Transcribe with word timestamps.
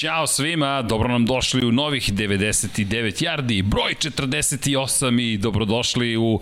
Ćao 0.00 0.26
svima, 0.26 0.82
dobro 0.82 1.08
nam 1.08 1.26
došli 1.26 1.66
u 1.66 1.72
novih 1.72 2.12
99 2.12 3.24
yardi, 3.24 3.62
broj 3.62 3.94
48 3.94 5.22
i 5.22 5.38
dobrodošli 5.38 6.16
u 6.16 6.40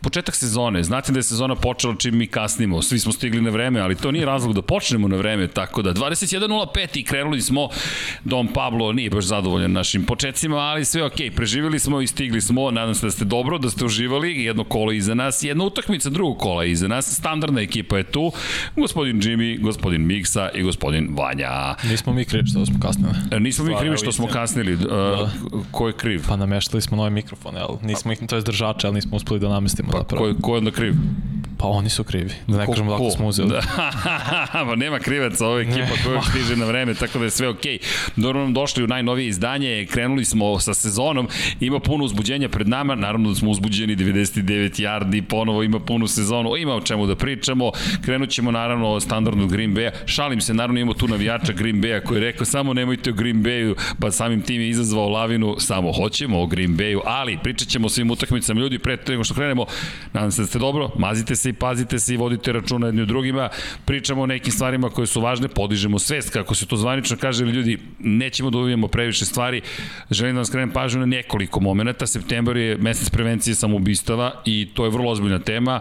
početak 0.00 0.34
sezone. 0.34 0.82
Znate 0.82 1.12
da 1.12 1.18
je 1.18 1.22
sezona 1.22 1.54
počela 1.54 1.94
čim 1.98 2.16
mi 2.16 2.26
kasnimo. 2.26 2.82
Svi 2.82 2.98
smo 2.98 3.12
stigli 3.12 3.40
na 3.40 3.50
vreme, 3.50 3.80
ali 3.80 3.94
to 3.94 4.10
nije 4.10 4.26
razlog 4.26 4.54
da 4.54 4.62
počnemo 4.62 5.08
na 5.08 5.16
vreme. 5.16 5.48
Tako 5.48 5.82
da 5.82 5.94
21.05 5.94 6.98
i 6.98 7.04
krenuli 7.04 7.42
smo. 7.42 7.68
Dom 8.24 8.48
Pablo 8.48 8.92
nije 8.92 9.10
baš 9.10 9.24
zadovoljan 9.24 9.72
našim 9.72 10.04
početcima, 10.04 10.56
ali 10.56 10.84
sve 10.84 11.04
ok. 11.04 11.16
Preživjeli 11.36 11.78
smo 11.78 12.00
i 12.00 12.06
stigli 12.06 12.40
smo. 12.40 12.70
Nadam 12.70 12.94
se 12.94 13.06
da 13.06 13.10
ste 13.10 13.24
dobro, 13.24 13.58
da 13.58 13.70
ste 13.70 13.84
uživali. 13.84 14.44
Jedno 14.44 14.64
kolo 14.64 14.92
iza 14.92 15.14
nas, 15.14 15.42
jedna 15.42 15.64
utakmica 15.64 16.10
drugog 16.10 16.38
kola 16.38 16.64
iza 16.64 16.88
nas. 16.88 17.14
Standardna 17.14 17.60
ekipa 17.60 17.96
je 17.98 18.04
tu. 18.04 18.32
Gospodin 18.76 19.20
Jimmy, 19.20 19.60
gospodin 19.60 20.06
Miksa 20.06 20.50
i 20.54 20.62
gospodin 20.62 21.08
Vanja. 21.16 21.74
Nismo 21.84 22.12
mi 22.12 22.24
krivi 22.24 22.46
što 22.46 22.66
smo 22.66 22.80
kasnili. 22.80 23.12
E, 23.30 23.40
nismo 23.40 23.64
mi 23.64 23.74
krivi 23.80 23.96
što 23.96 24.12
smo 24.12 24.26
kasnili. 24.26 24.74
Uh, 24.74 24.80
ko 25.70 25.86
je 25.86 25.92
kriv? 25.92 26.24
Pa 26.28 26.36
nameštali 26.36 26.82
smo 26.82 26.96
nove 26.96 27.10
mikrofone, 27.10 27.60
ali 27.60 27.78
nismo 27.82 28.12
ih, 28.12 28.18
to 28.28 28.36
je 28.36 28.42
držače, 28.42 28.86
ali 28.86 28.94
nismo 28.94 29.16
uspeli 29.16 29.40
da 29.40 29.48
namestimo 29.48 29.87
Pa, 29.92 29.98
zapravo. 29.98 30.34
ko, 30.34 30.42
ko 30.42 30.54
je 30.54 30.58
onda 30.58 30.70
kriv? 30.70 30.94
Pa 31.60 31.66
oni 31.66 31.90
su 31.90 32.04
krivi. 32.04 32.30
Da 32.46 32.58
ne 32.58 32.66
Ko- 32.66 32.72
kažemo 32.72 32.96
ko? 32.96 33.04
da 33.04 33.10
smo 33.10 33.26
uzeli. 33.26 33.48
Da, 33.48 33.60
pa 34.68 34.76
nema 34.76 34.98
krivaca, 34.98 35.46
ova 35.46 35.60
ekipa 35.60 35.94
koja 36.04 36.14
još 36.14 36.24
stiže 36.30 36.56
na 36.56 36.64
vreme, 36.64 36.94
tako 36.94 37.18
da 37.18 37.24
je 37.24 37.30
sve 37.30 37.48
okej. 37.48 37.78
Dobro 38.16 38.40
nam 38.40 38.52
došli 38.54 38.84
u 38.84 38.86
najnovije 38.86 39.28
izdanje, 39.28 39.86
krenuli 39.90 40.24
smo 40.24 40.58
sa 40.58 40.74
sezonom, 40.74 41.28
ima 41.60 41.80
puno 41.80 42.04
uzbuđenja 42.04 42.48
pred 42.48 42.68
nama, 42.68 42.94
naravno 42.94 43.28
da 43.28 43.34
smo 43.34 43.50
uzbuđeni 43.50 43.96
99 43.96 44.80
yardi, 44.82 45.22
ponovo 45.22 45.62
ima 45.62 45.80
punu 45.80 46.06
sezonu, 46.08 46.56
ima 46.56 46.74
o 46.74 46.80
čemu 46.80 47.06
da 47.06 47.16
pričamo, 47.16 47.70
krenut 48.04 48.30
ćemo 48.30 48.50
naravno 48.50 48.88
o 48.88 49.00
standardnu 49.00 49.46
Green 49.46 49.74
Bay-a, 49.74 49.90
šalim 50.06 50.40
se, 50.40 50.54
naravno 50.54 50.80
imamo 50.80 50.94
tu 50.94 51.08
navijača 51.08 51.52
Green 51.52 51.82
Bay-a 51.82 52.00
koji 52.00 52.18
je 52.18 52.24
rekao 52.24 52.46
samo 52.46 52.74
nemojte 52.74 53.10
o 53.10 53.12
Green 53.12 53.42
Bay-u, 53.44 53.74
pa 54.00 54.10
samim 54.10 54.42
tim 54.42 54.60
je 54.60 54.68
izazvao 54.68 55.08
lavinu, 55.08 55.56
samo 55.58 55.92
hoćemo 55.92 56.40
o 56.42 56.46
Green 56.46 56.76
Bay-u, 56.76 57.00
ali 57.04 57.38
pričat 57.42 57.68
ćemo 57.68 57.86
o 57.86 57.90
svim 57.90 58.10
utakmicama 58.10 58.60
ljudi, 58.60 58.78
pre 58.78 58.98
nego 59.08 59.24
što 59.24 59.34
krenemo, 59.34 59.66
nadam 60.12 60.30
se 60.30 60.42
da 60.42 60.46
ste 60.46 60.58
dobro, 60.58 60.90
mazite 60.98 61.36
se 61.36 61.50
i 61.50 61.52
pazite 61.52 61.98
se 61.98 62.14
i 62.14 62.16
vodite 62.16 62.52
računa 62.52 62.86
jedni 62.86 63.02
u 63.02 63.06
drugima, 63.06 63.48
pričamo 63.84 64.22
o 64.22 64.26
nekim 64.26 64.52
stvarima 64.52 64.90
koje 64.90 65.06
su 65.06 65.20
važne, 65.20 65.48
podižemo 65.48 65.98
svest, 65.98 66.30
kako 66.30 66.54
se 66.54 66.66
to 66.66 66.76
zvanično 66.76 67.16
kaže, 67.16 67.44
ljudi, 67.44 67.78
nećemo 67.98 68.50
da 68.50 68.58
uvijemo 68.58 68.88
previše 68.88 69.24
stvari, 69.24 69.60
želim 70.10 70.34
da 70.34 70.38
vam 70.38 70.46
skrenem 70.46 70.70
pažnju 70.70 71.00
na 71.00 71.06
nekoliko 71.06 71.60
momenta, 71.60 72.06
septembar 72.06 72.56
je 72.56 72.76
mesec 72.76 73.10
prevencije 73.10 73.54
samoubistava 73.54 74.42
i 74.44 74.68
to 74.74 74.84
je 74.84 74.90
vrlo 74.90 75.10
ozbiljna 75.10 75.38
tema, 75.38 75.80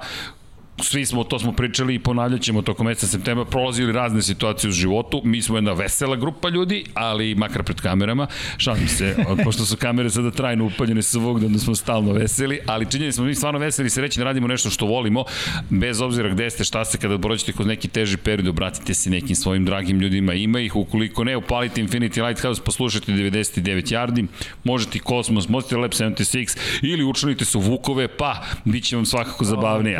svi 0.83 1.05
smo, 1.05 1.23
to 1.23 1.39
smo 1.39 1.51
pričali 1.51 1.95
i 1.95 1.99
ponavljat 1.99 2.41
ćemo 2.41 2.61
tokom 2.61 2.85
meseca 2.85 3.07
septembra, 3.07 3.45
prolazili 3.45 3.91
razne 3.91 4.21
situacije 4.21 4.69
u 4.69 4.71
životu, 4.71 5.21
mi 5.23 5.41
smo 5.41 5.57
jedna 5.57 5.73
vesela 5.73 6.15
grupa 6.15 6.49
ljudi, 6.49 6.83
ali 6.93 7.35
makar 7.35 7.63
pred 7.63 7.81
kamerama, 7.81 8.27
šalim 8.57 8.87
se, 8.87 9.15
pošto 9.43 9.65
su 9.65 9.77
kamere 9.77 10.09
sada 10.09 10.31
trajno 10.31 10.65
upaljene 10.65 11.01
svugde, 11.01 11.45
onda 11.45 11.59
smo 11.59 11.75
stalno 11.75 12.13
veseli, 12.13 12.59
ali 12.65 12.91
činjeni 12.91 13.11
smo 13.11 13.25
mi 13.25 13.35
stvarno 13.35 13.59
veseli 13.59 13.87
i 13.87 13.89
srećni 13.89 14.21
da 14.21 14.25
radimo 14.25 14.47
nešto 14.47 14.69
što 14.69 14.85
volimo, 14.85 15.23
bez 15.69 16.01
obzira 16.01 16.29
gde 16.29 16.49
ste, 16.49 16.63
šta 16.63 16.85
ste, 16.85 16.97
kada 16.97 17.17
prođete 17.17 17.53
kroz 17.53 17.67
neki 17.67 17.87
teži 17.87 18.17
period, 18.17 18.47
obratite 18.47 18.93
se 18.93 19.09
nekim 19.09 19.35
svojim 19.35 19.65
dragim 19.65 19.99
ljudima, 19.99 20.33
ima 20.33 20.59
ih, 20.59 20.75
ukoliko 20.75 21.23
ne, 21.23 21.37
upalite 21.37 21.81
Infinity 21.81 22.27
Lighthouse, 22.27 22.61
poslušajte 22.63 23.11
99 23.11 23.61
yardi, 23.93 24.27
možete 24.63 24.97
i 24.97 25.01
Cosmos, 25.01 25.49
možete 25.49 25.77
Lab 25.77 25.91
76 25.91 26.57
ili 26.81 27.03
učlanite 27.03 27.45
se 27.45 27.57
u 27.57 27.61
Vukove, 27.61 28.07
pa 28.07 28.43
bit 28.65 28.83
će 28.83 28.95
vam 28.95 29.05
svakako 29.05 29.45
zabavnije. 29.45 29.97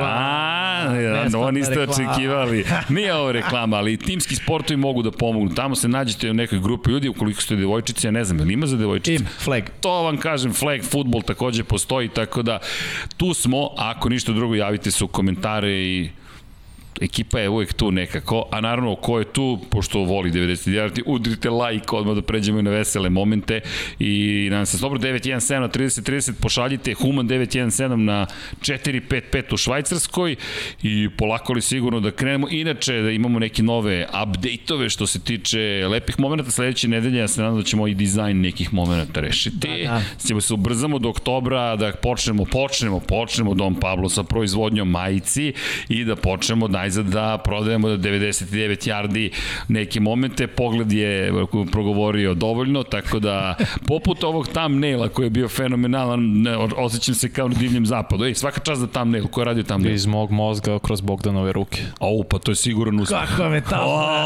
A, 0.68 1.38
ovo 1.38 1.52
niste 1.52 1.80
očekivali. 1.80 2.66
Nije 2.90 3.16
ovo 3.16 3.32
reklama, 3.32 3.78
ali 3.78 3.98
timski 3.98 4.36
sportovi 4.36 4.78
mogu 4.78 5.02
da 5.02 5.12
pomognu. 5.12 5.56
Tamo 5.56 5.76
se 5.76 5.88
nađete 5.88 6.32
u 6.32 6.34
nekoj 6.34 6.60
grupi 6.60 6.90
ljudi, 6.90 7.10
ukoliko 7.10 7.42
ste 7.42 7.56
devojčice, 7.56 8.08
ja 8.08 8.12
ne 8.12 8.24
znam, 8.24 8.40
ili 8.40 8.54
ima 8.54 8.66
za 8.68 8.78
devojčice? 8.78 9.14
Im, 9.14 9.28
flag. 9.40 9.64
To 9.82 10.04
vam 10.04 10.18
kažem, 10.18 10.54
flag 10.54 10.84
futbol 10.84 11.22
takođe 11.22 11.64
postoji, 11.64 12.10
tako 12.10 12.42
da 12.42 12.60
tu 13.18 13.34
smo, 13.34 13.70
ako 13.78 14.10
ništa 14.10 14.32
drugo 14.32 14.56
javite 14.56 14.92
se 14.92 15.04
u 15.04 15.08
komentare 15.08 15.72
i 15.72 16.10
ekipa 17.02 17.40
je 17.40 17.50
uvek 17.50 17.74
tu 17.74 17.92
nekako, 17.92 18.46
a 18.52 18.62
naravno 18.62 18.96
ko 18.96 19.20
je 19.20 19.26
tu, 19.34 19.60
pošto 19.70 20.00
voli 20.00 20.32
90 20.32 20.72
yardi, 20.72 21.02
udrite 21.06 21.50
like 21.50 21.96
odmah 21.96 22.16
da 22.16 22.22
pređemo 22.22 22.60
i 22.60 22.64
na 22.64 22.72
vesele 22.72 23.10
momente 23.10 23.62
i 24.00 24.48
nadam 24.52 24.66
se, 24.66 24.78
dobro 24.78 25.00
917 25.00 25.60
na 25.60 25.70
3030 25.70 26.34
pošaljite 26.42 26.94
Human 26.94 27.28
917 27.28 27.96
na 27.96 28.28
455 28.62 29.54
u 29.54 29.58
Švajcarskoj 29.58 30.36
i 30.84 31.10
polako 31.18 31.54
li 31.54 31.62
sigurno 31.62 32.00
da 32.00 32.12
krenemo. 32.12 32.48
Inače 32.52 33.02
da 33.02 33.12
imamo 33.12 33.40
neke 33.40 33.64
nove 33.64 34.08
update-ove 34.24 34.90
što 34.90 35.08
se 35.08 35.20
tiče 35.20 35.88
lepih 35.90 36.20
momenta 36.20 36.52
sledeće 36.52 36.88
nedelje, 36.88 37.20
ja 37.20 37.28
se 37.28 37.42
nadam 37.42 37.58
da 37.58 37.64
ćemo 37.64 37.88
i 37.88 37.94
dizajn 37.94 38.42
nekih 38.42 38.74
momenta 38.74 39.22
rešiti. 39.22 39.68
Da, 39.68 39.92
da. 39.92 40.02
Ćemo 40.28 40.42
se 40.42 40.54
ubrzamo 40.54 41.00
do 41.00 41.10
oktobra 41.10 41.76
da 41.76 41.92
počnemo, 41.92 42.46
počnemo, 42.46 43.00
počnemo 43.00 43.54
Dom 43.54 43.76
Pablo 43.76 44.10
sa 44.10 44.24
proizvodnjom 44.24 44.90
majici 44.90 45.54
i 45.90 46.04
da 46.04 46.16
počnemo 46.16 46.68
najzad 46.88 47.06
da 47.06 47.38
prodajemo 47.38 47.88
99 47.88 48.88
yardi 48.88 49.32
neke 49.68 50.00
momente. 50.00 50.48
Pogled 50.48 50.92
je 50.92 51.34
progovorio 51.72 52.34
dovoljno, 52.34 52.84
tako 52.84 53.20
da 53.20 53.56
poput 53.88 54.24
ovog 54.24 54.48
thumbnaila 54.48 55.10
koji 55.10 55.26
je 55.26 55.30
bio 55.30 55.48
fenomenalan, 55.50 56.20
ne, 56.42 56.58
osjećam 56.58 57.16
se 57.16 57.30
kao 57.34 57.48
na 57.48 57.56
divljem 57.56 57.86
zapadu. 57.86 58.26
Ej, 58.26 58.34
svaka 58.34 58.60
čast 58.60 58.82
za 58.82 58.88
thumbnail, 58.88 59.28
ko 59.28 59.42
je 59.42 59.46
radio 59.46 59.64
thumbnail? 59.64 59.96
Iz 59.96 60.06
mog 60.06 60.32
mozga 60.32 60.80
kroz 60.80 61.02
Bogdanove 61.02 61.52
ruke. 61.54 61.82
Au, 62.00 62.24
pa 62.24 62.40
to 62.40 62.52
je 62.52 62.56
siguran 62.56 63.00
uspeh. 63.00 63.20
Kakva 63.20 63.50
metafora. 63.50 64.26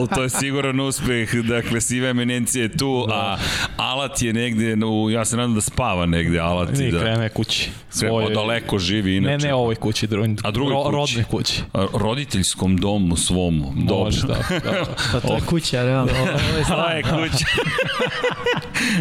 O, 0.00 0.06
to 0.14 0.22
je 0.22 0.28
siguran 0.30 0.80
uspeh. 0.80 1.34
Dakle, 1.34 1.80
siva 1.80 2.08
eminencija 2.08 2.62
je 2.62 2.76
tu, 2.76 3.06
a 3.12 3.36
Alat 3.76 4.22
je 4.22 4.32
negde, 4.32 4.84
u, 4.86 5.10
ja 5.10 5.24
se 5.24 5.36
nadam 5.36 5.54
da 5.54 5.60
spava 5.60 6.06
negde 6.06 6.38
Alat. 6.40 6.78
I 6.80 6.90
da, 6.90 6.98
krene 7.00 7.28
kući. 7.28 7.70
sve, 7.90 8.10
o, 8.10 8.30
daleko 8.30 8.78
živi 8.78 9.16
inače. 9.16 9.36
Ne, 9.38 9.48
ne 9.48 9.54
ovoj 9.54 9.74
kući, 9.74 10.06
drugoj, 10.06 10.36
A 10.44 10.50
drugoj 10.50 10.72
ro, 10.72 10.82
kući? 10.82 10.92
rodnoj 10.96 11.24
kući. 11.30 11.62
Roditeljskom 11.92 12.76
domu 12.76 13.16
svom. 13.16 13.56
Može, 13.74 14.26
Dobro. 14.26 14.44
da. 14.50 14.58
da. 14.70 14.84
Pa 15.12 15.20
to 15.20 15.34
je 15.34 15.40
kuća, 15.40 15.82
realno. 15.82 16.12
Ovo 16.20 16.26
je 16.28 16.34
Ovo 16.72 16.88
je 16.88 17.02
stan. 17.04 17.28
kuća. 17.30 17.44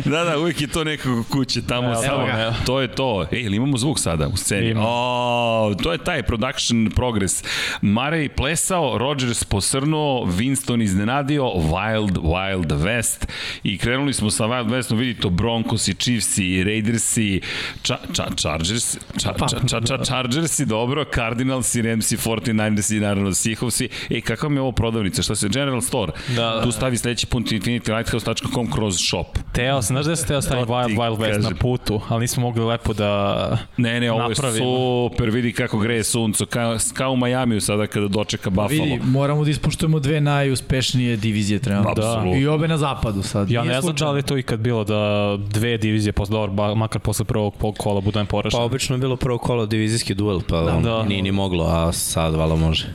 da, 0.11 0.23
da, 0.23 0.39
uvijek 0.39 0.61
je 0.61 0.67
to 0.67 0.83
nekako 0.83 1.23
kuće 1.31 1.61
tamo 1.61 1.87
Evo, 1.87 2.01
samo. 2.03 2.27
evo. 2.41 2.53
To 2.65 2.81
je 2.81 2.87
to. 2.87 3.25
Ej, 3.31 3.41
ili 3.41 3.57
imamo 3.57 3.77
zvuk 3.77 3.99
sada 3.99 4.27
u 4.27 4.37
sceni? 4.37 4.69
Ima. 4.69 4.81
O, 4.85 5.73
to 5.83 5.91
je 5.91 5.97
taj 5.97 6.23
production 6.23 6.91
progress. 6.95 7.43
Marej 7.81 8.29
plesao, 8.29 8.97
Rodgers 8.97 9.43
posrnuo, 9.43 10.25
Winston 10.25 10.83
iznenadio, 10.83 11.43
Wild, 11.43 12.17
Wild 12.17 12.73
West 12.83 13.25
i 13.63 13.77
krenuli 13.77 14.13
smo 14.13 14.29
sa 14.31 14.43
Wild 14.45 14.69
Westom, 14.69 14.95
vidi 14.97 15.19
to 15.19 15.29
Broncos 15.29 15.87
i 15.87 15.93
Chiefs 15.93 16.37
i 16.37 16.63
Raiders 16.63 17.17
i 17.17 17.41
ča, 17.81 17.97
ča, 18.13 18.25
Chargers, 18.35 18.97
ča, 19.17 19.33
ča, 19.49 19.57
ča, 19.67 19.81
ča, 19.87 20.03
Chargers 20.03 20.59
i 20.59 20.65
dobro, 20.65 21.05
Cardinals 21.15 21.75
i 21.75 21.81
Rams 21.81 22.11
i 22.11 22.17
49ers 22.57 22.91
i 22.91 22.99
naravno 22.99 23.29
Seahawks 23.31 23.81
i, 23.81 23.89
ej, 24.09 24.21
kakva 24.21 24.49
mi 24.49 24.55
je 24.55 24.61
ovo 24.61 24.71
prodavnica, 24.71 25.21
šta 25.21 25.35
se, 25.35 25.49
General 25.49 25.81
Store, 25.81 26.11
Da, 26.29 26.41
da. 26.45 26.61
tu 26.63 26.71
stavi 26.71 26.97
sledeći 26.97 27.25
put 27.27 27.43
infinitylighthouse.com 27.45 28.71
kroz 28.71 28.97
shop. 28.99 29.27
Teo 29.53 29.81
sam, 29.81 29.93
znaš 29.95 30.05
da 30.05 30.15
se 30.15 30.25
teo 30.25 30.41
staviti 30.41 30.67
To 30.67 30.73
Wild, 30.73 30.97
Wild 30.97 31.17
West 31.17 31.27
kažem. 31.27 31.43
na 31.43 31.51
putu, 31.51 32.01
ali 32.09 32.21
nismo 32.21 32.41
mogli 32.41 32.63
lepo 32.63 32.93
da... 32.93 33.57
Ne, 33.77 33.99
ne, 33.99 34.11
ovo 34.11 34.21
je 34.21 34.29
Napravimo. 34.29 34.65
super, 35.09 35.29
vidi 35.29 35.53
kako 35.53 35.77
greje 35.79 36.03
sunco, 36.03 36.45
kao, 36.45 36.77
kao 36.93 37.11
u 37.11 37.17
Majamiju 37.17 37.61
sada 37.61 37.87
kada 37.87 38.07
dočeka 38.07 38.49
Buffalo. 38.49 38.69
Vidi, 38.69 38.99
moramo 39.03 39.43
da 39.43 39.49
ispoštujemo 39.49 39.99
dve 39.99 40.21
najuspešnije 40.21 41.17
divizije 41.17 41.59
trenutno. 41.59 41.91
Apsolutno. 41.91 42.35
I 42.35 42.47
obe 42.47 42.67
na 42.67 42.77
zapadu 42.77 43.23
sad. 43.23 43.51
Ja 43.51 43.61
Nije 43.61 43.73
ne 43.73 43.81
znam 43.81 43.95
da 43.95 44.11
li 44.11 44.19
je 44.19 44.23
to 44.23 44.37
ikad 44.37 44.59
bilo 44.59 44.83
da 44.83 44.95
dve 45.39 45.77
divizije 45.77 46.13
posle 46.13 46.33
dobro, 46.33 46.51
ba- 46.53 46.75
makar 46.75 47.01
posle 47.01 47.25
prvog 47.25 47.53
kola 47.77 48.01
budem 48.01 48.25
porašen. 48.25 48.57
Pa 48.57 48.63
obično 48.63 48.95
je 48.95 48.99
bilo 48.99 49.15
prvo 49.15 49.37
kolo 49.37 49.65
divizijski 49.65 50.13
duel, 50.15 50.41
pa 50.41 50.61
da, 50.61 50.79
Da. 50.81 51.03
nije 51.03 51.21
ni 51.21 51.31
moglo, 51.31 51.65
a 51.65 51.91
sad 51.91 52.35
vala 52.45 52.55
može. 52.55 52.87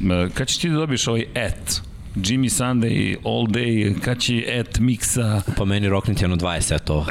E, 0.00 0.28
Kad 0.34 0.48
ćeš 0.48 0.58
ti 0.58 0.68
da 0.68 0.76
dobiješ 0.76 1.06
ovaj 1.08 1.26
et? 1.34 1.82
Jimmy 2.16 2.48
Sunday, 2.50 3.16
All 3.24 3.46
Day, 3.46 4.00
kad 4.00 4.18
će 4.20 4.44
et 4.46 4.78
miksa? 4.78 5.42
Pa 5.56 5.64
meni 5.64 5.88
rokniti 5.88 6.24
jedno 6.24 6.36
20 6.36 6.60
setova. 6.60 7.06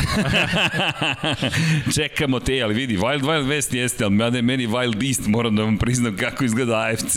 Čekamo 1.95 2.39
te, 2.39 2.61
ali 2.61 2.73
vidi, 2.73 2.97
Wild 2.97 3.21
Wild 3.21 3.47
West 3.47 3.75
jeste, 3.75 4.03
ali 4.03 4.13
mada 4.13 4.37
je 4.37 4.41
meni 4.41 4.67
Wild 4.67 5.07
East, 5.07 5.27
moram 5.27 5.55
da 5.55 5.63
vam 5.63 5.77
priznam 5.77 6.17
kako 6.17 6.45
izgleda 6.45 6.79
AFC. 6.79 7.15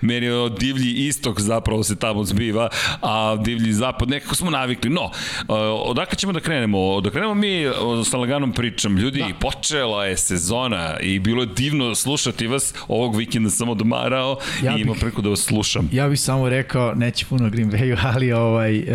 Meni 0.00 0.26
je 0.26 0.36
ono 0.36 0.48
divlji 0.48 0.90
istok 0.92 1.40
zapravo 1.40 1.82
se 1.82 1.96
tamo 1.96 2.24
zbiva, 2.24 2.68
a 3.02 3.36
divlji 3.36 3.72
zapad 3.72 4.08
nekako 4.08 4.34
smo 4.34 4.50
navikli. 4.50 4.90
No, 4.90 5.10
e, 5.40 5.52
odakle 5.84 6.16
ćemo 6.18 6.32
da 6.32 6.40
krenemo? 6.40 7.00
Da 7.00 7.10
krenemo 7.10 7.34
mi 7.34 7.62
e, 7.62 7.72
sa 8.04 8.16
laganom 8.16 8.52
pričam. 8.52 8.96
Ljudi, 8.98 9.18
da. 9.18 9.34
počela 9.40 10.04
je 10.06 10.16
sezona 10.16 10.96
i 11.00 11.18
bilo 11.18 11.42
je 11.42 11.48
divno 11.56 11.94
slušati 11.94 12.46
vas. 12.46 12.74
Ovog 12.88 13.16
vikenda 13.16 13.50
sam 13.50 13.68
odmarao 13.68 14.38
Ja 14.62 14.76
i 14.76 14.80
imao 14.80 14.94
bih- 14.94 15.00
preko 15.00 15.22
da 15.22 15.28
vas 15.28 15.40
slušam. 15.40 15.88
Ja 15.92 16.08
bih 16.08 16.20
samo 16.20 16.48
rekao, 16.48 16.94
neće 16.94 17.26
puno 17.28 17.50
Green 17.50 17.70
Bayu, 17.70 17.96
ali 18.14 18.32
ovaj, 18.32 18.78
uh, 18.78 18.86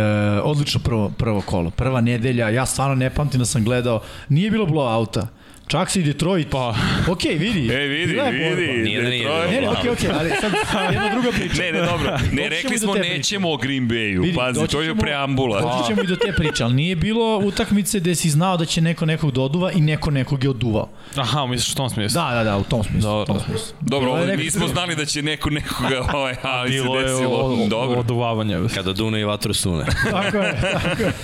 odlično 0.43 0.79
prvo, 0.79 1.11
prvo 1.17 1.41
kolo. 1.41 1.69
Prva 1.69 2.01
nedelja, 2.01 2.49
ja 2.49 2.65
stvarno 2.65 2.95
ne 2.95 3.09
pamtim 3.09 3.39
da 3.39 3.45
sam 3.45 3.63
gledao, 3.63 4.01
nije 4.29 4.51
bilo 4.51 4.65
blowouta. 4.65 5.25
Čak 5.67 5.89
se 5.89 5.99
i 5.99 6.03
Detroit. 6.03 6.49
Pa, 6.49 6.75
Ok, 7.07 7.23
vidi. 7.23 7.69
E, 7.69 7.77
vidi, 7.79 8.05
bila 8.07 8.23
je 8.23 8.31
borba. 8.39 8.61
vidi. 8.61 8.83
Nije 8.83 9.01
da 9.01 9.09
nije 9.09 9.23
Detroit. 9.23 9.45
Ne, 9.45 9.55
ne, 9.55 9.61
bilo. 9.61 9.73
okej, 9.73 9.91
okej, 9.91 10.09
ali 10.11 10.29
sad 10.41 10.51
jedna 10.93 11.09
druga 11.11 11.31
priča. 11.31 11.55
Ne, 11.55 11.71
ne, 11.71 11.81
dobro. 11.81 12.17
Ne, 12.31 12.49
rekli 12.49 12.79
smo 12.79 12.93
nećemo 12.95 13.51
o 13.51 13.57
Green 13.57 13.83
Bayu. 13.83 14.21
Vidi, 14.21 14.35
Pazi, 14.35 14.67
to 14.67 14.81
je 14.81 14.95
preambula. 14.95 15.61
Doći 15.61 15.87
ćemo 15.87 16.03
i 16.03 16.07
do 16.07 16.15
te 16.15 16.31
priče, 16.33 16.63
ali 16.63 16.73
nije 16.73 16.95
bilo 16.95 17.37
utakmice 17.37 17.99
gde 17.99 18.15
si 18.15 18.29
znao 18.29 18.57
da 18.57 18.65
će 18.65 18.81
neko 18.81 19.05
nekog 19.05 19.31
doduva 19.31 19.71
i 19.71 19.81
neko 19.81 20.11
nekog 20.11 20.43
je 20.43 20.49
oduvao. 20.49 20.89
aha, 21.15 21.45
misliš 21.45 21.71
u 21.71 21.77
tom 21.77 21.89
smislu? 21.89 22.21
Da, 22.21 22.33
da, 22.33 22.43
da, 22.43 22.57
u 22.57 22.63
tom 22.63 22.83
smislu. 22.83 23.01
Dobro. 23.03 23.25
Tom 23.25 23.39
smislu. 23.39 23.75
Dobro, 23.81 24.05
Bilo 24.05 24.17
je 24.17 24.23
ovo 24.25 24.35
nismo 24.35 24.67
znali 24.67 24.95
da 24.95 25.05
će 25.05 25.21
neko 25.21 25.49
nekoga, 25.49 26.09
ovaj, 26.13 26.35
ali 26.43 26.69
se 26.69 26.73
Bilo 26.73 26.95
je 26.97 27.03
desilo. 27.03 27.29
o- 27.31 27.53
o- 27.55 27.67
Dobro. 27.67 27.99
oduvavanje. 27.99 28.57
Kada 28.75 28.93
dune 28.93 29.21
i 29.21 29.25
vatru 29.25 29.53
sune. 29.53 29.85
Tako 30.11 30.37
je, 30.37 30.55
tako 30.73 31.01
je. 31.01 31.11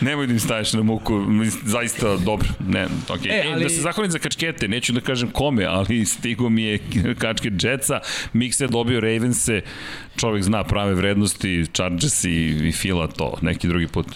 Nemoj 0.00 0.26
da 0.26 0.32
im 0.32 0.40
staješ 0.40 0.72
na 0.72 0.82
muku, 0.82 1.24
zaista 1.64 2.16
dobro. 2.16 2.48
Ne, 2.68 2.86
okay. 3.08 3.30
E, 3.30 3.34
e, 3.34 3.40
ali... 3.42 3.52
ali- 3.52 3.62
Da 3.62 3.68
se 3.68 3.80
zahvalim 3.80 4.10
za 4.10 4.18
kačkete, 4.18 4.68
neću 4.68 4.92
da 4.92 5.00
kažem 5.00 5.30
kome, 5.30 5.64
ali 5.64 6.04
stigo 6.04 6.48
mi 6.48 6.62
je 6.62 6.78
kačke 7.18 7.50
Jetsa, 7.62 8.00
Mikse 8.32 8.64
je 8.64 8.68
dobio 8.68 9.00
Ravense, 9.00 9.60
čovjek 10.16 10.44
zna 10.44 10.64
prave 10.64 10.94
vrednosti, 10.94 11.66
Chargers 11.72 12.24
i, 12.24 12.30
i 12.68 12.72
Fila 12.72 13.06
to, 13.06 13.38
neki 13.42 13.68
drugi 13.68 13.86
put. 13.86 14.06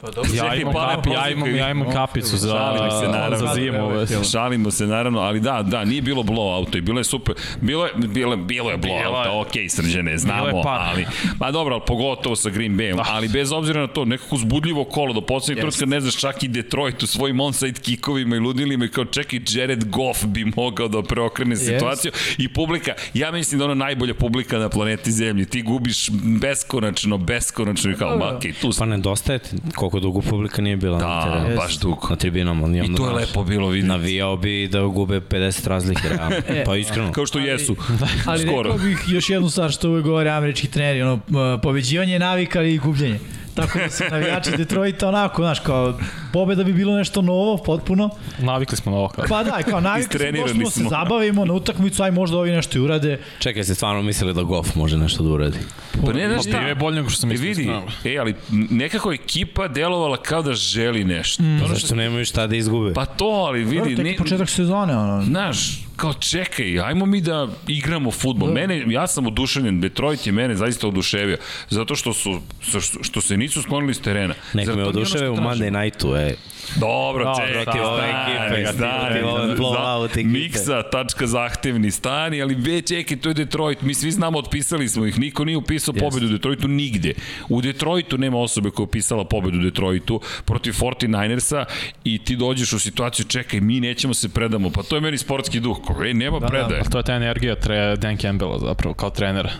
Pa 0.00 0.06
dobro. 0.06 0.30
Ja 0.34 0.54
imam, 0.54 0.72
pare 0.74 0.94
kap, 0.94 1.06
ja 1.08 1.28
imam, 1.30 1.56
ja 1.56 1.70
imam 1.70 1.92
kapicu 1.92 2.36
za, 2.36 2.74
se, 3.00 3.08
naravno. 3.08 3.36
za 3.38 3.54
zimu. 3.54 3.78
Ove. 3.78 4.06
Šalimo 4.24 4.70
se 4.70 4.86
naravno, 4.86 5.20
ali 5.20 5.40
da, 5.40 5.62
da, 5.62 5.84
nije 5.84 6.02
bilo 6.02 6.22
blowout 6.22 6.76
i 6.76 6.80
bilo 6.80 7.00
je 7.00 7.04
super. 7.04 7.34
Bilo 7.60 7.84
je, 7.84 7.92
bilo, 7.96 8.32
je- 8.32 8.36
bilo 8.38 8.70
je 8.70 8.76
Bilo 8.78 8.94
blowout, 8.94 9.24
je. 9.26 9.64
ok, 9.64 9.70
srđene, 9.70 10.18
znamo, 10.18 10.62
par. 10.62 10.80
ali, 10.82 11.06
pa 11.38 11.50
dobro, 11.50 11.74
ali 11.74 11.82
pogotovo 11.86 12.36
sa 12.36 12.50
Green 12.50 12.72
Bayom, 12.72 13.02
ali 13.04 13.28
bez 13.28 13.52
obzira 13.52 13.80
na 13.80 13.86
to, 13.86 14.04
nekako 14.04 14.34
uzbudljivo 14.34 14.84
kolo, 14.84 15.12
do 15.12 15.20
poslednjeg 15.20 15.38
Jeste. 15.58 15.78
trenutka 15.78 15.96
ne 15.96 16.00
znaš 16.00 16.16
čak 16.16 16.42
i 16.42 16.48
Detroit 16.48 17.02
u 17.02 17.06
svojim 17.06 17.40
onside 17.40 17.80
kikovima 17.80 18.36
i 18.36 18.40
ludilima 18.40 18.84
i 18.84 18.88
kao 18.88 19.04
čekaj, 19.04 19.40
Jared 19.48 19.84
Goff 19.86 20.24
bi 20.24 20.44
mogao 20.46 20.88
da 20.88 21.02
preokrene 21.02 21.56
situaciju 21.56 22.12
i 22.38 22.48
publika, 22.48 22.92
ja 23.14 23.30
mislim 23.30 23.58
da 23.58 23.64
ono 23.64 23.74
najbolja 23.74 24.14
publika 24.14 24.58
na 24.58 24.68
planeti 24.68 25.12
Zemlji, 25.12 25.44
ti 25.44 25.62
gubiš 25.62 26.10
beskonačno, 26.40 27.18
beskonačno 27.18 27.90
i 27.90 27.94
kao, 27.94 28.16
ma, 28.18 28.36
okej, 28.36 28.52
tu 28.52 28.70
Pa 28.78 28.84
nedostaje 28.86 29.38
ti 29.38 29.56
koliko 29.90 30.00
dugo 30.00 30.20
publika 30.22 30.62
nije 30.62 30.76
bila 30.76 30.98
na 30.98 31.06
Da, 31.06 31.22
terenu. 31.24 31.56
baš 31.56 31.76
dugo. 31.76 32.06
Na 32.10 32.16
tribinama. 32.16 32.68
I 32.76 32.94
to 32.94 33.06
je 33.08 33.14
lepo 33.14 33.44
bilo 33.44 33.68
vidjeti. 33.68 33.88
Navijao 33.88 34.36
bi 34.36 34.68
da 34.68 34.82
gube 34.82 35.20
50 35.20 35.68
razlike, 35.68 36.08
realno. 36.08 36.36
pa 36.66 36.76
iskreno. 36.76 37.12
Kao 37.12 37.26
što 37.26 37.38
jesu. 37.40 37.76
Ali 38.26 38.42
Skoro. 38.42 38.62
rekao 38.62 38.78
bih 38.78 38.98
još 39.08 39.30
jednu 39.30 39.50
stvar 39.50 39.70
što 39.70 39.88
uvek 39.90 40.04
govore 40.04 40.30
američki 40.30 40.68
treneri, 40.68 41.02
ono, 41.02 41.20
pobeđivanje 41.58 42.12
je 42.12 42.18
navika 42.18 42.58
ali 42.58 42.74
i 42.74 42.78
gubljenje. 42.78 43.18
Tako 43.58 43.78
da 43.78 43.90
su 43.90 44.04
navijači 44.10 44.50
Detroita 44.56 45.08
onako, 45.08 45.42
znaš, 45.42 45.60
kao, 45.60 45.98
pobeda 46.32 46.64
bi 46.64 46.72
bilo 46.72 46.96
nešto 46.96 47.22
novo, 47.22 47.56
potpuno. 47.56 48.10
Navikli 48.38 48.76
smo 48.76 48.92
na 48.92 48.98
ovo. 48.98 49.08
Kao. 49.08 49.24
Pa 49.28 49.42
da, 49.42 49.62
kao 49.62 49.80
navikli 49.80 50.04
smo, 50.10 50.16
Istrenirani 50.16 50.58
došli 50.58 50.70
smo, 50.72 50.82
se 50.82 50.88
zabavimo 50.90 51.44
na 51.44 51.54
utakmicu, 51.54 52.02
aj 52.02 52.10
možda 52.10 52.36
ovi 52.38 52.50
nešto 52.50 52.78
i 52.78 52.82
urade. 52.82 53.20
Čekaj, 53.38 53.64
ste 53.64 53.74
stvarno 53.74 54.02
mislili 54.02 54.34
da 54.34 54.42
Goff 54.42 54.74
može 54.74 54.98
nešto 54.98 55.22
da 55.22 55.30
uradi? 55.30 55.58
Pa 56.06 56.12
ne, 56.12 56.26
znaš 56.28 56.36
Pa 56.36 56.42
šta? 56.42 56.58
bio 56.58 56.68
je 56.68 56.74
bolje 56.74 56.96
nego 56.96 57.10
što 57.10 57.20
sam 57.20 57.30
E, 57.30 57.32
mislio. 57.32 57.48
vidi, 57.48 57.70
e, 58.06 58.18
ali 58.18 58.34
nekako 58.50 59.12
ekipa 59.12 59.68
delovala 59.68 60.16
kao 60.16 60.42
da 60.42 60.52
želi 60.52 61.04
nešto. 61.04 61.42
Mm. 61.42 61.58
Što, 61.58 61.68
Zašto 61.68 61.94
nemaju 61.94 62.24
šta 62.24 62.46
da 62.46 62.56
izgube? 62.56 62.92
pa 62.92 63.04
to, 63.06 63.24
ali 63.24 63.64
vidi, 63.64 63.96
tek 63.96 64.04
ne, 64.04 64.16
početak 64.16 64.48
sezone, 64.48 64.96
ono. 64.96 65.22
znaš, 65.22 65.87
kao 65.98 66.14
čekaj, 66.14 66.80
ajmo 66.80 67.06
mi 67.06 67.20
da 67.20 67.48
igramo 67.66 68.10
futbol. 68.10 68.52
Mene, 68.52 68.84
ja 68.88 69.06
sam 69.06 69.26
oduševljen, 69.26 69.80
Detroit 69.80 70.26
je 70.26 70.32
mene 70.32 70.54
zaista 70.54 70.88
oduševio, 70.88 71.38
zato 71.70 71.94
što 71.94 72.12
su, 72.12 72.40
što, 72.60 72.80
što 72.80 73.20
se 73.20 73.36
nisu 73.36 73.62
sklonili 73.62 73.94
s 73.94 74.00
terena. 74.00 74.34
Nek 74.52 74.66
Zar 74.66 74.76
me 74.76 75.04
što 75.04 75.32
u? 75.32 75.36
Monday 75.36 75.84
nightu, 75.84 76.16
e. 76.16 76.36
Dobro, 76.76 77.34
čekaj, 77.40 77.64
protiv 77.64 77.82
ove 77.82 78.04
ekipe, 78.08 78.72
stani, 78.72 79.20
ove 79.20 79.54
blowout 79.54 80.10
ekipe. 80.10 80.28
Miksa, 80.28 80.82
tačka 80.82 81.26
zahtevni, 81.26 81.90
stani, 81.90 82.42
ali 82.42 82.54
ve, 82.54 82.82
čekaj, 82.82 83.16
to 83.16 83.28
je 83.28 83.34
Detroit, 83.34 83.82
mi 83.82 83.94
svi 83.94 84.10
znamo, 84.10 84.38
otpisali 84.38 84.88
smo 84.88 85.06
ih, 85.06 85.18
niko 85.18 85.44
nije 85.44 85.56
upisao 85.56 85.92
Jeste. 85.92 86.06
pobedu 86.08 86.26
u 86.26 86.30
Detroitu 86.30 86.68
nigde. 86.68 87.14
U 87.48 87.60
Detroitu 87.60 88.18
nema 88.18 88.38
osobe 88.38 88.70
koja 88.70 88.84
je 88.84 88.88
upisala 88.88 89.24
pobedu 89.24 89.58
u 89.58 89.62
Detroitu 89.62 90.20
protiv 90.44 90.72
49ersa 90.72 91.64
i 92.04 92.18
ti 92.24 92.36
dođeš 92.36 92.72
u 92.72 92.78
situaciju, 92.78 93.26
čekaj, 93.26 93.60
mi 93.60 93.80
nećemo 93.80 94.14
se 94.14 94.28
predamo, 94.28 94.70
pa 94.70 94.82
to 94.82 94.96
je 94.96 95.00
meni 95.00 95.18
sportski 95.18 95.60
duh, 95.60 95.78
kao, 95.86 96.04
ej, 96.04 96.14
nema 96.14 96.38
da, 96.38 96.46
predaje. 96.46 96.82
Pa 96.84 96.90
to 96.90 96.98
je 96.98 97.04
ta 97.04 97.14
energija 97.14 97.54
tre, 97.54 97.96
Dan 97.96 98.16
Campbella 98.16 98.58
zapravo, 98.58 98.94
kao 98.94 99.10
trenera. 99.10 99.50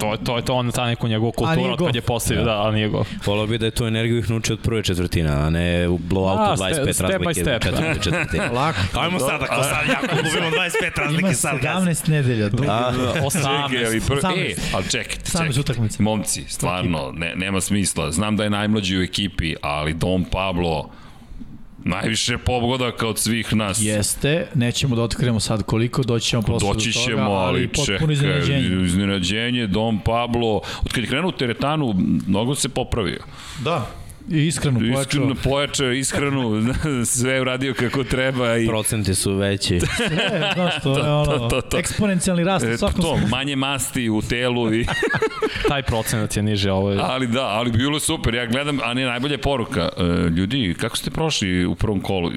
To 0.00 0.12
je 0.12 0.18
to, 0.24 0.36
je 0.36 0.44
to 0.44 0.54
on 0.54 0.70
ta 0.70 0.86
neku 0.86 1.08
njegovu 1.08 1.32
nije 1.38 1.54
kulturu 1.54 1.72
od 1.72 1.86
kad 1.86 1.94
je 1.94 2.00
postavio, 2.00 2.44
da, 2.44 2.52
ali 2.52 2.74
nije 2.74 2.88
golf. 2.88 3.08
Volao 3.26 3.46
bi 3.46 3.58
da 3.58 3.64
je 3.64 3.70
tu 3.70 3.86
energiju 3.86 4.18
ih 4.18 4.30
naučio 4.30 4.54
od 4.54 4.60
prve 4.60 4.82
četvrtine, 4.82 5.30
a 5.30 5.50
ne 5.50 5.88
u 5.88 5.94
A, 5.94 5.98
blowoutu 5.98 6.56
ste- 6.56 6.82
25 6.82 6.92
step 6.92 7.06
by 7.06 7.24
razlike 7.24 7.40
step, 7.40 7.62
u 7.62 7.64
četvrte 7.64 8.00
četvrtine. 8.02 8.48
Lako. 8.58 8.78
Ajmo 8.94 9.18
sad, 9.18 9.42
ako 9.42 9.62
sad 9.62 9.88
jako 9.88 10.06
gubimo 10.16 10.50
25 10.50 11.18
Ima 11.18 11.28
17 11.28 12.08
nedelja. 12.08 12.48
Do... 12.48 12.64
A, 12.68 12.92
18. 13.22 13.70
Čekaj, 13.70 13.86
ali 13.86 14.00
prvo, 14.00 14.20
e, 14.20 14.22
18. 14.22 14.58
ali 14.74 14.84
čekajte, 14.90 15.30
18 15.32 15.66
čekajte. 15.66 16.02
Momci, 16.02 16.44
stvarno, 16.48 17.12
ne, 17.14 17.32
nema 17.36 17.60
smisla. 17.60 18.12
Znam 18.12 18.36
da 18.36 18.44
je 18.44 18.50
najmlađi 18.50 18.98
u 18.98 19.02
ekipi, 19.02 19.54
ali 19.62 19.94
Dom 19.94 20.24
Pablo 20.24 20.90
najviše 21.86 22.38
pogodaka 22.38 23.08
od 23.08 23.18
svih 23.18 23.54
nas. 23.54 23.78
Jeste, 23.82 24.46
nećemo 24.54 24.96
da 24.96 25.02
otkrijemo 25.02 25.40
sad 25.40 25.62
koliko, 25.62 26.02
doći 26.02 26.28
ćemo 26.28 26.42
posle 26.42 26.68
Doći 26.68 26.88
do 26.88 26.92
toga, 26.94 27.04
ćemo, 27.04 27.30
ali 27.30 27.68
potpuno 27.68 27.98
čekaj, 27.98 28.12
iznenađenje. 28.12 28.84
iznenađenje, 28.84 29.66
Dom 29.66 30.00
Pablo, 30.04 30.56
od 30.56 30.92
kad 30.92 31.04
je 31.04 31.10
krenuo 31.10 31.28
u 31.28 31.32
teretanu, 31.32 31.94
mnogo 32.26 32.54
se 32.54 32.68
popravio. 32.68 33.20
Da. 33.64 33.86
I 34.30 34.46
iskreno 34.46 34.78
pojačao. 34.80 35.02
Iskreno 35.02 35.34
pojačao, 35.34 35.92
ishranu, 35.92 36.74
sve 37.16 37.32
je 37.32 37.40
uradio 37.40 37.74
kako 37.74 38.04
treba 38.04 38.56
i 38.56 38.66
procenti 38.66 39.14
su 39.14 39.34
veći. 39.34 39.80
E, 40.16 40.52
znaš, 40.54 40.82
to 40.82 40.98
je 40.98 41.12
ono, 41.12 41.24
to, 41.24 41.48
to, 41.48 41.60
to. 41.60 41.78
eksponencijalni 41.78 42.44
rast 42.44 42.64
e, 42.64 42.76
svakom 42.76 43.02
to, 43.02 43.18
manje 43.30 43.56
masti 43.56 44.10
u 44.10 44.22
telu 44.22 44.74
i 44.74 44.86
Taj 45.68 45.82
procenat 45.82 46.36
je 46.36 46.42
niže, 46.42 46.72
ovo 46.72 46.90
je... 46.90 46.98
Ali 47.02 47.26
da, 47.26 47.44
ali 47.46 47.70
bilo 47.70 47.96
je 47.96 48.00
super. 48.00 48.34
Ja 48.34 48.46
gledam, 48.46 48.78
a 48.84 48.94
ne 48.94 49.04
najbolja 49.04 49.38
poruka. 49.38 49.88
E, 49.98 50.02
ljudi, 50.28 50.74
kako 50.80 50.96
ste 50.96 51.10
prošli 51.10 51.66
u 51.66 51.74
prvom 51.74 52.00
kolu? 52.00 52.30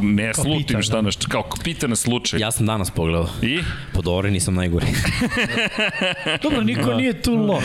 Ne 0.00 0.32
Kao 0.32 0.44
slutim 0.44 0.66
pita, 0.66 0.82
šta 0.82 0.96
da. 0.96 1.02
nas, 1.02 1.16
kao 1.28 1.44
pita 1.64 1.86
na 1.86 1.96
slučaj. 1.96 2.40
Ja 2.40 2.50
sam 2.50 2.66
danas 2.66 2.90
pogledao. 2.90 3.28
I? 3.42 3.58
Po 3.92 4.02
Dori 4.02 4.30
nisam 4.30 4.54
najgori. 4.54 4.86
Dobro, 6.42 6.62
niko 6.62 6.94
nije 6.94 7.22
tu 7.22 7.34
loš. 7.34 7.64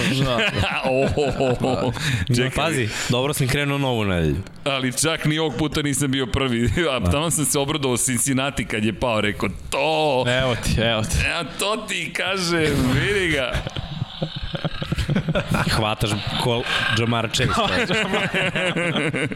o, 0.85 1.07
o, 1.15 1.47
o, 1.61 1.87
o. 1.87 1.91
Čekaj, 2.35 2.51
Pazi, 2.55 2.89
dobro 3.09 3.33
sam 3.33 3.47
krenuo 3.55 3.77
novu 3.77 4.03
nedelju. 4.05 4.35
ali 4.63 4.91
čak 5.01 5.25
ni 5.25 5.39
ovog 5.39 5.53
puta 5.57 5.81
nisam 5.81 6.11
bio 6.11 6.25
prvi. 6.25 6.69
A 6.91 7.11
tamo 7.11 7.31
sam 7.31 7.45
se 7.45 7.59
obradovao 7.59 7.97
Cincinnati 7.97 8.65
kad 8.65 8.85
je 8.85 8.99
pao, 8.99 9.21
rekao, 9.21 9.49
to, 9.69 10.25
Evo 10.41 10.55
ti, 10.55 10.81
evo 10.81 11.01
ti. 11.01 11.17
ja 11.27 11.43
to 11.59 11.85
ti 11.87 12.13
kažem, 12.13 12.73
vidi 12.93 13.27
ga. 13.27 13.51
Hvataš 15.75 16.09
ko 16.43 16.63
Jamar 16.99 17.29
Chase. 17.33 17.49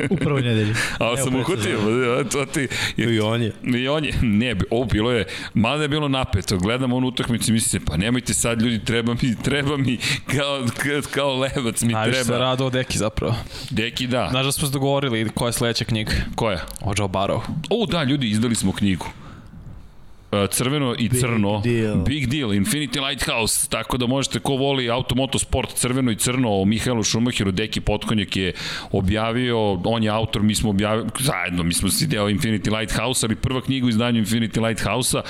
U 0.09 0.17
prvoj 0.17 0.41
nedelji. 0.41 0.73
Ali 0.99 1.19
Evo, 1.19 1.45
sam 1.45 1.55
sezonom. 1.57 2.29
to 2.29 2.45
ti... 2.45 2.67
I 2.97 3.19
on 3.19 3.41
je. 3.41 3.51
I 3.63 3.87
on 3.87 4.05
je, 4.05 4.13
ne, 4.21 4.55
ovo 4.69 4.85
bilo 4.85 5.11
je, 5.11 5.25
mada 5.53 5.81
je 5.81 5.87
bilo 5.87 6.07
napeto, 6.07 6.57
gledam 6.57 6.93
onu 6.93 7.07
utakmicu 7.07 7.51
i 7.51 7.53
mislim 7.53 7.81
se, 7.81 7.85
pa 7.85 7.97
nemojte 7.97 8.33
sad 8.33 8.61
ljudi, 8.61 8.85
treba 8.85 9.13
mi, 9.21 9.35
treba 9.43 9.77
mi, 9.77 9.97
kao, 10.25 10.65
kao, 11.11 11.35
levac 11.39 11.81
mi 11.81 11.93
Najviše 11.93 12.19
se 12.19 12.25
treba. 12.25 12.39
rado 12.39 12.65
o 12.65 12.69
Deki 12.69 12.97
zapravo. 12.97 13.35
Deki, 13.69 14.07
da. 14.07 14.27
Znaš 14.31 14.45
da 14.45 14.51
smo 14.51 14.67
se 14.67 14.73
dogovorili 14.73 15.29
koja 15.35 15.49
je 15.49 15.53
sledeća 15.53 15.85
knjiga? 15.85 16.11
Koja? 16.35 16.59
O 16.81 16.93
Joe 16.97 17.07
Barrow. 17.07 17.39
O, 17.69 17.85
da, 17.85 18.03
ljudi, 18.03 18.29
izdali 18.29 18.55
smo 18.55 18.71
knjigu. 18.71 19.05
E, 20.31 20.47
crveno 20.47 20.95
i 20.99 21.09
crno. 21.09 21.61
deal. 21.63 22.03
Big 22.03 22.27
deal. 22.27 22.49
Infinity 22.49 22.99
Lighthouse. 23.09 23.69
Tako 23.69 23.97
da 23.97 24.07
možete, 24.07 24.39
ko 24.39 24.55
voli 24.55 24.89
automoto 24.89 25.39
sport 25.39 25.73
crveno 25.73 26.11
i 26.11 26.15
crno 26.15 26.49
o 26.61 26.65
Mihajlu 26.65 27.03
Šumacheru, 27.03 27.51
Deki 27.51 27.81
Potkonjak 27.81 28.35
je 28.35 28.53
objavio, 28.91 29.73
on 29.83 30.03
je 30.03 30.09
autor, 30.09 30.43
mi 30.43 30.55
smo 30.55 30.69
objavili, 30.69 31.09
zajedno, 31.19 31.63
mi 31.63 31.73
smo 31.73 31.89
si 31.89 32.07
deo 32.07 32.29
Infinity 32.29 32.79
Lighthouse, 32.79 33.25
ali 33.25 33.35
prva 33.35 33.61
knjiga 33.61 33.85
u 33.85 33.89
izdanju 33.89 34.21
Infinity 34.21 34.67
Lighthouse-a, 34.67 35.21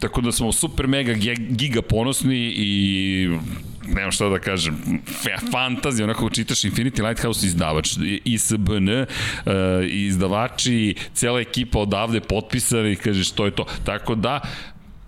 Tako 0.00 0.20
da 0.20 0.32
smo 0.32 0.52
super 0.52 0.86
mega 0.86 1.12
giga 1.50 1.82
ponosni 1.82 2.52
i 2.56 3.28
nemam 3.86 4.12
šta 4.12 4.28
da 4.28 4.38
kažem, 4.38 4.76
fa- 5.16 5.50
fantazija, 5.52 6.04
onako 6.04 6.30
čitaš 6.30 6.60
Infinity 6.60 7.02
Lighthouse 7.02 7.46
izdavač, 7.46 7.90
ISBN, 8.24 8.88
uh, 8.90 9.06
izdavači, 9.84 10.76
cela 11.14 11.40
ekipa 11.40 11.78
odavde 11.78 12.20
potpisani 12.20 12.92
i 12.92 12.96
kažeš 12.96 13.30
to 13.30 13.44
je 13.44 13.50
to. 13.50 13.64
Tako 13.84 14.14
da, 14.14 14.40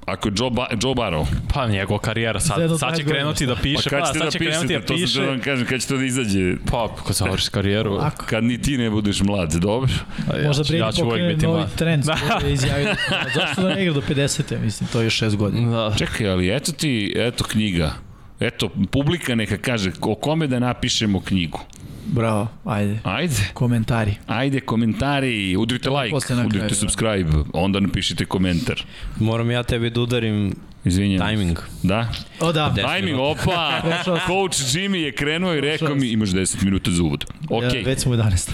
ako 0.06 0.28
je 0.28 0.32
Joe, 0.36 0.50
ba 0.50 0.66
Joe 0.72 0.94
Barrow, 0.94 1.26
Pa 1.54 1.66
njegova 1.66 2.00
karijera, 2.00 2.40
sad, 2.40 2.78
sad 2.78 2.96
će 2.96 3.02
20 3.02 3.08
krenuti 3.08 3.46
da 3.46 3.54
pa 3.54 3.60
piše, 3.62 3.90
kad 3.90 4.00
pa, 4.00 4.06
ćete 4.06 4.18
sad 4.18 4.26
da 4.26 4.30
će 4.30 4.38
krenuti 4.38 4.66
pišete, 4.66 4.78
da 4.78 4.86
to 4.86 5.06
sam 5.06 5.22
da 5.22 5.30
vam 5.30 5.40
kažem, 5.40 5.66
kad 5.66 5.80
će 5.80 5.88
to 5.88 5.96
da 5.96 6.04
izađe, 6.04 6.54
Pa, 6.70 6.94
kad 7.06 7.16
završiš 7.16 7.48
karijeru. 7.48 7.96
Ako. 7.96 8.24
kad 8.26 8.44
ni 8.44 8.62
ti 8.62 8.78
ne 8.78 8.90
budeš 8.90 9.20
mlad, 9.20 9.52
dobro? 9.52 9.90
a 10.28 10.36
ja 10.36 10.46
Možda 10.46 10.64
ću- 10.64 10.72
Brady 10.72 10.76
ja 10.78 11.04
pokrene 11.04 11.34
biti 11.34 11.46
novi 11.46 11.58
mlad. 11.58 11.74
trend. 11.74 12.04
Da. 12.40 12.46
je 12.46 12.52
izjavio. 12.52 12.88
A 12.90 12.94
Zašto 13.36 13.62
da 13.62 13.68
ne 13.68 13.82
igra 13.82 13.94
do 13.94 14.02
50. 14.02 14.60
Mislim, 14.60 14.88
to 14.88 15.00
je 15.00 15.04
još 15.04 15.20
6 15.20 15.36
godina. 15.36 15.70
Da. 15.88 15.94
Čekaj, 15.96 16.28
ali 16.28 16.56
eto 16.56 16.72
ti, 16.72 17.12
eto 17.16 17.44
knjiga. 17.44 17.92
Eto, 18.40 18.70
publika 18.90 19.34
neka 19.34 19.56
kaže 19.56 19.92
o 20.00 20.14
kome 20.14 20.46
da 20.46 20.58
napišemo 20.58 21.20
knjigu. 21.20 21.60
Bravo, 22.06 22.48
ajde. 22.64 22.98
Ajde. 23.04 23.34
Komentari. 23.54 24.14
Ajde, 24.26 24.60
komentari, 24.60 25.56
udrite 25.56 25.90
like, 25.90 26.16
udrite 26.46 26.68
da. 26.68 26.74
subscribe, 26.74 27.30
onda 27.52 27.80
napišite 27.80 28.24
komentar. 28.24 28.84
Moram 29.20 29.50
ja 29.50 29.62
tebi 29.62 29.90
da 29.90 30.00
udarim 30.00 30.54
Izvinjam. 30.84 31.28
Timing. 31.28 31.58
Da? 31.82 32.08
O 32.40 32.52
da, 32.52 32.74
Timing, 32.74 33.18
opa! 33.20 33.80
Coach 34.26 34.58
Jimmy 34.58 34.94
je 34.96 35.12
krenuo 35.12 35.54
i 35.54 35.60
rekao 35.60 35.94
mi 35.94 36.08
imaš 36.08 36.28
10 36.28 36.64
minuta 36.64 36.90
za 36.90 37.02
uvod. 37.02 37.24
Ok, 37.50 37.62
ja, 37.62 37.70
već 37.84 37.98
smo 38.00 38.12
u 38.12 38.14
11. 38.16 38.50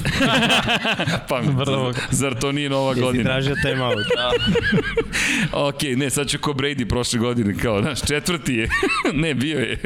pa 1.28 1.38
Vrlo. 1.40 1.92
zar 2.10 2.34
to 2.34 2.52
nije 2.52 2.68
nova 2.70 2.88
Jesi 2.90 3.00
godina? 3.00 3.24
tražio 3.24 3.54
time 3.62 3.82
out? 3.84 3.96
Ok, 5.52 5.82
ne, 5.96 6.10
sad 6.10 6.28
ću 6.28 6.38
ko 6.38 6.52
Brady 6.52 6.88
prošle 6.88 7.18
godine, 7.18 7.54
kao, 7.58 7.82
znaš, 7.82 8.00
četvrti 8.06 8.54
je. 8.54 8.68
ne, 9.22 9.34
bio 9.34 9.58
je. 9.58 9.78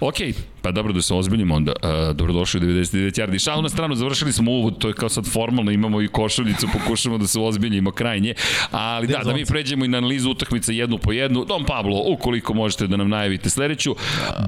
Ok, 0.00 0.14
pa 0.62 0.70
dobro 0.70 0.92
da 0.92 1.02
se 1.02 1.14
ozbiljimo 1.14 1.54
onda. 1.54 1.72
Uh, 1.82 2.16
dobrodošli 2.16 2.60
u 2.60 2.70
99 2.70 3.20
yardi. 3.20 3.44
Šal 3.44 3.62
na 3.62 3.68
stranu, 3.68 3.94
završili 3.94 4.32
smo 4.32 4.50
uvod, 4.50 4.78
to 4.78 4.88
je 4.88 4.94
kao 4.94 5.08
sad 5.08 5.26
formalno, 5.32 5.70
imamo 5.70 6.02
i 6.02 6.08
košuljicu, 6.08 6.66
pokušamo 6.72 7.18
da 7.18 7.26
se 7.26 7.40
ozbiljimo 7.40 7.90
krajnje. 7.90 8.34
Ali 8.70 9.06
da, 9.06 9.18
da 9.18 9.34
mi 9.34 9.44
pređemo 9.44 9.84
i 9.84 9.88
na 9.88 9.98
analizu 9.98 10.30
utakmice 10.30 10.76
jednu 10.76 10.98
po 10.98 11.12
jednu. 11.12 11.44
Don 11.44 11.64
Pablo, 11.82 12.02
ukoliko 12.06 12.54
možete 12.54 12.86
da 12.86 12.96
nam 12.96 13.08
najavite 13.08 13.50
sledeću. 13.50 13.94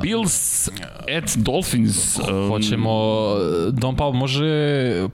Bills 0.03 0.69
at 1.19 1.37
Dolphins. 1.37 2.19
Um, 2.19 2.49
Hoćemo, 2.49 2.91
Don 3.71 3.97
Pablo 3.97 4.13
može 4.13 4.45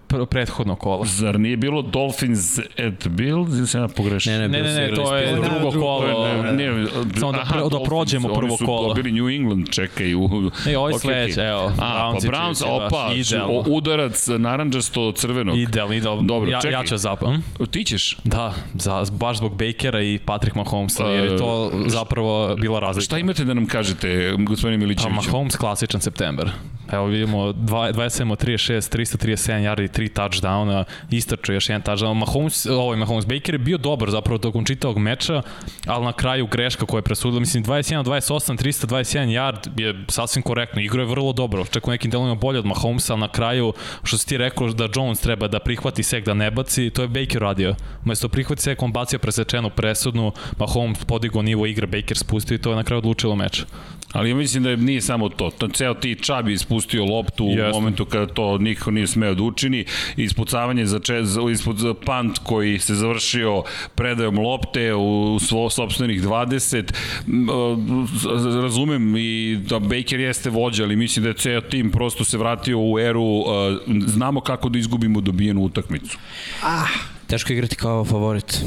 pr 0.06 0.26
prethodno 0.26 0.76
kola. 0.76 1.04
Zar 1.06 1.40
nije 1.40 1.56
bilo 1.56 1.82
Dolphins 1.82 2.58
at 2.58 3.08
Bills 3.08 3.48
ili 3.50 3.66
sam 3.66 3.80
ja 3.82 3.88
pogrešio? 3.88 4.32
Ne, 4.32 4.38
ne, 4.38 4.48
Ne, 4.48 4.62
ne, 4.62 4.88
ne, 4.88 4.94
to 4.94 5.16
je 5.16 5.32
Ne, 5.32 5.40
drugo 5.40 5.80
kolo. 5.80 6.28
Ne, 6.42 6.52
ne, 6.52 6.86
Samo 7.18 7.32
da 7.32 7.38
aha, 7.38 7.54
pre- 7.54 7.62
da 7.62 7.68
Dolphins, 7.68 7.88
prođemo 7.88 8.28
prvo 8.28 8.48
Oni 8.48 8.56
su 8.58 8.66
kolo. 8.66 8.88
dobili 8.88 9.12
New 9.12 9.28
England, 9.30 9.68
čekaj. 9.70 10.14
U, 10.14 10.50
E, 10.68 10.76
ovo 10.78 10.88
je 10.88 10.94
Ok, 10.94 11.00
sledeće, 11.00 11.40
evo. 11.40 11.72
A, 11.78 12.12
Browns 12.12 12.26
pa 12.26 12.32
Browns, 12.32 12.64
opa, 12.66 13.10
udarac 13.66 14.26
naranđasto-crvenog. 14.28 15.58
Idealno, 15.58 15.94
idealno. 15.94 16.22
Dobro, 16.22 16.50
ja, 16.50 16.60
čekaj. 16.60 16.80
ja 16.80 16.84
ću 16.84 16.96
zapam. 16.96 17.42
Ti 17.70 17.84
ćeš? 17.84 18.16
Da, 18.24 18.54
za, 18.74 19.04
baš 19.12 19.36
zbog 19.36 19.52
Bakera 19.52 20.02
i 20.02 20.18
Patrick 20.24 20.56
Mahomesa, 20.56 21.04
jer 21.04 21.24
je 21.24 21.36
to 21.38 21.70
zapravo 22.10 22.56
bila 22.56 22.80
razlika. 22.80 23.04
Šta 23.04 23.18
imate 23.18 23.44
da 23.44 23.54
nam 23.54 23.66
kažete, 23.66 24.34
gospodine 24.38 24.78
Pa 24.78 24.80
Milićeviću? 24.84 25.14
Mahomes 25.14 25.56
klasičan 25.56 26.00
september. 26.00 26.50
Evo 26.92 27.06
vidimo 27.06 27.52
dva- 27.52 27.92
27 27.92 28.32
od 28.32 28.44
36, 28.44 28.96
337 28.96 29.62
yardi, 29.62 29.88
3 29.88 30.12
touchdowna, 30.12 30.84
istračio 31.10 31.54
još 31.54 31.68
jedan 31.68 31.82
touchdown. 31.82 32.14
Mahomes, 32.14 32.66
ovaj 32.66 32.96
Mahomes 32.96 33.26
Baker 33.26 33.54
je 33.54 33.58
bio 33.58 33.78
dobar 33.78 34.10
zapravo 34.10 34.38
tokom 34.38 34.64
čitavog 34.64 34.98
meča, 34.98 35.42
ali 35.86 36.04
na 36.04 36.12
kraju 36.12 36.46
greška 36.46 36.86
koja 36.86 36.98
je 36.98 37.02
presudila, 37.02 37.40
mislim 37.40 37.64
21 37.64 37.98
od 37.98 38.06
28, 38.06 38.56
321 38.56 39.28
yard 39.28 39.80
je 39.80 40.04
sasvim 40.08 40.42
korektno. 40.42 40.80
Igro 40.82 41.02
je 41.02 41.06
vrlo 41.06 41.32
dobro, 41.32 41.64
čak 41.64 41.88
u 41.88 41.90
nekim 41.90 42.10
delovima 42.10 42.34
bolje 42.34 42.58
od 42.58 42.66
Mahomesa, 42.66 43.12
ali 43.12 43.20
na 43.20 43.28
kraju 43.28 43.72
što 44.02 44.18
si 44.18 44.28
ti 44.28 44.36
rekao 44.36 44.68
da 44.68 44.88
Jones 44.96 45.20
treba 45.20 45.48
da 45.48 45.58
prihvati 45.58 46.02
sek 46.02 46.24
da 46.24 46.34
ne 46.34 46.50
baci, 46.50 46.90
to 46.90 47.02
je 47.02 47.08
Baker 47.08 47.40
radio. 47.40 47.74
Umesto 48.04 48.28
prihvati 48.28 48.62
sek, 48.62 48.82
on 48.82 48.92
bacio 48.92 49.18
presečenu 49.18 49.70
presudnu, 49.70 50.32
Mahomes 50.58 51.04
podigao 51.04 51.42
nivo 51.42 51.66
igre, 51.66 51.86
Baker 51.86 51.99
spustio 52.10 52.54
i 52.54 52.58
to 52.58 52.70
je 52.70 52.76
na 52.76 52.84
kraju 52.84 52.98
odlučilo 52.98 53.36
meč. 53.36 53.62
Ali 54.12 54.30
ja 54.30 54.36
mislim 54.36 54.62
da 54.62 54.70
je- 54.70 54.76
nije 54.76 55.00
samo 55.00 55.28
to. 55.28 55.50
to 55.50 55.68
ceo 55.68 55.94
ti 55.94 56.16
Čabi 56.16 56.52
ispustio 56.52 57.04
loptu 57.04 57.44
u 57.44 57.48
Jeste. 57.48 57.70
momentu 57.72 58.04
kada 58.04 58.26
to 58.26 58.58
niko 58.58 58.90
nije 58.90 59.06
smeo 59.06 59.34
da 59.34 59.42
učini. 59.42 59.84
Ispucavanje 60.16 60.86
za, 60.86 60.98
če, 60.98 61.24
za, 61.24 61.40
ispod, 61.52 61.76
za 61.76 61.94
pant 61.96 62.38
koji 62.38 62.78
se 62.78 62.94
završio 62.94 63.62
predajom 63.94 64.38
lopte 64.38 64.94
u 64.94 65.38
svo, 65.40 65.70
sobstvenih 65.70 66.22
20. 66.22 66.92
M, 67.28 67.48
e, 67.48 67.52
Razumem 68.56 69.16
i 69.16 69.58
da 69.60 69.78
Baker 69.78 70.20
jeste 70.20 70.50
vođa, 70.50 70.84
ali 70.84 70.96
mislim 70.96 71.22
da 71.22 71.28
je 71.28 71.34
ceo 71.34 71.60
tim 71.60 71.90
prosto 71.90 72.24
se 72.24 72.38
vratio 72.38 72.78
u 72.80 72.98
eru 72.98 73.40
e, 73.40 73.76
znamo 74.06 74.40
kako 74.40 74.68
da 74.68 74.78
izgubimo 74.78 75.20
dobijenu 75.20 75.60
utakmicu. 75.62 76.18
Teško 77.26 77.52
je 77.52 77.56
igrati 77.56 77.76
kao 77.76 78.04
favorit. 78.04 78.64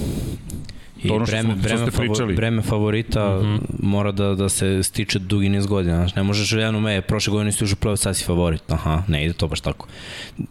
I 1.03 1.07
To 1.07 1.15
ono 1.15 1.25
što 1.25 1.31
breme, 1.31 1.53
smo- 1.53 1.61
što 1.63 1.75
breme, 1.75 1.91
ste 1.91 1.97
pričali. 1.97 2.35
breme 2.35 2.61
favorita 2.61 3.39
mm 3.39 3.43
-hmm. 3.45 3.59
mora 3.79 4.11
da, 4.11 4.35
da 4.35 4.49
se 4.49 4.83
stiče 4.83 5.19
dugi 5.19 5.49
niz 5.49 5.65
godina. 5.65 5.97
Znaš, 5.97 6.15
ne 6.15 6.23
možeš 6.23 6.53
odjednom, 6.53 6.87
e, 6.87 7.01
prošle 7.01 7.31
godine 7.31 7.51
si 7.51 7.63
ušao 7.63 7.75
u 7.81 7.85
play 7.85 7.95
sad 7.95 8.17
si 8.17 8.23
favorit. 8.25 8.71
Aha, 8.71 9.03
ne 9.07 9.25
ide 9.25 9.33
to 9.33 9.47
baš 9.47 9.61
tako. 9.61 9.87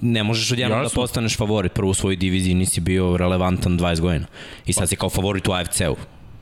Ne 0.00 0.22
možeš 0.22 0.52
odjednom 0.52 0.82
da 0.82 0.88
postaneš 0.94 1.36
favorit. 1.36 1.72
Prvo 1.72 1.90
u 1.90 1.94
svojoj 1.94 2.16
diviziji 2.16 2.54
nisi 2.54 2.80
bio 2.80 3.16
relevantan 3.16 3.78
20 3.78 4.00
godina. 4.00 4.26
I 4.66 4.72
sad 4.72 4.88
si 4.88 4.96
kao 4.96 5.10
favorit 5.10 5.48
u 5.48 5.52
AFC-u. 5.52 5.96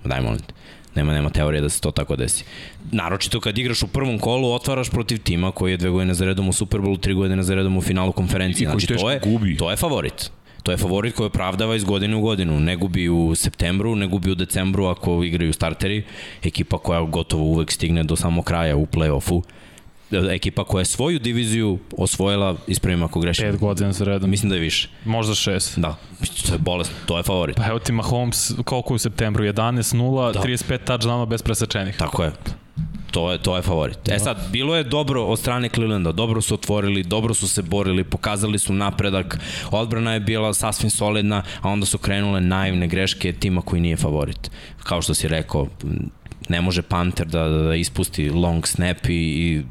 Daj 0.04 0.20
molim 0.20 0.38
te. 0.38 0.54
Nema, 0.94 1.12
nema 1.12 1.30
teorije 1.30 1.60
da 1.60 1.68
se 1.68 1.80
to 1.80 1.90
tako 1.90 2.16
desi. 2.16 2.44
Naročito 2.92 3.40
kad 3.40 3.58
igraš 3.58 3.82
u 3.82 3.86
prvom 3.86 4.18
kolu, 4.18 4.52
otvaraš 4.52 4.90
protiv 4.90 5.18
tima 5.18 5.52
koji 5.52 5.70
je 5.70 5.76
dve 5.76 5.90
godine 5.90 6.14
za 6.14 6.24
redom 6.24 6.48
u 6.48 6.52
Superbowlu, 6.52 7.00
tri 7.00 7.14
godine 7.14 7.42
za 7.42 7.54
redom 7.54 7.76
u 7.76 7.80
finalu 7.80 8.12
konferencije. 8.12 8.70
Znači, 8.70 8.86
to 8.86 9.10
je, 9.10 9.20
gubi. 9.24 9.56
to 9.56 9.70
je 9.70 9.76
favorit. 9.76 10.30
To 10.62 10.70
je 10.70 10.76
favorit 10.76 11.14
koji 11.14 11.26
opravdava 11.26 11.76
iz 11.76 11.84
godine 11.84 12.16
u 12.16 12.20
godinu. 12.20 12.60
Ne 12.60 12.76
gubi 12.76 13.08
u 13.08 13.34
septembru, 13.34 13.96
ne 13.96 14.06
gubi 14.06 14.30
u 14.30 14.34
decembru 14.34 14.86
ako 14.86 15.24
igraju 15.24 15.52
starteri. 15.52 16.04
Ekipa 16.42 16.78
koja 16.78 17.00
gotovo 17.00 17.44
uvek 17.44 17.72
stigne 17.72 18.04
do 18.04 18.16
samog 18.16 18.44
kraja 18.44 18.76
u 18.76 18.86
play-offu. 18.86 19.42
Ekipa 20.30 20.64
koja 20.64 20.80
je 20.80 20.84
svoju 20.84 21.18
diviziju 21.18 21.78
osvojila, 21.96 22.56
ispravim 22.66 23.02
ako 23.02 23.20
grešim. 23.20 23.46
5 23.46 23.58
godina 23.58 23.92
za 23.92 24.04
redom. 24.04 24.30
Mislim 24.30 24.50
da 24.50 24.56
je 24.56 24.60
više. 24.60 24.88
Možda 25.04 25.34
6. 25.34 25.80
Da, 25.80 25.96
to 26.46 26.52
je 26.52 26.58
bolest, 26.58 26.92
to 27.06 27.16
je 27.16 27.22
favorit. 27.22 27.56
Pa 27.56 27.66
evo 27.66 27.78
ti 27.78 27.92
Mahomes, 27.92 28.52
koliko 28.64 28.92
je 28.92 28.96
u 28.96 28.98
septembru? 28.98 29.44
11, 29.44 29.96
0, 29.96 30.32
Da. 30.32 30.40
35 30.40 30.78
touchdowna 30.86 31.26
bez 31.26 31.42
presečenih. 31.42 31.96
Tako 31.96 32.24
je. 32.24 32.32
To 33.10 33.32
je, 33.32 33.38
to 33.38 33.56
je 33.56 33.62
favorit. 33.62 34.08
E 34.08 34.18
sad, 34.18 34.36
bilo 34.52 34.76
je 34.76 34.84
dobro 34.84 35.24
od 35.24 35.38
strane 35.38 35.68
Clevelanda, 35.68 36.12
dobro 36.12 36.40
su 36.40 36.54
otvorili, 36.54 37.02
dobro 37.02 37.34
su 37.34 37.48
se 37.48 37.62
borili, 37.62 38.04
pokazali 38.04 38.58
su 38.58 38.72
napredak, 38.72 39.38
odbrana 39.70 40.12
je 40.12 40.20
bila 40.20 40.54
sasvim 40.54 40.90
solidna, 40.90 41.42
a 41.60 41.68
onda 41.68 41.86
su 41.86 41.98
krenule 41.98 42.40
naivne 42.40 42.88
greške 42.88 43.32
tima 43.32 43.62
koji 43.62 43.82
nije 43.82 43.96
favorit. 43.96 44.50
Kao 44.82 45.02
što 45.02 45.14
si 45.14 45.28
rekao, 45.28 45.66
ne 46.50 46.60
može 46.60 46.82
Panter 46.82 47.26
da, 47.26 47.48
da, 47.48 47.62
da 47.62 47.74
ispusti 47.74 48.30
long 48.30 48.66
snap 48.66 49.06
i, 49.06 49.14
i 49.14 49.62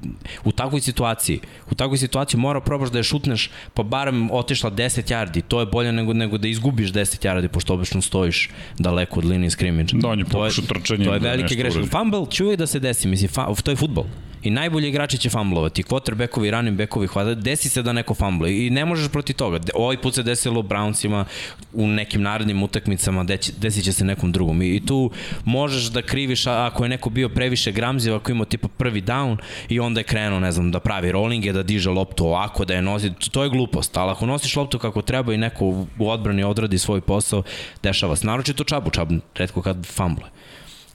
u 0.43 0.51
takvoj 0.51 0.81
situaciji, 0.81 1.39
u 1.71 1.75
takvoj 1.75 1.98
situaciji 1.98 2.39
mora 2.39 2.62
probaš 2.62 2.89
da 2.89 3.00
je 3.00 3.03
šutneš, 3.03 3.50
pa 3.74 3.83
barem 3.83 4.29
otišla 4.31 4.71
10 4.71 5.12
yardi, 5.12 5.41
to 5.41 5.59
je 5.59 5.65
bolje 5.65 5.91
nego, 5.91 6.13
nego 6.13 6.38
da 6.38 6.48
izgubiš 6.48 6.91
10 6.91 7.25
yardi, 7.25 7.48
pošto 7.48 7.74
obično 7.74 8.01
stojiš 8.01 8.50
daleko 8.77 9.19
od 9.19 9.25
linije 9.25 9.50
skrimidža. 9.50 9.98
Da, 9.98 10.07
on 10.07 10.19
je 10.19 10.25
To 10.25 10.45
je- 10.45 10.51
pokušao 10.51 10.65
trčanjem 10.65 11.07
To 11.07 11.13
je 11.13 11.19
da 11.19 11.29
velike 11.29 11.55
nešto 11.55 11.57
greške. 11.57 11.91
Fumble 11.91 12.25
će 12.31 12.43
uvijek 12.43 12.59
da 12.59 12.67
se 12.67 12.79
desi, 12.79 13.07
mislim, 13.07 13.29
fa, 13.29 13.53
to 13.63 13.71
je 13.71 13.77
futbol. 13.77 14.05
I 14.43 14.50
najbolji 14.50 14.89
igrači 14.89 15.17
će 15.17 15.29
fumblovati, 15.29 15.84
quarterbackovi 15.84 16.51
running 16.51 16.77
backovi 16.77 17.08
hvata, 17.08 17.34
desi 17.36 17.69
se 17.69 17.81
da 17.81 17.93
neko 17.93 18.13
fumble 18.13 18.65
i 18.65 18.69
ne 18.69 18.86
možeš 18.86 19.10
protiv 19.12 19.36
toga. 19.36 19.60
Ovaj 19.74 20.01
put 20.01 20.15
se 20.15 20.24
desilo 20.24 20.62
Brownsima 20.62 21.25
u 21.74 21.88
nekim 21.88 22.22
narednim 22.22 22.63
utakmicama, 22.63 23.24
desit 23.58 23.84
će 23.84 23.93
se 23.93 24.05
nekom 24.05 24.31
drugom. 24.31 24.62
I, 24.62 24.75
I 24.75 24.86
tu 24.86 25.12
možeš 25.46 25.84
da 25.84 26.01
kriviš 26.01 26.48
ako 26.48 26.86
je 26.86 26.89
neko 26.89 27.10
bio 27.10 27.29
previše 27.29 27.72
gramziv, 27.72 28.15
ako 28.15 28.31
ima 28.31 28.46
tipa 28.46 28.67
prvi 28.67 29.01
down 29.01 29.38
i 29.69 29.79
onda 29.79 30.00
je 30.00 30.03
krenuo, 30.03 30.39
ne 30.39 30.51
znam, 30.51 30.72
da 30.72 30.79
pravi 30.79 31.12
rollinge, 31.12 31.53
da 31.53 31.63
diže 31.63 31.89
loptu 31.89 32.25
ovako, 32.25 32.65
da 32.65 32.74
je 32.74 32.81
nosi, 32.81 33.12
to 33.31 33.43
je 33.43 33.50
glupost. 33.50 33.98
Ali 33.98 34.12
ako 34.12 34.25
nosiš 34.25 34.55
loptu 34.55 34.79
kako 34.79 35.01
treba 35.01 35.34
i 35.34 35.38
neko 35.38 35.65
u 36.00 36.10
odbrani 36.10 36.43
odradi 36.43 36.77
svoj 36.77 37.01
posao, 37.01 37.43
dešava 37.84 38.15
se. 38.15 38.27
Naročito 38.27 38.63
čabu, 38.63 38.89
čabu, 38.89 39.15
redko 39.36 39.62
kad 39.62 39.86
fumble. 39.86 40.29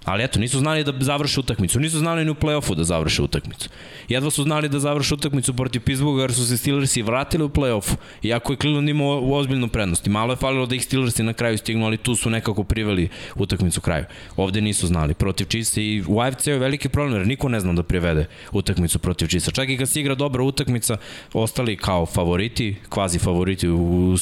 Ali 0.05 0.25
eto, 0.25 0.41
nisu 0.41 0.59
znali 0.59 0.85
da 0.85 0.93
završe 1.01 1.41
utakmicu, 1.41 1.81
nisu 1.81 1.99
znali 1.99 2.25
ni 2.25 2.31
u 2.31 2.35
play-offu 2.35 2.75
da 2.75 2.85
završe 2.85 3.23
utakmicu. 3.23 3.69
Jedva 4.09 4.31
su 4.31 4.43
znali 4.43 4.69
da 4.69 4.79
završe 4.79 5.15
utakmicu 5.15 5.55
protiv 5.55 5.81
Pittsburgha 5.81 6.23
jer 6.23 6.33
su 6.33 6.47
se 6.47 6.57
Steelersi 6.57 7.03
vratili 7.03 7.45
u 7.45 7.49
play-offu. 7.49 7.97
Iako 8.23 8.53
je 8.53 8.57
Cleveland 8.57 8.89
imao 8.89 9.21
u 9.21 9.35
ozbiljnu 9.35 9.69
prednost. 9.69 10.07
I 10.07 10.11
malo 10.11 10.33
je 10.33 10.37
falilo 10.37 10.67
da 10.67 10.75
ih 10.75 10.85
Steelersi 10.85 11.23
na 11.23 11.33
kraju 11.33 11.59
stignu, 11.59 11.87
ali 11.87 11.97
tu 11.97 12.17
su 12.17 12.31
nekako 12.31 12.65
priveli 12.65 13.09
utakmicu 13.35 13.81
kraju. 13.81 14.05
Ovde 14.37 14.61
nisu 14.61 14.87
znali. 14.87 15.15
Protiv 15.15 15.47
Chiefsa 15.47 15.81
i 15.81 16.03
u 16.07 16.21
AFC 16.21 16.47
je 16.47 16.59
veliki 16.59 16.89
problem 16.89 17.19
jer 17.19 17.27
niko 17.27 17.49
ne 17.49 17.61
zna 17.61 17.73
da 17.73 17.83
privede 17.83 18.27
utakmicu 18.53 18.99
protiv 18.99 19.27
Chiefsa. 19.27 19.51
Čak 19.51 19.69
i 19.69 19.77
kad 19.77 19.89
se 19.89 20.01
igra 20.01 20.15
dobra 20.15 20.43
utakmica, 20.43 20.97
ostali 21.33 21.77
kao 21.77 22.07
favoriti, 22.07 22.77
kvazi 22.89 23.19
favoriti 23.19 23.69
u 23.69 24.17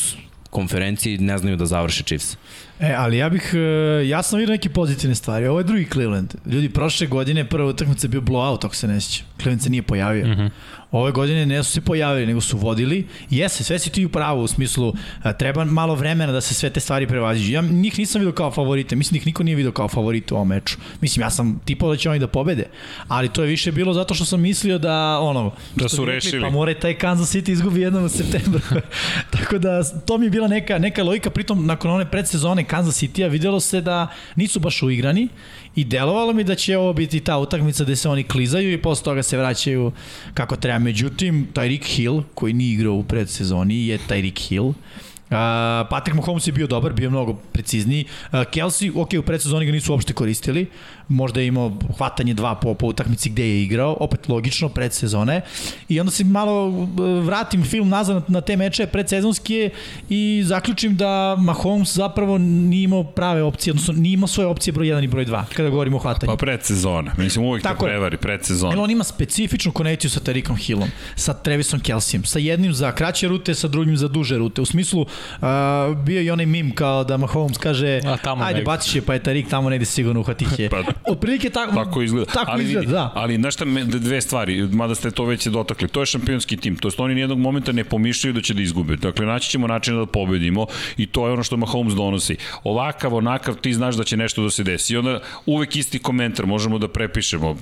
konferenciji 0.51 1.19
ne 1.19 1.39
znaju 1.39 1.57
da 1.57 1.67
završe 1.67 2.03
Chiefs. 2.03 2.37
E, 2.83 2.95
ali 2.95 3.17
ja 3.17 3.29
bih, 3.29 3.55
e, 3.55 4.09
ja 4.09 4.23
sam 4.23 4.39
vidio 4.39 4.53
neke 4.53 4.69
pozitivne 4.69 5.15
stvari. 5.15 5.47
Ovo 5.47 5.61
je 5.61 5.65
drugi 5.65 5.89
Cleveland. 5.93 6.35
Ljudi, 6.47 6.69
prošle 6.69 7.07
godine 7.07 7.45
prva 7.45 7.69
utakmica 7.69 8.07
je 8.07 8.09
bio 8.09 8.21
blowout, 8.21 8.65
ako 8.65 8.75
se 8.75 8.89
ne 8.89 9.01
sjeća. 9.01 9.25
Cleveland 9.37 9.63
se 9.63 9.71
nije 9.71 9.83
pojavio. 9.83 10.27
Mm 10.27 10.31
-hmm. 10.31 10.51
Ove 10.93 11.13
godine 11.13 11.47
ne 11.47 11.63
su 11.63 11.73
se 11.73 11.81
pojavili, 11.81 12.27
nego 12.27 12.41
su 12.41 12.59
vodili. 12.59 13.07
Jeste, 13.31 13.65
sve 13.65 13.79
si 13.79 13.91
ti 13.91 14.05
u 14.05 14.09
pravu, 14.09 14.43
u 14.43 14.47
smislu, 14.47 14.95
a, 15.23 15.33
treba 15.33 15.65
malo 15.65 15.95
vremena 15.95 16.33
da 16.33 16.41
se 16.41 16.55
sve 16.55 16.71
te 16.71 16.81
stvari 16.81 17.07
prevaziđu. 17.07 17.53
Ja 17.53 17.63
njih 17.63 17.99
nisam 17.99 18.21
vidio 18.21 18.33
kao 18.33 18.51
favorite, 18.51 18.97
mislim 18.97 19.13
da 19.13 19.17
ih 19.17 19.27
niko 19.27 19.43
nije 19.43 19.57
vidio 19.57 19.73
kao 19.73 19.89
favorite 19.89 20.35
u 20.35 20.37
ovom 20.37 20.49
meču. 20.49 20.77
Mislim, 21.01 21.23
ja 21.23 21.31
sam 21.31 21.61
tipao 21.65 21.91
da 21.91 21.97
će 21.97 22.11
oni 22.11 22.19
da 22.19 22.27
pobede, 22.27 22.65
ali 23.09 23.29
to 23.29 23.43
je 23.43 23.49
više 23.49 23.73
bilo 23.73 23.93
zato 23.93 24.15
što 24.15 24.25
sam 24.25 24.41
mislio 24.41 24.79
da, 24.79 25.19
ono, 25.21 25.53
Da 25.77 25.89
su 25.89 26.05
rekli, 26.05 26.15
rešili. 26.15 26.43
Pa 26.43 26.51
mora 26.51 26.71
i 26.71 26.81
taj 26.81 26.95
Kansas 26.95 27.35
City 27.35 27.51
izgubi 27.51 27.81
jednom 27.81 28.05
u 28.05 28.09
septembru. 28.09 28.61
Tako 29.39 29.59
da, 29.59 29.85
to 29.85 30.19
mi 30.19 30.27
je 30.27 30.31
bila 30.31 30.43
bila 30.43 30.49
neka, 30.49 30.79
neka 30.79 31.03
logika, 31.03 31.31
pritom 31.31 31.67
nakon 31.67 31.91
one 31.91 32.11
predsezone 32.11 32.65
Kansas 32.73 33.03
City-a 33.03 33.29
videlo 33.29 33.61
se 33.61 33.81
da 33.81 34.07
nisu 34.37 34.61
baš 34.61 34.83
uigrani 34.83 35.29
i 35.77 35.85
delovalo 35.85 36.33
mi 36.33 36.45
da 36.45 36.55
će 36.55 36.79
ovo 36.79 36.93
biti 36.93 37.21
ta 37.21 37.39
utakmica 37.39 37.85
gde 37.85 37.97
se 37.97 38.09
oni 38.09 38.25
klizaju 38.25 38.73
i 38.73 38.83
posle 38.83 39.05
toga 39.05 39.23
se 39.23 39.39
vraćaju 39.39 39.93
kako 40.35 40.57
treba. 40.57 40.79
Međutim, 40.79 41.49
Tyreek 41.55 41.85
Hill, 41.85 42.23
koji 42.35 42.53
nije 42.53 42.75
igrao 42.75 42.95
u 42.95 43.05
predsezoni, 43.05 43.87
je 43.87 43.99
Tyreek 44.09 44.49
Hill 44.49 44.73
Uh, 45.33 45.39
Patrick 45.91 46.17
Mahomes 46.17 46.47
je 46.47 46.53
bio 46.53 46.67
dobar, 46.67 46.93
bio 46.93 47.11
mnogo 47.11 47.35
precizniji. 47.35 48.05
Uh, 48.05 48.41
Kelsey, 48.41 48.93
ok, 48.95 49.09
u 49.19 49.23
predsezoni 49.23 49.67
ga 49.67 49.73
nisu 49.73 49.93
uopšte 49.93 50.13
koristili, 50.13 50.67
možda 51.09 51.41
je 51.41 51.47
imao 51.47 51.73
hvatanje 51.97 52.35
dva 52.35 52.55
po, 52.55 52.75
po 52.75 52.87
utakmici 52.87 53.31
gde 53.31 53.49
je 53.49 53.63
igrao, 53.63 53.97
opet 54.01 54.29
logično, 54.29 54.69
predsezone. 54.69 55.41
I 55.89 56.01
onda 56.01 56.11
se 56.13 56.25
malo 56.25 56.69
uh, 56.69 56.89
vratim 57.25 57.65
film 57.65 57.89
nazad 57.89 58.17
na, 58.17 58.23
na 58.29 58.41
te 58.41 58.57
meče 58.57 58.87
predsezonske 58.87 59.71
i 60.09 60.43
zaključim 60.45 60.97
da 60.97 61.37
Mahomes 61.39 61.95
zapravo 61.95 62.39
nije 62.39 62.85
imao 62.85 63.05
prave 63.05 63.43
opcije, 63.43 63.73
odnosno 63.73 63.95
nije 63.95 64.15
imao 64.15 64.29
svoje 64.29 64.47
opcije 64.47 64.73
broj 64.73 64.87
1 64.87 65.05
i 65.05 65.09
broj 65.09 65.27
2, 65.27 65.45
kada 65.57 65.69
govorimo 65.69 65.97
o 65.97 66.01
hvatanju. 66.01 66.33
Pa 66.33 66.37
predsezona, 66.37 67.13
mislim 67.19 67.45
uvijek 67.45 67.63
Tako 67.63 67.85
te 67.85 67.91
prevari, 67.91 68.17
predsezona. 68.17 68.73
Jer 68.73 68.81
on 68.81 68.91
ima 68.91 69.05
specifičnu 69.05 69.73
konekciju 69.73 70.11
sa 70.11 70.21
Tarikom 70.21 70.57
Hillom, 70.57 70.89
sa 71.17 71.35
Trevisom 71.35 71.81
Kelseyem, 71.81 72.25
sa 72.25 72.39
jednim 72.39 72.73
za 72.73 72.93
kraće 72.93 73.29
rute, 73.29 73.55
sa 73.55 73.69
drugim 73.69 73.97
za 73.97 74.09
duže 74.09 74.39
rute. 74.39 74.63
U 74.63 74.67
smislu, 74.67 75.07
Uh, 75.43 75.99
bio 75.99 76.23
i 76.23 76.31
onaj 76.31 76.47
mim 76.47 76.75
kao 76.75 77.05
da 77.05 77.17
Mahomes 77.17 77.59
kaže 77.59 78.01
ajde 78.41 78.63
baci 78.63 78.91
će 78.91 79.03
pa 79.03 79.15
je 79.15 79.23
Tarik 79.23 79.49
tamo 79.49 79.71
negde 79.71 79.85
sigurno 79.85 80.21
uhvatiće. 80.21 80.69
pa, 80.73 80.83
Otprilike 81.07 81.51
tako, 81.51 81.75
tako 81.75 82.03
izgleda. 82.03 82.33
Tako 82.33 82.51
ali, 82.51 82.65
izgleda, 82.65 82.93
da. 82.93 83.13
Ali 83.15 83.37
znaš 83.37 83.55
šta, 83.55 83.65
dve 83.85 84.21
stvari, 84.21 84.69
mada 84.73 84.95
ste 84.95 85.11
to 85.11 85.25
već 85.25 85.47
dotakli, 85.47 85.89
to 85.89 86.01
je 86.01 86.07
šampionski 86.07 86.57
tim, 86.57 86.77
to 86.77 86.89
je 86.89 86.93
oni 86.99 87.15
nijednog 87.15 87.39
momenta 87.39 87.73
ne 87.73 87.85
pomišljaju 87.85 88.35
da 88.35 88.41
će 88.41 88.55
da 88.55 88.63
izgube. 88.63 88.97
Dakle, 88.97 89.27
naći 89.27 89.51
ćemo 89.51 89.67
način 89.67 89.97
da 89.97 90.07
pobedimo 90.07 90.67
i 90.97 91.07
to 91.07 91.27
je 91.27 91.33
ono 91.33 91.43
što 91.43 91.57
Mahomes 91.57 91.95
donosi. 91.95 92.37
Ovakav, 92.65 93.15
onakav, 93.15 93.55
ti 93.55 93.75
znaš 93.75 93.95
da 93.95 94.05
će 94.05 94.17
nešto 94.17 94.43
da 94.43 94.51
se 94.51 94.65
desi. 94.65 94.95
I 94.95 94.97
onda 94.97 95.21
uvek 95.47 95.77
isti 95.77 95.99
komentar 95.99 96.47
možemo 96.47 96.79
da 96.79 96.89
prepišemo. 96.89 97.57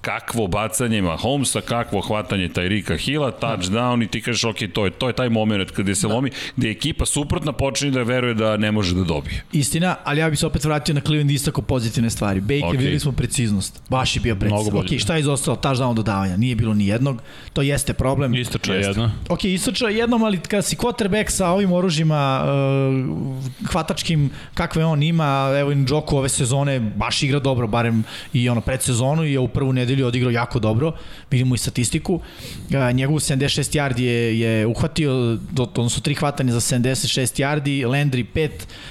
Kakvo 0.00 0.46
bacanje 0.46 1.02
Mahomesa, 1.02 1.60
kakvo 1.60 2.00
hvatanje 2.00 2.48
Tyrika 2.48 2.98
Hilla, 2.98 3.32
touchdown 3.40 4.04
i 4.04 4.08
ti 4.08 4.20
kažeš, 4.20 4.44
ok, 4.44 4.56
to 4.72 4.84
je, 4.84 4.90
to 4.90 5.08
je 5.08 5.12
taj 5.12 5.28
moment 5.28 5.70
kada 5.70 5.94
se 5.94 6.08
da. 6.08 6.14
lomi, 6.14 6.30
gde 6.56 6.70
ekipa 6.70 7.06
suprotna 7.06 7.52
počinje 7.52 7.90
da 7.90 8.02
veruje 8.02 8.34
da 8.34 8.56
ne 8.56 8.72
može 8.72 8.94
da 8.94 9.04
dobije. 9.04 9.44
Istina, 9.52 9.96
ali 10.04 10.20
ja 10.20 10.30
bih 10.30 10.38
se 10.38 10.46
opet 10.46 10.64
vratio 10.64 10.94
na 10.94 11.00
Cleveland 11.00 11.30
istako 11.30 11.62
pozitivne 11.62 12.10
stvari. 12.10 12.40
Baker, 12.60 12.76
okay. 12.76 12.78
videli 12.78 13.00
smo 13.00 13.12
preciznost. 13.12 13.82
Baš 13.88 14.16
je 14.16 14.20
bio 14.20 14.36
preciznost. 14.36 14.92
Ok, 14.92 14.98
šta 14.98 15.14
je 15.14 15.20
izostalo? 15.20 15.56
Touchdown 15.56 15.94
dodavanja. 15.94 16.36
Nije 16.36 16.56
bilo 16.56 16.74
ni 16.74 16.86
jednog. 16.86 17.22
To 17.52 17.62
jeste 17.62 17.92
problem. 17.92 18.34
Istoča 18.34 18.74
je 18.74 18.80
jedno. 18.80 19.12
Ok, 19.28 19.44
istoča 19.44 19.88
je 19.88 19.96
jednom, 19.96 20.22
ali 20.22 20.38
kada 20.38 20.62
si 20.62 20.76
quarterback 20.76 21.30
sa 21.30 21.48
ovim 21.50 21.72
oružjima 21.72 22.42
uh, 22.44 23.68
hvatačkim, 23.70 24.30
kakve 24.54 24.84
on 24.84 25.02
ima, 25.02 25.54
evo 25.58 25.72
i 25.72 25.74
Njoku 25.74 26.16
ove 26.16 26.28
sezone 26.28 26.80
baš 26.80 27.22
igra 27.22 27.38
dobro, 27.38 27.66
barem 27.66 28.04
i 28.32 28.48
ono 28.48 28.60
pred 28.60 28.82
sezonu 28.82 29.24
i 29.24 29.32
je 29.32 29.38
u 29.38 29.48
prvu 29.48 29.72
nedelju 29.72 30.06
odigrao 30.06 30.30
jako 30.30 30.58
dobro. 30.58 30.92
Vidimo 31.30 31.54
i 31.54 31.58
statistiku. 31.58 32.14
Uh, 32.14 32.94
njegovu 32.94 33.18
76 33.18 33.78
yardi 33.78 34.00
je, 34.00 34.40
je 34.40 34.66
uhvatio, 34.66 35.38
odnosno 35.58 36.02
tri 36.02 36.14
hvatanje 36.14 36.52
za 36.52 36.60
76 36.60 37.42
yardi, 37.42 37.86
Landry 37.86 38.24
5 38.34 38.50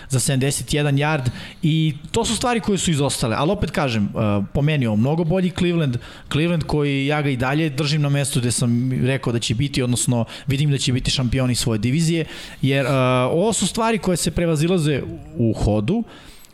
za 0.09 0.19
71 0.19 0.93
yard 0.93 1.29
i 1.63 1.93
to 2.11 2.25
su 2.25 2.35
stvari 2.35 2.59
koje 2.59 2.77
su 2.77 2.91
izostale, 2.91 3.35
ali 3.39 3.51
opet 3.59 3.71
kažem, 3.71 4.07
uh, 4.13 4.45
po 4.53 4.61
meni 4.61 4.87
ovo 4.87 4.95
mnogo 4.95 5.23
bolji 5.23 5.51
Cleveland, 5.51 5.97
Cleveland 6.31 6.63
koji 6.63 7.05
ja 7.05 7.21
ga 7.21 7.29
i 7.29 7.37
dalje 7.37 7.69
držim 7.69 8.01
na 8.01 8.09
mestu 8.09 8.39
gde 8.39 8.51
sam 8.51 8.91
rekao 9.05 9.33
da 9.33 9.39
će 9.39 9.55
biti, 9.55 9.83
odnosno 9.83 10.25
vidim 10.47 10.71
da 10.71 10.77
će 10.77 10.93
biti 10.93 11.11
šampioni 11.11 11.55
svoje 11.55 11.79
divizije, 11.79 12.25
jer 12.61 12.85
uh, 12.85 12.91
ovo 13.31 13.53
su 13.53 13.67
stvari 13.67 13.97
koje 13.97 14.17
se 14.17 14.31
prevazilaze 14.31 15.01
u 15.37 15.53
hodu, 15.53 16.03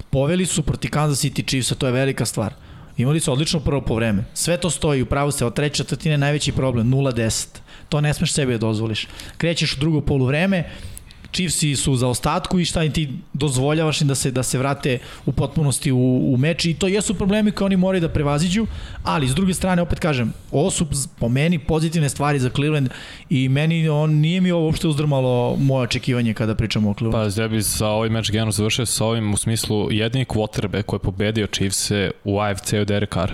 poveli 0.10 0.46
su 0.46 0.64
proti 0.64 0.88
Kansas 0.88 1.24
City 1.24 1.48
Chiefs, 1.48 1.78
to 1.78 1.86
je 1.86 1.92
velika 1.92 2.26
stvar. 2.26 2.54
Imali 2.98 3.20
su 3.20 3.32
odlično 3.32 3.60
prvo 3.60 3.82
po 3.82 3.96
vreme. 3.96 4.24
Sve 4.34 4.58
to 4.58 4.70
stoji, 4.70 5.02
upravo 5.02 5.32
se, 5.32 5.46
od 5.46 5.54
treće 5.54 5.84
četvrtine 5.84 6.18
najveći 6.18 6.52
problem, 6.52 6.92
0-10. 6.92 7.48
To 7.90 8.02
ne 8.02 8.14
smeš 8.14 8.34
sebi 8.34 8.52
da 8.52 8.58
dozvoliš. 8.58 9.08
Krećeš 9.38 9.76
u 9.76 9.80
drugo 9.80 10.02
poluvreme, 10.02 10.58
vreme, 10.58 10.95
Chiefsi 11.36 11.76
su 11.76 11.96
za 11.96 12.08
ostatku 12.08 12.60
i 12.60 12.66
šta 12.66 12.84
im 12.84 12.92
ti 12.92 13.10
dozvoljavaš 13.34 14.02
im 14.02 14.08
da 14.08 14.16
se 14.16 14.32
da 14.32 14.44
se 14.44 14.58
vrate 14.58 15.00
u 15.26 15.32
potpunosti 15.32 15.92
u, 15.92 16.34
u 16.34 16.38
meč 16.38 16.66
i 16.66 16.74
to 16.74 16.88
jesu 16.88 17.14
problemi 17.14 17.52
koje 17.52 17.66
oni 17.66 17.78
moraju 17.78 18.02
da 18.02 18.10
prevaziđu, 18.10 18.68
ali 19.04 19.28
s 19.28 19.36
druge 19.36 19.54
strane 19.54 19.82
opet 19.82 20.00
kažem, 20.00 20.34
ovo 20.52 20.72
su 20.72 20.88
po 21.20 21.30
meni 21.30 21.60
pozitivne 21.60 22.10
stvari 22.10 22.40
za 22.40 22.50
Cleveland 22.50 22.90
i 23.30 23.50
meni 23.50 23.90
on 23.90 24.12
nije 24.12 24.42
mi 24.42 24.52
ovo 24.52 24.66
uopšte 24.66 24.88
uzdrmalo 24.88 25.56
moje 25.60 25.84
očekivanje 25.84 26.34
kada 26.34 26.56
pričamo 26.56 26.90
o 26.90 26.94
Clevelandu. 26.94 27.36
Pa 27.36 27.42
ja 27.42 27.48
bi 27.48 27.64
sa 27.64 27.88
ovaj 27.88 28.10
meč 28.10 28.32
generalno 28.32 28.52
završio 28.52 28.86
sa 28.86 29.06
ovim 29.06 29.34
u 29.34 29.38
smislu 29.38 29.92
jedini 29.92 30.26
quarterback 30.26 30.84
koji 30.84 30.98
je 30.98 31.02
pobedio 31.02 31.48
Chiefs 31.48 31.92
u 32.24 32.40
AFC-u 32.40 32.86
Derek 32.86 33.14
Carr 33.14 33.32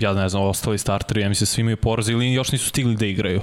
ja 0.00 0.14
ne 0.14 0.28
znam, 0.28 0.42
ostali 0.42 0.78
starteri, 0.78 1.20
ja 1.20 1.28
mislim, 1.28 1.46
svi 1.46 1.60
imaju 1.60 1.76
poraz 1.76 2.08
ili 2.08 2.32
još 2.32 2.52
nisu 2.52 2.68
stigli 2.68 2.96
da 2.96 3.06
igraju. 3.06 3.40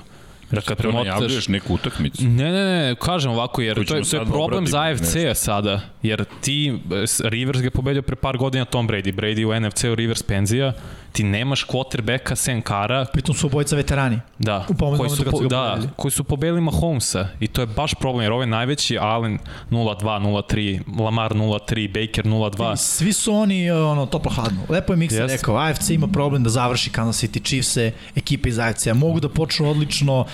Jer 0.51 0.65
kad 0.65 0.77
premotaš... 0.77 1.47
neku 1.47 1.73
utakmicu. 1.73 2.23
Ne, 2.23 2.51
ne, 2.51 2.65
ne, 2.65 2.95
kažem 2.95 3.31
ovako, 3.31 3.62
jer 3.62 3.86
to 3.86 3.95
je, 3.95 4.03
to 4.03 4.17
je 4.17 4.25
problem 4.25 4.67
za 4.67 4.81
AFC-a 4.81 5.36
sada, 5.36 5.81
jer 6.03 6.25
ti, 6.41 6.79
Rivers 7.23 7.62
ga 7.62 7.69
pobedio 7.71 8.01
pre 8.01 8.15
par 8.15 8.38
godina 8.38 8.65
Tom 8.65 8.88
Brady, 8.88 9.15
Brady 9.15 9.45
u 9.45 9.60
NFC-u, 9.60 9.95
Rivers 9.95 10.23
penzija, 10.23 10.73
ti 11.17 11.23
nemaš 11.23 11.65
quarterbacka 11.65 12.36
sem 12.36 12.62
Kara. 12.62 13.05
Pritom 13.13 13.36
su 13.36 13.47
obojica 13.47 13.75
veterani. 13.75 14.19
Da, 14.39 14.65
koji 14.97 15.10
su, 15.10 15.23
po, 15.31 15.39
da, 15.39 15.79
koji 15.95 16.12
su 16.12 16.23
pobedili 16.23 16.62
Mahomesa 16.62 17.27
i 17.39 17.47
to 17.47 17.62
je 17.62 17.65
baš 17.65 17.93
problem, 17.93 18.23
jer 18.23 18.31
ovo 18.31 18.41
je 18.41 18.47
najveći 18.47 18.97
Allen 18.97 19.39
0-2, 19.71 19.95
0-3, 20.03 21.01
Lamar 21.01 21.33
0-3, 21.33 21.88
Baker 21.88 22.25
0-2. 22.25 22.75
Svi 22.75 23.13
su 23.13 23.33
oni 23.33 23.71
ono, 23.71 24.05
toplo 24.05 24.31
hladno. 24.31 24.62
Lepo 24.69 24.93
je 24.93 24.97
Miksa 24.97 25.15
yes. 25.15 25.27
rekao, 25.27 25.57
AFC 25.57 25.89
ima 25.89 26.07
problem 26.07 26.43
da 26.43 26.49
završi 26.49 26.89
Kansas 26.89 27.23
City 27.23 27.43
Chiefs-e, 27.43 27.91
ekipe 28.15 28.49
iz 28.49 28.60
AFC-a. 28.60 28.93
Mogu 28.93 29.19
da 29.19 29.29
počnu 29.29 29.69
odlično, 29.69 30.25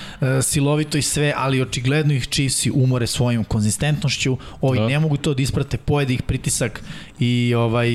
silovito 0.41 0.97
i 0.97 1.01
sve, 1.01 1.33
ali 1.37 1.61
očigledno 1.61 2.13
ih 2.13 2.27
Chiefs-i 2.27 2.71
umore 2.71 3.07
svojom 3.07 3.43
konzistentnošću. 3.43 4.37
Ovi 4.61 4.79
da. 4.79 4.87
ne 4.87 4.99
mogu 4.99 5.17
to 5.17 5.33
da 5.33 5.41
isprate, 5.41 5.77
pojede 5.77 6.13
ih 6.13 6.21
pritisak 6.21 6.83
i 7.19 7.53
ovaj 7.57 7.89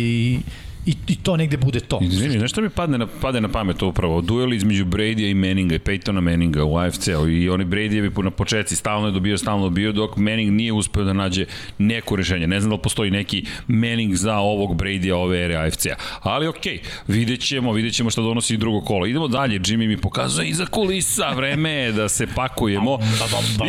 i, 0.88 0.94
i 1.06 1.16
to 1.16 1.36
negde 1.36 1.56
bude 1.56 1.80
to. 1.80 1.98
Izvini, 2.02 2.38
znaš 2.38 2.50
šta 2.50 2.60
mi 2.60 2.70
padne 2.70 2.98
na, 2.98 3.06
padne 3.06 3.40
na 3.40 3.48
pamet 3.48 3.82
upravo? 3.82 4.20
Duel 4.20 4.52
između 4.52 4.84
Brady-a 4.84 5.28
i 5.28 5.34
Manninga 5.34 5.74
i 5.74 5.78
Peytona 5.78 6.20
Manninga 6.20 6.64
u 6.64 6.76
AFC-u 6.76 7.28
i 7.28 7.48
oni 7.48 7.64
Brady 7.64 8.10
bi 8.10 8.22
na 8.22 8.30
početci 8.30 8.76
stalno 8.76 9.08
je 9.08 9.12
dobio, 9.12 9.38
stalno 9.38 9.64
dobio, 9.64 9.92
dok 9.92 10.16
Manning 10.16 10.52
nije 10.52 10.72
uspeo 10.72 11.04
da 11.04 11.12
nađe 11.12 11.46
neko 11.78 12.16
rešenje. 12.16 12.46
Ne 12.46 12.60
znam 12.60 12.70
da 12.70 12.74
li 12.76 12.82
postoji 12.82 13.10
neki 13.10 13.44
Manning 13.66 14.14
za 14.14 14.36
ovog 14.36 14.76
Brady-a 14.76 15.16
ove 15.16 15.44
ere 15.44 15.56
AFC-a. 15.56 15.96
Ali 16.20 16.46
okej, 16.46 16.78
okay, 16.78 16.80
vidjet 17.08 17.40
ćemo, 17.40 17.72
vidjet 17.72 17.94
ćemo 17.94 18.10
šta 18.10 18.22
donosi 18.22 18.56
drugo 18.56 18.80
kolo. 18.80 19.06
Idemo 19.06 19.28
dalje, 19.28 19.58
Jimmy 19.60 19.88
mi 19.88 19.96
pokazuje 19.96 20.48
iza 20.48 20.66
kulisa, 20.66 21.28
vreme 21.36 21.70
je 21.70 21.92
da 21.92 22.08
se 22.08 22.26
pakujemo. 22.26 22.98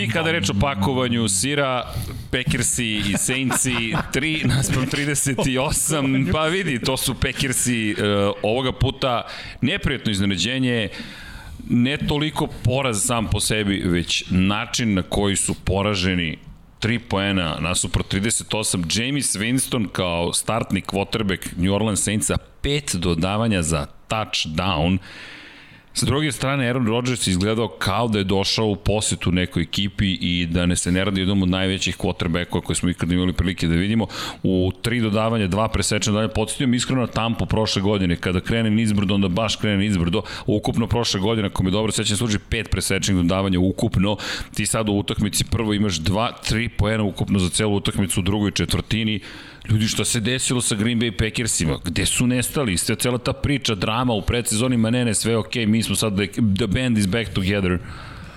I 0.01 0.10
kada 0.10 0.32
reč 0.32 0.49
o 0.49 0.53
pakovanju 0.62 1.27
sira, 1.27 1.93
Packersi 2.32 2.86
i 2.86 3.17
Saintsi 3.17 3.75
3 4.13 4.45
naspram 4.45 4.86
38, 4.95 6.32
pa 6.32 6.45
vidi, 6.45 6.79
to 6.79 6.97
su 6.97 7.09
Packersi 7.13 7.91
uh, 7.98 8.34
ovoga 8.43 8.72
puta 8.72 9.28
neprijatno 9.62 10.12
iznenađenje, 10.12 10.89
ne 11.69 11.98
toliko 11.98 12.48
poraz 12.63 13.06
sam 13.06 13.30
po 13.30 13.39
sebi, 13.39 13.82
već 13.86 14.24
način 14.30 14.93
na 14.93 15.02
koji 15.02 15.36
su 15.36 15.54
poraženi 15.65 16.38
3 16.82 17.00
poena 17.10 17.58
nasuprot 17.60 18.13
38. 18.13 19.02
James 19.02 19.36
Winston 19.36 19.88
kao 19.91 20.34
startni 20.34 20.82
quarterback 20.82 21.48
New 21.58 21.74
Orleans 21.74 22.04
Saintsa, 22.04 22.38
pet 22.62 22.95
dodavanja 22.95 23.62
za 23.62 23.88
touchdown. 24.10 24.98
Sa 25.99 26.05
druge 26.05 26.31
strane, 26.31 26.67
Aaron 26.67 26.88
Rodgers 26.88 27.27
izgledao 27.27 27.67
kao 27.67 28.07
da 28.07 28.17
je 28.17 28.23
došao 28.23 28.65
u 28.65 28.75
posetu 28.75 29.31
nekoj 29.31 29.63
ekipi 29.63 30.17
i 30.21 30.47
da 30.51 30.65
ne 30.65 30.75
se 30.75 30.91
ne 30.91 31.05
radi 31.05 31.21
jednom 31.21 31.43
od 31.43 31.49
najvećih 31.49 31.97
quarterbackova 31.97 32.62
koje 32.62 32.75
smo 32.75 32.89
ikada 32.89 33.13
imali 33.13 33.33
prilike 33.33 33.67
da 33.67 33.75
vidimo. 33.75 34.07
U 34.43 34.71
tri 34.81 35.01
dodavanja, 35.01 35.47
dva 35.47 35.67
presečna 35.67 36.12
dodavanja, 36.12 36.33
podsjetio 36.33 36.75
iskreno 36.75 37.01
na 37.01 37.07
Tampu 37.07 37.45
prošle 37.45 37.81
godine. 37.81 38.15
Kada 38.15 38.39
krene 38.39 38.69
nizbrdo, 38.69 39.15
onda 39.15 39.27
baš 39.27 39.55
krene 39.55 39.77
nizbrdo. 39.77 40.21
Ukupno 40.45 40.88
prošle 40.88 41.19
godine, 41.19 41.47
ako 41.47 41.63
mi 41.63 41.71
dobro 41.71 41.91
sećam, 41.91 42.17
služi 42.17 42.39
pet 42.49 42.71
presečnih 42.71 43.17
dodavanja 43.17 43.59
ukupno. 43.59 44.17
Ti 44.53 44.65
sad 44.65 44.89
u 44.89 44.93
utakmici 44.93 45.45
prvo 45.51 45.73
imaš 45.73 45.97
dva, 45.97 46.31
tri 46.31 46.69
poena 46.69 47.03
ukupno 47.03 47.39
za 47.39 47.49
celu 47.49 47.75
utakmicu 47.75 48.19
u 48.19 48.23
drugoj 48.23 48.51
četvrtini 48.51 49.19
Ljudi, 49.69 49.88
šta 49.88 50.05
se 50.05 50.19
desilo 50.19 50.62
sa 50.62 50.75
Green 50.75 50.99
Bay 50.99 51.12
Packersima? 51.17 51.77
Gde 51.86 52.05
su 52.05 52.27
nestali? 52.27 52.77
Sve 52.77 52.95
cela 52.95 53.17
ta 53.17 53.34
priča, 53.34 53.75
drama 53.75 54.13
u 54.13 54.21
predsezoni, 54.21 54.77
ma 54.77 54.89
ne, 54.89 55.05
ne, 55.05 55.13
sve 55.13 55.38
ok, 55.38 55.55
mi 55.55 55.84
smo 55.84 55.95
sad, 55.95 56.15
the, 56.15 56.27
the 56.58 56.67
band 56.67 56.97
is 56.97 57.08
back 57.08 57.34
together. 57.34 57.77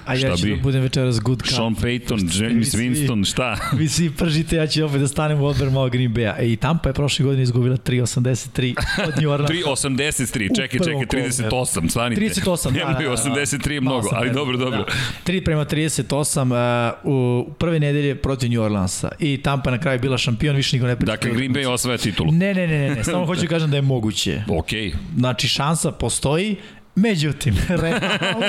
A 0.07 0.15
ja 0.15 0.37
ću 0.37 0.45
bi? 0.45 0.57
da 0.57 0.63
budem 0.63 0.83
večeras 0.83 1.21
good 1.21 1.43
cup. 1.43 1.55
Sean 1.55 1.75
Payton, 1.75 2.43
James 2.43 2.69
svi- 2.75 2.79
Winston, 2.91 3.31
šta? 3.31 3.57
Vi 3.79 3.89
svi 3.89 4.11
pržite, 4.11 4.57
ja 4.57 4.67
ću 4.67 4.85
opet 4.85 5.01
da 5.01 5.09
stanem 5.09 5.41
u 5.41 5.45
odber 5.47 5.71
malo 5.71 5.89
Green 5.89 6.15
Bay-a. 6.15 6.37
E, 6.39 6.53
i 6.53 6.57
Tampa 6.57 6.89
je 6.89 6.93
prošle 6.93 7.25
godine 7.25 7.43
izgubila 7.43 7.77
3.83 7.77 8.75
od 9.09 9.23
New 9.23 9.31
Orleans. 9.31 9.51
3.83, 9.67 10.57
čekaj, 10.57 10.81
čekaj, 10.81 11.23
38, 11.23 11.91
stanite. 11.91 12.21
38, 12.21 12.73
da, 12.73 12.85
da, 12.85 12.93
da. 12.93 13.11
83 13.11 13.71
je 13.71 13.81
Malo 13.81 13.97
mnogo, 13.97 14.09
sam 14.09 14.19
ali 14.19 14.31
dobro, 14.31 14.57
dobro. 14.57 14.79
Da. 14.79 15.33
3 15.33 15.45
prema 15.45 15.65
38 15.65 16.93
uh, 17.05 17.13
u 17.13 17.53
prve 17.55 17.81
nedelje 17.81 18.15
protiv 18.15 18.51
New 18.51 18.63
Orleansa. 18.63 19.11
I 19.19 19.43
Tampa 19.43 19.71
na 19.71 19.79
kraju 19.79 20.01
bila 20.01 20.19
šampion, 20.19 20.57
više 20.57 20.77
niko 20.77 20.87
ne 20.87 20.97
priča. 20.97 21.13
Dakle, 21.13 21.31
Green 21.31 21.55
Bay 21.55 21.69
osvaja 21.69 21.99
titulu. 21.99 22.33
Ne, 22.33 22.55
ne, 22.55 22.67
ne, 22.67 22.79
ne, 22.89 22.95
ne, 22.95 23.05
samo 23.05 23.27
hoću 23.33 23.43
da 23.43 23.49
kažem 23.49 23.71
da 23.71 23.77
je 23.77 23.83
moguće. 23.83 24.43
Okej. 24.49 24.93
Znači, 25.17 25.49
šansa 25.49 25.93
postoji, 25.93 26.57
Međutim, 26.95 27.55
realno, 27.83 28.47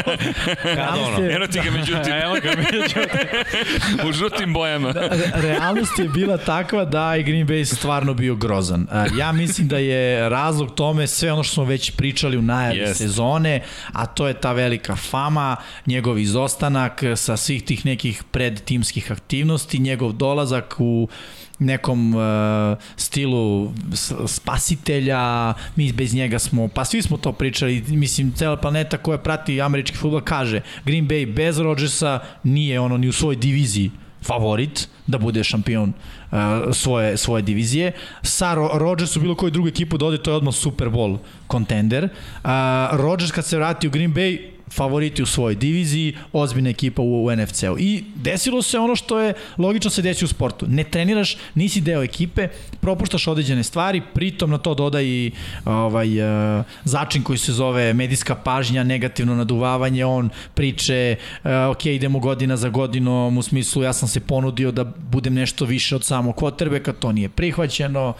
realnost 0.65 1.19
je, 1.19 1.35
Eno 1.35 1.47
ti 1.47 1.59
ga 1.59 1.71
međutim, 1.71 2.13
Evo 2.23 2.35
ga, 2.35 2.49
međutim. 2.51 3.03
u 4.09 4.13
žutim 4.13 4.53
bojama. 4.53 4.91
re- 4.91 5.09
realnost 5.35 5.99
je 5.99 6.07
bila 6.07 6.37
takva 6.37 6.85
da 6.85 7.15
je 7.15 7.23
Green 7.23 7.47
Bay 7.47 7.65
stvarno 7.65 8.13
bio 8.13 8.35
grozan. 8.35 8.87
Ja 9.17 9.31
mislim 9.31 9.67
da 9.67 9.77
je 9.77 10.29
razlog 10.29 10.71
tome 10.71 11.07
sve 11.07 11.31
ono 11.31 11.43
što 11.43 11.53
smo 11.53 11.63
već 11.63 11.91
pričali 11.91 12.37
u 12.37 12.41
najavi 12.41 12.77
Jest. 12.77 12.97
sezone, 12.97 13.61
a 13.93 14.05
to 14.05 14.27
je 14.27 14.33
ta 14.33 14.51
velika 14.51 14.95
fama, 14.95 15.55
njegov 15.85 16.19
izostanak 16.19 17.03
sa 17.15 17.37
svih 17.37 17.63
tih 17.63 17.85
nekih 17.85 18.23
predtimskih 18.23 19.11
aktivnosti, 19.11 19.79
njegov 19.79 20.11
dolazak 20.11 20.75
u 20.77 21.07
nekom 21.59 22.15
uh, 22.15 22.21
stilu 22.95 23.73
spasitelja, 24.27 25.53
mi 25.75 25.91
bez 25.93 26.13
njega 26.13 26.39
smo, 26.39 26.67
pa 26.67 26.85
svi 26.85 27.01
smo 27.01 27.17
to 27.17 27.31
pričali, 27.31 27.83
mislim, 27.87 28.31
cela 28.31 28.57
planeta 28.57 28.97
koja 28.97 29.17
prati 29.17 29.61
američki 29.61 29.97
futbol 29.97 30.21
kaže 30.21 30.61
Green 30.85 31.07
Bay 31.07 31.33
bez 31.33 31.59
Rodgersa 31.59 32.19
nije 32.43 32.79
ono 32.79 32.97
ni 32.97 33.07
u 33.07 33.11
svojoj 33.11 33.35
diviziji 33.35 33.91
favorit 34.23 34.89
da 35.07 35.17
bude 35.17 35.43
šampion 35.43 35.93
uh, 36.31 36.37
svoje, 36.71 37.17
svoje 37.17 37.41
divizije. 37.41 37.91
Sa 38.21 38.53
Ro 38.53 38.69
Rodgersu 38.73 39.19
bilo 39.19 39.35
koju 39.35 39.51
drugu 39.51 39.67
ekipu 39.67 39.97
da 39.97 40.05
ode, 40.05 40.17
to 40.17 40.31
je 40.31 40.37
odmah 40.37 40.53
Super 40.53 40.87
Bowl 40.87 41.17
kontender. 41.47 42.03
Uh, 42.03 42.49
Rodgers 42.91 43.31
kad 43.31 43.45
se 43.45 43.57
vrati 43.57 43.87
u 43.87 43.91
Green 43.91 44.13
Bay, 44.13 44.52
favoriti 44.75 45.23
u 45.23 45.25
svojoj 45.25 45.55
diviziji, 45.55 46.15
ozbiljna 46.33 46.69
ekipa 46.69 47.01
u, 47.01 47.25
u 47.25 47.35
NFC-u. 47.35 47.79
I 47.79 48.03
desilo 48.15 48.61
se 48.61 48.79
ono 48.79 48.95
što 48.95 49.19
je 49.19 49.33
logično 49.57 49.91
se 49.91 50.01
desi 50.01 50.25
u 50.25 50.27
sportu. 50.27 50.65
Ne 50.69 50.83
treniraš, 50.83 51.37
nisi 51.55 51.81
deo 51.81 52.03
ekipe, 52.03 52.47
propuštaš 52.81 53.27
određene 53.27 53.63
stvari, 53.63 54.01
pritom 54.13 54.49
na 54.49 54.57
to 54.57 54.73
doda 54.73 55.01
i 55.01 55.31
ovaj, 55.65 56.21
uh, 56.21 56.65
začin 56.83 57.23
koji 57.23 57.37
se 57.37 57.53
zove 57.53 57.93
medijska 57.93 58.35
pažnja, 58.35 58.83
negativno 58.83 59.35
naduvavanje, 59.35 60.05
on 60.05 60.29
priče, 60.53 61.15
uh, 61.43 61.51
ok, 61.71 61.85
idemo 61.85 62.19
godina 62.19 62.57
za 62.57 62.69
godinom, 62.69 63.37
u 63.37 63.41
smislu 63.41 63.83
ja 63.83 63.93
sam 63.93 64.09
se 64.09 64.19
ponudio 64.19 64.71
da 64.71 64.83
budem 64.83 65.33
nešto 65.33 65.65
više 65.65 65.95
od 65.95 66.03
samog 66.03 66.35
kvotrbeka, 66.35 66.93
to 66.93 67.11
nije 67.11 67.29
prihvaćeno. 67.29 68.13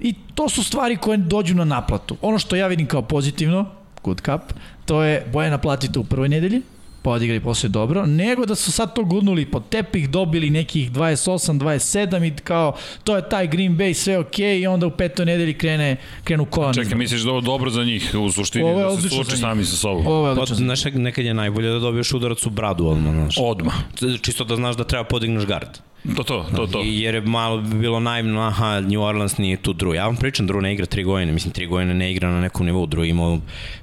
I 0.00 0.14
to 0.34 0.48
su 0.48 0.64
stvari 0.64 0.96
koje 0.96 1.18
dođu 1.18 1.54
na 1.54 1.64
naplatu. 1.64 2.16
Ono 2.22 2.38
što 2.38 2.56
ja 2.56 2.66
vidim 2.66 2.86
kao 2.86 3.02
pozitivno, 3.02 3.66
good 4.04 4.20
cup, 4.20 4.52
to 4.86 5.02
je 5.02 5.26
boje 5.32 5.50
naplatite 5.50 5.98
u 5.98 6.04
prvoj 6.04 6.28
nedelji, 6.28 6.62
pa 7.02 7.10
odigrali 7.10 7.40
posle 7.40 7.68
dobro, 7.68 8.06
nego 8.06 8.46
da 8.46 8.54
su 8.54 8.72
sad 8.72 8.94
to 8.94 9.04
gurnuli 9.04 9.46
pod 9.46 9.68
tepih, 9.68 10.10
dobili 10.10 10.50
nekih 10.50 10.92
28, 10.92 11.58
27 11.58 12.26
i 12.26 12.36
kao 12.36 12.76
to 13.04 13.16
je 13.16 13.28
taj 13.28 13.46
Green 13.46 13.76
Bay, 13.76 13.94
sve 13.94 14.18
ok 14.18 14.38
i 14.38 14.66
onda 14.66 14.86
u 14.86 14.90
petoj 14.90 15.26
nedelji 15.26 15.54
krene, 15.54 15.96
krenu 16.24 16.44
kola. 16.44 16.72
Čekaj, 16.74 16.94
misliš 16.94 17.22
da 17.22 17.28
je 17.28 17.32
ovo 17.32 17.40
dobro 17.40 17.70
za 17.70 17.84
njih 17.84 18.14
u 18.26 18.30
suštini, 18.30 18.64
Ovo 18.64 18.80
je 18.80 18.96
da 18.96 19.02
se 19.02 19.08
suoče 19.08 19.36
sami 19.36 19.64
sa 19.64 19.76
sobom? 19.76 20.06
Ovo 20.06 20.28
je 20.28 20.34
Pa, 20.34 20.42
odlično. 20.42 20.64
znaš, 20.64 20.84
nekad 20.84 21.24
je 21.24 21.34
najbolje 21.34 21.70
da 21.70 21.78
dobiješ 21.78 22.12
udarac 22.12 22.46
u 22.46 22.50
bradu 22.50 22.86
odmah, 22.86 23.12
znaš. 23.14 23.36
Odmah. 23.40 23.74
Čisto 24.22 24.44
da 24.44 24.56
znaš 24.56 24.76
da 24.76 24.84
treba 24.84 25.04
podigneš 25.04 25.46
gard. 25.46 25.68
To, 26.16 26.22
to, 26.22 26.46
to, 26.56 26.66
to. 26.66 26.82
I 26.84 27.00
jer 27.00 27.14
je 27.14 27.20
malo 27.20 27.60
bi 27.60 27.78
bilo 27.78 28.00
naivno, 28.00 28.40
aha, 28.40 28.80
New 28.80 29.02
Orleans 29.02 29.38
nije 29.38 29.56
tu 29.56 29.72
Drew. 29.74 29.94
Ja 29.94 30.06
vam 30.06 30.16
pričam, 30.16 30.48
Drew 30.48 30.60
ne 30.60 30.72
igra 30.72 30.86
tri 30.86 31.04
godine, 31.04 31.32
mislim, 31.32 31.52
tri 31.52 31.66
godine 31.66 31.94
ne 31.94 32.12
igra 32.12 32.30
na 32.30 32.40
nekom 32.40 32.66
nivou. 32.66 32.86
Drew 32.86 33.04
imao 33.10 33.38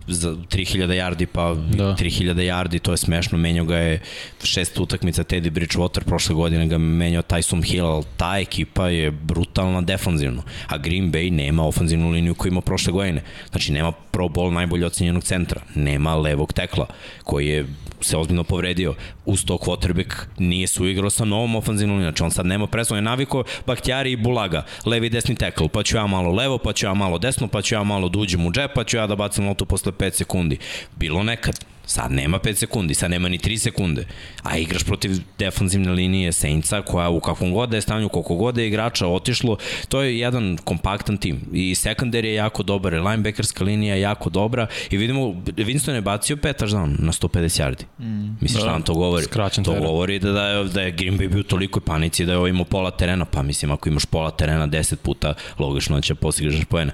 za 0.07 0.31
3000 0.31 0.87
yardi, 0.87 1.25
pa 1.25 1.53
Da. 1.53 1.85
da. 1.85 1.95
3000 1.95 2.33
yardi, 2.35 2.79
to 2.79 2.91
je 2.91 2.97
smešno. 2.97 3.37
Menjao 3.37 3.65
ga 3.65 3.77
je 3.77 4.01
šest 4.43 4.79
utakmica 4.79 5.23
Teddy 5.23 5.49
Bridgewater, 5.49 6.03
prošle 6.03 6.35
godine 6.35 6.67
ga 6.67 6.77
menjao 6.77 7.23
Tyson 7.23 7.63
Hill, 7.71 7.87
ali 7.87 8.03
ta 8.17 8.37
ekipa 8.39 8.89
je 8.89 9.11
brutalna 9.11 9.81
defanzivno. 9.81 10.43
A 10.67 10.77
Green 10.77 11.11
Bay 11.11 11.31
nema 11.31 11.67
ofanzivnu 11.67 12.09
liniju 12.09 12.35
koju 12.35 12.51
ima 12.51 12.61
prošle 12.61 12.93
godine. 12.93 13.23
Znači, 13.51 13.71
nema 13.71 13.91
pro 13.91 14.25
bowl 14.25 14.49
najbolje 14.53 14.85
ocenjenog 14.85 15.23
centra, 15.23 15.61
nema 15.75 16.15
levog 16.15 16.53
tekla, 16.53 16.87
koji 17.23 17.47
je 17.47 17.65
se 18.03 18.17
ozbiljno 18.17 18.43
povredio. 18.43 18.95
Uz 19.25 19.45
to 19.45 19.57
quarterback 19.57 20.13
nije 20.37 20.67
su 20.67 20.87
igrao 20.87 21.09
sa 21.09 21.25
novom 21.25 21.55
ofanzivnom 21.55 21.97
linijom. 21.97 22.11
Znači 22.11 22.23
on 22.23 22.31
sad 22.31 22.45
nema 22.45 22.67
presno, 22.67 22.95
je 22.95 23.01
naviko 23.01 23.43
Baktjari 23.67 24.11
i 24.11 24.15
Bulaga, 24.15 24.65
levi 24.85 25.07
i 25.07 25.09
desni 25.09 25.35
tackle, 25.35 25.67
pa 25.67 25.83
ću 25.83 25.97
ja 25.97 26.07
malo 26.07 26.31
levo, 26.31 26.57
pa 26.57 26.73
ću 26.73 26.85
ja 26.85 26.93
malo 26.93 27.17
desno, 27.17 27.47
pa 27.47 27.61
ću 27.61 27.75
ja 27.75 27.83
malo 27.83 28.09
da 28.09 28.19
uđem 28.19 28.45
u 28.45 28.51
džep, 28.51 28.71
pa 28.75 28.83
ću 28.83 28.97
ja 28.97 29.07
da 29.07 29.15
bacim 29.15 29.47
loptu 29.47 29.65
posle 29.65 29.91
5 29.91 30.11
sekundi. 30.11 30.57
Bilo 30.95 31.23
nekad. 31.23 31.65
Sad 31.85 32.11
nema 32.11 32.39
5 32.39 32.53
sekundi, 32.53 32.93
sad 32.93 33.11
nema 33.11 33.29
ni 33.29 33.37
3 33.37 33.57
sekunde. 33.57 34.05
A 34.43 34.57
igraš 34.57 34.83
protiv 34.83 35.11
defanzivne 35.39 35.91
linije 35.91 36.31
Saintsa 36.31 36.81
koja 36.81 37.09
u 37.09 37.19
kakvom 37.19 37.53
god 37.53 37.69
da 37.69 37.77
je 37.77 37.81
stanju, 37.81 38.09
koliko 38.09 38.35
god 38.35 38.55
da 38.55 38.61
je 38.61 38.67
igrača 38.67 39.07
otišlo, 39.07 39.57
to 39.89 40.01
je 40.01 40.19
jedan 40.19 40.57
kompaktan 40.63 41.17
tim. 41.17 41.41
I 41.53 41.75
secondary 41.75 42.25
je 42.25 42.33
jako 42.33 42.63
dobar, 42.63 42.93
i 42.93 42.99
linebackerska 42.99 43.63
linija 43.63 43.95
je 43.95 44.01
jako 44.01 44.29
dobra 44.29 44.67
i 44.89 44.97
vidimo, 44.97 45.21
Winston 45.45 45.93
je 45.93 46.01
bacio 46.01 46.37
pet 46.37 46.61
touchdown 46.61 46.95
na 46.99 47.11
150 47.11 47.63
yardi. 47.63 47.83
Mm. 47.99 48.37
Misliš 48.41 48.61
šta 48.61 48.71
nam 48.71 48.81
to 48.81 48.93
govori? 48.93 49.23
Skraćen 49.23 49.63
to 49.63 49.71
teren. 49.71 49.87
govori 49.87 50.19
da, 50.19 50.31
da, 50.31 50.47
je, 50.47 50.63
da 50.63 50.81
je 50.81 50.91
Green 50.91 51.17
Bay 51.17 51.29
bio 51.29 51.39
u 51.39 51.43
tolikoj 51.43 51.81
panici 51.81 52.25
da 52.25 52.31
je 52.31 52.37
ovo 52.37 52.47
imao 52.47 52.65
pola 52.65 52.91
terena, 52.91 53.25
pa 53.25 53.41
mislim 53.43 53.71
ako 53.71 53.89
imaš 53.89 54.05
pola 54.05 54.31
terena 54.31 54.67
10 54.67 54.95
puta, 54.95 55.33
logično 55.59 55.95
da 55.95 56.01
će 56.01 56.15
postigneš 56.15 56.65
poene. 56.65 56.91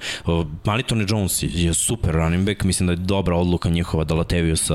Mali 0.64 0.84
Tony 0.84 1.12
Jones 1.12 1.44
je 1.44 1.74
super 1.74 2.12
running 2.12 2.46
back, 2.46 2.64
mislim 2.64 2.88
da 2.88 2.94
je 2.94 2.98
dobra 2.98 3.36
odluka 3.36 3.70
njihova 3.70 4.04
da 4.04 4.16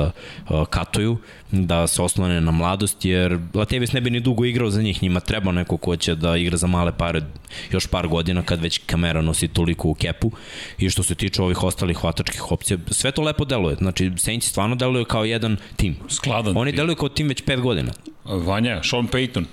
Lateviosa 0.02 0.22
uh, 0.50 0.66
katuju, 0.66 1.16
da 1.50 1.86
se 1.86 2.02
oslone 2.02 2.40
na 2.40 2.50
mladost, 2.50 3.04
jer 3.04 3.38
Latevius 3.54 3.92
ne 3.92 4.00
bi 4.00 4.10
ni 4.10 4.20
dugo 4.20 4.44
igrao 4.44 4.70
za 4.70 4.82
njih, 4.82 5.02
njima 5.02 5.20
treba 5.20 5.52
neko 5.52 5.76
ko 5.76 5.96
će 5.96 6.14
da 6.14 6.36
igra 6.36 6.56
za 6.56 6.66
male 6.66 6.92
pare 6.98 7.22
još 7.70 7.86
par 7.86 8.08
godina 8.08 8.42
kad 8.42 8.60
već 8.60 8.80
kamera 8.86 9.22
nosi 9.22 9.48
toliko 9.48 9.88
u 9.88 9.94
kepu 9.94 10.30
i 10.78 10.90
što 10.90 11.02
se 11.02 11.14
tiče 11.14 11.42
ovih 11.42 11.62
ostalih 11.64 11.96
hvatačkih 11.96 12.52
opcija, 12.52 12.78
sve 12.90 13.10
to 13.10 13.22
lepo 13.22 13.44
deluje, 13.44 13.76
znači 13.76 14.12
Saints 14.16 14.48
stvarno 14.48 14.74
deluju 14.74 15.04
kao 15.04 15.24
jedan 15.24 15.56
tim. 15.76 15.96
Skladan. 16.08 16.56
Oni 16.56 16.72
deluju 16.72 16.96
kao 16.96 17.08
tim 17.08 17.28
već 17.28 17.44
5 17.44 17.60
godina. 17.60 17.92
Vanja, 18.24 18.80
Sean 18.82 19.08
Payton. 19.08 19.44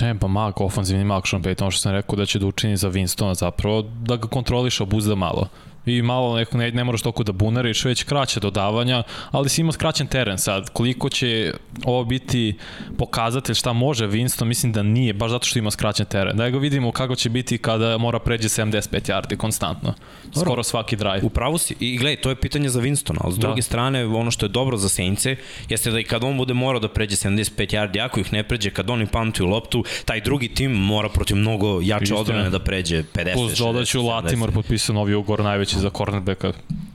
Ne, 0.00 0.18
pa 0.18 0.26
mak, 0.26 0.60
ofanzivni 0.60 1.04
mak 1.04 1.28
Sean 1.28 1.42
Payton, 1.42 1.62
ono 1.62 1.70
što 1.70 1.80
sam 1.80 1.92
rekao 1.92 2.16
da 2.16 2.26
će 2.26 2.38
da 2.38 2.46
učini 2.46 2.76
za 2.76 2.90
Winstona 2.90 3.34
zapravo, 3.34 3.82
da 3.82 4.16
ga 4.16 4.28
kontroliš, 4.28 4.80
obuzda 4.80 5.14
malo. 5.14 5.48
I 5.86 6.02
malo 6.02 6.36
neko, 6.36 6.58
ne, 6.58 6.70
ne 6.70 6.84
moraš 6.84 7.02
toliko 7.02 7.22
da 7.22 7.32
bunariš, 7.32 7.84
već 7.84 8.02
kraće 8.02 8.40
dodavanja, 8.40 9.02
ali 9.30 9.48
si 9.48 9.60
imao 9.60 9.72
skraćen 9.72 10.06
teren 10.06 10.38
sad. 10.38 10.70
Koliko 10.72 11.08
će 11.08 11.52
ovo 11.84 12.04
biti 12.04 12.56
pokazatelj 12.98 13.54
šta 13.54 13.72
može 13.72 14.06
Winston, 14.08 14.44
mislim 14.44 14.72
da 14.72 14.82
nije, 14.82 15.12
baš 15.14 15.30
zato 15.30 15.46
što 15.46 15.58
ima 15.58 15.70
skraćen 15.70 16.06
teren. 16.06 16.36
Da 16.36 16.50
ga 16.50 16.58
vidimo 16.58 16.92
kako 16.92 17.14
će 17.14 17.28
biti 17.30 17.58
kada 17.58 17.98
mora 17.98 18.18
pređe 18.18 18.48
75 18.48 19.10
yardi 19.12 19.36
konstantno. 19.36 19.94
Skoro 20.40 20.62
svaki 20.62 20.96
drive. 20.96 21.20
Upravo 21.22 21.58
si. 21.58 21.74
I 21.80 21.96
gledaj, 21.98 22.16
to 22.16 22.28
je 22.28 22.36
pitanje 22.36 22.68
za 22.68 22.80
Winstona, 22.80 23.18
ali 23.20 23.32
s 23.32 23.36
Da. 23.36 23.46
druge 23.46 23.62
strane, 23.62 24.06
ono 24.06 24.30
što 24.30 24.46
je 24.46 24.50
dobro 24.50 24.76
za 24.76 24.88
Saintse, 24.88 25.36
jeste 25.68 25.90
da 25.90 26.00
i 26.00 26.04
kad 26.04 26.24
on 26.24 26.36
bude 26.36 26.54
morao 26.54 26.80
da 26.80 26.88
pređe 26.88 27.16
75 27.16 27.74
yardi, 27.76 28.04
ako 28.04 28.20
ih 28.20 28.32
ne 28.32 28.42
pređe, 28.42 28.70
kad 28.70 28.90
oni 28.90 29.06
pantuju 29.06 29.46
loptu, 29.48 29.84
taj 30.04 30.20
drugi 30.20 30.48
tim 30.48 30.72
mora 30.72 31.08
protiv 31.08 31.36
mnogo 31.36 31.80
jače 31.82 32.14
odbrane 32.14 32.50
da 32.50 32.58
pređe 32.58 33.02
50, 33.14 33.32
Plus 33.34 33.52
60, 33.52 33.58
dodaću 33.58 33.98
70. 34.00 34.08
Latimor 34.08 34.52
potpisao 34.52 34.94
novi 34.94 35.14
ugor 35.14 35.40
najveći 35.44 35.75
za 35.80 35.90
cornerbacka. 35.90 36.52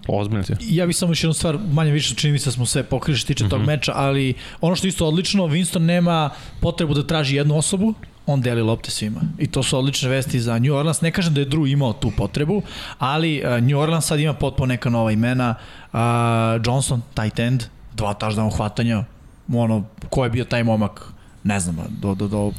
Ozbiljno 0.07 0.43
ti. 0.43 0.53
Ja 0.59 0.85
bih 0.85 0.95
samo 0.95 1.11
još 1.11 1.23
jednu 1.23 1.33
stvar, 1.33 1.57
manje 1.71 1.91
više 1.91 2.15
čini 2.15 2.33
mi 2.33 2.39
se 2.39 2.45
da 2.45 2.51
smo 2.51 2.65
sve 2.65 2.83
pokrili 2.83 3.17
što 3.17 3.27
tiče 3.27 3.43
mm 3.43 3.47
-hmm. 3.47 3.49
tog 3.49 3.61
meča, 3.61 3.91
ali 3.95 4.33
ono 4.61 4.75
što 4.75 4.87
je 4.87 4.89
isto 4.89 5.07
odlično, 5.07 5.43
Winston 5.43 5.79
nema 5.79 6.29
potrebu 6.59 6.93
da 6.93 7.07
traži 7.07 7.35
jednu 7.35 7.57
osobu, 7.57 7.93
on 8.25 8.41
deli 8.41 8.61
lopte 8.61 8.91
svima. 8.91 9.21
I 9.37 9.47
to 9.47 9.63
su 9.63 9.77
odlične 9.77 10.09
vesti 10.09 10.39
za 10.39 10.59
New 10.59 10.75
Orleans. 10.75 11.01
Ne 11.01 11.11
kažem 11.11 11.33
da 11.33 11.39
je 11.39 11.49
Drew 11.49 11.71
imao 11.71 11.93
tu 11.93 12.11
potrebu, 12.17 12.61
ali 12.97 13.43
uh, 13.45 13.63
New 13.63 13.79
Orleans 13.79 14.05
sad 14.05 14.19
ima 14.19 14.33
potpuno 14.33 14.65
neka 14.65 14.89
nova 14.89 15.11
imena. 15.11 15.55
Uh, 15.93 15.99
Johnson, 16.65 17.01
tight 17.13 17.39
end, 17.39 17.63
dva 17.93 18.13
touchdown 18.13 18.55
hvatanja. 18.55 19.03
Ono, 19.53 19.83
ko 20.09 20.23
je 20.23 20.29
bio 20.29 20.45
taj 20.45 20.63
momak? 20.63 21.13
Ne 21.43 21.59
znam, 21.59 21.75
do, 22.01 22.15
do, 22.15 22.27
do 22.27 22.51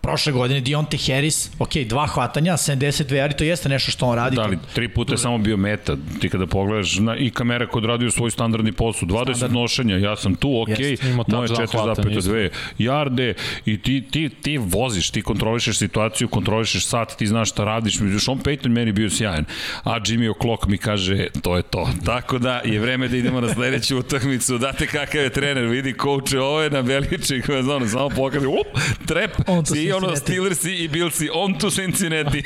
Prošle 0.00 0.32
godine 0.32 0.60
Dionte 0.60 0.96
Harris, 0.96 1.50
ok, 1.58 1.70
dva 1.86 2.06
hvatanja, 2.06 2.52
72 2.52 3.14
yardi, 3.14 3.36
to 3.36 3.44
jeste 3.44 3.68
nešto 3.68 3.90
što 3.90 4.06
on 4.06 4.16
radi. 4.16 4.36
Da, 4.36 4.42
ali 4.42 4.58
tri 4.74 4.88
puta 4.88 5.12
je 5.12 5.18
samo 5.18 5.38
bio 5.38 5.56
meta. 5.56 5.96
Ti 6.20 6.28
kada 6.28 6.46
pogledaš 6.46 6.98
na, 6.98 7.16
i 7.16 7.30
kamera 7.30 7.66
kod 7.66 7.84
radio 7.84 8.10
svoj 8.10 8.30
standardni 8.30 8.72
posao, 8.72 9.08
20 9.08 9.22
Standard. 9.22 9.52
nošenja, 9.52 9.96
ja 9.96 10.16
sam 10.16 10.34
tu, 10.34 10.62
ok, 10.62 10.78
imao 11.04 11.24
moje 11.28 11.48
touchdown 11.48 11.84
hvatanje 11.84 12.16
4,2 12.16 12.48
jarde 12.78 13.34
i 13.64 13.78
ti, 13.82 14.04
ti, 14.10 14.28
ti 14.28 14.58
voziš, 14.58 15.10
ti 15.10 15.22
kontrolišeš 15.22 15.78
situaciju, 15.78 16.28
kontrolišeš 16.28 16.86
sat, 16.86 17.16
ti 17.16 17.26
znaš 17.26 17.50
šta 17.50 17.64
radiš. 17.64 17.98
Sean 17.98 18.38
Payton 18.38 18.68
meni 18.68 18.92
bio 18.92 19.10
sjajan, 19.10 19.44
a 19.84 20.00
Jimmy 20.00 20.32
O'Clock 20.34 20.68
mi 20.68 20.78
kaže 20.78 21.26
to 21.42 21.56
je 21.56 21.62
to. 21.62 21.88
Tako 22.04 22.38
da 22.38 22.60
je 22.64 22.80
vreme 22.80 23.08
da 23.08 23.16
idemo 23.16 23.40
na 23.40 23.54
sledeću 23.54 23.98
utakmicu. 23.98 24.58
Date 24.58 24.86
kakav 24.86 25.22
je 25.22 25.30
trener, 25.30 25.64
vidi 25.64 25.94
coache, 26.02 26.40
ovo 26.40 26.62
je 26.62 26.70
na 26.70 26.80
veličih, 26.80 27.44
ono, 27.76 27.88
samo 27.88 28.08
pokaže, 28.08 28.46
up, 28.46 28.66
trep, 29.06 29.30
On 29.46 29.64
to 29.64 29.74
svi 29.98 30.06
ono. 30.06 30.16
Steelersi 30.16 30.74
i 30.74 30.88
Billsi, 30.88 31.28
on 31.32 31.54
to 31.54 31.70
Cincinnati. 31.70 32.38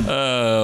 uh, 0.00 0.06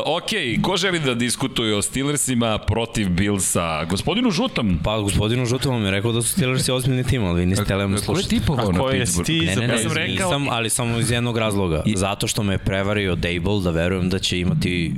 ok, 0.07 0.31
ko 0.63 0.77
želi 0.77 0.99
da 0.99 1.15
diskutuje 1.15 1.77
o 1.77 1.83
Steelersima 1.83 2.59
protiv 2.59 3.09
Billsa? 3.09 3.85
Gospodinu 3.85 4.31
Žutom. 4.31 4.79
Pa, 4.85 4.99
gospodinu 4.99 5.47
Žutovom 5.47 5.85
je 5.85 5.91
rekao 5.91 6.13
da 6.13 6.23
su 6.23 6.29
Steelersi 6.29 6.73
ozbiljni 6.73 7.05
tim, 7.05 7.25
ali 7.25 7.41
vi 7.41 7.47
niste 7.47 7.65
htjeli 7.65 7.89
me 7.89 7.97
Ko 7.97 8.01
je 8.01 8.05
slušati. 8.05 8.29
tipovao 8.29 8.73
na 8.73 8.85
je 8.85 9.01
Pittsburgh? 9.01 9.31
Ne, 9.31 9.57
ne, 9.57 9.67
ne, 9.67 9.75
Ja 9.75 9.79
sam 9.79 9.93
rekao- 9.93 10.27
nisam, 10.27 10.49
ali 10.49 10.71
samo 10.71 10.99
iz 10.99 11.11
jednog 11.11 11.39
razloga. 11.39 11.83
I... 11.87 11.97
Zato 11.97 12.27
što 12.27 12.43
me 12.43 12.55
je 12.55 12.59
prevario 12.59 13.15
Dable 13.15 13.61
da 13.65 13.71
verujem 13.71 14.09
da 14.09 14.19
će 14.19 14.41
imati 14.41 14.95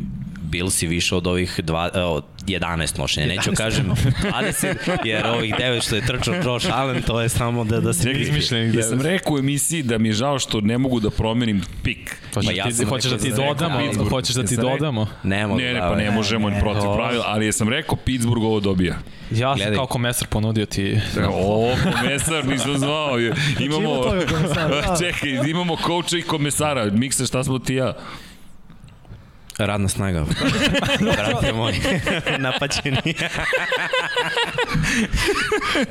Billsi 0.53 0.87
više 0.87 1.15
od 1.17 1.27
ovih 1.27 1.61
dva, 1.63 1.91
e, 1.95 2.01
od 2.01 2.25
11 2.47 2.99
nošenja. 2.99 3.27
Neću 3.27 3.51
kažem 3.57 3.87
20, 3.87 4.75
jer 5.09 5.27
ovih 5.27 5.55
9 5.55 5.87
što 5.87 5.97
je 5.97 6.07
trčao 6.07 6.35
Josh 6.35 6.67
Allen, 6.73 7.03
to 7.03 7.21
je 7.21 7.29
samo 7.29 7.65
da, 7.65 7.81
da 7.81 7.93
se 7.93 8.09
vidi. 8.09 8.21
izmišljenih 8.21 8.75
Ja 8.75 8.83
sam 8.83 9.01
rekao 9.01 9.35
u 9.35 9.39
emisiji 9.39 9.83
da 9.83 9.99
mi 9.99 10.09
je 10.09 10.13
žao 10.13 10.39
što 10.39 10.61
ne 10.61 10.79
mogu 10.79 11.01
da 11.01 11.11
promenim 11.11 11.63
pik. 11.83 12.17
Ma 12.45 12.53
ja 12.53 12.65
ti, 12.65 12.73
sam 12.73 12.89
hoćeš 12.89 13.11
da 13.11 13.19
ti 13.19 13.31
da 13.31 13.37
sam 13.37 13.47
dodamo, 13.47 13.79
Pittsburgh. 13.79 14.11
hoćeš 14.11 14.35
da 14.35 14.45
ti 14.45 14.57
dodamo. 14.57 15.07
Ne 15.23 15.47
mogu. 15.47 15.61
Ne, 15.61 15.73
ne, 15.73 15.81
da, 15.81 15.89
pa 15.89 15.97
ne 15.97 16.11
možemo 16.11 16.51
ne, 16.51 16.61
protiv 16.61 16.89
ne. 16.89 16.97
pravila, 16.97 17.25
ali 17.27 17.47
jesam 17.47 17.69
rekao 17.69 17.97
Pittsburgh 17.97 18.45
ovo 18.45 18.61
dobija. 18.61 18.99
Ja 19.31 19.49
sam 19.49 19.57
Gledaj. 19.57 19.77
kao 19.77 19.87
komesar 19.87 20.29
ponudio 20.29 20.67
ti 20.67 21.01
O, 21.33 21.75
komesar, 22.01 22.47
nisam 22.47 22.79
znao. 22.79 23.19
Imamo, 23.61 24.05
da. 24.55 24.97
čekaj, 25.01 25.51
imamo 25.51 25.77
kouča 25.77 26.19
i 26.19 26.23
komesara. 26.23 26.91
Miksa, 26.91 27.27
šta 27.27 27.45
smo 27.45 27.59
ti 27.59 27.73
i 27.73 27.77
ja? 27.77 27.95
Radna 29.67 29.89
snaga. 29.89 30.25
Brate 31.17 31.53
moj. 31.53 31.73
Napaćeni. 32.39 32.97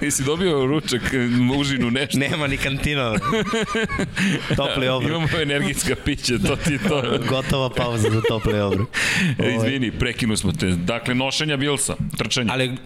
Jesi 0.02 0.24
dobio 0.24 0.66
ručak, 0.66 1.02
užinu, 1.60 1.92
nešto? 1.92 2.18
Nema 2.18 2.48
ni 2.48 2.58
kantina. 2.58 3.16
Topli 4.56 4.88
obrok. 4.88 5.10
Imamo 5.10 5.42
energijska 5.42 5.96
pića, 6.06 6.34
to 6.48 6.56
ti 6.56 6.78
to. 6.78 7.20
Gotova 7.30 7.70
pauza 7.70 8.10
za 8.10 8.22
topli 8.28 8.60
obrok. 8.60 8.90
E, 9.40 9.56
Izvini, 9.56 9.92
prekinu 9.92 10.38
smo 10.38 10.52
te. 10.52 10.68
Dakle, 10.68 11.16
nošenja 11.16 11.58
Bilsa, 11.58 11.96
trčanje. 12.18 12.50
Ali 12.52 12.78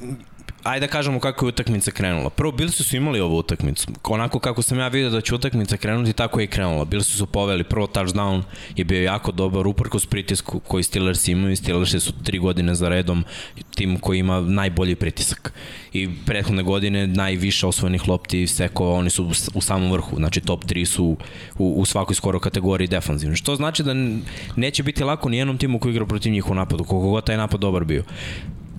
ajde 0.65 0.88
da 0.88 0.91
kažemo 0.91 1.19
kako 1.19 1.45
je 1.45 1.49
utakmica 1.49 1.91
krenula. 1.91 2.30
Prvo, 2.30 2.51
Bilsi 2.51 2.84
su 2.84 2.95
imali 2.95 3.19
ovu 3.19 3.38
utakmicu. 3.38 3.88
Onako 4.04 4.39
kako 4.39 4.62
sam 4.62 4.80
ja 4.80 4.88
vidio 4.88 5.10
da 5.10 5.21
će 5.21 5.36
utakmica 5.36 5.78
krenuti, 5.78 6.13
tako 6.13 6.39
je 6.39 6.43
i 6.43 6.47
krenula. 6.47 6.86
Bilsi 6.86 7.17
su 7.17 7.25
poveli, 7.25 7.63
prvo 7.63 7.88
touchdown 7.88 8.41
je 8.75 8.84
bio 8.86 9.04
jako 9.04 9.32
dobar, 9.32 9.67
uprkos 9.67 10.06
pritisku 10.06 10.60
koji 10.60 10.84
Steelers 10.84 11.28
imaju. 11.28 11.56
Steelers 11.56 12.04
su 12.04 12.13
tri 12.23 12.39
godine 12.39 12.75
za 12.75 12.89
redom 12.89 13.23
tim 13.75 13.99
koji 13.99 14.19
ima 14.19 14.41
najbolji 14.41 14.95
pritisak. 14.95 15.54
I 15.93 16.10
prethodne 16.25 16.63
godine 16.63 17.08
najviše 17.08 17.67
osvojenih 17.67 18.08
lopti 18.08 18.47
seko, 18.47 18.93
oni 18.93 19.10
su 19.10 19.32
u 19.54 19.62
samom 19.62 19.91
vrhu. 19.91 20.15
Znači 20.15 20.41
top 20.41 20.65
3 20.65 20.86
su 20.86 21.17
u, 21.58 21.73
u 21.82 21.86
svakoj 21.86 22.15
skoro 22.15 22.39
kategoriji 22.39 22.88
defanzivne. 22.88 23.36
Što 23.36 23.56
znači 23.56 23.84
da 23.84 23.93
neće 24.56 24.84
biti 24.84 25.04
lako 25.04 25.30
ni 25.30 25.38
jednom 25.38 25.58
timu 25.58 25.80
koji 25.80 25.91
igra 25.91 26.06
protiv 26.06 26.32
njih 26.32 26.49
u 26.49 26.56
napadu, 26.56 26.84
koliko 26.84 27.10
god 27.10 27.25
taj 27.25 27.38
napad 27.38 27.60
dobar 27.60 27.86
bio. 27.86 28.04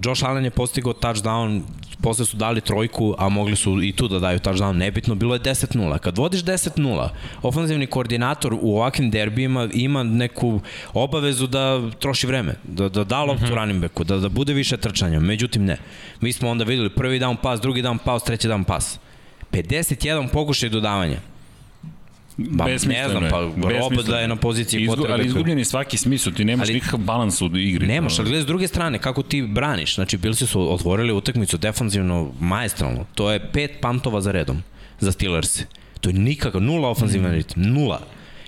Josh 0.06 0.24
Allen 0.24 0.44
je 0.44 0.50
postigao 0.50 0.92
touchdown, 0.92 1.62
posle 2.02 2.24
su 2.24 2.36
dali 2.36 2.60
trojku, 2.60 3.14
a 3.18 3.28
mogli 3.28 3.56
su 3.56 3.82
i 3.82 3.92
tu 3.92 4.08
da 4.08 4.18
daju 4.18 4.38
touchdown, 4.38 4.72
nebitno, 4.72 5.14
bilo 5.14 5.34
je 5.34 5.40
10-0. 5.40 5.98
Kad 5.98 6.18
vodiš 6.18 6.44
10-0, 6.44 7.08
ofenzivni 7.42 7.86
koordinator 7.86 8.54
u 8.60 8.76
ovakvim 8.76 9.10
derbijima 9.10 9.68
ima 9.72 10.02
neku 10.02 10.60
obavezu 10.94 11.46
da 11.46 11.90
troši 11.98 12.26
vreme, 12.26 12.54
da, 12.64 12.88
da 12.88 13.04
da 13.04 13.24
loptu 13.24 13.44
mm 13.44 13.48
-hmm. 13.48 13.54
running 13.54 13.80
backu, 13.80 14.04
da, 14.04 14.18
da 14.18 14.28
bude 14.28 14.52
više 14.52 14.76
trčanja, 14.76 15.20
međutim 15.20 15.64
ne. 15.64 15.76
Mi 16.20 16.32
smo 16.32 16.50
onda 16.50 16.64
videli 16.64 16.90
prvi 16.90 17.20
down 17.20 17.36
pas, 17.42 17.60
drugi 17.60 17.82
down 17.82 17.98
pas, 18.04 18.24
treći 18.24 18.48
down 18.48 18.64
pas. 18.64 18.98
51 19.52 20.28
pokušaj 20.32 20.68
dodavanja. 20.68 21.18
Ba, 22.36 22.64
ne 22.64 22.78
znam, 22.78 22.92
pa 23.30 23.40
Besmisleno 23.40 23.90
Rob 23.96 24.06
da 24.06 24.18
je 24.18 24.28
na 24.28 24.36
poziciji 24.36 24.80
Izgu, 24.82 24.96
potrebe. 24.96 25.12
Ali 25.14 25.26
izgubljen 25.26 25.58
je 25.58 25.64
svaki 25.64 25.96
smisao, 25.96 26.32
ti 26.32 26.44
nemaš 26.44 26.68
Ali- 26.68 26.74
nikakav 26.74 27.00
balans 27.00 27.42
u 27.42 27.46
igri. 27.56 27.86
Nemaš, 27.86 28.18
ali 28.18 28.28
gledaj 28.28 28.42
s 28.42 28.46
druge 28.46 28.68
strane, 28.68 28.98
kako 28.98 29.22
ti 29.22 29.42
braniš. 29.42 29.94
Znači, 29.94 30.16
Bilsi 30.16 30.46
su 30.46 30.74
otvorili 30.74 31.12
utakmicu 31.12 31.56
defanzivno, 31.56 32.32
maestralno. 32.40 33.06
To 33.14 33.30
je 33.30 33.52
pet 33.52 33.70
pantova 33.80 34.20
za 34.20 34.32
redom 34.32 34.62
za 35.00 35.12
Steelers. 35.12 35.62
To 36.00 36.08
je 36.10 36.12
nikakav, 36.12 36.62
nula 36.62 36.88
ofenzivna 36.88 37.32
ritam, 37.32 37.62
nula. 37.62 38.00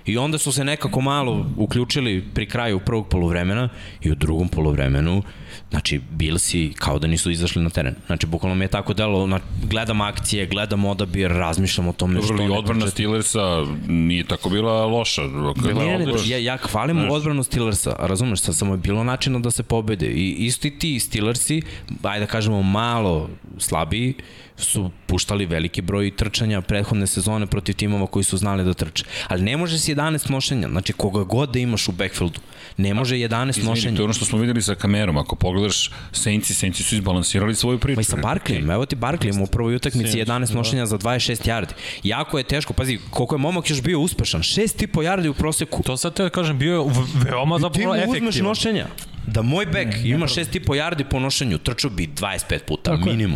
I 0.09 0.19
onda 0.19 0.39
su 0.39 0.53
se 0.53 0.65
nekako 0.65 1.01
malo 1.01 1.47
uključili 1.57 2.25
pri 2.35 2.47
kraju 2.47 2.81
prvog 2.81 3.09
poluvremena 3.09 3.69
i 4.03 4.11
u 4.11 4.15
drugom 4.15 4.49
poluvremenu, 4.49 5.23
znači, 5.71 6.01
Bilsi 6.11 6.73
kao 6.77 6.99
da 6.99 7.07
nisu 7.07 7.31
izašli 7.31 7.63
na 7.63 7.71
teren. 7.71 7.95
Znači, 8.07 8.27
bukvalno 8.27 8.55
mi 8.55 8.65
je 8.65 8.69
tako 8.69 8.95
delo, 8.95 9.27
na, 9.27 9.41
gledam 9.65 10.01
akcije, 10.01 10.47
gledam 10.47 10.85
odabir, 10.85 11.31
razmišljam 11.31 11.89
o 11.89 11.93
tome 11.93 12.15
Dobro, 12.15 12.27
što 12.27 12.45
i 12.45 12.49
ne 12.49 12.59
odbrana 12.59 12.81
pričati. 12.81 12.91
Steelersa 12.93 13.41
nije 13.89 14.25
tako 14.25 14.49
bila 14.51 14.87
loša. 14.87 15.23
Bila 15.57 15.85
Ne, 15.85 15.99
ne, 15.99 16.05
odbrana- 16.05 16.27
ja, 16.27 16.39
ja 16.39 16.57
hvalim 16.59 16.97
Znaš. 16.97 17.11
odbranu 17.13 17.43
Steelersa, 17.43 17.97
razumeš, 17.99 18.41
sad 18.41 18.57
samo 18.57 18.75
je 18.75 18.79
bilo 18.79 19.05
načina 19.05 19.39
da 19.39 19.51
se 19.51 19.63
pobede 19.63 20.07
i 20.07 20.37
isti 20.39 20.71
ti 20.71 21.01
Steelersi, 21.01 21.63
ajde 22.03 22.27
da 22.27 22.31
kažemo 22.31 22.63
malo 22.63 23.29
slabiji, 23.59 24.15
su 24.59 24.91
puštali 25.07 25.47
veliki 25.47 25.83
broj 25.83 26.17
trčanja 26.17 26.61
prethodne 26.61 27.07
sezone 27.07 27.47
protiv 27.47 27.75
timova 27.75 28.07
koji 28.07 28.25
su 28.25 28.37
znali 28.37 28.65
da 28.65 28.75
trče. 28.75 29.05
Ali 29.29 29.43
ne 29.43 29.57
može 29.57 29.79
si 29.79 29.95
11 29.95 30.31
nošenja, 30.31 30.69
znači 30.69 30.93
koga 30.93 31.23
god 31.25 31.53
da 31.53 31.59
imaš 31.59 31.89
u 31.89 31.93
backfieldu, 31.93 32.41
ne 32.77 32.95
može 32.95 33.17
11 33.17 33.49
Izvini, 33.51 33.69
nošenja. 33.69 33.97
to 33.97 34.03
je 34.03 34.05
ono 34.05 34.13
što 34.13 34.25
smo 34.25 34.39
videli 34.39 34.63
sa 34.63 34.75
kamerom. 34.75 35.17
Ako 35.17 35.37
pogledaš, 35.37 35.91
Saintsi, 36.13 36.55
Saintsi 36.55 36.83
su 36.83 36.95
izbalansirali 36.95 37.55
svoju 37.55 37.79
priču. 37.79 37.97
Pa 37.97 38.01
i 38.01 38.05
sa 38.05 38.17
Barklijem, 38.17 38.71
evo 38.71 38.87
ti 38.87 38.97
Barklijem 38.97 39.43
u 39.43 39.47
prvoj 39.47 39.75
utakmici 39.75 40.11
Sinoć, 40.11 40.29
11 40.29 40.55
nošenja 40.55 40.87
za 40.87 40.99
26 40.99 41.49
yardi. 41.49 41.73
Jako 42.03 42.39
je 42.39 42.45
teško, 42.45 42.73
pazi, 42.73 42.99
koliko 43.11 43.35
je 43.35 43.39
momak 43.39 43.71
još 43.71 43.83
bio 43.83 44.01
uspešan, 44.01 44.41
6,5 44.41 44.89
yardi 44.89 45.29
u 45.29 45.35
proseku. 45.35 45.83
To 45.83 45.97
sad 45.97 46.15
te 46.15 46.23
da 46.23 46.31
kažem, 46.31 46.59
bio 46.59 46.75
je 46.75 46.91
veoma 47.25 47.57
Ti 47.57 47.63
zapravo 47.63 47.95
mu 47.95 48.13
uzmeš 48.13 48.37
nošenja. 48.37 48.87
Da 49.27 49.43
moj 49.43 49.67
bek 49.67 49.89
ima 50.05 50.27
6,5 50.27 50.61
yardi 50.67 51.05
po 51.05 51.21
nošenju, 51.21 51.59
trčao 51.59 51.91
bi 51.91 52.07
25 52.07 52.59
puta, 52.67 52.97
Tako 52.97 53.11
je. 53.11 53.29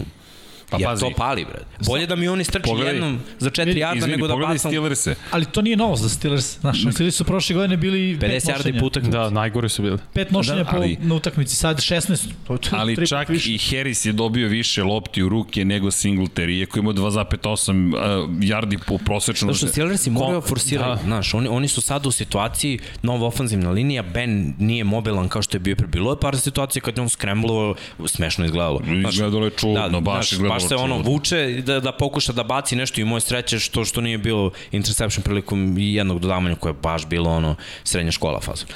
Pa 0.72 0.78
Jer 0.78 0.86
pazi. 0.86 1.00
to 1.00 1.10
pali, 1.12 1.44
bre. 1.44 1.58
Bolje 1.80 2.06
da 2.06 2.16
mi 2.16 2.28
oni 2.28 2.44
strči 2.44 2.62
Pogledaj. 2.64 2.94
jednom 2.94 3.18
za 3.38 3.50
4 3.50 3.64
yarda 3.74 3.96
Izvini, 3.96 4.12
nego 4.12 4.26
da 4.26 4.32
pogledaj 4.32 4.54
bacam 4.54 4.70
Steelers-e. 4.70 5.14
Ali 5.30 5.44
to 5.46 5.62
nije 5.62 5.76
novost 5.76 6.02
za 6.02 6.08
Steelers. 6.08 6.58
Znaš, 6.60 6.84
Steelers 6.92 7.16
su 7.16 7.24
prošle 7.24 7.54
godine 7.54 7.76
bili 7.78 7.98
50 7.98 8.18
pet 8.20 8.44
yardi 8.44 8.80
po 8.80 8.86
utakmici. 8.86 9.12
Da, 9.12 9.30
najgori 9.30 9.68
su 9.68 9.82
bili. 9.82 9.98
Pet 10.12 10.30
nošenja 10.30 10.56
Da, 10.56 10.64
po, 10.66 10.76
ali- 10.76 10.96
na 10.96 11.14
utakmici, 11.14 11.56
sad 11.56 11.78
16. 11.78 12.28
To, 12.46 12.56
to, 12.58 12.68
Ali 12.72 12.96
tri 12.96 13.06
čak 13.06 13.28
više. 13.28 13.50
i 13.50 13.58
Harris 13.60 14.04
je 14.04 14.12
dobio 14.12 14.48
više 14.48 14.82
lopti 14.84 15.22
u 15.22 15.28
ruke 15.28 15.64
nego 15.64 15.88
Singletary, 15.88 16.22
iako 16.52 16.78
ima 16.78 16.92
2,8 16.92 17.42
uh, 17.88 18.00
yardi 18.32 18.78
po 18.78 18.98
prosečno. 18.98 19.46
Zato 19.46 19.56
što 19.56 19.68
Steelersi 19.68 20.10
moraju 20.10 20.40
Ko- 20.40 20.48
forsiraju, 20.48 20.94
da. 20.94 21.00
znaš, 21.02 21.34
oni, 21.34 21.48
oni 21.48 21.68
su 21.68 21.80
sad 21.82 22.06
u 22.06 22.10
situaciji, 22.12 22.78
nova 23.02 23.26
ofanzivna 23.26 23.70
linija, 23.70 24.02
Ben 24.04 24.32
nije 24.58 24.84
mobilan 24.84 25.28
kao 25.28 25.42
što 25.42 25.56
je 25.56 25.60
bio 25.60 25.76
pre. 25.76 25.86
Bilo 25.86 26.12
je 26.12 26.20
par 26.20 26.38
situacija 26.38 26.82
kad 26.82 26.96
je 26.96 27.02
on 27.02 27.08
skremblovao, 27.08 27.74
smešno 28.06 28.44
izgledalo. 28.44 28.80
Znaš, 28.86 29.14
Izgledalo 29.14 29.44
je 29.44 29.50
čudno, 29.50 30.00
baš 30.00 30.14
znaš, 30.14 30.32
izgledalo 30.32 30.60
baš 30.62 30.68
se 30.68 30.76
ono 30.76 30.98
vuče 30.98 31.62
da, 31.66 31.80
da 31.80 31.92
pokuša 31.92 32.32
da 32.32 32.42
baci 32.42 32.76
nešto 32.76 33.00
i 33.00 33.04
moje 33.04 33.20
sreće 33.20 33.58
što, 33.58 33.84
što 33.84 34.00
nije 34.00 34.18
bilo 34.18 34.50
interception 34.72 35.22
prilikom 35.22 35.78
jednog 35.78 36.20
dodavanja 36.20 36.54
koje 36.54 36.70
je 36.70 36.76
baš 36.82 37.06
bilo 37.06 37.30
ono 37.30 37.56
srednja 37.84 38.12
škola 38.12 38.40
faza. 38.40 38.66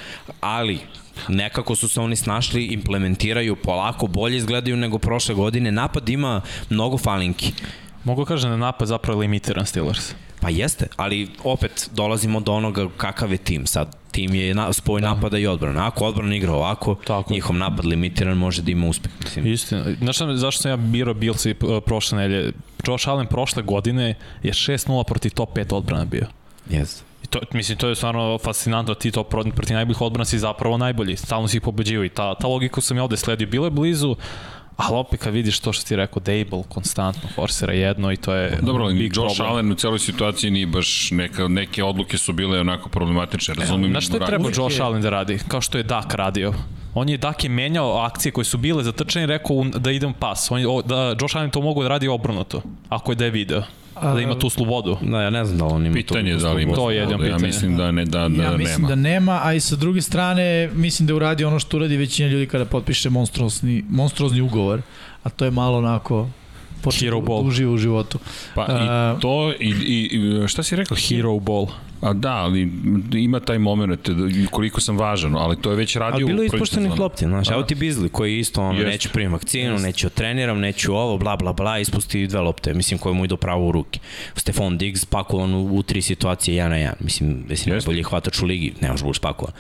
Ali, 0.40 0.78
nekako 1.28 1.74
su 1.74 1.88
se 1.88 2.00
oni 2.00 2.16
snašli, 2.16 2.64
implementiraju 2.64 3.56
polako, 3.56 4.06
bolje 4.06 4.36
izgledaju 4.36 4.76
nego 4.76 4.98
prošle 4.98 5.34
godine. 5.34 5.72
Napad 5.72 6.08
ima 6.08 6.40
mnogo 6.70 6.98
falinki. 6.98 7.52
Mogu 8.04 8.24
kažem 8.24 8.50
da 8.50 8.56
napad 8.56 8.88
zapravo 8.88 9.20
limitiran 9.20 9.66
Steelers. 9.66 10.14
Pa 10.40 10.50
jeste, 10.50 10.86
ali 10.96 11.28
opet 11.44 11.90
dolazimo 11.92 12.40
do 12.40 12.52
onoga 12.52 12.88
kakav 12.96 13.32
je 13.32 13.38
tim 13.38 13.66
sad. 13.66 13.96
Tim 14.10 14.34
je 14.34 14.54
na, 14.54 14.72
spoj 14.72 15.00
da. 15.00 15.14
napada 15.14 15.38
i 15.38 15.46
odbrana. 15.46 15.86
Ako 15.86 16.04
odbrana 16.04 16.36
igra 16.36 16.52
ovako, 16.52 16.94
Tako. 16.94 17.32
njihov 17.32 17.56
napad 17.56 17.84
limitiran 17.84 18.36
može 18.36 18.62
da 18.62 18.70
ima 18.70 18.86
uspeh. 18.86 19.12
Mislim. 19.24 19.46
Istina. 19.46 19.84
Znaš 20.00 20.16
zašto 20.34 20.62
sam 20.62 20.70
ja 20.70 20.76
birao 20.76 21.14
Bills 21.14 21.46
i 21.46 21.50
uh, 21.50 21.82
prošle 21.84 22.18
nelje? 22.18 22.52
Josh 22.86 23.08
Allen 23.08 23.26
prošle 23.26 23.62
godine 23.62 24.14
je 24.42 24.52
6-0 24.52 25.04
protiv 25.04 25.30
top 25.30 25.56
5 25.56 25.74
odbrana 25.74 26.04
bio. 26.04 26.26
Jeste. 26.70 27.02
I 27.24 27.26
to, 27.26 27.40
mislim, 27.52 27.78
to 27.78 27.88
je 27.88 27.94
stvarno 27.94 28.38
fascinantno, 28.38 28.94
ti 28.94 29.10
to 29.10 29.22
pro- 29.24 29.52
protiv 29.54 29.74
najboljih 29.74 30.00
odbrana 30.00 30.24
si 30.24 30.38
zapravo 30.38 30.78
najbolji, 30.78 31.16
stalno 31.16 31.48
si 31.48 31.56
ih 31.56 31.62
pobeđivao 31.62 32.04
i 32.04 32.08
ta, 32.08 32.34
ta 32.34 32.46
logika 32.46 32.80
sam 32.80 32.96
ja 32.96 33.02
ovde 33.02 33.16
sledio, 33.16 33.46
bilo 33.46 33.66
je 33.66 33.70
blizu, 33.70 34.16
Ali 34.76 34.96
opet 34.96 35.20
kad 35.20 35.32
vidiš 35.32 35.58
to 35.58 35.72
što 35.72 35.84
ti 35.84 35.96
rekao, 35.96 36.20
Dable 36.20 36.62
konstantno 36.68 37.28
forsira 37.34 37.72
jedno 37.72 38.12
i 38.12 38.16
to 38.16 38.34
je 38.34 38.58
Dobro, 38.62 38.84
ali 38.84 38.94
big 38.94 39.12
Josh 39.16 39.36
problem. 39.36 39.52
Allen 39.52 39.72
u 39.72 39.74
celoj 39.74 39.98
situaciji 39.98 40.50
nije 40.50 40.66
baš 40.66 41.10
neka, 41.10 41.48
neke 41.48 41.84
odluke 41.84 42.18
su 42.18 42.32
bile 42.32 42.60
onako 42.60 42.88
problematične, 42.88 43.54
razumim. 43.54 43.90
Znaš 43.90 44.04
što 44.04 44.16
je 44.16 44.20
Ra- 44.20 44.26
treba 44.26 44.42
uvijek 44.42 44.58
Josh 44.58 44.78
je- 44.78 44.82
Allen 44.82 45.02
da 45.02 45.10
radi? 45.10 45.38
Kao 45.48 45.60
što 45.60 45.78
je 45.78 45.84
Dak 45.84 46.14
radio. 46.14 46.52
On 46.94 47.08
je 47.08 47.16
Dak 47.18 47.44
je 47.44 47.50
menjao 47.50 47.96
akcije 47.96 48.32
koje 48.32 48.44
su 48.44 48.58
bile 48.58 48.84
za 48.84 48.92
trčanje 48.92 49.24
i 49.24 49.28
rekao 49.28 49.64
da 49.66 49.90
idem 49.90 50.12
pas. 50.12 50.50
On 50.50 50.60
je, 50.60 50.68
o, 50.68 50.82
da 50.82 51.14
Josh 51.20 51.36
Allen 51.36 51.50
to 51.50 51.60
mogu 51.60 51.82
da 51.82 51.88
radi 51.88 52.08
obrnuto, 52.08 52.62
ako 52.88 53.12
je 53.12 53.16
da 53.16 53.24
je 53.24 53.30
video. 53.30 53.62
Da 54.04 54.20
ima 54.20 54.34
tu 54.34 54.50
slobodu. 54.50 54.96
Da, 55.02 55.20
ja 55.20 55.30
ne 55.30 55.44
znam 55.44 55.58
da 55.58 55.64
on 55.66 55.86
ima 55.86 55.94
Pitanje 55.94 56.30
je 56.30 56.36
tu 56.36 56.42
da 56.42 56.52
li 56.52 56.62
ima. 56.62 56.74
To 56.74 56.90
je 56.90 56.96
jedino 56.96 57.12
Ja 57.14 57.24
pitanje. 57.24 57.46
mislim 57.46 57.76
da 57.76 57.90
ne 57.90 58.04
da, 58.04 58.28
da 58.28 58.42
Ja 58.42 58.56
mislim 58.56 58.76
nema. 58.76 58.88
da 58.88 58.94
nema, 58.94 59.40
a 59.42 59.54
i 59.54 59.60
sa 59.60 59.76
druge 59.76 60.02
strane 60.02 60.70
mislim 60.74 61.06
da 61.06 61.12
je 61.12 61.16
uradio 61.16 61.48
ono 61.48 61.58
što 61.58 61.76
uradi 61.76 61.96
većina 61.96 62.28
ljudi 62.28 62.46
kada 62.46 62.64
potpiše 62.64 63.10
monstruozni, 63.10 63.84
monstruozni 63.90 64.40
ugovor, 64.40 64.80
a 65.22 65.28
to 65.28 65.44
je 65.44 65.50
malo 65.50 65.78
onako 65.78 66.28
početi 66.82 67.04
Hero 67.04 67.20
ball. 67.20 67.42
da 67.42 67.48
uživa 67.48 67.72
u 67.72 67.78
životu. 67.78 68.18
Pa 68.54 68.62
A- 68.62 69.14
i 69.16 69.20
to, 69.20 69.52
i, 69.52 69.68
i 69.70 70.48
šta 70.48 70.62
si 70.62 70.76
rekao? 70.76 70.96
Hero 70.98 71.38
ball. 71.38 71.66
A 72.00 72.12
da, 72.12 72.32
ali 72.32 72.72
ima 73.14 73.40
taj 73.40 73.58
moment 73.58 74.08
da, 74.08 74.48
koliko 74.50 74.80
sam 74.80 74.98
važan, 74.98 75.36
ali 75.36 75.56
to 75.60 75.70
je 75.70 75.76
već 75.76 75.96
radio 75.96 76.14
Ali 76.14 76.24
bilo 76.24 76.42
je 76.42 76.46
ispuštenih 76.46 76.98
lopti, 76.98 77.24
znaš, 77.24 77.48
Da. 77.48 77.54
evo 77.54 77.62
ti 77.62 77.74
Bizli 77.74 78.08
koji 78.08 78.38
isto 78.38 78.62
ono, 78.62 78.78
Jeste. 78.78 78.90
neću 78.90 79.08
primim 79.12 79.32
vakcinu, 79.32 79.78
neću 79.78 80.10
treniram, 80.10 80.60
neću 80.60 80.94
ovo, 80.94 81.18
bla 81.18 81.36
bla 81.36 81.52
bla, 81.52 81.78
ispusti 81.78 82.26
dve 82.26 82.40
lopte, 82.40 82.74
mislim 82.74 82.98
koje 82.98 83.14
mu 83.14 83.24
idu 83.24 83.36
pravo 83.36 83.68
u 83.68 83.72
ruke. 83.72 84.00
Stefan 84.34 84.78
Diggs 84.78 85.04
pakovan 85.04 85.54
u, 85.54 85.76
u 85.76 85.82
tri 85.82 86.02
situacije, 86.02 86.56
jedan 86.56 86.70
na 86.70 86.76
jedan, 86.76 86.94
mislim, 87.00 87.44
mislim, 87.48 87.74
najbolji 87.74 88.02
hvatač 88.02 88.42
u 88.42 88.46
ligi, 88.46 88.72
ne 88.80 88.90
može 88.90 89.04
budeš 89.04 89.18
pakovan. 89.18 89.52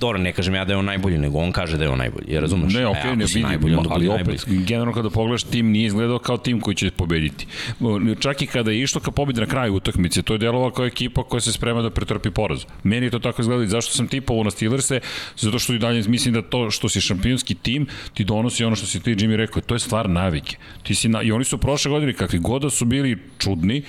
Dobro, 0.00 0.18
ne 0.18 0.32
kažem 0.32 0.54
ja 0.54 0.64
da 0.64 0.72
je 0.72 0.76
on 0.76 0.84
najbolji, 0.84 1.18
nego 1.18 1.38
on 1.38 1.52
kaže 1.52 1.76
da 1.76 1.84
je 1.84 1.90
on 1.90 1.98
najbolji, 1.98 2.32
je 2.32 2.40
razumeš? 2.40 2.74
Ne, 2.74 2.80
E, 2.80 2.86
okej, 2.86 3.00
ako 3.02 3.14
ne 3.16 3.28
si 3.28 3.40
najbolji, 3.40 3.74
vidim, 3.74 3.78
onda 3.78 3.90
ali 3.94 4.08
opet, 4.08 4.26
najbolji. 4.26 4.64
generalno 4.64 4.92
kada 4.92 5.10
pogledaš, 5.10 5.42
tim 5.42 5.70
nije 5.70 5.86
izgledao 5.86 6.18
kao 6.18 6.38
tim 6.38 6.60
koji 6.60 6.74
će 6.74 6.90
pobediti. 6.90 7.46
Čak 8.20 8.42
i 8.42 8.46
kada 8.46 8.70
je 8.70 8.82
išlo 8.82 9.00
ka 9.00 9.10
pobedi 9.10 9.40
na 9.40 9.46
kraju 9.46 9.74
utakmice, 9.74 10.22
to 10.22 10.34
je 10.34 10.38
delovalo 10.38 10.70
kao 10.70 10.86
ekipa 10.86 11.22
koja 11.22 11.40
se 11.40 11.52
sprema 11.52 11.82
da 11.82 11.90
pretrpi 11.90 12.30
poraz. 12.30 12.64
Meni 12.82 13.06
je 13.06 13.10
to 13.10 13.18
tako 13.18 13.42
izgledalo 13.42 13.64
i 13.64 13.68
zašto 13.68 13.92
sam 13.92 14.08
tipovao 14.08 14.44
na 14.44 14.50
Steelers-e, 14.50 15.00
zato 15.36 15.58
što 15.58 15.74
i 15.74 15.78
dalje 15.78 16.02
mislim 16.08 16.34
da 16.34 16.42
to 16.42 16.70
što 16.70 16.88
si 16.88 17.00
šampionski 17.00 17.54
tim 17.54 17.86
ti 18.14 18.24
donosi 18.24 18.64
ono 18.64 18.76
što 18.76 18.86
si 18.86 19.00
ti 19.00 19.10
Jimmy 19.10 19.36
rekao, 19.36 19.62
to 19.62 19.74
je 19.74 19.78
stvar 19.78 20.10
navike. 20.10 20.56
Ti 20.82 20.94
si 20.94 21.08
na, 21.08 21.22
I 21.22 21.32
oni 21.32 21.44
su 21.44 21.58
prošle 21.58 21.90
godine, 21.90 22.12
kakvi 22.12 22.38
god 22.38 22.62
da 22.62 22.70
su 22.70 22.84
bili 22.84 23.18
čudni, 23.38 23.82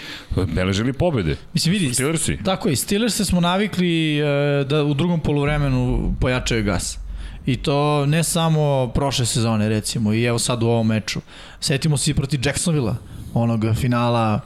beležili 0.47 0.93
pobede. 0.93 1.35
Mislim, 1.53 1.71
vidi, 1.73 1.93
Steelersi. 1.93 2.37
tako 2.45 2.69
je, 2.69 2.75
Steelers 2.75 3.15
smo 3.15 3.39
navikli 3.41 4.17
e, 4.19 4.23
da 4.63 4.83
u 4.83 4.93
drugom 4.93 5.19
polovremenu 5.27 6.13
pojačaju 6.21 6.63
gas. 6.63 6.97
I 7.45 7.55
to 7.57 8.05
ne 8.05 8.23
samo 8.23 8.91
prošle 8.95 9.25
sezone, 9.25 9.69
recimo, 9.69 10.13
i 10.13 10.23
evo 10.23 10.39
sad 10.39 10.63
u 10.63 10.67
ovom 10.67 10.87
meču. 10.87 11.19
Setimo 11.59 11.97
se 11.97 12.11
i 12.11 12.13
protiv 12.13 12.39
Jacksonvilla, 12.45 12.95
onog 13.33 13.65
finala 13.75 14.41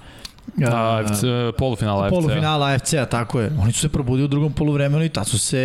A, 0.65 1.03
FC, 1.07 1.23
polufinala 1.57 2.07
FC. 2.07 2.13
polufinala 2.13 2.67
AFC-a, 2.67 3.05
tako 3.05 3.39
je. 3.41 3.51
Oni 3.59 3.71
su 3.71 3.79
se 3.79 3.89
probudili 3.89 4.25
u 4.25 4.27
drugom 4.27 4.53
poluvremenu 4.53 5.03
i 5.05 5.09
tad 5.09 5.27
su 5.27 5.39
se 5.39 5.61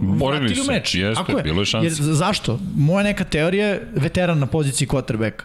Borili 0.00 0.40
vratili 0.40 0.60
u 0.60 0.64
se, 0.64 0.72
meč. 0.72 0.94
jeste, 0.94 1.24
Tako 1.24 1.40
bilo 1.42 1.62
je 1.62 1.66
šanse. 1.66 1.86
Jer, 1.86 2.14
zašto? 2.14 2.58
Moja 2.76 3.02
neka 3.04 3.24
teorija 3.24 3.66
je 3.66 3.88
veteran 3.94 4.38
na 4.38 4.46
poziciji 4.46 4.88
quarterbacka. 4.88 5.42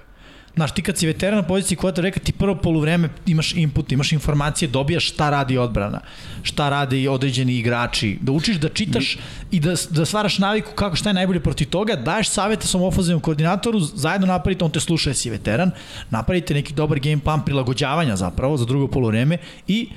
Znaš, 0.56 0.72
ti 0.72 0.82
kad 0.82 0.98
si 0.98 1.08
veteran 1.08 1.36
na 1.36 1.44
poziciji 1.44 1.78
quarterbacka, 1.78 2.20
ti 2.20 2.32
prvo 2.32 2.56
poluvreme 2.56 3.10
imaš 3.26 3.54
input, 3.54 3.92
imaš 3.92 4.12
informacije, 4.12 4.70
dobijaš 4.70 5.10
šta 5.10 5.30
radi 5.30 5.58
odbrana, 5.58 6.00
šta 6.44 6.70
rade 6.70 7.02
i 7.02 7.08
određeni 7.08 7.58
igrači, 7.58 8.18
da 8.22 8.32
učiš 8.32 8.58
da 8.58 8.70
čitaš 8.70 9.18
i 9.52 9.60
da, 9.60 9.76
da 9.90 10.06
stvaraš 10.06 10.38
naviku 10.40 10.72
kako 10.76 10.96
šta 10.96 11.10
je 11.10 11.14
najbolje 11.14 11.40
protiv 11.40 11.68
toga, 11.68 11.96
daješ 11.96 12.30
savete 12.30 12.68
svom 12.68 12.84
ofenzivnom 12.84 13.22
koordinatoru, 13.22 13.80
zajedno 13.80 14.28
napravite, 14.28 14.66
on 14.66 14.72
te 14.72 14.80
sluša 14.80 15.10
jer 15.10 15.16
si 15.16 15.30
veteran, 15.30 15.72
napravite 16.10 16.54
neki 16.54 16.74
dobar 16.74 17.00
game 17.00 17.20
plan 17.20 17.46
prilagođavanja 17.46 18.16
zapravo 18.16 18.58
za 18.58 18.66
drugo 18.66 18.88
poluvreme 18.88 19.38
i 19.68 19.90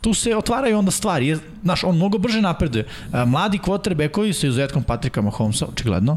tu 0.00 0.14
se 0.14 0.36
otvaraju 0.36 0.78
onda 0.78 0.90
stvari. 0.90 1.26
Jer, 1.26 1.38
znaš, 1.62 1.84
on 1.84 1.96
mnogo 1.96 2.18
brže 2.18 2.40
napreduje. 2.40 2.86
A, 3.12 3.24
Mladi 3.24 3.58
quarterbackovi 3.58 4.32
sa 4.32 4.46
izuzetkom 4.46 4.82
Patrika 4.82 5.22
Mahomesa, 5.22 5.66
očigledno, 5.66 6.16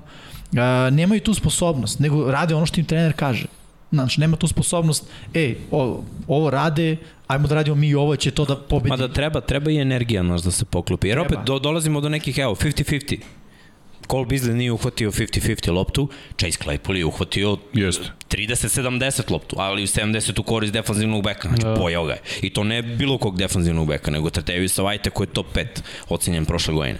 a, 0.57 0.89
nemaju 0.91 1.21
tu 1.21 1.33
sposobnost, 1.33 1.99
nego 1.99 2.31
rade 2.31 2.55
ono 2.55 2.65
što 2.65 2.79
im 2.79 2.85
trener 2.85 3.13
kaže. 3.15 3.45
Znači, 3.91 4.19
nema 4.19 4.37
tu 4.37 4.47
sposobnost, 4.47 5.03
ej, 5.33 5.55
o, 5.71 6.03
ovo 6.27 6.49
rade, 6.49 6.97
ajmo 7.27 7.47
da 7.47 7.55
radimo 7.55 7.75
mi 7.75 7.87
i 7.87 7.95
ovo, 7.95 8.15
će 8.15 8.31
to 8.31 8.45
da 8.45 8.55
pobedi. 8.55 8.89
Ma 8.89 8.97
da 8.97 9.07
treba, 9.07 9.41
treba 9.41 9.71
i 9.71 9.77
energija, 9.77 10.23
znaš, 10.23 10.41
da 10.41 10.51
se 10.51 10.65
poklopi. 10.65 11.07
Jer 11.07 11.19
opet 11.19 11.29
Treba. 11.29 11.43
do, 11.43 11.59
dolazimo 11.59 12.01
do 12.01 12.09
nekih, 12.09 12.37
evo, 12.37 12.55
50-50. 12.55 13.17
Cole 14.11 14.25
Beasley 14.25 14.53
nije 14.53 14.71
uhvatio 14.71 15.11
50-50 15.11 15.71
loptu, 15.73 16.09
Chase 16.37 16.57
Claypool 16.65 16.95
je 16.95 17.05
uhvatio 17.05 17.57
Jeste. 17.73 18.11
30-70 18.29 19.31
loptu, 19.31 19.55
ali 19.59 19.83
u 19.83 19.87
70 19.87 20.39
u 20.39 20.43
korist 20.43 20.73
defanzivnog 20.73 21.23
beka, 21.23 21.47
znači 21.47 21.63
Da. 21.63 21.73
pojao 21.75 22.05
ga 22.05 22.13
je. 22.13 22.21
I 22.41 22.49
to 22.49 22.63
ne 22.63 22.81
bilo 22.81 23.17
kog 23.17 23.37
defanzivnog 23.37 23.87
beka, 23.87 24.11
nego 24.11 24.29
Tatevisa 24.29 24.81
Vajte 24.81 25.09
koji 25.09 25.27
je 25.27 25.33
top 25.33 25.47
5 25.55 25.65
ocenjen 26.09 26.45
prošle 26.45 26.73
godine. 26.73 26.99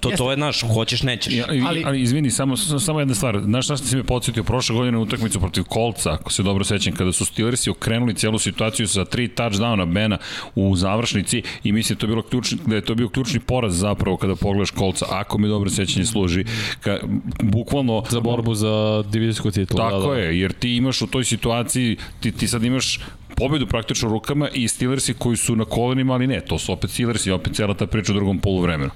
To, 0.00 0.10
to 0.10 0.30
je, 0.30 0.36
znaš, 0.36 0.64
hoćeš, 0.74 1.02
nećeš. 1.02 1.34
Ja, 1.34 1.44
ali, 1.48 1.62
Ali- 1.66 1.82
ali 1.86 2.00
izvini, 2.00 2.30
samo, 2.30 2.56
samo 2.56 3.00
jedna 3.00 3.14
stvar. 3.14 3.40
Znaš 3.44 3.64
šta 3.64 3.76
si 3.76 3.96
me 3.96 4.04
podsjetio 4.04 4.44
prošle 4.44 4.76
godine 4.76 4.98
utakmicu 4.98 5.40
protiv 5.40 5.64
Kolca, 5.64 6.12
ako 6.12 6.32
se 6.32 6.42
dobro 6.42 6.64
sećam, 6.64 6.92
kada 6.92 7.12
su 7.12 7.24
Steelersi 7.24 7.70
okrenuli 7.70 8.14
cijelu 8.14 8.38
situaciju 8.38 8.88
sa 8.88 9.04
tri 9.04 9.28
touchdowna 9.36 9.92
Bena 9.92 10.18
u 10.54 10.76
završnici 10.76 11.42
i 11.64 11.72
mislim 11.72 11.94
da, 11.94 11.98
je 11.98 12.00
to 12.00 12.06
bilo 12.06 12.22
ključni, 12.22 12.58
da 12.66 12.74
je 12.76 12.84
to 12.84 12.94
bio 12.94 13.08
ključni 13.08 13.40
poraz 13.40 13.78
zapravo 13.78 14.16
kada 14.16 14.36
pogledaš 14.36 14.70
Kolca, 14.70 15.06
ako 15.10 15.38
mi 15.38 15.48
dobro 15.48 15.70
sećanje 15.70 16.06
služi. 16.06 16.44
Ka, 16.80 16.98
bukvalno... 17.42 18.04
Za 18.10 18.20
borbu 18.20 18.54
za 18.54 19.04
divizijsku 19.12 19.50
titulu. 19.50 19.78
Tako 19.78 19.98
da, 19.98 20.06
da. 20.06 20.14
je, 20.14 20.40
jer 20.40 20.52
ti 20.52 20.76
imaš 20.76 21.02
u 21.02 21.06
toj 21.06 21.24
situaciji, 21.24 21.96
ti, 22.20 22.32
ti 22.32 22.48
sad 22.48 22.64
imaš 22.64 23.00
pobedu 23.36 23.66
praktično 23.66 24.08
rukama 24.08 24.48
i 24.48 24.68
Steelersi 24.68 25.14
koji 25.14 25.36
su 25.36 25.56
na 25.56 25.64
kolenima, 25.64 26.14
ali 26.14 26.26
ne, 26.26 26.40
to 26.40 26.58
su 26.58 26.72
opet 26.72 26.90
Steelersi, 26.90 27.30
opet 27.30 27.54
cijela 27.54 27.74
ta 27.74 27.86
priča 27.86 28.12
u 28.12 28.14
drugom 28.14 28.38
poluvremenu. 28.38 28.90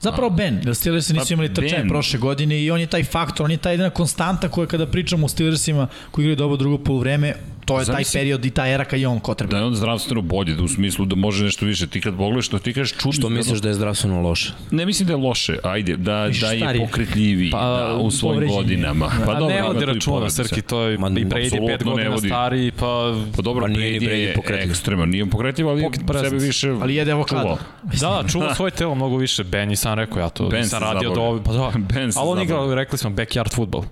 Zapravo 0.00 0.30
Ben, 0.30 0.60
jer 0.64 0.74
Steelersi 0.74 1.12
nisu 1.12 1.26
Pa 1.28 1.34
imali 1.34 1.54
trčanje 1.54 1.82
Ben. 1.82 1.88
prošle 1.88 2.18
godine 2.18 2.62
i 2.62 2.70
on 2.70 2.80
je 2.80 2.86
taj 2.86 3.04
faktor, 3.04 3.44
on 3.44 3.50
je 3.50 3.56
taj 3.56 3.72
jedna 3.72 3.90
konstanta 3.90 4.48
koja 4.48 4.66
kada 4.66 4.86
pričamo 4.86 5.26
o 5.26 5.28
Steelersima 5.28 5.88
koji 6.10 6.22
igraju 6.22 6.36
dobro 6.36 6.56
drugo 6.56 6.78
poluvreme, 6.78 7.34
to 7.70 7.80
je 7.80 7.86
taj 7.86 8.04
period 8.12 8.44
i 8.44 8.50
ta 8.50 8.68
era 8.68 8.84
kad 8.84 9.00
je 9.00 9.08
on 9.08 9.20
ko 9.20 9.34
treba. 9.34 9.50
Da 9.50 9.58
je 9.58 9.64
on 9.64 9.74
zdravstveno 9.74 10.22
bolje, 10.22 10.54
da 10.54 10.62
u 10.62 10.68
smislu 10.68 11.04
da 11.04 11.16
može 11.16 11.44
nešto 11.44 11.66
više. 11.66 11.86
Ti 11.86 12.00
kad 12.00 12.16
pogledaš, 12.16 12.48
to 12.48 12.58
ti 12.58 12.72
kažeš 12.72 12.92
čudno. 12.98 13.12
Što 13.12 13.28
misliš 13.28 13.60
da 13.60 13.68
je 13.68 13.74
zdravstveno 13.74 14.20
loše? 14.20 14.52
Ne 14.70 14.86
mislim 14.86 15.06
da 15.06 15.12
je 15.12 15.16
loše, 15.16 15.56
ajde, 15.62 15.96
da, 15.96 16.02
da 16.02 16.24
je 16.24 16.34
stariji. 16.34 16.86
pokretljiviji 16.86 17.50
Pa, 17.50 17.58
da, 17.58 17.96
u 17.96 18.10
svojim 18.10 18.48
godinama. 18.48 19.10
Pa 19.26 19.32
A 19.32 19.38
dobro, 19.40 19.54
ne 19.54 19.62
vodi 19.62 19.82
i 19.82 19.86
računa. 19.86 20.30
Srki, 20.30 20.62
to 20.62 20.82
je 20.82 20.98
Ma, 20.98 21.08
i 21.08 21.10
Brady 21.10 21.46
apsolutno 21.46 21.66
pet 21.66 21.80
ne 21.80 21.90
godina 21.90 22.10
vodi. 22.10 22.28
stariji, 22.28 22.70
pa... 22.70 23.14
Pa 23.36 23.42
dobro, 23.42 23.62
Pa 23.62 23.68
nije 23.68 24.00
Brady 24.00 24.04
Brady 24.04 24.14
je 24.14 24.34
pokretljiv. 24.34 24.70
ekstreman, 24.70 25.08
nije 25.08 25.26
pokretljiv, 25.26 25.68
ali 25.68 25.82
Pocket 25.82 26.00
sebe 26.00 26.12
presence. 26.12 26.46
više 26.46 26.70
Ali 26.70 26.94
jede 26.94 27.12
avokado. 27.12 27.58
Da, 27.82 28.22
da, 28.22 28.28
čuva 28.28 28.54
svoje 28.56 28.70
telo 28.70 28.94
mnogo 28.94 29.16
više. 29.16 29.44
Ben 29.44 29.70
je 29.70 29.76
sam 29.76 29.94
rekao, 29.94 30.20
ja 30.20 30.28
to 30.28 30.48
Ben 30.48 30.64
se 30.64 30.78
radio 30.78 31.14
do 31.14 31.42
pa 31.44 31.52
da. 31.52 31.72
Ben 31.76 32.10
Ali 32.16 32.30
on 32.30 32.42
igrao, 32.42 32.74
rekli 32.74 32.98
smo, 32.98 33.10
backyard 33.10 33.54
futbol. 33.54 33.84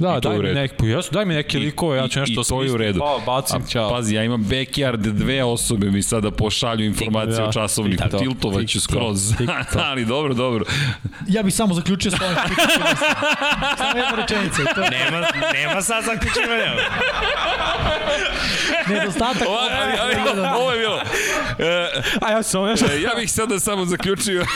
Da, 0.00 0.20
daj 0.20 0.38
mi 0.38 0.48
neki, 0.50 0.74
pa 0.76 0.86
jesu, 0.86 1.10
daj 1.12 1.24
mi 1.24 1.34
neke 1.34 1.58
likove, 1.58 1.98
ja 1.98 2.08
ću 2.08 2.18
i- 2.18 2.20
nešto 2.20 2.40
i 2.40 2.44
to 2.44 2.62
je 2.62 2.72
u 2.72 2.76
redu. 2.76 3.00
Pa, 3.00 3.18
bacim, 3.26 3.56
A, 3.58 3.66
ćao. 3.66 3.90
pazi, 3.90 4.14
ja 4.14 4.24
imam 4.24 4.40
backyard, 4.42 4.96
dve 4.98 5.44
osobe 5.44 5.86
mi 5.88 6.02
sada 6.02 6.30
pošalju 6.30 6.84
informacije 6.84 7.36
Da, 7.36 7.44
o 7.44 7.52
časovniku, 7.52 8.02
TikTok, 8.02 8.20
tiltovaću 8.20 8.80
skroz. 8.80 9.32
Ali 9.88 10.04
dobro, 10.04 10.34
dobro. 10.34 10.64
Ja 11.28 11.42
bih 11.42 11.54
samo 11.54 11.74
zaključio 11.74 12.10
s 12.10 12.14
ovim 12.14 12.36
Samo 13.78 13.96
jedna 13.96 14.16
rečenica. 14.16 14.62
To 14.64 14.80
Nema, 14.82 15.26
nema 15.54 15.82
sad 15.82 16.04
zaključivanja. 16.04 16.72
nedostatak. 18.88 19.48
Ovo, 19.48 19.58
ali, 19.58 19.92
ali, 20.00 20.14
ovo 20.56 20.72
je 20.72 20.78
bilo. 20.78 20.96
E, 21.60 21.86
A 22.20 22.30
ja 22.30 22.42
sam 22.42 22.64
nešto... 22.64 22.86
E, 22.86 23.00
ja 23.02 23.10
bih 23.16 23.30
sada 23.30 23.60
samo 23.60 23.84
zaključio. 23.86 24.40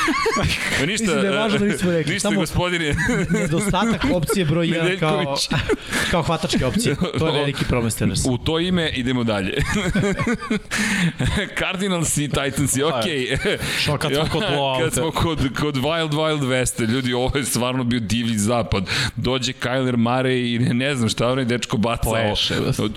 Ništa, 0.81 0.87
Mislim 0.87 1.09
da 1.11 1.27
je 1.27 1.31
važno 1.33 1.59
da 1.59 1.65
nismo 1.65 1.91
rekli. 1.93 2.13
Ništa, 2.15 2.29
Samo- 2.29 2.41
gospodine. 2.41 2.95
Nedostatak 3.31 4.05
opcije 4.13 4.45
broj 4.45 4.67
1 4.67 4.99
kao, 5.01 5.34
Kao 6.11 6.23
hvatačke 6.23 6.67
opcije. 6.67 6.97
To 7.19 7.27
je 7.27 7.33
veliki 7.33 7.65
problem 7.65 7.91
Steelersa. 7.91 8.31
U 8.31 8.39
to 8.39 8.61
ime 8.61 8.91
idemo 8.91 9.25
dalje. 9.25 9.55
Cardinals 11.59 12.17
i 12.17 12.29
Titans 12.29 12.77
okej. 12.99 13.37
Što 13.79 13.99
kad 13.99 14.13
smo 14.15 14.25
kod. 14.33 14.43
Kad 14.83 14.93
smo 14.93 15.11
kod, 15.11 15.39
kod 15.61 15.77
Wild 15.77 16.11
Wild 16.11 16.43
West, 16.43 16.89
ljudi, 16.93 17.13
ovo 17.13 17.39
je 17.39 17.45
stvarno 17.45 17.85
bio 17.85 18.01
divlji 18.01 18.39
zapad. 18.39 18.85
Dođe 19.17 19.53
Kyler 19.53 19.97
Murray 19.97 20.55
i 20.55 20.59
ne, 20.59 20.75
ne 20.75 20.95
znam 20.95 21.09
šta 21.09 21.29
onaj 21.29 21.45
dečko 21.45 21.77
bacao. 21.77 22.13
Pleše. 22.13 22.55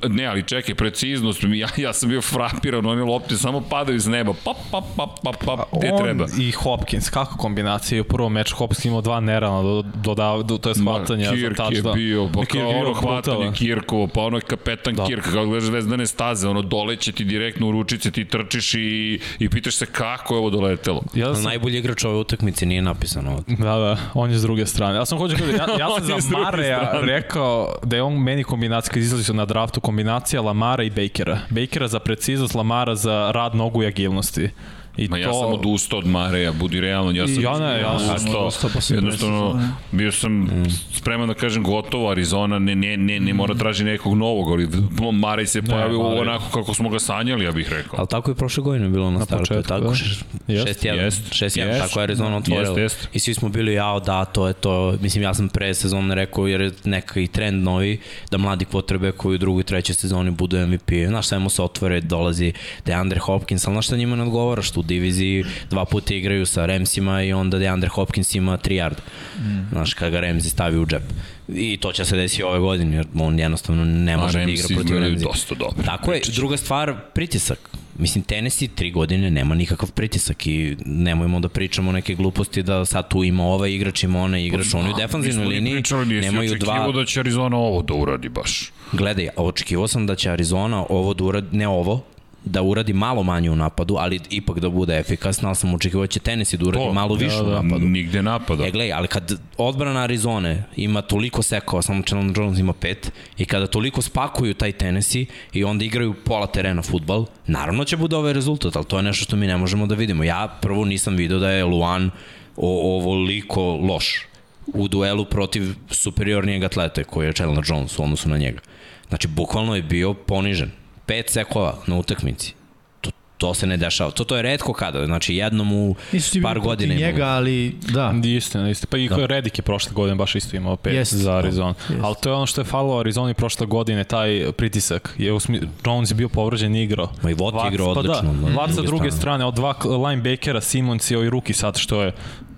Ne, 0.10 0.26
ali 0.26 0.44
čekaj, 0.44 0.76
precizno 0.76 1.18
preciznost, 1.34 1.44
ja, 1.44 1.68
ja 1.78 1.94
sam 1.94 2.10
bio 2.10 2.22
frapiran, 2.22 2.86
one 2.86 3.04
lopte 3.04 3.38
samo 3.38 3.62
padaju 3.70 3.96
iz 3.96 4.08
neba, 4.08 4.34
pap, 4.44 4.58
pap, 4.72 4.84
pap, 4.96 5.10
pap, 5.24 5.46
pap, 5.46 5.60
gde 5.78 5.92
treba. 6.04 6.26
i 6.40 6.52
Hopkins, 6.52 7.10
kako 7.10 7.38
kombinacija? 7.38 8.02
U 8.02 8.06
prvom 8.06 8.34
meču 8.34 8.56
Hopkins 8.56 8.86
imao 8.86 9.02
dva 9.02 9.20
nerana 9.20 9.62
do, 9.62 9.82
do, 9.82 10.16
do, 10.16 10.44
do 10.44 10.58
to 10.58 10.70
je 10.70 10.76
shvatanje 10.76 11.26
za 11.26 11.32
Kirk 11.32 11.44
je 11.44 11.56
touchdown. 11.56 12.27
Pa 12.34 12.40
Kirk 12.40 12.56
je 12.56 12.62
kao 12.62 12.70
ono 12.70 12.94
hvatanje. 12.94 13.52
Kirkovo, 13.56 14.08
pa 14.08 14.22
ono 14.22 14.38
je 14.38 14.42
kapetan 14.42 14.96
da. 14.96 15.06
Kirk, 15.06 15.24
kao 15.24 15.46
gledaš 15.46 15.64
zvezdane 15.64 16.08
staze, 16.08 16.48
ono 16.48 16.62
doleće 16.62 17.12
ti 17.12 17.24
direktno 17.24 17.68
u 17.68 17.72
ručice, 17.72 18.12
ti 18.12 18.26
trčiš 18.26 18.74
i, 18.74 19.20
i 19.40 19.50
pitaš 19.50 19.76
se 19.76 19.86
kako 19.86 20.34
je 20.34 20.40
ovo 20.40 20.50
doletelo. 20.50 21.04
Ja 21.14 21.36
sam, 21.36 21.44
najbolji 21.44 21.78
igrač 21.78 22.06
ove 22.06 22.16
utakmice 22.18 22.66
nije 22.66 22.82
napisano 22.82 23.32
ovde. 23.32 23.56
Da, 23.56 23.76
da, 23.78 23.98
on 24.14 24.32
je 24.32 24.38
s 24.38 24.42
druge 24.42 24.66
strane. 24.66 24.96
Ja 24.96 25.06
sam 25.06 25.18
hoću 25.18 25.36
kada, 25.38 25.52
ja, 25.52 25.80
ja 25.80 25.88
sam 26.08 26.22
za 26.22 26.38
Mareja 26.38 26.92
rekao 27.02 27.76
da 27.84 27.96
je 27.96 28.04
on 28.04 28.14
meni 28.14 28.44
kombinacija, 28.44 28.94
kad 28.94 29.04
izlazi 29.04 29.34
na 29.34 29.46
draftu, 29.46 29.82
kombinacija 29.82 30.42
Lamara 30.42 30.84
i 30.84 30.90
Bakera. 30.90 31.40
Bakera 31.50 31.88
za 31.88 32.00
preciznost, 32.00 32.56
Lamara 32.56 32.96
za 32.96 33.32
rad 33.32 33.56
nogu 33.56 33.84
i 33.84 33.88
agilnosti. 33.88 34.50
I 34.98 35.08
Ma 35.08 35.16
to... 35.16 35.22
ja 35.22 35.34
sam 35.34 35.54
odustao 35.54 36.00
od 36.00 36.08
Mareja, 36.08 36.52
budi 36.52 36.82
realno, 36.82 37.12
ja 37.12 37.28
sam 37.28 37.44
Ja 37.44 37.60
ne, 37.60 37.80
ja 37.80 38.00
sam 38.00 38.10
odustao, 38.10 38.42
odustao 38.42 38.70
posle 38.74 38.98
jednostavno 38.98 39.62
bio 39.92 40.12
sam 40.12 40.50
spreman 40.94 41.28
da 41.28 41.34
kažem 41.34 41.64
gotovo, 41.64 42.12
Arizona 42.12 42.60
ne, 42.60 42.76
ne, 42.76 42.98
ne, 42.98 43.20
ne 43.20 43.34
mora 43.34 43.54
traži 43.56 43.84
nekog 43.84 44.18
novog, 44.18 44.52
ali 44.52 44.68
Marej 45.14 45.48
se 45.48 45.62
pojavio 45.62 46.04
Marej. 46.04 46.20
onako 46.20 46.46
kako 46.60 46.74
smo 46.74 46.90
ga 46.90 47.00
sanjali, 47.00 47.46
ja 47.46 47.52
bih 47.52 47.70
rekao. 47.70 48.00
Ali 48.00 48.08
tako 48.08 48.32
je 48.32 48.36
prošle 48.36 48.64
godine 48.64 48.90
bilo 48.90 49.12
na, 49.12 49.26
startu, 49.26 49.42
početku, 49.44 49.70
tako? 49.70 49.84
da. 49.84 49.94
Šest- 49.94 50.24
Jest. 50.48 50.68
6-1, 50.84 50.94
Jest. 51.04 51.22
6-1, 51.32 51.68
Jest. 51.68 51.82
tako 51.82 52.00
je 52.00 52.04
Arizona 52.04 52.38
otvorila. 52.38 52.80
Jest, 52.80 52.98
jest. 52.98 53.10
I 53.14 53.20
svi 53.20 53.34
smo 53.34 53.50
bili, 53.50 53.74
jao 53.74 54.00
da, 54.00 54.26
to 54.26 54.48
je 54.48 54.54
to, 54.54 54.98
mislim 55.02 55.24
ja 55.24 55.34
sam 55.34 55.50
pre 55.50 55.74
sezone 55.74 56.16
rekao 56.16 56.48
jer 56.48 56.62
je 56.62 56.72
neka 56.84 57.20
i 57.20 57.28
trend 57.28 57.64
novi, 57.64 58.00
da 58.32 58.38
mladi 58.38 58.66
quarterback 58.66 59.12
koji 59.18 59.36
u 59.36 59.38
drugoj, 59.38 59.64
trećoj 59.64 59.96
sezoni 59.96 60.32
budu 60.32 60.68
MVP. 60.68 60.92
Znaš, 61.08 61.28
sve 61.28 61.40
mu 61.40 61.50
se 61.50 61.62
otvore, 61.62 62.02
dolazi 62.02 62.54
DeAndre 62.86 63.20
Hopkins, 63.20 63.68
ali 63.68 63.74
znaš 63.76 63.86
šta 63.86 63.98
njima 63.98 64.16
ne 64.16 64.24
odgovara, 64.24 64.62
što 64.62 64.80
diviziji 64.88 65.46
dva 65.70 65.86
puta 65.86 66.14
igraju 66.14 66.46
sa 66.46 66.66
Ramsima 66.66 67.24
i 67.24 67.34
onda 67.34 67.58
DeAndre 67.58 67.90
Hopkins 67.90 68.36
ima 68.36 68.58
3 68.58 68.70
yarda. 68.70 69.00
Mm. 69.40 69.70
Znaš, 69.72 69.94
kada 69.94 70.10
ga 70.10 70.28
Ramsey 70.28 70.50
stavi 70.50 70.78
u 70.78 70.86
džep. 70.86 71.04
I 71.48 71.78
to 71.78 71.92
će 71.92 72.06
se 72.06 72.16
desiti 72.16 72.44
ove 72.44 72.60
godine, 72.60 72.96
jer 72.96 73.06
on 73.20 73.40
jednostavno 73.40 73.86
ne 73.86 74.14
A 74.14 74.18
može 74.18 74.46
da 74.46 74.52
igra 74.52 74.68
protiv 74.76 74.96
Ramsey. 74.96 75.24
dosta 75.24 75.56
dobro. 75.56 75.84
Tako 75.86 76.14
je, 76.14 76.22
druga 76.36 76.58
stvar, 76.58 76.96
pritisak. 77.14 77.70
Mislim, 78.00 78.24
Tennessee 78.24 78.68
tri 78.68 78.92
godine 78.92 79.32
nema 79.32 79.56
nikakav 79.56 79.92
pritisak 79.92 80.48
i 80.48 80.78
nemojmo 80.86 81.40
da 81.40 81.50
pričamo 81.50 81.92
neke 81.92 82.16
gluposti 82.16 82.64
da 82.64 82.86
sad 82.86 83.10
tu 83.10 83.24
ima 83.24 83.44
ovaj 83.44 83.72
igrač, 83.72 84.04
ima 84.04 84.22
onaj 84.22 84.46
igrač, 84.46 84.74
oni 84.74 84.90
u 84.90 84.94
defanzivnoj 84.98 85.46
Pa 85.46 85.50
liniji 85.50 85.74
pričali, 85.74 86.22
nemaju 86.22 86.56
dva... 86.56 86.92
da 86.92 87.06
će 87.06 87.20
Arizona 87.20 87.58
ovo 87.58 87.82
da 87.82 87.94
uradi 87.94 88.30
baš. 88.30 88.72
Gledaj, 88.92 89.30
očekivao 89.36 89.88
sam 89.88 90.08
da 90.08 90.16
će 90.16 90.32
Arizona 90.32 90.86
ovo 90.90 91.14
da 91.14 91.24
uradi, 91.24 91.58
ne 91.58 91.68
ovo, 91.68 92.04
da 92.48 92.62
uradi 92.62 92.94
malo 92.94 93.24
manje 93.24 93.52
u 93.52 93.56
napadu, 93.56 93.96
ali 94.00 94.20
ipak 94.30 94.60
da 94.60 94.70
bude 94.70 94.98
efikasna, 94.98 95.50
ali 95.50 95.56
sam 95.56 95.74
očekivao 95.74 96.04
da 96.04 96.08
će 96.08 96.20
Tennessee 96.20 96.58
da 96.58 96.66
uradi 96.66 96.86
To, 96.86 96.94
malo 96.94 97.16
više 97.16 97.42
u 97.42 97.50
napadu. 97.50 97.86
Nigde 97.86 98.22
napada. 98.22 98.66
E, 98.66 98.72
gledaj, 98.72 98.94
ali 98.94 99.08
kad 99.08 99.40
odbrana 99.58 100.00
Arizone 100.00 100.64
ima 100.76 101.02
toliko 101.02 101.42
sekova, 101.42 101.82
samo 101.82 102.04
Chandler 102.04 102.38
Jones 102.38 102.60
ima 102.60 102.74
pet, 102.74 103.12
i 103.38 103.46
kada 103.46 103.68
toliko 103.68 104.02
spakuju 104.02 104.54
taj 104.54 104.72
Tennessee 104.72 105.26
i 105.54 105.64
onda 105.64 105.86
igraju 105.86 106.14
pola 106.14 106.48
terena 106.48 106.82
futbal, 106.82 107.26
naravno 107.48 107.84
će 107.84 107.98
bude 107.98 108.16
ovaj 108.16 108.34
rezultat, 108.34 108.76
ali 108.76 108.86
to 108.86 108.98
je 108.98 109.04
nešto 109.04 109.24
što 109.24 109.36
mi 109.36 109.48
ne 109.48 109.58
možemo 109.58 109.88
da 109.88 109.96
vidimo. 109.96 110.24
Ja 110.24 110.58
prvo 110.62 110.86
nisam 110.86 111.16
video 111.16 111.40
da 111.40 111.52
je 111.52 111.66
Luan 111.66 112.12
o, 112.56 112.98
ovoliko 112.98 113.76
loš 113.76 114.28
u 114.74 114.88
duelu 114.88 115.26
protiv 115.26 115.64
superiornijeg 115.90 116.64
atlete 116.64 117.04
koji 117.04 117.28
je 117.28 117.34
Chandler 117.34 117.66
Jones 117.68 118.00
u 118.00 118.04
odnosu 118.04 118.30
na 118.30 118.38
njega. 118.38 118.60
Znači, 119.08 119.28
bukvalno 119.28 119.76
je 119.76 119.82
bio 119.82 120.14
ponižen. 120.14 120.72
Pet 121.08 121.30
sekova 121.30 121.76
na 121.88 121.96
utakmici. 121.98 122.54
To, 123.02 123.10
to 123.38 123.54
se 123.54 123.68
ne 123.68 123.78
dešava. 123.78 124.12
To, 124.12 124.24
to 124.24 124.36
je 124.36 124.42
redko 124.42 124.74
kada. 124.74 125.06
Znači, 125.06 125.36
jednom 125.36 125.74
u 125.74 125.96
Nisu 126.12 126.42
par 126.44 126.60
godina 126.60 126.94
imamo. 126.94 127.08
njega, 127.08 127.26
ali 127.26 127.76
da. 127.84 128.14
Istina, 128.26 128.70
istina. 128.70 128.88
Pa 128.92 128.98
i 128.98 129.10
da. 129.10 129.26
Redik 129.26 129.58
je 129.58 129.64
prošle 129.64 129.92
godine 129.94 130.16
baš 130.16 130.36
isto 130.36 130.58
imao 130.58 130.76
pet 130.76 130.94
Jest. 130.94 131.14
za 131.14 131.34
Arizonu. 131.34 131.74
Jest. 131.90 132.04
Ali 132.04 132.16
to 132.22 132.30
je 132.30 132.36
ono 132.36 132.46
što 132.46 132.62
je 132.62 132.66
falilo 132.66 133.00
Arizoni 133.00 133.34
prošle 133.34 133.66
godine, 133.66 134.04
taj 134.04 134.52
pritisak. 134.52 135.16
Je, 135.18 135.34
usmi, 135.34 135.62
Jones 135.86 136.12
je 136.12 136.16
bio 136.16 136.30
povređen 136.30 136.76
i 136.76 136.84
igrao. 136.84 137.10
Ma 137.22 137.30
i 137.32 137.36
Watt 137.36 137.54
Watt, 137.54 137.68
igrao 137.68 137.94
pa 137.94 138.00
odlično, 138.00 138.34
Da, 138.34 138.50
na 138.50 138.56
Watt 138.56 138.68
sa 138.68 138.74
druge 138.74 138.88
druge 138.88 139.00
strane. 139.02 139.22
strane, 139.22 139.46
od 139.46 139.54
dva 139.54 139.74
linebackera, 140.08 140.62
Simons 140.62 141.12
i 141.12 141.16
ovaj 141.16 141.30
ruki 141.30 141.54
sad 141.54 141.78
što 141.78 142.02
je, 142.04 142.12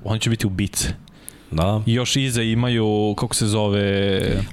oni 0.03 0.19
će 0.19 0.29
biti 0.29 0.47
ubice. 0.47 0.87
Da. 1.51 1.81
I 1.85 1.93
još 1.93 2.15
iza 2.15 2.41
imaju, 2.43 3.15
kako 3.17 3.35
se 3.35 3.47
zove... 3.47 3.81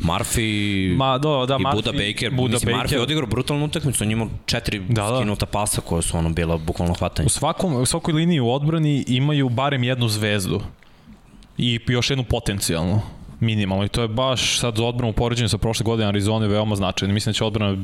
Murphy 0.01 0.97
Ma, 0.97 1.19
do, 1.19 1.47
da, 1.47 1.55
i 1.55 1.59
Murphy- 1.59 1.75
Buda 1.75 1.93
Baker. 1.93 2.31
Buda 2.35 2.53
Mislim, 2.53 2.77
Baker. 2.77 2.91
Murphy 2.99 3.03
odigrao 3.03 3.27
brutalnu 3.27 3.65
utakmicu, 3.65 4.05
on 4.05 4.11
imao 4.11 4.29
četiri 4.47 4.79
Da, 4.79 5.03
da, 5.03 5.11
da. 5.11 5.17
skinuta 5.17 5.47
pasa 5.47 5.81
koja 5.81 6.03
su 6.03 6.17
ono 6.19 6.29
bila 6.29 6.57
bukvalno 6.57 6.95
hvatanje. 6.95 7.27
U, 7.27 7.31
svakom, 7.31 7.77
u 7.77 7.87
svakoj 7.87 8.15
liniji 8.15 8.41
u 8.41 8.51
odbrani 8.51 9.05
imaju 9.09 9.49
barem 9.49 9.83
jednu 9.83 10.09
zvezdu. 10.09 10.61
I 11.59 11.81
još 11.87 12.11
jednu 12.11 12.25
potencijalnu 12.25 13.01
minimalno 13.41 13.85
i 13.85 13.89
to 13.89 14.03
je 14.03 14.09
baš 14.09 14.59
sad 14.59 14.77
za 14.77 14.85
odbranu 14.85 15.11
u 15.11 15.15
poređenju 15.15 15.49
sa 15.49 15.59
prošle 15.59 15.85
godine 15.85 16.09
Arizona 16.09 16.47
veoma 16.47 16.77
značajno. 16.77 17.15
Mislim 17.15 17.31
da 17.33 17.37
će 17.37 17.45
odbrana 17.45 17.77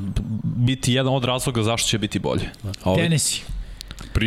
biti 0.44 0.92
jedan 0.92 1.14
od 1.14 1.24
razloga 1.24 1.62
zašto 1.62 1.88
će 1.88 1.98
biti 1.98 2.18
bolje. 2.18 2.50
Ovi, 2.84 3.02
Tennessee. 3.02 3.40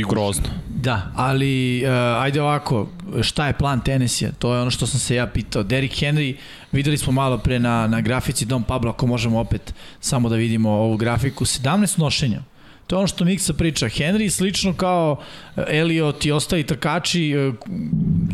Grozno. 0.09 0.43
Da, 0.69 1.11
ali 1.15 1.84
uh, 1.86 2.23
ajde 2.23 2.41
ovako, 2.41 2.88
šta 3.21 3.47
je 3.47 3.53
plan 3.53 3.82
Tennessee? 3.82 4.32
To 4.39 4.53
je 4.53 4.61
ono 4.61 4.71
što 4.71 4.88
sam 4.88 4.99
se 4.99 5.15
ja 5.15 5.28
pitao. 5.28 5.63
Derrick 5.63 5.95
Henry, 5.95 6.36
videli 6.71 6.97
smo 6.97 7.13
malo 7.13 7.38
pre 7.38 7.59
na, 7.59 7.88
na 7.88 8.01
grafici 8.01 8.45
Dom 8.45 8.63
Pablo, 8.63 8.91
ako 8.91 9.07
možemo 9.07 9.39
opet 9.39 9.73
samo 9.99 10.30
da 10.30 10.36
vidimo 10.36 10.69
ovu 10.69 10.97
grafiku, 10.97 11.45
17 11.45 11.99
nošenja. 11.99 12.41
To 12.88 12.95
je 12.95 12.97
ono 12.97 13.07
što 13.07 13.26
Miksa 13.26 13.53
priča. 13.53 13.86
Henry 13.86 14.30
slično 14.30 14.73
kao 14.73 15.17
eh, 15.55 15.63
Elliot 15.67 16.26
i 16.26 16.32
ostali 16.32 16.65
trkači 16.65 17.32
eh, 17.32 17.51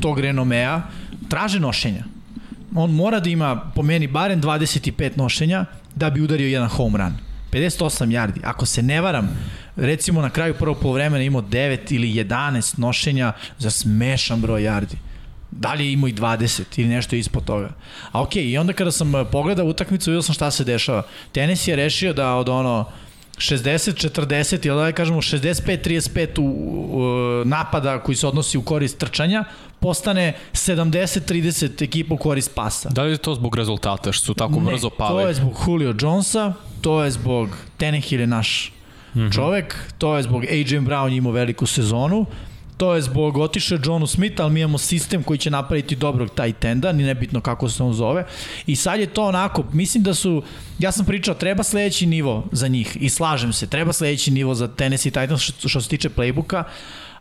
tog 0.01 0.19
renomea 0.19 0.81
traže 1.29 1.59
nošenja. 1.59 2.03
On 2.75 2.91
mora 2.91 3.19
da 3.19 3.29
ima 3.29 3.71
po 3.75 3.81
meni 3.81 4.07
barem 4.07 4.41
25 4.41 5.17
nošenja 5.17 5.65
da 5.95 6.09
bi 6.09 6.21
udario 6.21 6.47
jedan 6.47 6.67
home 6.67 6.97
run. 6.97 7.30
58 7.51 8.11
yardi. 8.11 8.39
Ako 8.43 8.65
se 8.65 8.81
ne 8.81 9.01
varam, 9.01 9.29
recimo 9.75 10.21
na 10.21 10.29
kraju 10.29 10.53
prvog 10.53 10.79
polovremena 10.79 11.23
imao 11.23 11.41
9 11.41 11.95
ili 11.95 12.07
11 12.07 12.79
nošenja 12.79 13.33
za 13.57 13.71
smešan 13.71 14.41
broj 14.41 14.61
yardi. 14.61 14.95
Da 15.51 15.73
li 15.73 15.85
je 15.85 15.93
imao 15.93 16.07
i 16.07 16.13
20 16.13 16.61
ili 16.77 16.89
nešto 16.89 17.15
ispod 17.15 17.45
toga. 17.45 17.69
A 18.11 18.21
okej, 18.21 18.43
okay, 18.43 18.51
i 18.51 18.57
onda 18.57 18.73
kada 18.73 18.91
sam 18.91 19.15
eh, 19.15 19.25
pogledao 19.31 19.65
utakmicu, 19.65 20.11
vidio 20.11 20.21
sam 20.21 20.35
šta 20.35 20.51
se 20.51 20.63
dešava. 20.63 21.03
Tenis 21.31 21.67
je 21.67 21.75
rešio 21.75 22.13
da 22.13 22.35
od 22.35 22.49
ono 22.49 22.85
60-40 23.41 24.67
ili 24.67 24.77
da 24.77 24.91
kažemo 24.91 25.21
65-35 25.21 26.39
u, 26.39 26.43
u, 26.43 27.45
napada 27.45 27.99
koji 27.99 28.15
se 28.15 28.27
odnosi 28.27 28.57
u 28.57 28.61
korist 28.61 28.97
trčanja, 28.97 29.43
postane 29.79 30.33
70-30 30.53 31.83
ekipa 31.83 32.13
u 32.13 32.17
korist 32.17 32.55
pasa. 32.55 32.89
Da 32.89 33.03
li 33.03 33.11
je 33.11 33.17
to 33.17 33.35
zbog 33.35 33.55
rezultata 33.55 34.11
što 34.11 34.25
su 34.25 34.33
tako 34.33 34.59
Ne, 34.59 34.71
brzo 34.71 34.89
pali? 34.89 35.23
to 35.23 35.27
je 35.27 35.33
zbog 35.33 35.53
Julio 35.67 35.95
Jonesa, 36.01 36.53
to 36.81 37.03
je 37.03 37.11
zbog 37.11 37.49
Tenehill 37.77 38.21
je 38.21 38.27
naš 38.27 38.73
mm. 39.13 39.19
-hmm. 39.19 39.35
čovek, 39.35 39.75
to 39.97 40.17
je 40.17 40.23
zbog 40.23 40.43
AJ 40.43 40.79
Brown 40.79 41.17
imao 41.17 41.31
veliku 41.31 41.65
sezonu, 41.65 42.25
to 42.81 42.95
je 42.95 43.01
zbog 43.01 43.37
otiše 43.37 43.77
Johnu 43.83 44.07
Smith, 44.07 44.41
ali 44.41 44.53
mi 44.53 44.59
imamo 44.59 44.77
sistem 44.77 45.23
koji 45.23 45.37
će 45.37 45.49
napraviti 45.51 45.95
dobrog 45.95 46.29
taj 46.29 46.53
tenda, 46.53 46.91
ni 46.91 47.03
nebitno 47.03 47.41
kako 47.41 47.69
se 47.69 47.83
on 47.83 47.93
zove. 47.93 48.25
I 48.67 48.75
sad 48.75 48.99
je 48.99 49.05
to 49.05 49.25
onako, 49.25 49.63
mislim 49.73 50.03
da 50.03 50.13
su, 50.13 50.43
ja 50.79 50.91
sam 50.91 51.05
pričao, 51.05 51.35
treba 51.35 51.63
sledeći 51.63 52.05
nivo 52.05 52.43
za 52.51 52.67
njih 52.67 52.97
i 52.99 53.09
slažem 53.09 53.53
se, 53.53 53.67
treba 53.67 53.93
sledeći 53.93 54.31
nivo 54.31 54.55
za 54.55 54.67
Tennessee 54.67 55.11
Titans 55.11 55.41
što, 55.41 55.69
što 55.69 55.81
se 55.81 55.89
tiče 55.89 56.09
playbooka, 56.09 56.63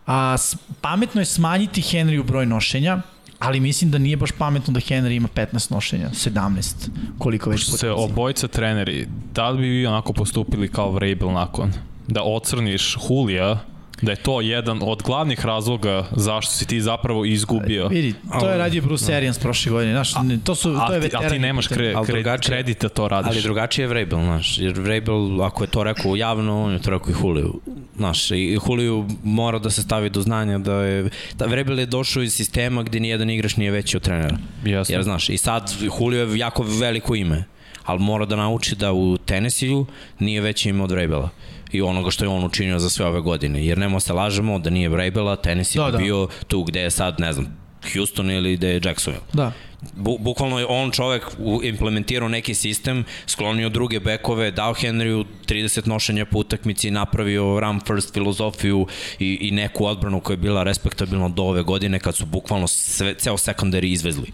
a 0.06 0.36
pametno 0.80 1.20
je 1.20 1.24
smanjiti 1.24 1.82
Henryu 1.82 2.24
broj 2.24 2.46
nošenja, 2.46 3.02
ali 3.38 3.60
mislim 3.60 3.90
da 3.90 3.98
nije 3.98 4.16
baš 4.16 4.30
pametno 4.32 4.72
da 4.72 4.80
Henry 4.80 5.16
ima 5.16 5.28
15 5.34 5.72
nošenja, 5.72 6.10
17, 6.10 6.88
koliko 7.18 7.50
već 7.50 7.62
Što 7.62 7.76
se 7.76 7.90
obojica 7.90 8.48
treneri, 8.48 9.08
da 9.34 9.48
li 9.50 9.60
bi 9.60 9.68
vi 9.68 9.86
onako 9.86 10.12
postupili 10.12 10.68
kao 10.68 10.92
Vrabel 10.92 11.32
nakon? 11.32 11.72
Da 12.08 12.22
ocrniš 12.22 12.96
Hulija, 13.00 13.58
da 14.02 14.12
je 14.12 14.16
to 14.16 14.40
jedan 14.40 14.78
od 14.82 15.02
glavnih 15.02 15.46
razloga 15.46 16.06
zašto 16.16 16.52
si 16.52 16.66
ti 16.66 16.80
zapravo 16.80 17.24
izgubio. 17.24 17.88
Vidi, 17.88 18.14
to 18.40 18.48
je 18.48 18.58
radio 18.58 18.82
Bruce 18.82 19.14
Arians 19.14 19.38
prošle 19.38 19.72
godine, 19.72 19.92
znaš, 19.92 20.14
ne, 20.22 20.38
to 20.44 20.54
su, 20.54 20.78
to 20.86 20.92
je 20.92 20.98
A 20.98 21.08
ti, 21.08 21.16
a 21.16 21.28
ti 21.28 21.38
nemaš 21.38 21.66
kre, 21.66 21.94
kre, 22.06 22.12
drugačije- 22.12 22.50
kredit 22.50 22.82
da 22.82 22.88
to 22.88 23.08
radiš. 23.08 23.30
Ali 23.32 23.42
drugačije 23.42 23.84
je 23.84 23.88
Vrabel, 23.88 24.20
znaš, 24.20 24.58
jer 24.58 24.80
Vrabel, 24.80 25.42
ako 25.42 25.64
je 25.64 25.68
to 25.68 25.84
rekao 25.84 26.16
javno, 26.16 26.64
on 26.64 26.72
je 26.72 26.82
to 26.82 26.90
rekao 26.90 27.10
i 27.10 27.12
Huliju. 27.12 27.60
Znaš, 27.96 28.30
i 28.30 28.56
Huliju 28.56 29.06
mora 29.22 29.58
da 29.58 29.70
se 29.70 29.82
stavi 29.82 30.10
do 30.10 30.22
znanja 30.22 30.58
da 30.58 30.74
je... 30.74 31.10
Da 31.34 31.46
Vrabel 31.46 31.78
je 31.78 31.86
došao 31.86 32.22
iz 32.22 32.34
sistema 32.34 32.82
gde 32.82 33.00
nijedan 33.00 33.30
igrač 33.30 33.56
nije 33.56 33.70
veći 33.70 33.96
od 33.96 34.02
trenera. 34.02 34.36
Jasno. 34.64 34.94
Jer, 34.94 35.02
znaš, 35.02 35.28
i 35.28 35.36
sad 35.38 35.72
Julio 36.00 36.24
je 36.24 36.38
jako 36.38 36.62
veliko 36.80 37.14
ime, 37.14 37.44
ali 37.84 38.00
mora 38.00 38.24
da 38.26 38.36
nauči 38.36 38.76
da 38.76 38.92
u 38.92 39.16
Tennessee-u 39.16 39.86
nije 40.18 40.40
veći 40.40 40.68
ime 40.68 40.82
od 40.82 40.90
Vrabela 40.90 41.28
i 41.72 41.82
onoga 41.82 42.10
što 42.10 42.24
je 42.24 42.28
on 42.28 42.44
učinio 42.44 42.78
za 42.78 42.90
sve 42.90 43.06
ove 43.06 43.20
godine. 43.20 43.66
Jer 43.66 43.78
nemo 43.78 44.00
se 44.00 44.12
lažemo 44.12 44.58
da 44.58 44.70
nije 44.70 44.88
Vrabela, 44.88 45.36
Tennessee 45.36 45.80
Da, 45.80 45.86
da, 45.86 45.90
da. 45.90 45.98
bi 45.98 46.04
bio 46.04 46.28
tu 46.48 46.62
gde 46.62 46.80
je 46.80 46.90
sad, 46.90 47.20
ne 47.20 47.32
znam, 47.32 47.56
Houston 47.92 48.30
ili 48.30 48.56
da 48.56 48.66
je 48.66 48.80
Jacksonville. 48.84 49.26
Da. 49.32 49.52
Bu, 49.96 50.18
bukvalno 50.18 50.58
je 50.58 50.66
on 50.68 50.90
čovek 50.90 51.22
implementirao 51.62 52.28
neki 52.28 52.54
sistem, 52.54 53.04
sklonio 53.26 53.68
druge 53.68 54.00
bekove, 54.00 54.50
dao 54.50 54.74
Henryu 54.74 55.24
30 55.46 55.88
nošenja 55.88 56.24
po 56.24 56.38
utakmici, 56.38 56.90
napravio 56.90 57.60
run 57.60 57.80
first 57.86 58.14
filozofiju 58.14 58.86
i, 59.18 59.38
i 59.40 59.50
neku 59.50 59.86
odbranu 59.86 60.20
koja 60.20 60.34
je 60.34 60.38
bila 60.38 60.62
respektabilna 60.62 61.28
do 61.28 61.42
ove 61.42 61.62
godine 61.62 61.98
kad 61.98 62.16
su 62.16 62.26
bukvalno 62.26 62.66
sve, 62.66 63.14
ceo 63.14 63.36
secondary 63.36 63.86
izvezli. 63.86 64.32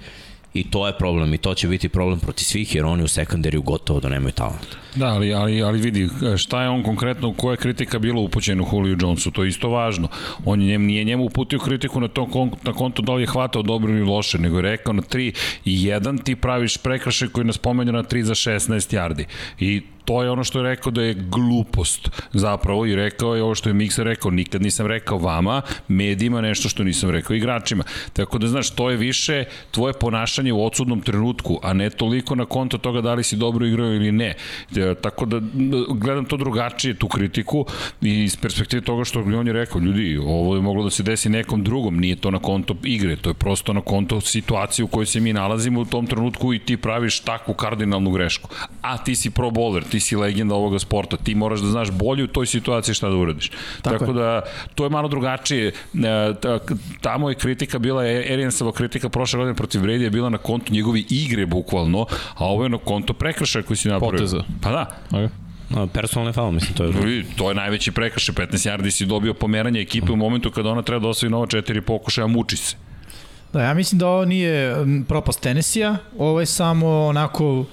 I 0.57 0.65
to 0.71 0.87
je 0.87 0.93
problem 0.99 1.35
i 1.35 1.39
to 1.39 1.55
će 1.55 1.69
biti 1.69 1.89
problem 1.89 2.21
proti 2.21 2.45
svih 2.45 2.75
jer 2.75 2.85
oni 2.85 3.03
u 3.03 3.09
sekundariju 3.09 3.63
gotovo 3.63 4.01
da 4.01 4.09
nemaju 4.09 4.33
talenta. 4.33 4.77
Da, 4.95 5.07
ali, 5.07 5.35
ali, 5.35 5.63
ali 5.63 5.81
vidi, 5.81 6.09
šta 6.37 6.63
je 6.63 6.69
on 6.69 6.83
konkretno, 6.83 7.33
koja 7.33 7.53
je 7.53 7.57
kritika 7.57 7.99
bila 7.99 8.21
upućena 8.21 8.63
u 8.63 8.67
Julio 8.73 8.97
Jonesu, 9.01 9.31
to 9.31 9.43
je 9.43 9.49
isto 9.49 9.69
važno. 9.69 10.09
On 10.45 10.63
je, 10.63 10.79
nije 10.79 11.05
njemu 11.05 11.25
uputio 11.25 11.59
kritiku 11.59 12.01
na, 12.01 12.09
to, 12.09 12.49
na 12.63 12.73
konto 12.73 13.03
da 13.03 13.15
li 13.15 13.23
je 13.23 13.27
hvatao 13.27 13.63
dobro 13.63 13.93
ili 13.93 14.03
loše, 14.03 14.39
nego 14.39 14.59
je 14.59 14.63
rekao 14.63 14.93
na 14.93 15.03
3 15.03 15.35
i 15.65 15.79
1 15.79 16.23
ti 16.23 16.37
praviš 16.37 16.77
prekrašaj 16.77 17.29
koji 17.29 17.47
nas 17.47 17.59
pomenja 17.59 17.93
na 17.93 18.03
3 18.03 18.23
za 18.23 18.35
16 18.35 18.97
yardi. 18.97 19.25
I 19.61 19.83
to 20.07 20.23
je 20.23 20.31
ono 20.31 20.45
što 20.45 20.59
je 20.59 20.63
rekao 20.63 20.93
da 20.93 21.03
je 21.03 21.15
glupost 21.15 22.11
zapravo 22.33 22.87
i 22.87 22.97
rekao 22.97 23.35
je 23.35 23.43
ovo 23.43 23.55
što 23.55 23.69
je 23.69 23.75
Miksa 23.75 24.03
rekao, 24.03 24.31
nikad 24.31 24.63
nisam 24.63 24.87
rekao 24.87 25.19
vama, 25.19 25.63
medijima 25.89 26.41
nešto 26.41 26.69
što 26.69 26.85
nisam 26.85 27.11
rekao 27.11 27.37
igračima. 27.37 27.85
Tako 28.13 28.39
da 28.39 28.47
znaš, 28.47 28.71
to 28.71 28.91
je 28.91 28.97
više 28.97 29.45
tvoje 29.71 29.93
ponašanje 29.93 30.53
u 30.53 30.65
odsudnom 30.65 31.01
trenutku, 31.01 31.59
a 31.63 31.73
ne 31.73 31.91
toliko 31.91 32.35
na 32.35 32.45
konto 32.45 32.79
toga 32.79 33.01
da 33.01 33.15
li 33.15 33.25
si 33.25 33.37
dobro 33.37 33.67
igrao 33.67 33.87
ili 33.87 34.13
ne. 34.13 34.35
E, 34.77 34.95
tako 35.03 35.27
da 35.27 35.41
gledam 35.89 36.25
to 36.25 36.37
drugačije, 36.37 36.95
tu 36.95 37.09
kritiku 37.09 37.67
i 38.03 38.25
iz 38.25 38.37
perspektive 38.37 38.83
toga 38.83 39.05
što 39.05 39.21
on 39.21 39.47
je 39.47 39.53
rekao, 39.53 39.81
ljudi, 39.81 40.19
ovo 40.19 40.55
je 40.55 40.63
moglo 40.63 40.85
da 40.85 40.91
se 40.91 41.03
desi 41.03 41.29
nekom 41.29 41.65
drugom, 41.65 41.99
nije 41.99 42.17
to 42.17 42.31
na 42.31 42.39
konto 42.39 42.77
igre, 42.85 43.17
to 43.17 43.31
je 43.31 43.35
prosto 43.35 43.73
na 43.73 43.81
konto 43.81 44.21
situacije 44.21 44.85
u 44.85 44.89
kojoj 44.89 45.07
se 45.07 45.21
mi 45.21 45.33
nalazimo 45.33 45.81
u 45.81 45.85
tom 45.85 46.07
trenutku 46.07 46.55
i 46.55 46.59
ti 46.59 46.77
praviš 46.77 47.21
takvu 47.21 47.55
kardinalnu 47.55 48.11
grešku. 48.11 48.51
A 48.83 48.99
ti 48.99 49.15
si 49.15 49.31
pro 49.31 49.51
bowler, 49.51 49.85
ti 49.91 49.96
si 50.01 50.17
legenda 50.17 50.55
ovoga 50.55 50.79
sporta, 50.79 51.17
ti 51.17 51.35
moraš 51.35 51.61
da 51.61 51.67
znaš 51.67 51.91
bolje 51.91 52.25
u 52.25 52.27
toj 52.27 52.47
situaciji 52.47 52.95
šta 52.95 53.09
da 53.09 53.17
uradiš. 53.17 53.51
Tako, 53.83 53.99
Tako 53.99 54.13
da, 54.13 54.43
to 54.75 54.85
je 54.85 54.91
malo 54.91 55.09
drugačije. 55.09 55.69
E, 55.69 55.73
tamo 57.01 57.29
je 57.29 57.35
kritika 57.35 57.79
bila, 57.79 58.03
Ariansova 58.03 58.73
kritika 58.73 59.09
prošle 59.09 59.39
godine 59.39 59.55
protiv 59.55 59.81
Brady 59.81 60.03
je 60.03 60.11
bila 60.11 60.29
na 60.29 60.39
kontu 60.39 60.73
njegove 60.73 61.01
igre 61.11 61.47
bukvalno, 61.47 62.07
a 62.35 62.45
ovo 62.45 62.63
je 62.63 62.69
na 62.69 62.79
konto 62.79 63.13
prekršaja 63.13 63.63
koji 63.63 63.77
si 63.77 63.89
napravio. 63.89 64.19
Poteza. 64.19 64.45
Pa 64.63 64.71
da. 64.71 64.87
Okay. 65.11 65.29
No, 65.71 65.87
personalne 65.87 66.33
faul, 66.33 66.53
mislim, 66.53 66.75
to 66.75 66.85
je... 66.85 67.25
To 67.37 67.49
je 67.49 67.55
najveći 67.55 67.93
prekršaj, 67.93 68.35
15 68.35 68.71
yardi 68.71 68.91
si 68.91 69.07
dobio 69.07 69.35
pomeranje 69.35 69.81
ekipe 69.81 70.13
u 70.13 70.17
momentu 70.17 70.51
kada 70.51 70.71
ona 70.71 70.83
treba 70.83 71.03
da 71.03 71.09
osvoji 71.09 71.31
nova 71.31 71.47
četiri 71.47 71.81
pokušaja, 71.81 72.27
muči 72.27 72.57
se. 72.57 72.77
Da, 73.53 73.63
ja 73.63 73.75
mislim 73.75 73.99
da 73.99 74.09
ovo 74.09 74.25
nije 74.25 74.77
propast 75.09 75.41
Tenesija, 75.41 75.97
ovo 76.19 76.41
je 76.41 76.47
samo 76.47 77.07
onako 77.07 77.65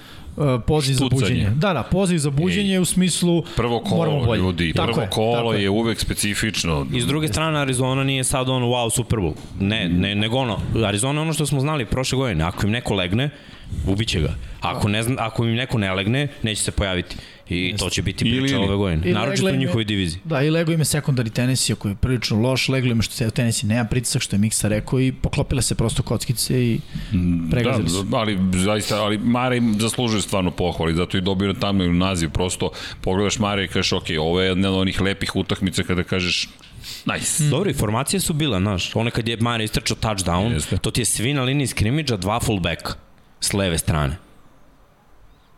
poziv 0.67 0.95
Štucanje. 0.95 1.19
za 1.19 1.25
buđenje. 1.25 1.49
Da, 1.55 1.73
da, 1.73 1.83
poziv 1.83 2.17
za 2.17 2.29
buđenje 2.29 2.73
Ej. 2.73 2.79
u 2.79 2.85
smislu 2.85 3.43
prvo 3.55 3.79
kolo, 3.79 4.25
bolje. 4.25 4.39
ljudi, 4.39 4.73
tako 4.73 4.91
prvo 4.91 5.01
je, 5.01 5.09
kolo 5.09 5.53
je, 5.53 5.63
je 5.63 5.69
uvek 5.69 5.99
specifično. 5.99 6.87
I 6.93 7.01
s 7.01 7.05
druge 7.05 7.27
strane, 7.27 7.59
Arizona 7.59 8.03
nije 8.03 8.23
sad 8.23 8.49
ono 8.49 8.65
wow 8.67 8.95
Super 8.95 9.19
Bowl. 9.19 9.33
Ne, 9.59 9.89
ne, 9.89 10.15
nego 10.15 10.37
ono, 10.37 10.59
Arizona 10.85 11.21
ono 11.21 11.33
što 11.33 11.45
smo 11.45 11.59
znali 11.59 11.85
prošle 11.85 12.17
godine. 12.17 12.43
Ako 12.43 12.65
im 12.65 12.71
neko 12.71 12.93
legne, 12.93 13.29
ubiće 13.87 14.19
ga. 14.19 14.33
Ako, 14.61 14.87
ne 14.87 15.03
zna, 15.03 15.15
ako 15.19 15.45
im 15.45 15.55
neko 15.55 15.77
ne 15.77 15.93
legne, 15.93 16.27
neće 16.43 16.61
se 16.61 16.71
pojaviti. 16.71 17.15
I 17.49 17.75
to 17.79 17.89
će 17.89 18.01
biti 18.01 18.25
priča 18.25 18.59
ove 18.59 18.75
godine. 18.75 19.13
Naročito 19.13 19.49
u 19.49 19.55
njihovoj 19.55 19.83
diviziji. 19.83 20.21
Da, 20.23 20.41
i 20.41 20.49
lego 20.49 20.71
ime 20.71 20.85
sekundari 20.85 21.29
Tennessee 21.29 21.75
koji 21.75 21.91
je 21.91 21.95
prilično 21.95 22.39
loš, 22.39 22.69
lego 22.69 22.87
ime 22.87 23.03
što 23.03 23.13
se 23.13 23.31
Tennessee 23.31 23.67
nema 23.67 23.85
pritisak, 23.85 24.21
što 24.21 24.35
je 24.35 24.39
Miksa 24.39 24.67
rekao 24.67 24.99
i 24.99 25.11
poklopile 25.11 25.61
se 25.61 25.75
prosto 25.75 26.03
kockice 26.03 26.63
i 26.63 26.79
mm, 27.13 27.49
pregazili 27.51 27.83
da, 27.83 27.89
su. 27.89 28.03
Da, 28.03 28.17
ali 28.17 28.39
zaista, 28.53 29.03
ali 29.03 29.17
Mare 29.17 29.57
im 29.57 29.75
zaslužuje 29.79 30.21
stvarno 30.21 30.51
pohvali, 30.51 30.95
zato 30.95 31.17
i 31.17 31.21
dobio 31.21 31.53
tamo 31.53 31.83
naziv, 31.83 32.29
prosto 32.29 32.71
pogledaš 33.01 33.39
Mare 33.39 33.65
i 33.65 33.67
kažeš, 33.67 33.93
ok, 33.93 34.07
ovo 34.19 34.41
je 34.41 34.47
jedna 34.47 34.69
od 34.69 34.75
onih 34.75 35.01
lepih 35.01 35.35
utakmica 35.35 35.83
kada 35.83 36.03
kažeš 36.03 36.49
Nice. 37.05 37.43
Mm. 37.43 37.49
Dobro, 37.49 37.69
informacije 37.69 38.19
su 38.19 38.33
bile, 38.33 38.59
znaš. 38.59 38.95
One 38.95 39.11
kad 39.11 39.27
je 39.27 39.37
Mare 39.37 39.63
istrčao 39.63 39.97
touchdown, 39.97 40.53
Jeste. 40.53 40.77
to 40.77 40.91
ti 40.91 41.01
je 41.01 41.05
svi 41.05 41.33
na 41.33 41.43
liniji 41.43 41.67
skrimidža, 41.67 42.17
dva 42.17 42.39
fullbacka 42.39 42.93
s 43.39 43.53
leve 43.53 43.77
strane. 43.77 44.17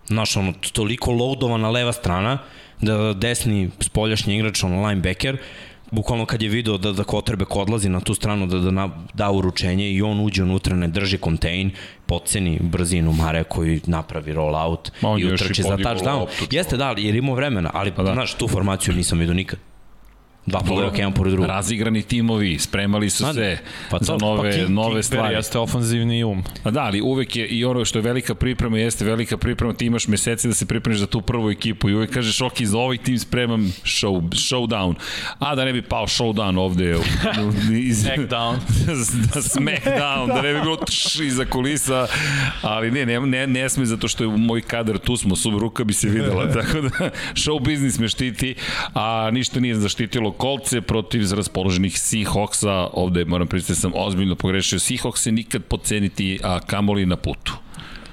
Znaš, 0.07 0.37
ono, 0.37 0.53
toliko 0.71 1.11
loadovana 1.11 1.69
leva 1.69 1.93
strana, 1.93 2.37
da 2.81 3.13
desni 3.13 3.69
spoljašnji 3.79 4.35
igrač, 4.35 4.63
ono, 4.63 4.87
linebacker, 4.87 5.37
bukvalno 5.91 6.25
kad 6.25 6.41
je 6.41 6.49
video 6.49 6.77
da, 6.77 6.91
da 6.91 7.03
Kotrbek 7.03 7.55
odlazi 7.55 7.89
na 7.89 7.99
tu 7.99 8.13
stranu 8.13 8.47
da, 8.47 8.59
da 8.59 8.71
na, 8.71 8.89
da 9.13 9.31
uručenje 9.31 9.89
i 9.91 10.01
on 10.01 10.19
uđe 10.19 10.43
unutra, 10.43 10.75
ne 10.75 10.87
drži 10.87 11.17
kontejn, 11.17 11.71
poceni 12.05 12.59
brzinu 12.61 13.13
Mare 13.13 13.43
koji 13.43 13.81
napravi 13.85 14.33
roll 14.33 14.55
out 14.55 14.91
i 15.19 15.25
utrči 15.25 15.61
za 15.61 15.77
touchdown. 15.77 16.27
Jeste, 16.51 16.77
da, 16.77 16.95
jer 16.97 17.15
imao 17.15 17.35
vremena, 17.35 17.71
ali 17.73 17.91
pa 17.91 18.03
da. 18.03 18.13
znaš, 18.13 18.33
tu 18.33 18.47
formaciju 18.47 18.95
nisam 18.95 19.19
vidio 19.19 19.33
nikad. 19.33 19.59
Dva 20.45 20.59
poluroka, 20.59 20.97
jedan 20.97 21.13
pored 21.13 21.33
drugog. 21.33 21.49
Razigrani 21.49 22.01
timovi, 22.03 22.59
spremali 22.59 23.09
su 23.09 23.33
se 23.33 23.57
pa 23.89 23.99
to, 23.99 24.05
za 24.05 24.17
nove, 24.21 24.51
pa 24.51 24.57
King, 24.57 24.69
nove 24.69 24.93
King 24.93 25.03
stvari. 25.03 25.35
jeste 25.35 25.59
ofanzivni 25.59 26.23
um. 26.23 26.43
A 26.63 26.71
da, 26.71 26.81
ali 26.81 27.01
uvek 27.01 27.35
je 27.35 27.47
i 27.47 27.65
ono 27.65 27.85
što 27.85 27.99
je 27.99 28.03
velika 28.03 28.35
priprema, 28.35 28.77
jeste 28.77 29.05
velika 29.05 29.37
priprema, 29.37 29.73
ti 29.73 29.85
imaš 29.85 30.07
meseci 30.07 30.47
da 30.47 30.53
se 30.53 30.65
pripremiš 30.65 30.99
za 30.99 31.07
tu 31.07 31.21
prvu 31.21 31.51
ekipu 31.51 31.89
i 31.89 31.95
uvek 31.95 32.11
kažeš, 32.11 32.41
ok, 32.41 32.61
za 32.61 32.77
ovaj 32.77 32.97
tim 32.97 33.19
spremam 33.19 33.73
show, 33.83 34.21
showdown. 34.29 34.93
A 35.39 35.55
da 35.55 35.65
ne 35.65 35.73
bi 35.73 35.81
pao 35.81 36.07
showdown 36.07 36.59
ovde. 36.59 36.95
iz, 37.89 38.03
smackdown. 38.03 38.57
da, 39.33 39.41
smackdown, 39.55 40.27
da 40.27 40.41
ne 40.41 40.53
bi 40.53 40.61
bilo 40.61 40.75
tš 40.75 41.19
iza 41.19 41.45
kulisa, 41.45 42.07
ali 42.61 42.91
ne, 42.91 43.05
ne, 43.05 43.19
ne, 43.19 43.47
ne 43.47 43.69
sme 43.69 43.85
zato 43.85 44.07
što 44.07 44.23
je 44.23 44.29
moj 44.37 44.61
kadar 44.61 44.97
tu 44.97 45.17
smo, 45.17 45.35
sub 45.35 45.57
ruka 45.57 45.83
bi 45.83 45.93
se 45.93 46.09
videla, 46.09 46.51
tako 46.61 46.81
da 46.81 47.09
show 47.33 47.65
biznis 47.65 47.99
me 47.99 48.07
štiti, 48.07 48.55
a 48.93 49.29
ništa 49.31 49.59
nije 49.59 49.75
zaštitilo 49.75 50.34
kolce 50.37 50.81
protiv 50.81 51.33
raspoloženih 51.33 51.93
Seahawksa. 51.93 52.89
Ovde 52.93 53.25
moram 53.25 53.47
pristati 53.47 53.77
da 53.77 53.81
sam 53.81 53.91
ozbiljno 53.95 54.35
pogrešio. 54.35 54.79
Seahawks 54.79 55.31
nikad 55.31 55.63
poceniti, 55.63 56.39
a 56.43 56.59
kamoli 56.59 57.05
na 57.05 57.15
putu. 57.15 57.53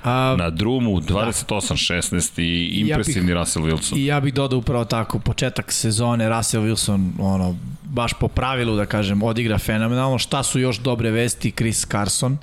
A, 0.05 0.37
na 0.39 0.51
drumu 0.51 1.01
28-16 1.01 2.37
da. 2.37 2.43
i 2.43 2.66
impresivni 2.66 3.31
ja 3.31 3.35
bih, 3.35 3.41
Russell 3.41 3.64
Wilson. 3.64 3.97
I 3.97 4.07
ja 4.07 4.20
bih 4.20 4.35
dodao 4.35 4.59
upravo 4.59 4.85
tako, 4.85 5.18
početak 5.18 5.73
sezone 5.73 6.29
Russell 6.29 6.64
Wilson, 6.64 7.11
ono, 7.18 7.57
baš 7.83 8.12
po 8.12 8.29
pravilu 8.29 8.77
da 8.77 8.87
kažem, 8.87 9.23
odigra 9.23 9.59
fenomenalno. 9.59 10.18
Šta 10.18 10.43
su 10.43 10.61
još 10.61 10.79
dobre 10.79 11.11
vesti? 11.11 11.51
Chris 11.51 11.87
Carson, 11.87 12.39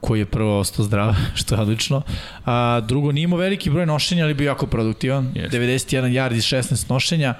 koji 0.00 0.20
je 0.20 0.26
prvo 0.26 0.58
ostao 0.58 0.84
zdrav, 0.84 1.14
što 1.34 1.54
je 1.54 1.60
odlično. 1.60 2.02
A, 2.46 2.80
drugo, 2.88 3.12
nije 3.12 3.24
imao 3.24 3.38
veliki 3.38 3.70
broj 3.70 3.86
nošenja, 3.86 4.24
ali 4.24 4.34
bio 4.34 4.46
jako 4.46 4.66
produktivan. 4.66 5.32
Yes. 5.34 5.50
91 5.50 6.02
yard 6.02 6.36
iz 6.36 6.44
16 6.44 6.90
nošenja. 6.90 7.34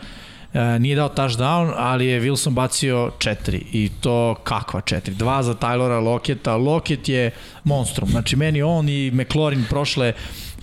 E, 0.54 0.78
nije 0.78 0.96
dao 0.96 1.08
touchdown, 1.08 1.72
ali 1.76 2.06
je 2.06 2.20
Wilson 2.20 2.50
bacio 2.50 3.10
četiri 3.18 3.62
i 3.72 3.90
to 4.00 4.34
kakva 4.44 4.80
četiri. 4.80 5.14
Dva 5.14 5.42
za 5.42 5.54
Tylora 5.54 6.04
Loketa. 6.04 6.56
Loket 6.56 7.08
je 7.08 7.30
monstrum. 7.64 8.08
Znači 8.08 8.36
meni 8.36 8.62
on 8.62 8.88
i 8.88 9.10
McLaurin 9.10 9.64
prošle 9.70 10.12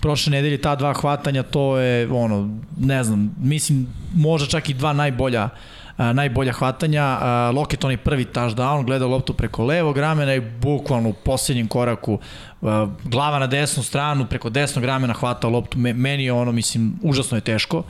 prošle 0.00 0.30
nedelje 0.30 0.60
ta 0.60 0.76
dva 0.76 0.92
hvatanja, 0.92 1.42
to 1.42 1.78
je 1.78 2.08
ono, 2.12 2.58
ne 2.78 3.04
znam, 3.04 3.34
mislim 3.40 3.86
možda 4.14 4.48
čak 4.48 4.70
i 4.70 4.74
dva 4.74 4.92
najbolja 4.92 5.48
a, 5.96 6.12
najbolja 6.12 6.52
hvatanja. 6.52 7.18
A, 7.20 7.52
Loket 7.54 7.84
onaj 7.84 7.96
prvi 7.96 8.24
touchdown, 8.24 8.84
gleda 8.84 9.06
loptu 9.06 9.32
preko 9.32 9.64
levog 9.64 9.98
ramena 9.98 10.34
i 10.34 10.40
bukvalno 10.40 11.08
u 11.08 11.12
posljednjem 11.12 11.68
koraku 11.68 12.18
a, 12.62 12.88
glava 13.04 13.38
na 13.38 13.46
desnu 13.46 13.82
stranu, 13.82 14.26
preko 14.26 14.50
desnog 14.50 14.84
ramena 14.84 15.14
hvata 15.14 15.48
loptu. 15.48 15.78
Meni 15.78 16.24
je 16.24 16.32
ono, 16.32 16.52
mislim, 16.52 16.98
užasno 17.02 17.36
je 17.36 17.40
teško 17.40 17.82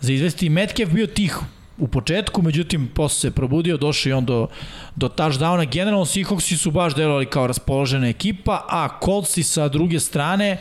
za 0.00 0.12
izvesti. 0.12 0.48
Metcalf 0.48 0.90
bio 0.90 1.06
tih 1.06 1.38
u 1.78 1.88
početku, 1.88 2.42
međutim 2.42 2.90
posle 2.94 3.20
se 3.20 3.30
probudio, 3.30 3.76
došao 3.76 4.10
i 4.10 4.12
on 4.12 4.24
do, 4.24 4.48
do 4.96 5.08
touchdowna. 5.08 5.72
Generalno 5.72 6.04
Seahawksi 6.04 6.56
su 6.56 6.70
baš 6.70 6.94
delovali 6.94 7.26
kao 7.26 7.46
raspoložena 7.46 8.08
ekipa, 8.08 8.64
a 8.68 8.88
Coltsi 9.04 9.42
sa 9.42 9.68
druge 9.68 10.00
strane 10.00 10.58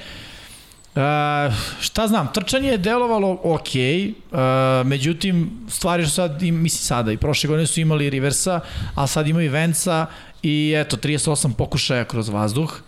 Uh, 0.95 1.53
šta 1.79 2.07
znam, 2.07 2.29
trčanje 2.33 2.69
je 2.69 2.77
delovalo 2.77 3.39
ok, 3.43 3.67
uh, 3.67 4.39
međutim, 4.85 5.51
stvari 5.69 6.05
su 6.05 6.11
sad, 6.11 6.41
mislim 6.41 6.69
sada, 6.69 7.11
i 7.11 7.17
prošle 7.17 7.47
godine 7.47 7.67
su 7.67 7.81
imali 7.81 8.09
reversa, 8.09 8.59
a 8.95 9.07
sad 9.07 9.27
imaju 9.27 9.51
venca 9.51 10.05
i 10.43 10.73
eto, 10.77 10.97
38 10.97 11.53
pokušaja 11.53 12.05
kroz 12.05 12.29
vazduh 12.29 12.81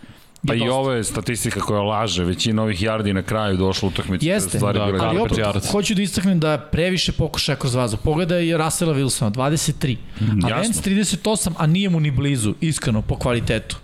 Pa 0.46 0.54
i 0.54 0.58
dosta. 0.58 0.74
ovo 0.74 0.92
je 0.92 1.04
statistika 1.04 1.60
koja 1.60 1.82
laže, 1.82 2.24
većina 2.24 2.62
ovih 2.62 2.82
yardi 2.82 3.12
na 3.12 3.22
kraju 3.22 3.56
došla 3.56 3.86
u 3.86 3.90
utakmici. 3.90 4.26
Jeste, 4.26 4.58
stvari 4.58 4.78
da, 4.78 4.84
ali 4.84 4.98
Ali 5.00 5.18
opet 5.18 5.38
yards. 5.38 5.70
hoću 5.72 5.94
da 5.94 6.02
istaknem 6.02 6.40
da 6.40 6.58
previše 6.58 7.12
pokušaja 7.12 7.56
kroz 7.56 7.74
vazu. 7.74 7.96
Pogledaj 7.96 8.56
Russella 8.56 8.94
Wilsona, 8.94 9.30
23. 9.30 9.96
A 10.20 10.24
jasno. 10.48 10.48
Vance 10.56 10.90
38, 10.90 11.52
a 11.58 11.66
nije 11.66 11.90
mu 11.90 12.00
ni 12.00 12.10
blizu, 12.10 12.54
iskreno, 12.60 13.02
po 13.02 13.16
kvalitetu. 13.16 13.76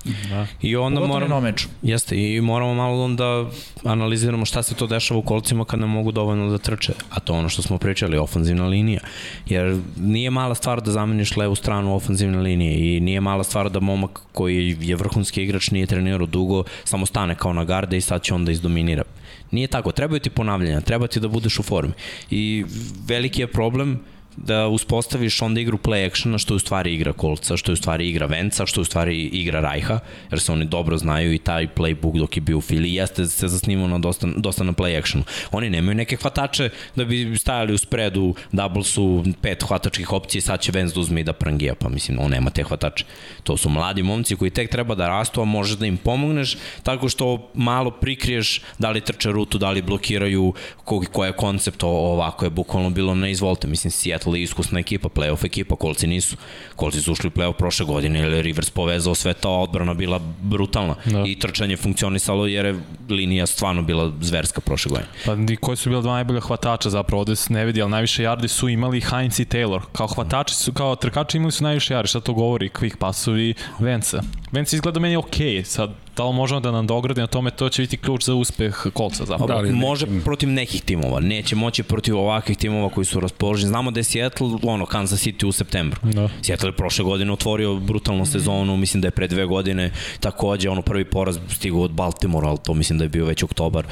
I 0.62 0.76
onda 0.76 1.00
Pogotovo 1.00 1.28
moramo... 1.28 1.52
Jeste, 1.82 2.16
i 2.16 2.40
moramo 2.40 2.74
malo 2.74 3.04
onda 3.04 3.46
analiziramo 3.84 4.44
šta 4.44 4.62
se 4.62 4.74
to 4.74 4.86
dešava 4.86 5.20
u 5.20 5.22
kolcima 5.22 5.64
kad 5.64 5.80
ne 5.80 5.86
mogu 5.86 6.12
dovoljno 6.12 6.50
da 6.50 6.58
trče. 6.58 6.92
A 7.10 7.20
to 7.20 7.32
je 7.32 7.38
ono 7.38 7.48
što 7.48 7.62
smo 7.62 7.78
pričali, 7.78 8.18
ofanzivna 8.18 8.66
linija. 8.66 9.00
Jer 9.46 9.78
nije 9.96 10.30
mala 10.30 10.54
stvar 10.54 10.82
da 10.82 10.90
zameniš 10.90 11.36
levu 11.36 11.54
stranu 11.54 11.96
ofanzivne 11.96 12.38
linije 12.38 12.96
i 12.96 13.00
nije 13.00 13.20
mala 13.20 13.44
stvar 13.44 13.70
da 13.70 13.80
momak 13.80 14.20
koji 14.32 14.76
je 14.80 14.96
vrhunski 14.96 15.42
igrač 15.42 15.70
nije 15.70 15.86
trenirao 15.86 16.26
dugo, 16.26 16.51
samo 16.84 17.07
stane 17.07 17.34
kao 17.34 17.53
na 17.53 17.64
garde 17.64 17.96
i 17.96 18.00
sad 18.00 18.22
će 18.22 18.34
onda 18.34 18.53
izdominira. 18.53 19.03
Nije 19.50 19.66
tako, 19.66 19.92
trebaju 19.92 20.20
ti 20.20 20.30
ponavljanja, 20.30 20.80
treba 20.80 21.07
ti 21.07 21.20
da 21.20 21.28
budeš 21.28 21.59
u 21.59 21.62
formi. 21.62 21.92
I 22.30 22.64
veliki 23.07 23.40
je 23.40 23.46
problem 23.46 24.00
da 24.37 24.66
uspostaviš 24.68 25.43
onda 25.43 25.61
igru 25.61 25.78
play 25.78 26.07
actiona, 26.07 26.39
što 26.39 26.55
je 26.55 26.57
u 26.57 26.59
stvari 26.59 26.95
igra 26.95 27.12
Kolca, 27.12 27.57
što 27.57 27.72
je 27.72 27.74
u 27.74 27.76
stvari 27.76 28.09
igra 28.09 28.26
Venca, 28.26 28.66
što 28.66 28.80
je 28.80 28.83
u 28.83 28.85
stvari 28.85 29.20
igra 29.22 29.61
Rajha, 29.61 29.99
jer 30.30 30.41
se 30.41 30.53
oni 30.53 30.64
dobro 30.64 30.99
znaju 30.99 31.33
i 31.33 31.39
taj 31.39 31.66
playbook 31.74 32.18
dok 32.18 32.37
je 32.37 32.41
bio 32.41 32.59
u 32.59 32.61
Fili 32.61 32.95
jeste 32.95 33.26
se 33.26 33.49
zasnimao 33.49 33.89
na 33.89 33.99
dosta, 33.99 34.26
dosta 34.37 34.64
na 34.64 34.72
play 34.72 34.99
actionu. 34.99 35.24
Oni 35.53 35.70
nemaju 35.70 35.95
neke 35.95 36.16
hvatače 36.16 36.70
da 36.97 37.05
bi 37.05 37.39
stajali 37.39 37.74
u 37.74 37.78
spredu, 37.78 38.35
doublesu, 38.53 39.24
pet 39.41 39.62
hvatačkih 39.62 40.12
opcija 40.12 40.43
sad 40.43 40.61
će 40.61 40.72
Vence 40.72 40.95
da 40.95 41.01
uzme 41.01 41.20
i 41.20 41.24
da 41.24 41.33
prangija, 41.33 41.74
pa 41.74 41.89
mislim, 41.89 42.18
on 42.20 42.30
nema 42.30 42.51
te 42.51 42.62
hvatače. 42.62 43.05
To 43.43 43.57
su 43.57 43.68
mladi 43.68 44.03
momci 44.03 44.37
koji 44.37 44.51
tek 44.51 44.70
treba 44.70 44.95
da 44.95 45.09
rastu, 45.09 45.41
a 45.41 45.45
možeš 45.45 45.76
da 45.76 45.87
im 45.87 45.97
pomogneš 45.97 46.57
tako 46.83 47.09
što 47.09 47.51
malo 47.55 47.91
prikriješ 47.91 48.61
da 48.78 48.91
li 48.91 49.01
trče 49.01 49.30
rutu, 49.33 49.59
da 49.59 49.70
li 49.70 49.83
blokiraju, 49.83 50.55
ko, 50.85 51.05
ko 51.12 51.24
je 51.24 51.33
koncept, 51.33 51.83
ovako 51.83 52.45
je 52.45 52.51
bukvalno 52.51 52.91
bilo 52.91 53.14
na 53.14 53.28
izvolte. 53.28 53.66
Mislim, 53.66 53.91
Seattle 53.91 54.21
je 54.26 54.42
iskusna 54.42 54.78
ekipa, 54.78 55.08
playoff 55.08 55.46
ekipa, 55.46 55.76
kolci 55.76 56.06
nisu. 56.06 56.36
Kolci 56.76 57.02
su 57.02 57.12
ušli 57.12 57.28
u 57.28 57.30
playoff 57.30 57.52
prošle 57.52 57.86
godine, 57.86 58.20
jer 58.20 58.32
je 58.32 58.42
Rivers 58.42 58.70
povezao 58.70 59.14
sve 59.14 59.34
to, 59.34 59.50
odbrana 59.50 59.94
bila 59.94 60.20
brutalna. 60.42 60.94
Da. 61.04 61.24
I 61.26 61.38
trčanje 61.38 61.76
funkcionisalo 61.76 62.46
jer 62.46 62.66
je 62.66 62.80
linija 63.08 63.46
stvarno 63.46 63.82
bila 63.82 64.12
zverska 64.20 64.60
prošle 64.60 64.88
godine. 64.90 65.08
Pa 65.24 65.34
ni 65.34 65.56
koji 65.56 65.76
su 65.76 65.90
bili 65.90 66.02
dva 66.02 66.12
najbolja 66.12 66.40
hvatača 66.40 66.90
zapravo, 66.90 67.20
ovde 67.20 67.36
se 67.36 67.52
ne 67.52 67.64
vidi, 67.64 67.82
ali 67.82 67.90
najviše 67.90 68.22
yardi 68.22 68.48
su 68.48 68.68
imali 68.68 69.00
Heinz 69.00 69.40
i 69.40 69.44
Taylor. 69.44 69.80
Kao 69.92 70.06
hvatači 70.06 70.54
su, 70.54 70.72
kao 70.72 70.96
trkači 70.96 71.36
imali 71.36 71.52
su 71.52 71.64
najviše 71.64 71.94
yardi, 71.94 72.06
šta 72.06 72.20
to 72.20 72.32
govori? 72.32 72.68
Quick 72.68 72.96
pasovi 72.96 73.54
Vence. 73.78 74.18
Vence 74.52 74.76
izgleda 74.76 75.00
meni 75.00 75.16
okej, 75.16 75.46
okay. 75.46 75.64
sad 75.64 75.90
da 76.16 76.24
li 76.24 76.34
možemo 76.34 76.60
da 76.60 76.70
nam 76.70 76.86
dogradi 76.86 77.20
na 77.20 77.26
tome, 77.26 77.50
to 77.50 77.68
će 77.68 77.82
biti 77.82 77.96
ključ 77.96 78.24
za 78.24 78.34
uspeh 78.34 78.86
kolca 78.92 79.24
zapravo. 79.24 79.62
Da, 79.62 79.72
može 79.72 80.06
protiv 80.24 80.48
nekih 80.48 80.82
timova, 80.82 81.20
neće 81.20 81.56
moći 81.56 81.82
protiv 81.82 82.18
ovakvih 82.18 82.58
timova 82.58 82.88
koji 82.88 83.04
su 83.04 83.20
raspoloženi. 83.20 83.68
Znamo 83.68 83.90
da 83.90 84.00
je 84.00 84.04
Seattle, 84.04 84.48
ono, 84.62 84.86
Kansas 84.86 85.26
City 85.26 85.46
u 85.46 85.52
septembru. 85.52 86.00
Da. 86.02 86.28
Seattle 86.42 86.68
je 86.68 86.76
prošle 86.76 87.04
godine 87.04 87.32
otvorio 87.32 87.76
brutalnu 87.76 88.26
sezonu, 88.26 88.76
mislim 88.76 89.00
da 89.00 89.06
je 89.06 89.10
pre 89.10 89.28
dve 89.28 89.46
godine 89.46 89.90
takođe 90.20 90.70
ono 90.70 90.82
prvi 90.82 91.04
poraz 91.04 91.38
stigao 91.48 91.80
od 91.80 91.90
Baltimora, 91.92 92.48
ali 92.48 92.58
to 92.64 92.74
mislim 92.74 92.98
da 92.98 93.04
je 93.04 93.08
bio 93.08 93.26
već 93.26 93.42
oktobar. 93.42 93.86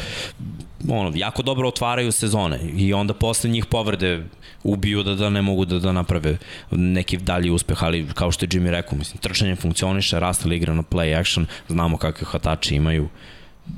Ono, 0.89 1.13
jako 1.15 1.43
dobro 1.43 1.69
otvaraju 1.69 2.13
sezone 2.13 2.61
i 2.77 2.95
onda 2.95 3.15
posle 3.15 3.51
njih 3.51 3.67
povrede 3.67 4.25
ubiju 4.63 5.03
da, 5.03 5.15
da 5.15 5.31
ne 5.31 5.43
mogu 5.43 5.65
da, 5.65 5.79
da 5.79 5.93
naprave 5.93 6.39
neki 6.71 7.17
dalji 7.17 7.51
uspeh, 7.51 7.85
ali 7.85 8.07
kao 8.15 8.33
što 8.33 8.45
je 8.45 8.49
Jimmy 8.49 8.71
rekao, 8.71 8.99
mislim, 8.99 9.19
trčanje 9.19 9.57
funkcioniše, 9.57 10.21
Russell 10.21 10.53
igra 10.53 10.75
na 10.75 10.83
play 10.83 11.21
action, 11.21 11.47
znamo 11.69 11.97
kakve 11.97 12.27
hvatači 12.27 12.75
imaju, 12.75 13.09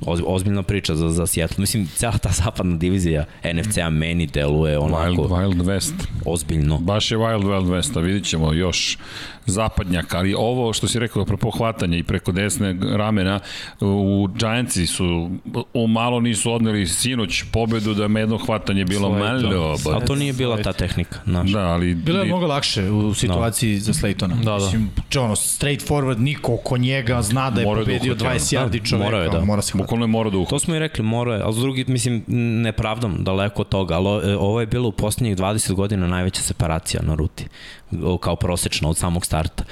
Oz, 0.06 0.20
ozbiljna 0.26 0.62
priča 0.62 0.94
za, 0.94 1.08
za 1.08 1.26
Seattle. 1.26 1.60
Mislim, 1.60 1.88
cela 1.96 2.18
ta 2.18 2.28
zapadna 2.28 2.76
divizija 2.76 3.24
NFC-a 3.54 3.90
meni 3.90 4.26
deluje 4.26 4.78
onako 4.78 5.02
Wild, 5.02 5.28
Wild 5.28 5.62
West. 5.62 5.94
ozbiljno. 6.24 6.78
Baš 6.78 7.10
je 7.10 7.18
Wild 7.18 7.42
Wild 7.42 7.66
West, 7.66 7.98
a 7.98 8.00
vidit 8.00 8.24
ćemo 8.24 8.52
još 8.52 8.98
zapadnjak, 9.46 10.14
ali 10.14 10.34
ovo 10.34 10.72
što 10.72 10.88
si 10.88 10.98
rekao 10.98 11.22
apropo 11.22 11.50
hvatanja 11.50 11.96
i 11.96 12.02
preko 12.02 12.32
desne 12.32 12.76
ramena 12.92 13.40
u 13.80 14.28
Giantsi 14.30 14.86
su 14.86 15.30
o 15.74 15.86
malo 15.86 16.20
nisu 16.20 16.52
odneli 16.52 16.86
sinoć 16.86 17.44
pobedu 17.44 17.94
da 17.94 18.08
me 18.08 18.20
jedno 18.20 18.38
hvatanje 18.38 18.84
bilo 18.84 19.08
Svoje, 19.08 19.22
malo. 19.22 19.42
da. 19.42 19.58
ba- 19.84 19.96
Ali 19.96 20.06
to 20.06 20.14
nije 20.14 20.32
bila 20.32 20.56
ta 20.58 20.72
tehnika, 20.72 21.18
znaš. 21.26 21.50
Da, 21.50 21.60
ali 21.60 21.94
Bilo 21.94 22.18
je 22.18 22.24
mnogo 22.24 22.46
lakše 22.46 22.82
u 22.84 23.14
situaciji 23.14 23.78
za 23.78 23.92
Slaytona. 23.92 24.34
Da, 24.34 24.50
da. 24.50 24.54
Mislim, 24.56 24.90
če 25.08 25.20
ono, 25.20 25.36
straight 25.36 25.88
forward, 25.88 26.18
niko 26.18 26.54
oko 26.54 26.76
njega 26.76 27.22
zna 27.22 27.50
da 27.50 27.60
je 27.60 27.66
Morao 27.66 27.80
je 27.80 27.84
da 27.84 27.92
pobedio 27.92 28.12
uhvati, 28.14 28.38
20 28.38 28.56
ono. 28.56 28.66
yardi 28.66 28.72
Da, 28.72 28.78
čoveka. 28.80 29.04
morao 29.04 29.22
je, 29.22 29.28
da. 29.30 29.40
Mora 29.42 29.62
se 29.62 29.72
bukvalno 29.74 30.04
je 30.04 30.08
mora 30.08 30.30
da 30.30 30.36
uhvati. 30.36 30.50
To 30.50 30.58
smo 30.58 30.74
i 30.74 30.78
rekli, 30.78 31.04
mora 31.04 31.34
je, 31.34 31.42
ali 31.42 31.54
s 31.54 31.58
drugi, 31.58 31.84
mislim, 31.88 32.24
ne 32.62 32.72
pravdam 32.72 33.16
daleko 33.20 33.62
od 33.62 33.68
toga, 33.68 33.94
ali 33.94 34.32
e, 34.32 34.36
ovo 34.36 34.60
je 34.60 34.66
bilo 34.66 34.88
u 34.88 34.92
poslednjih 34.92 35.36
20 35.36 35.72
godina 35.72 36.06
najveća 36.06 36.42
separacija 36.42 37.02
na 37.02 37.14
ruti, 37.14 37.46
kao 38.20 38.36
prosečna 38.36 38.88
od 38.88 38.96
samog 38.96 39.26
starta. 39.32 39.64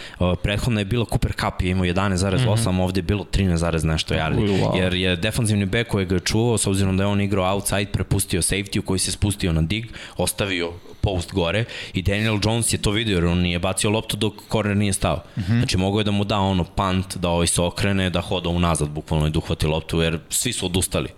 Prethodno 0.43 0.81
je 0.81 0.85
bilo 0.85 1.05
Cooper 1.05 1.33
Cup 1.33 1.63
je 1.63 1.71
imao 1.71 1.85
11,8, 1.85 2.39
mm 2.39 2.77
-hmm. 2.77 2.83
ovde 2.83 2.99
je 2.99 3.03
bilo 3.03 3.25
13, 3.25 3.85
nešto 3.85 4.15
yardi, 4.15 4.41
Wow. 4.41 4.77
jer 4.77 4.95
je 4.95 5.17
defanzivni 5.17 5.67
bek 5.67 5.89
koji 5.89 6.07
ga 6.07 6.15
je 6.15 6.21
čuvao, 6.21 6.59
s 6.59 6.67
obzirom 6.67 6.97
da 6.97 7.03
je 7.03 7.07
on 7.07 7.21
igrao 7.21 7.55
outside, 7.55 7.93
prepustio 7.93 8.43
safety 8.43 8.79
u 8.79 8.83
koji 8.83 8.99
se 8.99 9.13
spustio 9.13 9.53
na 9.53 9.63
dig, 9.63 9.87
ostavio 10.17 10.73
post 11.01 11.33
gore 11.33 11.65
i 11.95 12.03
Daniel 12.03 12.39
Jones 12.45 12.73
je 12.73 12.79
to 12.79 12.91
vidio 12.91 13.15
jer 13.15 13.25
on 13.25 13.39
nije 13.39 13.59
bacio 13.59 13.91
loptu 13.91 14.17
dok 14.17 14.35
korner 14.49 14.77
nije 14.77 14.93
stao. 14.93 15.17
Mm 15.37 15.41
-hmm. 15.41 15.59
Znači 15.59 15.77
mogao 15.77 16.01
je 16.01 16.05
da 16.05 16.11
mu 16.11 16.25
da 16.25 16.39
ono 16.39 16.65
punt, 16.65 17.17
da 17.17 17.29
ovaj 17.29 17.47
se 17.47 17.63
okrene, 17.63 18.11
da 18.11 18.21
hoda 18.21 18.49
unazad 18.49 18.89
bukvalno 18.89 19.27
i 19.27 19.31
da 19.31 19.39
uhvati 19.39 19.67
loptu 19.67 20.01
jer 20.01 20.19
svi 20.29 20.53
su 20.53 20.67
odustali. 20.67 21.09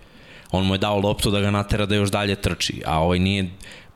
On 0.51 0.65
mu 0.65 0.73
je 0.73 0.77
dao 0.77 0.99
loptu 0.99 1.31
da 1.31 1.39
ga 1.39 1.51
natera 1.51 1.85
da 1.85 1.95
još 1.95 2.11
dalje 2.11 2.35
trči, 2.35 2.81
a 2.85 2.99
ovaj 2.99 3.19
nije 3.19 3.49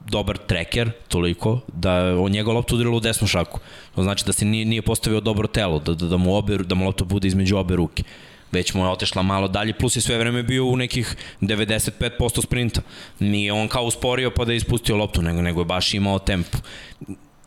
dobar 0.10 0.38
treker 0.38 0.92
toliko 1.08 1.60
da 1.68 2.20
on 2.20 2.32
njegov 2.32 2.56
loptu 2.56 2.76
udarila 2.76 2.98
u 2.98 3.00
desnu 3.00 3.28
šaku. 3.28 3.60
To 3.96 4.04
znači 4.04 4.26
da 4.26 4.34
se 4.34 4.46
nije, 4.46 4.66
nije 4.66 4.82
postavio 4.82 5.20
dobro 5.20 5.48
telo, 5.48 5.80
da, 5.80 5.94
da, 5.94 6.08
da, 6.08 6.18
mu 6.18 6.36
obe, 6.36 6.58
da 6.58 6.76
mu 6.76 6.86
lopta 6.86 7.06
bude 7.06 7.28
između 7.28 7.58
obe 7.58 7.76
ruke 7.76 8.04
već 8.52 8.74
mu 8.74 8.84
je 8.84 8.90
otešla 8.90 9.22
malo 9.22 9.48
dalje, 9.48 9.74
plus 9.74 9.96
je 9.96 10.02
sve 10.02 10.18
vreme 10.18 10.44
bio 10.44 10.66
u 10.66 10.76
nekih 10.76 11.16
95% 11.42 12.44
sprinta. 12.44 12.82
Nije 13.20 13.54
on 13.54 13.68
kao 13.68 13.84
usporio 13.84 14.32
pa 14.32 14.46
da 14.46 14.52
je 14.52 14.58
ispustio 14.58 14.96
loptu, 14.96 15.22
nego, 15.22 15.42
nego 15.42 15.62
je 15.62 15.66
baš 15.66 15.94
imao 15.94 16.20
tempo. 16.20 16.58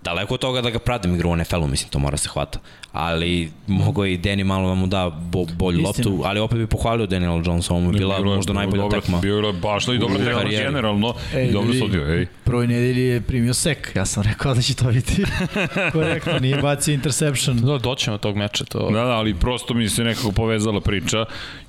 Daleko 0.02 0.34
od 0.34 0.40
toga 0.40 0.60
da 0.60 0.70
ga 0.70 0.78
pratim 0.78 1.14
igru 1.14 1.30
u 1.30 1.36
NFL-u, 1.36 1.66
mislim, 1.66 1.90
to 1.90 1.98
mora 1.98 2.16
se 2.16 2.28
hvata. 2.28 2.58
Ali 2.92 3.52
mogo 3.66 4.04
i 4.04 4.18
Danny 4.18 4.44
malo 4.44 4.68
da 4.68 4.74
mu 4.74 4.86
da 4.86 5.10
bo, 5.22 5.44
bolju 5.46 5.80
Istina. 5.80 6.08
loptu, 6.10 6.22
ali 6.24 6.40
opet 6.40 6.58
bi 6.58 6.66
pohvalio 6.66 7.06
Daniel 7.06 7.42
Jones, 7.46 7.70
ovo 7.70 7.80
mu 7.80 7.88
je 7.88 7.92
bila 7.92 8.16
Bilo 8.18 8.36
možda 8.36 8.52
najbolja 8.52 8.82
dobra- 8.82 9.00
tekma. 9.00 9.18
Bilo 9.18 9.48
je 9.48 9.52
baš 9.52 9.84
i 9.84 9.98
dobra 9.98 10.14
u 10.14 10.18
tekma 10.18 10.32
karijeri. 10.34 10.64
generalno. 10.64 11.14
Ej, 11.34 11.44
I 11.44 11.52
dobro 11.52 11.74
sudio, 11.74 12.06
ej. 12.10 12.26
Prvoj 12.44 12.66
nedelji 12.66 13.02
je 13.02 13.20
primio 13.20 13.54
sek. 13.54 13.92
Ja 13.94 14.06
sam 14.06 14.22
rekao 14.22 14.54
da 14.54 14.62
će 14.62 14.74
to 14.74 14.84
biti 14.86 15.24
korektno. 15.92 16.38
Nije 16.38 16.56
bacio 16.58 16.94
interception. 16.94 17.56
Da, 17.56 17.78
doćemo 17.78 18.14
do 18.14 18.20
tog 18.20 18.36
meča, 18.36 18.64
to... 18.64 18.90
Da, 18.90 19.00
da, 19.00 19.10
ali 19.10 19.34
prosto 19.34 19.74
mi 19.74 19.88
se 19.88 20.04
nekako 20.04 20.32
povezala 20.32 20.80
priča 20.80 21.24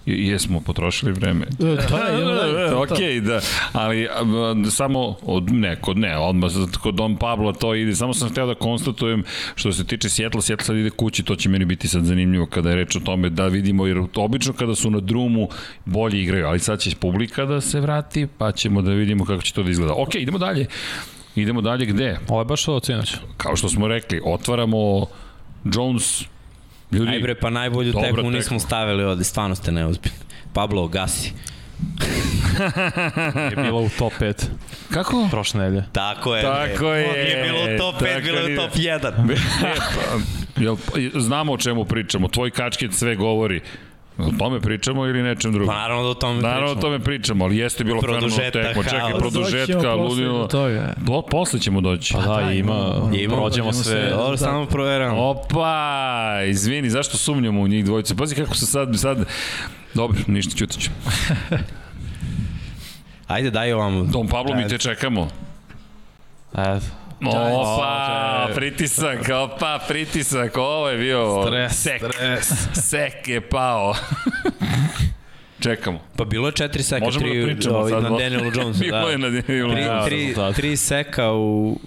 jesmo 0.06 0.60
potrošili 0.60 1.12
vreme. 1.12 1.46
Da, 1.60 1.66
dalje. 1.68 1.86
to 1.88 2.58
je 2.58 2.70
to. 2.70 2.82
Ok, 2.82 3.00
da, 3.26 3.40
ali 3.74 4.08
a, 4.08 4.70
samo 4.72 5.16
od 5.22 5.52
ne, 5.52 5.76
kod 5.76 5.98
ne, 5.98 6.18
odmah 6.18 6.52
kod 6.82 6.96
Don 6.96 7.18
Pablo 7.18 7.54
to 7.54 7.76
ide, 7.76 7.96
samo 7.96 8.14
sam 8.14 8.30
hteo 8.30 8.46
da 8.46 8.56
konstatujem 8.56 9.24
što 9.56 9.72
se 9.72 9.84
tiče 9.84 10.10
Seattle, 10.10 10.42
Seattle 10.42 10.66
sad 10.66 10.76
ide 10.76 10.90
kući, 10.90 11.24
to 11.24 11.36
će 11.36 11.50
meni 11.50 11.66
biti 11.66 11.88
sad 11.88 12.04
zanimljivo 12.04 12.46
kada 12.46 12.70
je 12.70 12.76
reč 12.76 12.96
o 12.96 13.00
tome 13.00 13.30
da 13.30 13.48
vidimo, 13.48 13.88
jer 13.88 14.02
obično 14.16 14.54
kada 14.54 14.76
su 14.76 14.92
na 14.92 15.00
drumu 15.00 15.50
bolje 15.86 16.22
igraju, 16.22 16.48
ali 16.48 16.60
sad 16.60 16.80
će 16.80 16.96
publika 16.96 17.46
da 17.46 17.62
se 17.62 17.80
vrati, 17.80 18.28
pa 18.38 18.52
ćemo 18.52 18.82
da 18.82 18.92
vidimo 18.92 19.26
kako 19.26 19.42
će 19.42 19.54
to 19.54 19.64
da 19.64 19.70
izgleda. 19.70 19.94
Ok, 19.94 20.16
idemo 20.16 20.38
dalje. 20.38 20.68
Idemo 21.36 21.62
dalje 21.62 21.86
gde? 21.86 22.20
Ovo 22.28 22.42
je 22.42 22.46
baš 22.46 22.68
od 22.68 22.86
sinoć. 22.86 23.16
Kao 23.38 23.56
što 23.56 23.70
smo 23.70 23.88
rekli, 23.88 24.22
otvaramo 24.26 25.06
Jones 25.64 26.24
Ljudi, 26.92 27.12
Aj 27.12 27.20
bre, 27.20 27.36
pa 27.36 27.50
najbolju 27.50 27.94
tekmu 27.94 28.16
tekma. 28.16 28.30
nismo 28.30 28.60
stavili 28.60 29.04
ovde, 29.04 29.24
stvarno 29.24 29.56
ste 29.56 29.72
neozbiljni. 29.72 30.18
Pablo, 30.54 30.88
gasi. 30.88 31.34
Je 33.50 33.56
bilo 33.56 33.82
u 33.82 33.90
top 33.90 34.14
5 34.20 34.46
kako? 34.94 35.28
prošle 35.32 35.60
nedelje. 35.60 35.84
Tako 35.92 36.36
je. 36.36 36.42
Tako 36.42 36.94
je. 36.94 37.24
Nije 37.24 37.44
bilo 37.44 37.76
u 37.76 37.78
top 37.78 38.02
5, 38.02 38.08
Tako 38.08 38.22
bilo 38.22 38.40
je 38.40 38.54
u 38.54 38.62
top 38.62 38.76
1. 38.76 39.38
E, 39.66 39.76
pa, 40.56 40.62
jel, 40.62 40.76
znamo 41.16 41.54
o 41.54 41.58
čemu 41.58 41.86
pričamo, 41.86 42.28
tvoj 42.28 42.52
kačket 42.52 42.94
sve 42.94 43.16
govori. 43.16 43.62
O 44.22 44.32
tome 44.40 44.60
pričamo 44.60 45.06
ili 45.06 45.24
nečem 45.24 45.52
drugom? 45.52 45.68
Pa 45.68 45.74
naravno 45.76 46.04
da 46.04 46.10
o 46.10 46.14
tome 46.14 46.42
Naravno 46.42 46.62
o 46.62 46.68
pričamo. 46.68 46.82
tome 46.84 47.00
pričamo, 47.00 47.46
ali 47.46 47.58
jeste 47.58 47.84
bilo 47.84 48.02
fenomenalno 48.02 48.36
tekmo. 48.52 48.84
Čekaj, 48.84 49.14
produžetka, 49.14 49.94
ludilo. 49.94 50.48
do 50.98 51.22
posle 51.22 51.60
ćemo 51.60 51.82
doći. 51.82 52.14
Pa 52.14 52.22
da, 52.22 52.36
da, 52.36 52.52
ima, 52.52 52.74
imamo- 53.14 53.36
prođemo 53.38 53.74
sve. 53.74 54.10
Dobro, 54.10 54.32
Da. 54.32 54.38
samo 54.38 54.66
proveram. 54.66 55.18
Opa, 55.20 55.88
izvini, 56.44 56.90
zašto 56.90 57.18
sumnjamo 57.18 57.62
u 57.62 57.68
njih 57.68 57.86
dvojice? 57.86 58.16
Pazi 58.16 58.36
kako 58.36 58.56
se 58.56 58.66
sad, 58.66 58.90
sad... 58.96 59.26
Dobro, 59.94 60.18
ništa, 60.28 60.56
ćutit 60.56 60.82
ću. 60.82 60.90
Ajde, 63.28 63.52
daj 63.52 63.74
ovam. 63.74 64.08
Dom 64.08 64.28
Pablo, 64.28 64.56
mi 64.56 64.68
te 64.68 64.78
čekamo. 64.78 65.28
E, 66.54 66.80
Opa, 67.24 68.50
pritisak, 68.56 69.20
opa, 69.36 69.80
pritisak, 69.88 70.58
ovo 70.58 70.90
je 70.90 70.98
bio 70.98 71.44
Stres, 71.44 71.74
sek. 71.74 72.02
stres. 72.14 72.48
Sek 72.74 73.28
je 73.28 73.42
pao. 73.42 73.94
Čekamo. 75.60 76.00
Pa 76.16 76.26
bilo 76.26 76.48
je 76.48 76.52
4 76.54 76.82
seka, 76.82 77.06
Možemo 77.06 77.26
da 77.26 77.32
3 77.32 77.46
pričamo 77.46 77.78
ovaj, 77.78 77.92
sad. 77.92 78.04
na 78.04 78.10
Danielu 78.10 78.52
Jonesu. 78.56 78.80
Bilo 78.82 79.00
da. 79.00 79.10
je 79.10 79.18
na 79.18 79.30
Danielu 79.30 79.44
Tri, 79.72 79.82
Jonesu. 79.82 80.06
tri, 80.06 80.20
rezultati. 80.20 80.56
tri 80.56 80.78
seka 80.78 81.32
u 81.32 81.78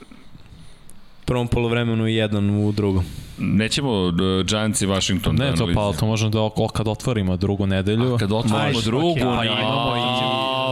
prvom 1.24 1.48
polovremenu 1.48 2.08
i 2.08 2.14
jedan 2.14 2.50
u 2.58 2.72
drugom. 2.72 3.04
Nećemo 3.38 3.90
uh, 4.02 4.12
Giants 4.44 4.80
i 4.80 4.86
Washington 4.86 5.36
Ne, 5.36 5.50
da 5.50 5.56
to 5.56 5.68
pa 5.74 5.92
to 5.92 6.06
možemo 6.06 6.30
da 6.30 6.40
o- 6.40 6.68
kad 6.68 6.88
otvorimo 6.88 7.36
drugu 7.36 7.66
nedelju. 7.66 8.16
Kad 8.18 8.32
otvorimo 8.32 8.58
Ajde, 8.58 8.80
drugu, 8.84 9.06
okay, 9.08 9.36
pa 9.36 9.44
imamo 9.44 9.96
i, 9.96 10.24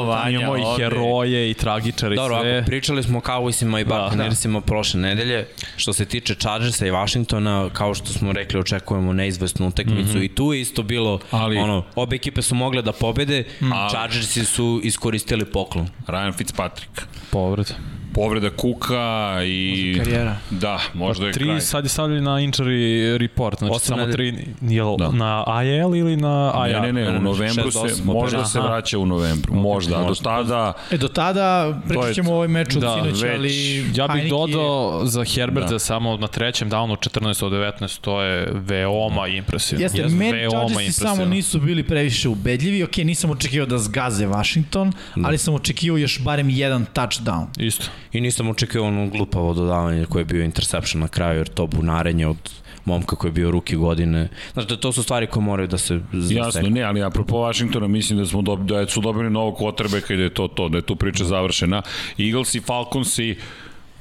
Vanja, 0.07 0.39
imamo 0.39 0.57
i 0.57 0.63
heroje 0.77 1.51
i 1.51 1.55
tragičare 1.55 2.15
i 2.15 2.17
Dobro, 2.17 2.41
sve. 2.41 2.59
ako 2.59 2.67
pričali 2.67 3.03
smo 3.03 3.19
o 3.19 3.21
Cowboysima 3.21 3.81
i 3.81 3.85
Buccaneersima 3.85 4.61
prošle 4.61 5.01
nedelje, 5.01 5.47
što 5.77 5.93
se 5.93 6.05
tiče 6.05 6.35
Chargersa 6.35 6.87
i 6.87 6.91
Washingtona, 6.91 7.71
kao 7.73 7.95
što 7.95 8.07
smo 8.07 8.33
rekli, 8.33 8.61
očekujemo 8.61 9.13
neizvestnu 9.13 9.69
utakmicu 9.69 10.17
mm 10.17 10.21
-hmm. 10.21 10.25
i 10.25 10.29
tu 10.29 10.53
je 10.53 10.61
isto 10.61 10.83
bilo, 10.83 11.19
Ali- 11.31 11.59
ono, 11.59 11.85
obe 11.95 12.17
ekipe 12.17 12.43
su 12.43 12.55
mogle 12.55 12.83
da 12.83 12.93
pobede, 12.93 13.45
Ali- 13.61 13.91
Chargersi 13.91 14.45
su 14.45 14.81
iskoristili 14.85 15.45
poklon. 15.45 15.89
Ryan 16.07 16.33
Fitzpatrick. 16.33 16.91
Povred. 17.31 17.73
Povreda 18.15 18.51
Kuka 18.51 18.99
i... 19.45 19.95
karijera. 19.99 20.37
Da, 20.51 20.81
možda 20.95 21.27
je 21.27 21.33
Tri 21.33 21.45
kraj. 21.45 21.61
sad 21.61 21.85
je 21.85 21.89
stavljeno 21.89 22.31
na 22.31 22.37
injury 22.39 22.73
report, 23.19 23.59
znači 23.59 23.73
Osam 23.73 23.99
samo 23.99 24.13
tri, 24.13 24.35
jel 24.63 24.97
Da. 24.97 25.05
da. 25.05 25.13
na 25.13 25.45
AL 25.47 25.65
ili 25.97 26.17
na 26.17 26.53
IR? 26.69 26.81
ne, 26.83 26.93
ne, 26.93 27.03
ne, 27.03 27.19
u 27.19 27.23
novembru 27.23 27.71
se, 27.71 27.79
možda 28.05 28.39
opet. 28.39 28.51
se 28.51 28.59
Aha. 28.59 28.69
vraća 28.69 28.99
u 28.99 29.07
novembru, 29.07 29.55
možda, 29.55 29.97
a 29.97 30.05
do 30.05 30.15
tada, 30.15 30.73
E, 30.91 30.97
do 30.99 31.09
tada 31.09 31.63
To 31.63 31.69
je- 31.69 31.83
pričat 31.89 32.15
ćemo 32.15 32.31
o 32.31 32.35
ovoj 32.35 32.49
meču 32.49 32.79
od 32.79 32.83
Da, 32.83 32.95
sinoć, 32.95 33.23
već. 33.23 33.33
ali 33.33 33.77
Ja 33.77 33.83
bih 33.83 34.13
Heineke 34.13 34.27
je- 34.27 34.31
dodao 34.31 35.01
za 35.05 35.25
Herberta 35.27 35.67
Da. 35.67 35.73
da. 35.73 35.79
samo 35.79 36.17
na 36.17 36.27
trećem 36.27 36.71
downu 36.71 36.97
14 36.99 37.43
od 37.43 37.53
19, 37.53 38.01
to 38.01 38.23
je 38.23 38.49
veoma 38.53 39.27
impresivno. 39.29 39.83
Jeste, 39.83 39.99
Jeste, 39.99 40.17
meni 40.17 40.33
veoma 40.33 40.59
Chargersi 40.61 40.93
samo 40.93 41.25
nisu 41.27 41.61
bili 41.61 41.83
previše 41.83 42.29
ubedljivi. 42.29 42.83
Ok, 42.83 42.97
nisam 42.97 43.31
očekivao 43.31 43.67
da 43.67 43.79
zgaze 43.79 44.27
Washington, 44.27 44.93
ali 45.17 45.39
sam 45.39 45.55
očekivao 45.55 45.99
još 45.99 46.21
barem 46.21 46.51
jedan 46.51 46.87
touchdown. 46.95 47.47
Isto. 47.59 47.85
I 48.13 48.21
nisam 48.21 48.49
očekio 48.49 48.85
ono 48.85 49.07
glupavo 49.07 49.55
dodavanje 49.55 50.07
koje 50.07 50.21
je 50.21 50.25
bio 50.25 50.45
interception 50.45 51.01
na 51.01 51.09
kraju, 51.09 51.39
jer 51.39 51.49
to 51.49 51.67
bunarenje 51.67 52.27
od 52.27 52.63
momka 52.85 53.17
koji 53.17 53.29
je 53.29 53.33
bio 53.33 53.51
ruki 53.51 53.77
godine. 53.77 54.29
Znači, 54.53 54.69
da 54.69 54.77
to 54.77 54.93
su 54.93 55.03
stvari 55.03 55.27
koje 55.27 55.45
moraju 55.45 55.69
da 55.69 55.79
se 55.79 55.95
jasno, 56.13 56.45
zaseknu. 56.45 56.71
ne, 56.71 56.83
ali 56.83 57.03
apropo 57.03 57.37
Washingtona, 57.37 57.87
mislim 57.87 58.19
da 58.19 58.27
smo 58.27 58.43
dobi, 58.43 58.65
da 58.65 58.87
su 58.87 59.01
dobili 59.01 59.31
novog 59.31 59.59
quarterbacka 59.59 60.15
i 60.15 60.17
da 60.17 60.23
je 60.23 60.35
to 60.35 60.49
to, 60.49 60.69
da 60.69 60.79
je 60.79 60.83
tu 60.83 60.97
priča 60.97 61.25
završena. 61.25 61.83
Eagles 62.19 62.55
i 62.55 62.61
Falcons 62.61 63.19
i 63.19 63.37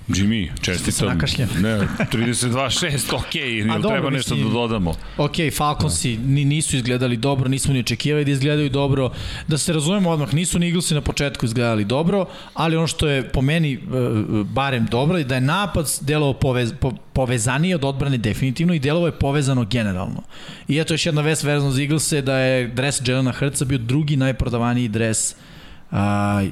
Jimmy, 0.08 0.50
čestitam. 0.62 1.18
Ne, 1.62 1.88
32-6, 2.12 3.16
okej, 3.16 3.42
okay, 3.42 3.82
dobro, 3.82 3.90
treba 3.90 4.10
nešto 4.10 4.30
da 4.30 4.36
mislim- 4.36 4.54
dodamo. 4.54 4.94
Ok, 5.18 5.36
Falconsi 5.58 6.18
ni, 6.18 6.46
nisu 6.46 6.76
izgledali 6.76 7.18
dobro, 7.18 7.50
nismo 7.50 7.74
ni 7.74 7.80
očekivali 7.80 8.26
da 8.26 8.32
izgledaju 8.32 8.70
dobro. 8.70 9.12
Da 9.48 9.58
se 9.58 9.74
razumemo 9.74 10.10
odmah, 10.10 10.34
nisu 10.34 10.60
ni 10.60 10.68
Eaglesi 10.68 10.94
na 10.94 11.02
početku 11.02 11.46
izgledali 11.46 11.86
dobro, 11.86 12.26
ali 12.54 12.78
ono 12.78 12.88
što 12.88 13.08
je 13.08 13.30
po 13.30 13.42
meni 13.42 13.74
e, 13.74 13.80
barem 14.44 14.86
dobro 14.86 15.18
je 15.18 15.24
da 15.24 15.36
je 15.36 15.42
napad 15.42 15.92
delovao 16.02 16.34
povez, 16.34 16.74
po, 16.80 16.92
povezaniji 17.14 17.74
od 17.74 17.84
odbrane 17.84 18.18
definitivno 18.18 18.74
i 18.74 18.80
delovo 18.80 19.06
je 19.06 19.12
povezano 19.20 19.66
generalno. 19.66 20.24
I 20.68 20.80
eto 20.80 20.94
još 20.94 21.06
jedna 21.06 21.22
vest 21.22 21.44
vezano 21.44 21.72
za 21.72 21.82
Eaglese 21.82 22.22
da 22.22 22.38
je 22.38 22.68
dres 22.68 23.02
Jelena 23.06 23.32
Hrca 23.32 23.66
bio 23.66 23.78
drugi 23.78 24.18
najprodavaniji 24.18 24.88
dres 24.88 25.36
a, 25.92 26.44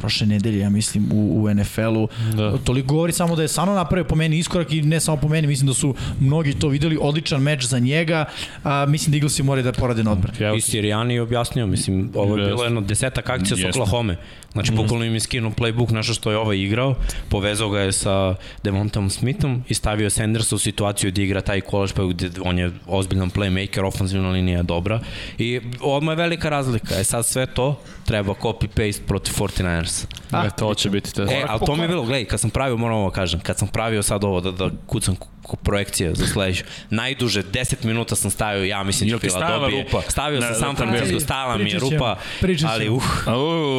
prošle 0.00 0.26
nedelje, 0.26 0.58
ja 0.58 0.70
mislim, 0.70 1.08
u, 1.12 1.42
u 1.42 1.54
NFL-u. 1.54 2.08
Da. 2.36 2.58
Toliko 2.58 2.94
govori 2.94 3.12
samo 3.12 3.36
da 3.36 3.42
je 3.42 3.48
stvarno 3.48 3.74
napravio 3.74 4.04
po 4.04 4.16
meni 4.16 4.38
iskorak 4.38 4.72
i 4.72 4.82
ne 4.82 5.00
samo 5.00 5.16
po 5.16 5.28
meni, 5.28 5.46
mislim 5.46 5.66
da 5.66 5.74
su 5.74 5.94
mnogi 6.20 6.54
to 6.54 6.68
videli, 6.68 6.98
odličan 7.00 7.42
meč 7.42 7.64
za 7.64 7.78
njega, 7.78 8.24
a, 8.64 8.86
mislim 8.88 9.10
da 9.10 9.16
Eaglesi 9.16 9.42
moraju 9.42 9.64
da 9.64 9.72
porade 9.72 10.04
na 10.04 10.12
odbrani. 10.12 10.38
Ja, 10.40 10.54
I 10.54 10.60
Sirijani 10.60 11.14
je 11.14 11.22
objasnio, 11.22 11.66
mislim, 11.66 12.10
ovo 12.14 12.36
je 12.36 12.46
bilo 12.46 12.64
jedno 12.64 12.80
desetak 12.80 13.30
akcija 13.30 13.56
s 13.56 13.60
Jeste. 13.60 13.80
Oklahoma. 13.80 14.16
Znači, 14.52 14.72
bukvalno 14.72 15.04
im 15.04 15.14
je 15.14 15.20
skinuo 15.20 15.50
playbook, 15.50 15.92
nešto 15.92 16.14
što 16.14 16.30
je 16.30 16.36
ovaj 16.36 16.58
igrao, 16.58 16.94
povezao 17.28 17.70
ga 17.70 17.80
je 17.80 17.92
sa 17.92 18.34
Devontom 18.62 19.10
Smithom 19.10 19.64
i 19.68 19.74
stavio 19.74 20.10
Sandersa 20.10 20.54
u 20.54 20.58
situaciju 20.58 21.10
da 21.10 21.22
igra 21.22 21.40
taj 21.40 21.60
college 21.60 21.92
pa 21.96 22.04
gde 22.04 22.30
on 22.44 22.58
je 22.58 22.70
ozbiljan 22.86 23.30
playmaker, 23.30 23.84
ofenzivna 23.84 24.30
linija 24.30 24.56
je 24.56 24.62
dobra 24.62 25.00
i 25.38 25.60
odmah 25.80 26.12
je 26.12 26.16
velika 26.16 26.48
razlika. 26.48 26.94
E 27.00 27.04
sad 27.04 27.26
sve 27.26 27.46
to 27.46 27.80
treba 28.04 28.34
copy-paste 28.34 29.00
protiv 29.06 29.32
49ers. 29.32 29.87
A, 30.30 30.46
e, 30.46 30.50
to 30.58 30.74
će 30.74 30.90
biti 30.90 31.14
test. 31.14 31.32
E, 31.32 31.44
ali 31.48 31.60
to 31.66 31.76
mi 31.76 31.82
je 31.82 31.88
bilo, 31.88 32.02
gledaj, 32.02 32.24
kad 32.24 32.40
sam 32.40 32.50
pravio, 32.50 32.76
moram 32.76 32.96
ovo 32.98 33.10
kažem, 33.10 33.40
kad 33.40 33.58
sam 33.58 33.68
pravio 33.68 34.02
sad 34.02 34.24
ovo 34.24 34.40
da, 34.40 34.50
da 34.50 34.70
kucam 34.86 35.16
ko 35.42 35.56
projekcija 35.56 36.14
za 36.14 36.26
sledeću, 36.26 36.64
najduže 36.90 37.42
10 37.42 37.84
minuta 37.84 38.16
sam 38.16 38.30
stavio, 38.30 38.64
ja 38.64 38.82
mislim, 38.82 39.08
Jel 39.10 39.18
ti 39.18 39.30
stajala 39.30 39.58
dobije. 39.58 39.82
rupa? 39.84 40.02
Stavio 40.08 40.40
sam 40.40 40.54
San. 40.54 40.76
Francisco, 40.76 41.20
stala 41.20 41.56
mi 41.58 41.70
je 41.70 41.78
rupa, 41.78 42.16
pričat 42.40 42.70
ali 42.70 42.88
uh, 42.88 43.02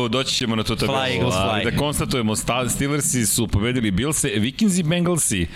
U, 0.05 0.07
doći 0.07 0.36
ćemo 0.36 0.55
na 0.55 0.64
tu 0.64 0.76
tabelu. 0.76 0.97
Fly, 0.97 1.16
Eagles, 1.16 1.36
ali 1.38 1.62
fly. 1.62 1.72
Da 1.72 1.78
konstatujemo, 1.78 2.36
Sta- 2.36 2.70
Steelersi 2.70 3.26
su 3.26 3.47
pobedili 3.47 3.91
Billse, 3.91 4.30
Vikings 4.30 4.78
i 4.78 4.84
Bengalsi. 4.84 5.47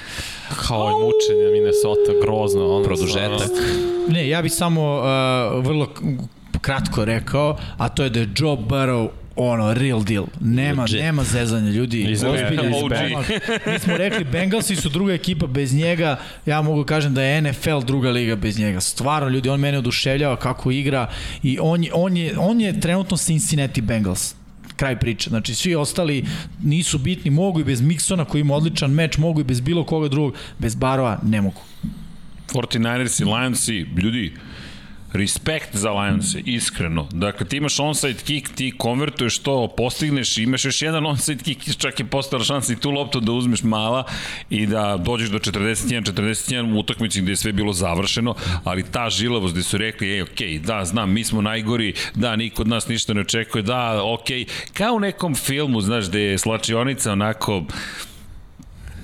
Kao 0.67 0.89
i 0.89 0.93
mučenje 0.93 1.51
Minnesota, 1.53 2.11
grozno. 2.25 2.75
Ono, 2.75 2.85
produžetak. 2.85 3.49
Ne, 4.07 4.29
ja 4.29 4.41
bih 4.41 4.51
samo 4.53 4.97
uh, 4.97 5.65
vrlo 5.65 5.89
kratko 6.61 7.05
rekao, 7.05 7.57
a 7.77 7.89
to 7.89 8.03
je 8.03 8.09
da 8.09 8.19
je 8.19 8.29
Joe 8.37 8.57
Burrow 8.57 9.09
ono, 9.35 9.73
real 9.73 10.03
deal. 10.03 10.25
Nema, 10.41 10.81
Legit. 10.81 10.99
nema 10.99 11.23
zezanja, 11.23 11.71
ljudi. 11.71 12.13
Ozbiljan 12.13 12.71
pomak. 12.71 13.29
Mi 13.65 13.79
smo 13.79 13.97
rekli, 13.97 14.23
Bengalsi 14.23 14.75
su 14.75 14.89
druga 14.89 15.13
ekipa 15.13 15.47
bez 15.47 15.73
njega. 15.73 16.19
Ja 16.45 16.61
mogu 16.61 16.83
kažem 16.83 17.13
da 17.13 17.21
je 17.21 17.41
NFL 17.41 17.79
druga 17.85 18.09
liga 18.09 18.35
bez 18.35 18.59
njega. 18.59 18.81
Stvarno, 18.81 19.29
ljudi, 19.29 19.49
on 19.49 19.59
mene 19.59 19.77
oduševljava 19.77 20.35
kako 20.35 20.71
igra 20.71 21.09
i 21.43 21.57
on 21.61 21.83
je, 21.83 21.91
on 21.93 22.17
je, 22.17 22.37
on 22.37 22.61
je 22.61 22.79
trenutno 22.79 23.17
Cincinnati 23.17 23.81
Bengals 23.81 24.35
kraj 24.75 24.99
priče. 24.99 25.29
Znači, 25.29 25.55
svi 25.55 25.75
ostali 25.75 26.25
nisu 26.63 26.97
bitni, 26.97 27.31
mogu 27.31 27.59
i 27.59 27.63
bez 27.63 27.81
Miksona 27.81 28.25
koji 28.25 28.41
ima 28.41 28.55
odličan 28.55 28.91
meč, 28.91 29.17
mogu 29.17 29.41
i 29.41 29.43
bez 29.43 29.61
bilo 29.61 29.83
koga 29.83 30.07
drugog, 30.07 30.33
bez 30.59 30.75
Barova 30.75 31.19
ne 31.23 31.41
mogu. 31.41 31.61
49ers 32.53 33.21
i 33.21 33.25
Lionsi, 33.25 33.85
ljudi, 33.97 34.33
respekt 35.13 35.75
za 35.75 35.91
Lionse, 35.91 36.39
iskreno. 36.45 37.07
Dakle, 37.11 37.45
ti 37.45 37.57
imaš 37.57 37.79
onside 37.79 38.19
kick, 38.25 38.55
ti 38.55 38.73
konvertuješ 38.77 39.39
to, 39.39 39.67
postigneš, 39.77 40.37
imaš 40.37 40.65
još 40.65 40.81
jedan 40.81 41.05
onside 41.05 41.43
kick, 41.43 41.77
čak 41.77 41.99
je 41.99 42.05
postala 42.05 42.43
šansa 42.43 42.73
i 42.73 42.75
tu 42.75 42.91
loptu 42.91 43.19
da 43.19 43.31
uzmeš 43.31 43.63
mala 43.63 44.03
i 44.49 44.65
da 44.65 44.97
dođeš 44.97 45.29
do 45.29 45.39
41-41 45.39 46.75
u 46.75 46.79
utakmici 46.79 47.21
gde 47.21 47.31
je 47.31 47.35
sve 47.35 47.51
bilo 47.51 47.73
završeno, 47.73 48.35
ali 48.63 48.83
ta 48.83 49.09
žilavost 49.09 49.53
gde 49.53 49.63
su 49.63 49.77
rekli, 49.77 50.11
ej, 50.11 50.21
okej, 50.21 50.59
da, 50.59 50.85
znam, 50.85 51.11
mi 51.11 51.23
smo 51.23 51.41
najgori, 51.41 51.93
da, 52.15 52.35
niko 52.35 52.61
od 52.61 52.67
nas 52.67 52.87
ništa 52.87 53.13
ne 53.13 53.21
očekuje, 53.21 53.61
da, 53.61 54.03
okej, 54.03 54.45
kao 54.73 54.93
u 54.93 54.99
nekom 54.99 55.35
filmu, 55.35 55.81
znaš, 55.81 56.09
gde 56.09 56.21
je 56.21 56.37
slačionica 56.37 57.11
onako, 57.11 57.63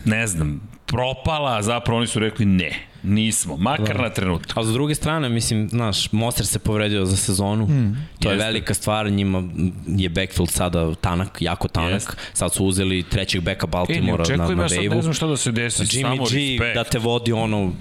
ne 0.05 0.27
znam, 0.27 0.61
propala, 0.85 1.61
zapravo 1.61 1.97
oni 1.97 2.07
su 2.07 2.19
rekli 2.19 2.45
ne, 2.45 2.88
nismo, 3.03 3.57
makar 3.57 3.97
da. 3.97 4.01
na 4.03 4.09
trenutak. 4.09 4.57
A 4.57 4.63
s 4.63 4.67
druge 4.67 4.95
strane, 4.95 5.29
mislim, 5.29 5.69
znaš, 5.69 6.11
Monster 6.11 6.45
se 6.45 6.59
povredio 6.59 7.05
za 7.05 7.17
sezonu, 7.17 7.65
mm, 7.67 7.97
to 8.19 8.29
je 8.29 8.33
jeste. 8.35 8.45
velika 8.45 8.73
stvar, 8.73 9.11
njima 9.11 9.43
je 9.87 10.09
backfield 10.09 10.49
sada 10.49 10.95
tanak, 10.95 11.37
jako 11.41 11.67
tanak, 11.67 11.91
Jeste. 11.93 12.11
sad 12.33 12.53
su 12.53 12.65
uzeli 12.65 13.03
trećeg 13.03 13.41
beka 13.41 13.65
E, 13.65 13.67
ne 13.67 13.71
Baltimora 13.71 14.17
na, 14.17 14.21
očekujem, 14.23 14.57
na 14.57 14.63
ja 14.63 14.69
sad 14.69 14.83
ne 14.83 15.01
znam 15.01 15.13
šta 15.13 15.27
da 15.27 15.37
se 15.37 15.51
desi, 15.51 15.83
Jimmy 15.83 16.01
samo 16.01 16.15
G 16.15 16.21
respekt. 16.23 16.75
da 16.75 16.83
te 16.83 16.99
vodi 16.99 17.31
ono 17.31 17.71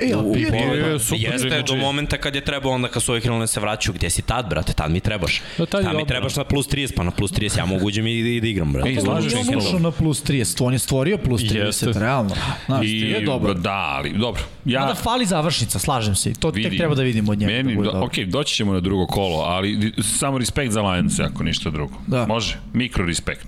E, 0.00 0.12
ali 0.14 0.38
bio 0.38 0.48
je 0.48 0.92
je 0.92 0.98
super 0.98 1.32
Jeste 1.32 1.62
do 1.62 1.74
G. 1.74 1.80
momenta 1.80 2.16
kad 2.16 2.34
je 2.34 2.40
trebao 2.40 2.72
onda 2.72 2.88
kad 2.88 3.02
su 3.02 3.12
ovi 3.12 3.20
krenuli 3.20 3.42
da 3.42 3.46
se 3.46 3.60
vraćaju, 3.60 3.94
gde 3.94 4.10
si 4.10 4.22
tad, 4.22 4.48
brate, 4.48 4.72
tad 4.72 4.90
mi 4.90 5.00
trebaš. 5.00 5.42
Da, 5.58 5.66
tad 5.66 5.96
mi 5.96 6.06
trebaš 6.06 6.36
na 6.36 6.44
plus 6.44 6.68
30, 6.68 6.94
pa 6.96 7.02
na 7.02 7.10
plus 7.10 7.32
30 7.32 7.58
ja 7.58 7.66
mogu 7.66 7.86
uđem 7.86 8.06
i, 8.06 8.18
i 8.18 8.40
da 8.40 8.46
igram, 8.46 8.72
brate. 8.72 8.88
Ej, 8.88 8.94
To 8.94 9.00
slažeš 9.00 9.32
se 9.32 9.56
ušao 9.56 9.78
na 9.78 9.90
plus 9.90 10.24
30, 10.24 10.64
on 10.64 10.72
je 10.72 10.78
stvorio 10.78 11.18
plus 11.18 11.40
30, 11.40 11.66
Jeste. 11.66 11.92
realno. 11.94 12.34
Znaš, 12.66 12.86
I, 12.86 13.00
je 13.00 13.20
dobro. 13.20 13.54
Da, 13.54 13.94
ali, 13.96 14.12
dobro. 14.18 14.42
Ja, 14.64 14.80
Mada 14.80 14.94
fali 14.94 15.26
završnica, 15.26 15.78
slažem 15.78 16.14
se. 16.14 16.32
To 16.32 16.50
vidi, 16.50 16.68
tek 16.68 16.78
treba 16.78 16.94
da 16.94 17.02
vidimo 17.02 17.32
od 17.32 17.38
njega. 17.38 17.52
Meni, 17.52 17.76
da 17.76 17.82
do, 17.82 18.00
ok, 18.04 18.18
doći 18.18 18.54
ćemo 18.54 18.72
na 18.72 18.80
drugo 18.80 19.06
kolo, 19.06 19.38
ali 19.38 19.92
samo 20.02 20.38
respekt 20.38 20.72
za 20.72 20.82
Lions, 20.82 21.20
ako 21.20 21.42
ništa 21.42 21.70
drugo. 21.70 21.94
Da. 22.06 22.26
Može, 22.26 22.56
mikro 22.72 23.06
respekt. 23.06 23.46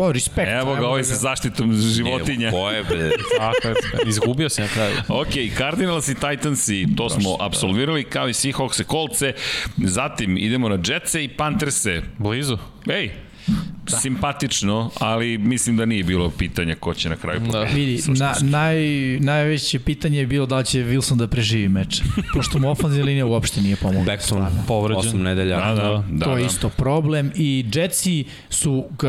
Pa, 0.00 0.12
respekt. 0.12 0.48
Evo 0.48 0.74
ga, 0.74 0.86
ovaj 0.86 1.04
sa 1.04 1.14
zaštitom 1.14 1.72
životinja. 1.76 2.48
Evo, 2.48 2.56
Ko 2.56 2.70
je, 2.70 2.84
bre? 2.84 3.10
Tako 3.38 3.68
je, 3.68 3.74
izgubio 4.06 4.48
se 4.48 4.62
na 4.62 4.68
kraju. 4.68 4.96
Ok, 5.08 5.34
Cardinals 5.56 6.08
i 6.08 6.14
Titans 6.14 6.68
i 6.68 6.86
to 6.96 7.10
smo 7.10 7.36
apsolvirali 7.40 8.04
kao 8.04 8.28
i 8.28 8.32
Seahawks 8.32 8.80
i 8.80 8.84
Coltse. 8.84 9.32
Zatim 9.76 10.36
idemo 10.36 10.68
na 10.68 10.78
Jetse 10.84 11.24
i 11.24 11.28
Pantherse. 11.28 12.02
Blizu. 12.18 12.58
Ej, 12.88 13.10
da. 13.90 13.96
simpatično, 13.96 14.90
ali 14.98 15.38
mislim 15.38 15.76
da 15.76 15.84
nije 15.84 16.04
bilo 16.04 16.30
pitanja 16.30 16.74
ko 16.74 16.94
će 16.94 17.08
na 17.08 17.16
kraju 17.16 17.40
Da. 17.40 17.46
pobediti. 17.46 17.74
Vidi, 17.74 18.02
na, 18.18 18.34
naj, 18.40 18.76
najveće 19.20 19.78
pitanje 19.78 20.18
je 20.18 20.26
bilo 20.26 20.46
da 20.46 20.56
li 20.58 20.64
će 20.64 20.78
Wilson 20.78 21.16
da 21.16 21.26
preživi 21.26 21.68
meč. 21.68 22.02
Pošto 22.34 22.58
mu 22.58 22.70
ofenzivna 22.70 23.06
linija 23.06 23.26
uopšte 23.26 23.60
nije 23.60 23.76
pomogla. 23.76 24.04
Backton, 24.04 24.46
Povređen. 24.66 25.12
8 25.12 25.16
nedelja. 25.16 25.56
Da, 25.56 25.74
da, 25.74 26.04
da. 26.10 26.24
to 26.24 26.36
je 26.36 26.40
da. 26.40 26.46
isto 26.46 26.68
problem 26.68 27.32
i 27.34 27.64
Jetsi 27.74 28.24
su 28.50 28.84
k, 28.96 29.06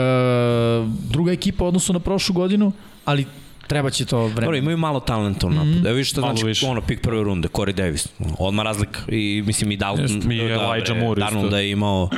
druga 1.10 1.32
ekipa 1.32 1.64
u 1.64 1.68
odnosu 1.68 1.94
na 1.94 2.00
prošlu 2.00 2.34
godinu, 2.34 2.72
ali 3.06 3.26
treba 3.68 3.90
će 3.90 4.06
to 4.06 4.20
vreme. 4.28 4.42
Dobro, 4.42 4.58
imaju 4.58 4.78
malo 4.78 5.00
talenta 5.00 5.48
u 5.48 5.50
napadu. 5.50 5.72
Mm 5.72 5.74
-hmm. 5.74 5.86
Evo 5.86 5.96
vidiš 5.96 6.14
znači 6.14 6.46
više. 6.46 6.66
ono 6.66 6.82
pik 6.82 7.02
prve 7.02 7.24
runde, 7.24 7.48
Corey 7.48 7.72
Davis. 7.72 8.08
Odmah 8.40 8.66
razlika. 8.66 9.00
I 9.08 9.44
mislim 9.46 9.72
i 9.72 9.78
Dalton. 9.78 10.02
Jest, 10.02 10.32
i 10.32 10.40
Elijah 10.40 10.86
bre, 10.86 11.00
Moore 11.00 11.20
Darnold 11.20 11.52
da 11.52 11.60
je 11.60 11.72
imao 11.72 12.10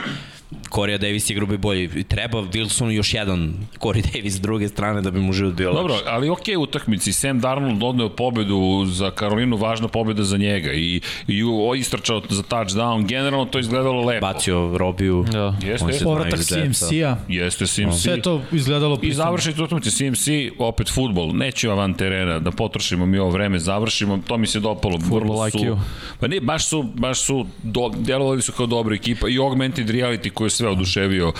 Corey 0.70 0.97
Davis 0.97 1.30
igra 1.30 1.45
bi 1.45 1.58
bolje. 1.58 1.84
I 1.84 2.04
Treba 2.04 2.38
Wilsonu 2.41 2.89
još 2.89 3.14
jedan 3.14 3.54
Corey 3.80 4.14
Davis 4.14 4.34
s 4.34 4.41
druge 4.41 4.68
strane 4.68 5.01
da 5.01 5.12
bi 5.12 5.20
mu 5.20 5.34
život 5.34 5.54
bio 5.54 5.74
Dobro, 5.74 5.93
lakši. 5.93 6.08
ali 6.10 6.30
okej 6.30 6.58
utakmici. 6.58 7.14
Sam 7.14 7.39
Darnold 7.39 7.84
odneo 7.84 8.10
pobedu 8.10 8.86
za 8.86 9.12
Karolinu, 9.12 9.58
važna 9.58 9.88
pobeda 9.88 10.24
za 10.24 10.38
njega 10.38 10.74
i, 10.74 11.01
i 11.28 11.43
istrčao 11.78 12.22
za 12.30 12.43
touchdown. 12.43 13.06
Generalno 13.08 13.45
to 13.45 13.60
izgledalo 13.60 14.01
lepo. 14.06 14.22
Bacio 14.28 14.78
Robiju. 14.78 15.26
Da. 15.32 15.56
Jeste, 15.64 15.88
jeste. 15.88 16.04
Povratak. 16.04 16.39
CMC-a. 16.39 17.18
Jeste 17.28 17.66
CMC. 17.66 18.01
Sve 18.01 18.22
to 18.22 18.41
izgledalo 18.51 18.95
I 18.95 18.99
pristojno. 18.99 19.26
završite 19.26 19.64
utakmice 19.64 19.91
CMC, 19.91 20.28
opet 20.60 20.89
futbol. 20.93 21.32
Neću 21.34 21.70
van 21.70 21.93
terena 21.93 22.39
da 22.39 22.51
potrošimo 22.51 23.06
mi 23.06 23.18
ovo 23.18 23.30
vreme, 23.30 23.60
završimo. 23.60 24.20
To 24.28 24.38
mi 24.38 24.47
se 24.47 24.60
dopalo. 24.60 24.97
Vrlo 24.97 25.49
su-. 25.49 25.78
Pa 26.20 26.28
ne, 26.28 26.39
baš 26.39 26.68
su, 26.68 26.84
baš 26.84 27.20
su, 27.22 27.45
do, 27.64 27.91
delovali 27.97 28.41
su 28.41 28.51
kao 28.51 28.66
dobra 28.66 28.95
ekipa 28.95 29.30
i 29.30 29.38
augmented 29.38 29.88
reality 29.89 30.30
koji 30.30 30.43
je 30.46 30.50
sve 30.50 30.70
oduševio. 30.70 31.34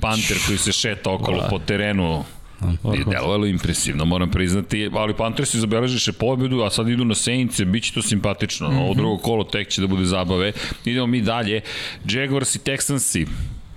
Panter 0.00 0.36
koji 0.46 0.58
se 0.58 0.72
šeta 0.72 1.10
okolo 1.10 1.46
po 1.50 1.58
terenu. 1.58 2.24
I 2.94 3.10
delovalo 3.10 3.46
impresivno, 3.46 4.04
moram 4.04 4.30
priznati, 4.30 4.90
ali 4.94 5.14
Panthers 5.14 5.54
zabeležiše 5.54 6.12
pobedu, 6.12 6.62
a 6.62 6.70
sad 6.70 6.88
idu 6.88 7.04
na 7.04 7.14
Saints, 7.14 7.60
bit 7.60 7.84
će 7.84 7.92
to 7.92 8.02
simpatično. 8.02 8.68
Mhm. 8.70 8.78
Ovo 8.78 8.94
drugo 8.94 9.16
kolo 9.22 9.44
tek 9.44 9.68
će 9.68 9.80
da 9.80 9.86
bude 9.86 10.04
zabave. 10.04 10.52
Idemo 10.84 11.06
mi 11.06 11.20
dalje. 11.20 11.60
Jaguars 12.04 12.54
i 12.54 12.58
Texansi. 12.58 13.26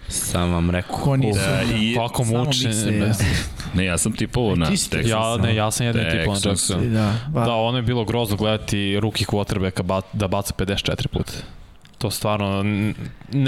Sam 0.09 0.51
vam 0.51 0.69
rekao. 0.69 0.97
Ko 0.97 1.15
nisu. 1.17 1.39
Da, 1.39 1.61
i, 1.77 1.95
Kako 1.95 2.25
Samo 2.25 2.43
muče. 2.43 2.67
mikse, 2.67 2.97
ja. 2.97 3.13
ne, 3.73 3.85
ja 3.85 3.97
sam 3.97 4.11
tipovao 4.11 4.55
na 4.55 4.65
Texans. 4.65 5.09
Ja, 5.09 5.37
ne, 5.37 5.55
ja 5.55 5.71
sam 5.71 5.85
jedan 5.85 6.11
tip 6.11 6.27
on 6.27 6.35
Texans. 6.35 6.45
Jackson. 6.45 6.93
Da, 6.93 7.15
ba, 7.29 7.45
Da, 7.45 7.53
ono 7.53 7.77
je 7.77 7.81
bilo 7.81 8.05
grozno 8.05 8.37
gledati 8.37 8.99
ruki 8.99 9.25
quarterbacka 9.25 9.81
ba, 9.83 10.01
da 10.13 10.27
baca 10.27 10.53
54 10.57 11.07
puta. 11.07 11.31
To 11.97 12.11
stvarno 12.11 12.63
ne, 12.63 12.93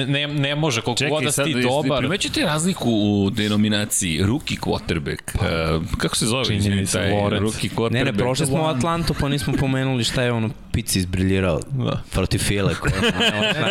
ne, 0.06 0.28
ne 0.28 0.56
može, 0.56 0.82
koliko 0.82 1.06
god 1.10 1.24
da 1.24 1.32
si 1.32 1.44
ti 1.44 1.62
dobar. 1.62 2.00
Primećete 2.00 2.42
razliku 2.42 2.90
u 2.92 3.30
denominaciji 3.30 4.24
rookie 4.24 4.58
quarterback? 4.58 5.36
Uh, 5.36 5.86
kako 5.98 6.16
se 6.16 6.26
zove? 6.26 6.46
Čini 6.46 6.76
mi 6.76 6.86
se, 6.86 6.98
taj 6.98 7.12
Lawrence. 7.12 7.40
Rookie 7.40 7.70
quarterback. 7.70 7.94
Ne, 7.94 8.04
ne, 8.04 8.14
prošli 8.14 8.46
smo 8.46 8.64
u 8.64 8.66
Atlantu 8.66 9.14
pa 9.20 9.30
nismo 9.30 9.54
pomenuli 9.60 10.04
šta 10.04 10.24
je 10.24 10.32
ono 10.32 10.50
Pici 10.72 11.00
izbriljirao 11.00 11.60
Da. 11.72 12.02
protiv 12.12 12.40
File. 12.40 12.76
Koja, 12.76 12.92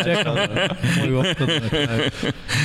čekam. 0.05 0.37
Moj 0.99 1.17
otpad 1.17 1.49
na 1.49 1.69
kraju. 1.69 2.11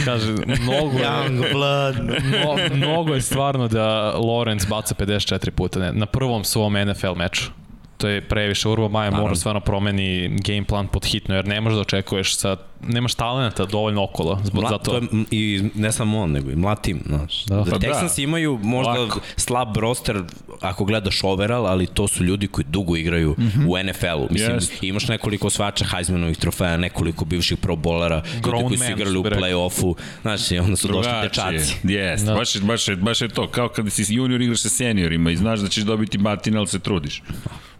Kaže, 0.05 0.31
mnogo 0.61 0.97
je, 0.97 1.05
Young 1.05 1.51
blood. 1.51 1.95
mno, 2.23 2.75
mnogo 2.75 3.13
je 3.13 3.21
stvarno 3.21 3.67
da 3.67 4.13
Lawrence 4.15 4.67
baca 4.69 4.95
54 4.95 5.49
puta 5.49 5.79
ne, 5.79 5.93
na 5.93 6.05
prvom 6.05 6.43
svom 6.43 6.73
NFL 6.73 7.13
meču. 7.15 7.51
To 8.03 8.09
je 8.11 8.21
previše. 8.21 8.67
Urban 8.69 8.91
Maja 8.91 9.11
mora 9.11 9.35
stvarno 9.35 9.59
promeni 9.59 10.27
game 10.27 10.63
plan 10.67 10.87
pod 10.87 11.05
hitno, 11.05 11.35
jer 11.35 11.47
ne 11.47 11.61
možeš 11.61 11.75
da 11.75 11.81
očekuješ 11.81 12.35
sa, 12.37 12.57
nemaš 12.87 13.15
talenta 13.15 13.65
dovoljno 13.65 14.03
okolo. 14.03 14.39
Zbog, 14.43 14.61
Mla, 14.61 14.69
zato, 14.69 14.91
to 14.91 14.97
je, 14.97 15.01
I 15.31 15.63
ne 15.75 15.91
samo 15.91 16.19
on, 16.19 16.31
nego 16.31 16.51
i 16.51 16.55
mlad 16.55 16.81
tim. 16.81 17.01
Znaš. 17.05 17.45
Da. 17.45 17.55
Da. 17.55 17.63
Pa 17.63 17.69
da 17.69 17.77
da. 17.77 17.87
Texans 17.87 18.23
imaju 18.23 18.59
možda 18.63 18.91
Lako. 18.93 19.19
slab 19.37 19.77
roster 19.77 20.23
ako 20.61 20.85
gledaš 20.85 21.23
overall, 21.23 21.67
ali 21.67 21.87
to 21.87 22.07
su 22.07 22.23
ljudi 22.23 22.47
koji 22.47 22.65
dugo 22.69 22.95
igraju 22.95 23.35
mm 23.37 23.41
-hmm. 23.43 23.65
u 23.67 23.83
NFL-u. 23.83 24.27
Mislim, 24.33 24.53
Jest. 24.53 24.83
imaš 24.83 25.07
nekoliko 25.07 25.47
osvača 25.47 25.85
Heismanovih 25.85 26.37
trofeja, 26.37 26.77
nekoliko 26.77 27.25
bivših 27.25 27.57
pro 27.57 27.75
bolera, 27.75 28.23
ljudi 28.35 28.63
koji 28.67 28.77
su 28.77 28.91
igrali 28.91 29.17
u 29.17 29.23
play-offu, 29.23 29.95
znaš, 30.21 30.51
i 30.51 30.59
onda 30.59 30.75
su 30.75 30.87
došli 30.87 31.11
dečaci. 31.23 31.75
Yes, 31.83 32.25
Da. 32.25 32.33
baš, 32.33 32.55
je, 32.55 32.61
baš, 32.61 32.87
je, 32.87 32.95
baš 32.95 33.21
je 33.21 33.27
to, 33.27 33.47
kao 33.47 33.69
kada 33.69 33.89
si 33.89 34.13
junior 34.13 34.41
igraš 34.41 34.61
sa 34.61 34.69
seniorima 34.69 35.31
i 35.31 35.35
znaš 35.35 35.59
da 35.59 35.67
ćeš 35.67 35.83
dobiti 35.83 36.17
batine, 36.17 36.57
ali 36.57 36.67
se 36.67 36.79
trudiš. 36.79 37.21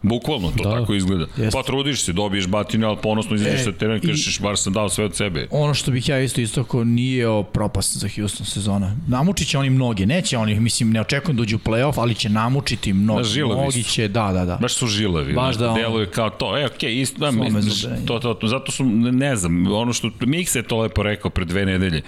Bukvalno, 0.02 0.52
to 0.56 0.64
Da. 0.64 0.80
tako 0.80 0.94
izgleda. 0.94 1.26
Jeste. 1.36 1.50
Pa 1.52 1.62
trudiš 1.62 2.02
se, 2.02 2.12
dobiješ 2.12 2.46
batine, 2.46 2.86
ali 2.86 2.96
ponosno 3.02 3.36
izađeš 3.36 3.60
E, 3.60 3.64
sa 3.64 3.72
teren, 3.72 4.00
i- 4.02 4.06
kažeš, 4.06 4.40
bar 4.40 4.58
sam 4.58 4.72
dao 4.72 4.88
sve 4.94 5.04
od 5.04 5.16
sebe. 5.16 5.46
Ono 5.50 5.74
što 5.74 5.90
bih 5.90 6.08
ja 6.08 6.20
isto 6.20 6.40
istoko 6.40 6.84
nije 6.84 7.28
o 7.28 7.42
propast 7.42 7.96
za 7.96 8.08
Houston 8.16 8.46
sezona. 8.46 8.96
Namučit 9.08 9.48
će 9.48 9.58
oni 9.58 9.70
mnoge, 9.70 10.06
neće 10.06 10.38
oni, 10.38 10.60
mislim, 10.60 10.90
ne 10.90 11.00
očekujem 11.00 11.36
da 11.36 11.42
uđu 11.42 11.56
u 11.56 11.58
playoff, 11.58 12.00
ali 12.00 12.14
će 12.14 12.28
namučiti 12.28 12.92
mnogi. 12.92 13.22
Da, 13.22 13.28
žilavi 13.28 13.60
Mnogi 13.60 13.82
su. 13.82 13.90
će, 13.90 14.08
da, 14.08 14.32
da, 14.32 14.44
da. 14.44 14.56
Baš 14.56 14.74
su 14.74 14.86
žilavi. 14.86 15.32
Baš 15.32 15.56
da, 15.56 15.70
ono- 15.70 15.80
Deluje 15.80 16.10
kao 16.10 16.30
to. 16.30 16.58
E, 16.58 16.66
okej, 16.66 16.90
okay, 16.90 17.00
isto, 17.00 17.18
da, 17.18 17.60
zube. 17.60 17.96
to, 18.06 18.18
to, 18.18 18.34
to, 18.34 18.48
zato 18.48 18.72
su, 18.72 18.84
ne, 18.84 19.12
ne 19.12 19.36
znam, 19.36 19.72
ono 19.72 19.92
što, 19.92 20.10
Mikse 20.20 20.58
je 20.58 20.62
to 20.62 20.80
lepo 20.80 21.02
rekao 21.02 21.30
pre 21.30 21.44
dve 21.44 21.66
nedelje. 21.66 22.02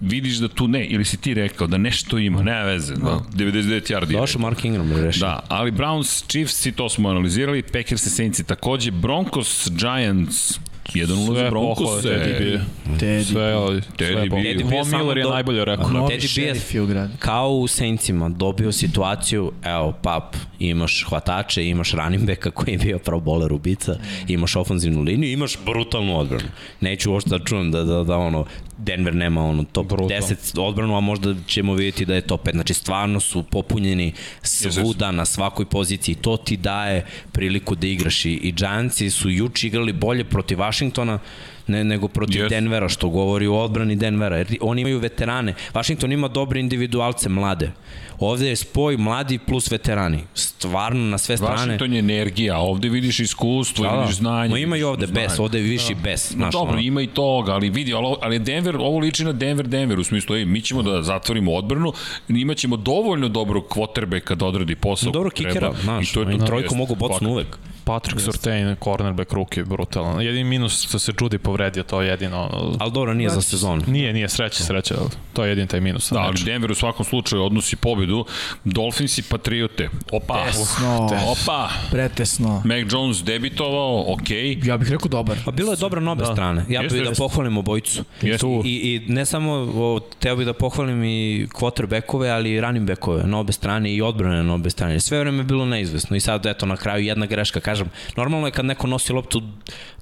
Vidiš 0.00 0.36
da 0.36 0.48
tu 0.48 0.68
ne, 0.68 0.86
ili 0.86 1.04
si 1.04 1.16
ti 1.16 1.34
rekao 1.34 1.66
da 1.66 1.78
nešto 1.78 2.18
ima, 2.18 2.42
nema 2.42 2.62
veze, 2.62 2.94
da, 2.94 3.20
99 3.32 3.92
yardi. 3.92 4.12
Došao 4.12 4.40
Mark 4.40 4.64
Ingram 4.64 4.88
da 4.88 5.00
reši. 5.00 5.20
Da, 5.20 5.40
ali 5.48 5.72
Browns, 5.72 6.26
Chiefs 6.28 6.66
i 6.66 6.72
to 6.72 6.88
smo 6.88 7.08
analizirali, 7.08 7.62
Packers 7.62 8.06
i 8.06 8.10
Saints 8.10 8.38
i 8.38 8.44
takođe, 8.44 8.90
Broncos, 8.90 9.70
Giants, 9.70 10.58
1-0 10.92 11.06
za 11.06 11.34
sve 11.34 11.50
Broncos. 11.50 11.84
pohvale, 11.84 12.02
Teddy 12.02 12.38
B. 12.38 12.60
Teddy. 13.00 13.24
Sve, 13.24 13.52
ali, 13.52 13.80
Teddy 13.80 14.12
sve 14.12 14.28
B. 14.28 14.36
Teddy 14.36 14.68
B 14.68 14.76
je 14.76 14.78
Von 14.78 14.90
Miller 14.90 15.18
je 15.18 15.24
najbolje 15.24 15.64
rekao. 15.64 15.90
Novi 15.90 16.14
Teddy 16.14 16.86
B 16.86 17.08
kao 17.18 17.50
u 17.50 17.66
Saintsima 17.68 18.28
dobio 18.28 18.72
situaciju, 18.72 19.52
evo, 19.64 19.92
pap, 20.02 20.36
imaš 20.58 21.04
hvatače, 21.08 21.64
imaš 21.66 21.92
running 21.92 22.26
backa 22.26 22.50
koji 22.50 22.72
je 22.72 22.78
bio 22.78 22.98
pro 22.98 23.20
bowler 23.20 23.52
ubica, 23.52 23.96
imaš 24.28 24.56
ofanzivnu 24.56 25.02
liniju, 25.02 25.32
imaš 25.32 25.58
brutalnu 25.64 26.18
odbranu. 26.18 26.48
Neću 26.80 27.12
uopšte 27.12 27.30
da 27.30 27.44
čujem 27.44 27.70
da, 27.70 27.84
da, 27.84 28.04
da 28.04 28.16
ono, 28.16 28.44
Denver 28.78 29.14
nema 29.14 29.44
ono 29.44 29.64
top 29.72 29.88
Brutal. 29.88 30.08
10 30.08 30.60
odbranu, 30.60 30.96
a 30.96 31.00
možda 31.00 31.34
ćemo 31.46 31.74
vidjeti 31.74 32.04
da 32.04 32.14
je 32.14 32.20
top 32.20 32.46
5. 32.46 32.52
Znači, 32.52 32.74
stvarno 32.74 33.20
su 33.20 33.42
popunjeni 33.42 34.12
svuda 34.42 35.12
na 35.12 35.24
svakoj 35.24 35.66
poziciji. 35.66 36.14
To 36.14 36.36
ti 36.36 36.56
daje 36.56 37.06
priliku 37.32 37.74
da 37.74 37.86
igraš 37.86 38.24
i, 38.24 38.32
i 38.32 38.52
Giantsi 38.52 39.10
su 39.10 39.30
juče 39.30 39.66
igrali 39.66 39.92
bolje 39.92 40.24
protiv 40.24 40.58
Washingtona 40.58 41.18
ne, 41.66 41.84
nego 41.84 42.08
protiv 42.08 42.42
Yes. 42.42 42.48
Denvera, 42.48 42.88
što 42.88 43.08
govori 43.08 43.46
o 43.46 43.54
odbrani 43.54 43.96
Denvera. 43.96 44.36
Jer 44.36 44.56
oni 44.60 44.80
imaju 44.80 44.98
veterane. 44.98 45.54
Washington 45.74 46.12
ima 46.12 46.28
dobre 46.28 46.60
individualce, 46.60 47.28
mlade. 47.28 47.70
Ovde 48.18 48.48
je 48.48 48.56
spoj 48.56 48.96
mladi 48.96 49.38
plus 49.38 49.70
veterani. 49.70 50.18
Stvarno 50.34 51.04
na 51.04 51.18
sve 51.18 51.36
strane. 51.36 51.54
Washington 51.54 51.92
je 51.92 51.98
energija, 51.98 52.58
ovde 52.58 52.88
vidiš 52.88 53.20
iskustvo, 53.20 53.84
da, 53.84 54.00
vidiš 54.00 54.16
znanje. 54.16 54.50
Ma 54.50 54.58
ima 54.58 54.76
i 54.76 54.78
vidiš 54.78 54.86
ovde 54.86 55.06
znanje. 55.06 55.26
bes, 55.26 55.38
ovde 55.38 55.58
je 55.58 55.64
viši 55.64 55.94
bes. 55.94 56.34
No, 56.36 56.50
dobro, 56.50 56.72
ono. 56.72 56.82
ima 56.82 57.02
i 57.02 57.06
toga, 57.06 57.52
ali 57.52 57.70
vidi, 57.70 57.92
ali, 58.20 58.38
Denver, 58.38 58.76
ovo 58.76 58.98
liči 58.98 59.24
na 59.24 59.32
Denver, 59.32 59.66
Denver, 59.66 59.98
u 59.98 60.04
smislu, 60.04 60.36
ej, 60.36 60.44
mi 60.44 60.60
ćemo 60.60 60.82
da 60.82 61.02
zatvorimo 61.02 61.52
odbranu, 61.52 61.92
imaćemo 62.28 62.76
dovoljno 62.76 63.28
dobrog 63.28 63.68
kvotrbeka 63.68 64.34
da 64.34 64.46
odradi 64.46 64.74
posao. 64.74 65.12
Dobro 65.12 65.30
kikera, 65.30 65.52
treba. 65.52 65.76
znaš, 65.82 66.10
I 66.10 66.14
to 66.14 66.20
je 66.20 66.38
to. 66.38 66.46
trojku 66.46 66.74
mogu 66.74 66.94
bocnu 66.94 67.30
uvek. 67.30 67.58
Patrick 67.84 68.20
Surtain, 68.20 68.76
cornerback 68.84 69.32
ruki, 69.32 69.62
brutalan. 69.62 70.22
Jedini 70.22 70.44
minus 70.44 70.82
što 70.88 70.98
se 70.98 71.12
Judy 71.12 71.38
povredio, 71.38 71.82
to 71.82 72.02
je 72.02 72.08
jedino... 72.08 72.48
Ali 72.80 72.92
dobro, 72.92 73.14
nije 73.14 73.30
za 73.30 73.40
sezonu. 73.40 73.82
Nije, 73.86 74.12
nije, 74.12 74.28
sreće, 74.28 74.62
sreće, 74.62 74.94
ali 75.00 75.08
to 75.32 75.44
je 75.44 75.48
jedin 75.50 75.66
taj 75.66 75.80
minus. 75.80 76.10
Da, 76.12 76.18
ali 76.18 76.36
Znači, 76.36 76.44
Denver 76.44 76.70
u 76.70 76.74
svakom 76.74 77.04
slučaju 77.04 77.44
odnosi 77.44 77.76
pobedu. 77.76 78.24
Dolphins 78.64 79.18
i 79.18 79.22
Patriote. 79.22 79.88
Opa, 80.12 80.44
Tesno, 80.46 81.08
opa. 81.26 81.68
pretesno. 81.90 82.62
Mac 82.64 82.92
Jones 82.92 83.24
debitovao, 83.24 84.04
okej. 84.14 84.58
Ja 84.64 84.76
bih 84.76 84.90
rekao 84.90 85.08
dobar. 85.08 85.36
Pa 85.44 85.50
bilo 85.50 85.72
je 85.72 85.76
dobro 85.76 86.00
na 86.00 86.12
obe 86.12 86.24
da. 86.24 86.32
strane. 86.32 86.64
Ja 86.68 86.82
bih 86.82 87.02
da 87.04 87.10
pohvalim 87.18 87.56
obojicu. 87.56 88.04
Jeste. 88.22 88.46
I, 88.64 89.02
I 89.08 89.12
ne 89.12 89.26
samo, 89.26 89.52
o, 89.52 90.00
teo 90.18 90.36
bih 90.36 90.46
da 90.46 90.52
pohvalim 90.52 91.04
i 91.04 91.46
quarterbackove, 91.52 92.28
ali 92.30 92.50
i 92.50 92.60
running 92.60 92.86
backove 92.88 93.22
na 93.24 93.38
obe 93.38 93.52
strane 93.52 93.94
i 93.94 94.02
odbrane 94.02 94.42
na 94.42 94.54
obe 94.54 94.70
strane. 94.70 95.00
Sve 95.00 95.18
vreme 95.20 95.38
je 95.38 95.44
bilo 95.44 95.66
neizvesno 95.66 96.16
i 96.16 96.20
sad 96.20 96.46
eto 96.46 96.66
na 96.66 96.76
kraju 96.76 97.04
jedna 97.04 97.26
greška, 97.26 97.60
kažem, 97.74 97.88
normalno 98.16 98.46
je 98.46 98.50
kad 98.50 98.64
neko 98.64 98.86
nosi 98.86 99.12
loptu 99.12 99.42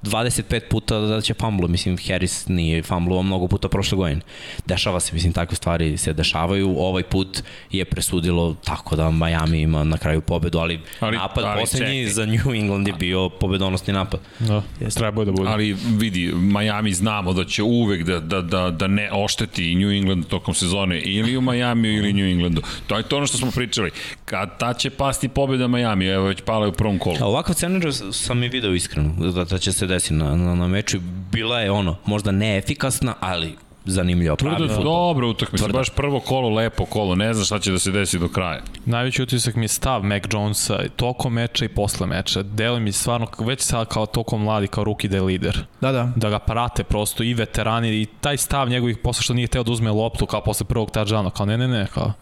25 0.03 0.59
puta 0.69 0.99
da 0.99 1.21
će 1.21 1.33
fumble, 1.33 1.67
mislim 1.67 1.97
Harris 2.07 2.47
nije 2.47 2.83
fumblovao 2.83 3.23
mnogo 3.23 3.47
puta 3.47 3.69
prošle 3.69 3.95
godine. 3.95 4.21
Dešava 4.65 4.99
se, 4.99 5.13
mislim 5.13 5.33
takve 5.33 5.55
stvari 5.55 5.97
se 5.97 6.13
dešavaju, 6.13 6.75
ovaj 6.77 7.03
put 7.03 7.43
je 7.71 7.85
presudilo 7.85 8.55
tako 8.63 8.95
da 8.95 9.11
Miami 9.11 9.61
ima 9.61 9.83
na 9.83 9.97
kraju 9.97 10.21
pobedu, 10.21 10.57
ali, 10.57 10.79
Ali- 10.99 11.17
napad 11.17 11.43
ali 11.43 11.59
poslednji 11.61 12.01
čekaj. 12.01 12.13
za 12.13 12.25
New 12.25 12.53
England 12.55 12.87
je 12.87 12.93
bio 12.93 13.29
pobedonosni 13.29 13.93
napad. 13.93 14.19
da, 14.39 14.61
trebao 14.95 15.21
je 15.21 15.25
da 15.25 15.31
bude. 15.31 15.49
Ali 15.49 15.73
vidi, 15.73 16.31
Miami 16.35 16.93
znamo 16.93 17.33
da 17.33 17.45
će 17.45 17.63
uvek 17.63 18.03
da, 18.03 18.19
da, 18.19 18.41
da, 18.41 18.69
da 18.69 18.87
ne 18.87 19.09
ošteti 19.13 19.75
New 19.75 19.91
England 19.91 20.25
tokom 20.27 20.53
sezone 20.53 20.99
ili 20.99 21.37
u 21.37 21.41
Miami 21.41 21.87
ili 21.87 22.13
New 22.13 22.25
Englandu. 22.25 22.61
To 22.87 22.97
je 22.97 23.03
to 23.03 23.17
ono 23.17 23.27
što 23.27 23.37
smo 23.37 23.51
pričali. 23.51 23.91
Kad 24.25 24.59
ta 24.59 24.73
će 24.73 24.89
pasti 24.89 25.27
pobjeda 25.27 25.67
Miami, 25.67 26.05
evo 26.05 26.25
već 26.25 26.41
pala 26.41 26.65
je 26.65 26.69
u 26.69 26.73
prvom 26.73 26.99
kolu. 26.99 27.17
A 27.21 27.25
ovakav 27.25 27.55
scenarij 27.63 27.91
sam 28.11 28.43
i 28.43 28.49
video 28.49 28.73
iskreno, 28.73 29.31
da, 29.31 29.43
da 29.43 29.57
će 29.57 29.71
se 29.71 29.87
desiti 29.87 30.13
na, 30.13 30.35
na, 30.35 30.55
na 30.55 30.67
meču. 30.67 30.99
Bila 31.31 31.59
je 31.59 31.71
ono, 31.71 31.95
možda 32.05 32.31
neefikasna, 32.31 33.13
ali 33.19 33.55
zanimljiva. 33.85 34.35
Pravi 34.35 34.55
Tvrdo, 34.55 34.73
fudbal. 34.73 34.93
dobro 34.93 35.29
utakmica, 35.29 35.67
baš 35.67 35.89
prvo 35.89 36.19
kolo, 36.19 36.49
lepo 36.49 36.85
kolo, 36.85 37.15
ne 37.15 37.33
znaš 37.33 37.45
šta 37.45 37.59
će 37.59 37.71
da 37.71 37.79
se 37.79 37.91
desi 37.91 38.19
do 38.19 38.27
kraja. 38.27 38.61
Najveći 38.85 39.23
utisak 39.23 39.55
mi 39.55 39.63
je 39.63 39.67
stav 39.67 40.03
Mac 40.03 40.23
Jonesa 40.31 40.79
tokom 40.95 41.33
meča 41.33 41.65
i 41.65 41.67
posle 41.67 42.07
meča. 42.07 42.43
Delo 42.43 42.79
mi 42.79 42.91
stvarno 42.91 43.27
već 43.39 43.61
sad 43.61 43.87
kao 43.87 44.05
tokom 44.05 44.43
mladi, 44.43 44.67
kao 44.67 44.83
ruki 44.83 45.07
da 45.07 45.17
je 45.17 45.21
lider. 45.23 45.65
Da, 45.81 45.91
da. 45.91 46.11
Da 46.15 46.29
ga 46.29 46.39
prate 46.39 46.83
prosto 46.83 47.23
i 47.23 47.33
veterani 47.33 48.01
i 48.01 48.07
taj 48.21 48.37
stav 48.37 48.69
njegovih 48.69 48.97
posle 48.97 49.23
što 49.23 49.33
nije 49.33 49.47
teo 49.47 49.63
da 49.63 49.71
uzme 49.71 49.91
loptu 49.91 50.25
kao 50.25 50.41
posle 50.41 50.65
prvog 50.65 50.91
touchdowna. 50.91 51.29
Kao 51.29 51.45
ne, 51.45 51.57
ne, 51.57 51.67
ne, 51.67 51.87
kao 51.93 52.13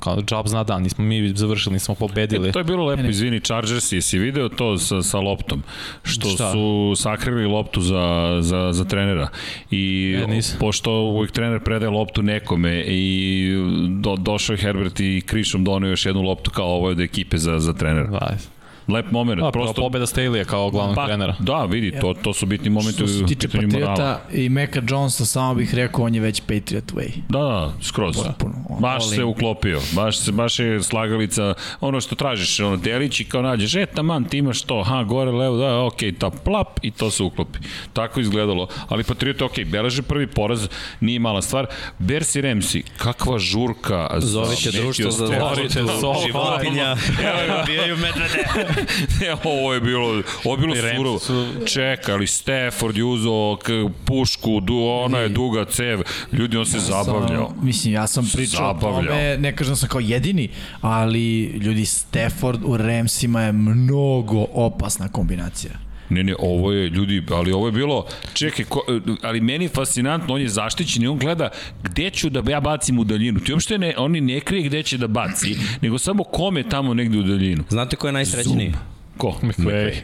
kao 0.00 0.22
job 0.30 0.48
zna 0.48 0.64
dan, 0.64 0.82
nismo 0.82 1.04
mi 1.04 1.32
završili, 1.34 1.72
nismo 1.72 1.94
pobedili. 1.94 2.48
E, 2.48 2.52
to 2.52 2.58
je 2.58 2.64
bilo 2.64 2.84
lepo, 2.84 3.02
izvini, 3.02 3.40
Chargers, 3.40 3.92
jesi 3.92 4.18
video 4.18 4.48
to 4.48 4.78
sa, 4.78 5.02
sa 5.02 5.18
loptom? 5.18 5.62
Što 6.02 6.28
Šta? 6.28 6.52
su 6.52 6.92
sakrili 6.96 7.46
loptu 7.46 7.80
za, 7.80 8.38
za, 8.40 8.72
za 8.72 8.84
trenera. 8.84 9.28
I 9.70 10.14
e, 10.28 10.40
pošto 10.58 10.92
uvijek 10.92 11.30
trener 11.30 11.60
predaje 11.60 11.90
loptu 11.90 12.22
nekome 12.22 12.84
i 12.86 13.52
do, 13.88 14.16
došao 14.16 14.54
je 14.54 14.58
Herbert 14.58 15.00
i 15.00 15.22
Krišom 15.26 15.64
donio 15.64 15.90
još 15.90 16.06
jednu 16.06 16.22
loptu 16.22 16.50
kao 16.50 16.66
ovo 16.66 16.86
od 16.86 17.00
ekipe 17.00 17.38
za, 17.38 17.58
za 17.58 17.72
trenera. 17.72 18.08
Vajs 18.10 18.55
lep 18.88 19.10
moment. 19.10 19.40
Da, 19.40 19.50
prosto... 19.50 19.82
pobeda 19.82 20.06
Staley 20.06 20.44
kao 20.44 20.70
glavnog 20.70 20.96
pa, 20.96 21.06
trenera. 21.06 21.34
Da, 21.38 21.64
vidi, 21.64 21.92
to, 22.00 22.14
to 22.14 22.34
su 22.34 22.46
bitni 22.46 22.70
momenti 22.70 23.04
u 23.04 23.06
pitanju 23.28 23.68
morala. 23.68 24.20
i 24.32 24.48
Meka 24.48 24.82
Jonesa, 24.88 25.24
samo 25.24 25.54
bih 25.54 25.74
rekao, 25.74 26.04
on 26.04 26.14
je 26.14 26.20
već 26.20 26.40
Patriot 26.40 26.92
way. 26.92 27.10
Da, 27.28 27.38
da, 27.38 27.72
skroz. 27.82 28.16
Potpuno. 28.16 28.54
Baš 28.80 29.08
se 29.08 29.24
uklopio. 29.24 29.80
Baš, 29.92 30.18
se, 30.18 30.32
baš 30.32 30.58
je 30.58 30.82
slagalica, 30.82 31.54
ono 31.80 32.00
što 32.00 32.14
tražiš, 32.14 32.60
ono, 32.60 32.76
delić 32.76 33.20
i 33.20 33.24
kao 33.24 33.42
nađeš, 33.42 33.74
e, 33.74 33.86
taman, 33.86 34.24
ti 34.24 34.38
imaš 34.38 34.62
to, 34.62 34.82
ha, 34.82 35.02
gore, 35.02 35.30
levo, 35.30 35.56
da, 35.56 35.84
ok, 35.84 35.98
ta 36.18 36.30
plap 36.30 36.78
i 36.82 36.90
to 36.90 37.10
se 37.10 37.22
uklopi. 37.22 37.58
Tako 37.92 38.20
izgledalo. 38.20 38.68
Ali 38.88 39.04
Patriot, 39.04 39.42
ok, 39.42 39.64
beleže 39.66 40.02
prvi 40.02 40.26
poraz, 40.26 40.68
nije 41.00 41.18
mala 41.18 41.42
stvar. 41.42 41.66
Bersi 41.98 42.40
Remsi, 42.40 42.82
kakva 42.96 43.38
žurka. 43.38 44.08
Zovite 44.18 44.70
društvo 44.70 45.10
za 45.10 45.26
zaštitu 45.26 45.88
životinja. 46.26 46.96
Evo, 47.22 47.62
bijaju 47.66 47.96
medvede. 47.96 48.44
ne, 49.20 49.34
ovo 49.44 49.74
je 49.74 49.80
bilo, 49.80 50.22
ovo 50.44 50.54
je 50.54 50.58
bilo 50.58 50.76
surovo. 50.96 51.18
Su... 51.18 51.46
Čeka, 51.66 52.12
ali 52.12 52.26
Stafford 52.26 52.96
je 52.96 53.04
uzao 53.04 53.58
pušku, 54.04 54.60
du, 54.60 54.78
ona 54.78 55.18
je 55.18 55.28
duga 55.28 55.64
cev, 55.64 56.00
ljudi 56.32 56.56
on 56.56 56.66
se 56.66 56.76
ja 56.76 56.82
zabavljao. 56.82 57.48
Sam, 57.48 57.66
mislim, 57.66 57.94
ja 57.94 58.06
sam 58.06 58.30
pričao 58.34 58.70
o 58.70 58.74
tome, 58.74 59.36
ne 59.38 59.56
kažem 59.56 59.76
sam 59.76 59.88
kao 59.88 60.00
jedini, 60.00 60.48
ali 60.80 61.44
ljudi 61.44 61.84
Stafford 61.84 62.60
u 62.64 62.76
Ramsima 62.76 63.42
je 63.42 63.52
mnogo 63.52 64.46
opasna 64.52 65.08
kombinacija. 65.08 65.85
Ne, 66.10 66.22
ne, 66.22 66.34
ovo 66.38 66.72
je, 66.72 66.88
ljudi, 66.88 67.22
ali 67.30 67.52
ovo 67.52 67.66
je 67.66 67.72
bilo, 67.72 68.06
čekaj, 68.34 68.64
ko, 68.64 68.82
ali 69.22 69.40
meni 69.40 69.64
je 69.64 69.68
fascinantno, 69.68 70.34
on 70.34 70.40
je 70.40 70.48
zaštićen 70.48 71.02
i 71.02 71.06
on 71.06 71.18
gleda 71.18 71.48
gde 71.82 72.10
ću 72.10 72.30
da 72.30 72.50
ja 72.50 72.60
bacim 72.60 72.98
u 72.98 73.04
daljinu. 73.04 73.40
Ti 73.40 73.52
uopšte 73.52 73.78
ne, 73.78 73.94
oni 73.98 74.20
ne 74.20 74.40
krije 74.40 74.62
gde 74.62 74.82
će 74.82 74.98
da 74.98 75.06
baci, 75.06 75.56
nego 75.82 75.98
samo 75.98 76.24
kome 76.24 76.62
tamo 76.62 76.94
negde 76.94 77.18
u 77.18 77.22
daljinu. 77.22 77.64
Znate 77.68 77.96
ko 77.96 78.06
je 78.06 78.12
najsrećniji? 78.12 78.70
Zoom. 78.70 78.95
Ko? 79.16 79.34
McVay. 79.42 79.94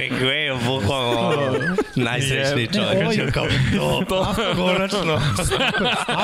McVay 0.00 0.44
je 0.44 0.54
bukvalno 0.66 1.52
najsrećniji 1.96 2.66
čovjek. 2.66 2.98
Ne, 2.98 3.04
ovaj, 3.04 3.32
kao, 3.32 3.46
to, 3.78 4.04
to, 4.08 4.34
konačno. 4.56 5.20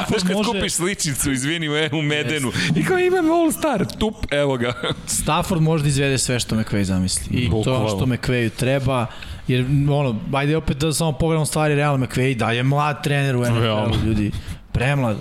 Znaš 0.08 0.22
kad 0.26 0.36
može... 0.36 0.48
skupiš 0.48 0.72
sličicu, 0.72 1.32
izvini, 1.32 1.68
u 1.92 2.02
Medenu, 2.02 2.48
yes. 2.48 2.80
i 2.80 2.84
kao 2.84 2.98
imam 2.98 3.30
All 3.30 3.52
Star, 3.52 3.86
tup, 3.98 4.14
evo 4.30 4.56
ga. 4.56 4.72
Stafford 5.06 5.62
može 5.62 5.82
da 5.82 5.88
izvede 5.88 6.18
sve 6.18 6.40
što 6.40 6.56
McVay 6.56 6.82
zamisli. 6.82 7.36
I 7.36 7.48
Bukvalno. 7.48 7.88
to 7.88 7.96
što 7.96 8.06
McVayu 8.06 8.50
treba, 8.50 9.06
jer 9.48 9.66
ono, 9.90 10.20
ajde 10.32 10.56
opet 10.56 10.76
da 10.76 10.92
samo 10.92 11.12
pogledamo 11.12 11.46
stvari 11.46 11.74
realno 11.74 12.06
McVay, 12.06 12.36
da 12.36 12.50
je 12.50 12.62
mlad 12.62 13.02
trener 13.02 13.36
u 13.36 13.40
NFL, 13.40 14.06
ljudi, 14.06 14.30
premlad. 14.72 15.16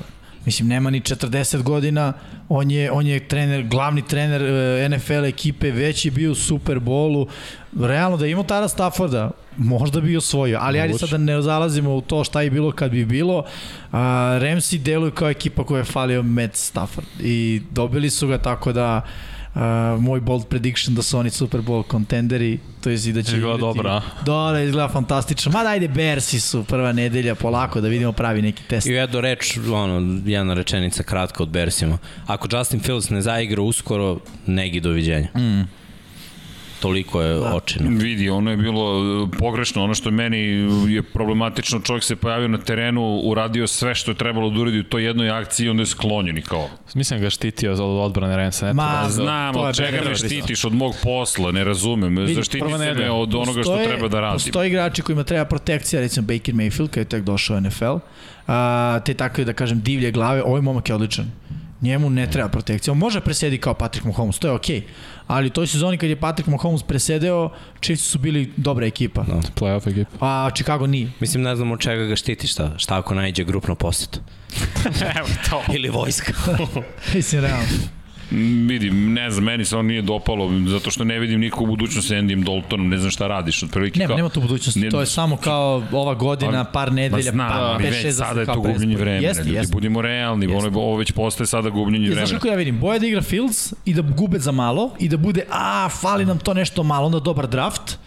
Mislim, 0.46 0.68
nema 0.68 0.90
ni 0.90 1.02
40 1.02 1.62
godina, 1.62 2.14
on 2.54 2.72
je, 2.72 2.92
on 2.92 3.08
je 3.08 3.20
trener, 3.20 3.64
glavni 3.64 4.02
trener 4.02 4.42
e, 4.42 4.90
NFL 4.90 5.26
ekipe, 5.26 5.72
već 5.72 6.06
je 6.06 6.12
bio 6.12 6.32
u 6.32 6.36
Super 6.36 6.80
Bowlu. 6.80 7.28
Realno 7.80 8.18
da 8.18 8.28
imao 8.28 8.44
tada 8.44 8.68
Stafforda, 8.68 9.32
možda 9.58 10.02
bi 10.02 10.18
osvojio, 10.18 10.60
ali 10.62 10.80
ajde 10.80 10.98
sad 10.98 11.10
da 11.10 11.18
ne 11.18 11.42
zalazimo 11.42 11.96
u 11.96 12.02
to 12.02 12.24
šta 12.24 12.42
je 12.42 12.50
bilo 12.50 12.72
kad 12.72 12.92
bi 12.92 13.06
bilo. 13.06 13.46
A, 13.92 14.00
Ramsey 14.42 14.78
deluje 14.78 15.12
kao 15.12 15.30
ekipa 15.30 15.64
koja 15.64 15.80
je 15.80 15.84
falio 15.84 16.24
Matt 16.24 16.56
Stafford 16.56 17.08
i 17.20 17.62
dobili 17.72 18.10
su 18.10 18.28
ga 18.28 18.38
tako 18.38 18.74
da 18.74 19.02
uh, 19.56 19.62
moj 20.00 20.20
bold 20.20 20.48
prediction 20.48 20.96
da 20.96 21.02
su 21.02 21.18
oni 21.18 21.30
Super 21.30 21.62
Bowl 21.62 21.84
kontenderi, 21.84 22.60
to 22.82 22.90
je 22.90 22.96
i 23.06 23.14
da 23.14 23.24
će 23.24 23.36
izgleda 23.36 23.58
dobra. 23.58 24.02
Da, 24.26 24.52
da, 24.54 24.62
izgleda 24.62 24.88
fantastično. 24.88 25.52
Ma 25.52 25.64
dajde, 25.64 25.88
Bersi 25.88 26.40
su 26.40 26.64
prva 26.64 26.92
nedelja, 26.92 27.36
polako 27.36 27.82
da 27.82 27.88
vidimo 27.88 28.12
pravi 28.12 28.42
neki 28.42 28.64
test. 28.64 28.88
I 28.88 28.92
jedno 28.92 29.22
reč, 29.22 29.58
ono, 29.74 30.22
jedna 30.26 30.54
rečenica 30.54 31.04
kratka 31.04 31.44
od 31.44 31.50
Bersima. 31.50 31.98
Ako 32.28 32.48
Justin 32.52 32.80
Fields 32.80 33.10
ne 33.10 33.22
zaigra 33.22 33.62
uskoro, 33.62 34.20
negi 34.46 34.80
doviđenja. 34.80 35.28
Mm 35.36 35.81
toliko 36.82 37.22
je 37.22 37.36
da. 37.36 37.56
očino. 37.56 37.90
Vidi, 37.90 38.30
ono 38.30 38.52
je 38.52 38.58
bilo 38.58 38.84
e, 39.24 39.38
pogrešno, 39.40 39.84
ono 39.84 39.94
što 39.94 40.10
je 40.10 40.14
meni 40.14 40.38
je 40.88 41.04
problematično, 41.04 41.80
čovjek 41.80 42.04
se 42.04 42.16
pojavio 42.16 42.48
na 42.48 42.58
terenu, 42.58 43.22
uradio 43.24 43.68
sve 43.68 43.96
što 43.96 44.12
je 44.12 44.16
trebalo 44.16 44.50
da 44.50 44.60
uradi 44.60 44.80
u 44.80 44.84
toj 44.84 45.06
jednoj 45.06 45.30
akciji 45.30 45.66
i 45.66 45.70
onda 45.70 45.82
je 45.82 45.86
sklonjen 45.86 46.38
i 46.38 46.42
kao. 46.42 46.70
Mislim 46.94 47.22
ga 47.22 47.30
štitio 47.30 47.76
za 47.76 47.84
odbrane 47.84 48.38
Rensa. 48.38 48.74
Ma, 48.74 49.02
da, 49.04 49.10
znam, 49.10 49.56
od 49.56 49.76
čega 49.76 49.98
me 50.10 50.16
štitiš, 50.16 50.66
od 50.66 50.74
mog 50.74 50.96
posla, 51.04 51.52
ne 51.52 51.64
razumem. 51.64 52.18
Vidi, 52.18 52.34
Zaštiti 52.34 52.66
se 52.72 52.94
me 52.94 53.12
od 53.12 53.36
onoga 53.36 53.60
postoje, 53.60 53.84
što 53.84 53.90
treba 53.94 54.08
da 54.08 54.20
radim. 54.20 54.36
Postoje 54.36 54.68
igrači 54.68 55.02
kojima 55.02 55.24
treba 55.24 55.46
protekcija, 55.46 56.02
recimo 56.02 56.28
Baker 56.28 56.56
Mayfield, 56.56 56.88
kada 56.88 57.02
je 57.02 57.06
tek 57.06 57.24
došao 57.24 57.58
u 57.58 57.62
NFL, 57.62 57.96
a, 58.48 59.00
te 59.06 59.14
takve, 59.14 59.46
da 59.46 59.54
kažem, 59.54 59.82
divlje 59.82 60.12
glave, 60.12 60.44
ovaj 60.44 60.62
momak 60.62 60.90
je 60.90 60.96
odličan 60.96 61.32
njemu 61.82 62.10
ne 62.10 62.32
treba 62.32 62.50
protekcija. 62.50 62.92
On 62.92 62.98
može 62.98 63.22
presedi 63.22 63.58
kao 63.58 63.74
Patrick 63.74 64.06
Mahomes, 64.06 64.40
to 64.40 64.48
je 64.48 64.54
okej. 64.54 64.80
Okay. 64.80 64.84
Ali 65.32 65.48
u 65.48 65.50
toj 65.50 65.68
sezoni 65.68 65.98
kad 65.98 66.10
je 66.10 66.16
Patrick 66.16 66.50
Mahomes 66.50 66.84
presedeo, 66.84 67.50
Chiefs 67.82 68.04
su 68.04 68.20
bili 68.20 68.54
dobra 68.58 68.86
ekipa. 68.86 69.24
Da, 69.24 69.40
playoff 69.60 69.90
ekipa. 69.90 70.18
A 70.20 70.50
Chicago 70.56 70.88
nije. 70.88 71.12
Mislim, 71.20 71.44
ne 71.44 71.56
znam 71.56 71.72
od 71.72 71.80
čega 71.80 72.04
ga 72.06 72.16
štiti, 72.16 72.48
šta, 72.48 72.72
šta 72.78 72.98
ako 72.98 73.16
najđe 73.16 73.44
grupno 73.44 73.76
posetu. 73.76 74.20
Evo 75.18 75.28
to. 75.50 75.64
Ili 75.74 75.90
vojska. 75.90 76.34
Mislim, 77.14 77.42
realno. 77.42 77.66
Vidim, 78.68 79.14
ne 79.14 79.32
znam, 79.32 79.44
meni 79.44 79.66
se 79.66 79.78
on 79.78 79.86
nije 79.86 80.02
dopalo, 80.02 80.52
zato 80.68 80.92
što 80.92 81.04
ne 81.04 81.20
vidim 81.20 81.40
nikog 81.40 81.62
u 81.62 81.66
budućnosti 81.66 82.08
sa 82.08 82.16
Endym 82.16 82.44
Daltonom, 82.44 82.90
ne 82.90 82.98
znam 82.98 83.12
šta 83.12 83.28
radiš, 83.28 83.64
otprilike 83.64 84.00
Nema, 84.00 84.08
kao... 84.08 84.18
nema 84.18 84.30
tu 84.30 84.42
budućnosti, 84.42 84.80
ne, 84.80 84.90
to 84.90 85.00
je 85.00 85.06
samo 85.06 85.38
kao 85.38 85.84
ova 85.92 86.14
godina, 86.14 86.64
par 86.64 86.94
nedelja, 86.94 87.32
pa, 87.32 87.78
pa 87.78 87.84
5-6 87.84 88.10
za 88.10 88.26
sada 88.26 88.40
je 88.40 88.46
to 88.46 88.56
gubljenje 88.56 88.96
vremena, 88.96 89.28
jeste, 89.28 89.44
ljudi, 89.44 89.56
jeste. 89.56 89.74
budimo 89.74 90.02
realni, 90.02 90.46
jeste. 90.46 90.68
Ono, 90.68 90.80
ovo 90.80 90.98
već 90.98 91.12
postaje 91.12 91.48
sada 91.48 91.70
gubljenje 91.70 92.06
vremena. 92.06 92.26
Znaš 92.26 92.38
kako 92.38 92.48
ja 92.48 92.56
vidim, 92.56 92.80
boje 92.80 93.00
da 93.00 93.08
igra 93.08 93.22
Fields 93.22 93.74
i 93.86 93.94
da 93.94 94.02
gube 94.02 94.40
za 94.40 94.52
malo 94.52 94.92
i 95.00 95.10
da 95.10 95.18
bude, 95.18 95.44
a, 95.50 95.90
fali 95.90 96.26
nam 96.26 96.40
to 96.40 96.54
nešto 96.54 96.84
malo, 96.84 97.06
onda 97.06 97.20
dobar 97.20 97.48
draft, 97.48 97.98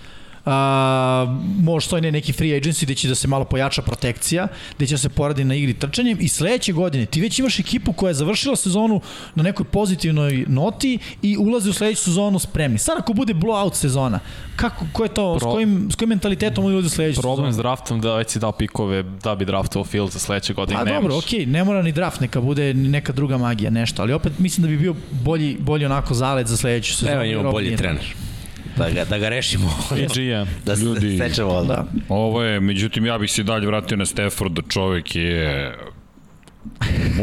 a, 0.46 1.38
možda 1.60 2.00
ne 2.00 2.12
neki 2.12 2.32
free 2.32 2.60
agency 2.60 2.84
gde 2.84 2.94
će 2.94 3.08
da 3.08 3.14
se 3.14 3.28
malo 3.28 3.44
pojača 3.44 3.82
protekcija, 3.82 4.48
gde 4.76 4.86
će 4.86 4.94
da 4.94 4.98
se 4.98 5.08
poradi 5.08 5.44
na 5.44 5.54
igri 5.54 5.74
trčanjem 5.74 6.18
i 6.20 6.28
sledeće 6.28 6.72
godine 6.72 7.06
ti 7.06 7.20
već 7.20 7.38
imaš 7.38 7.58
ekipu 7.60 7.92
koja 7.92 8.10
je 8.10 8.14
završila 8.14 8.56
sezonu 8.56 9.00
na 9.34 9.42
nekoj 9.42 9.64
pozitivnoj 9.64 10.44
noti 10.48 10.98
i 11.22 11.36
ulazi 11.36 11.70
u 11.70 11.72
sledeću 11.72 12.02
sezonu 12.02 12.38
spremni. 12.38 12.78
Sad 12.78 12.98
ako 12.98 13.12
bude 13.12 13.34
blowout 13.34 13.74
sezona, 13.74 14.20
kako, 14.56 14.86
ko 14.92 15.02
je 15.02 15.08
to, 15.08 15.36
Pro, 15.38 15.50
s, 15.50 15.52
kojim, 15.54 15.88
s 15.90 15.94
kojim 15.94 16.08
mentalitetom 16.08 16.64
ulazi 16.64 16.86
u 16.86 16.90
sledeću 16.90 17.16
sezonu? 17.16 17.34
Problem 17.34 17.52
s 17.52 17.56
draftom 17.56 18.00
da 18.00 18.16
već 18.16 18.30
si 18.30 18.38
dao 18.38 18.52
pikove 18.52 19.02
da 19.02 19.34
bi 19.34 19.44
draftovao 19.44 19.84
Field 19.84 20.10
za 20.10 20.18
sledeće 20.18 20.54
godine. 20.54 20.78
Pa 20.78 20.84
dobro, 20.84 21.16
okej, 21.16 21.40
okay, 21.40 21.46
ne 21.46 21.64
mora 21.64 21.82
ni 21.82 21.92
draft, 21.92 22.20
neka 22.20 22.40
bude 22.40 22.74
neka 22.74 23.12
druga 23.12 23.38
magija, 23.38 23.70
nešto, 23.70 24.02
ali 24.02 24.12
opet 24.12 24.38
mislim 24.38 24.62
da 24.62 24.68
bi 24.68 24.76
bio 24.76 24.94
bolji, 25.10 25.56
bolji 25.60 25.84
onako 25.84 26.14
zalet 26.14 26.46
za 26.46 26.56
sledeću 26.56 26.94
sezonu. 26.94 27.14
Evo 27.14 27.24
imamo 27.24 27.52
bolji 27.52 27.76
trener 27.76 28.14
da 28.76 28.90
ga, 28.90 29.04
da 29.04 29.18
ga 29.18 29.28
rešimo. 29.28 29.70
I 29.96 30.06
GM. 30.06 30.50
Da 30.64 30.76
se 30.76 30.84
Ljudi, 30.84 31.18
sečemo. 31.18 31.64
Da. 31.64 31.84
Ovo 32.08 32.42
je, 32.42 32.60
međutim, 32.60 33.06
ja 33.06 33.18
bih 33.18 33.30
se 33.30 33.42
dalje 33.42 33.66
vratio 33.66 33.96
na 33.96 34.06
Stafforda, 34.06 34.62
čovek 34.68 35.16
je 35.16 35.74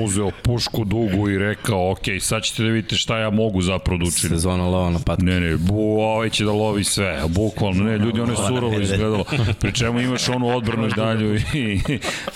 uzeo 0.03 0.31
pušku 0.43 0.85
dugu 0.85 1.29
i 1.29 1.37
rekao, 1.37 1.91
ok, 1.91 1.99
sad 2.19 2.43
ćete 2.43 2.63
da 2.63 2.69
vidite 2.69 2.95
šta 2.95 3.17
ja 3.17 3.29
mogu 3.29 3.61
zapravo 3.61 3.97
da 3.97 4.05
učinim. 4.05 4.37
Sezona 4.37 4.63
lova 4.63 4.89
na 4.89 4.99
patke. 5.05 5.25
Ne, 5.25 5.39
ne, 5.39 5.57
bu, 5.57 6.01
ovaj 6.01 6.29
će 6.29 6.45
da 6.45 6.51
lovi 6.51 6.83
sve, 6.83 7.21
bukvalno, 7.27 7.83
ne, 7.83 7.97
ljudi, 7.97 8.21
ono 8.21 8.31
je 8.31 8.37
surovo 8.47 8.79
izgledalo. 8.79 9.23
Pri 9.59 9.73
čemu 9.73 9.99
imaš 9.99 10.29
onu 10.29 10.47
odbranu 10.47 10.87
i 10.87 10.91
dalju 10.95 11.35
i, 11.35 11.39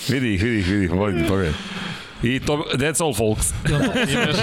vidi 0.08 0.34
ih, 0.34 0.42
vidi 0.42 0.58
ih, 0.58 0.66
vidi 0.68 0.84
ih, 0.84 0.90
pogledaj. 0.90 1.52
I 2.22 2.40
to, 2.40 2.64
that's 2.74 3.02
all 3.02 3.14
folks. 3.14 3.52
ima 4.12 4.22
još, 4.26 4.36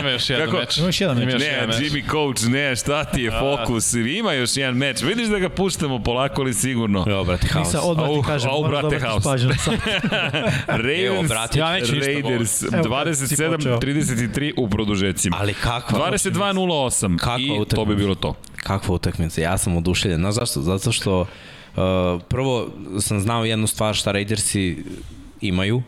ima 0.00 0.10
još 0.10 0.30
jedan 0.30 0.46
Kako? 0.46 0.58
meč. 0.58 0.76
Ima 0.78 0.86
još 0.86 1.00
jedan 1.00 1.18
meč. 1.18 1.34
Ne, 1.34 1.66
Jimmy 1.80 2.10
Coach, 2.10 2.48
ne, 2.48 2.76
šta 2.76 3.04
ti 3.04 3.22
je 3.22 3.30
fokus? 3.30 3.94
Ima 3.94 4.32
još 4.32 4.56
jedan 4.56 4.74
meč. 4.76 5.02
Vidiš 5.02 5.28
da 5.28 5.38
ga 5.38 5.48
puštamo 5.48 6.02
polako 6.02 6.40
ali 6.40 6.54
sigurno. 6.54 7.04
Evo, 7.08 7.24
brate, 7.24 7.46
haos. 7.46 7.66
Nisa, 7.66 7.80
odmah 7.80 8.08
ti 8.08 8.26
kažem, 8.26 8.50
au, 8.50 8.68
brate, 8.68 8.98
haos. 8.98 9.24
Ravens, 10.66 11.28
brate, 11.28 11.58
ja 11.58 11.70
Raiders, 11.70 12.62
27-33 12.62 14.52
u 14.56 14.68
produžecima. 14.68 15.36
Ali 15.40 15.54
kakva? 15.54 16.10
22-08 16.10 17.38
i 17.38 17.50
utakmica. 17.50 17.76
to 17.76 17.84
bi 17.84 17.96
bilo 17.96 18.14
to. 18.14 18.34
Kakva 18.56 18.94
utakmica? 18.94 19.40
Ja 19.40 19.58
sam 19.58 19.76
oduševljen. 19.76 20.20
Znaš 20.20 20.34
zašto? 20.34 20.60
Zato 20.60 20.92
što 20.92 21.20
uh, 21.20 21.26
prvo 22.28 22.68
sam 23.00 23.20
znao 23.20 23.44
jednu 23.44 23.66
stvar 23.66 23.94
šta 23.94 24.12
Raidersi 24.12 24.84
imaju, 25.40 25.82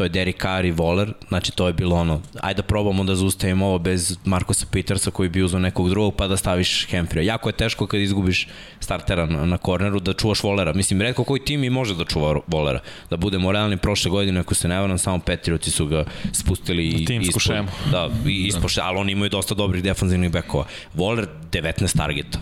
to 0.00 0.04
je 0.04 0.08
Derek 0.08 0.42
Carr 0.42 0.64
i 0.64 0.72
Waller, 0.72 1.12
znači 1.28 1.52
to 1.52 1.66
je 1.66 1.72
bilo 1.72 1.96
ono, 1.96 2.20
ajde 2.40 2.56
da 2.56 2.62
probamo 2.62 3.04
da 3.04 3.14
zaustavimo 3.14 3.66
ovo 3.66 3.78
bez 3.78 4.16
Markusa 4.24 4.66
Petersa 4.72 5.10
koji 5.10 5.28
bi 5.28 5.42
uzao 5.42 5.60
nekog 5.60 5.90
drugog 5.90 6.14
pa 6.16 6.28
da 6.28 6.36
staviš 6.36 6.86
Hemfrija. 6.86 7.22
Jako 7.22 7.48
je 7.48 7.52
teško 7.52 7.86
kad 7.86 8.00
izgubiš 8.00 8.48
startera 8.80 9.26
na, 9.26 9.44
na 9.44 9.58
korneru 9.58 10.00
da 10.00 10.12
čuvaš 10.12 10.40
Wallera. 10.40 10.74
Mislim, 10.74 11.02
redko 11.02 11.24
koji 11.24 11.44
tim 11.44 11.64
i 11.64 11.70
može 11.70 11.94
da 11.94 12.04
čuva 12.04 12.34
Wallera. 12.48 12.78
Da 13.10 13.16
budemo 13.16 13.52
realni, 13.52 13.76
prošle 13.76 14.10
godine, 14.10 14.40
ako 14.40 14.54
se 14.54 14.68
ne 14.68 14.80
varam, 14.80 14.98
samo 14.98 15.18
Petrioci 15.18 15.70
su 15.70 15.86
ga 15.86 16.04
spustili 16.32 16.88
i 16.88 17.04
Timsku 17.04 17.28
ispod, 17.28 17.42
šemu. 17.42 17.68
Da, 17.92 18.08
i 18.26 18.46
ispod, 18.46 18.70
ali 18.82 18.98
oni 18.98 19.12
imaju 19.12 19.28
dosta 19.28 19.54
dobrih 19.54 19.82
defanzivnih 19.82 20.30
bekova. 20.30 20.64
Waller 20.96 21.26
19 21.52 21.96
targeta 21.96 22.38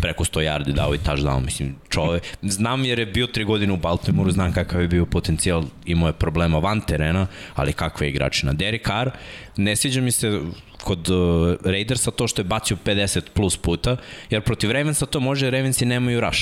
preko 0.00 0.24
100 0.24 0.40
yardi 0.40 0.72
dao 0.72 0.94
i 0.94 0.98
touchdown, 0.98 1.44
mislim, 1.44 1.74
čove. 1.88 2.20
Znam 2.42 2.84
jer 2.84 2.98
je 2.98 3.06
bio 3.06 3.26
3 3.26 3.44
godine 3.44 3.72
u 3.72 3.76
Baltimoru, 3.76 4.30
znam 4.30 4.52
kakav 4.52 4.80
je 4.80 4.88
bio 4.88 5.06
potencijal, 5.06 5.64
imao 5.86 6.06
je 6.06 6.12
problema 6.12 6.58
van 6.58 6.80
terena, 6.80 7.26
ali 7.54 7.72
kakve 7.72 8.06
je 8.06 8.10
igračina. 8.10 8.52
Derek 8.52 8.86
Carr, 8.86 9.10
ne 9.56 9.76
sviđa 9.76 10.00
mi 10.00 10.10
se 10.10 10.40
kod 10.84 11.10
uh, 11.10 11.56
Raidersa 11.64 12.10
to 12.10 12.28
što 12.28 12.40
je 12.40 12.44
bacio 12.44 12.76
50 12.84 13.20
plus 13.34 13.56
puta, 13.56 13.96
jer 14.30 14.42
protiv 14.42 14.70
Ravensa 14.70 15.06
to 15.06 15.20
može, 15.20 15.50
Ravensi 15.50 15.84
nemaju 15.84 16.20
rush. 16.20 16.40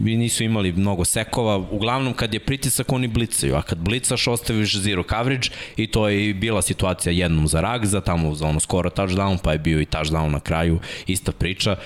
I 0.00 0.16
nisu 0.16 0.44
imali 0.44 0.72
mnogo 0.72 1.04
sekova, 1.04 1.56
uglavnom 1.56 2.14
kad 2.14 2.34
je 2.34 2.40
pritisak 2.40 2.92
oni 2.92 3.08
blicaju, 3.08 3.56
a 3.56 3.62
kad 3.62 3.78
blicaš 3.78 4.28
ostaviš 4.28 4.76
zero 4.76 5.02
coverage 5.02 5.48
i 5.76 5.86
to 5.86 6.08
je 6.08 6.34
bila 6.34 6.62
situacija 6.62 7.12
jednom 7.12 7.48
za 7.48 7.60
Ragza, 7.60 8.00
tamo 8.00 8.34
za 8.34 8.46
ono 8.46 8.60
skoro 8.60 8.90
touchdown, 8.90 9.38
pa 9.42 9.52
je 9.52 9.58
bio 9.58 9.80
i 9.80 9.86
touchdown 9.86 10.30
na 10.30 10.40
kraju, 10.40 10.80
ista 11.06 11.32
priča, 11.32 11.76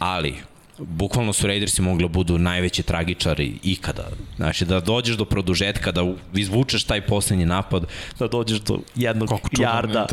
ali 0.00 0.49
bukvalno 0.80 1.32
su 1.32 1.46
Raidersi 1.46 1.82
mogli 1.82 2.04
da 2.04 2.08
budu 2.08 2.38
najveći 2.38 2.82
tragičari 2.82 3.52
ikada. 3.62 4.08
Znači 4.36 4.64
da 4.64 4.80
dođeš 4.80 5.16
do 5.16 5.24
produžetka, 5.24 5.92
da 5.92 6.00
izvučeš 6.34 6.84
taj 6.84 7.00
poslednji 7.00 7.44
napad, 7.44 7.86
da 8.18 8.28
dođeš 8.28 8.60
do 8.60 8.78
jednog 8.94 9.28
čudan 9.28 9.74
jarda, 9.74 10.06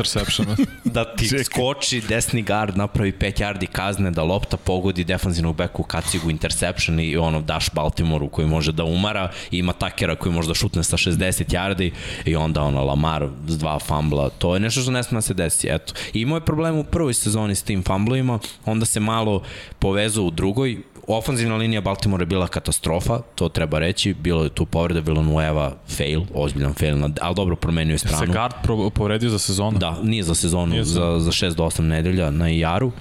da 0.84 1.16
ti 1.16 1.28
Čekaj. 1.28 1.44
skoči 1.44 2.00
desni 2.00 2.42
gard, 2.42 2.76
napravi 2.76 3.12
5 3.12 3.40
yardi 3.40 3.66
kazne, 3.66 4.10
da 4.10 4.22
lopta 4.22 4.56
pogodi 4.56 5.04
defanzivnog 5.04 5.56
beku 5.56 5.82
kacigu 5.82 6.30
interception 6.30 7.00
i 7.00 7.16
ono 7.16 7.40
daš 7.40 7.70
Baltimoru 7.72 8.28
koji 8.28 8.48
može 8.48 8.72
da 8.72 8.84
umara 8.84 9.30
i 9.50 9.58
ima 9.58 9.72
takera 9.72 10.16
koji 10.16 10.32
može 10.32 10.48
da 10.48 10.54
šutne 10.54 10.84
sa 10.84 10.96
60 10.96 11.44
yardi 11.44 11.92
i 12.24 12.36
onda 12.36 12.62
ono 12.62 12.84
Lamar 12.84 13.28
s 13.46 13.58
dva 13.58 13.78
fambla. 13.78 14.28
To 14.28 14.54
je 14.54 14.60
nešto 14.60 14.80
što 14.80 14.90
ne 14.90 15.02
sme 15.02 15.16
da 15.16 15.22
se 15.22 15.34
desi. 15.34 15.68
Eto. 15.70 15.94
I 16.12 16.20
imao 16.20 16.36
je 16.36 16.44
problem 16.44 16.78
u 16.78 16.84
prvoj 16.84 17.14
sezoni 17.14 17.54
s 17.54 17.62
tim 17.62 17.82
famblovima, 17.82 18.38
onda 18.64 18.86
se 18.86 19.00
malo 19.00 19.42
povezao 19.78 20.24
u 20.24 20.30
drugoj. 20.30 20.57
Ofanzivna 21.06 21.56
linija 21.56 21.80
Baltimora 21.80 22.22
je 22.22 22.26
bila 22.26 22.46
katastrofa, 22.48 23.18
to 23.34 23.48
treba 23.48 23.78
reći. 23.78 24.14
Bilo 24.14 24.44
je 24.44 24.50
tu 24.50 24.66
povreda, 24.66 25.00
bilo 25.00 25.22
Nueva 25.22 25.76
fail, 25.88 26.22
ozbiljan 26.34 26.74
fail, 26.74 26.96
ali 27.20 27.34
dobro 27.34 27.56
promenio 27.56 27.94
je 27.94 27.98
stranu. 27.98 28.26
Se 28.26 28.32
guard 28.32 28.54
povredio 28.94 29.30
za 29.30 29.38
sezonu. 29.38 29.78
Da, 29.78 29.98
nije 30.02 30.22
za 30.22 30.34
sezonu, 30.34 30.66
Nije 30.66 30.84
za- 30.84 30.92
za, 31.12 31.20
za 31.20 31.30
6 31.30 31.54
do 31.54 31.64
8 31.64 31.80
nedelja 31.82 32.30
na 32.30 32.50
IR-u. 32.50 32.92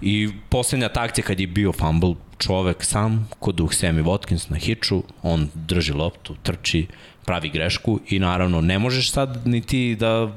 I 0.00 0.28
poslednja 0.48 0.88
takcija 0.88 1.24
kad 1.24 1.40
je 1.40 1.46
bio 1.46 1.72
fumble, 1.72 2.14
čovek 2.38 2.84
sam, 2.84 3.28
kod 3.38 3.54
duh 3.54 3.70
Sammy 3.70 4.04
Watkins 4.04 4.50
na 4.50 4.56
hiču, 4.56 5.02
on 5.22 5.48
drži 5.54 5.92
loptu, 5.92 6.34
trči, 6.42 6.86
pravi 7.28 7.48
grešku 7.48 8.00
i 8.08 8.18
naravno 8.18 8.60
ne 8.60 8.78
možeš 8.78 9.12
sad 9.12 9.46
ni 9.46 9.60
ti 9.60 9.96
da 10.00 10.32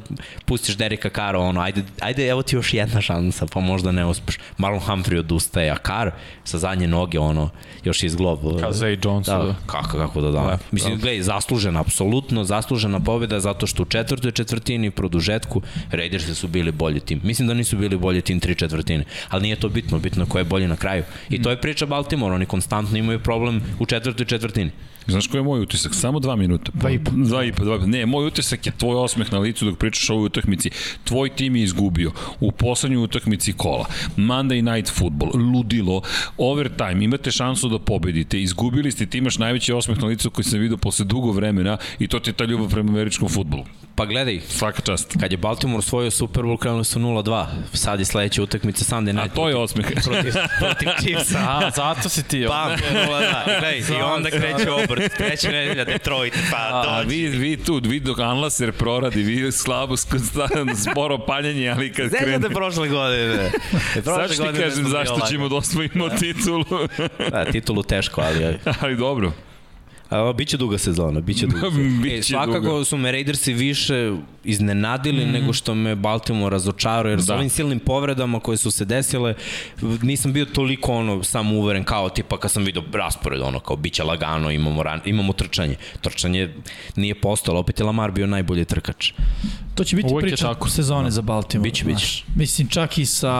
pustiš 0.45 0.77
Dereka 0.77 1.09
Kara 1.09 1.39
ono, 1.39 1.61
ajde, 1.61 1.83
ajde 2.01 2.27
evo 2.27 2.43
ti 2.43 2.55
još 2.55 2.73
jedna 2.73 3.01
šansa 3.01 3.45
pa 3.53 3.59
možda 3.59 3.91
ne 3.91 4.05
uspeš. 4.05 4.37
Marlon 4.57 4.81
Humphrey 4.81 5.19
odustaje, 5.19 5.69
a 5.71 5.75
Kar 5.75 6.11
sa 6.43 6.57
zadnje 6.57 6.87
noge 6.87 7.19
ono, 7.19 7.49
još 7.83 8.03
iz 8.03 8.15
glob. 8.15 8.39
Kao 8.59 8.71
Zay 8.71 9.05
Jones. 9.05 9.27
Da, 9.27 9.37
Da. 9.37 9.55
kako, 9.65 9.97
kako 9.97 10.21
da. 10.21 10.31
Da, 10.31 10.57
Mislim, 10.71 10.99
gledaj, 10.99 11.21
zaslužena, 11.21 11.79
apsolutno 11.79 12.43
zaslužena 12.43 12.99
pobjeda 12.99 13.39
zato 13.39 13.67
što 13.67 13.83
u 13.83 13.85
četvrtoj 13.85 14.31
četvrtini 14.31 14.91
produžetku 14.91 15.61
Raidersi 15.91 16.35
su 16.35 16.47
bili 16.47 16.71
bolji 16.71 16.99
tim. 16.99 17.21
Mislim 17.23 17.47
da 17.47 17.53
nisu 17.53 17.77
bili 17.77 17.97
bolji 17.97 18.21
tim 18.21 18.39
tri 18.39 18.55
četvrtine, 18.55 19.03
ali 19.29 19.41
nije 19.43 19.55
to 19.55 19.69
bitno, 19.69 19.99
bitno 19.99 20.25
ko 20.25 20.37
je 20.37 20.43
bolji 20.43 20.67
na 20.67 20.75
kraju. 20.75 21.03
I 21.29 21.41
to 21.41 21.49
je 21.49 21.61
priča 21.61 21.85
Baltimore, 21.85 22.35
oni 22.35 22.45
konstantno 22.45 22.97
imaju 22.97 23.19
problem 23.19 23.61
u 23.79 23.85
četvrtoj 23.85 24.25
četvrtini. 24.25 24.71
Znaš 25.07 25.27
koji 25.27 25.39
je 25.39 25.43
moj 25.43 25.59
utisak? 25.61 25.95
Samo 25.95 26.19
dva 26.19 26.35
minuta. 26.35 26.71
Dva 26.73 26.89
i 26.89 26.99
po. 26.99 27.11
Dva 27.15 27.43
i 27.43 27.51
po, 27.51 27.63
dva 27.63 27.75
i 27.75 27.79
po. 27.79 27.85
Ne, 27.85 28.05
moj 28.05 28.27
utisak 28.27 28.65
je 28.65 28.71
tvoj 28.77 28.95
osmeh 28.95 29.31
na 29.33 29.39
licu 29.39 29.65
dok 29.65 29.77
pričaš 29.77 30.09
o 30.09 30.13
ovoj 30.13 30.25
utakmici. 30.25 30.69
Tvoj 31.03 31.29
tim 31.29 31.55
je 31.55 31.63
izgubio 31.63 32.11
u 32.39 32.51
poslednjoj 32.51 33.03
utakmici 33.03 33.53
kola. 33.53 33.85
Monday 34.17 34.75
Night 34.75 34.93
Football, 34.93 35.31
ludilo, 35.53 36.01
overtime, 36.37 37.03
imate 37.03 37.31
šansu 37.31 37.69
da 37.69 37.79
pobedite. 37.79 38.41
Izgubili 38.41 38.91
ste, 38.91 39.05
ti 39.05 39.17
imaš 39.17 39.37
najveći 39.37 39.73
osmeh 39.73 39.97
na 40.01 40.07
licu 40.07 40.29
koji 40.29 40.45
sam 40.45 40.59
vidio 40.59 40.77
posle 40.77 41.05
dugo 41.05 41.31
vremena 41.31 41.77
i 41.99 42.07
to 42.07 42.19
ti 42.19 42.29
je 42.29 42.33
ta 42.33 42.45
ljubav 42.45 42.69
prema 42.69 42.91
američkom 42.91 43.29
futbolu. 43.29 43.63
Pa 43.95 44.05
gledaj, 44.05 44.39
Svaka 44.47 44.81
čast. 44.81 45.17
kad 45.19 45.31
je 45.31 45.37
Baltimore 45.37 45.77
osvojio 45.79 46.11
Super 46.11 46.43
Bowl, 46.43 46.57
krenuli 46.57 46.85
su 46.85 46.99
0-2. 46.99 47.45
Sad 47.73 47.99
je 47.99 48.05
sledeća 48.05 48.43
utakmica 48.43 48.95
Sunday 48.95 49.19
A 49.19 49.21
Night 49.21 49.35
to 49.35 49.49
je 49.49 49.55
osmeh. 49.55 49.85
protiv, 50.05 50.33
protiv 50.59 50.89
Chiefsa. 51.01 51.39
A, 51.39 51.71
zato 51.75 52.09
si 52.09 52.23
ti... 52.23 52.45
Pam, 52.47 52.71
0-2. 52.71 53.43
Gledaj, 53.45 53.77
i 53.99 54.01
onda 54.01 54.29
kreće 54.29 54.71
obrt. 54.91 55.17
Treća 55.17 55.51
nedelja, 55.51 55.85
Detroit, 55.85 56.33
pa 56.51 56.57
A 56.57 57.03
dođi. 57.03 57.15
vi, 57.15 57.37
vi 57.37 57.57
tu, 57.57 57.81
vi 57.83 57.99
dok 57.99 58.19
Anlaser 58.19 58.71
proradi, 58.71 59.23
vi 59.23 59.51
slabo, 59.51 59.97
sporo 60.91 61.17
paljenje, 61.17 61.69
ali 61.69 61.93
kad 61.93 62.09
krene... 62.09 62.25
Zeljate 62.25 62.53
prošle 62.53 62.87
godine. 62.87 63.51
Sad 64.03 64.35
ću 64.35 64.43
ti 64.43 64.59
kažem 64.61 64.87
zašto 64.87 65.19
ćemo 65.29 65.49
da 65.49 65.55
osvojimo 65.55 66.09
titulu. 66.09 66.65
Da, 67.31 67.45
titulu 67.45 67.83
teško, 67.83 68.21
ali... 68.21 68.57
ali 68.81 68.95
dobro. 68.95 69.31
A, 70.11 70.33
biće 70.33 70.57
duga 70.57 70.77
sezona, 70.77 71.19
biće 71.21 71.45
duga 71.47 71.59
sezona. 71.71 72.01
Biće 72.01 72.15
e, 72.17 72.23
svakako 72.23 72.59
duga. 72.59 72.85
su 72.85 72.97
me 72.97 73.11
Raidersi 73.11 73.53
više 73.53 74.11
iznenadili 74.43 75.25
mm. 75.25 75.31
nego 75.31 75.53
što 75.53 75.75
me 75.75 75.95
Baltimore 75.95 76.53
razočarao, 76.53 77.09
jer 77.09 77.17
da. 77.19 77.23
s 77.23 77.27
Da. 77.27 77.35
ovim 77.35 77.49
silnim 77.49 77.79
povredama 77.79 78.39
koje 78.39 78.57
su 78.57 78.71
se 78.71 78.85
desile, 78.85 79.33
nisam 80.01 80.33
bio 80.33 80.45
toliko 80.45 80.93
ono 80.93 81.23
samo 81.23 81.55
uveren 81.55 81.83
kao 81.83 82.09
tipa 82.09 82.37
kad 82.37 82.51
sam 82.51 82.63
vidio 82.63 82.83
raspored, 82.93 83.41
ono 83.41 83.59
kao 83.59 83.75
biće 83.75 84.03
lagano, 84.03 84.51
imamo, 84.51 84.83
ran, 84.83 84.99
imamo 85.05 85.33
trčanje. 85.33 85.75
Trčanje 86.01 86.53
nije 86.95 87.15
postalo, 87.15 87.59
opet 87.59 87.79
je 87.79 87.85
Lamar 87.85 88.11
bio 88.11 88.27
najbolji 88.27 88.65
trkač. 88.65 89.11
To 89.75 89.83
će 89.83 89.95
biti 89.95 90.07
Uvek 90.11 90.23
je 90.23 90.27
priča 90.29 90.45
tako. 90.45 90.69
sezone 90.69 91.11
za 91.11 91.21
Baltimore. 91.21 91.69
Biće, 91.69 91.85
biće. 91.85 92.23
Mislim, 92.35 92.67
čak 92.67 92.97
i 92.97 93.05
sa 93.05 93.33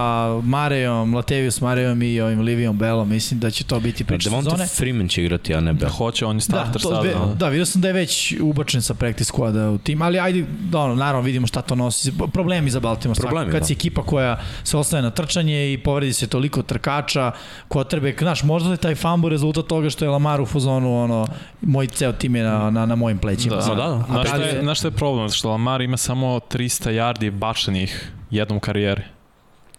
Marejom, 0.44 1.14
Latavius 1.16 1.62
Marejom 1.62 2.02
i 2.02 2.22
ovim 2.22 2.40
Livijom 2.42 2.78
Bellom, 2.78 3.10
mislim 3.10 3.40
da 3.40 3.52
će 3.52 3.64
to 3.64 3.80
biti 3.80 4.04
priča 4.04 4.30
Devonta 4.30 4.50
sezone. 4.50 4.68
Freeman 4.68 5.08
će 5.08 5.22
igrati, 5.22 5.54
a 5.56 5.60
ne 5.60 5.74
Bell. 5.74 5.92
Hoće, 5.92 6.26
on 6.26 6.38
je 6.38 6.42
Da, 6.48 6.61
starter 6.62 6.82
to, 6.82 6.90
sad. 6.90 7.04
ve, 7.04 7.14
Da. 7.14 7.34
da, 7.36 7.48
vidio 7.48 7.66
sam 7.66 7.82
da 7.82 7.88
je 7.88 7.94
već 7.94 8.36
ubačen 8.42 8.82
sa 8.82 8.94
practice 8.94 9.32
squada 9.34 9.68
u 9.68 9.78
tim, 9.78 10.02
ali 10.02 10.20
ajde, 10.20 10.46
da, 10.62 10.80
ono, 10.80 10.96
naravno 10.96 11.22
vidimo 11.22 11.48
šta 11.48 11.62
to 11.62 11.76
nosi. 11.76 12.12
Problemi 12.34 12.70
za 12.70 12.80
Baltimore. 12.80 13.20
Problemi, 13.20 13.52
Kad 13.52 13.60
da. 13.60 13.66
si 13.66 13.74
ekipa 13.74 14.04
koja 14.04 14.40
se 14.64 14.78
ostaje 14.78 15.04
na 15.04 15.10
trčanje 15.12 15.74
i 15.74 15.78
povredi 15.78 16.14
se 16.14 16.28
toliko 16.28 16.62
trkača, 16.62 17.32
kotrebe, 17.68 18.16
znaš, 18.20 18.44
možda 18.44 18.72
je 18.72 18.78
taj 18.78 18.96
fumble 18.96 19.30
rezultat 19.30 19.66
toga 19.66 19.90
što 19.90 20.06
je 20.06 20.10
Lamar 20.10 20.42
u 20.42 20.46
fazonu, 20.46 21.04
ono, 21.04 21.28
moj 21.62 21.88
ceo 21.88 22.12
tim 22.12 22.36
je 22.36 22.44
na, 22.44 22.70
na, 22.70 22.86
na 22.86 22.96
mojim 22.96 23.18
plećima. 23.18 23.56
Da, 23.56 23.62
da, 23.62 23.76
da. 23.76 24.04
Znaš 24.10 24.28
šta 24.28 24.36
Ali- 24.36 24.46
je, 24.46 24.62
znaš 24.62 24.78
šta 24.78 24.88
je 24.88 24.92
problem? 24.92 25.30
Što 25.30 25.50
Lamar 25.50 25.82
ima 25.82 25.98
samo 25.98 26.40
300 26.40 26.92
yardi 26.92 27.32
bačenih 27.32 28.12
jednom 28.32 28.60
karijeri. 28.60 29.02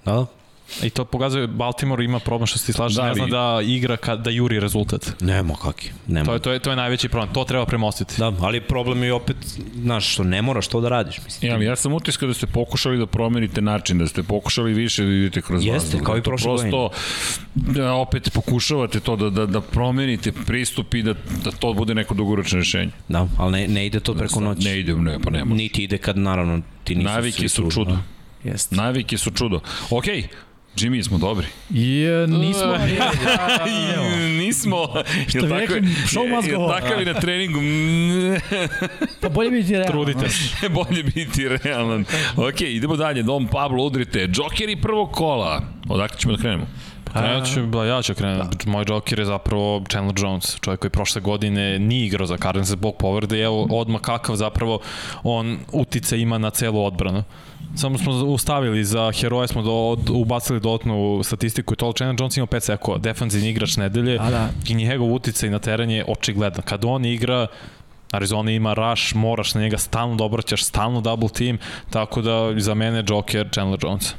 Da, 0.05 0.27
I 0.83 0.91
to 0.91 1.05
pokazuje 1.05 1.47
Baltimore 1.47 2.05
ima 2.05 2.19
problem 2.19 2.47
što 2.47 2.59
se 2.59 2.67
ti 2.67 2.73
slažeš, 2.73 2.97
Da, 2.97 3.09
ne 3.09 3.15
zna 3.15 3.27
da 3.27 3.61
igra 3.63 3.97
kad, 3.97 4.21
da 4.21 4.31
juri 4.31 4.61
rezultat. 4.61 5.13
nema 5.21 5.55
kaki. 5.55 5.91
Nema. 6.07 6.27
To 6.27 6.33
je, 6.33 6.39
to 6.39 6.53
je, 6.53 6.59
to 6.59 6.71
je 6.71 6.77
najveći 6.77 7.09
problem, 7.09 7.35
to 7.35 7.45
treba 7.45 7.67
premostiti. 7.67 8.15
Da, 8.19 8.33
ali 8.41 8.61
problem 8.61 9.03
je 9.03 9.13
opet, 9.13 9.37
znaš, 9.75 10.13
što 10.13 10.25
ne 10.25 10.43
moraš 10.43 10.69
to 10.69 10.81
da 10.81 10.89
radiš, 10.89 11.21
mislim. 11.25 11.49
Ja, 11.51 11.57
ali 11.57 11.65
ja 11.65 11.77
sam 11.77 11.93
utiskao 11.93 12.29
da 12.29 12.35
ste 12.35 12.47
pokušali 12.47 12.99
da 12.99 13.07
promenite 13.07 13.61
način, 13.63 13.99
da 13.99 14.07
ste 14.07 14.23
pokušali 14.23 14.73
više 14.73 15.05
da 15.05 15.11
idete 15.11 15.43
kroz 15.43 15.65
Jeste, 15.65 15.73
vazduh. 15.79 16.03
kao 16.03 16.17
i 16.17 16.21
Da 16.21 16.23
prošle 16.23 16.47
Prosto, 16.47 16.91
da 17.55 17.93
opet 17.93 18.31
pokušavate 18.35 19.01
to, 19.01 19.17
da, 19.17 19.31
da, 19.31 19.47
da 19.47 19.61
promenite 19.61 20.33
pristup 20.33 20.95
i 20.95 21.03
da, 21.03 21.15
da 21.45 21.51
to 21.51 21.73
bude 21.73 21.95
neko 21.95 22.15
dugoročno 22.15 22.59
rešenje. 22.59 22.91
Da, 23.09 23.27
ali 23.39 23.53
ne, 23.53 23.69
ne 23.69 23.87
ide 23.87 24.01
to 24.01 24.15
preko 24.15 24.41
noći. 24.41 24.65
Ne 24.65 24.81
ide, 24.81 24.95
ne, 24.95 25.19
pa 25.21 25.31
ne 25.31 25.45
može. 25.45 25.57
Niti 25.57 25.85
ide 25.85 25.99
kad, 25.99 26.19
naravno, 26.19 26.61
ti 26.85 26.95
nisu 26.95 27.09
Navike 27.09 27.49
su 27.49 27.71
čudo. 27.71 27.91
da. 27.91 28.03
Jeste. 28.45 28.77
Navike 28.77 29.19
su 29.19 29.31
čudo. 29.31 29.61
Okej, 29.91 30.29
Jimmy, 30.77 31.03
smo 31.03 31.19
dobri. 31.19 31.47
I 31.75 32.03
e, 32.03 32.27
nismo... 32.27 32.63
Evo. 33.97 34.05
Nismo. 34.39 34.89
Što 35.29 35.41
bi 35.41 35.49
tako- 35.49 35.59
rekli, 35.61 35.81
show 35.81 36.35
must 36.37 36.51
go 36.51 36.57
on. 36.57 36.71
Takav 36.81 37.03
i 37.03 37.05
na 37.05 37.15
treningu. 37.15 37.59
Pa 39.21 39.29
bolje 39.29 39.51
biti 39.51 39.73
realno. 39.73 39.91
Trudite 39.91 40.29
se. 40.29 40.69
Bolje 40.79 41.03
biti 41.03 41.49
realan. 41.49 42.05
Ok, 42.37 42.61
idemo 42.61 42.97
dalje. 42.97 43.23
Dom 43.23 43.47
Pablo, 43.47 43.85
udrite. 43.85 44.29
Džokeri 44.29 44.77
prvog 44.77 45.13
kola. 45.13 45.63
Odakle 45.89 46.19
ćemo 46.19 46.37
da 46.37 46.41
krenemo? 46.43 46.67
Krenut 47.13 47.55
ću, 47.55 47.67
da, 47.67 47.85
ja 47.85 48.03
ću 48.03 48.15
krenuti. 48.15 48.67
Da. 48.67 48.73
Moj 48.73 48.85
joker 48.89 49.19
je 49.19 49.25
zapravo 49.25 49.83
Chandler 49.91 50.15
Jones, 50.19 50.57
čovjek 50.61 50.81
koji 50.81 50.91
prošle 50.91 51.21
godine 51.21 51.79
nije 51.79 52.07
igrao 52.07 52.27
za 52.27 52.37
Cardinals 52.37 52.69
zbog 52.69 52.97
povrede 52.99 53.39
i 53.39 53.43
evo 53.43 53.67
odmah 53.71 54.01
kakav 54.01 54.37
zapravo 54.37 54.81
on 55.23 55.59
utice 55.73 56.21
ima 56.21 56.39
na 56.39 56.51
celu 56.51 56.85
odbranu. 56.85 57.25
Samo 57.77 57.99
smo 57.99 58.13
ustavili 58.13 58.85
za 58.85 59.13
heroje, 59.21 59.49
smo 59.49 59.63
do, 59.63 59.73
od, 59.73 60.11
ubacili 60.11 60.61
dodatnu 60.61 61.21
statistiku 61.25 61.75
i 61.75 61.77
to 61.77 61.93
Chandler 61.93 62.21
Jones 62.21 62.37
ima 62.37 62.47
5 62.47 62.61
sekova, 62.61 62.99
defanzivni 62.99 63.51
igrač 63.51 63.77
nedelje 63.77 64.19
A 64.21 64.31
da. 64.31 64.49
i 64.69 64.75
njegov 64.75 65.13
uticaj 65.13 65.51
na 65.51 65.59
teren 65.59 65.91
je 65.91 66.05
očigledan. 66.09 66.63
Kad 66.63 66.85
on 66.85 67.05
igra, 67.05 67.47
Arizona 68.13 68.51
ima 68.51 68.75
rush, 68.75 69.15
moraš 69.15 69.55
na 69.55 69.61
njega 69.61 69.79
stalno 69.79 70.17
da 70.17 70.25
obraćaš, 70.25 70.65
stalno 70.65 71.01
double 71.01 71.29
team, 71.29 71.59
tako 71.91 72.23
da 72.23 72.61
za 72.61 72.75
mene 72.75 73.05
Joker 73.09 73.49
Chandler 73.53 73.81
Jones. 73.83 74.15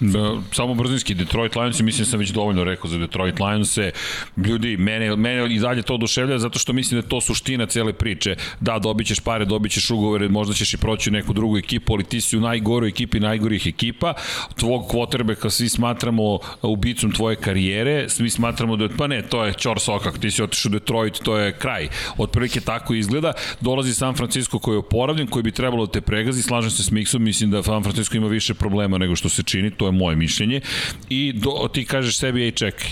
Da, 0.00 0.42
samo 0.52 0.74
brzinski, 0.74 1.14
Detroit 1.14 1.56
Lions, 1.56 1.80
mislim 1.80 2.06
sam 2.06 2.18
već 2.18 2.30
dovoljno 2.30 2.64
rekao 2.64 2.90
za 2.90 2.98
Detroit 2.98 3.40
Lions, 3.40 3.78
-e. 3.78 3.90
ljudi, 4.36 4.76
mene, 4.76 5.16
mene 5.16 5.54
i 5.54 5.58
dalje 5.58 5.82
to 5.82 5.94
oduševlja 5.94 6.38
zato 6.38 6.58
što 6.58 6.72
mislim 6.72 7.00
da 7.00 7.06
je 7.06 7.08
to 7.08 7.20
suština 7.20 7.66
cele 7.66 7.92
priče. 7.92 8.36
Da, 8.60 8.78
dobit 8.78 9.06
ćeš 9.06 9.20
pare, 9.20 9.44
dobit 9.44 9.72
ćeš 9.72 9.90
ugovore, 9.90 10.28
možda 10.28 10.54
ćeš 10.54 10.74
i 10.74 10.76
proći 10.76 11.10
u 11.10 11.12
neku 11.12 11.32
drugu 11.32 11.58
ekipu, 11.58 11.92
ali 11.92 12.04
ti 12.04 12.20
si 12.20 12.36
u 12.36 12.40
najgoroj 12.40 12.88
ekipi 12.88 13.20
najgorih 13.20 13.66
ekipa, 13.66 14.14
tvog 14.56 14.90
quarterbacka 14.92 15.50
svi 15.50 15.68
smatramo 15.68 16.38
ubicom 16.62 17.12
tvoje 17.12 17.36
karijere, 17.36 18.08
svi 18.08 18.30
smatramo 18.30 18.76
da, 18.76 18.88
pa 18.98 19.06
ne, 19.06 19.22
to 19.22 19.44
je 19.44 19.52
čor 19.52 19.80
sokak, 19.80 20.18
ti 20.18 20.30
si 20.30 20.42
otišao 20.42 20.70
u 20.70 20.72
Detroit, 20.72 21.18
to 21.22 21.38
je 21.38 21.52
kraj. 21.52 21.88
Otprilike 22.18 22.60
tako 22.60 22.94
izgleda. 22.94 23.32
Dolazi 23.60 23.94
San 23.94 24.14
Francisco 24.14 24.58
koji 24.58 24.74
je 24.74 24.78
oporavljen, 24.78 25.26
koji 25.26 25.42
bi 25.42 25.52
trebalo 25.52 25.86
da 25.86 25.92
te 25.92 26.00
pregazi, 26.00 26.42
slažem 26.42 26.70
se 26.70 26.82
s 26.82 26.90
Mixom, 26.90 27.18
mislim 27.18 27.50
da 27.50 27.62
San 27.62 27.82
Francisco 27.82 28.16
ima 28.16 28.28
više 28.28 28.54
problema 28.54 28.98
nego 28.98 29.16
što 29.16 29.28
se 29.28 29.42
čini, 29.42 29.70
to 29.70 29.85
je 29.86 29.92
moje 29.92 30.16
mišljenje. 30.16 30.60
I 31.08 31.32
do, 31.32 31.68
ti 31.72 31.84
kažeš 31.84 32.18
sebi, 32.18 32.44
ej, 32.44 32.50
čekaj, 32.50 32.88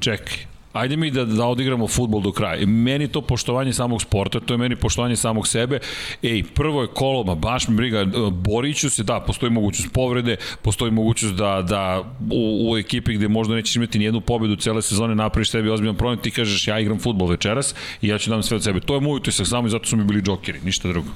čekaj, 0.00 0.50
ajde 0.72 0.96
mi 0.96 1.10
da, 1.10 1.24
da 1.24 1.46
odigramo 1.46 1.88
futbol 1.88 2.20
do 2.20 2.32
kraja. 2.32 2.66
Meni 2.66 3.08
to 3.08 3.20
poštovanje 3.20 3.72
samog 3.72 4.02
sporta, 4.02 4.40
to 4.40 4.54
je 4.54 4.58
meni 4.58 4.76
poštovanje 4.76 5.16
samog 5.16 5.48
sebe. 5.48 5.78
Ej, 6.22 6.42
prvo 6.54 6.82
je 6.82 6.88
kolo, 6.94 7.24
ma 7.24 7.34
baš 7.34 7.68
mi 7.68 7.76
briga, 7.76 8.04
boriću 8.30 8.90
se, 8.90 9.02
da, 9.02 9.20
postoji 9.20 9.50
mogućnost 9.50 9.92
povrede, 9.92 10.36
postoji 10.62 10.90
mogućnost 10.92 11.34
da, 11.34 11.62
da 11.62 12.02
u, 12.30 12.70
u 12.70 12.78
ekipi 12.78 13.14
gde 13.14 13.28
možda 13.28 13.54
nećeš 13.54 13.76
imati 13.76 13.98
nijednu 13.98 14.20
pobedu 14.20 14.56
cele 14.56 14.82
sezone 14.82 15.14
napraviš 15.14 15.50
sebi 15.50 15.70
ozbiljan 15.70 15.96
problem, 15.96 16.18
ti 16.18 16.30
kažeš 16.30 16.68
ja 16.68 16.80
igram 16.80 16.98
futbol 16.98 17.28
večeras 17.28 17.74
i 18.02 18.08
ja 18.08 18.18
ću 18.18 18.30
dam 18.30 18.42
sve 18.42 18.56
od 18.56 18.64
sebe. 18.64 18.80
To 18.80 18.94
je 18.94 19.00
moj 19.00 19.16
utisak 19.16 19.46
samo 19.46 19.66
i 19.66 19.70
zato 19.70 19.86
su 19.86 19.96
mi 19.96 20.04
bili 20.04 20.22
džokeri, 20.22 20.60
ništa 20.64 20.88
drugo 20.88 21.10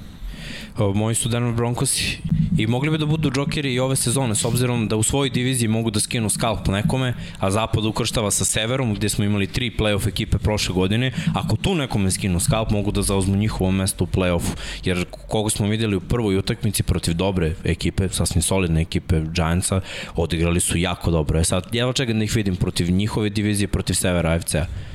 moji 0.78 1.14
su 1.14 1.28
Denver 1.28 1.54
Broncosi 1.54 2.18
i 2.58 2.66
mogli 2.66 2.90
bi 2.90 2.98
da 2.98 3.06
budu 3.06 3.30
džokeri 3.30 3.72
i 3.74 3.78
ove 3.78 3.96
sezone 3.96 4.34
s 4.34 4.44
obzirom 4.44 4.88
da 4.88 4.96
u 4.96 5.02
svojoj 5.02 5.30
diviziji 5.30 5.68
mogu 5.68 5.90
da 5.90 6.00
skinu 6.00 6.30
skalp 6.30 6.68
nekome, 6.68 7.14
a 7.38 7.50
zapad 7.50 7.86
ukrštava 7.86 8.30
sa 8.30 8.44
severom 8.44 8.94
gde 8.94 9.08
smo 9.08 9.24
imali 9.24 9.46
tri 9.46 9.70
playoff 9.78 10.08
ekipe 10.08 10.38
prošle 10.38 10.74
godine, 10.74 11.12
ako 11.34 11.56
tu 11.56 11.74
nekome 11.74 12.10
skinu 12.10 12.40
skalp 12.40 12.70
mogu 12.70 12.92
da 12.92 13.02
zauzmu 13.02 13.36
njihovo 13.36 13.70
mesto 13.70 14.04
u 14.04 14.06
playoffu, 14.06 14.56
jer 14.84 15.04
kogo 15.28 15.50
smo 15.50 15.66
videli 15.66 15.96
u 15.96 16.00
prvoj 16.00 16.38
utakmici 16.38 16.82
protiv 16.82 17.14
dobre 17.14 17.54
ekipe, 17.64 18.08
sasvim 18.08 18.42
solidne 18.42 18.80
ekipe 18.80 19.20
Giantsa, 19.34 19.80
odigrali 20.16 20.60
su 20.60 20.78
jako 20.78 21.10
dobro. 21.10 21.40
E 21.40 21.44
sad, 21.44 21.68
ja 21.72 21.92
čekam 21.92 22.18
da 22.18 22.24
ih 22.24 22.36
vidim 22.36 22.56
protiv 22.56 22.90
njihove 22.90 23.30
divizije, 23.30 23.68
protiv 23.68 23.94
severa 23.94 24.30
AFC-a. 24.30 24.93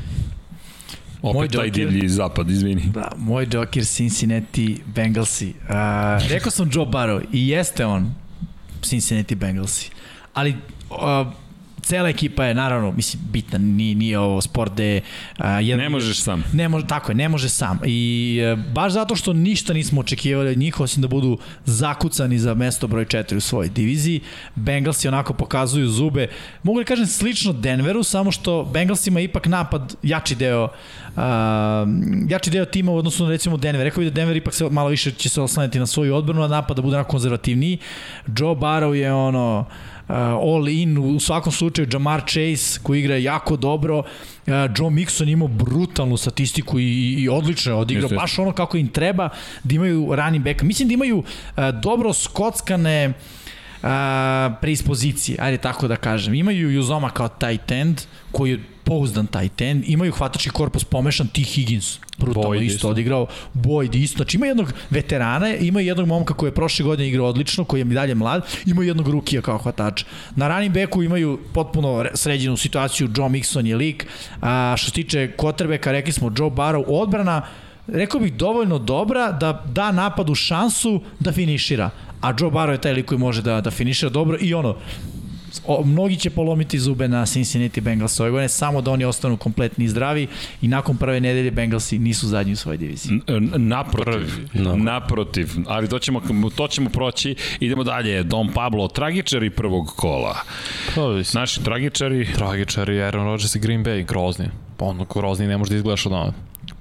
Opet 1.21 1.33
moj 1.33 1.47
taj 1.49 1.69
divlji 1.69 2.09
zapad, 2.09 2.49
izvini. 2.49 2.81
Da, 2.93 3.11
moj 3.17 3.47
Joker 3.51 3.85
Cincinnati 3.85 4.81
Bengalsi. 4.85 5.53
Uh, 5.69 6.29
rekao 6.29 6.51
sam 6.51 6.69
Joe 6.73 6.85
Barrow 6.85 7.21
i 7.33 7.47
jeste 7.47 7.85
on 7.85 8.13
Cincinnati 8.81 9.35
Bengalsi. 9.35 9.89
Ali 10.33 10.55
uh, 10.89 10.97
cela 11.81 12.09
ekipa 12.09 12.45
je 12.45 12.53
naravno, 12.53 12.91
mislim, 12.91 13.23
bitna, 13.31 13.57
nije, 13.57 13.95
nije 13.95 14.19
ovo 14.19 14.41
sport 14.41 14.73
gde... 14.73 15.01
Uh, 15.39 15.45
jedan, 15.61 15.79
ne 15.79 15.89
možeš 15.89 16.21
sam. 16.21 16.43
Ne 16.53 16.69
može, 16.69 16.87
tako 16.87 17.11
je, 17.11 17.15
ne 17.15 17.29
može 17.29 17.49
sam. 17.49 17.79
I 17.85 18.39
uh, 18.53 18.59
baš 18.73 18.93
zato 18.93 19.15
što 19.15 19.33
ništa 19.33 19.73
nismo 19.73 20.01
očekivali 20.01 20.49
od 20.49 20.57
njih, 20.57 20.79
osim 20.79 21.01
da 21.01 21.07
budu 21.07 21.37
zakucani 21.65 22.39
za 22.39 22.53
mesto 22.53 22.87
broj 22.87 23.05
4 23.05 23.35
u 23.35 23.39
svojoj 23.39 23.69
diviziji. 23.69 24.21
Bengalsi 24.55 25.07
onako 25.07 25.33
pokazuju 25.33 25.87
zube. 25.87 26.27
Mogu 26.63 26.79
da 26.79 26.85
kažem 26.85 27.07
slično 27.07 27.53
Denveru, 27.53 28.03
samo 28.03 28.31
što 28.31 28.63
Bengalsima 28.73 29.19
ipak 29.19 29.45
napad 29.45 29.95
jači 30.03 30.35
deo 30.35 30.63
uh, 30.63 30.69
jači 32.29 32.49
deo 32.49 32.65
tima 32.65 32.91
u 32.91 32.97
odnosu 32.97 33.23
na 33.23 33.29
recimo 33.29 33.57
Denver. 33.57 33.83
Rekao 33.83 33.99
bi 33.99 34.09
da 34.09 34.13
Denver 34.13 34.37
ipak 34.37 34.53
se 34.53 34.69
malo 34.69 34.89
više 34.89 35.11
će 35.11 35.29
se 35.29 35.41
oslanjati 35.41 35.79
na 35.79 35.85
svoju 35.85 36.15
odbranu, 36.15 36.43
a 36.43 36.47
napad 36.47 36.75
da 36.75 36.81
bude 36.81 36.95
onako 36.95 37.11
konzervativniji. 37.11 37.77
Joe 38.37 38.55
Barrow 38.55 38.93
je 38.93 39.13
ono 39.13 39.65
uh, 40.07 40.15
all 40.15 40.69
in, 40.69 40.97
u 40.97 41.19
svakom 41.19 41.51
slučaju 41.51 41.87
Jamar 41.91 42.21
Chase 42.21 42.79
koji 42.83 42.99
igra 42.99 43.17
jako 43.17 43.57
dobro, 43.57 43.99
uh, 43.99 44.05
Joe 44.47 44.89
Mixon 44.89 45.31
imao 45.31 45.47
brutalnu 45.47 46.17
statistiku 46.17 46.79
i, 46.79 47.13
i 47.13 47.29
odlično 47.29 47.71
je 47.71 47.75
odigrao, 47.75 48.05
Jeste. 48.05 48.15
baš 48.15 48.39
ono 48.39 48.51
kako 48.51 48.77
im 48.77 48.87
treba 48.87 49.29
da 49.63 49.75
imaju 49.75 50.15
running 50.15 50.45
back. 50.45 50.61
Mislim 50.61 50.87
da 50.87 50.93
imaju 50.93 51.17
uh, 51.17 51.23
dobro 51.81 52.13
skockane 52.13 53.07
uh, 53.07 53.38
preispozicije, 54.61 55.37
ajde 55.41 55.57
tako 55.57 55.87
da 55.87 55.95
kažem. 55.95 56.33
Imaju 56.33 56.71
Juzoma 56.71 57.09
kao 57.09 57.27
tight 57.27 57.71
end, 57.71 58.01
koji 58.31 58.51
je 58.51 58.59
pouzdan 58.83 59.27
tight 59.27 59.61
end, 59.61 59.83
imaju 59.87 60.11
hvatački 60.11 60.49
korpus 60.49 60.83
pomešan, 60.83 61.27
T. 61.27 61.41
Higgins, 61.41 61.99
brutalno 62.17 62.49
Boyd 62.49 62.63
isto, 62.63 62.75
isto 62.75 62.89
odigrao, 62.89 63.27
Boyd 63.53 63.95
isto, 63.95 64.17
znači 64.17 64.37
ima 64.37 64.45
jednog 64.45 64.73
veterana, 64.89 65.55
ima 65.55 65.81
jednog 65.81 66.07
momka 66.07 66.33
koji 66.33 66.47
je 66.47 66.55
prošle 66.55 66.85
godine 66.85 67.09
igrao 67.09 67.27
odlično, 67.27 67.63
koji 67.63 67.81
je 67.81 67.85
mi 67.85 67.95
dalje 67.95 68.15
mlad, 68.15 68.45
ima 68.65 68.83
jednog 68.83 69.07
rukija 69.07 69.41
kao 69.41 69.57
hvatača. 69.57 70.05
Na 70.35 70.47
running 70.47 70.73
backu 70.73 71.03
imaju 71.03 71.39
potpuno 71.53 72.05
sređenu 72.13 72.57
situaciju, 72.57 73.09
Joe 73.15 73.29
Mixon 73.29 73.65
je 73.65 73.75
lik, 73.75 74.07
a 74.41 74.75
što 74.77 74.85
se 74.85 74.93
tiče 74.93 75.31
quarterbacka, 75.37 75.91
rekli 75.91 76.13
smo 76.13 76.33
Joe 76.37 76.49
Barrow, 76.49 76.83
odbrana, 76.87 77.41
rekao 77.87 78.19
bih 78.19 78.33
dovoljno 78.33 78.79
dobra 78.79 79.31
da 79.31 79.63
da 79.65 79.91
napadu 79.91 80.35
šansu 80.35 81.01
da 81.19 81.31
finišira. 81.31 81.89
A 82.21 82.33
Joe 82.39 82.51
Barrow 82.51 82.71
je 82.71 82.81
taj 82.81 82.93
lik 82.93 83.05
koji 83.05 83.19
može 83.19 83.41
da, 83.41 83.61
da 83.61 83.71
finišira 83.71 84.09
dobro 84.09 84.37
i 84.41 84.53
ono, 84.53 84.75
o, 85.65 85.83
mnogi 85.85 86.17
će 86.17 86.29
polomiti 86.29 86.79
zube 86.79 87.07
na 87.07 87.25
Cincinnati 87.25 87.81
Bengals 87.81 88.19
ove 88.19 88.31
godine, 88.31 88.49
samo 88.49 88.81
da 88.81 88.91
oni 88.91 89.05
ostanu 89.05 89.37
kompletni 89.37 89.85
i 89.85 89.87
zdravi 89.87 90.27
i 90.61 90.67
nakon 90.67 90.97
prve 90.97 91.19
nedelje 91.19 91.51
Bengalsi 91.51 91.99
nisu 91.99 92.27
zadnji 92.27 92.53
u 92.53 92.55
svojoj 92.55 92.77
diviziji. 92.77 93.21
Naprotiv, 93.57 94.27
no. 94.53 94.75
naprotiv, 94.75 95.49
ali 95.67 95.87
to 95.87 95.99
ćemo, 95.99 96.21
to 96.55 96.67
ćemo 96.67 96.89
proći, 96.89 97.35
idemo 97.59 97.83
dalje, 97.83 98.23
Don 98.23 98.49
Pablo, 98.53 98.87
tragičari 98.87 99.49
prvog 99.49 99.87
kola. 99.95 100.35
Pa, 100.95 101.01
Naši 101.33 101.63
tragičari... 101.63 102.27
Tragičari, 102.35 103.01
Aaron 103.01 103.25
Rodgers 103.25 103.55
i 103.55 103.59
Green 103.59 103.83
Bay, 103.83 104.05
grozni. 104.05 104.45
Pa 104.77 104.85
ono, 104.85 105.05
grozni 105.05 105.47
ne 105.47 105.57
može 105.57 105.69
da 105.69 105.75
izgledaš 105.75 106.05
od 106.05 106.11
ono. 106.11 106.33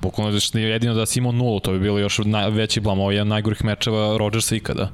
Bukvalno 0.02 0.38
da 0.52 0.58
jedino 0.58 0.94
da 0.94 1.06
si 1.06 1.18
imao 1.18 1.32
nulu, 1.32 1.60
to 1.60 1.72
bi 1.72 1.78
bilo 1.78 1.98
još 1.98 2.18
naj, 2.18 2.50
veći 2.50 2.80
blam, 2.80 3.00
ovo 3.00 3.10
je 3.10 3.14
jedan 3.14 3.28
najgorih 3.28 3.64
mečeva 3.64 4.16
Rodgersa 4.18 4.56
ikada. 4.56 4.90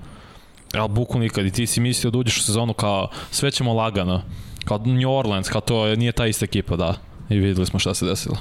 Ali 0.75 0.89
buku 0.89 1.19
nikad 1.19 1.47
i 1.47 1.51
ti 1.51 1.67
si 1.67 1.81
mislio 1.81 2.11
da 2.11 2.19
uđeš 2.19 2.39
u 2.39 2.43
sezonu 2.43 2.73
kao 2.73 3.09
sve 3.31 3.51
ćemo 3.51 3.73
lagano. 3.73 4.23
Kao 4.65 4.79
New 4.79 5.13
Orleans, 5.13 5.49
kao 5.49 5.61
to 5.61 5.97
nije 5.97 6.13
ta 6.13 6.27
ista 6.27 6.45
ekipa, 6.45 6.77
da. 6.77 6.95
I 7.29 7.39
videli 7.39 7.67
smo 7.67 7.79
šta 7.79 7.95
se 7.95 8.07
desilo. 8.07 8.37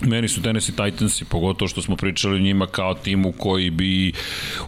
Meni 0.00 0.28
su 0.28 0.42
Tennessee 0.42 0.74
Titansi, 0.76 1.24
pogotovo 1.24 1.68
što 1.68 1.82
smo 1.82 1.96
pričali 1.96 2.36
o 2.36 2.38
njima 2.38 2.66
kao 2.66 2.94
timu 2.94 3.32
koji 3.32 3.70
bi 3.70 4.12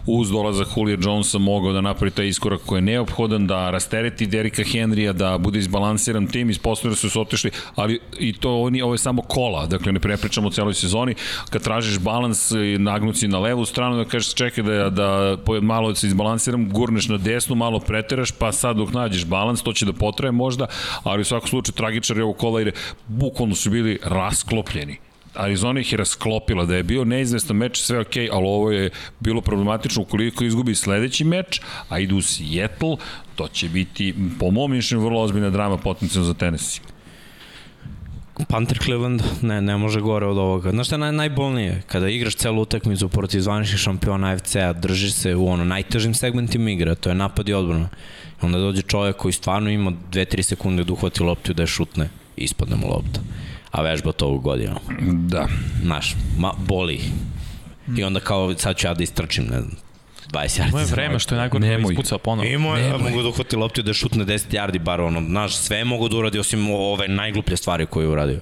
uz 0.05 0.29
dolazak 0.29 0.67
Julija 0.77 0.97
Jonesa 1.01 1.37
mogao 1.37 1.73
da 1.73 1.81
napravi 1.81 2.11
taj 2.11 2.27
iskorak 2.27 2.61
koji 2.65 2.77
je 2.77 2.81
neophodan, 2.81 3.47
da 3.47 3.69
rastereti 3.69 4.27
Derika 4.27 4.63
Henrya, 4.63 5.13
da 5.13 5.37
bude 5.37 5.59
izbalansiran 5.59 6.27
tim, 6.27 6.49
ispostavljaju 6.49 6.91
da 6.91 6.95
su 6.95 7.09
se 7.09 7.19
otišli, 7.19 7.51
ali 7.75 7.99
i 8.19 8.33
to 8.33 8.61
oni, 8.61 8.81
ovo 8.81 8.93
je 8.93 8.97
samo 8.97 9.21
kola, 9.21 9.65
dakle 9.65 9.91
ne 9.91 9.99
prepričamo 9.99 10.47
o 10.47 10.51
celoj 10.51 10.73
sezoni, 10.73 11.15
kad 11.49 11.63
tražiš 11.63 11.99
balans 11.99 12.51
i 12.51 12.77
nagnuci 12.77 13.27
na 13.27 13.39
levu 13.39 13.65
stranu, 13.65 13.97
da 13.97 14.05
kažeš 14.05 14.33
čekaj 14.33 14.63
da, 14.63 14.89
da 14.89 15.37
malo 15.61 15.95
se 15.95 16.07
izbalansiram, 16.07 16.69
gurneš 16.69 17.07
na 17.07 17.17
desnu, 17.17 17.55
malo 17.55 17.79
preteraš, 17.79 18.31
pa 18.31 18.51
sad 18.51 18.77
dok 18.77 18.93
nađeš 18.93 19.25
balans, 19.25 19.63
to 19.63 19.73
će 19.73 19.85
da 19.85 19.93
potraje 19.93 20.31
možda, 20.31 20.67
ali 21.03 21.21
u 21.21 21.25
svakom 21.25 21.49
slučaju 21.49 21.73
tragičar 21.73 22.17
je 22.17 22.23
ovo 22.23 22.33
kola 22.33 22.59
jer 22.59 22.71
bukvalno 23.07 23.55
su 23.55 23.69
bili 23.69 23.99
rasklopljeni 24.03 24.97
Arizona 25.39 25.79
ih 25.79 25.91
je 25.91 25.97
rasklopila, 25.97 26.65
da 26.65 26.75
je 26.75 26.83
bio 26.83 27.05
neizvestan 27.05 27.57
meč, 27.57 27.81
sve 27.81 27.99
ok, 27.99 28.15
ali 28.31 28.45
ovo 28.45 28.71
je 28.71 28.89
bilo 29.19 29.41
problematično 29.41 30.01
ukoliko 30.01 30.43
izgubi 30.43 30.75
sledeći 30.75 31.23
meč, 31.23 31.61
a 31.89 31.99
idu 31.99 32.17
u 32.17 32.21
Seattle, 32.21 32.97
to 33.35 33.47
će 33.47 33.69
biti, 33.69 34.13
po 34.39 34.51
mom 34.51 34.71
mišljenju, 34.71 35.05
vrlo 35.05 35.21
ozbiljna 35.21 35.49
drama 35.49 35.77
potencijalno 35.77 36.27
za 36.27 36.33
Tennessee. 36.33 36.81
Panther 38.47 38.79
Cleveland 38.83 39.21
ne, 39.41 39.61
ne 39.61 39.77
može 39.77 40.01
gore 40.01 40.25
od 40.25 40.37
ovoga. 40.37 40.71
Znaš 40.71 40.87
šta 40.87 40.95
je 40.95 40.99
naj, 40.99 41.11
najbolnije? 41.11 41.81
Kada 41.87 42.09
igraš 42.09 42.35
celu 42.35 42.61
utakmicu 42.61 43.09
protiv 43.09 43.41
zvaničnih 43.41 43.79
šampiona 43.79 44.31
AFC-a, 44.31 44.73
držiš 44.73 45.13
se 45.13 45.35
u 45.35 45.47
ono 45.47 45.65
najtežim 45.65 46.13
segmentima 46.13 46.71
igra, 46.71 46.95
to 46.95 47.09
je 47.09 47.15
napad 47.15 47.49
i 47.49 47.53
odbrana. 47.53 47.89
Onda 48.41 48.57
dođe 48.57 48.81
čovjek 48.81 49.15
koji 49.15 49.31
stvarno 49.31 49.69
ima 49.69 49.91
2-3 50.11 50.41
sekunde 50.41 50.83
da 50.83 50.93
uhvati 50.93 51.23
loptu 51.23 51.51
i 51.51 51.55
da 51.55 51.63
je 51.63 51.67
šutne 51.67 52.09
i 52.37 52.43
ispadne 52.43 52.75
mu 52.75 52.87
lopta 52.87 53.19
a 53.71 53.81
vežba 53.81 54.11
to 54.11 54.27
ovu 54.27 54.39
godinu. 54.39 54.75
Da. 55.11 55.47
Znaš, 55.83 56.15
ma, 56.37 56.53
boli. 56.57 57.01
I 57.97 58.03
onda 58.03 58.19
kao, 58.19 58.53
sad 58.57 58.77
ću 58.77 58.87
ja 58.87 58.93
da 58.93 59.03
istrčim, 59.03 59.43
ne 59.43 59.61
znam, 59.61 59.75
20 60.31 60.61
yardi. 60.61 60.71
Moje 60.71 60.85
vreme 60.85 61.19
što 61.19 61.35
je 61.35 61.39
najgore 61.39 61.77
da 61.77 61.89
ispucao 61.89 62.17
ponovo. 62.17 62.47
Imao 62.47 62.77
je, 62.77 62.97
mogu 62.97 63.21
da 63.21 63.29
uhvati 63.29 63.55
loptu 63.55 63.81
da 63.81 63.93
šutne 63.93 64.25
10 64.25 64.51
yardi, 64.51 64.79
bar 64.79 65.01
ono, 65.01 65.21
znaš, 65.21 65.57
sve 65.57 65.83
mogu 65.83 66.09
da 66.09 66.17
uradi 66.17 66.39
osim 66.39 66.69
ove 66.69 67.07
najgluplje 67.07 67.57
stvari 67.57 67.85
koje 67.85 68.03
je 68.03 68.09
uradio. 68.09 68.39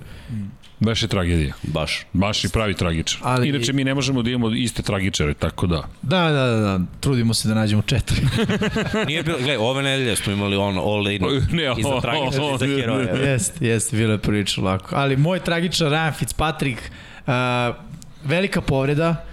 Baš 0.80 1.02
je 1.02 1.08
tragedija. 1.08 1.54
Baš. 1.64 2.06
Baš 2.14 2.44
i 2.44 2.50
pravi 2.50 2.74
tragičar. 2.74 3.20
Ali... 3.24 3.50
Inače 3.50 3.74
mi 3.74 3.84
ne 3.84 3.94
možemo 3.94 4.22
da 4.22 4.30
imamo 4.30 4.56
iste 4.56 4.82
tragičare, 4.82 5.34
tako 5.34 5.68
da. 5.68 5.84
Da, 6.02 6.30
da, 6.30 6.46
da, 6.48 6.58
da. 6.60 6.80
trudimo 7.00 7.34
se 7.34 7.48
da 7.48 7.54
nađemo 7.54 7.82
četiri. 7.82 8.22
Nije 9.08 9.24
bilo, 9.24 9.38
gledaj, 9.38 9.58
ove 9.58 9.84
nedelje 9.84 10.16
smo 10.16 10.34
imali 10.34 10.56
ono 10.56 10.82
all 10.82 11.08
in 11.08 11.22
ne, 11.52 11.74
i 11.78 11.84
za 11.84 12.02
tragičar 12.02 12.42
i 12.42 12.58
za 12.58 12.66
heroja. 12.66 13.16
Jeste, 13.16 13.66
jeste, 13.66 13.98
bilo 13.98 14.12
je 14.12 14.18
prilično 14.18 14.64
lako. 14.64 14.96
Ali 14.96 15.18
moj 15.18 15.40
tragičar 15.40 15.88
Ryan 15.88 16.14
Fitzpatrick, 16.14 16.82
uh, 16.82 17.34
velika 18.24 18.62
povreda, 18.62 19.26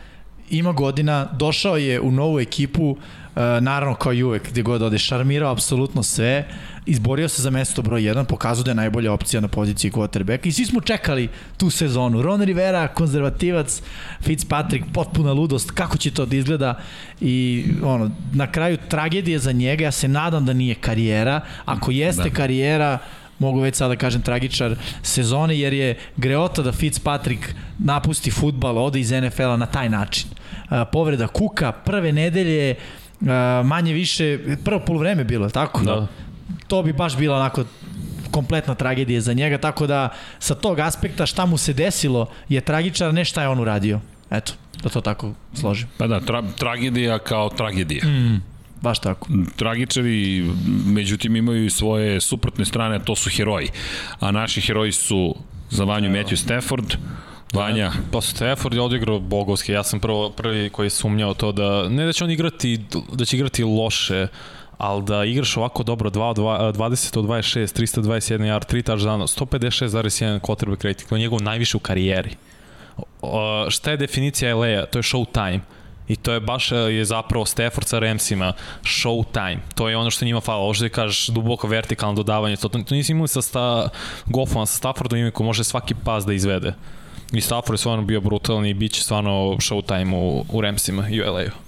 ima 0.50 0.72
godina, 0.72 1.28
došao 1.32 1.76
je 1.76 2.00
u 2.00 2.10
novu 2.10 2.40
ekipu, 2.40 2.90
uh, 2.90 3.42
naravno 3.60 3.94
kao 3.94 4.12
i 4.12 4.22
uvek 4.22 4.50
gde 4.50 4.62
god 4.62 4.82
ode, 4.82 4.98
šarmirao 4.98 5.52
apsolutno 5.52 6.02
sve, 6.02 6.48
izborio 6.86 7.28
se 7.28 7.43
za 7.43 7.51
mesto 7.51 7.82
broj 7.82 8.02
1, 8.02 8.24
pokazao 8.24 8.65
da 8.65 8.70
je 8.70 8.74
najbolja 8.74 9.12
opcija 9.12 9.40
na 9.40 9.48
poziciji 9.48 9.90
quarterbacka 9.90 10.47
i 10.47 10.52
svi 10.52 10.65
smo 10.66 10.81
čekali 10.81 11.28
tu 11.56 11.70
sezonu. 11.70 12.23
Ron 12.23 12.43
Rivera, 12.43 12.89
konzervativac, 12.89 13.82
Fitzpatrick, 14.20 14.86
potpuna 14.93 15.32
ludost, 15.32 15.70
kako 15.70 15.97
će 15.97 16.11
to 16.11 16.27
da 16.27 16.36
izgleda 16.36 16.74
i 17.20 17.65
ono, 17.82 18.11
na 18.32 18.52
kraju 18.52 18.78
tragedije 18.89 19.39
za 19.39 19.52
njega, 19.52 19.85
ja 19.85 19.90
se 19.90 20.09
nadam 20.09 20.47
da 20.47 20.52
nije 20.52 20.74
karijera, 20.74 21.40
ako 21.65 21.90
jeste 21.90 22.28
da. 22.28 22.35
karijera, 22.35 22.98
mogu 23.39 23.61
već 23.61 23.77
sada 23.77 23.94
da 23.94 23.97
kažem 23.97 24.23
tragičar 24.23 24.77
sezone, 25.02 25.59
jer 25.59 25.73
je 25.73 25.98
greota 26.16 26.62
da 26.62 26.73
Fitzpatrick 26.73 27.43
napusti 27.78 28.31
futbal, 28.31 28.78
ode 28.78 29.01
iz 29.01 29.11
NFL-a 29.11 29.56
na 29.56 29.66
taj 29.66 29.89
način. 29.89 30.28
Povreda 30.93 31.27
Kuka, 31.27 31.73
prve 31.73 32.12
nedelje, 32.12 32.74
manje 33.65 33.93
više, 33.93 34.39
prvo 34.65 34.81
polovreme 34.81 35.24
bilo, 35.24 35.51
tako? 35.51 35.85
Da. 35.85 36.06
To 36.66 36.82
bi 36.82 36.92
baš 36.92 37.16
bila 37.16 37.36
onako 37.36 37.64
kompletna 38.30 38.74
tragedija 38.74 39.20
za 39.20 39.32
njega, 39.32 39.58
tako 39.58 39.86
da 39.86 40.08
sa 40.38 40.54
tog 40.54 40.78
aspekta 40.78 41.26
šta 41.26 41.46
mu 41.46 41.58
se 41.58 41.72
desilo 41.72 42.26
je 42.48 42.60
tragičar, 42.60 43.14
ne 43.14 43.24
šta 43.24 43.42
je 43.42 43.48
on 43.48 43.60
uradio. 43.60 44.00
Eto, 44.30 44.52
da 44.82 44.88
to 44.88 45.00
tako 45.00 45.32
složim. 45.54 45.88
Pa 45.98 46.06
da, 46.06 46.20
tra 46.20 46.42
tragedija 46.58 47.18
kao 47.18 47.48
tragedija. 47.48 48.06
Mm. 48.06 48.42
Baš 48.82 48.98
tako. 48.98 49.28
Tragičari, 49.56 50.44
međutim, 50.86 51.36
imaju 51.36 51.64
i 51.64 51.70
svoje 51.70 52.20
suprotne 52.20 52.64
strane, 52.64 52.96
a 52.96 52.98
to 52.98 53.16
su 53.16 53.30
heroji. 53.30 53.68
A 54.20 54.30
naši 54.30 54.60
heroji 54.60 54.92
su 54.92 55.34
za 55.70 55.84
Vanju 55.84 56.10
Matthew 56.10 56.36
Stafford, 56.36 56.96
Vanja. 57.52 57.92
Pa 58.12 58.20
Stafford 58.20 58.74
je 58.74 58.80
odigrao 58.80 59.20
bogovski. 59.20 59.72
Ja 59.72 59.82
sam 59.82 60.00
prvo, 60.00 60.30
prvi 60.30 60.70
koji 60.70 60.86
je 60.86 60.90
sumnjao 60.90 61.34
to 61.34 61.52
da, 61.52 61.88
ne 61.88 62.06
da 62.06 62.12
će 62.12 62.24
on 62.24 62.30
igrati, 62.30 62.80
da 63.12 63.24
će 63.24 63.36
igrati 63.36 63.64
loše, 63.64 64.26
ali 64.78 65.02
da 65.02 65.24
igraš 65.24 65.56
ovako 65.56 65.82
dobro 65.82 66.10
2 66.10 66.34
20 66.72 67.18
od 67.18 67.24
26, 67.24 68.01
321 68.01 68.38
yard, 68.38 68.74
3 68.74 68.90
touchdowna, 68.90 69.26
156,1 69.26 70.40
quarterback 70.40 70.84
rating, 70.84 71.09
to 71.09 71.16
je 71.16 71.20
njegov 71.20 71.42
najviše 71.42 71.76
u 71.76 71.80
karijeri. 71.80 72.30
O, 73.22 73.66
šta 73.70 73.90
je 73.90 73.96
definicija 73.96 74.56
LA-a? 74.56 74.86
To 74.86 74.98
je 74.98 75.02
show 75.02 75.26
time. 75.32 75.60
I 76.09 76.16
to 76.16 76.32
je 76.32 76.40
baš 76.40 76.72
e, 76.72 76.76
je 76.76 77.05
zapravo 77.05 77.46
Stafford 77.46 77.86
sa 77.88 77.98
Ramsima, 77.98 78.52
show 78.82 79.24
time. 79.32 79.59
To 79.74 79.88
je 79.88 79.96
ono 79.96 80.10
što 80.10 80.24
njima 80.24 80.40
fala. 80.40 80.62
Ovo 80.62 80.74
što 80.74 80.88
kažeš 80.88 81.26
duboko 81.28 81.68
vertikalno 81.68 82.14
dodavanje. 82.14 82.56
To, 82.56 82.68
to 82.68 82.94
nisi 82.94 83.12
imali 83.12 83.28
sa 83.28 83.42
sta, 83.42 83.88
Goffom, 84.26 84.66
sa 84.66 84.76
Staffordom 84.76 85.18
ima 85.18 85.30
ko 85.30 85.42
može 85.42 85.64
svaki 85.64 85.94
pas 85.94 86.26
da 86.26 86.32
izvede. 86.32 86.74
I 87.32 87.40
Stafford 87.40 87.74
je 87.74 87.78
stvarno 87.78 88.05
bio 88.05 88.20
brutalni 88.20 88.70
i 88.70 88.74
bit 88.74 88.92
će 88.92 89.02
stvarno 89.02 89.30
show 89.59 89.86
time 89.86 90.16
u, 90.16 90.44
u 90.52 90.60
Ramsima 90.60 91.09
i 91.09 91.22
u 91.22 91.24
LA-u. 91.32 91.64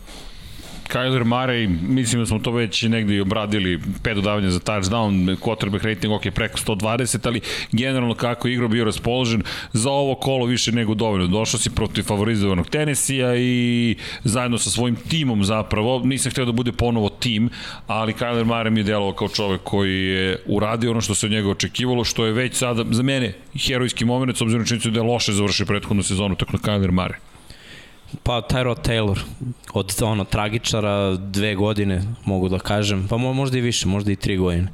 Kyler 0.88 1.24
Murray, 1.24 1.68
mislim 1.88 2.22
da 2.22 2.26
smo 2.26 2.38
to 2.38 2.50
već 2.50 2.82
negde 2.82 3.14
i 3.14 3.20
obradili, 3.20 3.80
pet 4.02 4.14
dodavanja 4.14 4.50
za 4.50 4.58
touchdown, 4.60 5.36
quarterback 5.36 5.84
rating 5.84 6.12
ok 6.12 6.22
preko 6.34 6.58
120, 6.58 7.26
ali 7.26 7.40
generalno 7.72 8.14
kako 8.14 8.48
je 8.48 8.54
igrao 8.54 8.68
bio 8.68 8.84
raspoložen 8.84 9.42
za 9.72 9.90
ovo 9.90 10.14
kolo 10.14 10.46
više 10.46 10.72
nego 10.72 10.94
dovoljno. 10.94 11.26
Došao 11.26 11.60
si 11.60 11.70
protiv 11.70 12.02
favorizovanog 12.02 12.68
Tenesija 12.68 13.36
i 13.36 13.96
zajedno 14.24 14.58
sa 14.58 14.70
svojim 14.70 14.96
timom 14.96 15.44
zapravo, 15.44 16.00
nisam 16.04 16.32
hteo 16.32 16.44
da 16.44 16.52
bude 16.52 16.72
ponovo 16.72 17.08
tim, 17.08 17.50
ali 17.86 18.12
Kyler 18.12 18.44
Murray 18.44 18.70
mi 18.70 18.80
je 18.80 18.84
delovao 18.84 19.12
kao 19.12 19.28
čovek 19.28 19.60
koji 19.64 20.04
je 20.04 20.38
uradio 20.46 20.90
ono 20.90 21.00
što 21.00 21.14
se 21.14 21.26
od 21.26 21.32
njega 21.32 21.50
očekivalo, 21.50 22.04
što 22.04 22.26
je 22.26 22.32
već 22.32 22.54
sada 22.54 22.84
za 22.90 23.02
mene 23.02 23.32
herojski 23.66 24.04
moment, 24.04 24.36
s 24.36 24.40
obzirom 24.40 24.62
na 24.62 24.66
činjenicu 24.66 24.90
da 24.90 25.00
je 25.00 25.06
loše 25.12 25.32
završio 25.32 25.66
prethodnu 25.66 26.02
sezonu, 26.02 26.36
tako 26.36 26.52
na 26.52 26.58
Kyler 26.58 26.90
Murray. 26.90 27.35
Pa 28.22 28.42
Tyrod 28.42 28.88
Taylor, 28.88 29.18
od 29.72 30.02
ono 30.02 30.24
tragičara 30.24 31.16
dve 31.16 31.54
godine, 31.54 32.02
mogu 32.24 32.48
da 32.48 32.58
kažem, 32.58 33.06
pa 33.08 33.16
možda 33.16 33.58
i 33.58 33.60
više, 33.60 33.88
možda 33.88 34.12
i 34.12 34.16
tri 34.16 34.36
godine 34.36 34.68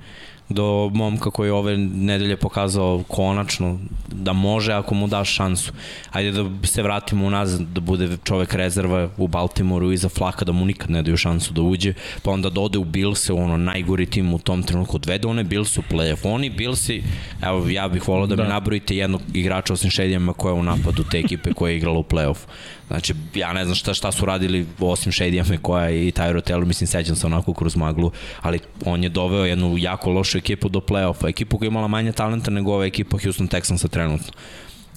do 0.52 0.90
momka 0.94 1.30
koji 1.30 1.48
je 1.48 1.52
ove 1.52 1.76
nedelje 1.76 2.36
pokazao 2.36 3.02
konačno 3.08 3.78
da 4.08 4.32
može 4.32 4.72
ako 4.72 4.94
mu 4.94 5.06
daš 5.06 5.34
šansu. 5.34 5.72
Ajde 6.10 6.32
da 6.32 6.66
se 6.66 6.82
vratimo 6.82 7.26
unazad, 7.26 7.60
da 7.60 7.80
bude 7.80 8.16
čovek 8.24 8.54
rezerva 8.54 9.08
u 9.16 9.28
Baltimoru 9.28 9.92
iza 9.92 10.08
Flaka, 10.08 10.44
da 10.44 10.52
mu 10.52 10.64
nikad 10.64 10.90
ne 10.90 11.02
daju 11.02 11.16
šansu 11.16 11.52
da 11.52 11.62
uđe, 11.62 11.94
pa 12.22 12.30
onda 12.30 12.50
da 12.50 12.60
ode 12.60 12.78
u 12.78 12.84
Billse, 12.84 13.32
ono 13.32 13.56
najgori 13.56 14.06
tim 14.06 14.34
u 14.34 14.38
tom 14.38 14.62
trenutku, 14.62 14.96
odvede 14.96 15.28
one 15.28 15.44
Bills 15.44 15.78
u 15.78 15.82
playoff. 15.90 16.18
Oni 16.24 16.50
Billsi, 16.50 17.02
evo 17.42 17.68
ja 17.68 17.88
bih 17.88 18.08
volao 18.08 18.26
da, 18.26 18.36
da. 18.36 18.42
mi 18.42 18.48
nabrojite 18.48 18.96
jednog 18.96 19.20
igrača 19.34 19.72
osim 19.72 19.90
Šedijama 19.90 20.32
koja 20.32 20.52
je 20.52 20.60
u 20.60 20.62
napadu 20.62 21.04
te 21.10 21.18
ekipe 21.18 21.52
koja 21.52 21.70
je 21.70 21.76
igrala 21.76 21.98
u 21.98 22.02
playoff. 22.02 22.38
Znači, 22.92 23.14
ja 23.34 23.52
ne 23.52 23.64
znam 23.64 23.74
šta, 23.74 23.94
šta 23.94 24.12
su 24.12 24.26
radili 24.26 24.66
osim 24.80 25.12
Shady 25.12 25.58
koja 25.62 25.90
i 25.90 26.12
Tyro 26.12 26.50
Taylor, 26.50 26.64
mislim, 26.64 26.86
sećam 26.86 27.16
se 27.16 27.26
onako 27.26 27.54
kroz 27.54 27.76
maglu, 27.76 28.10
ali 28.40 28.58
on 28.84 29.02
je 29.02 29.08
doveo 29.08 29.44
jednu 29.44 29.78
jako 29.78 30.10
lošu 30.10 30.38
ekipu 30.38 30.68
do 30.68 30.80
play-offa, 30.80 31.28
ekipu 31.28 31.58
koja 31.58 31.66
je 31.66 31.68
imala 31.68 31.88
manje 31.88 32.12
talenta 32.12 32.50
nego 32.50 32.72
ova 32.72 32.84
ekipa 32.84 33.18
Houston 33.22 33.48
Texansa 33.48 33.88
trenutno 33.88 34.32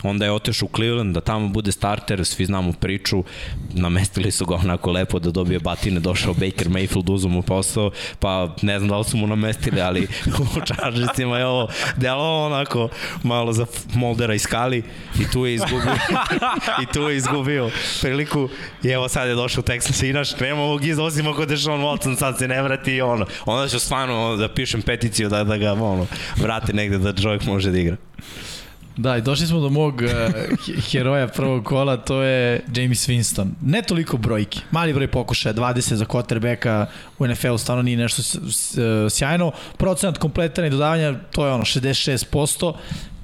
onda 0.06 0.26
je 0.26 0.32
otešao 0.32 0.66
u 0.72 0.76
Cleveland 0.76 1.14
da 1.14 1.22
tamo 1.22 1.48
bude 1.48 1.72
starter, 1.72 2.26
svi 2.26 2.46
znamo 2.46 2.74
priču, 2.74 3.24
namestili 3.74 4.32
su 4.32 4.46
ga 4.46 4.56
onako 4.56 4.92
lepo 4.92 5.20
da 5.20 5.32
dobije 5.32 5.60
batine, 5.60 6.00
došao 6.00 6.34
Baker 6.34 6.70
Mayfield, 6.70 7.14
uzu 7.14 7.30
mu 7.30 7.42
posao, 7.42 7.92
pa 8.20 8.56
ne 8.62 8.80
znam 8.80 8.90
da 8.90 8.98
li 8.98 9.04
su 9.04 9.18
mu 9.18 9.28
namestili, 9.28 9.82
ali 9.82 10.08
u 10.58 10.66
Chargersima 10.66 11.38
je 11.38 11.46
ovo 11.46 11.68
delo 11.98 12.46
onako 12.46 12.90
malo 13.24 13.54
za 13.54 13.66
Moldera 13.94 14.34
i 14.34 14.40
Skali 14.40 14.84
i 15.20 15.32
tu 15.34 15.46
je 15.46 15.54
izgubio 15.54 15.96
i 16.84 16.94
tu 16.94 17.02
je 17.02 17.18
izgubio 17.18 17.70
priliku 18.02 18.50
i 18.84 18.90
evo 18.90 19.10
sad 19.10 19.28
je 19.28 19.36
došao 19.36 19.64
Texas 19.64 20.10
i 20.10 20.14
naš 20.14 20.40
nema 20.40 20.62
ovog 20.62 20.86
iz, 20.86 21.00
osim 21.00 21.28
ako 21.28 21.46
Deshaun 21.46 21.82
Watson 21.82 22.18
sad 22.18 22.38
se 22.38 22.48
ne 22.48 22.62
vrati 22.62 22.92
i 22.92 23.02
ono, 23.02 23.26
onda 23.46 23.68
ću 23.68 23.80
stvarno 23.80 24.36
da 24.36 24.54
pišem 24.54 24.82
peticiju 24.82 25.30
da, 25.30 25.44
da 25.44 25.58
ga 25.58 25.74
ono, 25.74 26.08
vrati 26.36 26.74
negde 26.74 26.98
da 26.98 27.14
čovjek 27.14 27.46
može 27.46 27.72
da 27.72 27.78
igra. 27.78 27.98
Da, 28.98 29.18
i 29.18 29.22
došli 29.22 29.48
smo 29.48 29.60
do 29.60 29.70
mog 29.70 30.02
uh, 30.02 30.82
heroja 30.92 31.28
prvog 31.28 31.66
kola, 31.66 31.98
to 31.98 32.22
je 32.22 32.62
James 32.76 33.10
Winston. 33.10 33.50
Ne 33.62 33.82
toliko 33.82 34.18
brojki, 34.18 34.60
mali 34.72 34.94
broj 34.94 35.08
pokušaja, 35.08 35.54
20 35.54 35.94
za 35.94 36.06
quarterbacka 36.06 36.86
u 37.20 37.28
NFL-u 37.28 37.58
stvarno 37.58 37.84
nije 37.84 37.98
nešto 37.98 38.22
sjajno. 39.10 39.52
Procenat 39.78 40.18
kompletana 40.18 40.68
i 40.68 40.70
dodavanja, 40.70 41.14
to 41.32 41.46
je 41.46 41.52
ono 41.52 41.64
66%, 41.64 42.74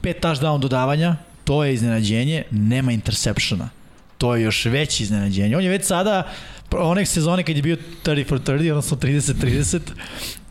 pet 0.02 0.24
touchdown 0.24 0.60
dodavanja, 0.60 1.16
to 1.44 1.64
je 1.64 1.74
iznenađenje, 1.74 2.44
nema 2.52 2.92
interseptiona. 2.92 3.70
To 4.18 4.36
je 4.36 4.44
još 4.44 4.66
veće 4.66 5.04
iznenađenje. 5.04 5.58
On 5.58 5.64
je 5.64 5.70
već 5.70 5.86
sada 5.86 6.28
onek 6.72 7.08
sezone 7.08 7.44
kad 7.44 7.56
je 7.56 7.62
bio 7.62 7.78
30 8.06 8.28
for 8.28 8.40
30, 8.40 8.72
odnosno 8.72 8.98
30-30, 8.98 9.80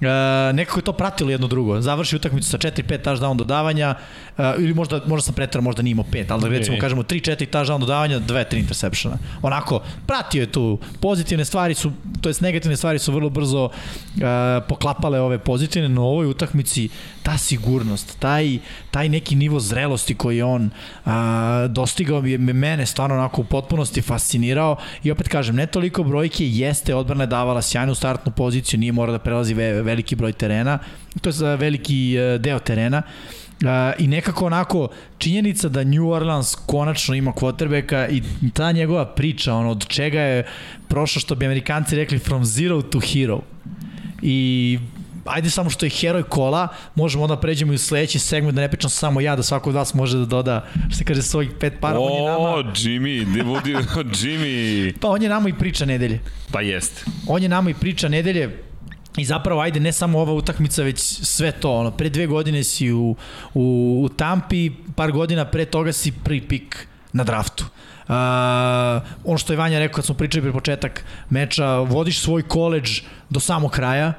uh, 0.01 0.55
nekako 0.55 0.79
je 0.79 0.85
to 0.85 0.93
pratilo 0.93 1.31
jedno 1.31 1.47
drugo. 1.47 1.81
Završi 1.81 2.17
utakmicu 2.17 2.49
sa 2.49 2.59
4-5 2.59 3.03
touchdown 3.03 3.37
dodavanja, 3.37 3.95
uh, 4.39 4.45
ili 4.59 4.75
možda, 4.75 5.01
možda 5.07 5.25
sam 5.25 5.35
pretrao, 5.35 5.63
možda 5.63 5.83
nije 5.83 5.93
imao 5.93 6.05
5, 6.13 6.25
ali 6.29 6.43
da 6.43 6.49
recimo 6.49 6.77
kažemo 6.81 7.03
3-4 7.03 7.47
touchdown 7.47 7.81
dodavanja, 7.81 8.21
2-3 8.21 8.59
interseptiona. 8.59 9.19
Onako, 9.43 9.83
pratio 10.07 10.41
je 10.41 10.53
tu. 10.53 10.79
Pozitivne 11.01 11.45
stvari 11.45 11.75
su, 11.75 11.93
to 12.21 12.29
jest 12.29 12.41
negativne 12.41 12.77
stvari 12.77 12.99
su 12.99 13.13
vrlo 13.13 13.31
brzo 13.31 13.65
uh, 13.65 13.71
poklapale 14.69 15.21
ove 15.21 15.39
pozitivne, 15.39 15.89
no 15.89 16.03
u 16.03 16.09
ovoj 16.09 16.27
utakmici 16.27 16.89
ta 17.23 17.39
sigurnost, 17.39 18.19
taj, 18.19 18.59
taj 18.91 19.09
neki 19.09 19.37
nivo 19.37 19.61
zrelosti 19.61 20.15
koji 20.15 20.43
on 20.43 20.71
uh, 21.05 21.13
dostigao 21.69 22.21
je 22.21 22.39
mene 22.39 22.87
stvarno 22.87 23.17
onako 23.17 23.41
u 23.41 23.45
potpunosti 23.45 24.03
fascinirao 24.03 24.77
i 25.03 25.11
opet 25.11 25.29
kažem, 25.29 25.57
ne 25.57 25.67
toliko 25.67 26.03
brojke, 26.03 26.49
jeste 26.49 26.95
odbrana 26.95 27.23
je 27.23 27.27
davala 27.27 27.63
sjajnu 27.63 27.95
startnu 27.95 28.33
poziciju, 28.33 28.81
nije 28.81 28.93
mora 28.93 29.13
da 29.13 29.19
prelazi 29.19 29.55
ve, 29.55 29.83
veliki 29.91 30.17
broj 30.17 30.33
terena, 30.33 30.79
to 31.21 31.31
je 31.31 31.57
veliki 31.57 32.01
e, 32.17 32.39
deo 32.39 32.59
terena, 32.59 33.03
Uh, 33.61 33.67
I 33.99 34.07
nekako 34.07 34.47
onako 34.47 34.89
činjenica 35.19 35.69
da 35.69 35.85
New 35.85 36.09
Orleans 36.09 36.55
konačno 36.67 37.15
ima 37.15 37.33
quarterbacka 37.33 38.09
i 38.43 38.51
ta 38.51 38.73
njegova 38.73 39.07
priča, 39.07 39.55
ono 39.55 39.71
od 39.71 39.87
čega 39.87 40.21
je 40.21 40.47
prošlo 40.89 41.21
što 41.21 41.35
bi 41.35 41.47
amerikanci 41.47 41.97
rekli 41.97 42.19
from 42.19 42.45
zero 42.45 42.83
to 42.83 43.01
hero. 43.01 43.41
I 44.23 44.79
ajde 45.25 45.51
samo 45.51 45.71
što 45.71 45.87
je 45.87 45.91
heroj 45.91 46.23
kola, 46.23 46.69
možemo 46.95 47.25
onda 47.25 47.37
pređemo 47.37 47.73
i 47.73 47.75
u 47.75 47.79
sledeći 47.79 48.19
segment, 48.19 48.55
da 48.55 48.61
ne 48.61 48.69
pričam 48.69 48.91
samo 48.91 49.21
ja, 49.21 49.37
da 49.37 49.43
svako 49.43 49.71
od 49.71 49.77
vas 49.77 49.95
može 49.95 50.19
da 50.19 50.25
doda, 50.25 50.67
što 50.89 50.99
se 50.99 51.05
kaže, 51.05 51.23
svojih 51.23 51.51
pet 51.61 51.73
para. 51.81 51.99
O, 51.99 52.03
on 52.03 52.13
je 52.13 52.31
nama... 52.31 52.73
Jimmy, 52.75 53.45
budi, 53.45 53.77
Jimmy. 54.21 54.93
Pa 55.01 55.09
on 55.09 55.23
je 55.23 55.29
nama 55.29 55.49
i 55.49 55.53
priča 55.53 55.85
nedelje. 55.85 56.21
Pa 56.53 56.61
jest. 56.61 57.05
On 57.27 57.43
je 57.43 57.49
nama 57.49 57.71
i 57.71 57.75
priča 57.75 58.09
nedelje, 58.09 58.70
I 59.17 59.25
zapravo, 59.25 59.61
ajde, 59.61 59.81
ne 59.81 59.93
samo 59.93 60.19
ova 60.19 60.33
utakmica, 60.33 60.83
već 60.83 60.99
sve 61.23 61.53
to. 61.53 61.73
Ono, 61.73 61.91
pre 61.91 62.09
dve 62.09 62.27
godine 62.27 62.65
si 62.65 62.93
u, 62.93 63.17
u, 63.55 64.01
u 64.05 64.09
Tampi, 64.09 64.71
par 64.97 65.13
godina 65.13 65.45
pre 65.45 65.65
toga 65.65 65.93
si 65.93 66.13
prvi 66.13 66.41
pik 66.41 66.87
na 67.13 67.25
draftu. 67.25 67.65
Uh, 67.65 68.17
ono 69.25 69.39
što 69.39 69.53
je 69.53 69.57
Vanja 69.57 69.79
rekao 69.79 69.95
kad 69.95 70.05
smo 70.05 70.15
pričali 70.15 70.43
pre 70.43 70.53
početak 70.53 71.05
meča, 71.31 71.79
vodiš 71.79 72.21
svoj 72.21 72.43
koleđ 72.43 73.01
do 73.31 73.41
samog 73.41 73.71
kraja, 73.71 74.13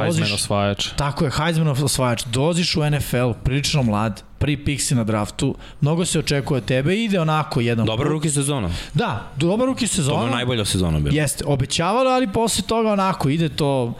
Heisman 0.00 0.32
osvajač. 0.32 0.88
Tako 0.96 1.24
je, 1.24 1.30
Heisman 1.30 1.68
osvajač. 1.68 2.24
Doziš 2.24 2.76
u 2.76 2.90
NFL, 2.90 3.32
prilično 3.44 3.82
mlad, 3.82 4.22
prvi 4.38 4.64
pik 4.64 4.80
si 4.80 4.94
na 4.94 5.04
draftu, 5.04 5.54
mnogo 5.80 6.04
se 6.04 6.18
očekuje 6.18 6.58
od 6.58 6.64
tebe, 6.64 6.96
ide 6.96 7.20
onako 7.20 7.60
jedan... 7.60 7.86
Dobar 7.86 8.06
ruki 8.06 8.30
sezona. 8.30 8.70
Da, 8.94 9.30
dobar 9.36 9.66
ruki 9.66 9.86
sezona. 9.86 10.18
To 10.18 10.26
je 10.26 10.32
najbolja 10.32 10.64
sezona 10.64 11.00
bila. 11.00 11.16
Jeste, 11.16 11.44
obećavalo, 11.46 12.10
ali 12.10 12.32
posle 12.32 12.64
toga 12.66 12.92
onako 12.92 13.28
ide 13.28 13.48
to 13.48 13.94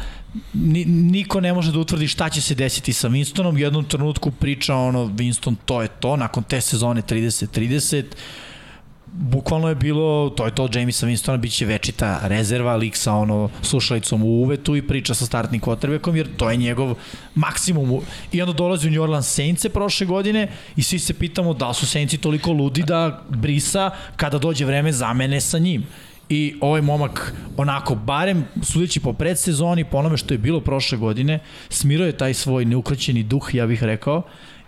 ni, 0.52 0.85
niko 0.85 1.40
ne 1.40 1.52
može 1.52 1.73
da 1.73 1.78
utvrdi 1.78 2.09
šta 2.09 2.28
će 2.28 2.40
se 2.40 2.55
desiti 2.55 2.93
sa 2.93 3.09
Winstonom. 3.09 3.55
U 3.55 3.59
jednom 3.59 3.85
trenutku 3.85 4.31
priča 4.31 4.74
ono, 4.77 5.05
Winston, 5.05 5.55
to 5.64 5.82
je 5.82 5.89
to, 5.89 6.16
nakon 6.16 6.43
te 6.43 6.60
sezone 6.60 7.02
30-30, 7.02 8.05
bukvalno 9.12 9.68
je 9.68 9.74
bilo, 9.74 10.30
to 10.30 10.44
je 10.44 10.55
to, 10.55 10.68
Jamisa 10.74 11.06
Winstona 11.06 11.36
bit 11.36 11.52
će 11.52 11.66
večita 11.66 12.20
rezerva, 12.22 12.76
lik 12.76 12.97
sa 12.97 13.14
ono 13.14 13.51
slušalicom 13.62 14.22
u 14.22 14.26
uvetu 14.26 14.76
i 14.76 14.86
priča 14.86 15.14
sa 15.14 15.26
startnim 15.26 15.60
kotrebekom, 15.60 16.16
jer 16.16 16.28
to 16.36 16.51
je 16.51 16.56
njegov 16.56 16.94
maksimum. 17.34 18.01
I 18.32 18.43
onda 18.43 18.52
dolazi 18.52 18.89
u 18.89 18.90
New 18.90 19.02
Orleans 19.02 19.34
Saints 19.34 19.66
prošle 19.74 20.06
godine 20.06 20.48
i 20.76 20.82
svi 20.82 20.98
se 20.98 21.14
pitamo 21.14 21.55
da 21.55 21.72
su 21.72 21.86
Saintsi 21.86 22.18
toliko 22.18 22.52
ludi 22.52 22.82
da 22.82 23.22
brisa 23.28 23.90
kada 24.16 24.39
dođe 24.39 24.64
vreme 24.64 24.93
zamene 24.93 25.40
sa 25.40 25.59
njim 25.59 25.84
i 26.28 26.55
ovaj 26.60 26.80
momak 26.80 27.34
onako, 27.56 27.94
barem 27.94 28.44
sudeći 28.62 29.01
po 29.01 29.12
predsezoni, 29.12 29.84
po 29.84 29.98
onome 29.98 30.16
što 30.16 30.34
je 30.34 30.39
bilo 30.39 30.60
prošle 30.60 30.98
godine, 30.98 31.39
smirao 31.68 32.06
je 32.06 32.16
taj 32.16 32.34
svoj 32.34 32.64
neukroćeni 32.64 33.22
duh, 33.22 33.55
ja 33.55 33.66
bih 33.66 33.82
rekao, 33.82 34.22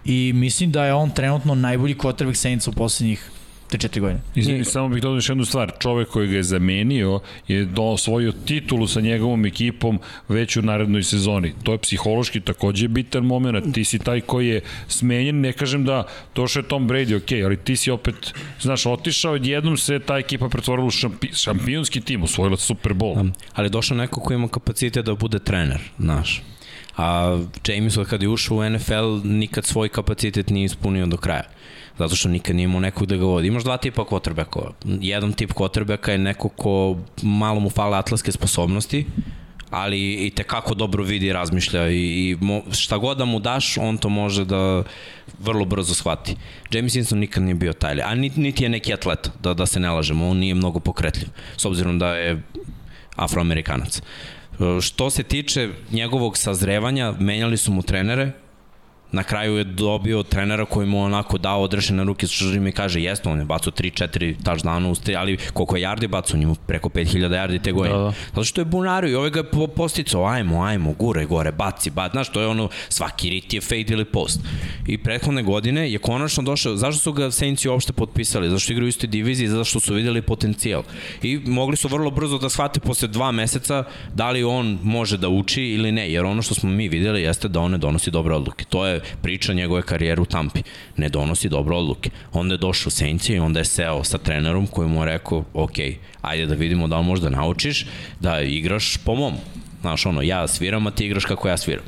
i 0.04 0.32
mislim 0.34 0.72
da 0.72 0.84
je 0.84 0.94
on 0.94 1.10
trenutno 1.10 1.54
najbolji 1.54 1.94
quarterback 1.94 2.34
Saints 2.34 2.68
u 2.68 2.72
poslednjih 2.72 3.30
3-4 3.78 4.00
godine. 4.00 4.20
Izvini, 4.34 4.64
samo 4.64 4.88
bih 4.88 5.02
dodao 5.02 5.16
još 5.16 5.28
jednu 5.28 5.44
stvar. 5.44 5.72
Čovek 5.78 6.08
koji 6.08 6.28
ga 6.28 6.36
je 6.36 6.42
zamenio 6.42 7.20
je 7.48 7.64
do, 7.64 7.82
osvojio 7.82 8.32
titulu 8.32 8.86
sa 8.86 9.00
njegovom 9.00 9.46
ekipom 9.46 10.00
već 10.28 10.56
u 10.56 10.62
narednoj 10.62 11.02
sezoni. 11.02 11.52
To 11.62 11.72
je 11.72 11.78
psihološki 11.78 12.40
takođe 12.40 12.88
bitan 12.88 13.24
moment. 13.24 13.74
Ti 13.74 13.84
si 13.84 13.98
taj 13.98 14.20
koji 14.20 14.48
je 14.48 14.60
smenjen. 14.88 15.40
Ne 15.40 15.52
kažem 15.52 15.84
da 15.84 16.04
došao 16.34 16.60
je 16.60 16.68
Tom 16.68 16.88
Brady, 16.88 17.16
ok, 17.16 17.44
ali 17.44 17.56
ti 17.56 17.76
si 17.76 17.90
opet, 17.90 18.34
znaš, 18.60 18.86
otišao 18.86 19.36
i 19.36 19.48
jednom 19.48 19.76
se 19.76 19.98
ta 19.98 20.18
ekipa 20.18 20.48
pretvorila 20.48 20.86
u 20.86 20.90
šampi, 20.90 21.28
šampionski 21.32 22.00
tim, 22.00 22.22
osvojila 22.22 22.56
Super 22.56 22.92
Bowl. 22.92 23.32
Ali 23.54 23.70
došao 23.70 23.96
neko 23.96 24.20
ko 24.20 24.34
ima 24.34 24.48
kapacitet 24.48 25.04
da 25.04 25.14
bude 25.14 25.38
trener, 25.38 25.80
znaš. 25.98 26.42
A 26.96 27.38
James 27.68 27.98
kad 28.10 28.22
je 28.22 28.28
ušao 28.28 28.56
u 28.56 28.70
NFL 28.70 29.20
nikad 29.24 29.64
svoj 29.64 29.88
kapacitet 29.88 30.50
nije 30.50 30.64
ispunio 30.64 31.06
do 31.06 31.16
kraja 31.16 31.44
zato 31.98 32.16
što 32.16 32.28
nikad 32.28 32.56
nije 32.56 32.64
imao 32.64 32.80
nekog 32.80 33.06
da 33.06 33.16
ga 33.16 33.24
vodi. 33.24 33.48
Imaš 33.48 33.64
dva 33.64 33.76
tipa 33.76 34.02
quarterbacka. 34.04 34.70
Jedan 34.84 35.32
tip 35.32 35.52
quarterbacka 35.52 36.10
je 36.10 36.18
neko 36.18 36.48
ko 36.48 36.96
malo 37.22 37.60
mu 37.60 37.70
fale 37.70 37.98
atletske 37.98 38.32
sposobnosti, 38.32 39.06
ali 39.70 40.26
i 40.26 40.30
te 40.30 40.42
kako 40.42 40.74
dobro 40.74 41.04
vidi 41.04 41.26
i 41.26 41.32
razmišlja 41.32 41.88
i, 41.90 41.96
i 41.96 42.36
mo, 42.40 42.62
šta 42.72 42.98
god 42.98 43.18
da 43.18 43.24
mu 43.24 43.40
daš, 43.40 43.78
on 43.78 43.98
to 43.98 44.08
može 44.08 44.44
da 44.44 44.82
vrlo 45.38 45.64
brzo 45.64 45.94
shvati. 45.94 46.36
James 46.70 46.92
Winston 46.94 47.14
nikad 47.14 47.42
nije 47.42 47.54
bio 47.54 47.72
taj, 47.72 48.02
a 48.02 48.14
niti, 48.14 48.40
niti 48.40 48.62
je 48.62 48.68
neki 48.68 48.94
atlet, 48.94 49.30
da, 49.42 49.54
da 49.54 49.66
se 49.66 49.80
ne 49.80 49.90
lažemo, 49.90 50.28
on 50.28 50.36
nije 50.36 50.54
mnogo 50.54 50.80
pokretljiv, 50.80 51.28
s 51.56 51.64
obzirom 51.64 51.98
da 51.98 52.14
je 52.14 52.42
afroamerikanac. 53.16 54.02
Što 54.80 55.10
se 55.10 55.22
tiče 55.22 55.68
njegovog 55.90 56.38
sazrevanja, 56.38 57.12
menjali 57.18 57.56
su 57.56 57.72
mu 57.72 57.82
trenere, 57.82 58.32
na 59.14 59.22
kraju 59.22 59.56
je 59.56 59.64
dobio 59.64 60.22
trenera 60.22 60.64
koji 60.64 60.86
mu 60.86 61.02
onako 61.02 61.38
dao 61.38 61.62
odrešene 61.62 62.04
ruke 62.04 62.26
što 62.26 62.44
mi 62.44 62.72
kaže 62.72 63.00
jeste, 63.00 63.28
on 63.28 63.38
je 63.38 63.44
bacao 63.44 63.72
3-4 63.72 64.34
touchdowna, 64.44 65.16
ali 65.18 65.36
koliko 65.52 65.76
je 65.76 65.82
yardi 65.82 66.08
bacao, 66.08 66.38
njemu 66.38 66.54
preko 66.54 66.88
5000 66.88 67.28
yardi 67.28 67.62
te 67.62 67.72
godine. 67.72 67.96
Da, 67.96 68.04
da. 68.04 68.12
Zato 68.28 68.44
što 68.44 68.60
je 68.60 68.64
bunario 68.64 69.10
i 69.10 69.14
ovaj 69.14 69.30
ga 69.30 69.38
je 69.38 69.68
posticao, 69.76 70.26
ajmo, 70.26 70.62
ajmo, 70.62 70.92
gure, 70.92 71.24
gore, 71.24 71.52
baci, 71.52 71.90
baci, 71.90 72.12
znaš, 72.12 72.28
to 72.28 72.40
je 72.40 72.46
ono, 72.46 72.68
svaki 72.88 73.30
rit 73.30 73.54
je 73.54 73.60
fade 73.60 73.86
ili 73.88 74.04
post. 74.04 74.40
I 74.86 74.98
prethodne 74.98 75.42
godine 75.42 75.92
je 75.92 75.98
konačno 75.98 76.42
došao, 76.42 76.76
zašto 76.76 77.00
su 77.00 77.12
ga 77.12 77.30
Saintsi 77.30 77.68
uopšte 77.68 77.92
potpisali? 77.92 78.50
Zašto 78.50 78.72
igraju 78.72 78.86
u 78.86 78.88
istoj 78.88 79.08
diviziji? 79.08 79.48
Zato 79.48 79.64
što 79.64 79.80
su 79.80 79.94
videli 79.94 80.22
potencijal. 80.22 80.82
I 81.22 81.40
mogli 81.46 81.76
su 81.76 81.88
vrlo 81.88 82.10
brzo 82.10 82.38
da 82.38 82.48
shvate 82.48 82.80
posle 82.80 83.08
dva 83.08 83.32
meseca 83.32 83.84
da 84.14 84.30
li 84.30 84.44
on 84.44 84.78
može 84.82 85.18
da 85.18 85.28
uči 85.28 85.62
ili 85.62 85.92
ne, 85.92 86.10
jer 86.12 86.24
ono 86.24 86.42
što 86.42 86.54
smo 86.54 86.70
mi 86.70 86.88
videli 86.88 87.22
jeste 87.22 87.48
da 87.48 87.60
on 87.60 87.70
ne 87.70 87.78
donosi 87.78 88.10
dobre 88.10 88.34
odluke. 88.34 88.64
To 88.64 88.86
je 88.86 89.00
priča 89.22 89.52
njegove 89.52 89.82
karijere 89.82 90.20
u 90.20 90.24
Tampi. 90.24 90.62
Ne 90.96 91.08
donosi 91.08 91.48
dobre 91.48 91.74
odluke. 91.74 92.10
Onda 92.32 92.54
je 92.54 92.58
došao 92.58 92.90
u 92.90 93.34
i 93.34 93.38
onda 93.38 93.58
je 93.58 93.64
seo 93.64 94.04
sa 94.04 94.18
trenerom 94.18 94.66
koji 94.66 94.88
mu 94.88 95.00
je 95.00 95.06
rekao, 95.06 95.44
ok, 95.54 95.78
ajde 96.22 96.46
da 96.46 96.54
vidimo 96.54 96.88
da 96.88 96.98
li 96.98 97.04
možda 97.04 97.30
naučiš 97.30 97.86
da 98.20 98.40
igraš 98.40 98.96
po 98.96 99.14
mom. 99.14 99.34
Znaš, 99.80 100.06
ono, 100.06 100.22
ja 100.22 100.48
sviram, 100.48 100.86
a 100.86 100.90
ti 100.90 101.06
igraš 101.06 101.24
kako 101.24 101.48
ja 101.48 101.56
sviram. 101.56 101.84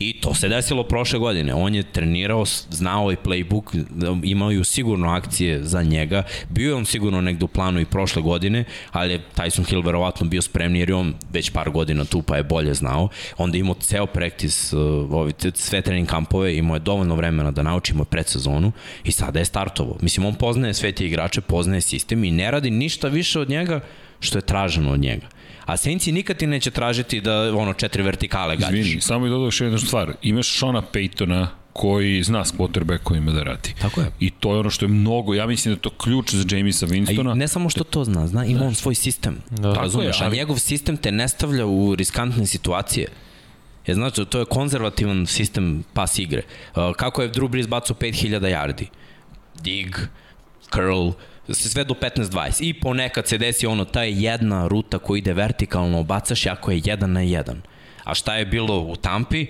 I 0.00 0.20
to 0.20 0.34
se 0.34 0.48
desilo 0.48 0.84
prošle 0.84 1.18
godine. 1.18 1.54
On 1.54 1.74
je 1.74 1.82
trenirao, 1.82 2.44
znao 2.70 3.12
i 3.12 3.16
playbook, 3.16 3.84
imao 4.24 4.50
ju 4.50 4.64
sigurno 4.64 5.08
akcije 5.08 5.64
za 5.64 5.82
njega. 5.82 6.22
Bio 6.48 6.68
je 6.68 6.74
on 6.74 6.84
sigurno 6.84 7.20
negde 7.20 7.44
u 7.44 7.48
planu 7.48 7.80
i 7.80 7.84
prošle 7.84 8.22
godine, 8.22 8.64
ali 8.92 9.12
je 9.12 9.20
Tyson 9.36 9.68
Hill 9.68 9.82
verovatno 9.82 10.26
bio 10.26 10.42
spremni 10.42 10.78
jer 10.78 10.88
je 10.88 10.94
on 10.94 11.14
već 11.32 11.50
par 11.50 11.70
godina 11.70 12.04
tu 12.04 12.22
pa 12.22 12.36
je 12.36 12.42
bolje 12.42 12.74
znao. 12.74 13.08
Onda 13.38 13.58
imao 13.58 13.74
ceo 13.74 14.06
praktis, 14.06 14.72
uh, 14.72 15.30
sve 15.54 15.82
trening 15.82 16.08
kampove, 16.08 16.56
imao 16.56 16.76
je 16.76 16.80
dovoljno 16.80 17.14
vremena 17.14 17.50
da 17.50 17.62
naučimo 17.62 18.04
predsezonu 18.04 18.72
i 19.04 19.12
sada 19.12 19.38
je 19.38 19.44
startovo. 19.44 19.98
Mislim, 20.00 20.26
on 20.26 20.34
poznaje 20.34 20.74
sve 20.74 20.92
te 20.92 21.06
igrače, 21.06 21.40
poznaje 21.40 21.80
sistem 21.80 22.24
i 22.24 22.30
ne 22.30 22.50
radi 22.50 22.70
ništa 22.70 23.08
više 23.08 23.40
od 23.40 23.48
njega 23.48 23.80
što 24.20 24.38
je 24.38 24.42
traženo 24.42 24.92
od 24.92 25.00
njega. 25.00 25.26
A 25.70 25.76
Saintsi 25.76 26.12
nikad 26.12 26.36
ti 26.36 26.46
neće 26.46 26.70
tražiti 26.70 27.20
da 27.20 27.56
ono 27.56 27.72
četiri 27.72 28.02
vertikale 28.02 28.56
gađaš. 28.56 28.78
Izvini, 28.78 29.00
samo 29.00 29.26
i 29.26 29.30
dodao 29.30 29.44
još 29.44 29.60
jednu 29.60 29.78
stvar. 29.78 30.12
Imaš 30.22 30.56
Shona 30.56 30.82
Paytona 30.92 31.46
koji 31.72 32.22
zna 32.22 32.44
s 32.44 32.52
quarterbackovima 32.52 33.32
da 33.32 33.42
radi. 33.42 33.74
Tako 33.80 34.00
je. 34.00 34.06
I 34.20 34.30
to 34.30 34.52
je 34.52 34.58
ono 34.58 34.70
što 34.70 34.84
je 34.84 34.88
mnogo, 34.88 35.34
ja 35.34 35.46
mislim 35.46 35.74
da 35.74 35.78
je 35.78 35.82
to 35.82 35.90
ključ 35.90 36.34
za 36.34 36.56
Jamisa 36.56 36.86
Winstona. 36.86 37.30
A 37.30 37.34
ne 37.34 37.48
samo 37.48 37.70
što 37.70 37.84
to 37.84 38.04
zna, 38.04 38.26
zna, 38.26 38.44
ima 38.44 38.64
on 38.64 38.74
svoj 38.74 38.94
sistem. 38.94 39.38
Da. 39.50 39.72
Razumeš, 39.72 40.20
je, 40.20 40.24
ali... 40.24 40.36
a 40.36 40.38
njegov 40.38 40.58
sistem 40.58 40.96
te 40.96 41.12
ne 41.12 41.28
stavlja 41.28 41.66
u 41.66 41.94
riskantne 41.94 42.46
situacije. 42.46 43.06
Je 43.86 43.94
znači, 43.94 44.24
to 44.24 44.38
je 44.38 44.44
konzervativan 44.44 45.26
sistem 45.26 45.84
pas 45.92 46.18
igre. 46.18 46.42
Uh, 46.74 46.94
kako 46.96 47.22
je 47.22 47.32
Drew 47.32 47.48
Brees 47.48 47.68
bacao 47.68 47.96
5000 47.96 48.40
yardi? 48.40 48.86
Dig, 49.62 49.96
curl, 50.74 51.10
sve 51.48 51.84
do 51.84 51.94
15-20. 51.94 52.56
I 52.60 52.72
ponekad 52.74 53.28
se 53.28 53.38
desi 53.38 53.66
ono, 53.66 53.84
ta 53.84 54.02
je 54.02 54.22
jedna 54.22 54.68
ruta 54.68 54.98
koja 54.98 55.18
ide 55.18 55.32
vertikalno, 55.32 56.02
bacaš 56.02 56.46
jako 56.46 56.70
je 56.70 56.82
jedan 56.84 57.12
na 57.12 57.20
jedan. 57.20 57.62
A 58.04 58.14
šta 58.14 58.36
je 58.36 58.46
bilo 58.46 58.78
u 58.80 58.96
Tampi? 58.96 59.46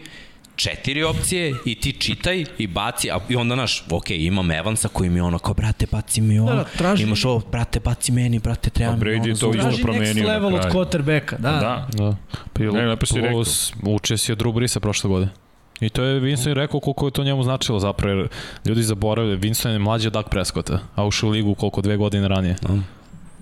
četiri 0.61 1.03
opcije 1.03 1.55
i 1.65 1.74
ti 1.74 1.93
čitaj 1.93 2.45
i 2.59 2.66
baci, 2.66 3.11
a 3.11 3.19
i 3.28 3.37
onda 3.37 3.55
naš, 3.55 3.85
ok, 3.91 4.11
imam 4.11 4.51
Evansa 4.51 4.89
koji 4.89 5.11
mi 5.11 5.20
ono 5.20 5.39
kao, 5.39 5.55
brate, 5.55 5.87
baci 5.93 6.20
mi 6.20 6.39
ovo, 6.39 6.51
da, 6.51 6.57
da, 6.57 6.65
traži... 6.65 7.03
imaš 7.03 7.24
ovo, 7.24 7.43
brate, 7.53 7.81
baci 7.81 8.12
meni, 8.12 8.39
brate, 8.39 8.70
treba 8.70 8.97
mi 8.97 9.15
ono. 9.15 9.24
to 9.24 9.31
isto 9.31 9.51
promenio. 9.82 10.05
Traži 10.05 10.20
next 10.20 10.27
level 10.27 10.55
od 10.55 10.73
quarterbacka, 10.73 11.39
da. 11.39 11.51
Da. 11.51 11.89
da. 11.93 12.16
Pil, 12.53 12.73
ne, 12.73 12.97
plus, 12.97 13.73
uče 13.82 14.16
si 14.16 14.32
od 14.32 14.39
Drew 14.39 14.53
Brisa 14.53 14.81
prošle 14.81 15.09
godine. 15.09 15.32
I 15.81 15.89
to 15.89 16.02
je 16.02 16.20
Winston 16.20 16.52
rekao 16.52 16.81
koliko 16.81 17.07
je 17.07 17.11
to 17.11 17.24
njemu 17.24 17.43
značilo 17.43 17.81
zapravo, 17.81 18.19
jer 18.19 18.28
ljudi 18.65 18.82
zaboravljaju, 18.82 19.39
Winston 19.39 19.69
je 19.69 19.78
mlađi 19.78 20.07
od 20.07 20.12
Dak 20.12 20.28
Prescotta, 20.28 20.78
a 20.94 21.07
ušao 21.07 21.28
u 21.28 21.32
ligu 21.32 21.55
koliko 21.55 21.81
dve 21.81 21.97
godine 21.97 22.28
ranije. 22.28 22.57
Mm. 22.69 22.81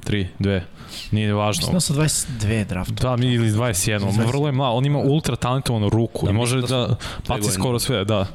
Tri, 0.04 0.28
dve. 0.38 0.64
Nije 1.10 1.34
važno. 1.34 1.72
Mislim 1.72 1.80
sa 1.80 1.94
22 1.94 2.64
drafta. 2.64 2.94
Da, 2.94 3.16
mi 3.16 3.26
ili 3.26 3.50
21. 3.50 3.98
21. 3.98 4.26
Vrlo 4.26 4.46
je 4.48 4.52
mlad. 4.52 4.76
On 4.76 4.86
ima 4.86 4.98
ultra 4.98 5.36
talentovanu 5.36 5.88
ruku 5.88 6.26
da, 6.26 6.30
i 6.30 6.34
može 6.34 6.60
da, 6.60 6.66
da 6.66 6.96
paci 7.26 7.50
skoro 7.50 7.78
sve, 7.78 8.04
da. 8.04 8.26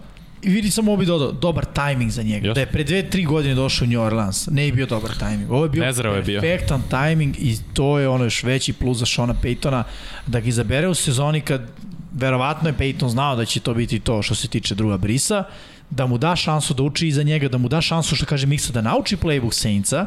I 0.42 0.50
vidi 0.50 0.72
samo 0.72 0.98
bi 0.98 1.06
dodao, 1.06 1.32
dobar 1.32 1.66
tajming 1.66 2.12
za 2.12 2.24
njega. 2.24 2.48
Yes. 2.50 2.54
Da 2.54 2.60
je 2.60 2.66
pre 2.66 2.84
dve, 2.84 3.10
tri 3.10 3.24
godine 3.24 3.56
došao 3.56 3.86
u 3.86 3.88
New 3.88 4.02
Orleans, 4.02 4.48
ne 4.52 4.66
je 4.66 4.72
bio 4.72 4.86
dobar 4.86 5.12
tajming. 5.20 5.52
Ovo 5.52 5.66
je 5.66 5.70
bio 5.70 5.84
Nezdravo 5.84 6.16
je 6.16 6.22
bio. 6.22 6.42
perfektan 6.42 6.82
tajming 6.90 7.36
i 7.40 7.58
to 7.74 8.00
je 8.00 8.10
ono 8.10 8.24
još 8.24 8.44
veći 8.44 8.74
plus 8.74 8.98
za 8.98 9.06
Shona 9.06 9.34
Paytona 9.44 9.84
da 10.28 10.40
ga 10.40 10.48
izabere 10.48 10.88
u 10.88 10.94
sezoni 10.94 11.42
kad 11.42 11.62
verovatno 12.14 12.70
je 12.70 12.78
Peyton 12.78 13.10
znao 13.10 13.36
da 13.36 13.46
će 13.46 13.60
to 13.60 13.74
biti 13.74 14.00
to 14.00 14.22
što 14.22 14.36
se 14.36 14.48
tiče 14.48 14.76
druga 14.76 14.98
brisa, 14.98 15.44
da 15.90 16.06
mu 16.06 16.18
da 16.18 16.36
šansu 16.36 16.74
da 16.74 16.84
uči 16.84 17.08
iza 17.08 17.24
njega, 17.24 17.48
da 17.48 17.58
mu 17.58 17.70
da 17.70 17.82
šansu 17.82 18.16
što 18.16 18.26
kaže 18.26 18.48
Miksa 18.48 18.74
da 18.74 18.82
nauči 18.82 19.18
playbook 19.18 19.54
Saintsa, 19.54 20.06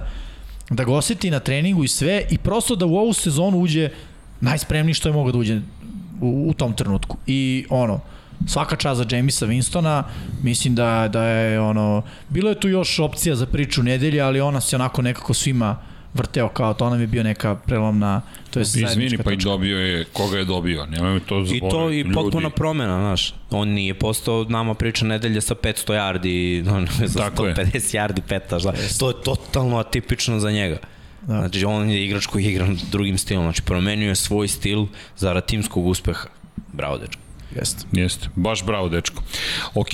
da 0.71 0.85
ga 0.85 0.93
oseti 0.93 1.31
na 1.31 1.41
treningu 1.41 1.85
i 1.85 1.89
sve 1.89 2.27
i 2.31 2.39
prosto 2.39 2.77
da 2.77 2.87
u 2.87 2.97
ovu 2.97 3.13
sezonu 3.13 3.59
uđe 3.59 3.91
najspremniji 4.41 4.95
što 4.95 5.09
je 5.09 5.13
mogao 5.13 5.33
da 5.33 5.39
uđe 5.39 5.61
u, 6.21 6.51
u 6.51 6.55
tom 6.55 6.73
trenutku. 6.73 7.17
I 7.27 7.67
ono, 7.71 8.01
svaka 8.47 8.77
čast 8.77 8.99
za 8.99 9.17
Jamisa 9.17 9.47
Winstona, 9.47 10.03
mislim 10.43 10.75
da, 10.75 11.09
da 11.13 11.23
je 11.23 11.61
ono, 11.61 12.03
bilo 12.29 12.51
je 12.51 12.61
tu 12.61 12.69
još 12.69 12.99
opcija 12.99 13.37
za 13.37 13.47
priču 13.47 13.83
nedelje, 13.83 14.21
ali 14.21 14.41
ona 14.41 14.61
se 14.61 14.77
onako 14.77 15.03
nekako 15.03 15.35
svima 15.35 15.77
vrteo 16.17 16.49
kao 16.49 16.75
to 16.75 16.91
nam 16.91 17.01
je 17.01 17.07
bio 17.07 17.23
neka 17.23 17.55
prelomna 17.55 18.23
to 18.51 18.61
je 18.61 18.63
Izvini, 18.63 19.19
pa 19.19 19.33
i 19.33 19.37
dobio 19.37 19.79
je 19.79 20.05
koga 20.05 20.39
je 20.39 20.45
dobio, 20.45 20.87
nemoj 20.87 21.21
to 21.21 21.45
zaboraviti. 21.45 21.67
I 21.67 21.71
to 21.71 21.91
i 21.91 22.15
potpuna 22.15 22.51
promena, 22.51 23.01
znaš. 23.01 23.35
On 23.51 23.69
nije 23.69 23.95
postao 23.95 24.45
nama 24.49 24.75
priča 24.75 25.05
nedelje 25.05 25.41
sa 25.41 25.55
500 25.55 25.93
yardi, 25.93 26.65
on, 26.77 26.89
za 27.07 27.19
Tako 27.19 27.43
150 27.43 27.75
je. 27.75 27.81
yardi 27.81 28.21
peta, 28.29 28.59
šta. 28.59 28.73
To 28.99 29.09
je 29.09 29.15
totalno 29.25 29.79
atipično 29.79 30.41
za 30.41 30.51
njega. 30.51 30.79
Da. 31.23 31.39
Znači, 31.39 31.65
on 31.65 31.91
je 31.91 32.05
igrač 32.05 32.27
koji 32.27 32.45
igra 32.45 32.67
drugim 32.93 33.19
stilom, 33.19 33.45
znači 33.45 33.63
promenio 33.63 34.09
je 34.09 34.15
svoj 34.15 34.49
stil 34.49 34.87
zarad 35.17 35.47
timskog 35.47 35.87
uspeha. 35.87 36.29
Bravo, 36.73 36.99
dečko. 36.99 37.26
Jeste. 37.55 37.87
Jeste, 37.93 38.29
baš 38.37 38.65
bravo, 38.65 38.89
dečko. 38.89 39.23
Ok, 39.75 39.89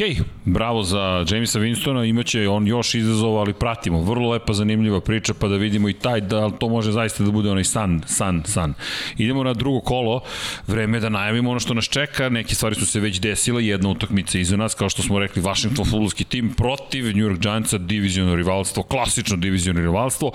bravo 0.45 0.83
za 0.83 1.25
Jamesa 1.31 1.61
Winstona, 1.61 2.09
imaće 2.09 2.49
on 2.49 2.67
još 2.67 2.95
izazova, 2.95 3.41
ali 3.41 3.53
pratimo. 3.53 4.01
Vrlo 4.01 4.31
lepa, 4.31 4.53
zanimljiva 4.53 5.01
priča, 5.01 5.35
pa 5.35 5.49
da 5.49 5.57
vidimo 5.57 5.89
i 5.89 5.93
taj, 5.93 6.21
da 6.21 6.51
to 6.51 6.69
može 6.69 6.93
zaista 6.93 7.25
da 7.25 7.31
bude 7.31 7.51
onaj 7.51 7.65
san, 7.65 8.03
san, 8.07 8.43
san. 8.47 8.75
Idemo 9.19 9.45
na 9.45 9.55
drugo 9.55 9.81
kolo, 9.81 10.21
vreme 10.67 10.97
je 10.97 11.01
da 11.01 11.09
najavimo 11.09 11.51
ono 11.51 11.61
što 11.61 11.75
nas 11.75 11.85
čeka, 11.85 12.29
neke 12.29 12.55
stvari 12.55 12.75
su 12.75 12.87
se 12.87 13.01
već 13.01 13.21
desile, 13.21 13.67
jedna 13.67 13.89
utakmica 13.89 14.39
iza 14.39 14.57
nas, 14.57 14.75
kao 14.75 14.89
što 14.89 15.03
smo 15.03 15.19
rekli, 15.19 15.43
Washington 15.43 15.85
futbolski 15.85 16.25
tim 16.25 16.55
protiv 16.55 17.05
New 17.05 17.29
York 17.29 17.39
Giantsa, 17.39 17.79
diviziono 17.79 18.35
rivalstvo, 18.35 18.83
klasično 18.83 19.37
diviziono 19.37 19.81
rivalstvo 19.81 20.33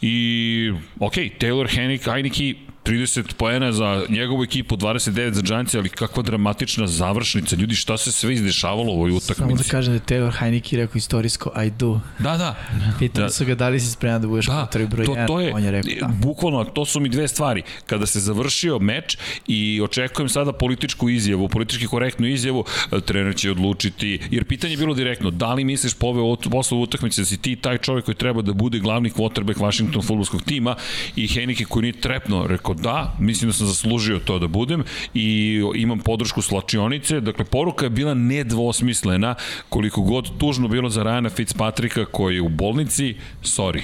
i, 0.00 0.72
ok, 1.00 1.14
Taylor 1.14 1.74
Hennig, 1.74 2.00
Heineke, 2.04 2.54
30 2.84 3.34
poena 3.34 3.72
za 3.72 4.02
njegovu 4.08 4.42
ekipu, 4.42 4.76
29 4.76 5.32
za 5.32 5.42
Giants, 5.42 5.74
ali 5.74 5.88
kakva 5.88 6.22
dramatična 6.22 6.86
završnica. 6.86 7.56
Ljudi, 7.56 7.74
šta 7.74 7.98
se 7.98 8.12
sve 8.12 8.34
izdešavalo 8.34 8.92
u 8.92 8.96
ovoj 8.96 9.10
utakmici? 9.10 9.34
Samo 9.34 9.56
da 9.56 9.62
kažem 9.62 9.92
da 9.92 10.14
je 10.14 10.20
Taylor 10.20 10.32
Heineke 10.38 10.76
rekao 10.76 10.98
istorijsko 10.98 11.52
I 11.66 11.70
do. 11.70 12.00
Da, 12.18 12.36
da. 12.36 12.56
Pitali 12.98 13.26
da. 13.26 13.30
su 13.30 13.44
ga 13.44 13.54
da 13.54 13.68
li 13.68 13.80
si 13.80 13.90
spreman 13.90 14.22
da 14.22 14.28
budeš 14.28 14.46
da, 14.46 14.68
prvi 14.72 14.86
broj 14.86 15.06
to, 15.06 15.16
to 15.26 15.40
je, 15.40 15.54
on 15.54 15.64
je 15.64 15.70
rekao 15.70 15.92
da. 16.00 16.14
Bukvalno, 16.14 16.64
to 16.64 16.84
su 16.84 17.00
mi 17.00 17.08
dve 17.08 17.28
stvari. 17.28 17.62
Kada 17.86 18.06
se 18.06 18.20
završio 18.20 18.78
meč 18.78 19.18
i 19.46 19.80
očekujem 19.84 20.28
sada 20.28 20.52
političku 20.52 21.08
izjavu, 21.08 21.48
politički 21.48 21.86
korektnu 21.86 22.26
izjavu, 22.26 22.64
trener 23.04 23.36
će 23.36 23.50
odlučiti, 23.50 24.20
jer 24.30 24.44
pitanje 24.44 24.72
je 24.72 24.76
bilo 24.76 24.94
direktno, 24.94 25.30
da 25.30 25.54
li 25.54 25.64
misliš 25.64 25.94
po 25.94 26.06
ove 26.06 26.36
posle 26.50 26.78
utakmice 26.78 27.20
da 27.20 27.26
si 27.26 27.36
ti 27.36 27.56
taj 27.56 27.78
čovjek 27.78 28.04
koji 28.04 28.14
treba 28.14 28.42
da 28.42 28.52
bude 28.52 28.78
glavni 28.78 29.10
quarterback 29.10 29.60
Washington 29.60 30.02
futbolskog 30.02 30.42
tima 30.42 30.76
i 31.16 31.28
Heineke 31.28 31.64
koji 31.64 31.82
nije 31.82 32.00
trepno 32.00 32.46
rekao 32.46 32.73
da, 32.74 33.16
mislim 33.18 33.50
da 33.50 33.52
sam 33.52 33.66
zaslužio 33.66 34.18
to 34.18 34.38
da 34.38 34.46
budem 34.46 34.84
i 35.14 35.60
imam 35.74 35.98
podršku 35.98 36.42
slačionice. 36.42 37.20
Dakle, 37.20 37.44
poruka 37.44 37.86
je 37.86 37.90
bila 37.90 38.14
nedvosmislena, 38.14 39.34
koliko 39.68 40.00
god 40.00 40.38
tužno 40.38 40.68
bilo 40.68 40.90
za 40.90 41.02
Rajana 41.02 41.30
Fitzpatricka 41.30 42.04
koji 42.04 42.34
je 42.34 42.42
u 42.42 42.48
bolnici, 42.48 43.14
sorry. 43.42 43.82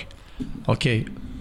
Ok, 0.66 0.80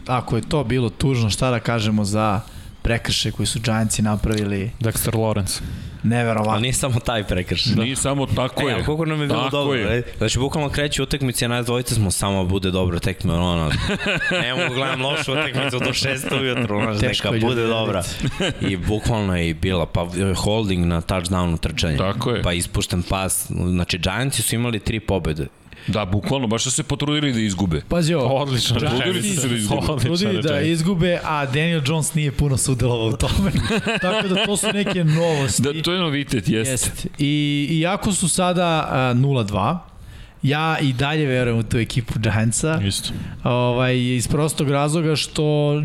ako 0.08 0.36
je 0.36 0.42
to 0.42 0.64
bilo 0.64 0.90
tužno, 0.90 1.30
šta 1.30 1.52
da 1.52 1.60
kažemo 1.60 2.06
za 2.06 2.42
prekrše 2.82 3.32
koji 3.32 3.48
su 3.48 3.60
Giantsi 3.60 4.02
napravili? 4.02 4.72
Dexter 4.80 5.14
Lawrence. 5.14 5.62
Neverovatno. 6.04 6.52
Ali 6.52 6.62
nije 6.62 6.74
samo 6.74 7.00
taj 7.00 7.24
prekrš. 7.24 7.66
Da. 7.66 7.84
Nije 7.84 7.96
samo 7.96 8.26
tako 8.26 8.70
e, 8.70 8.72
je. 8.72 8.86
Koliko 8.86 9.06
nam 9.06 9.22
je 9.22 9.28
bilo 9.28 9.44
tako 9.44 9.58
dobro. 9.58 9.78
Je. 9.78 10.04
Znači, 10.18 10.40
bukvalno 10.40 10.70
kreće 10.70 11.04
utakmice, 11.04 11.48
nas 11.48 11.66
dvojica 11.66 11.96
smo 11.96 12.12
samo 12.12 12.46
bude 12.46 12.72
dobro 12.72 13.00
tekme, 13.00 13.34
ono, 13.34 13.72
ne 14.42 14.54
mogu 14.54 14.74
gledam 14.74 15.02
lošu 15.02 15.32
utakmicu 15.32 15.80
do 15.80 15.86
6 15.86 16.42
ujutru, 16.42 16.78
ono, 16.78 16.94
neka 16.94 17.32
bude 17.42 17.68
dobra. 17.68 18.04
I 18.62 18.78
bukvalno 18.78 19.38
je 19.38 19.50
i 19.50 19.54
bila, 19.54 19.86
pa 19.86 20.08
holding 20.36 20.86
na 20.86 21.02
touchdownu 21.02 21.60
trčanje. 21.60 21.98
Tako 21.98 22.32
je. 22.32 22.42
Pa 22.42 22.54
ispušten 22.54 23.04
pas, 23.04 23.52
znači 23.70 23.98
Giantsi 23.98 24.42
su 24.42 24.56
imali 24.56 24.80
tri 24.80 25.00
pobede 25.00 25.48
Da, 25.94 26.06
bukvalno, 26.06 26.48
baš 26.48 26.64
su 26.64 26.72
se 26.72 26.84
potrudili 26.84 27.34
da 27.34 27.40
izgube. 27.40 27.82
Pazi 27.90 28.14
ovo. 28.14 28.36
Odlično. 28.36 28.80
Trudili 28.80 29.24
su 29.24 29.41
se 29.41 29.48
da 29.48 29.56
izgube. 29.56 29.82
Trudili 30.02 30.41
da 30.41 30.61
izgube, 30.61 31.20
a 31.24 31.45
Daniel 31.45 31.82
Jones 31.86 32.14
nije 32.14 32.32
puno 32.32 32.57
sudelovao 32.57 33.07
u 33.07 33.18
tome. 33.18 33.52
Tako 34.02 34.28
da 34.28 34.45
to 34.45 34.57
su 34.57 34.68
neke 34.74 35.03
novosti. 35.03 35.61
Da, 35.61 35.82
to 35.82 35.91
je 35.91 35.99
novitet, 35.99 36.49
jeste. 36.49 36.72
Jest. 36.72 37.07
I, 37.18 37.68
iako 37.72 38.11
su 38.11 38.30
sada 38.30 38.90
uh, 39.16 39.20
0-2, 39.20 39.78
Ja 40.44 40.78
i 40.82 40.94
dalje 40.94 41.26
verujem 41.26 41.60
u 41.60 41.64
tu 41.64 41.78
ekipu 41.78 42.14
Giantsa. 42.20 42.82
Isto. 42.86 43.10
Ovaj, 43.44 44.16
iz 44.16 44.28
prostog 44.28 44.70
razloga 44.70 45.16
što 45.16 45.80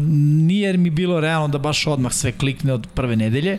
nije 0.46 0.76
mi 0.76 0.90
bilo 0.90 1.20
realno 1.20 1.48
da 1.48 1.58
baš 1.58 1.86
odmah 1.86 2.12
sve 2.12 2.32
klikne 2.32 2.72
od 2.72 2.86
prve 2.94 3.16
nedelje. 3.16 3.58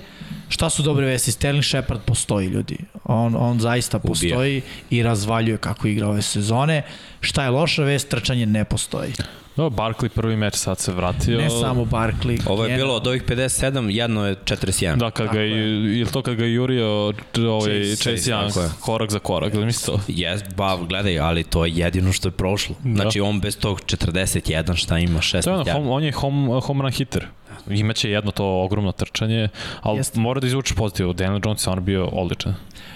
Šta 0.50 0.70
su 0.70 0.84
dobre 0.84 1.06
vesti? 1.06 1.32
Sterling 1.32 1.64
Shepard 1.64 2.02
postoji, 2.06 2.48
ljudi. 2.48 2.78
On, 3.04 3.36
on 3.40 3.60
zaista 3.60 4.00
postoji 4.00 4.58
Ubija. 4.58 4.62
i 4.90 5.04
razvaljuje 5.04 5.58
kako 5.58 5.88
igra 5.88 6.08
ove 6.08 6.22
sezone. 6.22 6.82
Šta 7.22 7.44
je 7.44 7.50
loša 7.50 7.84
vest? 7.84 8.10
Trčanje 8.10 8.46
ne 8.46 8.66
postoji. 8.66 9.14
No, 9.56 9.70
Barkley 9.70 10.10
prvi 10.10 10.36
meč 10.36 10.56
sad 10.56 10.80
se 10.80 10.92
vratio. 10.92 11.38
Ne 11.38 11.50
samo 11.50 11.86
Barkley. 11.86 12.40
Ovo 12.46 12.66
je 12.66 12.76
bilo 12.78 12.96
od 12.96 13.08
ovih 13.08 13.24
57, 13.24 13.90
jedno 13.90 14.28
je 14.28 14.36
41. 14.36 14.96
Da, 14.96 15.12
kad 15.12 15.34
ga 15.34 15.40
je, 15.40 16.00
je 16.00 16.06
to 16.06 16.22
kad 16.22 16.36
ga 16.36 16.44
je 16.44 16.54
jurio 16.54 17.14
ovaj, 17.48 17.84
Chase, 17.84 17.96
Chase 17.96 18.32
Young, 18.32 18.70
korak 18.80 19.12
za 19.12 19.20
korak, 19.20 19.54
ili 19.54 19.66
misli 19.66 19.86
to? 19.86 20.00
Jes, 20.08 20.42
ba, 20.58 20.78
gledaj, 20.90 21.20
ali 21.20 21.44
to 21.44 21.66
je 21.66 21.72
jedino 21.76 22.14
što 22.14 22.28
je 22.28 22.32
prošlo. 22.32 22.76
Da. 22.84 23.02
Znači, 23.02 23.22
on 23.22 23.40
bez 23.40 23.58
tog 23.58 23.82
41, 23.82 24.76
šta 24.76 25.00
ima, 25.00 25.20
16 25.20 25.44
To 25.44 25.50
je 25.50 25.56
ono, 25.56 25.72
home, 25.72 25.90
on 25.90 26.04
je 26.04 26.12
home, 26.12 26.62
home 26.62 26.82
run 26.82 26.92
hitter 26.92 27.28
imaće 27.70 28.10
jedno 28.10 28.32
to 28.32 28.64
ogromno 28.64 28.92
trčanje, 28.92 29.50
ali 29.82 29.98
Jeste. 29.98 30.20
mora 30.20 30.40
da 30.40 30.48
izvuče 30.48 30.76
pozitivno. 30.76 31.14
Daniel 31.14 31.42
Jones 31.46 31.68
je 31.68 31.72
on 31.72 31.86
bio 31.86 32.06
odličan. 32.06 32.56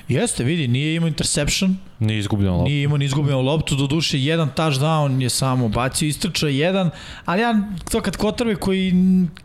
Jeste, 0.10 0.44
vidi, 0.44 0.68
nije 0.68 0.96
imao 0.96 1.08
interception. 1.08 1.78
Nije 2.00 2.20
izgubljeno 2.20 2.58
loptu. 2.58 2.70
Nije 2.70 2.84
imao 2.84 2.98
ni 2.98 3.06
izgubljeno 3.06 3.42
loptu, 3.42 3.76
do 3.76 3.88
duše 3.88 4.20
jedan 4.20 4.50
touchdown 4.56 5.22
je 5.22 5.30
samo 5.30 5.70
bacio, 5.70 6.08
istrčao 6.08 6.50
jedan, 6.50 6.90
ali 7.26 7.42
ja 7.42 7.62
to 7.92 8.02
kad 8.02 8.18
kotrbe 8.18 8.56
koji, 8.56 8.94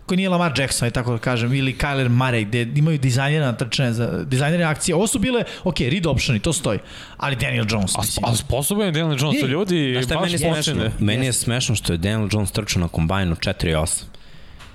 koji 0.06 0.16
nije 0.16 0.28
Lamar 0.28 0.52
Jackson, 0.58 0.90
tako 0.90 1.12
da 1.12 1.18
kažem, 1.18 1.54
ili 1.54 1.74
Kyler 1.74 2.08
Murray, 2.08 2.44
gde 2.44 2.62
imaju 2.76 2.98
dizajnirane 2.98 3.56
trčanje, 3.58 3.92
za, 3.92 4.24
dizajnirane 4.24 4.70
akcije. 4.70 4.94
Ovo 4.94 5.06
su 5.06 5.18
bile, 5.18 5.44
ok, 5.64 5.80
read 5.80 6.06
optioni, 6.06 6.40
to 6.40 6.52
stoji, 6.52 6.78
ali 7.16 7.36
Daniel 7.36 7.66
Jones. 7.70 7.94
A, 7.96 8.00
a 8.22 8.36
sposoban 8.36 8.86
je 8.86 8.92
Daniel 8.92 9.18
Jones, 9.20 9.40
to 9.40 9.46
ljudi 9.46 10.00
baš 10.08 10.20
meni 10.20 10.32
je 10.32 10.38
smešno, 10.38 10.90
meni 10.98 11.26
je 11.26 11.32
smešno 11.32 11.74
što 11.74 11.92
je 11.92 11.96
Daniel 11.96 12.28
Jones 12.32 12.52
trčao 12.52 12.80
na 12.80 12.88
kombajnu 12.88 13.34
4-8. 13.34 14.02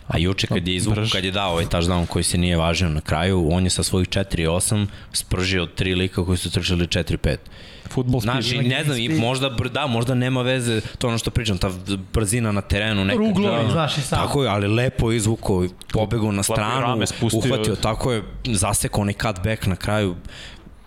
A 0.10 0.18
juče 0.18 0.48
kad 0.48 0.68
je 0.68 0.76
izvuk, 0.76 0.98
kad 1.12 1.24
je 1.24 1.32
dao 1.32 1.52
ovaj 1.52 1.66
touchdown 1.66 2.06
koji 2.06 2.24
se 2.24 2.38
nije 2.38 2.58
važio 2.58 2.90
na 2.90 3.02
kraju, 3.02 3.48
on 3.52 3.64
je 3.64 3.70
sa 3.70 3.84
svojih 3.84 4.08
4-8 4.08 4.86
spržio 5.14 5.66
tri 5.66 5.96
lika 5.96 6.26
koji 6.26 6.38
su 6.38 6.52
trčali 6.52 6.88
4-5. 6.88 7.38
Futbol 7.90 8.22
Znaš, 8.22 8.52
ne 8.52 8.84
znam, 8.84 8.98
i 8.98 9.10
možda, 9.10 9.50
da, 9.50 9.88
možda 9.88 10.16
nema 10.16 10.42
veze, 10.42 10.82
to 10.98 11.08
ono 11.08 11.18
što 11.18 11.32
pričam, 11.32 11.58
ta 11.58 11.72
brzina 12.14 12.52
na 12.52 12.62
terenu. 12.62 13.06
Neka, 13.06 13.20
Ruglo, 13.20 13.52
da, 13.52 13.72
znaš 13.72 13.98
i 13.98 14.02
sam. 14.02 14.20
Tako 14.20 14.44
je, 14.44 14.50
ali 14.50 14.68
lepo 14.68 15.12
je 15.12 15.18
izvukao, 15.18 15.68
pobegao 15.94 16.32
na 16.32 16.44
stranu, 16.44 17.04
uhvatio, 17.34 17.76
tako 17.76 18.12
je, 18.12 18.24
zasekao 18.46 19.02
onaj 19.02 19.14
cutback 19.14 19.66
na 19.66 19.76
kraju, 19.76 20.16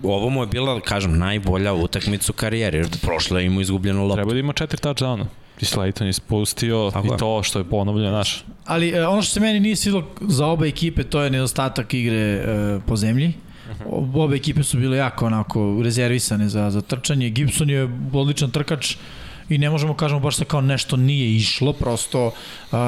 ovo 0.03 0.29
mu 0.31 0.43
je 0.43 0.47
bila, 0.47 0.81
kažem, 0.81 1.19
najbolja 1.19 1.73
utakmica 1.73 2.33
u 2.33 2.35
karijeri, 2.35 2.79
jer 2.79 2.89
prošle 3.03 3.43
je 3.43 3.47
imao 3.47 3.61
izgubljeno 3.61 4.03
loptu. 4.03 4.17
Treba 4.17 4.33
da 4.33 4.39
ima 4.39 4.53
četiri 4.53 4.79
touchdowna 4.79 5.25
i 5.63 5.65
Slayton 5.65 6.09
ispustio 6.09 6.91
Tako 6.93 7.07
i 7.07 7.11
je. 7.11 7.17
to 7.17 7.43
što 7.43 7.59
je 7.59 7.65
ponovljeno 7.65 8.11
naš. 8.11 8.45
Ali 8.65 8.89
e, 8.89 9.07
ono 9.07 9.23
što 9.23 9.33
se 9.35 9.41
meni 9.41 9.61
nije 9.61 9.77
svidlo 9.77 10.05
za 10.21 10.47
obe 10.47 10.69
ekipe, 10.69 11.05
to 11.05 11.23
je 11.23 11.31
nedostatak 11.31 11.95
igre 11.95 12.17
e, 12.17 12.81
po 12.87 12.97
zemlji. 12.97 13.29
Uh 13.29 13.53
Obe 14.15 14.37
ekipe 14.37 14.63
su 14.63 14.79
bile 14.79 14.97
jako 14.97 15.27
onako 15.27 15.81
rezervisane 15.85 16.49
za, 16.49 16.71
za 16.71 16.81
trčanje. 16.81 17.31
Gibson 17.31 17.71
je 17.71 17.89
odličan 18.13 18.51
trkač 18.51 18.97
i 19.49 19.59
ne 19.59 19.71
možemo 19.71 19.95
kažemo 19.95 20.21
baš 20.21 20.37
da 20.37 20.45
kao 20.45 20.61
nešto 20.61 20.97
nije 20.97 21.37
išlo, 21.37 21.73
prosto 21.73 22.27
uh, 22.27 22.79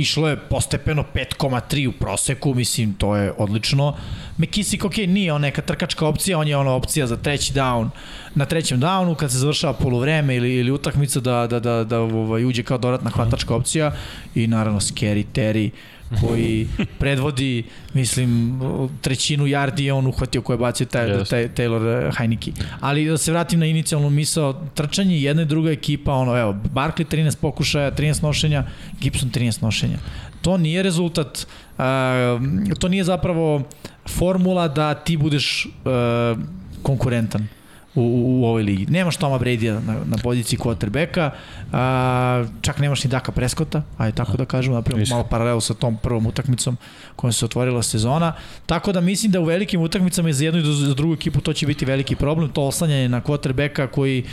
išlo 0.00 0.28
je 0.28 0.36
postepeno 0.36 1.04
5,3 1.14 1.88
u 1.88 1.92
proseku, 1.92 2.54
mislim, 2.54 2.94
to 2.94 3.16
je 3.16 3.32
odlično. 3.38 3.94
McKissick, 4.38 4.84
ok, 4.84 4.96
nije 4.96 5.32
on 5.32 5.40
neka 5.40 5.62
trkačka 5.62 6.06
opcija, 6.06 6.38
on 6.38 6.48
je 6.48 6.56
ona 6.56 6.72
opcija 6.72 7.06
za 7.06 7.16
treći 7.16 7.52
down, 7.52 7.88
na 8.34 8.44
trećem 8.44 8.80
downu, 8.80 9.14
kad 9.14 9.30
se 9.30 9.38
završava 9.38 9.72
polovreme 9.72 10.36
ili, 10.36 10.54
ili 10.54 10.70
utakmica 10.70 11.20
da, 11.20 11.46
da, 11.46 11.60
da, 11.60 11.84
da 11.84 12.00
ovaj, 12.00 12.44
uđe 12.44 12.62
kao 12.62 12.78
dodatna 12.78 13.10
hvatačka 13.10 13.54
opcija 13.54 13.92
i 14.34 14.46
naravno 14.46 14.80
Scary 14.80 15.24
Terry, 15.34 15.70
koji 16.20 16.68
predvodi, 16.98 17.64
mislim, 17.94 18.60
trećinu 19.00 19.46
yardi 19.46 19.80
je 19.80 19.92
on 19.92 20.06
uhvatio 20.06 20.42
koje 20.42 20.58
bacio 20.58 20.86
taj, 20.86 21.08
yes. 21.08 21.30
taj, 21.30 21.48
Taylor 21.48 22.12
Heineke. 22.18 22.52
Ali 22.80 23.04
da 23.04 23.18
se 23.18 23.32
vratim 23.32 23.60
na 23.60 23.66
inicijalnu 23.66 24.10
misao, 24.10 24.66
trčanje 24.74 25.20
jedna 25.20 25.42
i 25.42 25.46
druga 25.46 25.70
ekipa, 25.70 26.12
ono, 26.12 26.38
evo, 26.38 26.56
Barkley 26.74 27.04
13 27.04 27.36
pokušaja, 27.36 27.90
13 27.92 28.22
nošenja, 28.22 28.64
Gibson 29.00 29.30
13 29.30 29.62
nošenja. 29.62 29.98
To 30.42 30.56
nije 30.56 30.82
rezultat, 30.82 31.46
uh, 31.78 31.84
to 32.78 32.88
nije 32.88 33.04
zapravo 33.04 33.62
formula 34.08 34.68
da 34.68 34.94
ti 34.94 35.16
budeš 35.16 35.66
uh, 35.66 36.38
konkurentan 36.82 37.48
u, 37.98 38.02
u, 38.02 38.40
u 38.40 38.44
ovoj 38.44 38.62
ligi. 38.62 38.86
Nemaš 38.86 39.16
Toma 39.16 39.38
Brady 39.38 39.80
na, 39.86 39.96
na 40.04 40.16
poziciji 40.22 40.58
quarterbacka, 40.58 41.30
a, 41.72 42.44
čak 42.60 42.78
nemaš 42.78 43.04
ni 43.04 43.10
Daka 43.10 43.32
Preskota, 43.32 43.82
ajde 43.98 44.16
tako 44.16 44.36
da 44.36 44.44
kažemo, 44.44 44.76
napravimo 44.76 45.06
malo 45.10 45.24
paralelu 45.24 45.60
sa 45.60 45.74
tom 45.74 45.96
prvom 46.02 46.26
utakmicom 46.26 46.76
kojom 47.16 47.32
se 47.32 47.44
otvorila 47.44 47.82
sezona. 47.82 48.32
Tako 48.66 48.92
da 48.92 49.00
mislim 49.00 49.32
da 49.32 49.40
u 49.40 49.44
velikim 49.44 49.80
utakmicama 49.80 50.28
i 50.28 50.32
za 50.32 50.44
jednu 50.44 50.60
i 50.60 50.64
za 50.64 50.94
drugu 50.94 51.14
ekipu 51.14 51.40
to 51.40 51.52
će 51.52 51.66
biti 51.66 51.84
veliki 51.84 52.16
problem, 52.16 52.48
to 52.48 52.62
oslanjanje 52.62 53.08
na 53.08 53.20
quarterbacka 53.20 53.86
koji 53.86 54.24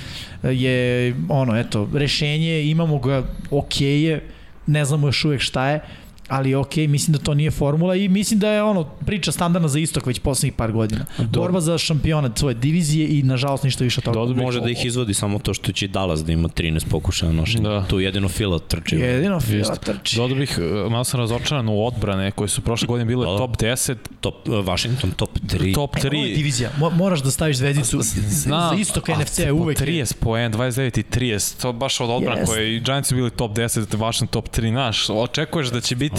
je 0.44 1.16
ono, 1.30 1.60
eto, 1.60 1.90
rešenje, 1.94 2.64
imamo 2.64 3.00
ga 3.00 3.24
ok 3.52 3.82
je, 3.82 4.30
ne 4.68 4.86
znamo 4.86 5.08
još 5.08 5.26
uvek 5.26 5.42
šta 5.42 5.70
je, 5.70 5.80
ali 6.28 6.56
ok, 6.56 6.76
mislim 6.78 7.14
da 7.14 7.20
to 7.20 7.34
nije 7.34 7.52
formula 7.52 7.96
i 7.96 8.10
mislim 8.10 8.40
da 8.40 8.50
je 8.50 8.64
ono 8.64 8.84
priča 8.84 9.32
standardna 9.32 9.68
za 9.68 9.80
istok 9.80 10.06
već 10.06 10.20
poslednjih 10.20 10.54
par 10.54 10.72
godina. 10.72 11.06
Borba 11.20 11.62
za 11.62 11.78
šampionat 11.78 12.38
svoje 12.38 12.56
divizije 12.56 12.86
i 13.10 13.24
nažalost 13.24 13.64
ništa 13.64 13.84
više 13.84 14.00
od 14.00 14.04
toga. 14.04 14.16
Dodao 14.16 14.34
bih- 14.34 14.44
Može 14.44 14.60
da 14.62 14.70
ih 14.70 14.86
izvodi 14.86 15.14
samo 15.14 15.40
to 15.40 15.54
što 15.54 15.72
će 15.72 15.88
Dallas 15.88 16.20
da 16.20 16.32
ima 16.32 16.48
13 16.50 16.86
pokušaja 16.86 17.32
nošenja. 17.32 17.70
Da. 17.70 17.86
Tu 17.86 18.00
jedino 18.00 18.30
Fila 18.30 18.60
trči. 18.60 18.96
Jedino 18.96 19.40
Fila 19.40 19.58
Jeste. 19.60 19.94
trči. 19.94 20.16
Dodao 20.16 20.38
bih, 20.38 20.60
e, 20.60 20.90
malo 20.90 21.04
sam 21.04 21.20
razočaran 21.20 21.70
u 21.70 21.86
odbrane 21.86 22.32
koje 22.32 22.48
su 22.48 22.62
prošle 22.62 22.88
godine 22.88 23.06
bile 23.06 23.26
Da. 23.26 23.38
top 23.38 23.58
10, 23.58 23.96
Top, 24.22 24.48
uh, 24.48 24.56
Washington 24.58 25.12
top 25.12 25.30
3. 25.40 25.74
top 25.74 25.96
Ovo 25.96 26.06
je 26.16 26.30
3. 26.30 26.36
divizija. 26.36 26.70
Mo 26.78 26.90
moraš 26.92 27.20
da 27.20 27.32
staviš 27.32 27.58
zvezdicu. 27.58 28.00
za 28.02 28.76
istok 28.78 29.08
NFC 29.10 29.40
je 29.40 29.52
uvek. 29.52 29.78
Po 29.78 29.86
30 29.86 30.14
poen, 30.16 30.54
29 30.54 30.98
i 30.98 31.04
30, 31.04 31.62
to 31.62 31.74
baš 31.74 32.00
od 32.02 32.10
odbrana 32.10 32.40
Jest. 32.40 32.52
koje 32.52 32.76
i 32.76 32.80
Giants 32.80 33.10
su 33.10 33.16
bili 33.16 33.30
top 33.32 33.52
10, 33.52 33.96
Washington 33.96 34.28
top 34.28 34.50
3, 34.50 34.70
znaš, 34.70 35.10
očekuješ 35.12 35.68
da 35.68 35.82
će 35.82 35.96
biti 35.96 36.15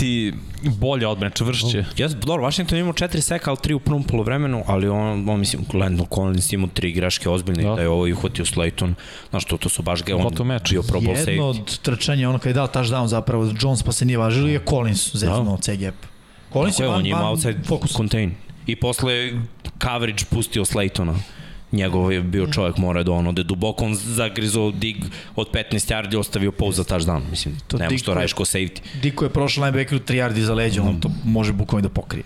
bolje 0.63 1.07
odbrane, 1.07 1.35
čvršće. 1.35 1.85
Ja, 1.97 2.09
dobro, 2.09 2.45
Washington 2.45 2.79
imao 2.79 2.93
4 2.93 3.21
seka, 3.21 3.51
ali 3.51 3.57
3 3.57 3.73
u 3.75 3.79
prvom 3.79 4.03
polovremenu, 4.03 4.63
ali 4.67 4.89
on, 4.89 5.29
on 5.29 5.41
mislim, 5.41 5.65
Landon 5.75 6.07
Collins 6.15 6.53
imao 6.53 6.69
3 6.69 6.95
greške 6.95 7.29
ozbiljne, 7.29 7.63
da. 7.63 7.69
Da. 7.69 7.75
da 7.75 7.83
je 7.83 7.89
ovo 7.89 8.07
i 8.07 8.13
uhvatio 8.13 8.45
Slayton. 8.45 8.95
Znaš, 9.31 9.45
to, 9.45 9.57
to 9.57 9.69
su 9.69 9.83
baš 9.83 10.05
ge, 10.05 10.15
on 10.15 10.47
meč. 10.47 10.71
bio 10.71 10.83
pro 10.83 11.01
bowl 11.01 11.09
Jedno 11.19 11.25
safety. 11.25 11.61
od 11.61 11.79
trčanja, 11.79 12.29
ono 12.29 12.39
kad 12.39 12.47
je 12.51 12.55
dao 12.55 12.67
touchdown 12.67 13.07
zapravo, 13.07 13.53
Jones 13.61 13.83
pa 13.83 13.93
se 13.93 14.05
nije 14.05 14.19
važilo, 14.19 14.49
je 14.49 14.61
Collins 14.69 15.17
zeznuo 15.17 15.55
od 15.55 15.63
C-gap. 15.63 15.95
Collins 16.53 16.77
Tako 16.77 16.85
je 16.85 16.89
van, 16.89 16.99
on 16.99 17.05
je 17.07 17.11
imao 17.11 17.23
van 17.23 17.31
outside 17.31 17.59
fokus. 17.67 17.93
contain. 17.93 18.35
I 18.67 18.77
posle 18.77 19.33
coverage 19.83 20.25
pustio 20.31 20.65
Slaytona. 20.65 21.15
Njegov 21.73 22.13
je 22.13 22.21
bio 22.23 22.47
čovjek, 22.47 22.77
mora 22.77 23.03
da 23.03 23.13
on 23.13 23.27
ode 23.27 23.43
duboko, 23.43 23.85
on 23.85 23.95
zagrizo 23.95 24.71
dig 24.71 24.97
od 25.37 25.51
15 25.51 25.63
yardi, 25.93 26.17
ostavio 26.17 26.53
pol 26.53 26.73
za 26.73 26.85
touchdown. 26.85 27.21
Mislim, 27.31 27.55
To 27.69 27.79
nema 27.79 27.99
što 27.99 28.15
radiš 28.15 28.33
ko 28.33 28.45
safety. 28.45 28.81
Diko 29.03 29.25
je 29.25 29.31
prošao 29.31 29.65
linebackeru 29.65 30.01
3 30.01 30.15
yardi 30.15 30.41
za 30.41 30.55
leđa, 30.55 30.83
on 30.83 31.01
to 31.01 31.11
može 31.25 31.53
bukvalno 31.53 31.83
da 31.83 31.95
pokrije. 31.95 32.25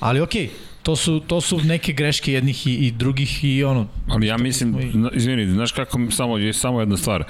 Ali 0.00 0.20
okej, 0.20 0.50
to 0.82 0.96
su, 0.96 1.20
to 1.20 1.40
su 1.40 1.60
neke 1.60 1.92
greške 1.92 2.32
jednih 2.32 2.66
i, 2.66 2.74
i 2.76 2.90
drugih 2.90 3.44
i 3.44 3.64
ono, 3.64 3.86
Ali 4.08 4.26
ja 4.26 4.36
mislim, 4.36 4.74
zna- 4.92 5.10
izvini, 5.12 5.46
znaš 5.46 5.72
kako, 5.72 6.00
samo, 6.10 6.38
je 6.38 6.52
samo 6.52 6.80
jedna 6.80 6.96
stvar. 6.96 7.24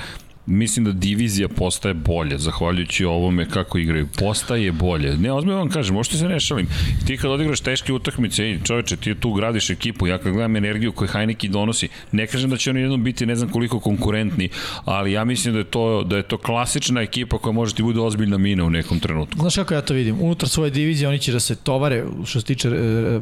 Mislim 0.47 0.85
da 0.85 0.93
divizija 0.93 1.48
postaje 1.48 1.94
bolje, 1.94 2.39
zahvaljujući 2.39 3.05
ovome 3.05 3.48
kako 3.48 3.78
igraju. 3.78 4.09
Postaje 4.18 4.73
bolje. 4.73 5.16
Ne, 5.16 5.32
ozbiljno 5.32 5.59
vam 5.59 5.68
kažem, 5.70 5.94
možete 5.94 6.16
se 6.16 6.28
ne 6.28 6.40
šalim. 6.40 6.66
Ti 7.06 7.16
kad 7.16 7.31
odigraš 7.31 7.60
teške 7.60 7.93
utakmice, 7.93 8.43
ej, 8.43 8.59
čoveče, 8.64 8.97
ti 8.97 9.14
tu 9.14 9.32
gradiš 9.32 9.70
ekipu, 9.70 10.06
ja 10.06 10.18
kad 10.18 10.32
gledam 10.32 10.56
energiju 10.56 10.93
koju 10.93 11.09
Heineken 11.09 11.52
donosi, 11.52 11.89
ne 12.12 12.27
kažem 12.27 12.51
da 12.51 12.56
će 12.56 12.70
oni 12.70 12.81
jednom 12.81 13.05
biti 13.05 13.27
ne 13.27 13.36
znam 13.36 13.48
koliko 13.51 13.81
konkurentni, 13.81 14.48
ali 14.85 15.12
ja 15.12 15.24
mislim 15.24 15.55
da 15.55 15.60
je 15.60 15.64
to, 15.64 16.02
da 16.02 16.16
je 16.16 16.23
to 16.23 16.39
klasična 16.39 17.01
ekipa 17.01 17.39
koja 17.39 17.52
može 17.52 17.74
ti 17.74 17.82
bude 17.82 18.01
ozbiljna 18.01 18.39
mina 18.39 18.64
u 18.64 18.70
nekom 18.70 19.01
trenutku. 19.01 19.39
Znaš 19.39 19.55
kako 19.55 19.74
ja 19.74 19.81
to 19.81 19.94
vidim? 19.94 20.20
Unutar 20.20 20.48
svoje 20.48 20.70
divizije 20.70 21.09
oni 21.09 21.18
će 21.18 21.32
da 21.32 21.40
se 21.40 21.56
tovare, 21.56 22.05
što 22.24 22.40
se 22.40 22.47
tiče 22.47 22.68
e, 22.68 23.20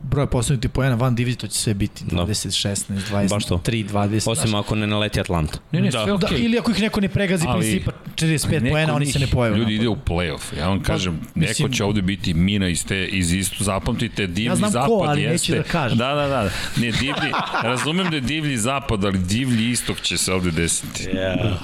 broja 0.00 0.26
postavljenih 0.26 0.70
poena 0.70 0.94
van 0.94 1.14
divizije, 1.14 1.38
to 1.38 1.46
će 1.46 1.58
sve 1.58 1.74
biti 1.74 2.04
Da. 2.10 2.16
20, 2.16 2.68
16, 2.68 3.28
Baš 3.28 3.44
to. 3.46 3.60
23, 3.64 3.88
20. 3.88 4.30
Osim 4.30 4.48
znaš. 4.50 4.64
ako 4.64 4.74
ne 4.74 4.86
naleti 4.86 5.20
Atlanta. 5.20 5.58
Ne, 5.72 5.80
ne, 5.80 5.90
Da. 5.90 6.04
sve 6.04 6.18
Da, 6.18 6.26
okej. 6.26 6.44
ili 6.44 6.58
ako 6.62 6.70
ih 6.70 6.80
neko 6.80 7.00
ne 7.00 7.08
pregazi 7.08 7.46
Ali- 7.48 7.60
principa 7.60 7.92
45 8.16 8.50
Neko 8.52 8.72
poena, 8.72 8.94
oni 8.94 9.06
se 9.06 9.18
ne 9.18 9.26
pojave. 9.26 9.58
Ljudi 9.58 9.74
ide 9.74 9.88
u 9.88 9.96
play-off. 9.96 10.58
Ja 10.58 10.68
vam 10.68 10.82
kažem, 10.82 11.20
neko 11.34 11.48
mislim- 11.48 11.72
će 11.72 11.84
ovde 11.84 12.02
biti 12.02 12.34
mina 12.34 12.68
iz 12.68 12.86
te 12.86 13.06
iz 13.06 13.32
isto 13.32 13.64
zapamtite 13.64 14.26
divlji 14.26 14.44
Ja 14.44 14.56
znam 14.56 14.68
ko, 14.68 14.72
zapad 14.72 15.08
ali 15.08 15.20
neću 15.22 15.32
jeste. 15.32 15.56
da 15.56 15.62
kažem. 15.62 15.98
Da, 15.98 16.06
da, 16.08 16.26
da. 16.26 16.42
Ne 16.76 16.90
divlji. 16.92 17.32
razumem 17.64 18.10
da 18.10 18.16
je 18.16 18.20
divlji 18.22 18.56
zapad, 18.58 19.04
ali 19.04 19.18
divlji 19.18 19.70
istok 19.70 20.00
će 20.00 20.16
se 20.16 20.32
ovde 20.32 20.50
desiti. 20.50 21.04
Yeah. 21.04 21.54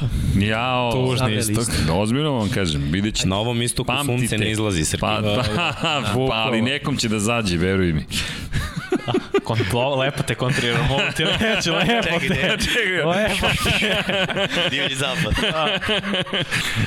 Jao. 0.41 0.93
Tužni 0.93 1.37
istok. 1.37 1.59
istok. 1.59 1.75
Ozbiljno 1.93 2.33
vam 2.33 2.49
kažem, 2.49 2.83
vidjet 2.83 3.15
ćete. 3.15 3.29
Na 3.29 3.37
ovom 3.37 3.63
istoku 3.63 3.87
Pamtite. 3.87 4.19
sunce 4.19 4.39
ne 4.39 4.51
izlazi, 4.51 4.85
Srki. 4.85 5.01
Pa, 5.01 5.21
pa, 5.23 6.03
pa, 6.29 6.35
ali 6.35 6.63
nekom 6.63 6.97
će 6.97 7.09
da 7.09 7.19
zađe, 7.19 7.57
veruj 7.57 7.93
mi. 7.93 8.05
Kontro, 9.49 9.95
lepo 9.95 10.23
te 10.23 10.35
kontriram, 10.35 10.87
mogu 10.89 11.03
ti 11.17 11.25
reći, 11.25 11.71
lepo 11.71 12.19
te. 12.29 12.57
Čekaj, 12.65 13.05
Lepo 13.05 13.47
te. 13.79 14.71
Divlji 14.71 14.95
zapad. 14.95 15.35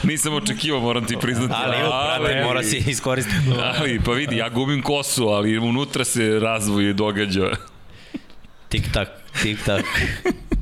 nisam 0.04 0.34
očekivao, 0.34 0.82
moram 0.82 1.06
ti 1.06 1.18
priznati. 1.22 1.54
Ali, 1.58 1.78
evo, 1.78 1.90
brate, 1.90 2.44
mora 2.44 2.64
se 2.64 2.78
iskoristiti. 2.78 3.38
Ali, 3.80 4.00
pa 4.06 4.12
vidi, 4.12 4.38
ja 4.38 4.50
gubim 4.50 4.82
kosu, 4.82 5.28
ali 5.28 5.58
unutra 5.58 6.04
se 6.04 6.40
razvoj 6.40 6.94
događa. 6.94 7.50
Tik 8.70 8.92
tak, 8.94 9.10
tik 9.42 9.60
tak. 9.66 9.86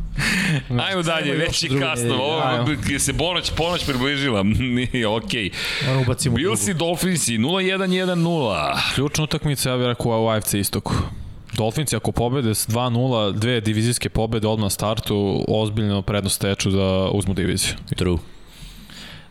Ajmo 0.88 1.02
dalje, 1.02 1.34
već 1.34 1.64
je 1.64 1.80
kasno. 1.80 2.16
Ovo 2.16 2.72
je 2.90 3.00
se 3.00 3.14
ponoć, 3.14 3.52
ponoć 3.58 3.86
približila. 3.86 4.44
Nije, 4.94 5.08
okej. 5.08 5.50
Drugu. 5.86 6.36
Bills 6.36 6.68
i 6.68 6.74
Dolphinsi 6.74 7.38
0-1-1-0. 7.38 8.78
Ključna 8.96 9.24
utakmica, 9.24 9.70
ja 9.70 9.78
bih 9.78 9.86
rekao, 9.86 10.24
u 10.24 10.30
AFC 10.30 10.54
istoku. 10.54 10.94
Dolfinci 11.54 11.96
ako 11.96 12.12
pobede 12.12 12.56
s 12.56 12.68
2-0, 12.68 13.34
dve 13.34 13.62
divizijske 13.62 14.10
pobede 14.10 14.48
odmah 14.48 14.66
na 14.66 14.70
startu, 14.70 15.46
ozbiljno 15.48 16.02
prednost 16.02 16.36
steču 16.36 16.72
da 16.72 17.10
uzmu 17.12 17.34
diviziju. 17.34 17.74
True. 17.96 18.18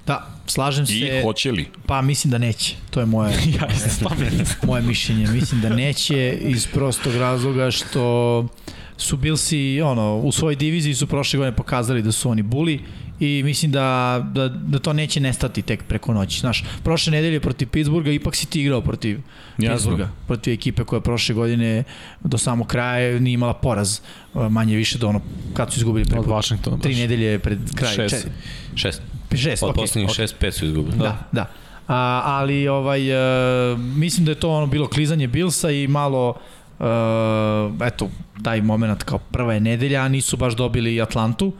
Da, 0.06 0.26
slažem 0.46 0.86
se. 0.86 0.94
I 0.94 1.22
hoće 1.22 1.52
li? 1.52 1.68
Pa 1.86 2.02
mislim 2.02 2.30
da 2.30 2.38
neće. 2.38 2.76
To 2.90 3.00
je 3.00 3.06
moje, 3.06 3.32
Ja 3.60 3.68
moje 4.62 4.82
mišljenje. 4.82 5.26
Mislim 5.26 5.60
da 5.60 5.68
neće 5.68 6.38
iz 6.40 6.66
prostog 6.66 7.14
razloga 7.14 7.70
što 7.70 8.46
su 8.96 9.16
Billsi 9.16 9.80
ono, 9.84 10.16
u 10.16 10.32
svojoj 10.32 10.56
diviziji 10.56 10.94
su 10.94 11.06
prošle 11.06 11.36
godine 11.38 11.56
pokazali 11.56 12.02
da 12.02 12.12
su 12.12 12.30
oni 12.30 12.42
buli 12.42 12.80
i 13.20 13.42
mislim 13.44 13.72
da, 13.72 14.20
da, 14.32 14.48
da 14.48 14.78
to 14.78 14.92
neće 14.92 15.20
nestati 15.20 15.62
tek 15.62 15.82
preko 15.82 16.14
noći. 16.14 16.40
Znaš, 16.40 16.64
prošle 16.84 17.10
nedelje 17.10 17.40
protiv 17.40 17.68
Pittsburgha 17.68 18.10
ipak 18.10 18.36
si 18.36 18.46
ti 18.46 18.60
igrao 18.60 18.80
protiv 18.80 19.20
Jasno. 19.58 19.74
Pittsburgha, 19.74 20.08
protiv 20.26 20.52
ekipe 20.52 20.84
koja 20.84 21.00
prošle 21.00 21.34
godine 21.34 21.84
do 22.24 22.38
samog 22.38 22.66
kraja 22.66 23.20
nije 23.20 23.34
imala 23.34 23.54
poraz 23.54 24.00
manje 24.34 24.76
više 24.76 24.98
do 24.98 25.08
ono 25.08 25.20
kad 25.54 25.72
su 25.72 25.78
izgubili 25.80 26.02
Od 26.02 26.08
preko 26.08 26.30
Washingtona. 26.30 26.78
tri 26.78 26.92
baš. 26.92 26.98
nedelje 26.98 27.38
pred 27.38 27.58
kraj. 27.74 27.94
Šest. 27.94 28.14
Četiri. 28.14 28.30
Šest. 28.74 29.02
Šest, 29.34 29.62
Od 29.62 29.70
okej. 29.70 29.82
poslednjih 29.82 30.10
šest, 30.10 30.36
pet 30.38 30.54
su 30.54 30.66
izgubili. 30.66 30.96
Da, 30.98 31.28
da. 31.32 31.50
A, 31.88 32.22
ali 32.24 32.68
ovaj, 32.68 33.12
uh, 33.72 33.78
mislim 33.78 34.24
da 34.24 34.30
je 34.30 34.40
to 34.40 34.50
ono 34.50 34.66
bilo 34.66 34.88
klizanje 34.88 35.26
Bilsa 35.26 35.70
i 35.70 35.86
malo 35.88 36.28
uh, 36.78 36.86
eto, 37.86 38.10
taj 38.42 38.62
moment 38.62 39.02
kao 39.02 39.18
prva 39.18 39.54
je 39.54 39.60
nedelja, 39.60 40.02
a 40.02 40.08
nisu 40.08 40.36
baš 40.36 40.56
dobili 40.56 41.00
Atlantu 41.02 41.46
uh, 41.46 41.54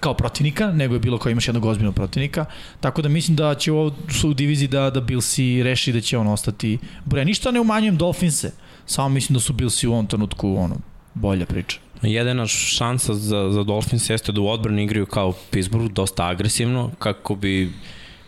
kao 0.00 0.14
protivnika, 0.14 0.72
nego 0.72 0.94
je 0.94 1.00
bilo 1.00 1.18
kao 1.18 1.30
imaš 1.30 1.48
jednog 1.48 1.64
ozbiljnog 1.64 1.94
protivnika. 1.94 2.44
Tako 2.80 3.02
da 3.02 3.08
mislim 3.08 3.36
da 3.36 3.54
će 3.54 3.72
u 3.72 3.78
ovoj 3.78 3.92
su 4.10 4.30
u 4.30 4.34
diviziji 4.34 4.68
da, 4.68 4.90
da 4.90 5.00
Billsi 5.00 5.62
reši 5.62 5.92
da 5.92 6.00
će 6.00 6.18
on 6.18 6.26
ostati. 6.26 6.78
Bre, 7.04 7.24
ništa 7.24 7.50
ne 7.50 7.60
umanjujem 7.60 7.96
Dolphinse, 7.96 8.52
samo 8.86 9.08
mislim 9.08 9.34
da 9.34 9.40
su 9.40 9.52
Billsi 9.52 9.86
u 9.86 9.92
ovom 9.92 10.06
trenutku 10.06 10.56
ono, 10.56 10.76
bolja 11.14 11.46
priča. 11.46 11.78
Jedina 12.02 12.46
šansa 12.46 13.14
za, 13.14 13.50
za 13.50 13.62
Dolphins 13.64 14.10
jeste 14.10 14.32
da 14.32 14.40
u 14.40 14.48
odbrani 14.48 14.84
igraju 14.84 15.06
kao 15.06 15.32
Pittsburgh, 15.50 15.92
dosta 15.92 16.26
agresivno, 16.26 16.90
kako 16.98 17.34
bi 17.34 17.72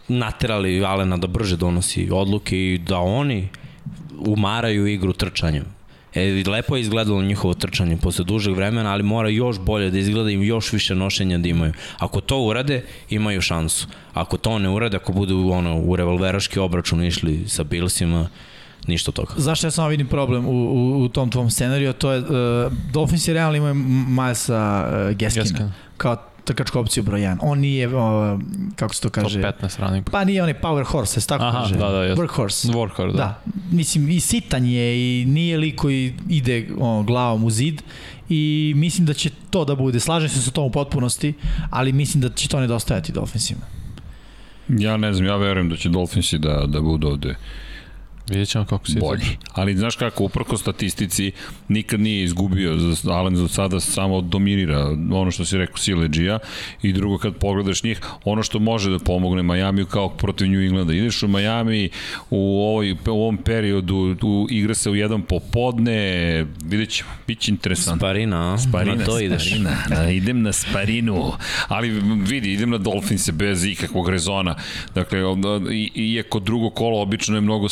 naterali 0.09 0.85
Alena 0.85 1.17
da 1.17 1.27
brže 1.27 1.57
donosi 1.57 2.09
odluke 2.13 2.57
i 2.57 2.79
da 2.79 2.99
oni 2.99 3.49
umaraju 4.19 4.87
igru 4.87 5.13
trčanjem. 5.13 5.78
E, 6.15 6.43
lepo 6.47 6.77
je 6.77 6.81
izgledalo 6.81 7.23
njihovo 7.23 7.55
trčanje 7.55 7.97
posle 7.97 8.25
dužeg 8.25 8.55
vremena, 8.55 8.93
ali 8.93 9.03
mora 9.03 9.29
još 9.29 9.59
bolje 9.59 9.91
da 9.91 9.99
izgleda 9.99 10.31
im 10.31 10.43
još 10.43 10.73
više 10.73 10.95
nošenja 10.95 11.39
da 11.39 11.49
imaju. 11.49 11.73
Ako 11.99 12.21
to 12.21 12.41
urade, 12.41 12.85
imaju 13.11 13.41
šansu. 13.41 13.87
Ako 14.15 14.37
to 14.37 14.59
ne 14.59 14.69
urade, 14.69 14.97
ako 14.97 15.13
budu 15.13 15.51
ono, 15.53 15.81
u 15.81 15.97
revolveraški 15.97 16.59
obračun 16.59 17.05
išli 17.05 17.49
sa 17.49 17.65
Billsima, 17.65 18.29
ništa 18.87 19.11
od 19.11 19.15
toga. 19.15 19.35
Zašto 19.37 19.67
ja 19.67 19.71
samo 19.71 19.89
vidim 19.89 20.07
problem 20.07 20.47
u, 20.47 20.51
u, 20.51 21.03
u 21.03 21.09
tom 21.09 21.31
tvom 21.31 21.51
scenariju, 21.51 21.93
to 21.93 22.13
je, 22.13 22.21
uh, 22.21 22.27
Dolphins 22.93 23.29
je 23.29 23.35
realno 23.35 23.57
imaju 23.57 23.75
Milesa 24.09 24.89
uh, 25.11 25.17
Geskina, 25.17 25.43
Gaskin. 25.45 25.73
kao 25.97 26.17
trkačku 26.49 26.79
opciju 26.79 27.03
broj 27.03 27.21
1. 27.21 27.37
On 27.41 27.59
nije, 27.59 27.89
uh, 27.89 28.41
kako 28.77 28.95
se 28.95 29.01
to 29.01 29.09
Top 29.09 29.23
kaže, 29.23 29.41
15 29.41 29.81
running 29.81 30.05
back. 30.05 30.13
pa 30.13 30.25
nije 30.25 30.43
onaj 30.43 30.61
power 30.61 30.85
horse, 30.85 31.21
se 31.21 31.27
tako 31.27 31.45
Aha, 31.45 31.63
kaže? 31.63 31.75
da, 31.75 31.89
da, 31.89 32.03
jeste. 32.05 32.23
Workhorse. 32.23 32.73
Worker, 32.73 33.13
da. 33.13 33.17
Da, 33.19 33.43
mislim 33.71 34.09
i 34.11 34.21
sitan 34.21 34.65
je 34.65 34.87
i 34.97 35.25
nije 35.25 35.59
lik 35.59 35.77
koji 35.77 36.15
ide 36.29 36.69
ono, 36.79 37.03
glavom 37.03 37.45
u 37.45 37.51
zid 37.51 37.83
i 38.29 38.73
mislim 38.77 39.07
da 39.07 39.15
će 39.15 39.31
to 39.51 39.65
da 39.65 39.75
bude, 39.75 40.01
slažem 40.01 40.29
se 40.29 40.43
sa 40.43 40.51
tom 40.51 40.65
u 40.65 40.71
potpunosti, 40.71 41.35
ali 41.71 41.93
mislim 41.93 42.21
da 42.21 42.29
će 42.29 42.49
to 42.49 42.61
nedostajati 42.61 43.13
Dolphinsima. 43.13 43.61
Ja 44.69 44.97
ne 44.97 45.13
znam, 45.13 45.27
ja 45.27 45.37
verujem 45.37 45.69
da 45.69 45.77
će 45.77 45.89
Dolphinsi 45.89 46.39
da, 46.39 46.65
da 46.67 46.81
budu 46.81 47.09
ovde 47.09 47.37
Vidjet 48.31 48.49
ćemo 48.49 48.65
kako 48.65 48.87
se 48.87 48.99
bolji. 49.01 49.27
Ali 49.53 49.77
znaš 49.77 49.97
kako, 49.97 50.25
uprko 50.25 50.57
statistici, 50.57 51.33
nikad 51.69 52.01
nije 52.01 52.25
izgubio. 52.25 52.79
Allen 53.11 53.37
za 53.37 53.49
sada 53.49 53.81
samo 53.81 54.21
dominira 54.21 54.97
ono 55.13 55.31
što 55.31 55.45
si 55.45 55.59
rekao 55.59 55.77
Sileđija 55.77 56.39
i 56.83 56.93
drugo 56.93 57.19
kad 57.19 57.37
pogledaš 57.37 57.83
njih, 57.83 58.01
ono 58.25 58.43
što 58.43 58.59
može 58.59 58.91
da 58.91 58.99
pomogne 58.99 59.43
Miami 59.43 59.85
kao 59.85 60.09
protiv 60.09 60.51
New 60.51 60.61
Englanda. 60.61 60.95
Ideš 60.95 61.23
u 61.23 61.29
Miami 61.29 61.91
u, 62.31 62.61
ovoj, 62.61 62.93
u 62.93 62.97
ovom 63.11 63.37
periodu, 63.37 64.17
u, 64.23 64.47
igra 64.51 64.75
se 64.75 64.91
u 64.91 64.97
jedan 64.97 65.23
popodne, 65.23 65.99
vidjet 66.65 66.91
ćemo, 66.91 67.11
bit 67.27 67.41
će 67.41 67.51
interesantno. 67.51 67.99
Sparina, 67.99 68.55
a? 68.55 68.59
Sparina, 68.59 68.95
na 68.95 69.05
to 69.05 69.21
ideš. 69.21 69.47
Sparina, 69.47 69.77
da, 69.89 70.11
idem 70.11 70.43
na 70.43 70.53
Sparinu, 70.53 71.33
ali 71.69 71.91
vidi, 72.27 72.53
idem 72.53 72.71
na 72.71 72.79
Dolphinse 72.79 73.33
bez 73.33 73.65
ikakvog 73.65 74.09
rezona. 74.09 74.55
Dakle, 74.95 75.21
i, 75.73 75.91
iako 75.95 76.41
drugo 76.41 76.71
kolo 76.71 77.01
obično 77.01 77.37
je 77.37 77.41
mnogo 77.41 77.69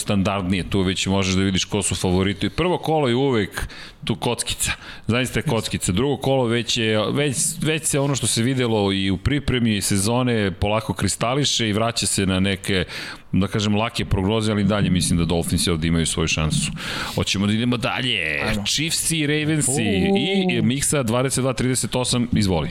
standardnije, 0.47 0.71
tu 0.71 0.81
već 0.83 1.07
možeš 1.07 1.35
da 1.35 1.43
vidiš 1.43 1.65
ko 1.65 1.83
su 1.83 1.95
favoriti. 1.95 2.49
Prvo 2.49 2.79
kolo 2.79 3.09
je 3.09 3.15
uvek 3.15 3.69
tu 4.05 4.15
kockica, 4.15 4.73
zaista 5.07 5.39
je 5.39 5.43
kockica. 5.43 5.93
Drugo 5.93 6.17
kolo 6.17 6.45
već 6.47 6.77
je, 6.77 6.99
već, 7.13 7.37
već 7.63 7.85
se 7.85 8.01
ono 8.01 8.15
što 8.17 8.27
se 8.27 8.43
videlo 8.43 8.93
i 8.93 9.11
u 9.11 9.17
pripremi 9.17 9.81
sezone 9.81 10.53
polako 10.53 10.95
kristališe 10.95 11.69
i 11.69 11.73
vraća 11.73 12.07
se 12.07 12.27
na 12.27 12.41
neke 12.41 12.85
da 13.33 13.47
kažem, 13.49 13.77
lake 13.77 14.05
prognoze, 14.05 14.53
ali 14.53 14.65
dalje 14.65 14.91
mislim 14.91 15.19
da 15.19 15.25
Dolphins 15.25 15.69
ovde 15.69 15.89
imaju 15.89 16.07
svoju 16.07 16.29
šansu. 16.29 16.73
Hoćemo 17.15 17.47
da 17.47 17.53
idemo 17.53 17.77
dalje. 17.77 18.41
Ajmo. 18.49 18.65
Chiefs 18.67 19.11
i 19.11 19.27
Ravens 19.27 19.67
i 19.69 20.63
Miksa 20.63 21.05
22-38, 21.05 22.27
izvoli. 22.33 22.71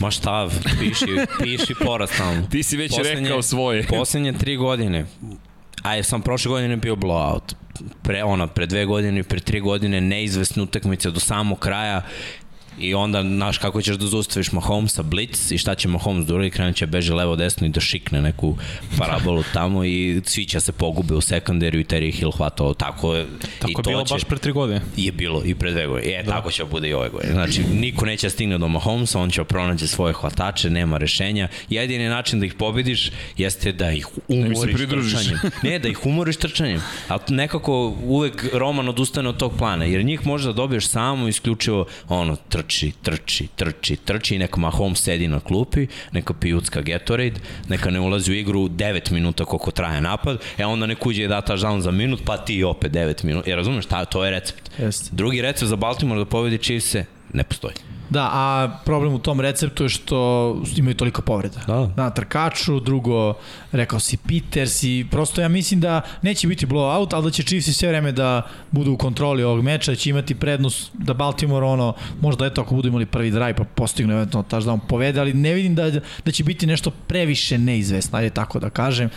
Ma 0.00 0.10
šta, 0.10 0.48
piši, 0.80 1.06
piši 1.42 1.74
porast 1.84 2.16
tamo. 2.16 2.46
Ti 2.50 2.62
si 2.62 2.76
već 2.76 2.96
poslednje, 2.96 3.20
rekao 3.20 3.42
svoje. 3.42 3.86
Poslednje 3.86 4.32
tri 4.32 4.56
godine, 4.56 5.06
a 5.82 5.94
je 5.94 6.02
sam 6.02 6.22
prošle 6.22 6.50
godine 6.50 6.76
bio 6.76 6.96
blowout. 6.96 7.54
Pre, 8.02 8.24
ono, 8.24 8.46
pre 8.46 8.66
dve 8.66 8.84
godine, 8.84 9.22
pre 9.22 9.40
tri 9.40 9.60
godine 9.60 10.00
neizvesne 10.00 10.62
utakmice 10.62 11.10
do 11.10 11.20
samog 11.20 11.58
kraja 11.58 12.02
I 12.80 12.94
onda, 12.94 13.22
znaš, 13.22 13.58
kako 13.58 13.82
ćeš 13.82 13.96
da 13.96 14.06
zaustaviš 14.06 14.52
Mahomesa, 14.52 15.02
blitz 15.02 15.52
i 15.52 15.58
šta 15.58 15.74
će 15.74 15.88
Mahomes 15.88 16.26
da 16.26 16.34
uradi, 16.34 16.50
krenut 16.50 16.76
će 16.76 16.86
da 16.86 16.90
beže 16.90 17.14
levo 17.14 17.36
desno 17.36 17.66
i 17.66 17.70
da 17.70 17.80
šikne 17.80 18.22
neku 18.22 18.56
parabolu 18.98 19.42
tamo 19.52 19.84
i 19.84 20.20
svi 20.24 20.44
će 20.44 20.60
se 20.60 20.72
pogube 20.72 21.14
u 21.14 21.20
sekundariju 21.20 21.80
i 21.80 21.84
Terry 21.84 22.12
Hill 22.14 22.30
hvatao 22.30 22.74
tako. 22.74 23.14
Tako 23.58 23.70
i 23.70 23.74
je 23.78 23.82
bilo 23.86 24.04
će, 24.04 24.14
baš 24.14 24.24
pre 24.24 24.38
tri 24.38 24.52
godine. 24.52 24.80
Je 24.96 25.12
bilo 25.12 25.42
i 25.44 25.54
pre 25.54 25.70
dve 25.70 25.86
godine. 25.86 26.14
E, 26.14 26.22
da. 26.22 26.32
tako 26.32 26.50
će 26.50 26.62
da 26.62 26.68
bude 26.68 26.88
i 26.88 26.94
ove 26.94 27.08
godine. 27.08 27.32
Znači, 27.32 27.62
niko 27.62 28.06
neće 28.06 28.26
da 28.26 28.30
stigne 28.30 28.58
do 28.58 28.68
Mahomesa, 28.68 29.20
on 29.20 29.30
će 29.30 29.44
pronađe 29.44 29.86
svoje 29.86 30.14
hvatače, 30.14 30.70
nema 30.70 30.98
rešenja. 30.98 31.48
Jedini 31.68 32.08
način 32.08 32.40
da 32.40 32.46
ih 32.46 32.54
pobediš 32.54 33.10
jeste 33.36 33.72
da 33.72 33.90
ih 33.90 34.08
umoriš 34.28 34.76
trčanjem. 34.88 35.38
Ne, 35.62 35.78
da 35.78 35.88
ih 35.88 36.06
umoriš 36.06 36.36
trčanjem. 36.36 36.80
A 37.08 37.18
nekako 37.28 37.96
uvek 38.04 38.46
Roman 38.52 38.88
odustane 38.88 39.28
od 39.28 39.36
tog 39.36 39.52
plana, 39.58 39.84
jer 39.84 40.04
njih 40.04 40.26
može 40.26 40.46
da 40.46 40.52
dobiješ 40.52 40.88
samo 40.88 41.28
isključivo 41.28 41.86
ono, 42.08 42.36
trč 42.36 42.67
trči, 42.68 42.92
trči, 43.02 43.48
trči, 43.56 43.96
trči 43.96 44.34
i 44.34 44.38
neka 44.38 44.60
Mahomes 44.60 45.02
sedi 45.02 45.28
na 45.28 45.40
klupi, 45.40 45.86
neka 46.12 46.34
pijucka 46.34 46.80
Gatorade, 46.80 47.40
neka 47.68 47.90
ne 47.90 48.00
ulazi 48.00 48.32
u 48.32 48.34
igru 48.34 48.68
9 48.68 49.12
minuta 49.12 49.44
koliko 49.44 49.70
traje 49.70 50.00
napad, 50.00 50.38
e 50.58 50.66
onda 50.66 50.86
nek 50.86 51.06
uđe 51.06 51.24
i 51.24 51.28
da 51.28 51.40
touchdown 51.40 51.80
za 51.80 51.90
minut, 51.90 52.20
pa 52.24 52.36
ti 52.36 52.64
opet 52.64 52.92
9 52.92 53.24
minuta. 53.24 53.50
Ja 53.50 53.56
razumeš, 53.56 53.86
ta, 53.86 54.04
to 54.04 54.24
je 54.24 54.30
recept. 54.30 54.70
Jest. 54.78 55.14
Drugi 55.14 55.42
recept 55.42 55.68
za 55.68 55.76
Baltimore 55.76 56.18
da 56.18 56.24
pobedi 56.24 56.58
Chiefs-e 56.58 57.04
ne 57.32 57.44
postoji. 57.44 57.74
Da, 58.10 58.30
a 58.32 58.68
problem 58.84 59.14
u 59.14 59.18
tom 59.18 59.40
receptu 59.40 59.82
je 59.82 59.88
što 59.88 60.62
imaju 60.76 60.94
toliko 60.94 61.22
povreda. 61.22 61.60
Da. 61.66 61.90
Na 61.96 62.10
trkaču, 62.10 62.80
drugo, 62.80 63.34
rekao 63.72 64.00
si 64.00 64.16
Peters 64.16 64.82
i 64.82 65.06
prosto 65.10 65.40
ja 65.40 65.48
mislim 65.48 65.80
da 65.80 66.00
neće 66.22 66.48
biti 66.48 66.66
blowout, 66.66 67.14
ali 67.14 67.24
da 67.24 67.30
će 67.30 67.42
Chiefs 67.42 67.68
sve 67.68 67.88
vreme 67.88 68.12
da 68.12 68.42
budu 68.70 68.92
u 68.92 68.96
kontroli 68.96 69.42
ovog 69.42 69.64
meča, 69.64 69.92
da 69.92 69.96
će 69.96 70.10
imati 70.10 70.34
prednost 70.34 70.90
da 70.94 71.14
Baltimore 71.14 71.66
ono, 71.66 71.94
možda 72.20 72.46
eto 72.46 72.60
ako 72.60 72.74
budu 72.74 72.88
imali 72.88 73.06
prvi 73.06 73.30
drive 73.30 73.54
pa 73.54 73.64
postignu 73.64 74.14
eventualno 74.14 74.48
taš 74.48 74.64
da 74.64 74.72
on 74.72 74.80
povede, 74.80 75.20
ali 75.20 75.34
ne 75.34 75.54
vidim 75.54 75.74
da, 75.74 75.90
da 76.24 76.32
će 76.32 76.44
biti 76.44 76.66
nešto 76.66 76.90
previše 76.90 77.58
neizvesno, 77.58 78.18
ajde 78.18 78.30
tako 78.30 78.58
da 78.58 78.70
kažem. 78.70 79.10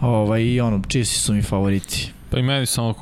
Ovaj, 0.00 0.42
I 0.42 0.60
ono, 0.60 0.82
Chiefs 0.88 1.24
su 1.24 1.34
mi 1.34 1.42
favoriti. 1.42 2.12
Pa 2.30 2.38
i 2.38 2.42
meni 2.42 2.66
samo, 2.66 2.94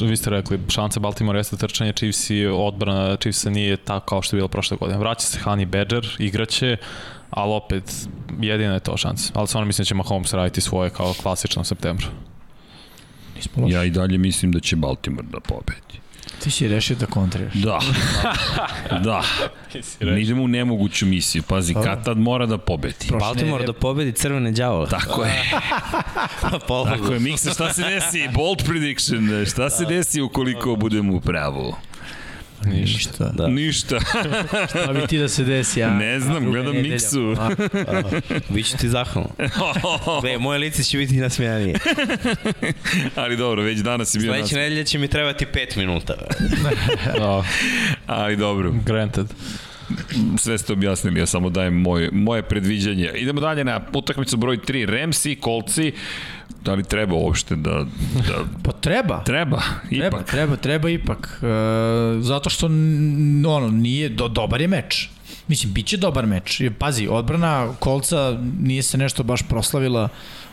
vi 0.00 0.16
ste 0.16 0.30
rekli, 0.30 0.60
šanse 0.68 1.00
Baltimore 1.00 1.38
jeste 1.38 1.56
trčanje, 1.56 1.92
Chiefs 1.92 2.30
i 2.30 2.46
odbrana 2.46 3.16
Chiefs 3.16 3.44
nije 3.44 3.76
tako 3.76 4.06
kao 4.06 4.22
što 4.22 4.36
je 4.36 4.38
bilo 4.38 4.48
prošle 4.48 4.76
godine. 4.76 4.98
Vraća 4.98 5.20
se 5.20 5.38
Honey 5.44 5.66
Badger, 5.66 6.16
igraće, 6.18 6.76
ali 7.30 7.52
opet 7.52 8.06
jedina 8.40 8.74
je 8.74 8.80
to 8.80 8.96
šansa. 8.96 9.32
Ali 9.34 9.48
stvarno 9.48 9.66
mislim 9.66 9.84
da 9.84 9.88
će 9.88 9.94
Mahomes 9.94 10.32
raditi 10.32 10.60
svoje 10.60 10.90
kao 10.90 11.14
klasično 11.22 11.62
u 11.62 11.64
septembru. 11.64 12.06
Ja 13.66 13.84
i 13.84 13.90
dalje 13.90 14.18
mislim 14.18 14.52
da 14.52 14.60
će 14.60 14.76
Baltimore 14.76 15.28
da 15.32 15.40
pobedi. 15.40 16.00
Ti 16.42 16.50
si 16.50 16.68
rešio 16.68 16.96
da 16.96 17.06
kontriraš. 17.06 17.54
Da. 17.54 17.80
da. 19.04 19.22
Mi 20.00 20.20
idemo 20.22 20.42
u 20.42 20.48
nemoguću 20.48 21.06
misiju. 21.06 21.42
Pazi, 21.42 21.74
Dobro. 21.74 21.94
Katad 21.94 22.18
mora 22.18 22.46
da 22.46 22.58
pobedi. 22.58 23.06
Baltimore 23.20 23.66
da 23.66 23.72
pobedi 23.72 24.12
crvene 24.12 24.52
đavole. 24.52 24.88
Tako 24.88 25.24
je. 25.24 25.42
Tako 26.68 27.12
je, 27.12 27.20
Miksa, 27.20 27.50
šta 27.50 27.72
se 27.72 27.82
desi? 27.82 28.28
Bold 28.34 28.64
prediction. 28.64 29.46
Šta 29.50 29.70
se 29.70 29.84
desi 29.84 30.20
ukoliko 30.20 30.76
budemo 30.76 31.16
u 31.16 31.20
pravu? 31.20 31.74
Ništa. 32.64 33.30
Da. 33.34 33.48
Ništa. 33.48 34.00
Šta 34.70 34.92
bi 34.92 35.06
ti 35.06 35.18
da 35.18 35.28
se 35.28 35.44
desi, 35.44 35.80
ja? 35.80 35.94
Ne 35.94 36.20
znam, 36.20 36.44
gledam 36.44 36.74
nedelja. 36.74 36.92
miksu. 36.92 37.34
A, 37.38 37.50
Biću 38.54 38.76
ti 38.76 38.88
zahvalno. 38.88 39.30
Gle, 40.22 40.38
moje 40.38 40.58
lice 40.58 40.82
će 40.82 40.98
biti 40.98 41.16
nasmijanije. 41.16 41.74
Ali 43.16 43.36
dobro, 43.36 43.62
već 43.62 43.78
danas 43.78 44.14
je 44.14 44.18
bio 44.20 44.32
Sledeće 44.32 44.56
nedelje 44.56 44.84
će 44.84 44.98
mi 44.98 45.08
trebati 45.08 45.46
5 45.46 45.76
minuta. 45.76 46.14
Da. 47.18 47.44
Ali 48.06 48.36
dobro. 48.36 48.72
Granted 48.86 49.26
sve 50.38 50.58
ste 50.58 50.72
objasnili, 50.72 51.20
ja 51.20 51.26
samo 51.26 51.50
dajem 51.50 51.74
moje, 51.74 52.08
moje 52.12 52.42
predviđanje. 52.42 53.10
Idemo 53.16 53.40
dalje 53.40 53.64
na 53.64 53.80
utakmicu 53.94 54.36
broj 54.36 54.56
3, 54.56 54.84
Remsi, 54.86 55.36
Kolci, 55.36 55.92
da 56.64 56.74
li 56.74 56.84
treba 56.84 57.14
uopšte 57.14 57.56
da... 57.56 57.84
da... 58.14 58.44
Pa 58.64 58.72
treba. 58.72 59.22
Treba, 59.24 59.62
ipak. 59.90 60.10
Treba, 60.10 60.22
treba, 60.22 60.56
treba 60.56 60.90
ipak. 60.90 61.40
E, 61.42 61.46
zato 62.22 62.50
što 62.50 62.66
ono, 63.46 63.68
nije, 63.68 64.08
do, 64.08 64.28
dobar 64.28 64.60
je 64.60 64.68
meč. 64.68 65.08
Mislim, 65.48 65.72
bit 65.72 65.86
će 65.86 65.96
dobar 65.96 66.26
meč. 66.26 66.62
Pazi, 66.78 67.08
odbrana 67.10 67.72
Kolca 67.78 68.38
nije 68.60 68.82
se 68.82 68.98
nešto 68.98 69.22
baš 69.22 69.42
proslavila 69.42 70.08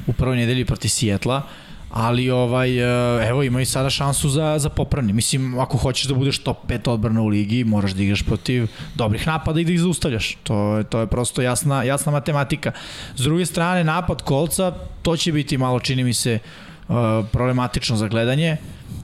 u 0.08 0.14
prvoj 0.14 0.38
nedelji 0.38 0.66
proti 0.66 0.90
Sijetla 0.90 1.42
ali 1.90 2.30
ovaj, 2.30 2.78
e, 2.78 3.28
evo 3.30 3.44
imaju 3.44 3.66
sada 3.66 3.90
šansu 3.90 4.30
za, 4.30 4.60
za 4.60 4.70
popravni. 4.70 5.14
Mislim, 5.14 5.60
ako 5.60 5.78
hoćeš 5.78 6.06
da 6.06 6.14
budeš 6.14 6.40
top 6.40 6.58
5 6.68 6.90
odbrana 6.90 7.22
u 7.22 7.28
ligi, 7.28 7.64
moraš 7.64 7.92
da 7.92 8.04
igraš 8.04 8.24
protiv 8.24 8.68
dobrih 8.96 9.28
napada 9.28 9.60
i 9.60 9.66
da 9.66 9.72
ih 9.72 9.80
zaustavljaš. 9.80 10.38
To, 10.44 10.84
to 10.90 11.00
je 11.00 11.08
prosto 11.08 11.42
jasna, 11.42 11.84
jasna 11.84 12.12
matematika. 12.12 12.72
S 13.16 13.22
druge 13.22 13.46
strane, 13.46 13.84
napad 13.84 14.22
kolca, 14.22 14.72
to 15.02 15.18
će 15.18 15.32
biti 15.32 15.58
malo, 15.58 15.80
čini 15.80 16.04
mi 16.04 16.14
se, 16.14 16.40
uh, 16.88 16.96
problematično 17.32 17.96
za 17.96 18.08
gledanje. 18.08 18.58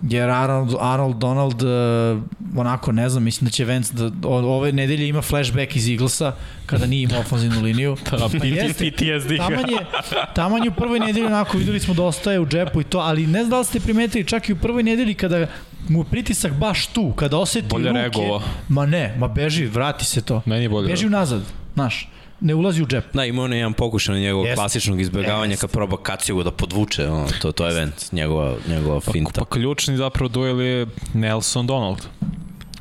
Jer 0.09 0.29
Arnold, 0.29 0.75
Arnold 0.79 1.17
Donald 1.17 1.63
uh, 1.63 2.59
onako 2.59 2.91
ne 2.91 3.09
znam, 3.09 3.23
mislim 3.23 3.45
da 3.45 3.51
će 3.51 3.65
Vance 3.65 3.93
da 3.93 4.27
ove 4.27 4.71
nedelje 4.71 5.07
ima 5.07 5.21
flashback 5.21 5.75
iz 5.75 5.89
Eaglesa 5.89 6.35
kada 6.65 6.85
nije 6.85 7.03
imao 7.03 7.19
ofenzivnu 7.19 7.61
liniju. 7.61 7.97
da, 8.11 8.27
PTSD. 8.27 9.37
Taman 9.37 9.69
je, 9.69 9.85
taman 10.35 10.63
je 10.63 10.69
u 10.69 10.73
prvoj 10.73 10.99
nedelji 10.99 11.25
onako 11.25 11.57
videli 11.57 11.79
smo 11.79 11.93
da 11.93 12.03
ostaje 12.03 12.39
u 12.39 12.47
džepu 12.47 12.81
i 12.81 12.83
to, 12.83 12.99
ali 12.99 13.27
ne 13.27 13.39
znam 13.39 13.49
da 13.49 13.59
li 13.59 13.65
ste 13.65 13.79
primetili 13.79 14.25
čak 14.25 14.49
i 14.49 14.53
u 14.53 14.57
prvoj 14.57 14.83
nedelji 14.83 15.13
kada 15.13 15.47
mu 15.89 16.03
pritisak 16.03 16.53
baš 16.53 16.87
tu, 16.87 17.11
kada 17.11 17.37
oseti 17.37 17.67
bolje 17.69 17.89
ruke, 17.89 18.01
regovo. 18.01 18.43
ma 18.69 18.85
ne, 18.85 19.15
ma 19.17 19.27
beži, 19.27 19.65
vrati 19.65 20.05
se 20.05 20.21
to. 20.21 20.41
Meni 20.45 20.67
bolje. 20.67 20.87
Beži 20.87 21.07
unazad, 21.07 21.41
znaš 21.73 22.09
ne 22.41 22.55
ulazi 22.55 22.83
u 22.83 22.85
džep. 22.85 23.13
Da, 23.13 23.25
ima 23.25 23.43
ono 23.43 23.55
jedan 23.55 23.73
pokušaj 23.73 24.15
na 24.15 24.21
njegovog 24.21 24.47
yes. 24.47 24.55
klasičnog 24.55 25.01
izbjegavanja 25.01 25.55
yes. 25.55 25.61
kad 25.61 25.71
proba 25.71 25.97
Kacigu 25.97 26.43
da 26.43 26.51
podvuče, 26.51 27.07
ono, 27.07 27.27
to, 27.41 27.51
to 27.51 27.65
je 27.65 27.71
event, 27.71 28.11
njegova, 28.11 28.55
njegova 28.67 28.99
pa, 29.05 29.11
finta. 29.11 29.31
Pa, 29.41 29.45
pa 29.45 29.55
ključni 29.55 29.97
zapravo 29.97 30.29
duel 30.29 30.61
je 30.61 30.87
Nelson 31.13 31.67
Donald. 31.67 32.01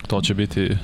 To 0.06 0.20
će 0.20 0.34
biti 0.34 0.76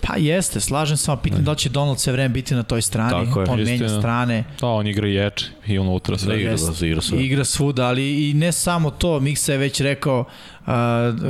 Pa 0.00 0.16
jeste, 0.16 0.60
slažem 0.60 0.96
se, 0.96 1.12
pitam 1.22 1.44
da 1.44 1.50
li 1.50 1.56
će 1.56 1.68
Donald 1.68 1.98
sve 2.00 2.12
vreme 2.12 2.28
biti 2.28 2.54
na 2.54 2.62
toj 2.62 2.82
strani, 2.82 3.26
Tako 3.26 3.40
je, 3.40 3.50
on 3.50 3.60
istina. 3.60 3.78
menja 3.78 3.98
strane. 3.98 4.44
Da, 4.60 4.66
on 4.66 4.86
igra 4.86 5.08
ječ 5.08 5.44
i 5.66 5.78
unutra 5.78 6.18
sve. 6.18 6.34
Da, 6.34 6.40
igra, 6.40 6.56
da, 6.80 6.86
igra 6.86 7.00
svuda. 7.00 7.22
Igra 7.22 7.44
svuda, 7.44 7.86
ali 7.86 8.30
i 8.30 8.34
ne 8.34 8.52
samo 8.52 8.90
to, 8.90 9.20
Miksa 9.20 9.52
je 9.52 9.58
već 9.58 9.80
rekao, 9.80 10.24
uh, 10.66 10.72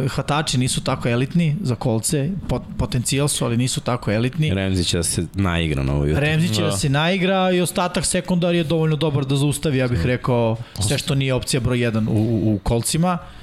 hvatači 0.09 0.59
nisu 0.59 0.85
tako 0.85 1.09
elitni 1.09 1.57
za 1.63 1.75
kolce, 1.75 2.31
pot, 2.49 2.63
potencijal 2.79 3.29
su, 3.29 3.45
ali 3.45 3.57
nisu 3.57 3.81
tako 3.81 4.13
elitni. 4.13 4.55
Remzi 4.55 4.85
će 4.85 4.97
da 4.97 5.03
se 5.03 5.27
naigra 5.35 5.83
na 5.83 5.95
ovoj 5.95 6.15
Remzi 6.17 6.55
će 6.55 6.63
da. 6.63 6.67
da 6.67 6.77
se 6.77 6.89
naigra 6.89 7.51
i 7.53 7.61
ostatak 7.61 8.07
sekundar 8.07 8.55
je 8.55 8.65
dovoljno 8.65 8.97
dobar 8.97 9.25
da 9.25 9.37
zaustavi, 9.37 9.79
ja 9.79 9.89
bih 9.89 10.07
rekao, 10.07 10.57
sve 10.81 10.99
što 10.99 11.15
nije 11.15 11.35
opcija 11.35 11.61
broj 11.61 11.79
1 11.79 12.09
u, 12.09 12.13
u, 12.13 12.55
u 12.55 12.59
kolcima. 12.59 13.19
Uh, 13.23 13.38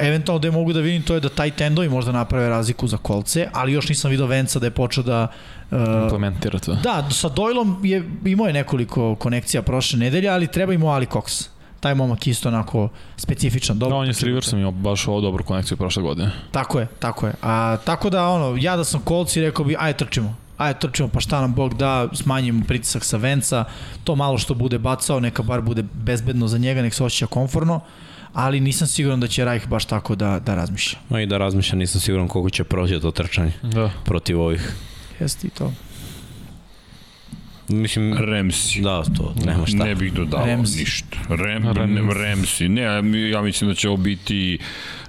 eventualno 0.00 0.38
da 0.38 0.48
je 0.48 0.52
mogu 0.52 0.72
da 0.72 0.80
vidim 0.80 1.02
to 1.02 1.14
je 1.14 1.20
da 1.20 1.28
taj 1.28 1.50
tendovi 1.50 1.88
možda 1.88 2.12
naprave 2.12 2.48
razliku 2.48 2.86
za 2.86 2.96
kolce, 2.96 3.48
ali 3.52 3.72
još 3.72 3.88
nisam 3.88 4.10
video 4.10 4.26
Venca 4.26 4.58
da 4.58 4.66
je 4.66 4.70
počeo 4.70 5.04
da 5.04 5.28
uh, 5.70 5.78
implementira 6.02 6.58
to. 6.58 6.74
Da, 6.74 7.08
sa 7.10 7.28
Doylom 7.28 7.84
je 7.84 8.10
imao 8.24 8.46
je 8.46 8.52
nekoliko 8.52 9.14
konekcija 9.14 9.62
prošle 9.62 9.98
nedelje, 9.98 10.28
ali 10.28 10.46
treba 10.46 10.72
imao 10.72 10.90
Ali 10.90 11.06
Cox 11.06 11.48
taj 11.82 11.94
momak 11.94 12.26
isto 12.26 12.48
onako 12.48 12.88
specifičan. 13.16 13.78
Da, 13.78 13.84
Dobro, 13.84 13.98
on 13.98 14.06
je 14.06 14.14
s 14.14 14.22
Riversom 14.22 14.58
imao 14.58 14.72
baš 14.72 15.08
ovo 15.08 15.20
dobru 15.20 15.44
konekciju 15.44 15.76
prošle 15.76 16.02
godine. 16.02 16.30
Tako 16.50 16.80
je, 16.80 16.86
tako 16.98 17.26
je. 17.26 17.32
A, 17.42 17.76
tako 17.84 18.10
da, 18.10 18.28
ono, 18.28 18.56
ja 18.60 18.76
da 18.76 18.84
sam 18.84 19.00
kolci, 19.00 19.40
rekao 19.40 19.64
bi, 19.64 19.76
ajde 19.78 19.98
trčimo. 19.98 20.36
Ajde 20.56 20.78
trčimo, 20.78 21.08
pa 21.08 21.20
šta 21.20 21.40
nam 21.40 21.54
Bog 21.54 21.74
da, 21.74 22.08
smanjimo 22.12 22.64
pritisak 22.68 23.04
sa 23.04 23.16
venca, 23.16 23.64
to 24.04 24.14
malo 24.14 24.38
što 24.38 24.54
bude 24.54 24.78
bacao, 24.78 25.20
neka 25.20 25.42
bar 25.42 25.60
bude 25.60 25.82
bezbedno 25.82 26.48
za 26.48 26.58
njega, 26.58 26.82
nek 26.82 26.94
se 26.94 27.04
osjeća 27.04 27.26
konforno, 27.26 27.80
ali 28.32 28.60
nisam 28.60 28.86
siguran 28.86 29.20
da 29.20 29.28
će 29.28 29.44
Rajh 29.44 29.68
baš 29.68 29.84
tako 29.84 30.14
da, 30.14 30.38
da 30.38 30.54
razmišlja. 30.54 30.98
No 31.08 31.20
i 31.20 31.26
da 31.26 31.38
razmišljam, 31.38 31.78
nisam 31.78 32.00
siguran 32.00 32.28
koliko 32.28 32.50
će 32.50 32.64
proći 32.64 33.00
to 33.00 33.10
trčanje 33.10 33.52
Da. 33.62 33.90
protiv 34.04 34.40
ovih. 34.40 34.72
Jeste 35.20 35.46
i 35.46 35.50
to. 35.50 35.72
Mislim, 37.68 38.14
Remsi. 38.18 38.80
da, 38.80 39.02
to, 39.16 39.34
nema 39.46 39.66
šta. 39.66 39.84
Ne 39.84 39.94
bih 39.94 40.12
dodao 40.12 40.46
Remsi. 40.46 40.78
ništa. 40.78 41.16
Rem, 41.28 41.72
Remsi. 41.72 42.18
Remsi. 42.18 42.68
Ne, 42.68 42.82
ja 43.30 43.42
mislim 43.42 43.70
da 43.70 43.74
će 43.74 43.88
ovo 43.88 43.96
biti 43.96 44.58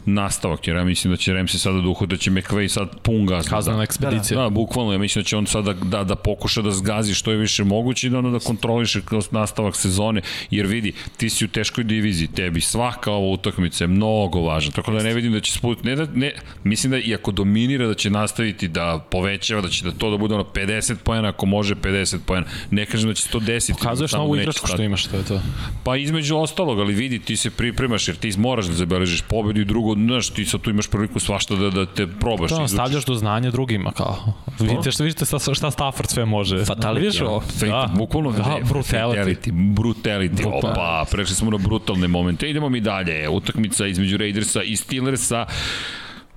nastavak, 0.05 0.67
jer 0.67 0.75
ja 0.77 0.83
mislim 0.83 1.13
da 1.13 1.17
će 1.17 1.33
Remsi 1.33 1.59
sada 1.59 1.81
da 1.81 1.87
uhod, 1.87 2.09
da 2.09 2.17
će 2.17 2.31
McVay 2.31 2.67
sad 2.67 2.99
pun 3.01 3.25
gas. 3.25 3.45
da 3.45 3.49
Kaznena 3.51 3.77
da. 3.77 3.83
ekspedicija. 3.83 4.41
Da, 4.41 4.49
bukvalno, 4.49 4.91
ja 4.93 4.97
mislim 4.97 5.23
da 5.23 5.27
će 5.27 5.37
on 5.37 5.45
sada 5.47 5.73
da, 5.73 6.03
da 6.03 6.15
pokuša 6.15 6.61
da 6.61 6.71
zgazi 6.71 7.13
što 7.13 7.31
je 7.31 7.37
više 7.37 7.63
moguće 7.63 8.07
i 8.07 8.09
da, 8.09 8.17
ono 8.17 8.31
da 8.31 8.39
kontroliše 8.39 9.01
kroz 9.05 9.31
nastavak 9.31 9.75
sezone, 9.75 10.21
jer 10.51 10.65
vidi, 10.65 10.93
ti 11.17 11.29
si 11.29 11.45
u 11.45 11.47
teškoj 11.47 11.83
diviziji, 11.83 12.27
tebi 12.27 12.61
svaka 12.61 13.11
ova 13.11 13.27
utakmica 13.27 13.83
je 13.83 13.87
mnogo 13.87 14.41
važna, 14.41 14.71
tako 14.71 14.91
da 14.91 15.03
ne 15.03 15.13
vidim 15.13 15.31
da 15.31 15.39
će 15.39 15.51
sput, 15.53 15.83
ne 15.83 15.95
da, 15.95 16.07
ne, 16.13 16.31
mislim 16.63 16.91
da 16.91 16.97
iako 16.97 17.31
dominira 17.31 17.87
da 17.87 17.93
će 17.93 18.09
nastaviti 18.09 18.67
da 18.67 19.05
povećava, 19.11 19.61
da 19.61 19.69
će 19.69 19.85
da 19.85 19.91
to 19.91 20.11
da 20.11 20.17
bude 20.17 20.33
ono 20.33 20.43
50 20.43 20.95
pojena, 21.03 21.27
ako 21.29 21.45
može 21.45 21.75
50 21.75 22.17
pojena, 22.25 22.47
ne 22.71 22.85
kažem 22.85 23.09
da 23.09 23.13
će 23.13 23.21
se 23.21 23.29
to 23.29 23.39
desiti. 23.39 23.79
Pokazuješ 23.79 24.11
novu 24.11 24.35
igračku 24.35 24.67
što 24.67 24.81
imaš, 24.83 25.05
to 25.05 25.17
je 25.17 25.23
to. 25.23 25.41
Pa 25.83 25.95
između 25.95 26.37
ostalog, 26.37 26.79
ali 26.79 26.93
vidi, 26.93 27.19
ti 27.19 27.37
se 27.37 27.49
pripremaš 27.49 28.07
jer 28.07 28.17
ti 28.17 28.33
moraš 28.37 28.65
da 28.65 28.73
zabeležiš 28.73 29.21
pobedu 29.21 29.61
i 29.61 29.65
drugo, 29.65 29.95
znaš, 29.95 30.29
ti 30.29 30.45
sad 30.45 30.61
tu 30.61 30.69
imaš 30.69 30.87
priliku 30.87 31.19
svašta 31.19 31.55
da, 31.55 31.69
da 31.69 31.85
te 31.85 32.07
probaš. 32.07 32.49
To 32.49 32.67
stavljaš 32.67 33.05
do 33.05 33.15
znanja 33.15 33.51
drugima, 33.51 33.91
kao. 33.91 34.33
Vidite 34.59 34.91
što 34.91 35.03
vidite 35.03 35.25
šta, 35.25 35.53
šta 35.53 35.71
Stafford 35.71 36.09
sve 36.09 36.25
može. 36.25 36.57
Fatality, 36.57 36.99
Vidiš 36.99 37.21
ovo? 37.21 37.43
Da, 37.61 37.89
bukvalno 37.95 38.31
da, 38.31 38.37
ne, 38.37 38.61
brutality. 38.61 39.23
Fatality, 39.23 39.51
brutality. 39.51 40.29
Brutal. 40.29 40.71
Opa, 40.71 41.05
prešli 41.11 41.35
smo 41.35 41.51
na 41.51 41.57
brutalne 41.57 42.07
momente. 42.07 42.49
Idemo 42.49 42.69
mi 42.69 42.79
dalje. 42.79 43.29
Utakmica 43.29 43.87
između 43.87 44.17
Raidersa 44.17 44.63
i 44.63 44.75
Steelersa. 44.75 45.45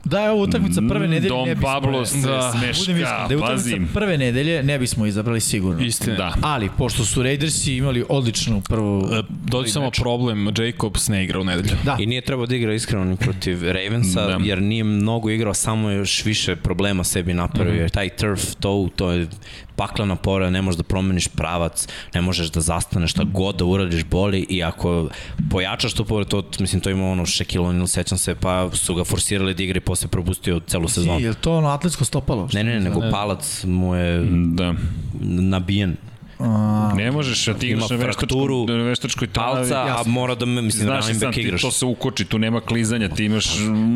Da 0.07 0.21
je 0.21 0.31
ovo 0.31 0.43
utakmica 0.43 0.83
prve 0.89 1.09
nedelje, 1.09 1.29
Dom 1.29 1.49
ne 1.49 1.55
bismo... 1.55 1.69
Pablo 1.69 2.07
se 2.07 2.19
Da. 2.19 2.53
Budem 2.55 2.75
smeška, 2.75 2.93
da 3.29 3.35
je 3.35 3.37
utakmica 3.37 3.53
pazim. 3.53 3.89
prve 3.95 4.19
nedelje, 4.19 4.63
ne 4.63 4.79
bismo 4.79 5.07
izabrali 5.07 5.41
sigurno. 5.41 5.85
Istina. 5.85 6.17
Da. 6.17 6.35
Ali, 6.43 6.71
pošto 6.79 7.05
su 7.05 7.23
Raidersi 7.23 7.75
imali 7.77 8.05
odličnu 8.09 8.61
prvu... 8.61 9.09
E, 9.13 9.23
Dođe 9.29 9.71
samo 9.71 9.87
meč. 9.87 9.99
problem, 10.01 10.47
Jacobs 10.59 11.09
ne 11.09 11.25
igra 11.25 11.41
u 11.41 11.45
nedelju. 11.45 11.77
Da, 11.85 11.97
I 12.01 12.07
nije 12.07 12.21
trebao 12.21 12.47
da 12.47 12.57
igra 12.57 12.75
iskreno 12.75 13.05
ni 13.05 13.17
protiv 13.17 13.63
Ravensa, 13.73 14.21
Da. 14.21 14.27
da. 14.27 14.45
jer 14.45 14.63
nije 14.63 14.85
mnogo 14.85 15.31
igrao, 15.31 15.55
samo 15.55 15.91
je 15.91 15.97
još 15.97 16.25
više 16.25 16.57
problema 16.57 17.05
sebi 17.05 17.35
napravio, 17.35 17.73
mm 17.73 17.77
-hmm. 17.77 17.81
jer 17.81 17.91
taj 17.91 18.09
turf 18.09 18.55
toe, 18.61 18.89
to 18.97 19.11
je 19.11 19.27
paklena 19.77 20.17
pora, 20.17 20.51
ne 20.51 20.63
možeš 20.63 20.77
da 20.77 20.85
promeniš 20.85 21.29
pravac, 21.29 21.85
ne 22.15 22.21
možeš 22.21 22.49
da 22.49 22.61
zastaneš, 22.63 23.11
šta 23.11 23.25
god 23.25 23.57
da 23.57 23.65
uradiš 23.67 24.05
boli 24.05 24.47
i 24.49 24.63
ako 24.63 25.09
pojačaš 25.51 25.93
to 25.93 26.05
pored, 26.05 26.29
to, 26.29 26.43
mislim, 26.59 26.81
to 26.81 26.91
ima 26.91 27.07
ono 27.07 27.23
Shaquille 27.25 27.67
O'Neal, 27.67 27.87
sećam 27.89 28.19
se, 28.19 28.35
pa 28.37 28.71
su 28.73 28.95
ga 28.95 29.05
forsirali 29.05 29.55
da 29.55 29.63
igra 29.63 29.77
i 29.77 29.83
posle 29.83 30.09
propustio 30.09 30.61
celu 30.61 30.89
sezonu. 30.89 31.21
je 31.21 31.29
li 31.29 31.37
to 31.37 31.55
ono 31.55 31.69
atletsko 31.69 32.05
stopalo? 32.05 32.49
Ne, 32.53 32.65
ne, 32.65 32.75
ne, 32.75 32.81
nego 32.81 33.01
palac 33.03 33.65
mu 33.65 33.95
je 33.95 34.25
Da. 34.47 34.75
nabijen. 35.21 35.97
A, 36.39 36.93
Ne 36.97 37.11
možeš, 37.11 37.49
a 37.49 37.55
ti 37.55 37.67
igraš 37.67 37.91
na 37.91 37.97
veštačkom, 37.97 38.39
na 38.69 38.75
veštačkoj 38.75 39.29
travi. 39.29 39.55
Palca, 39.57 39.75
a 39.77 40.03
mora 40.07 40.35
da, 40.35 40.47
me- 40.47 40.63
mislim, 40.63 40.87
da 40.87 40.93
Znaš 40.93 41.05
running 41.05 41.23
back 41.23 41.35
ti, 41.35 41.41
igraš. 41.41 41.63
to 41.63 41.71
se 41.71 41.87
ukoči, 41.87 42.25
tu 42.25 42.39
nema 42.39 42.61
klizanja, 42.61 43.09
ti 43.09 43.25
imaš 43.25 43.47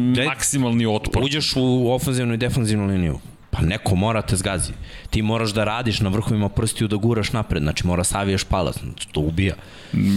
Gledaj, 0.04 0.26
maksimalni 0.26 0.86
otpor. 0.86 1.22
uđeš 1.24 1.52
u 1.56 1.90
ofenzivnu 1.90 2.34
i 2.34 2.38
defanzivnu 2.38 2.86
liniju, 2.86 3.18
pa 3.50 3.60
neko 3.60 3.94
mora 3.94 4.22
te 4.22 4.36
zgazi. 4.36 4.72
Ti 5.10 5.22
moraš 5.22 5.50
da 5.50 5.64
radiš 5.64 6.00
na 6.00 6.08
vrhovima 6.08 6.48
prstiju 6.48 6.88
da 6.88 6.96
guraš 6.96 7.32
napred, 7.32 7.62
znači 7.62 7.86
mora 7.86 8.04
savijaš 8.04 8.44
palac, 8.44 8.78
znači 8.78 9.08
to 9.12 9.20
ubija. 9.20 9.54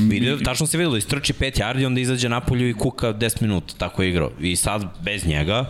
Vidio, 0.10 0.38
tačno 0.38 0.68
se 0.68 0.78
videlo, 0.78 0.98
istrči 0.98 1.34
5 1.34 1.60
yardi, 1.60 1.86
onda 1.86 2.02
izađe 2.02 2.30
napolju 2.30 2.70
i 2.70 2.74
kuka 2.74 3.14
10 3.14 3.42
minuta, 3.42 3.74
tako 3.78 4.04
je 4.04 4.10
igrao. 4.10 4.32
I 4.40 4.56
sad, 4.56 4.86
bez 5.02 5.26
njega, 5.26 5.66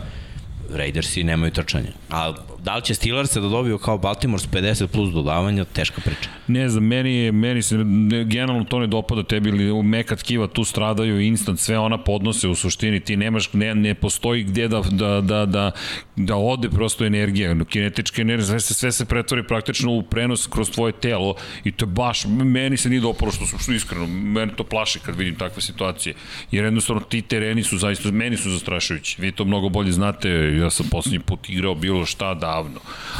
Raidersi 0.73 1.23
nemaju 1.23 1.51
trčanje. 1.51 1.91
A 2.09 2.33
da 2.63 2.75
li 2.75 2.81
će 2.81 2.95
Steelers 2.95 3.33
da 3.33 3.41
dobiju 3.41 3.77
kao 3.77 3.97
Baltimore 3.97 4.43
s 4.43 4.47
50 4.47 4.87
plus 4.87 5.13
dodavanja, 5.13 5.65
teška 5.65 6.01
priča. 6.01 6.29
Ne 6.47 6.69
znam, 6.69 6.83
meni, 6.83 7.15
je, 7.15 7.31
meni 7.31 7.61
se 7.61 7.77
ne, 7.77 8.23
generalno 8.23 8.63
to 8.63 8.79
ne 8.79 8.87
dopada 8.87 9.23
tebi 9.23 9.49
ili 9.49 9.83
meka 9.83 10.15
tkiva 10.15 10.47
tu 10.47 10.63
stradaju 10.63 11.21
instant, 11.21 11.59
sve 11.59 11.79
ona 11.79 11.97
podnose 11.97 12.47
u 12.47 12.55
suštini, 12.55 12.99
ti 12.99 13.15
nemaš, 13.15 13.53
ne, 13.53 13.75
ne 13.75 13.93
postoji 13.93 14.43
gde 14.43 14.67
da, 14.67 14.81
da, 14.91 15.21
da, 15.21 15.45
da, 15.45 15.71
da 16.15 16.35
ode 16.35 16.69
prosto 16.69 17.05
energija, 17.05 17.55
kinetička 17.69 18.21
energija, 18.21 18.45
sve 18.45 18.59
se, 18.59 18.73
sve 18.73 18.91
se 18.91 19.05
pretvori 19.05 19.47
praktično 19.47 19.91
u 19.91 20.01
prenos 20.03 20.47
kroz 20.47 20.71
tvoje 20.71 20.93
telo 20.93 21.35
i 21.63 21.71
to 21.71 21.85
baš, 21.85 22.25
meni 22.27 22.77
se 22.77 22.89
nije 22.89 23.01
dopalo 23.01 23.31
što 23.31 23.45
su, 23.45 23.57
što 23.57 23.71
iskreno, 23.71 24.07
meni 24.07 24.51
to 24.55 24.63
plaši 24.63 24.99
kad 24.99 25.15
vidim 25.15 25.35
takve 25.35 25.61
situacije, 25.61 26.15
jer 26.51 26.63
jednostavno 26.65 27.01
ti 27.01 27.21
tereni 27.21 27.63
su 27.63 27.77
zaista, 27.77 28.11
meni 28.11 28.37
su 28.37 28.49
zastrašujući, 28.49 29.21
vi 29.21 29.31
to 29.31 29.45
mnogo 29.45 29.69
bolje 29.69 29.91
znate, 29.91 30.29
ja 30.59 30.69
sam 30.69 30.85
poslednji 30.91 31.19
put 31.19 31.49
igrao 31.49 31.75
bilo 31.75 32.05
šta 32.05 32.33
davno, 32.53 32.79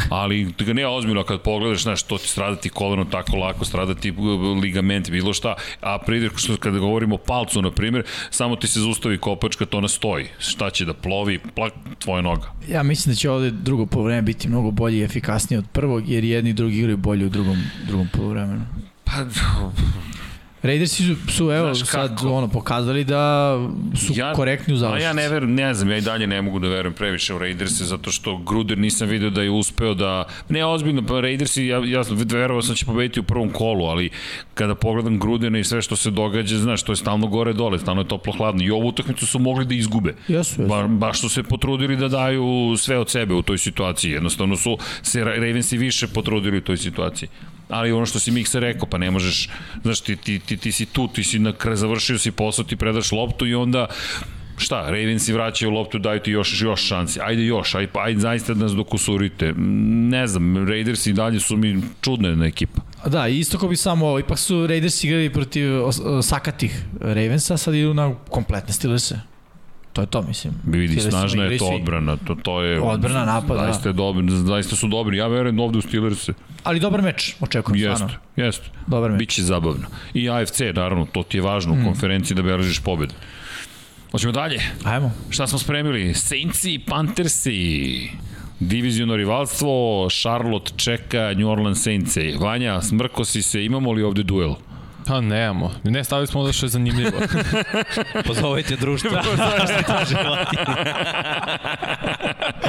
ali 0.10 0.54
ga 0.60 0.74
ne 0.74 0.88
ozbiljno 0.88 1.24
kad 1.24 1.42
pogledaš, 1.42 1.84
znaš, 1.84 2.04
to 2.04 2.18
ti 2.18 2.28
stradati 2.28 2.70
koleno 2.70 3.06
tako 3.06 3.38
lako, 3.38 3.66
stradati 3.66 4.12
uh, 4.12 4.18
ligament, 4.62 5.10
bilo 5.10 5.34
šta, 5.34 5.56
a 5.82 5.98
pride, 6.06 6.30
što 6.36 6.58
kada 6.58 6.80
govorimo 6.80 7.16
o 7.16 7.18
palcu, 7.18 7.62
na 7.62 7.72
primjer, 7.72 8.04
samo 8.30 8.56
ti 8.56 8.68
se 8.68 8.80
zaustavi 8.80 9.18
kopačka, 9.18 9.66
to 9.66 9.82
nastoji. 9.82 10.28
Šta 10.40 10.70
će 10.70 10.86
da 10.86 10.94
plovi? 10.94 11.40
Plak, 11.56 11.74
tvoja 12.00 12.22
noga. 12.22 12.52
ja 12.70 12.84
mislim 12.84 13.14
da 13.14 13.16
će 13.16 13.30
ovde 13.30 13.52
drugo 13.52 13.86
polovreme 13.86 14.22
biti 14.22 14.48
mnogo 14.48 14.72
bolje 14.72 14.98
i 14.98 15.04
efikasnije 15.04 15.60
od 15.60 15.66
prvog, 15.72 16.10
jer 16.10 16.24
jedni 16.24 16.50
i 16.50 16.54
drugi 16.54 16.78
igraju 16.78 16.98
bolje 16.98 17.26
u 17.26 17.30
drugom, 17.30 17.58
drugom 17.88 18.08
polovremenu. 18.14 18.66
Pa, 19.04 19.12
Raidersi 20.64 21.04
su, 21.04 21.32
su 21.32 21.52
evo, 21.52 21.74
Znaš 21.74 21.90
sad 21.90 22.16
kako? 22.16 22.34
ono, 22.34 22.48
pokazali 22.48 23.04
da 23.04 23.56
su 23.96 24.14
ja, 24.16 24.34
korektni 24.34 24.74
u 24.74 24.78
završnici. 24.78 25.06
ja 25.06 25.14
ne 25.14 25.30
verujem, 25.30 25.56
ne 25.56 25.74
znam, 25.74 25.92
ja 25.92 25.98
i 25.98 26.02
dalje 26.02 26.28
ne 26.28 26.42
mogu 26.42 26.60
da 26.60 26.68
verujem 26.68 26.94
previše 26.94 27.34
u 27.34 27.38
Raiderse, 27.38 27.86
zato 27.86 28.12
što 28.12 28.38
Gruder 28.38 28.78
nisam 28.78 29.08
video 29.10 29.30
da 29.30 29.42
je 29.42 29.50
uspeo 29.50 29.94
da... 29.94 30.26
Ne, 30.50 30.66
ozbiljno, 30.66 31.06
pa 31.06 31.20
Raidersi, 31.20 31.66
ja, 31.66 31.82
ja 31.86 32.02
verovao 32.32 32.62
sam 32.62 32.74
da 32.74 32.78
će 32.78 32.86
pobediti 32.86 33.20
u 33.20 33.24
prvom 33.24 33.50
kolu, 33.50 33.86
ali 33.86 34.10
kada 34.54 34.76
pogledam 34.76 35.20
Grudena 35.20 35.60
i 35.60 35.64
sve 35.64 35.82
što 35.82 35.96
se 35.96 36.12
događa, 36.12 36.58
znaš, 36.58 36.84
to 36.84 36.92
je 36.92 36.96
stalno 36.96 37.28
gore 37.28 37.54
dole, 37.54 37.80
stalno 37.80 38.02
je 38.02 38.08
toplo 38.08 38.34
hladno. 38.34 38.64
I 38.64 38.72
ovu 38.72 38.88
utakmicu 38.88 39.28
su 39.28 39.40
mogli 39.40 39.66
da 39.66 39.76
izgube. 39.76 40.16
Jesu, 40.28 40.62
jesu. 40.62 40.70
Ba, 40.70 40.88
baš 40.88 41.22
su 41.22 41.30
se 41.30 41.44
potrudili 41.44 41.96
da 41.98 42.08
daju 42.08 42.76
sve 42.78 42.98
od 42.98 43.10
sebe 43.10 43.34
u 43.34 43.42
toj 43.42 43.58
situaciji. 43.58 44.12
Jednostavno 44.12 44.56
su 44.56 44.78
se 45.02 45.24
Ravensi 45.24 45.78
više 45.78 46.08
potrudili 46.08 46.58
u 46.58 46.62
toj 46.62 46.78
situaciji. 46.78 47.30
Ali 47.70 47.92
ono 47.92 48.06
što 48.06 48.20
si 48.20 48.32
Miksa 48.32 48.60
rekao, 48.60 48.90
pa 48.90 48.98
ne 48.98 49.12
možeš, 49.12 49.50
znaš, 49.84 50.02
ti, 50.02 50.16
ti, 50.16 50.40
ti, 50.40 50.58
ti 50.58 50.72
si 50.72 50.86
tu, 50.86 51.08
ti 51.08 51.24
si 51.24 51.40
na 51.40 51.54
kraj 51.54 51.76
završio 51.76 52.20
si 52.20 52.32
posao, 52.32 52.66
ti 52.66 52.76
predaš 52.76 53.12
loptu 53.12 53.48
i 53.48 53.56
onda 53.56 53.88
šta, 54.58 54.82
Ravensi 54.82 55.34
vraćaju 55.34 55.72
loptu, 55.72 56.00
daju 56.00 56.20
ti 56.20 56.32
još, 56.32 56.62
još 56.62 56.82
šansi. 56.88 57.20
Ajde 57.22 57.46
još, 57.46 57.76
ajde, 57.76 57.92
ajde 57.94 58.20
zaista 58.20 58.54
nas 58.54 58.72
dokusurite. 58.72 59.54
Ne 60.10 60.28
znam, 60.28 60.68
Raidersi 60.68 61.10
i 61.10 61.14
dalje 61.14 61.40
su 61.40 61.58
mi 61.58 61.82
čudna 62.02 62.30
jedna 62.30 62.46
ekipa. 62.46 62.82
Da, 63.06 63.28
isto 63.28 63.58
ko 63.58 63.68
bi 63.68 63.76
samo, 63.76 64.20
ipak 64.20 64.40
su 64.40 64.68
Raiders 64.68 65.04
igrali 65.04 65.34
protiv 65.34 65.70
sakatih 66.22 66.84
Ravensa, 67.02 67.58
sad 67.58 67.74
idu 67.74 67.94
na 67.94 68.16
kompletne 68.30 68.74
Steelers-e. 68.74 69.33
To 69.94 70.02
je 70.02 70.08
to, 70.08 70.22
mislim. 70.22 70.54
Vidi, 70.66 71.00
snažna 71.00 71.44
je 71.44 71.58
to 71.58 71.66
odbrana, 71.68 72.18
to, 72.18 72.36
to 72.36 72.62
je... 72.62 72.82
Odbrana, 72.82 73.26
napad, 73.26 73.58
da. 73.58 73.64
zaista, 73.64 73.92
dobri, 73.92 74.26
zaista 74.30 74.76
su 74.76 74.88
dobri. 74.88 75.18
Ja 75.18 75.28
verujem 75.28 75.60
ovde 75.60 75.78
u 75.78 75.82
Steelers-e. 75.82 76.34
Ali 76.64 76.80
dobar 76.80 77.02
meč, 77.02 77.36
očekujem 77.40 77.82
Jeste, 77.82 77.96
stvarno. 77.96 78.18
jeste. 78.36 78.70
Dobar 78.88 79.12
meč. 79.12 79.20
Biće 79.20 79.44
zabavno. 79.44 79.88
I 80.14 80.30
AFC, 80.30 80.60
naravno, 80.74 81.06
to 81.06 81.24
ti 81.24 81.38
je 81.38 81.42
važno 81.42 81.76
Mm. 81.76 81.82
u 81.82 81.86
konferenciji 81.86 82.36
da 82.36 82.42
beležiš 82.42 82.80
pobedu. 82.80 83.14
Hoćemo 84.12 84.32
dalje. 84.32 84.60
Ajmo. 84.84 85.12
Šta 85.30 85.48
smo 85.48 85.60
spremili? 85.60 86.14
Saintsi, 86.14 86.80
Panthersi. 86.88 88.10
Diviziono 88.60 89.16
rivalstvo, 89.16 89.70
Charlotte 90.12 90.72
čeka 90.76 91.34
New 91.34 91.50
Orleans 91.50 91.84
Saints. 91.84 92.18
Vanja, 92.40 92.82
smrko 92.82 93.26
si 93.26 93.42
se, 93.42 93.66
imamo 93.66 93.92
li 93.92 94.04
ovde 94.04 94.24
duel? 94.24 94.54
Pa 95.08 95.22
nemamo. 95.22 95.72
Ne, 95.84 96.04
stavili 96.04 96.28
smo 96.28 96.42
ono 96.42 96.54
što 96.54 96.66
je 96.66 96.70
zanimljivo. 96.70 97.12
Pozovite 98.28 98.76
društvo. 98.76 99.12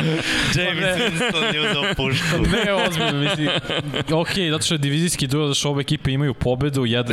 James 0.56 0.98
Winston 0.98 1.54
je 1.54 1.70
uzao 1.70 1.84
pušku. 1.96 2.26
ne, 2.52 2.72
ozbiljno, 2.74 3.12
mislim. 3.20 3.48
Ok, 4.12 4.28
zato 4.50 4.64
što 4.64 4.74
je 4.74 4.78
divizijski 4.78 5.26
duel, 5.26 5.46
zato 5.46 5.54
što 5.54 5.70
obe 5.70 5.80
ekipe 5.80 6.12
imaju 6.12 6.34
pobedu, 6.34 6.82
1-0, 6.82 7.04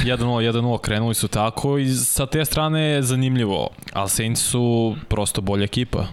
1-0, 0.52 0.82
krenuli 0.82 1.16
su 1.16 1.28
tako 1.28 1.78
i 1.78 1.90
sa 1.96 2.26
te 2.26 2.46
strane 2.46 2.82
je 2.82 3.02
zanimljivo. 3.02 3.70
Ali 3.94 4.10
Saints 4.10 4.42
su 4.42 4.96
prosto 5.08 5.42
bolja 5.42 5.64
ekipa. 5.64 6.06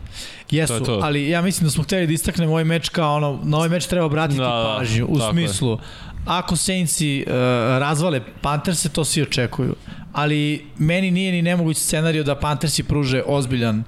Jesu, 0.51 0.73
To 0.73 0.75
je 0.79 0.85
to. 0.85 1.01
ali 1.03 1.29
ja 1.29 1.43
mislim 1.43 1.65
da 1.67 1.71
smo 1.71 1.85
hteli 1.85 2.07
da 2.07 2.13
istaknemo 2.13 2.53
ovaj 2.53 2.65
meč 2.65 2.89
kao 2.89 3.17
ono, 3.17 3.41
na 3.43 3.57
ovaj 3.57 3.69
meč 3.69 3.87
treba 3.87 4.07
obratiti 4.07 4.41
Da, 4.41 4.47
da, 4.47 4.77
pažnju, 4.79 5.07
u 5.07 5.19
smislu, 5.31 5.79
ako 6.25 6.57
Saintsi 6.57 7.25
uh, 7.27 7.33
razvale 7.79 8.21
Pantherse, 8.41 8.89
to 8.89 9.05
svi 9.05 9.23
očekuju. 9.23 9.75
ali 10.13 10.67
meni 10.79 11.11
nije 11.11 11.33
ni 11.33 11.43
nemoguć 11.43 11.77
scenario 11.77 12.25
da 12.25 12.35
Panthersi 12.35 12.83
pruže 12.83 13.23
ozbiljan 13.27 13.79
uh, 13.79 13.85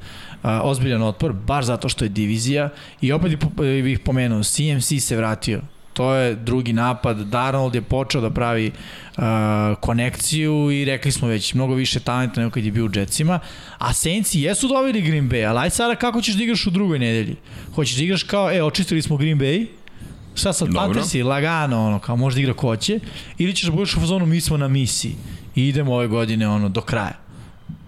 ozbiljan 0.62 1.02
otpor, 1.02 1.32
baš 1.32 1.65
zato 1.65 1.89
što 1.89 2.05
je 2.05 2.09
divizija 2.09 2.69
i 3.01 3.12
opet 3.12 3.32
bih 3.82 3.98
pomenuo, 3.98 4.43
CMC 4.43 5.02
se 5.02 5.16
vratio 5.16 5.61
to 6.01 6.15
je 6.15 6.35
drugi 6.35 6.73
napad. 6.73 7.19
Darnold 7.19 7.74
je 7.74 7.82
počeo 7.82 8.20
da 8.20 8.31
pravi 8.31 8.70
uh, 8.70 9.23
konekciju 9.81 10.70
i 10.70 10.85
rekli 10.85 11.12
smo 11.12 11.28
već 11.28 11.55
mnogo 11.55 11.74
više 11.74 12.01
talenta 12.01 12.40
nego 12.40 12.51
kad 12.51 12.65
je 12.65 12.73
bio 12.73 12.85
u 12.85 12.90
Jetsima. 12.94 13.40
A 13.78 13.93
Saintsi 13.93 14.40
jesu 14.40 14.69
dobili 14.69 15.02
Green 15.02 15.31
Bay, 15.31 15.48
ali 15.48 15.59
aj 15.59 15.70
sada 15.70 15.94
kako 15.94 16.23
ćeš 16.23 16.35
da 16.35 16.43
igraš 16.43 16.66
u 16.66 16.70
drugoj 16.70 16.98
nedelji? 16.98 17.36
Hoćeš 17.74 17.97
da 17.97 18.02
igraš 18.05 18.23
kao, 18.23 18.52
e, 18.52 18.62
očistili 18.62 19.02
smo 19.02 19.16
Green 19.16 19.39
Bay, 19.39 19.66
šta 20.35 20.52
sad, 20.52 20.69
Panthersi, 20.74 21.23
lagano, 21.23 21.86
ono, 21.86 21.98
kao 21.98 22.16
možda 22.16 22.40
igra 22.40 22.55
ko 22.55 22.77
će, 22.77 23.01
ili 23.39 23.55
ćeš 23.55 23.66
da 23.66 23.73
budeš 23.73 23.97
u 23.97 24.01
fazonu, 24.01 24.27
mi 24.27 24.40
smo 24.40 24.57
na 24.57 24.69
misiji 24.69 25.15
i 25.55 25.69
idemo 25.69 25.94
ove 25.94 26.07
godine, 26.07 26.48
ono, 26.48 26.69
do 26.69 26.81
kraja. 26.81 27.19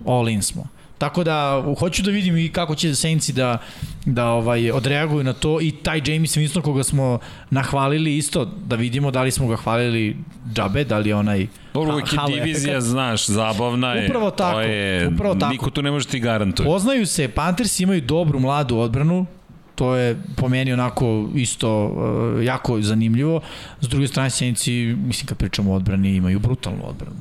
All 0.07 0.29
in 0.29 0.43
smo. 0.43 0.67
Tako 1.03 1.25
da 1.25 1.65
hoću 1.79 2.03
da 2.03 2.11
vidim 2.11 2.37
i 2.37 2.49
kako 2.49 2.75
će 2.75 2.95
Saintsi 2.95 3.33
da 3.33 3.59
da 4.07 4.27
ovaj 4.27 4.71
odreaguju 4.71 5.25
na 5.25 5.33
to 5.33 5.61
i 5.61 5.71
taj 5.71 6.03
James 6.07 6.37
Winston 6.37 6.61
koga 6.61 6.83
smo 6.83 7.19
nahvalili 7.51 8.17
isto 8.17 8.45
da 8.45 8.77
vidimo 8.77 9.11
da 9.11 9.23
li 9.23 9.31
smo 9.31 9.47
ga 9.47 9.57
hvalili 9.57 10.17
džabe, 10.55 10.85
da 10.85 10.99
li 10.99 11.13
onaj 11.13 11.47
Dobro, 11.75 11.93
uvijek 11.93 12.13
je 12.13 12.19
divizija, 12.35 12.73
efekt. 12.73 12.87
znaš, 12.87 13.27
zabavna 13.27 13.93
je. 13.93 14.07
Upravo 14.07 14.31
tako, 14.31 14.53
to 14.55 14.61
je, 14.61 15.09
upravo 15.09 15.35
tako. 15.35 15.53
Niko 15.53 15.71
tu 15.71 15.83
ne 15.83 15.91
može 15.91 16.07
ti 16.07 16.21
garantuje. 16.21 16.67
Poznaju 16.67 17.07
se, 17.07 17.29
Panthers 17.29 17.81
imaju 17.81 18.01
dobru 18.01 18.41
mladu 18.41 18.77
odbranu, 18.77 19.27
to 19.75 19.95
je 19.95 20.17
po 20.37 20.49
meni 20.49 20.73
onako 20.73 21.29
isto 21.35 21.87
uh, 21.87 22.45
jako 22.45 22.83
zanimljivo. 22.83 23.41
S 23.81 23.89
druge 23.89 24.09
strane, 24.09 24.31
Saintsi, 24.31 24.97
mislim 25.07 25.27
kad 25.27 25.39
pričamo 25.39 25.73
o 25.73 25.75
odbrani, 25.75 26.15
imaju 26.15 26.39
brutalnu 26.39 26.89
odbranu. 26.89 27.17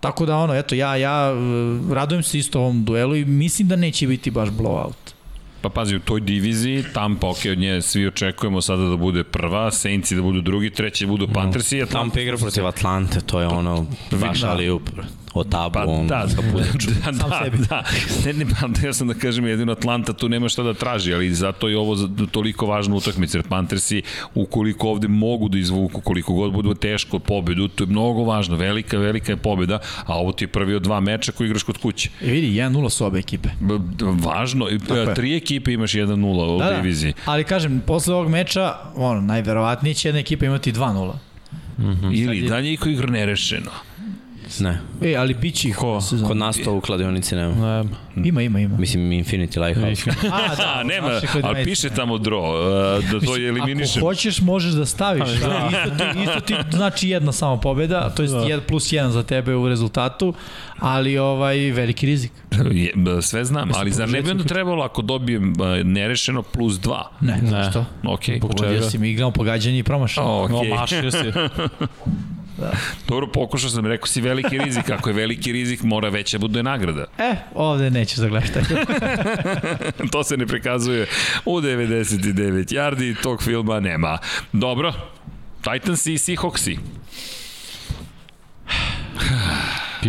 Tako 0.00 0.26
da 0.26 0.36
ono, 0.36 0.54
eto, 0.54 0.74
ja, 0.74 0.96
ja 0.96 1.32
uh, 1.32 1.92
radujem 1.92 2.22
se 2.22 2.38
isto 2.38 2.60
ovom 2.60 2.84
duelu 2.84 3.16
i 3.16 3.24
mislim 3.24 3.68
da 3.68 3.76
neće 3.76 4.06
biti 4.06 4.30
baš 4.30 4.48
blowout. 4.48 5.20
Pa 5.60 5.68
pazi, 5.68 5.96
u 5.96 6.00
toj 6.00 6.20
diviziji, 6.20 6.84
Tampa, 6.94 7.28
ok, 7.28 7.38
od 7.52 7.58
nje 7.58 7.82
svi 7.82 8.06
očekujemo 8.06 8.60
sada 8.60 8.82
da 8.82 8.96
bude 8.96 9.24
prva, 9.24 9.70
Saintsi 9.70 10.16
da 10.16 10.22
budu 10.22 10.40
drugi, 10.40 10.70
treći 10.70 11.04
da 11.06 11.10
budu 11.10 11.28
Panthersi. 11.28 11.78
No. 11.78 11.86
Tampa 11.86 12.20
igra 12.20 12.36
protiv 12.36 12.66
Atlante, 12.66 13.20
to 13.20 13.40
je 13.40 13.46
ono, 13.46 13.86
baš 14.20 14.42
ali 14.42 14.66
da. 14.66 15.02
O 15.34 15.44
tabu, 15.44 15.74
pa, 15.74 15.86
da, 15.86 16.04
da, 16.06 16.26
da, 17.12 17.12
da, 17.12 17.56
da, 17.68 17.84
ne, 18.26 18.32
ne, 18.32 18.46
pa, 18.60 18.68
da, 18.68 18.86
ja 18.86 18.92
sam 18.92 19.08
da 19.08 19.14
kažem, 19.14 19.46
jedino 19.46 19.72
Atlanta 19.72 20.12
tu 20.12 20.28
nema 20.28 20.48
šta 20.48 20.62
da 20.62 20.74
traži, 20.74 21.14
ali 21.14 21.34
zato 21.34 21.68
je 21.68 21.78
ovo 21.78 21.96
toliko 22.30 22.66
važna 22.66 22.96
utakmica, 22.96 23.38
jer 23.38 23.48
Panthersi, 23.48 24.02
ukoliko 24.34 24.88
ovde 24.88 25.08
mogu 25.08 25.48
da 25.48 25.58
izvuku, 25.58 26.00
koliko 26.00 26.34
god 26.34 26.52
budu 26.52 26.74
teško 26.74 27.18
pobedu, 27.18 27.68
to 27.68 27.84
je 27.84 27.88
mnogo 27.88 28.24
važno, 28.24 28.56
velika, 28.56 28.98
velika 28.98 29.32
je 29.32 29.36
pobeda, 29.36 29.78
a 30.06 30.18
ovo 30.18 30.32
ti 30.32 30.44
je 30.44 30.48
prvi 30.48 30.74
od 30.74 30.82
dva 30.82 31.00
meča 31.00 31.32
koji 31.32 31.46
igraš 31.46 31.62
kod 31.62 31.78
kuće. 31.78 32.10
E, 32.22 32.30
vidi, 32.30 32.52
1-0 32.52 32.90
su 32.90 33.06
obe 33.06 33.18
ekipe. 33.18 33.48
Važno, 34.00 34.66
Tako 34.88 35.14
tri 35.14 35.36
ekipe 35.36 35.72
imaš 35.72 35.92
1-0 35.92 36.56
u 36.56 36.58
da, 36.58 36.76
diviziji. 36.76 37.12
Da. 37.12 37.32
Ali 37.32 37.44
kažem, 37.44 37.82
posle 37.86 38.14
ovog 38.14 38.28
meča, 38.28 38.74
ono, 38.94 39.20
najverovatnije 39.20 39.94
će 39.94 40.08
jedna 40.08 40.20
ekipa 40.20 40.46
imati 40.46 40.72
2-0. 40.72 41.12
Mm 41.78 41.84
-hmm. 41.84 42.22
Ili 42.22 42.48
dalje 42.48 42.72
iko 42.72 42.88
igra 42.88 43.10
nerešeno. 43.10 43.70
Ne. 44.58 44.80
E, 45.02 45.16
ali 45.16 45.34
bit 45.34 45.54
će 45.54 45.68
ih 45.68 45.76
Ko? 45.76 46.00
Kod 46.26 46.36
nas 46.36 46.56
to 46.64 46.74
u 46.74 46.80
kladionici 46.80 47.34
nema. 47.34 47.82
Ne. 47.82 48.28
Ima, 48.28 48.42
ima, 48.42 48.60
ima. 48.60 48.76
Mislim, 48.76 49.10
Infinity 49.10 49.66
Lighthouse. 49.66 50.10
A, 50.32 50.54
da, 50.56 50.82
nema, 50.94 51.08
ali 51.42 51.64
piše 51.64 51.90
tamo 51.90 52.18
draw, 52.18 52.98
uh, 52.98 53.10
da 53.10 53.26
to 53.26 53.36
je 53.36 53.48
eliminišem. 53.48 54.00
Ako 54.02 54.06
hoćeš, 54.06 54.40
možeš 54.40 54.72
da 54.72 54.86
staviš. 54.86 55.28
Da. 55.40 55.70
Isto, 55.70 55.96
ti, 55.96 56.20
isto 56.22 56.40
ti 56.40 56.54
znači 56.70 57.08
jedna 57.08 57.32
samo 57.32 57.60
pobeda, 57.60 58.10
to 58.10 58.22
je 58.22 58.28
da. 58.28 58.60
plus 58.68 58.92
jedan 58.92 59.12
za 59.12 59.22
tebe 59.22 59.54
u 59.54 59.68
rezultatu, 59.68 60.34
ali 60.78 61.18
ovaj 61.18 61.56
veliki 61.56 62.06
rizik. 62.06 62.32
Sve 63.22 63.44
znam, 63.44 63.70
ali 63.74 63.90
zar 63.90 64.08
ne 64.08 64.22
bi 64.22 64.30
onda 64.30 64.44
trebalo 64.44 64.84
ako 64.84 65.02
dobijem 65.02 65.54
nerešeno 65.84 66.42
plus 66.42 66.74
2? 66.74 67.02
Ne, 67.20 67.38
ne. 67.42 67.70
što? 67.70 67.84
Ok. 68.04 68.20
Pogodio 68.40 68.82
si 68.82 68.98
mi 68.98 69.10
igramo 69.10 69.30
pogađanje 69.30 69.78
i 69.78 69.82
promašaj. 69.82 70.24
Ok. 70.24 70.50
No, 70.50 70.62
mašio 70.64 71.10
si. 71.10 71.32
Da. 72.60 72.72
Dobro, 73.08 73.26
pokušao 73.26 73.70
sam, 73.70 73.86
rekao 73.86 74.06
si 74.06 74.20
veliki 74.20 74.58
rizik, 74.58 74.90
ako 74.90 75.10
je 75.10 75.14
veliki 75.14 75.52
rizik, 75.52 75.82
mora 75.82 76.08
veća 76.08 76.38
bude 76.38 76.62
nagrada. 76.62 77.06
E, 77.18 77.34
ovde 77.54 77.90
nećeš 77.90 78.18
zagledati. 78.18 78.74
to 80.12 80.24
se 80.24 80.36
ne 80.36 80.46
prikazuje 80.46 81.06
u 81.44 81.60
99 81.60 82.74
yardi, 82.74 83.22
tog 83.22 83.42
filma 83.42 83.80
nema. 83.80 84.18
Dobro, 84.52 84.92
Titans 85.62 86.06
i 86.06 86.18
Seahawksi. 86.18 86.72
I 86.72 86.78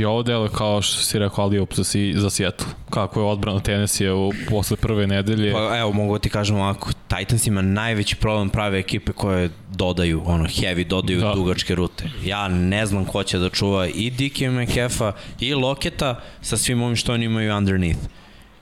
ovo 0.06 0.24
delo 0.24 0.48
kao 0.48 0.82
što 0.82 1.02
si 1.02 1.20
rekao 1.20 1.44
ali 1.44 1.66
za, 1.72 1.84
si, 1.84 2.14
za 2.16 2.30
Seattle. 2.30 2.68
Kako 2.90 3.20
je 3.20 3.26
odbrana 3.26 3.60
Tennessee 3.60 4.14
u 4.14 4.32
posle 4.50 4.78
prve 4.78 5.08
nedelje. 5.08 5.54
Pa 5.54 5.78
evo 5.78 5.92
mogu 5.92 6.20
ti 6.20 6.30
kažem 6.30 6.56
ovako, 6.56 6.92
Titans 7.08 7.48
ima 7.48 7.62
najveći 7.62 8.16
problem 8.16 8.50
prave 8.50 8.80
ekipe 8.80 9.12
koje 9.12 9.50
dodaju, 9.70 10.22
ono, 10.26 10.46
heavy, 10.46 10.88
dodaju 10.88 11.20
da. 11.20 11.34
dugačke 11.34 11.76
rute. 11.76 12.10
Ja 12.24 12.48
ne 12.48 12.86
znam 12.86 13.06
ko 13.06 13.24
će 13.24 13.38
da 13.38 13.50
čuva 13.50 13.88
i 13.88 14.10
Dike 14.10 14.50
McKeffa 14.50 15.12
i 15.40 15.54
Loketa 15.54 16.20
sa 16.42 16.58
svim 16.58 16.82
ovim 16.82 16.96
što 16.96 17.14
oni 17.14 17.26
imaju 17.26 17.56
underneath. 17.56 18.00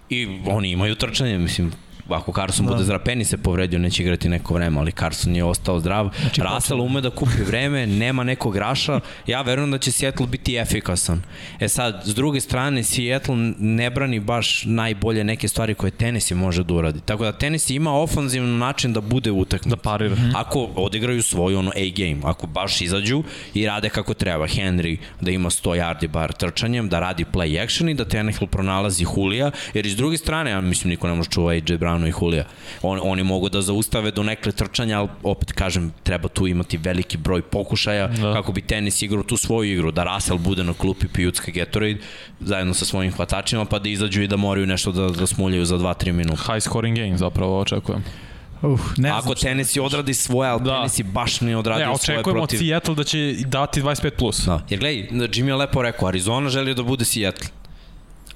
I 0.10 0.28
oni 0.48 0.72
imaju 0.72 0.96
trčanje, 0.96 1.38
mislim, 1.38 1.72
ako 2.16 2.34
Carson 2.34 2.66
da. 2.66 2.72
bude 2.72 2.84
zdrav, 2.84 3.00
Penny 3.06 3.24
se 3.24 3.38
povredio, 3.38 3.80
neće 3.80 4.04
igrati 4.04 4.30
neko 4.30 4.54
vreme, 4.54 4.80
ali 4.80 4.92
Carson 4.92 5.36
je 5.36 5.44
ostao 5.44 5.80
zdrav. 5.80 6.10
Znači, 6.22 6.42
Russell 6.42 6.82
ume 6.82 7.02
da 7.02 7.10
kupi 7.10 7.44
vreme, 7.48 7.88
nema 7.88 8.24
nekog 8.24 8.58
raša, 8.58 9.00
ja 9.28 9.42
verujem 9.42 9.72
da 9.72 9.78
će 9.78 9.92
Seattle 9.92 10.28
biti 10.28 10.56
efikasan. 10.56 11.22
E 11.60 11.68
sad, 11.68 12.02
s 12.06 12.16
druge 12.16 12.42
strane, 12.42 12.84
Seattle 12.84 13.36
ne 13.60 13.90
brani 13.90 14.20
baš 14.20 14.64
najbolje 14.66 15.24
neke 15.24 15.48
stvari 15.48 15.74
koje 15.74 15.92
Tennessee 15.92 16.38
može 16.38 16.64
da 16.64 16.74
uradi. 16.74 17.00
Tako 17.02 17.24
da 17.24 17.32
Tennessee 17.32 17.76
ima 17.76 17.94
ofanzivni 17.94 18.58
način 18.58 18.94
da 18.94 19.02
bude 19.02 19.32
utakmica. 19.32 19.76
Da 19.76 19.82
parira. 19.82 20.16
Mm 20.16 20.18
-hmm. 20.18 20.32
Ako 20.36 20.70
odigraju 20.76 21.24
svoj 21.24 21.56
ono 21.56 21.72
A-game, 21.72 22.18
ako 22.24 22.48
baš 22.48 22.82
izađu 22.82 23.24
i 23.54 23.66
rade 23.66 23.90
kako 23.90 24.14
treba, 24.14 24.48
Henry 24.48 24.98
da 25.22 25.32
ima 25.32 25.50
100 25.50 25.70
yardi 25.70 26.08
bar 26.08 26.34
trčanjem, 26.34 26.90
da 26.90 27.00
radi 27.00 27.26
play 27.34 27.64
action 27.64 27.90
i 27.90 27.94
da 27.94 28.06
Tannehill 28.06 28.48
pronalazi 28.48 29.04
Hulija, 29.04 29.52
jer 29.74 29.86
iz 29.86 29.96
druge 29.96 30.18
strane, 30.18 30.52
ja 30.52 30.62
mislim 30.62 30.90
niko 30.90 31.08
ne 31.08 31.14
može 31.14 31.30
čuva 31.30 31.52
AJ 31.52 31.60
Brown 31.60 31.99
Stefano 32.00 32.08
i 32.08 32.14
Julija. 32.22 32.44
On, 32.82 33.00
oni 33.04 33.24
mogu 33.24 33.50
da 33.50 33.62
zaustave 33.62 34.12
do 34.12 34.24
nekle 34.24 34.52
trčanja, 34.52 35.00
ali 35.00 35.10
opet 35.24 35.52
kažem, 35.52 35.92
treba 36.04 36.28
tu 36.28 36.48
imati 36.48 36.78
veliki 36.78 37.18
broj 37.18 37.42
pokušaja 37.42 38.08
da. 38.08 38.34
kako 38.34 38.52
bi 38.52 38.62
tenis 38.62 39.02
igrao 39.02 39.24
tu 39.24 39.38
svoju 39.38 39.74
igru, 39.74 39.92
da 39.92 40.04
Russell 40.04 40.40
bude 40.40 40.64
na 40.64 40.74
klupi 40.74 41.08
pijutska 41.08 41.52
Gatorade 41.52 42.00
zajedno 42.40 42.74
sa 42.74 42.86
svojim 42.86 43.12
hvatačima, 43.12 43.66
pa 43.66 43.80
da 43.80 43.90
izađu 43.90 44.22
i 44.22 44.28
da 44.28 44.38
moraju 44.38 44.68
nešto 44.68 44.92
da, 44.92 45.10
da 45.10 45.28
smuljaju 45.28 45.66
za 45.66 45.78
2-3 45.78 46.12
minuta. 46.12 46.54
High 46.54 46.64
scoring 46.64 46.98
game 46.98 47.18
zapravo 47.18 47.60
očekujem. 47.60 48.04
Uh, 48.62 48.80
ne 48.98 49.10
Ako 49.10 49.36
Tennessee 49.36 49.82
odradi 49.82 50.14
svoje, 50.14 50.50
ali 50.50 50.62
da. 50.64 50.76
Tennessee 50.76 51.06
baš 51.06 51.42
ne 51.42 51.58
odradi 51.58 51.86
ne, 51.86 51.98
svoje 51.98 51.98
protiv... 51.98 52.16
očekujemo 52.16 52.44
od 52.44 52.50
Seattle 52.50 52.96
da 52.96 53.04
će 53.04 53.36
dati 53.46 53.82
25+. 53.82 54.10
Plus. 54.10 54.46
Da. 54.46 54.62
Jer 54.70 54.80
gledaj, 54.80 55.08
Jimmy 55.12 55.48
je 55.48 55.56
lepo 55.56 55.82
rekao, 55.82 56.08
Arizona 56.08 56.50
želi 56.50 56.76
da 56.76 56.84
bude 56.84 57.06
Seattle. 57.06 57.48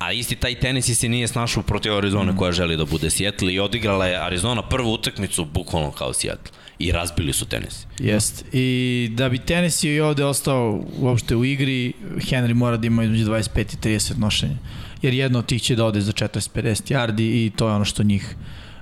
A 0.04 0.12
isti 0.12 0.36
taj 0.36 0.56
tenis 0.56 1.00
se 1.00 1.10
nije 1.10 1.28
snašao 1.28 1.64
protiv 1.64 1.98
Arizone 1.98 2.32
mm. 2.32 2.38
koja 2.38 2.52
želi 2.52 2.78
da 2.78 2.86
bude 2.86 3.10
Seattle 3.10 3.54
i 3.54 3.60
odigrala 3.60 4.06
je 4.08 4.26
Arizona 4.26 4.62
prvu 4.62 4.94
utakmicu 4.94 5.46
bukvalno 5.46 5.92
kao 5.92 6.14
Seattle 6.14 6.52
i 6.80 6.92
razbili 6.92 7.34
su 7.34 7.46
tenis. 7.46 7.88
Jest. 8.00 8.46
I 8.54 9.10
da 9.12 9.30
bi 9.30 9.38
tenis 9.38 9.84
i 9.84 10.00
ovde 10.00 10.26
ostao 10.26 10.84
uopšte 11.00 11.36
u 11.36 11.46
igri, 11.46 11.94
Henry 12.16 12.54
mora 12.54 12.78
da 12.78 12.88
ima 12.88 13.04
između 13.04 13.26
25 13.26 13.60
i 13.60 13.96
30 13.96 14.18
nošenja. 14.18 14.58
Jer 15.02 15.14
jedno 15.14 15.40
od 15.40 15.46
tih 15.46 15.62
će 15.62 15.76
da 15.76 15.86
ode 15.86 16.02
za 16.02 16.12
40-50 16.12 16.94
yardi 16.94 17.46
i 17.46 17.52
to 17.56 17.68
je 17.68 17.74
ono 17.74 17.86
što 17.86 18.04
njih 18.04 18.36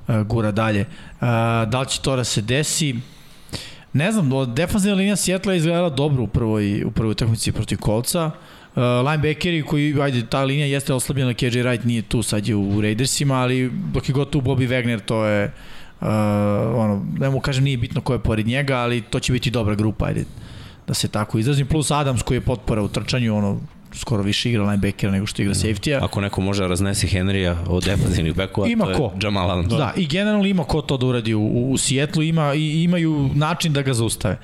uh, 0.07 0.15
gura 0.22 0.52
dalje. 0.52 0.81
Uh, 0.81 1.27
da 1.69 1.80
li 1.81 1.88
će 1.88 2.02
to 2.02 2.15
da 2.15 2.23
se 2.23 2.41
desi? 2.41 2.95
Ne 3.93 4.11
znam, 4.11 4.53
defanzivna 4.53 4.98
linija 4.98 5.15
Seattle 5.15 5.53
je 5.53 5.57
izgledala 5.57 5.89
dobro 5.89 6.23
u 6.23 6.27
prvoj, 6.27 6.84
u 6.84 6.91
prvoj 6.91 7.11
utakmici 7.11 7.52
protiv 7.52 7.77
Kolca. 7.77 8.26
Uh, 8.26 8.34
Uh, 8.76 8.84
linebackeri 8.84 9.64
koji, 9.64 10.02
ajde, 10.02 10.26
ta 10.26 10.43
linija 10.43 10.65
jeste 10.65 10.93
oslabljena, 10.93 11.34
KJ 11.34 11.45
Wright 11.45 11.85
nije 11.85 12.02
tu, 12.02 12.23
sad 12.23 12.48
je 12.48 12.56
u 12.56 12.81
Raidersima, 12.81 13.35
ali 13.35 13.72
dok 13.93 14.10
je 14.10 14.14
god 14.14 14.30
tu 14.30 14.41
Bobby 14.41 14.68
Wagner, 14.69 14.99
to 15.06 15.26
je, 15.26 15.52
uh, 16.02 16.07
ono, 16.76 17.06
ne 17.19 17.30
mu 17.30 17.39
kažem, 17.39 17.64
nije 17.64 17.77
bitno 17.77 18.02
ko 18.02 18.14
je 18.14 18.19
pored 18.19 18.48
njega, 18.48 18.77
ali 18.77 19.02
to 19.02 19.19
će 19.19 19.34
biti 19.34 19.52
dobra 19.52 19.76
grupa, 19.76 20.06
ajde, 20.06 20.26
da 20.88 20.93
se 20.93 21.07
tako 21.07 21.39
izrazim. 21.39 21.68
Plus 21.68 21.91
Adams 21.91 22.22
koji 22.22 22.38
je 22.38 22.41
potpora 22.41 22.81
u 22.81 22.88
trčanju, 22.88 23.38
ono, 23.38 23.60
skoro 23.93 24.23
više 24.23 24.49
igra 24.49 24.64
linebackera 24.64 25.11
nego 25.11 25.26
što 25.26 25.41
igra 25.41 25.53
safety-a. 25.53 26.06
Ako 26.06 26.22
neko 26.22 26.41
može 26.41 26.64
da 26.64 26.68
raznesi 26.68 27.07
Henrya 27.07 27.56
od 27.68 27.84
defensivnih 27.84 28.35
bekova, 28.35 28.68
ima 28.68 28.85
to 28.85 28.98
ko. 28.98 29.03
je 29.03 29.19
Jamal 29.23 29.52
Adams. 29.52 29.73
Da, 29.73 29.93
i 29.95 30.07
generalno 30.07 30.45
ima 30.45 30.64
ko 30.64 30.81
to 30.81 30.98
da 30.98 31.06
uradi 31.06 31.34
u, 31.34 31.72
u 31.72 31.77
Sijetlu, 31.77 32.23
ima, 32.23 32.53
i, 32.53 32.84
imaju 32.84 33.30
način 33.35 33.73
da 33.73 33.81
ga 33.81 33.93
zaustave. 33.93 34.39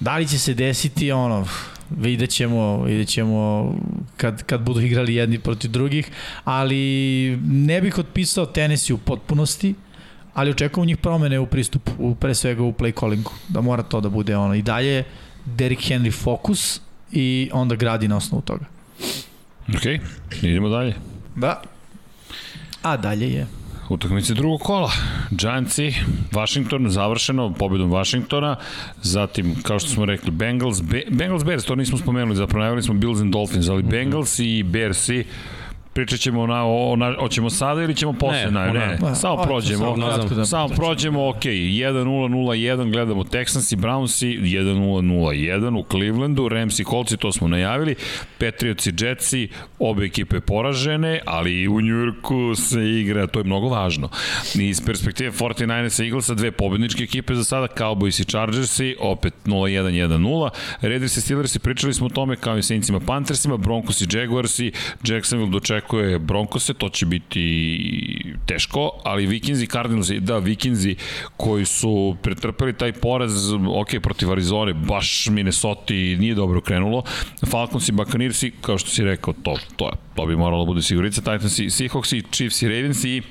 Da 0.00 0.16
li 0.16 0.28
će 0.28 0.38
se 0.38 0.54
desiti, 0.54 1.12
ono, 1.12 1.46
vidjet 1.90 2.30
ćemo, 2.30 2.82
vidjet 2.82 3.08
ćemo 3.08 3.72
kad, 4.16 4.42
kad 4.42 4.60
budu 4.60 4.80
igrali 4.80 5.14
jedni 5.14 5.38
protiv 5.38 5.70
drugih, 5.70 6.10
ali 6.44 7.38
ne 7.44 7.80
bih 7.80 7.98
otpisao 7.98 8.46
tenisi 8.46 8.92
u 8.92 8.98
potpunosti, 8.98 9.74
ali 10.34 10.50
očekujem 10.50 10.86
njih 10.86 10.96
promene 10.96 11.38
u 11.38 11.46
pristupu, 11.46 11.92
u, 11.98 12.14
pre 12.14 12.34
svega 12.34 12.62
u 12.62 12.72
play 12.72 13.00
callingu, 13.00 13.32
da 13.48 13.60
mora 13.60 13.82
to 13.82 14.00
da 14.00 14.08
bude 14.08 14.36
ono. 14.36 14.54
I 14.54 14.62
dalje 14.62 15.04
Derrick 15.44 15.82
Henry 15.82 16.12
fokus 16.12 16.80
i 17.12 17.50
onda 17.52 17.74
gradi 17.74 18.08
na 18.08 18.16
osnovu 18.16 18.42
toga. 18.42 18.64
Ok, 19.68 19.84
idemo 20.42 20.68
dalje. 20.68 20.94
Da. 21.36 21.62
A 22.82 22.96
dalje 22.96 23.32
je. 23.32 23.46
Utakmice 23.88 24.34
drugog 24.34 24.60
kola. 24.60 24.90
Giantsi, 25.30 25.94
Washington, 26.32 26.90
završeno 26.90 27.52
pobedom 27.52 27.90
Washingtona, 27.90 28.56
zatim, 29.02 29.54
kao 29.62 29.78
što 29.78 29.88
smo 29.88 30.04
rekli, 30.04 30.30
Bengals, 30.30 30.82
Be 30.82 31.02
Bengals 31.10 31.44
Bears, 31.44 31.64
to 31.64 31.74
nismo 31.74 31.98
spomenuli, 31.98 32.36
zapravo 32.36 32.58
najavili 32.58 32.82
smo 32.82 32.94
Bills 32.94 33.20
and 33.20 33.32
Dolphins, 33.32 33.68
ali 33.68 33.82
mm 33.82 33.86
-hmm. 33.86 33.90
Bengals 33.90 34.38
i 34.38 34.62
Bearsi, 34.62 35.24
pričat 35.98 36.20
ćemo 36.20 36.46
na, 36.46 36.64
o, 36.66 36.96
na, 36.96 37.14
hoćemo 37.20 37.50
sada 37.50 37.82
ili 37.82 37.94
ćemo 37.94 38.12
posle? 38.12 38.50
Ne, 38.50 38.66
ne, 38.66 38.72
ne. 38.72 38.98
ne. 39.02 39.14
samo 39.14 39.42
prođemo. 39.42 39.96
Samo, 39.96 40.34
da 40.34 40.44
samo 40.44 40.68
prođemo, 40.68 41.28
ok, 41.28 41.42
1-0-0-1, 41.42 42.92
gledamo 42.92 43.24
Texans 43.24 43.72
i 43.72 43.76
Browns 43.76 44.26
i 44.26 44.40
1-0-0-1 44.40 45.78
u 45.78 45.84
Clevelandu, 45.90 46.48
Rams 46.48 46.78
i 46.78 46.84
Colts 46.84 47.14
to 47.18 47.32
smo 47.32 47.48
najavili, 47.48 47.94
Patriots 48.38 48.86
i 48.86 48.92
Jetsi, 48.98 49.48
obe 49.78 50.04
ekipe 50.04 50.40
poražene, 50.40 51.20
ali 51.26 51.68
u 51.68 51.80
Njurku 51.80 52.54
se 52.54 52.90
igra, 52.90 53.26
to 53.26 53.40
je 53.40 53.44
mnogo 53.44 53.68
važno. 53.68 54.08
Iz 54.54 54.80
perspektive 54.86 55.30
49ers 55.30 56.02
i 56.02 56.06
Eaglesa, 56.06 56.34
dve 56.34 56.50
pobedničke 56.50 57.02
ekipe 57.02 57.34
za 57.34 57.44
sada, 57.44 57.66
Cowboys 57.78 58.20
i 58.20 58.24
Chargersi, 58.24 58.96
opet 59.00 59.34
0-1-1-0, 59.44 60.50
Raiders 60.80 61.16
i 61.16 61.20
Steelers 61.20 61.58
pričali 61.58 61.94
smo 61.94 62.06
o 62.06 62.10
tome 62.10 62.36
kao 62.36 62.58
i 62.58 62.62
Saintsima 62.62 63.00
Panthersima, 63.00 63.56
Broncos 63.56 64.00
i 64.00 64.06
Jaguarsi, 64.12 64.72
Jacksonville 65.04 65.52
dočekuje 65.52 65.87
očekuje 65.88 66.18
Broncose, 66.18 66.74
to 66.74 66.88
će 66.88 67.06
biti 67.06 68.34
teško, 68.46 68.90
ali 69.04 69.26
Vikinzi 69.26 69.64
i 69.64 69.66
Cardinals, 69.66 70.08
da, 70.08 70.38
Vikinzi 70.38 70.96
koji 71.36 71.64
su 71.64 72.16
pretrpeli 72.22 72.72
taj 72.72 72.92
poraz, 72.92 73.52
ok, 73.52 73.88
protiv 74.02 74.32
Arizone, 74.32 74.74
baš 74.74 75.26
Minnesota 75.30 75.94
nije 75.94 76.34
dobro 76.34 76.60
krenulo. 76.60 77.02
Falcons 77.50 77.88
i 77.88 77.92
Buccaneers, 77.92 78.44
kao 78.60 78.78
što 78.78 78.90
si 78.90 79.04
rekao, 79.04 79.34
to, 79.42 79.56
to, 79.76 79.90
to 80.14 80.26
bi 80.26 80.36
moralo 80.36 80.64
da 80.64 80.66
bude 80.66 80.82
sigurica. 80.82 81.20
Titans 81.20 81.58
i 81.58 81.70
Seahawks 81.70 82.16
i 82.16 82.22
Chiefs 82.32 82.62
i 82.62 82.68
Ravens 82.68 83.04
i 83.04 83.22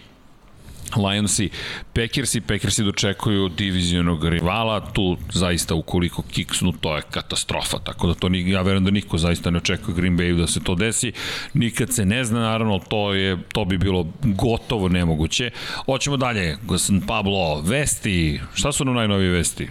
Lionsi, 0.96 1.50
Packersi, 1.94 2.42
Packersi 2.42 2.84
dočekuju 2.84 3.50
divizionog 3.50 4.26
rivala, 4.26 4.80
tu 4.80 5.18
zaista 5.34 5.76
ukoliko 5.76 6.22
kiksnu, 6.22 6.72
to 6.72 6.96
je 6.96 7.02
katastrofa, 7.12 7.80
tako 7.80 8.08
da 8.08 8.14
to 8.14 8.30
ni, 8.30 8.50
ja 8.50 8.62
verujem 8.62 8.86
da 8.86 8.92
niko 8.92 9.18
zaista 9.18 9.52
ne 9.52 9.58
očekuje 9.58 9.96
Green 9.96 10.18
Bay 10.18 10.38
da 10.38 10.48
se 10.48 10.60
to 10.60 10.76
desi, 10.76 11.12
nikad 11.54 11.94
se 11.94 12.06
ne 12.06 12.24
zna, 12.24 12.40
naravno, 12.40 12.80
to, 12.80 13.14
je, 13.14 13.38
to 13.54 13.66
bi 13.66 13.78
bilo 13.78 14.08
gotovo 14.24 14.90
nemoguće. 14.90 15.52
Hoćemo 15.86 16.18
dalje, 16.18 16.58
gospodin 16.64 17.08
Pablo, 17.08 17.62
vesti, 17.62 18.42
šta 18.54 18.72
su 18.72 18.86
nam 18.86 18.96
najnovije 18.96 19.32
vesti? 19.32 19.70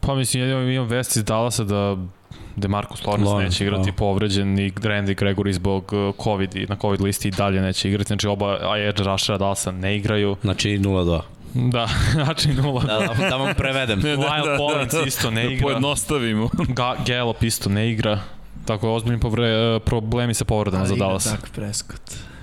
Pa 0.00 0.14
mislim, 0.14 0.50
ja 0.50 0.72
imam 0.72 0.88
vesti 0.88 1.18
iz 1.18 1.24
Dallasa 1.24 1.64
da 1.64 1.96
Demarcus 2.56 3.02
Lawrence 3.02 3.24
Lawrence, 3.24 3.44
neće 3.44 3.64
igrati 3.64 3.90
da. 3.90 3.96
povređen 3.96 4.58
i 4.58 4.70
Randy 4.70 5.14
Gregory 5.14 5.52
zbog 5.52 5.92
uh, 5.92 6.24
COVID 6.24 6.56
i 6.56 6.66
na 6.66 6.76
COVID 6.76 7.00
listi 7.00 7.28
i 7.28 7.30
dalje 7.30 7.60
neće 7.60 7.88
igrati. 7.88 8.08
Znači 8.08 8.26
oba 8.26 8.58
edge 8.78 9.02
rushera 9.02 9.38
Dallasa 9.38 9.70
ne 9.72 9.96
igraju. 9.96 10.36
Znači 10.42 10.68
0-2. 10.68 11.20
Da, 11.54 11.88
znači 12.24 12.48
0 12.48 12.86
da, 12.86 13.14
da, 13.14 13.28
da 13.28 13.36
vam 13.36 13.54
prevedem. 13.54 13.98
ne, 14.04 14.16
da, 14.16 14.22
da, 14.22 14.56
Collins 14.56 14.92
da, 14.92 15.00
da, 15.00 15.06
isto 15.06 15.30
ne 15.30 15.44
igra. 15.44 15.56
Da 15.56 15.62
pojednostavimo. 15.62 16.48
Ga, 16.68 16.96
Gallup 17.06 17.42
isto 17.42 17.70
ne 17.70 17.90
igra. 17.90 18.20
Tako 18.66 18.92
ozbiljni 18.92 19.20
povre, 19.20 19.74
uh, 19.74 19.82
problemi 19.82 20.34
sa 20.34 20.44
povredama 20.44 20.86
za 20.86 20.94
Dallas. 20.96 21.26
Ali 21.26 21.36
Dak 21.36 21.50
Prescott. 21.54 22.35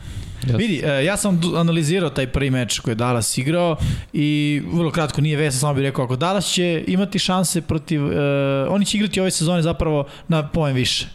Yes. 0.43 0.57
Vidi, 0.57 0.81
e, 0.85 1.05
ja 1.05 1.17
sam 1.17 1.41
analizirao 1.55 2.09
taj 2.09 2.27
prvi 2.27 2.49
meč 2.49 2.79
koji 2.79 2.91
je 2.91 2.95
Dallas 2.95 3.37
igrao 3.37 3.75
i 4.13 4.61
vrlo 4.73 4.91
kratko 4.91 5.21
nije 5.21 5.37
vesa, 5.37 5.57
samo 5.57 5.73
bih 5.73 5.83
rekao, 5.83 6.05
ako 6.05 6.15
Dallas 6.15 6.45
će 6.45 6.83
imati 6.87 7.19
šanse 7.19 7.61
protiv, 7.61 8.05
uh, 8.05 8.11
oni 8.69 8.85
će 8.85 8.97
igrati 8.97 9.19
ove 9.19 9.31
sezone 9.31 9.61
zapravo 9.61 10.05
na 10.27 10.47
pojem 10.47 10.75
više. 10.75 11.07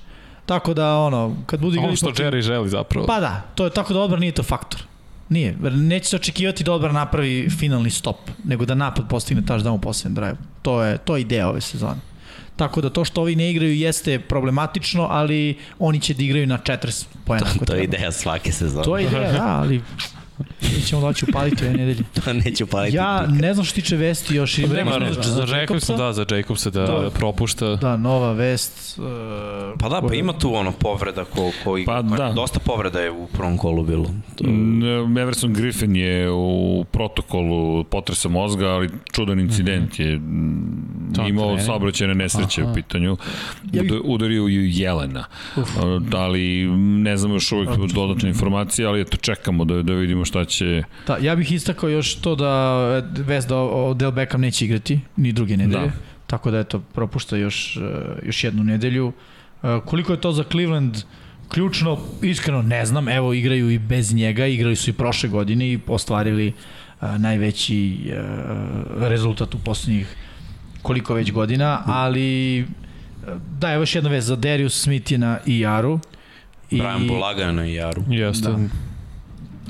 Tako 0.47 0.75
da, 0.75 0.97
ono, 0.97 1.37
kad 1.47 1.61
budu 1.61 1.73
igrali... 1.73 1.89
Ono 1.89 1.97
što 1.97 2.07
protiv... 2.07 2.27
Jerry 2.27 2.41
želi 2.41 2.69
zapravo. 2.69 3.07
Pa 3.07 3.21
da, 3.21 3.43
to 3.55 3.65
je 3.65 3.71
tako 3.71 3.95
da 3.95 4.01
odbran 4.01 4.21
nije 4.21 4.33
to 4.33 4.43
faktor. 4.43 4.81
Nije, 5.29 5.57
neće 5.61 6.09
se 6.09 6.17
očekivati 6.17 6.65
da 6.65 6.73
odbran 6.73 6.95
napravi 6.95 7.51
finalni 7.51 7.91
stop, 7.91 8.17
nego 8.45 8.65
da 8.65 8.75
napad 8.75 9.09
postigne 9.09 9.43
touchdown 9.43 9.75
u 9.75 9.81
poslednjem 9.81 10.15
drive. 10.15 10.37
To 10.63 10.83
je, 10.83 10.99
to 10.99 11.17
je 11.17 11.21
ideja 11.21 11.49
ove 11.49 11.61
sezone. 11.61 12.01
Tako 12.59 12.81
da 12.81 12.91
to 12.91 13.05
što 13.05 13.21
ovi 13.21 13.37
ne 13.37 13.51
igraju 13.51 13.75
jeste 13.75 14.19
problematično, 14.19 15.07
ali 15.11 15.59
oni 15.79 16.01
će 16.01 16.15
da 16.15 16.23
igraju 16.23 16.47
na 16.47 16.59
40 16.59 17.05
pojena. 17.25 17.47
To, 17.59 17.65
to 17.65 17.75
je 17.75 17.85
ideja 17.85 18.13
svake 18.13 18.53
sezone. 18.53 18.85
To 18.85 18.99
je 18.99 19.07
ideja, 19.07 19.33
da, 19.33 19.47
ali 19.47 19.81
Mi 20.63 20.83
ćemo 20.83 21.03
da 21.03 21.13
će 21.13 21.27
upaliti 21.29 21.65
ove 21.65 21.75
nedelje. 21.75 22.03
To 22.25 22.33
neće 22.33 22.65
upaliti. 22.65 22.97
Ja 22.97 23.27
ne 23.27 23.55
znam 23.55 23.65
što 23.65 23.75
tiče 23.75 23.97
vesti 23.97 24.35
još. 24.35 24.61
Pa 24.67 24.75
nema, 24.75 24.93
za, 25.11 25.23
za, 25.23 25.47
za 25.47 25.57
Jacobsa, 25.57 25.97
da, 25.97 26.13
za 26.13 26.27
Jacobsa 26.31 26.71
da, 26.71 26.81
da 26.81 27.11
propušta. 27.11 27.77
Da, 27.77 27.97
nova 27.97 28.33
vest. 28.33 28.99
Uh, 28.99 29.05
pa 29.81 29.89
da, 29.89 30.03
pa 30.09 30.15
ima 30.15 30.33
tu 30.33 30.55
ono 30.55 30.73
povreda 30.73 31.25
ko, 31.25 31.51
ko 31.65 31.79
pa, 31.87 32.03
da. 32.03 32.33
dosta 32.33 32.61
povreda 32.61 33.01
je 33.01 33.11
u 33.11 33.27
prvom 33.27 33.59
kolu 33.59 33.83
bilo. 33.83 34.11
To... 34.37 34.45
Mm, 34.49 35.19
Everson 35.19 35.53
Griffin 35.53 35.97
je 35.97 36.31
u 36.31 36.85
protokolu 36.91 37.85
potresa 37.85 38.29
mozga, 38.29 38.67
ali 38.67 38.91
čudan 39.13 39.41
incident 39.41 39.99
mm 39.99 40.03
-hmm. 40.03 41.23
je 41.23 41.29
imao 41.29 41.59
saobraćene 41.59 42.15
nesreće 42.15 42.63
Aha. 42.63 42.71
u 42.71 42.75
pitanju. 42.75 43.17
Udario 44.05 44.47
ju 44.47 44.63
Jelena. 44.67 45.25
Uf. 45.57 45.69
Ali 46.15 46.67
ne 46.77 47.17
znam 47.17 47.33
još 47.33 47.53
uvijek 47.53 47.71
dodatne 47.95 48.29
informacije, 48.29 48.87
ali 48.87 49.01
eto 49.01 49.17
čekamo 49.17 49.65
da, 49.65 49.83
da 49.83 49.93
vidimo 49.93 50.25
šta 50.29 50.45
će... 50.45 50.83
Da, 51.07 51.17
ja 51.21 51.37
bih 51.37 51.53
istakao 51.53 51.89
još 51.89 52.15
to 52.15 52.35
da 52.35 52.85
vest 53.27 53.49
da 53.49 53.57
Del 53.95 54.11
Beckham 54.11 54.41
neće 54.41 54.65
igrati, 54.65 55.01
ni 55.17 55.33
druge 55.33 55.57
nedelje. 55.57 55.87
Da. 55.87 55.93
Tako 56.27 56.51
da 56.51 56.59
eto, 56.59 56.81
propušta 56.81 57.37
još, 57.37 57.77
e, 57.77 57.81
još 58.27 58.45
jednu 58.45 58.65
nedelju. 58.65 59.13
E, 59.63 59.81
koliko 59.85 60.13
je 60.13 60.21
to 60.21 60.33
za 60.33 60.45
Cleveland 60.51 60.97
ključno, 61.49 61.99
iskreno 62.23 62.63
ne 62.63 62.87
znam, 62.87 63.09
evo 63.09 63.33
igraju 63.33 63.71
i 63.71 63.79
bez 63.79 64.15
njega, 64.15 64.47
igrali 64.47 64.77
su 64.77 64.91
i 64.91 64.93
prošle 64.93 65.29
godine 65.29 65.73
i 65.73 65.79
ostvarili 65.87 66.49
e, 66.49 66.53
najveći 67.19 68.13
rezultat 68.97 69.55
u 69.55 69.59
poslednjih 69.59 70.17
koliko 70.83 71.15
već 71.15 71.33
godina, 71.33 71.83
ali 71.87 72.67
da, 73.59 73.73
evo 73.73 73.83
još 73.83 73.95
jedna 73.95 74.11
vez 74.11 74.27
za 74.27 74.37
Darius 74.37 74.83
Smith 74.83 75.13
je 75.13 75.19
na 75.19 75.39
IR-u. 75.47 76.01
I... 76.71 76.79
Brian 76.79 77.07
Bulaga 77.07 77.53
na 77.53 77.67
IR-u. 77.67 78.05
Jeste. 78.09 78.49
Da. 78.49 78.59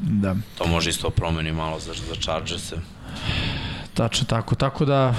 Da. 0.02 0.36
To 0.58 0.66
može 0.66 0.90
isto 0.90 1.10
promeni 1.10 1.52
malo 1.52 1.78
za, 1.80 1.92
za 1.94 2.14
Chargers-e. 2.14 2.76
Tačno 3.94 4.26
tako, 4.26 4.54
tako 4.54 4.84
da 4.84 5.14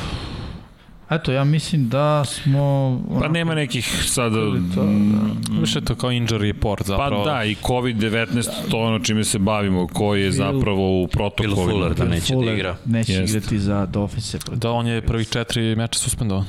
Eto, 1.10 1.31
ja 1.31 1.43
mislim 1.43 1.89
da 1.89 2.26
smo... 2.26 3.01
Pa 3.19 3.27
nema 3.27 3.56
nekih 3.56 4.03
sada... 4.06 4.35
To, 4.35 4.56
da. 4.76 5.60
Više 5.60 5.81
to 5.81 5.95
kao 5.95 6.10
injury 6.10 6.53
report 6.53 6.85
zapravo. 6.85 7.23
Pa 7.23 7.31
da, 7.31 7.43
i 7.43 7.56
COVID-19, 7.56 8.49
to 8.72 8.77
je 8.77 8.84
ono 8.84 8.99
čime 8.99 9.23
se 9.23 9.39
bavimo, 9.39 9.88
koji 9.88 10.23
je 10.23 10.31
zapravo 10.31 11.01
u 11.03 11.07
protokolu. 11.07 11.56
Bill 11.56 11.68
Fuller 11.68 11.93
da 11.93 12.06
neće 12.06 12.35
da 12.35 12.51
igra. 12.51 12.76
Neće 12.85 13.14
Jest. 13.14 13.35
igrati 13.35 13.60
za 13.60 13.85
Dolphins. 13.85 14.35
Da, 14.53 14.72
on 14.72 14.88
je 14.88 15.01
prvih 15.01 15.30
četiri 15.30 15.76
meča 15.76 15.99
suspendovan. 15.99 16.45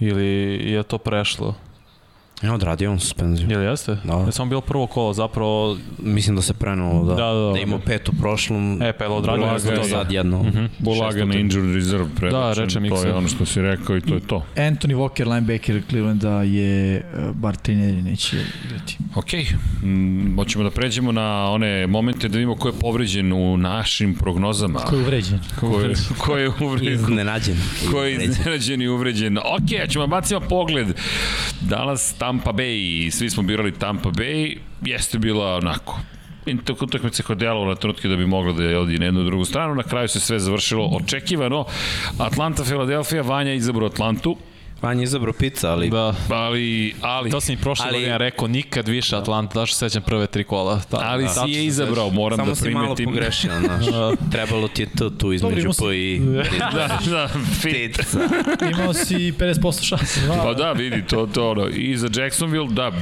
Ili 0.00 0.24
je 0.72 0.82
to 0.82 0.98
prešlo? 0.98 1.54
Ja 2.42 2.54
odradio 2.54 2.90
on 2.90 3.00
suspenziju. 3.00 3.50
Jel 3.50 3.62
jeste? 3.62 3.96
Da. 4.04 4.12
Ja 4.12 4.32
sam 4.32 4.48
bilo 4.48 4.60
prvo 4.60 4.86
kolo, 4.86 5.12
zapravo... 5.12 5.78
Mislim 5.98 6.36
da 6.36 6.42
se 6.42 6.54
prenulo, 6.54 7.04
da. 7.04 7.14
Da, 7.14 7.32
da, 7.32 7.40
da. 7.40 7.52
Da 7.52 7.58
imao 7.58 7.78
pet 7.78 8.08
u 8.08 8.12
prošlom. 8.20 8.82
E, 8.82 8.92
pa 8.92 9.04
je 9.04 9.10
odradio 9.10 9.46
Bulaga, 9.46 9.76
to 9.76 9.84
sad 9.84 10.12
jedno. 10.12 10.40
Uh 10.40 10.46
mhm. 10.46 10.58
-huh. 10.58 10.68
Bulaga 10.78 11.24
na 11.24 11.34
injured 11.34 11.74
reserve 11.74 12.06
prebačen. 12.16 12.40
Da, 12.40 12.64
rečem 12.64 12.88
To 12.88 13.04
je 13.04 13.14
ono 13.14 13.28
što 13.28 13.46
si 13.46 13.62
rekao 13.62 13.96
i 13.96 14.00
to 14.00 14.14
je 14.14 14.20
to. 14.20 14.44
Anthony 14.56 14.94
Walker, 14.94 15.28
linebacker 15.28 15.82
Clevelanda 15.88 16.42
je 16.42 16.96
e, 16.96 17.02
bar 17.34 17.56
nedelje 17.68 18.02
neće 18.02 18.36
igrati. 18.64 18.98
Ok, 19.14 19.32
mm, 19.82 20.36
hoćemo 20.36 20.64
da 20.64 20.70
pređemo 20.70 21.12
na 21.12 21.50
one 21.50 21.86
momente 21.86 22.28
da 22.28 22.38
vidimo 22.38 22.56
ko 22.56 22.68
je 22.68 22.74
povređen 22.80 23.32
u 23.32 23.56
našim 23.56 24.14
prognozama. 24.14 24.78
Ko 24.78 24.96
je 24.96 25.02
uvređen? 25.02 25.40
Ko 25.60 25.80
je, 25.80 25.94
ko 26.18 26.36
je 26.36 26.48
uvređen? 26.66 26.94
Iznenađen. 26.94 27.56
Ko 27.90 28.02
je 28.02 28.24
iznenađen 28.24 28.82
i 28.82 28.88
uvređen? 28.88 29.38
Ok, 29.38 29.90
ćemo 29.90 30.06
bacimo 30.06 30.40
pogled. 30.40 30.86
Danas 31.60 32.14
tamo 32.18 32.31
Tampa 32.32 32.52
Bay 32.52 33.06
i 33.06 33.10
svi 33.10 33.30
smo 33.30 33.42
birali 33.42 33.72
Tampa 33.72 34.08
Bay, 34.08 34.56
jeste 34.82 35.18
bila 35.18 35.56
onako 35.56 35.98
utakmica 36.80 37.22
koja 37.22 37.36
djelo 37.36 37.64
na 37.66 37.74
trenutke 37.74 38.08
da 38.08 38.16
bi 38.16 38.26
mogla 38.26 38.52
da 38.52 38.64
je 38.64 38.78
odi 38.78 38.98
na 38.98 39.04
jednu 39.04 39.24
drugu 39.24 39.44
stranu. 39.44 39.74
Na 39.74 39.82
kraju 39.82 40.08
se 40.08 40.20
sve 40.20 40.38
završilo 40.38 40.84
očekivano. 40.86 41.64
Atlanta, 42.18 42.64
Philadelphia, 42.64 43.22
Vanja 43.22 43.52
izabrao 43.52 43.86
Atlantu. 43.86 44.36
Vanja 44.82 45.02
izabrao 45.02 45.32
pizza, 45.32 45.72
ali... 45.72 45.90
Da. 45.90 46.14
Ali, 46.28 46.94
ali... 47.00 47.30
To 47.30 47.40
sam 47.40 47.54
i 47.54 47.58
prošle 47.58 47.84
ali... 47.88 47.98
godine 47.98 48.18
rekao, 48.18 48.48
nikad 48.48 48.88
više 48.88 49.16
Atlanta, 49.16 49.60
daš 49.60 49.74
sećam 49.74 50.02
prve 50.02 50.26
tri 50.26 50.44
kola. 50.44 50.80
Ta, 50.90 50.98
ali 51.02 51.24
da. 51.24 51.28
si 51.28 51.50
je 51.50 51.66
izabrao, 51.66 52.10
moram 52.10 52.36
Samo 52.36 52.50
da 52.50 52.60
primetim. 52.60 52.82
Samo 52.82 52.96
si 52.96 53.06
malo 53.06 53.12
pogrešio, 53.12 53.50
znaš. 53.60 53.86
Da. 53.86 54.16
Trebalo 54.30 54.68
ti 54.68 54.82
je 54.82 54.88
to 54.98 55.10
tu 55.10 55.32
između 55.32 55.70
P 55.78 55.96
i... 55.96 56.20
da, 56.74 56.98
da, 57.10 57.28
pizza. 57.62 58.20
Imao 58.70 58.94
si 58.94 59.14
50% 59.14 59.84
šanse. 59.84 60.20
Pa 60.44 60.54
da, 60.54 60.72
vidi, 60.72 61.06
to, 61.06 61.26
to 61.26 61.50
ono. 61.50 61.68
I 61.68 61.96
za 61.96 62.08
Jacksonville, 62.14 62.68
da, 62.68 62.92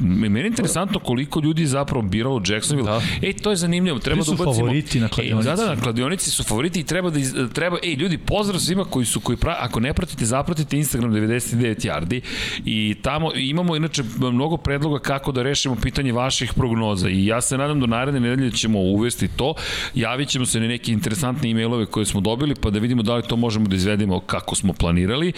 meni 0.00 0.40
je 0.40 0.46
interesantno 0.46 1.00
koliko 1.00 1.40
ljudi 1.40 1.66
zapravo 1.66 2.02
biralo 2.02 2.42
Jacksonville. 2.46 2.90
Da. 2.90 3.02
Ej, 3.22 3.32
to 3.32 3.50
je 3.50 3.56
zanimljivo, 3.56 3.98
treba 3.98 4.22
da 4.24 4.32
ubacimo. 4.32 4.54
favoriti 4.54 5.00
na 5.00 5.08
kladionici. 5.08 5.48
Ej, 5.48 5.56
da, 5.56 5.62
da, 5.62 5.74
na 5.74 5.80
kladionici 5.80 6.30
su 6.30 6.44
favoriti 6.44 6.80
i 6.80 6.84
treba 6.84 7.10
da 7.10 7.18
iz, 7.18 7.34
treba 7.52 7.76
ej 7.82 7.94
ljudi, 7.94 8.18
pozdrav 8.18 8.60
svima 8.60 8.84
koji 8.84 9.06
su 9.06 9.20
koji 9.20 9.36
pra, 9.36 9.56
ako 9.60 9.80
ne 9.80 9.92
pratite, 9.92 10.24
zapratite 10.24 10.76
Instagram 10.76 11.12
99 11.12 11.88
yardi 11.88 12.20
i 12.64 12.96
tamo 13.02 13.30
imamo 13.34 13.76
inače 13.76 14.02
mnogo 14.18 14.56
predloga 14.56 14.98
kako 14.98 15.32
da 15.32 15.42
rešimo 15.42 15.76
pitanje 15.82 16.12
vaših 16.12 16.52
prognoza 16.56 17.08
i 17.08 17.26
ja 17.26 17.40
se 17.40 17.58
nadam 17.58 17.80
do 17.80 17.86
naredne 17.86 18.20
nedelje 18.20 18.52
ćemo 18.52 18.78
uvesti 18.78 19.28
to. 19.28 19.54
Javit 19.94 20.28
ćemo 20.28 20.46
se 20.46 20.60
na 20.60 20.66
neke 20.66 20.92
interesantne 20.92 21.50
e-mailove 21.50 21.86
koje 21.86 22.06
smo 22.06 22.20
dobili 22.20 22.54
pa 22.54 22.70
da 22.70 22.78
vidimo 22.78 23.02
da 23.02 23.14
li 23.14 23.22
to 23.22 23.36
možemo 23.36 23.68
da 23.68 23.76
izvedemo 23.76 24.20
kako 24.20 24.54
smo 24.54 24.72
planirali 24.72 25.32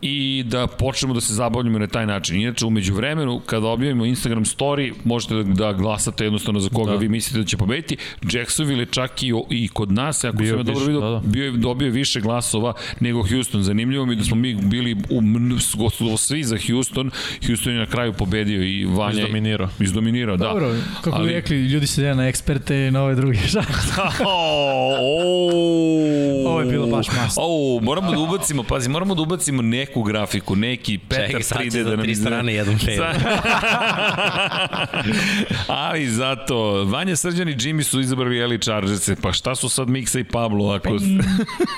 i 0.00 0.44
da 0.46 0.66
počnemo 0.66 1.14
da 1.14 1.20
se 1.20 1.34
zabavljamo 1.34 1.78
na 1.78 1.86
taj 1.86 2.06
način. 2.06 2.40
Inače, 2.40 2.66
umeđu 2.66 2.94
vremenu, 2.94 3.40
kada 3.46 3.66
objavimo 3.66 4.01
Instagram 4.04 4.44
story, 4.44 4.92
možete 5.04 5.34
da, 5.34 5.42
da 5.42 5.72
glasate 5.72 6.24
jednostavno 6.24 6.60
za 6.60 6.68
koga 6.68 6.92
da. 6.92 6.96
vi 6.96 7.08
mislite 7.08 7.38
da 7.38 7.44
će 7.44 7.56
pobediti. 7.56 7.96
Jacksonville 8.32 8.82
je 8.82 8.86
čak 8.86 9.22
i, 9.22 9.32
i 9.50 9.68
kod 9.68 9.92
nas, 9.92 10.24
ako 10.24 10.36
bio 10.36 10.48
sam 10.48 10.58
ja 10.58 10.62
dobro 10.62 10.84
vidio, 10.84 11.00
da, 11.00 11.10
da. 11.10 11.20
bio 11.24 11.44
je 11.44 11.50
dobio 11.50 11.90
više 11.90 12.20
glasova 12.20 12.72
nego 13.00 13.28
Houston. 13.28 13.62
Zanimljivo 13.62 14.06
mi 14.06 14.16
da 14.16 14.24
smo 14.24 14.36
mi 14.36 14.54
bili 14.54 14.96
u, 15.10 15.20
gotovo 15.74 16.16
svi 16.16 16.44
za 16.44 16.56
Houston. 16.66 17.10
Houston 17.46 17.72
je 17.72 17.78
na 17.78 17.86
kraju 17.86 18.12
pobedio 18.12 18.62
i 18.62 18.84
Vanja 18.84 19.20
izdominirao. 19.20 19.68
Izdominirao, 19.80 20.36
da. 20.36 20.44
Dobro, 20.44 20.74
kako 21.04 21.16
Ali... 21.16 21.28
bi 21.28 21.34
rekli, 21.34 21.56
ljudi 21.56 21.86
se 21.86 22.02
dela 22.02 22.14
na 22.14 22.28
eksperte 22.28 22.86
i 22.86 22.90
na 22.90 23.02
ove 23.02 23.14
druge. 23.14 23.38
Ovo 26.46 26.60
je 26.60 26.66
bilo 26.66 26.86
baš 26.86 27.06
masno. 27.16 27.42
O, 27.46 27.80
moramo 27.82 28.12
da 28.12 28.18
ubacimo, 28.18 28.62
pazi, 28.62 28.88
moramo 28.88 29.14
da 29.14 29.22
ubacimo 29.22 29.62
neku 29.62 30.02
grafiku, 30.02 30.56
neki 30.56 30.98
Petar 30.98 31.26
Čekaj, 31.26 31.66
3D 31.66 31.84
da 31.84 31.90
nam 31.90 32.04
tri 32.04 32.14
strane 32.14 32.54
jedan 32.54 32.78
fail. 32.78 33.02
Ali 35.66 36.06
zato, 36.08 36.84
Vanja 36.84 37.16
Srđan 37.16 37.48
i 37.48 37.56
Jimmy 37.56 37.82
su 37.82 38.00
izabrali 38.00 38.38
Eli 38.38 38.60
Chargerse, 38.60 39.16
pa 39.22 39.32
šta 39.32 39.54
su 39.54 39.68
sad 39.68 39.88
Miksa 39.88 40.20
i 40.20 40.24
Pablo? 40.24 40.72
Ako... 40.72 40.98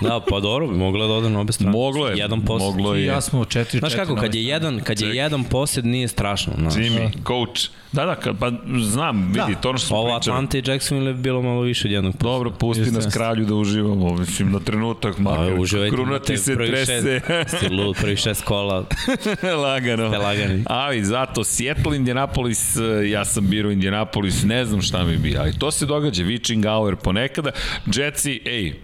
da, 0.02 0.20
pa 0.30 0.40
dobro, 0.40 0.66
bi 0.66 0.76
moglo 0.76 1.06
da 1.06 1.12
ode 1.14 1.30
na 1.30 1.40
obe 1.40 1.52
strane. 1.52 1.72
Moglo 1.72 2.08
je. 2.08 2.18
Jedan 2.18 2.40
posed. 2.40 2.66
Moglo 2.66 2.94
je. 2.94 3.04
Ja 3.04 3.20
smo 3.20 3.44
4 3.44 3.78
Znaš 3.78 3.94
kako, 3.94 4.16
kad 4.16 4.34
je 4.34 4.44
jedan, 4.44 4.80
kad 4.80 5.00
je 5.00 5.16
jedan 5.16 5.44
posed 5.44 5.86
nije 5.86 6.08
strašno. 6.08 6.52
Znaš. 6.58 6.74
Jimmy, 6.74 7.10
coach. 7.26 7.68
Da, 7.94 8.04
da, 8.04 8.34
pa 8.40 8.52
znam, 8.80 9.26
vidi, 9.26 9.54
da. 9.54 9.60
to 9.60 9.68
ono 9.68 9.78
što 9.78 9.86
smo 9.86 9.96
Ovo 9.96 10.16
Atlanta 10.16 10.58
i 10.58 10.62
Jacksonville 10.66 11.10
je 11.10 11.14
bilo 11.14 11.42
malo 11.42 11.60
više 11.60 11.88
od 11.88 11.92
jednog 11.92 12.12
poseda. 12.12 12.32
Dobro, 12.32 12.50
pusti 12.50 12.80
Just 12.80 12.94
nas 12.94 13.14
kralju 13.14 13.44
da 13.44 13.54
uživamo, 13.54 14.14
mislim, 14.14 14.52
na 14.52 14.60
trenutak, 14.60 15.18
makar. 15.18 15.52
A, 15.52 15.60
uživajte, 15.60 15.96
krunati 15.96 16.36
se, 16.36 16.54
trese. 16.54 17.20
Šest, 17.26 17.58
si 17.60 17.68
lud, 17.68 17.96
prvi 18.00 18.16
šest 18.16 18.44
kola. 18.44 18.84
Lagano. 19.64 20.08
Ste 20.08 20.18
lagani. 20.18 20.64
Ali 20.66 21.04
zato, 21.04 21.44
Seattle, 21.44 21.96
Indianapolis, 21.96 22.76
ja 23.10 23.24
sam 23.24 23.48
birao 23.48 23.72
Indianapolis, 23.72 24.42
ne 24.42 24.64
znam 24.64 24.82
šta 24.82 25.04
mi 25.04 25.16
bi, 25.16 25.36
ali 25.38 25.58
to 25.58 25.70
se 25.70 25.86
događa, 25.86 26.22
Witching 26.24 26.76
Hour 26.76 26.96
ponekada. 26.96 27.50
Jetsi, 27.86 28.40
ej, 28.44 28.74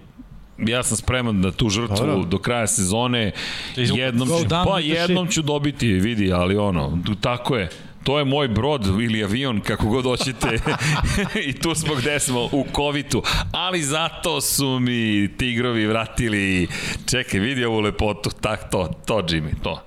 ja 0.58 0.82
sam 0.82 0.96
spreman 0.96 1.42
da 1.42 1.52
tu 1.52 1.68
žrtvu 1.68 1.96
Dobro. 1.96 2.24
do 2.24 2.38
kraja 2.38 2.66
sezone 2.66 3.32
jednom 3.76 4.28
ću, 4.28 4.48
pa 4.48 4.80
jednom 4.80 5.28
ću 5.28 5.42
dobiti, 5.42 5.86
vidi, 5.92 6.32
ali 6.32 6.56
ono, 6.56 6.98
tako 7.20 7.56
je. 7.56 7.68
To 8.04 8.18
je 8.18 8.24
moj 8.24 8.48
brod 8.48 8.86
ili 8.86 9.24
avion, 9.24 9.60
kako 9.60 9.86
god 9.86 10.04
hoćete. 10.04 10.58
I 11.48 11.52
tu 11.52 11.74
smo 11.74 11.94
gde 11.94 12.20
smo, 12.20 12.48
u 12.52 12.64
kovitu. 12.72 13.22
Ali 13.52 13.82
zato 13.82 14.40
su 14.40 14.78
mi 14.80 15.30
tigrovi 15.36 15.86
vratili. 15.86 16.68
Čekaj, 17.10 17.40
vidi 17.40 17.64
ovu 17.64 17.80
lepotu. 17.80 18.30
Tak, 18.40 18.70
to, 18.70 18.90
to, 19.06 19.22
Jimmy, 19.22 19.62
to. 19.62 19.82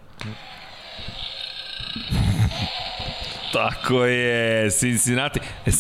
Tako 3.53 4.05
je, 4.05 4.71
Cincinnati. 4.71 5.39
E, 5.65 5.71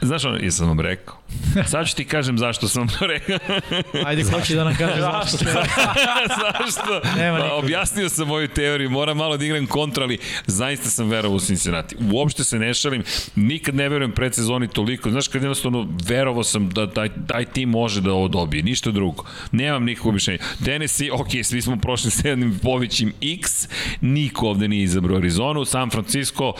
znaš 0.00 0.24
ono, 0.24 0.36
jesam 0.36 0.68
vam 0.68 0.80
rekao. 0.80 1.21
Sad 1.70 1.88
ću 1.88 1.96
ti 1.96 2.04
kažem 2.04 2.38
zašto 2.38 2.68
sam 2.68 2.88
to 2.88 3.06
rekao. 3.06 3.38
Ajde, 4.06 4.24
ko 4.24 4.40
će 4.40 4.54
da 4.54 4.64
nam 4.64 4.74
kaže 4.76 5.00
zašto? 5.00 5.36
zašto? 5.36 7.00
Nema 7.18 7.38
pa, 7.38 7.54
objasnio 7.54 8.08
sam 8.08 8.28
moju 8.28 8.48
teoriju, 8.48 8.90
moram 8.90 9.16
malo 9.16 9.36
da 9.36 9.44
igram 9.44 9.66
kontra, 9.66 10.04
ali 10.04 10.18
zaista 10.46 10.90
sam 10.90 11.08
verovao 11.08 11.36
u 11.36 11.40
Cincinnati. 11.40 11.96
Uopšte 12.12 12.44
se 12.44 12.58
ne 12.58 12.74
šalim, 12.74 13.04
nikad 13.36 13.74
ne 13.74 13.88
verujem 13.88 14.12
pred 14.12 14.34
sezoni 14.34 14.68
toliko. 14.68 15.10
Znaš, 15.10 15.28
kad 15.28 15.42
jednostavno 15.42 15.88
verovao 16.08 16.44
sam 16.44 16.70
da 16.70 16.90
taj, 16.90 17.08
taj 17.26 17.44
tim 17.44 17.68
može 17.68 18.00
da 18.00 18.12
ovo 18.12 18.28
dobije, 18.28 18.62
ništa 18.62 18.90
drugo. 18.90 19.24
Nemam 19.52 19.84
nikakvo 19.84 20.08
objašnjenje. 20.08 20.38
Tennessee, 20.64 21.12
ok, 21.12 21.28
svi 21.42 21.62
smo 21.62 21.76
prošli 21.76 22.10
s 22.10 22.24
jednim 22.24 22.58
povićim 22.62 23.12
X, 23.22 23.68
niko 24.00 24.46
ovde 24.48 24.68
nije 24.68 24.82
izabrao 24.82 25.16
Arizonu, 25.16 25.64
San 25.64 25.90
Francisco, 25.90 26.52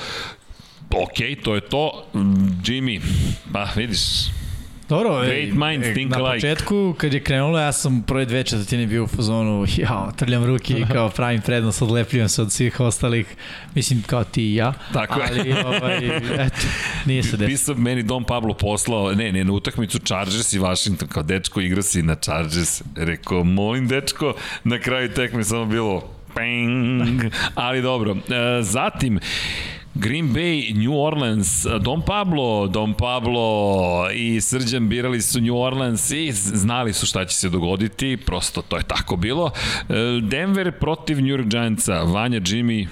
ok, 0.91 1.43
to 1.43 1.55
je 1.55 1.61
to. 1.61 2.05
Jimmy, 2.65 3.01
pa 3.53 3.69
vidiš, 3.77 3.99
Dobro, 4.93 5.21
Great 5.25 5.55
minds 5.55 5.89
think 5.95 6.11
na 6.11 6.19
alike. 6.19 6.35
početku, 6.37 6.95
kad 6.99 7.15
je 7.15 7.21
krenulo, 7.21 7.59
ja 7.59 7.73
sam 7.73 8.03
prve 8.03 8.25
dve 8.25 8.45
četvrtine 8.45 8.87
bio 8.87 9.05
u 9.05 9.07
fazonu, 9.07 9.67
jao, 9.77 10.13
trljam 10.17 10.45
ruke 10.45 10.73
i 10.73 10.85
kao 10.93 11.09
pravim 11.09 11.41
prednost, 11.41 11.83
odlepljujem 11.83 12.29
se 12.29 12.43
od 12.43 12.53
svih 12.53 12.81
ostalih, 12.81 13.37
mislim 13.75 14.03
kao 14.07 14.25
ti 14.25 14.43
i 14.43 14.55
ja. 14.55 14.73
Tako 14.93 15.21
je. 15.21 15.27
Ali, 15.31 15.53
ovaj, 15.53 15.97
eto, 16.47 16.67
nije 17.07 17.23
se 17.23 17.37
desilo. 17.37 17.49
Pisao 17.49 17.75
meni 17.75 18.03
Don 18.03 18.25
Pablo 18.25 18.55
poslao, 18.55 19.13
ne, 19.13 19.33
ne, 19.33 19.45
na 19.45 19.53
utakmicu 19.53 19.99
Chargers 19.99 20.53
i 20.53 20.59
Washington, 20.59 21.09
kao 21.09 21.23
dečko 21.23 21.61
igra 21.61 21.83
si 21.83 22.03
na 22.03 22.15
Chargers. 22.15 22.83
Rekao, 22.97 23.45
molim 23.45 23.89
dečko, 23.89 24.35
na 24.65 24.79
kraju 24.79 25.09
tekme 25.09 25.45
samo 25.45 25.65
bilo, 25.65 26.11
ping, 26.37 27.33
ali 27.55 27.83
dobro. 27.83 28.13
E, 28.13 28.63
zatim, 28.63 29.19
Green 29.95 30.33
Bay, 30.35 30.73
New 30.75 30.95
Orleans, 30.95 31.67
Don 31.81 32.03
Pablo, 32.03 32.67
Don 32.67 32.95
Pablo 32.95 34.11
i 34.15 34.41
Srđan 34.41 34.89
birali 34.89 35.23
su 35.23 35.41
New 35.41 35.57
Orleans 35.57 36.11
i 36.11 36.33
znali 36.33 36.93
su 36.93 37.07
šta 37.07 37.25
će 37.25 37.37
se 37.37 37.49
dogoditi, 37.49 38.19
prosto 38.27 38.63
to 38.63 38.77
je 38.77 38.83
tako 38.83 39.17
bilo. 39.17 39.51
E, 39.89 39.95
Denver 40.23 40.73
protiv 40.73 41.17
New 41.17 41.37
York 41.37 41.49
Giantsa, 41.49 42.03
Vanja, 42.03 42.41
Jimmy, 42.41 42.87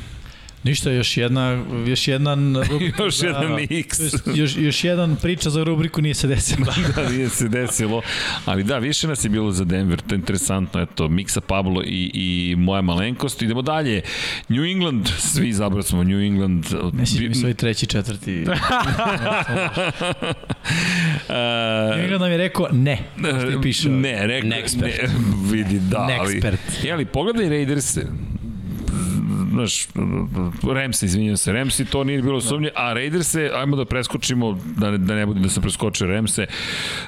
Ništa, 0.64 0.90
još 0.90 1.16
jedna, 1.16 1.64
još 1.86 2.08
jedan 2.14 2.56
rubrika 2.70 3.02
još 3.02 3.16
za, 3.16 3.26
jedan 3.26 3.58
X. 3.70 3.98
Još, 4.34 4.56
još 4.56 4.84
jedan 4.84 5.16
priča 5.16 5.50
za 5.50 5.64
rubriku 5.64 6.02
nije 6.02 6.14
se 6.14 6.26
desilo. 6.26 6.66
da, 6.96 7.08
nije 7.08 7.28
se 7.28 7.48
desilo. 7.48 8.02
Ali 8.44 8.64
da, 8.64 8.78
više 8.78 9.08
nas 9.08 9.24
je 9.24 9.28
bilo 9.28 9.52
za 9.52 9.64
Denver, 9.64 10.00
to 10.00 10.14
je 10.14 10.18
interesantno. 10.18 10.80
Eto, 10.80 11.08
Miksa 11.08 11.40
Pablo 11.40 11.82
i, 11.86 12.10
i 12.14 12.54
moja 12.58 12.82
malenkost. 12.82 13.42
Idemo 13.42 13.62
dalje. 13.62 14.02
New 14.48 14.64
England, 14.64 15.08
svi 15.18 15.48
izabrali 15.48 15.82
smo 15.82 16.04
New 16.04 16.20
England. 16.20 16.66
Ne 16.92 17.06
si 17.06 17.28
mi 17.28 17.34
svoj 17.34 17.54
treći, 17.54 17.86
četvrti. 17.86 18.30
New 21.90 22.00
England 22.02 22.20
nam 22.20 22.30
je 22.30 22.36
rekao 22.36 22.68
ne. 22.72 22.98
Što 23.50 23.60
piše. 23.60 23.88
Ne, 23.88 24.26
rekao, 24.26 24.50
ne, 24.50 24.62
vidi, 25.52 25.78
da. 25.78 26.08
Ali, 26.20 26.42
ali 26.92 27.04
pogledaj 27.04 27.48
Raiderse 27.48 28.06
znaš, 29.50 29.88
Remsi, 30.74 31.06
izvinjam 31.06 31.36
se, 31.36 31.52
Remsi, 31.52 31.84
to 31.84 32.04
nije 32.04 32.22
bilo 32.22 32.40
sumnje, 32.40 32.70
a 32.74 32.92
Raiderse, 32.92 33.50
ajmo 33.54 33.76
da 33.76 33.84
preskočimo, 33.84 34.58
da 34.76 34.90
ne, 34.90 34.98
da 34.98 35.14
ne 35.14 35.26
bude 35.26 35.40
da 35.40 35.48
se 35.48 35.60
preskoče 35.60 36.06
Remse. 36.06 36.46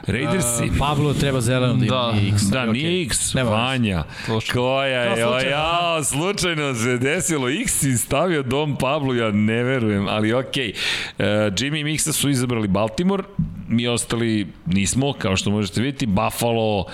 Raidersi... 0.06 0.64
Uh, 0.70 0.78
Pavlo 0.78 1.14
treba 1.14 1.40
zeleno 1.40 1.74
da 1.74 1.84
ima 1.84 1.96
da, 1.96 2.34
X. 2.34 2.42
Da, 2.42 2.60
okay. 2.60 2.72
nije 2.72 3.06
X, 3.06 3.34
Nema 3.34 3.50
Vanja. 3.50 4.04
Koja 4.52 4.86
je, 4.86 5.10
no, 5.10 5.16
slučajno. 5.16 5.50
ja, 5.50 6.04
slučajno 6.04 6.74
se 6.74 6.98
desilo, 6.98 7.48
X 7.48 7.82
i 7.82 7.98
stavio 7.98 8.42
Dom 8.42 8.76
Pablo, 8.76 9.14
ja 9.14 9.30
ne 9.30 9.62
verujem, 9.62 10.08
ali 10.08 10.32
okej. 10.32 10.72
Okay. 10.72 11.46
Uh, 11.46 11.54
Jimmy 11.54 11.80
i 11.80 11.84
Mixa 11.84 12.12
su 12.12 12.30
izabrali 12.30 12.68
Baltimore, 12.68 13.22
mi 13.68 13.88
ostali 13.88 14.46
nismo, 14.66 15.12
kao 15.12 15.36
što 15.36 15.50
možete 15.50 15.80
vidjeti, 15.80 16.06
Buffalo, 16.06 16.84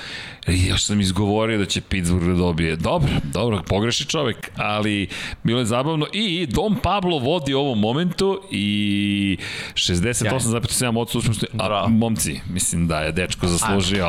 još 0.49 0.85
sam 0.85 1.01
izgovorio 1.01 1.59
da 1.59 1.65
će 1.65 1.81
Pittsburgh 1.81 2.27
da 2.27 2.35
dobije. 2.35 2.77
Dobro, 2.77 3.11
dobro, 3.23 3.63
pogreši 3.67 4.05
čovek, 4.05 4.51
ali 4.57 5.09
bilo 5.45 5.59
je 5.59 5.67
zabavno 5.67 6.07
i 6.13 6.47
Dom 6.47 6.77
Pablo 6.83 7.19
vodi 7.19 7.55
u 7.55 7.61
ovom 7.61 7.81
momentu 7.81 8.41
i 8.51 9.39
68,7 9.75 10.99
od 10.99 11.07
uspešnosti, 11.07 11.47
a 11.59 11.89
momci, 11.89 12.41
mislim 12.51 12.89
da 12.89 13.01
je 13.01 13.13
dečko 13.13 13.47
zaslužio. 13.47 14.07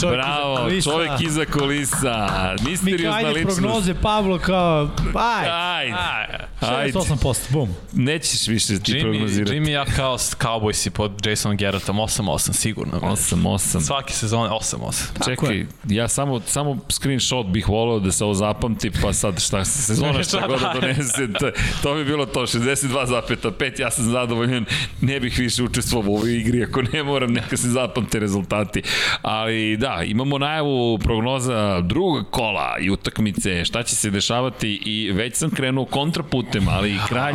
Čovjek 0.00 0.20
Bravo, 0.20 0.68
iza 0.68 0.90
čovjek 0.90 1.12
iza 1.20 1.44
kulisa. 1.44 2.28
Misteriozna 2.66 3.28
ličnost. 3.28 3.58
Mi 3.58 3.62
prognoze 3.62 3.94
Pablo 3.94 4.38
kao, 4.38 4.90
aj, 5.14 5.48
aj, 5.50 5.92
aj. 5.92 6.52
68%, 6.60 7.36
bum. 7.50 7.68
Nećeš 7.92 8.46
više 8.46 8.78
ti 8.78 8.92
Jimmy, 8.92 9.02
prognozirati. 9.02 9.56
Jimmy 9.56 9.68
ja 9.68 9.84
kao 9.84 10.18
Cowboysi 10.18 10.90
pod 10.90 11.26
Jasonom 11.26 11.56
Garrettom, 11.56 11.96
8-8 11.96 12.52
sigurno. 12.52 13.00
8-8. 13.00 13.80
Svake 13.92 14.12
sezone 14.12 14.50
8-8. 14.50 15.24
Čekaj, 15.24 15.66
ja 15.84 16.08
samo, 16.08 16.40
samo 16.40 16.78
screenshot 16.88 17.46
bih 17.46 17.68
volao 17.68 18.00
da 18.00 18.12
se 18.12 18.24
ovo 18.24 18.34
zapamti, 18.34 18.90
pa 19.02 19.12
sad 19.12 19.40
šta 19.40 19.64
sezona 19.64 20.22
šta 20.22 20.46
god 20.46 20.60
da 20.60 20.72
donese, 20.80 21.28
to, 21.40 21.50
to 21.82 21.94
bi 21.94 22.04
bilo 22.04 22.26
to, 22.26 22.40
62,5, 22.40 23.80
ja 23.80 23.90
sam 23.90 24.04
zadovoljan, 24.04 24.64
ne 25.00 25.20
bih 25.20 25.38
više 25.38 25.62
učestvovao 25.62 26.12
u 26.12 26.16
ovoj 26.16 26.36
igri, 26.36 26.64
ako 26.64 26.82
ne 26.82 27.02
moram, 27.02 27.32
neka 27.32 27.56
se 27.56 27.68
zapamte 27.68 28.18
rezultati. 28.18 28.82
Ali 29.22 29.76
da, 29.76 29.92
da, 29.96 30.04
imamo 30.04 30.38
najavu 30.38 30.98
prognoza 30.98 31.80
drugog 31.80 32.30
kola 32.30 32.76
i 32.80 32.90
utakmice, 32.90 33.64
šta 33.64 33.82
će 33.82 33.96
se 33.96 34.10
dešavati 34.10 34.80
i 34.84 35.12
već 35.12 35.36
sam 35.36 35.50
krenuo 35.50 35.84
kontraputem, 35.84 36.68
ali 36.68 36.98
kralj, 37.08 37.34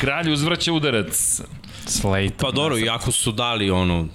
kralj 0.00 0.32
uzvraća 0.32 0.72
udarac. 0.72 1.40
Slate. 1.86 2.34
Pa 2.40 2.50
dobro, 2.50 2.78
iako 2.78 3.12
su 3.12 3.32
dali 3.32 3.70
ono, 3.70 4.06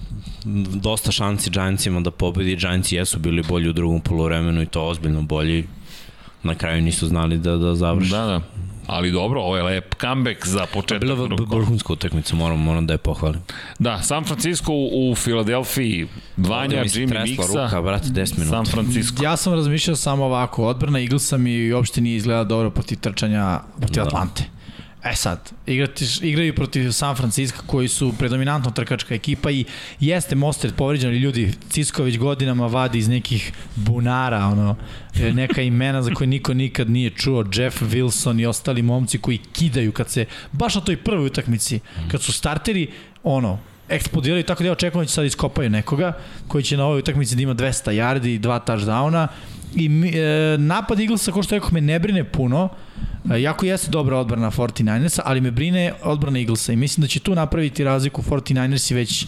dosta 0.76 1.12
šanci 1.12 1.50
Giantsima 1.50 2.02
da 2.02 2.12
pobedi, 2.12 2.56
Giantsi 2.56 2.96
jesu 2.96 3.20
bili 3.20 3.44
bolji 3.44 3.70
u 3.70 3.74
drugom 3.74 4.02
polovremenu 4.02 4.62
i 4.62 4.66
to 4.66 4.88
ozbiljno 4.88 5.22
bolji. 5.22 5.66
Na 6.44 6.56
kraju 6.56 6.82
nisu 6.82 7.08
znali 7.08 7.38
da, 7.38 7.56
da 7.58 7.76
završi. 7.76 8.12
Da, 8.12 8.26
da. 8.26 8.42
Ali 8.88 9.12
dobro, 9.12 9.42
ovo 9.42 9.58
je 9.58 9.64
lep 9.64 9.96
comeback 10.02 10.48
za 10.48 10.66
početak. 10.74 11.02
Bila 11.02 11.16
vrhunska 11.50 11.94
utakmica, 11.94 12.36
moram, 12.36 12.60
moram 12.60 12.88
da 12.88 12.94
je 12.94 12.98
pohvalim. 12.98 13.42
Da, 13.80 14.02
San 14.02 14.24
Francisco 14.24 14.72
u, 14.74 15.16
Filadelfiji, 15.16 16.08
Vanja, 16.38 16.82
mi 16.84 16.90
se 16.90 17.00
Jimmy 17.00 17.10
tresla 17.10 17.46
Mixa, 17.46 17.66
ruka, 17.66 17.82
brate, 17.82 18.08
10 18.08 18.38
minuta. 18.38 18.58
San 18.58 18.66
Francisco. 18.66 19.24
Ja 19.24 19.38
sam 19.38 19.54
razmišljao 19.54 19.96
samo 19.96 20.26
ovako, 20.26 20.66
odbrana 20.68 21.00
Eaglesa 21.00 21.38
mi 21.38 21.74
uopšte 21.74 22.02
nije 22.02 22.18
izgleda 22.18 22.44
dobro 22.44 22.70
protiv 22.70 23.00
trčanja 23.00 23.60
protiv 23.78 23.96
Da. 23.96 24.08
Atlante. 24.08 24.44
E 25.04 25.16
sad, 25.16 25.52
igrati, 25.66 26.06
igraju 26.22 26.56
protiv 26.56 26.92
San 26.92 27.16
Francisco 27.16 27.64
koji 27.68 27.88
su 27.88 28.14
predominantno 28.20 28.72
trkačka 28.72 29.16
ekipa 29.16 29.52
i 29.52 29.66
jeste 30.00 30.36
Mostert 30.36 30.76
povređen, 30.76 31.10
ali 31.10 31.20
ljudi, 31.20 31.54
Cisco 31.70 32.04
već 32.04 32.18
godinama 32.18 32.68
vadi 32.68 32.98
iz 32.98 33.08
nekih 33.08 33.52
bunara, 33.76 34.46
ono, 34.46 34.76
e, 35.22 35.34
neka 35.34 35.62
imena 35.62 36.02
za 36.02 36.14
koje 36.14 36.28
niko 36.28 36.54
nikad 36.54 36.90
nije 36.90 37.10
čuo, 37.10 37.46
Jeff 37.54 37.82
Wilson 37.82 38.42
i 38.42 38.46
ostali 38.46 38.82
momci 38.82 39.18
koji 39.18 39.38
kidaju 39.38 39.92
kad 39.92 40.10
se, 40.10 40.26
baš 40.52 40.76
na 40.76 40.82
toj 40.82 40.98
prvoj 40.98 41.26
utakmici, 41.26 41.80
kad 42.12 42.22
su 42.22 42.34
starteri, 42.34 42.88
ono, 43.24 43.60
eksplodirali, 43.90 44.44
tako 44.44 44.64
da 44.64 44.70
ja 44.70 44.74
očekujem 44.74 45.04
da 45.04 45.08
će 45.08 45.14
sad 45.14 45.26
iskopaju 45.26 45.70
nekoga 45.70 46.18
koji 46.48 46.64
će 46.64 46.78
na 46.78 46.86
ovoj 46.86 47.00
utakmici 47.00 47.36
da 47.36 47.42
ima 47.42 47.56
200 47.56 47.92
yardi 47.92 48.28
i 48.28 48.40
dva 48.40 48.60
touchdowna 48.68 49.28
i 49.76 49.86
e, 49.86 50.58
napad 50.58 51.00
Eaglesa, 51.00 51.32
ko 51.32 51.44
što 51.44 51.56
rekao, 51.56 51.70
me 51.72 51.82
ne 51.82 52.00
brine 52.00 52.24
puno, 52.24 52.70
jako 53.26 53.66
jeste 53.66 53.92
dobra 53.92 54.18
odbrana 54.18 54.52
49ersa, 54.52 55.22
ali 55.26 55.42
me 55.42 55.52
brine 55.52 55.94
odbrana 56.04 56.40
Eaglesa 56.40 56.74
i 56.74 56.76
mislim 56.76 57.02
da 57.02 57.08
će 57.08 57.20
tu 57.20 57.36
napraviti 57.36 57.84
razliku 57.84 58.22
49ersi 58.22 58.96
već 58.96 59.26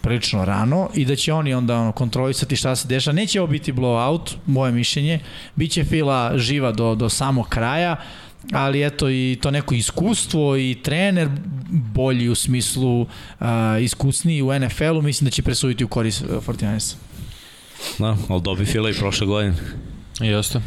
prilično 0.00 0.44
rano 0.44 0.88
i 0.94 1.04
da 1.04 1.16
će 1.16 1.32
oni 1.32 1.54
onda 1.54 1.76
ono, 1.76 1.92
kontrolisati 1.92 2.56
šta 2.56 2.76
se 2.76 2.88
dešava. 2.88 3.14
Neće 3.14 3.40
ovo 3.40 3.50
biti 3.50 3.72
blowout, 3.72 4.34
moje 4.46 4.72
mišljenje. 4.72 5.20
Biće 5.56 5.84
fila 5.84 6.38
živa 6.38 6.72
do, 6.72 6.94
do 6.94 7.08
samog 7.08 7.48
kraja, 7.48 7.96
ali 8.52 8.86
eto 8.86 9.10
i 9.10 9.38
to 9.42 9.50
neko 9.50 9.74
iskustvo 9.74 10.56
i 10.56 10.78
trener 10.82 11.28
bolji 11.70 12.28
u 12.28 12.34
smislu 12.34 13.00
uh, 13.00 13.06
iskusniji 13.80 14.42
u 14.42 14.58
NFL-u, 14.58 15.02
mislim 15.02 15.24
da 15.24 15.30
će 15.30 15.42
presuditi 15.42 15.84
u 15.84 15.88
korist 15.88 16.22
uh, 16.22 16.46
49ersa. 16.46 16.94
Da, 17.98 18.16
ali 18.28 18.42
dobi 18.42 18.64
Fila 18.64 18.90
i 18.90 18.94
prošle 18.94 19.26
godine. 19.26 19.54
Jeste. 20.20 20.60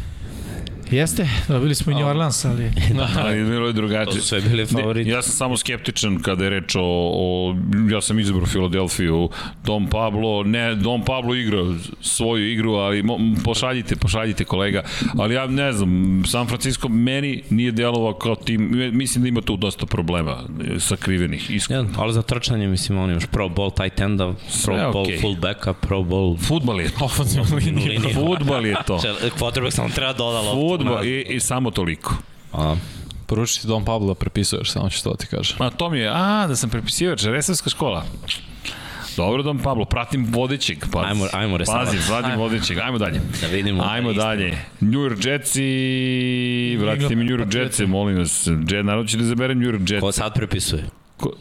Jeste, 0.93 1.27
dobili 1.47 1.75
smo 1.75 1.91
i 1.91 1.95
New 1.95 2.07
Orleans, 2.07 2.45
ali... 2.45 2.71
Ali 3.25 3.43
bilo 3.43 3.67
je 3.67 3.73
To 3.73 3.81
drugačije. 3.81 4.21
su 4.21 4.27
sve 4.27 4.41
bili 4.41 4.65
favoriti. 4.65 5.09
Ja 5.09 5.21
sam 5.21 5.31
samo 5.31 5.57
skeptičan 5.57 6.19
kada 6.21 6.43
je 6.43 6.49
reč 6.49 6.75
o, 6.75 6.81
o 7.13 7.55
ja 7.91 8.01
sam 8.01 8.19
izabrao 8.19 8.45
Filadelfiju, 8.45 9.29
Dom 9.65 9.87
Pablo, 9.87 10.43
ne, 10.43 10.75
Dom 10.75 11.05
Pablo 11.05 11.35
igra 11.35 11.59
svoju 12.01 12.51
igru, 12.51 12.73
ali 12.73 13.03
mo, 13.03 13.17
pošaljite, 13.43 13.95
pošaljite 13.95 14.43
kolega, 14.43 14.83
ali 15.17 15.35
ja 15.35 15.47
ne 15.47 15.71
znam, 15.71 16.23
San 16.27 16.47
Francisco 16.47 16.87
meni 16.87 17.43
nije 17.49 17.71
delovao 17.71 18.13
kao 18.13 18.35
tim, 18.35 18.89
mislim 18.93 19.21
da 19.21 19.27
ima 19.27 19.41
tu 19.41 19.57
dosta 19.57 19.85
problema 19.85 20.37
sakrivenih, 20.79 21.51
iskreno. 21.51 21.83
Ja, 21.83 21.89
ali 21.97 22.13
za 22.13 22.21
trčanje, 22.21 22.67
mislim, 22.67 22.97
on 22.97 23.11
imaš 23.11 23.25
pro 23.25 23.49
ball 23.49 23.71
tight 23.71 23.99
enda, 23.99 24.25
pro 24.27 24.35
Sve 24.49 24.77
ball 24.93 25.03
okej. 25.03 25.21
fullbacka, 25.21 25.73
pro 25.73 26.03
ball 26.03 26.37
Futbal 26.37 26.81
je 26.81 26.89
to. 26.89 27.05
Ofenzivna 27.05 27.55
linija. 27.55 27.87
linija. 27.89 28.13
Futbal 28.13 28.65
je 28.65 28.75
to. 28.87 28.99
Quarterback 29.39 29.71
samo 29.71 29.89
treba 29.89 30.13
doda 30.13 30.41
loptu. 30.41 30.82
Futbal 30.83 31.05
i, 31.05 31.21
i 31.21 31.39
samo 31.39 31.71
toliko. 31.71 32.15
A, 32.53 32.75
Poruči 33.25 33.61
ti 33.61 33.67
Don 33.67 33.85
Pablo 33.85 34.07
da 34.07 34.13
prepisuješ, 34.15 34.71
samo 34.71 34.89
ću 34.89 35.03
to 35.03 35.13
ti 35.13 35.27
kažem. 35.27 35.55
Ma 35.59 35.69
to 35.69 35.89
mi 35.89 35.99
je, 35.99 36.09
a, 36.09 36.45
da 36.47 36.55
sam 36.55 36.69
prepisivač, 36.69 37.23
resavska 37.23 37.69
škola. 37.69 38.05
Dobro, 39.17 39.43
Dom 39.43 39.59
Pablo, 39.59 39.85
pratim 39.85 40.25
vodećeg. 40.29 40.85
Pa, 40.91 40.99
Ajmo- 41.01 41.27
ajmo 41.33 41.57
resavac. 41.57 41.85
Pazi, 41.87 41.97
pratim 42.07 42.39
vodećeg. 42.39 42.77
Ajmo 42.77 42.97
dalje. 42.97 43.21
Da 43.41 43.47
vidimo. 43.47 43.83
Ajmo 43.83 44.13
Da 44.13 44.21
je 44.21 44.37
dalje. 44.37 44.57
New 44.79 44.99
York 44.99 45.25
Jetsi, 45.25 46.77
vratite 46.77 47.15
mi 47.15 47.23
New 47.23 47.37
York 47.37 47.55
Jetsi, 47.55 47.85
molim 47.85 48.17
vas. 48.17 48.47
Jet, 48.69 48.85
naravno 48.85 49.05
će 49.05 49.17
da 49.17 49.23
izaberem 49.23 49.59
New 49.59 49.71
York 49.71 49.99
Ko 49.99 50.05
Jetsi. 50.07 50.19
sad 50.19 50.33
prepisuje? 50.33 50.83
Ko, 51.17 51.33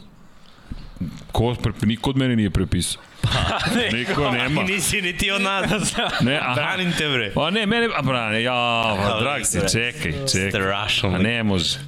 ko, 1.31 1.55
niko 1.81 2.09
od 2.09 2.17
mene 2.17 2.35
nije 2.35 2.49
prepisao. 2.49 3.01
Niko 3.93 4.31
nema. 4.31 4.63
Nisi 4.69 5.01
ni 5.01 5.17
ti 5.17 5.31
od 5.31 5.41
nas. 5.41 5.93
Ne, 6.21 6.37
aha. 6.41 6.53
Branim 6.53 6.91
te 6.97 7.09
bre. 7.09 7.31
Pa 7.33 7.49
ne, 7.49 7.65
mene, 7.65 7.89
a 7.95 8.01
brane, 8.01 8.43
ja, 8.43 8.95
pa, 8.97 9.19
drag 9.21 9.45
si, 9.45 9.59
čekaj, 9.71 10.11
čekaj. 10.31 10.49
Strašno. 10.51 11.09
A 11.09 11.17
ne 11.17 11.43
može. 11.43 11.79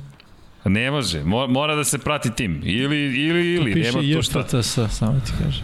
Ne 0.66 0.92
može, 0.92 1.20
Mo- 1.20 1.48
mora 1.48 1.76
da 1.76 1.84
se 1.84 1.98
prati 1.98 2.32
tim. 2.36 2.62
Ili, 2.66 2.98
ili, 3.28 3.54
ili, 3.54 3.74
Piše 3.74 3.92
nema 3.92 4.16
to 4.16 4.22
šta. 4.22 4.40
JFTS, 4.40 4.80
samo 4.98 5.20
ti 5.26 5.32
kažem. 5.44 5.64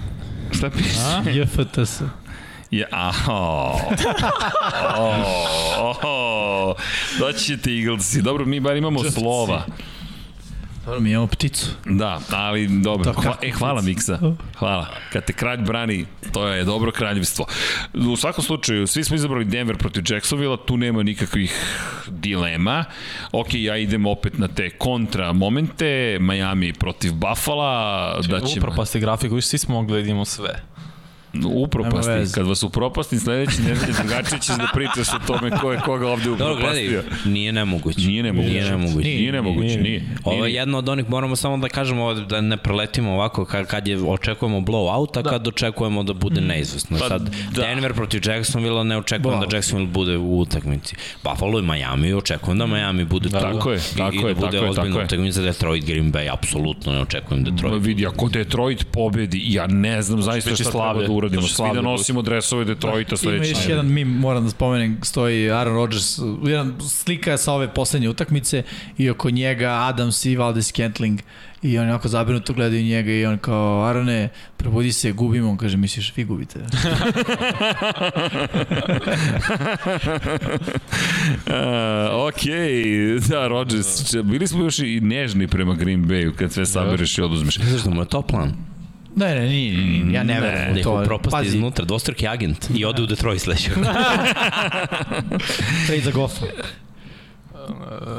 Šta 0.51 0.69
piše? 0.69 1.39
JFTS. 1.39 2.01
Ja, 2.71 2.85
aho. 2.91 3.77
Oh, 4.97 5.97
oh, 6.03 6.75
doći 7.19 7.45
ćete 7.45 7.69
Eaglesi. 7.71 8.21
Dobro, 8.21 8.45
mi 8.45 8.59
bar 8.59 8.75
imamo 8.75 9.03
Just 9.03 9.13
slova. 9.19 9.65
Dobro, 10.85 10.99
mi 10.99 11.11
imamo 11.11 11.27
pticu. 11.27 11.65
Da, 11.85 12.19
ali 12.29 12.67
dobro. 12.67 13.13
Hva, 13.13 13.35
e, 13.41 13.51
hvala 13.51 13.81
Miksa. 13.81 14.19
Hvala. 14.57 14.87
Kad 15.13 15.25
te 15.25 15.33
kralj 15.33 15.57
brani, 15.61 16.05
to 16.31 16.47
je 16.47 16.63
dobro 16.63 16.91
kraljevstvo. 16.91 17.45
U 17.93 18.15
svakom 18.15 18.43
slučaju, 18.43 18.87
svi 18.87 19.03
smo 19.03 19.15
izabrali 19.15 19.45
Denver 19.45 19.77
protiv 19.77 20.03
Jacksonville, 20.09 20.57
tu 20.65 20.77
nema 20.77 21.03
nikakvih 21.03 21.53
dilema. 22.07 22.85
Ok, 23.31 23.47
ja 23.53 23.77
idem 23.77 24.05
opet 24.05 24.37
na 24.37 24.47
te 24.47 24.69
kontra 24.69 25.33
momente, 25.33 26.17
Miami 26.19 26.73
protiv 26.73 27.13
Buffalo, 27.13 28.21
da 28.21 28.39
ćemo... 28.39 28.51
Upropasti 28.57 28.99
grafiku, 28.99 29.35
više 29.35 29.47
svi 29.47 29.57
smo 29.57 29.75
mogli 29.75 29.91
da 29.91 29.97
vidimo 29.97 30.25
sve. 30.25 30.63
Upropasti. 31.55 32.33
Kad 32.33 32.47
vas 32.47 32.63
upropastim 32.63 33.19
sledeći 33.19 33.61
nedelje, 33.61 33.93
drugačije 34.03 34.39
ćeš 34.41 34.55
da 34.57 34.67
pričaš 34.73 35.13
o 35.13 35.19
tome 35.27 35.51
ko 35.61 35.71
je 35.71 35.79
koga 35.79 36.07
ovde 36.07 36.29
Dobro, 36.29 36.53
upropastio. 36.53 36.89
gledaj, 37.01 37.33
nije 37.33 37.51
nemoguće. 37.51 37.99
Nije 38.07 38.23
nemoguće. 38.23 38.49
Nije 38.53 38.63
nemoguće. 38.71 39.07
Nije, 39.07 39.17
nije 39.19 39.31
nemoguće, 39.31 39.77
nije. 39.81 40.03
Ovo 40.23 40.35
je 40.35 40.41
Nije. 40.41 40.53
jedno 40.59 40.77
od 40.77 40.89
onih, 40.89 41.09
moramo 41.09 41.35
samo 41.35 41.57
da 41.57 41.69
kažemo 41.69 42.05
ovde, 42.05 42.25
da 42.25 42.41
ne 42.41 42.57
preletimo 42.57 43.13
ovako 43.13 43.45
kad, 43.45 43.67
kad 43.67 43.87
je 43.87 43.97
očekujemo 44.07 44.59
blowout, 44.59 45.19
a 45.19 45.29
kad 45.29 45.47
očekujemo 45.47 46.03
da 46.03 46.13
bude 46.13 46.41
neizvesno. 46.41 46.97
Pa 46.99 47.07
Sad, 47.07 47.35
da. 47.51 47.61
Denver 47.61 47.93
protiv 47.93 48.21
Jacksonville 48.25 48.83
ne 48.83 48.97
očekujem 48.97 49.39
da 49.39 49.55
Jacksonville 49.55 49.91
bude 49.91 50.17
u 50.17 50.39
utakmici. 50.39 50.95
Buffalo 51.23 51.59
i 51.59 51.61
Miami 51.61 52.13
očekujem 52.13 52.57
da 52.57 52.65
Miami 52.65 53.05
bude 53.05 53.29
tu. 53.29 53.39
Tako 53.39 53.71
je, 53.71 53.79
tako 53.97 54.15
i, 54.15 54.19
je, 54.19 54.31
i 54.31 54.33
da 54.33 54.39
bude 54.39 54.51
tako 54.51 54.55
je, 54.65 54.69
ozbiljna 54.69 54.75
tako 54.89 54.99
je. 54.99 55.05
utakmica 55.05 55.41
Detroit 55.41 55.85
Green 55.85 56.11
Bay, 56.11 56.33
apsolutno 56.33 56.91
ne 56.91 57.01
očekujem 57.01 57.43
Detroit. 57.43 57.83
Vidi, 57.85 58.07
ako 58.07 58.29
Detroit 58.29 58.85
pobedi, 58.91 59.41
ja 59.45 59.67
ne 59.67 60.01
znam 60.01 60.21
zaista 60.21 60.49
biti 60.49 60.63
šta 60.63 60.71
treba 60.71 60.93
da 60.93 61.05
uradimo. 61.21 61.41
Svi 61.41 61.63
da 61.73 61.81
nosimo 61.81 62.21
dresove 62.21 62.65
Detroita 62.65 63.09
Ima 63.09 63.17
sledeći. 63.17 63.51
još 63.51 63.69
jedan 63.69 63.93
mim, 63.93 64.07
moram 64.07 64.43
da 64.43 64.49
spomenem, 64.49 64.99
stoji 65.03 65.51
Aaron 65.51 65.75
Rodgers, 65.75 66.19
jedan 66.43 66.75
slika 66.89 67.37
sa 67.37 67.53
ove 67.53 67.73
poslednje 67.73 68.09
utakmice 68.09 68.63
i 68.97 69.09
oko 69.09 69.29
njega 69.29 69.69
Adams 69.69 70.25
i 70.25 70.35
Valdez 70.35 70.67
Scantling 70.67 71.21
i 71.61 71.77
oni 71.77 71.89
onako 71.89 72.07
zabrinuto 72.07 72.53
gledaju 72.53 72.83
njega 72.83 73.11
i 73.11 73.25
on 73.25 73.37
kao, 73.37 73.85
Arone, 73.85 74.29
probudi 74.57 74.91
se, 74.91 75.11
gubimo, 75.11 75.49
on 75.49 75.57
kaže, 75.57 75.77
misliš, 75.77 76.13
vi 76.15 76.23
gubite. 76.23 76.59
Uh, 81.41 82.27
ok, 82.27 82.41
da, 83.29 83.47
Rodgers, 83.47 84.15
bili 84.23 84.47
smo 84.47 84.63
još 84.63 84.79
i 84.79 84.99
nežni 85.01 85.47
prema 85.47 85.75
Green 85.75 86.05
Bayu 86.05 86.35
kad 86.35 86.51
sve 86.53 86.65
sabereš 86.65 87.17
i 87.17 87.21
oduzmeš. 87.21 87.57
Znaš 87.57 87.81
da 87.81 87.89
mu 87.89 88.01
je 88.01 88.07
to 88.07 88.21
plan? 88.21 88.70
Ne, 89.15 89.35
ne, 89.35 89.47
nije, 89.49 89.77
nije, 89.77 90.03
nije, 90.03 90.15
ja 90.15 90.23
ne 90.23 90.41
verujem 90.41 90.73
Da 90.73 90.79
ih 90.79 90.83
to. 90.83 91.01
upropasti 91.01 91.47
iznutra, 91.47 91.85
dvostruki 91.85 92.27
agent 92.27 92.67
i 92.75 92.85
ode 92.85 93.01
u 93.01 93.05
Detroit 93.05 93.41
sledećeg. 93.41 93.73
trade 95.87 96.01
za 96.03 96.11
Goffa. 96.11 96.45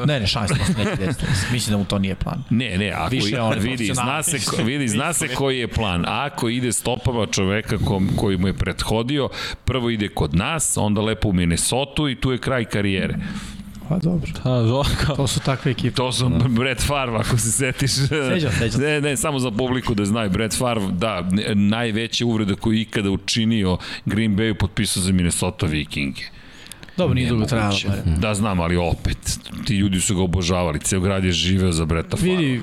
Ne, 0.06 0.20
ne, 0.20 0.26
šans 0.26 0.50
neće 0.50 0.96
desiti. 1.06 1.24
Mislim 1.52 1.72
da 1.72 1.78
mu 1.78 1.84
to 1.84 1.98
nije 1.98 2.14
plan. 2.14 2.42
Ne, 2.50 2.78
ne, 2.78 2.90
ako 2.90 3.10
Više 3.10 3.40
on 3.40 3.58
vidi, 3.58 3.90
zna 3.94 4.22
se, 4.22 4.62
vidi, 4.64 4.88
zna 4.88 5.12
se 5.12 5.28
koji 5.28 5.58
je 5.58 5.68
plan. 5.68 6.04
Ako 6.08 6.48
ide 6.48 6.72
stopama 6.72 7.26
čoveka 7.26 7.78
kom, 7.78 8.08
koji 8.16 8.36
mu 8.36 8.46
je 8.46 8.54
prethodio, 8.54 9.28
prvo 9.64 9.90
ide 9.90 10.08
kod 10.08 10.34
nas, 10.34 10.76
onda 10.76 11.00
lepo 11.00 11.28
u 11.28 11.32
Minnesota 11.32 12.02
i 12.10 12.14
tu 12.14 12.32
je 12.32 12.38
kraj 12.38 12.64
karijere. 12.64 13.14
Pa 13.88 13.98
dobro. 13.98 14.30
Da, 14.44 14.66
Žoka. 14.66 15.14
To 15.16 15.26
su 15.26 15.40
takve 15.40 15.70
ekipe. 15.70 15.94
To 15.94 16.12
su 16.12 16.30
Brett 16.48 16.86
Favre, 16.86 17.16
ako 17.16 17.38
se 17.38 17.52
setiš. 17.52 17.90
Sećam, 17.92 18.52
sećam. 18.58 18.80
Ne, 18.80 19.00
ne, 19.00 19.16
samo 19.16 19.38
za 19.38 19.50
publiku 19.50 19.94
da 19.94 20.04
znaju. 20.04 20.30
Brett 20.30 20.58
Favre, 20.58 20.86
da, 20.92 21.28
najveća 21.54 22.26
uvreda 22.26 22.54
koju 22.54 22.74
je 22.74 22.80
ikada 22.80 23.10
učinio 23.10 23.78
Green 24.04 24.36
Bayu 24.36 24.54
potpisao 24.54 25.02
za 25.02 25.12
Minnesota 25.12 25.66
Vikinge. 25.66 26.22
Dobro, 26.96 27.14
nije 27.14 27.28
dugo 27.28 27.44
trajalo. 27.44 27.76
Da, 28.18 28.34
znam, 28.34 28.60
ali 28.60 28.76
opet, 28.76 29.38
ti 29.64 29.76
ljudi 29.76 30.00
su 30.00 30.16
ga 30.16 30.22
obožavali, 30.22 30.78
ceo 30.80 31.00
grad 31.00 31.24
je 31.24 31.32
živeo 31.32 31.72
za 31.72 31.84
Breta 31.84 32.16
Favre. 32.16 32.36
Vidi, 32.36 32.62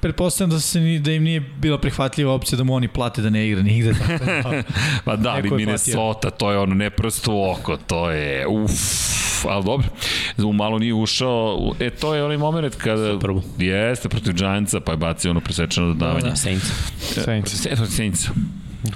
pretpostavljam 0.00 0.50
da, 0.50 0.60
se, 0.60 0.80
ni- 0.80 0.98
da 0.98 1.12
im 1.12 1.22
nije 1.22 1.40
bila 1.40 1.78
prihvatljiva 1.78 2.32
opcija 2.32 2.56
da 2.56 2.64
mu 2.64 2.74
oni 2.74 2.88
plate 2.88 3.22
da 3.22 3.30
ne 3.30 3.48
igra 3.48 3.62
nigde. 3.62 3.92
Tako 3.92 4.24
da, 4.24 4.62
Pa 5.04 5.16
da, 5.16 5.30
ali 5.30 5.50
Minnesota, 5.50 6.30
to 6.30 6.50
je 6.50 6.58
ono 6.58 6.74
neprsto 6.74 7.52
oko, 7.52 7.76
to 7.76 8.10
je 8.10 8.46
uff, 8.46 8.74
ali 9.44 9.64
dobro, 9.64 9.88
u 10.38 10.52
malo 10.52 10.78
nije 10.78 10.94
ušao, 10.94 11.72
e 11.80 11.90
to 11.90 12.14
je 12.14 12.24
onaj 12.24 12.36
moment 12.36 12.74
kada 12.74 13.18
jeste 13.58 14.08
protiv 14.08 14.32
Giantsa 14.32 14.80
pa 14.80 14.92
je 14.92 14.96
bacio 14.96 15.30
ono 15.30 15.40
presečeno 15.40 15.86
dodavanje. 15.86 16.28
Da, 16.30 16.36
Saints. 16.36 16.66
Saints. 17.24 17.52
Sve 17.52 17.72
od 17.72 17.92
Saintsa. 17.92 18.30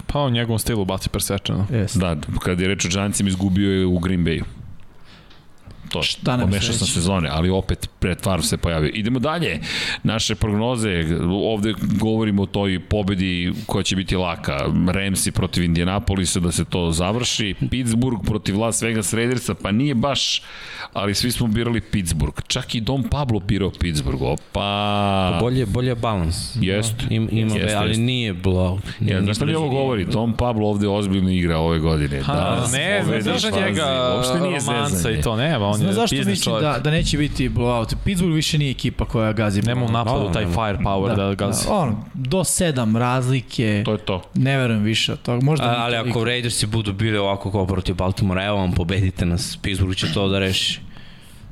Pa 0.06 0.20
u 0.20 0.30
njegovom 0.30 0.58
stilu 0.58 0.84
baci 0.84 1.08
presečeno. 1.08 1.66
Jeste. 1.72 1.98
Da, 1.98 2.16
kad 2.40 2.60
je 2.60 2.68
reč 2.68 2.84
o 2.84 2.88
Giantsima 2.88 3.28
izgubio 3.28 3.70
je 3.72 3.86
u 3.86 3.98
Green 3.98 4.24
Bayu. 4.24 4.42
To, 5.92 6.02
Šta 6.02 6.36
nam 6.36 6.40
pomešao 6.50 6.74
sam 6.74 6.86
sezone, 6.86 7.28
ali 7.32 7.50
opet 7.50 7.90
pred 7.98 8.20
Favre 8.20 8.42
se 8.42 8.56
pojavio. 8.56 8.90
Idemo 8.94 9.18
dalje. 9.18 9.60
Naše 10.02 10.34
prognoze, 10.34 11.04
ovde 11.30 11.74
govorimo 12.00 12.42
o 12.42 12.46
toj 12.46 12.80
pobedi 12.88 13.52
koja 13.66 13.82
će 13.82 13.96
biti 13.96 14.16
laka. 14.16 14.58
Ramsi 14.88 15.30
protiv 15.30 15.64
Indianapolisa 15.64 16.40
da 16.40 16.52
se 16.52 16.64
to 16.64 16.90
završi. 16.90 17.54
Pittsburgh 17.70 18.22
protiv 18.26 18.60
Las 18.60 18.82
Vegas 18.82 19.12
Raidersa, 19.14 19.54
pa 19.54 19.72
nije 19.72 19.94
baš, 19.94 20.42
ali 20.92 21.14
svi 21.14 21.30
smo 21.30 21.46
birali 21.46 21.80
Pittsburgh. 21.80 22.42
Čak 22.46 22.74
i 22.74 22.80
Dom 22.80 23.02
Pablo 23.02 23.40
birao 23.40 23.70
Pittsburgh. 23.70 24.22
Opa! 24.22 25.38
Bolje, 25.40 25.66
bolje 25.66 25.94
balans. 25.94 26.56
Jeste. 26.60 27.04
Im, 27.10 27.28
ima, 27.32 27.54
Jeste, 27.54 27.74
ali 27.76 27.90
jeste. 27.90 28.02
nije 28.02 28.34
blowout. 28.34 28.80
Ja, 29.00 29.22
znaš 29.22 29.36
šta 29.36 29.44
mi 29.44 29.54
ovo 29.54 29.68
govori? 29.68 30.10
Tom 30.10 30.32
Pablo 30.32 30.68
ovde 30.68 30.88
ozbiljno 30.88 31.30
igra 31.30 31.58
ove 31.58 31.78
godine. 31.78 32.22
Ha, 32.22 32.34
da, 32.34 32.68
ne, 32.72 33.20
znaš 33.22 33.42
njega 33.44 34.22
nije 34.42 34.58
romanca 34.58 34.96
zezanje. 34.96 35.18
i 35.18 35.22
to 35.22 35.36
nema, 35.36 35.66
on 35.66 35.81
Znaš 35.82 35.94
zašto 35.94 36.16
mislim 36.16 36.36
čovjek. 36.36 36.62
da, 36.64 36.78
da 36.78 36.90
neće 36.90 37.18
biti 37.18 37.48
blowout? 37.48 37.94
Pittsburgh 38.04 38.34
više 38.34 38.58
nije 38.58 38.70
ekipa 38.70 39.04
koja 39.04 39.32
gazi 39.32 39.62
Nema 39.62 39.84
u 39.84 39.88
napadu 39.88 40.26
Da, 40.26 40.32
taj 40.32 40.44
firepower 40.46 41.08
da, 41.08 41.24
da 41.24 41.34
gazi. 41.36 41.66
ono, 41.70 42.04
do 42.14 42.44
sedam 42.44 42.96
razlike, 42.96 43.82
To 43.84 43.92
je 43.92 43.98
to. 43.98 44.22
ne 44.34 44.58
verujem 44.58 44.82
više 44.82 45.12
od 45.12 45.22
toga. 45.22 45.44
Možda 45.44 45.64
A, 45.64 45.74
ali 45.76 45.94
toliko. 45.94 46.10
ako 46.10 46.24
Raidersi 46.24 46.66
budu 46.66 46.92
bili 46.92 47.18
ovako 47.18 47.52
kao 47.52 47.66
protiv 47.66 47.94
Baltimora, 47.94 48.44
evo 48.44 48.56
vam, 48.56 48.72
pobedite 48.72 49.26
nas, 49.26 49.58
Pittsburgh 49.62 49.96
će 49.96 50.12
to 50.12 50.28
da 50.28 50.38
reši. 50.38 50.80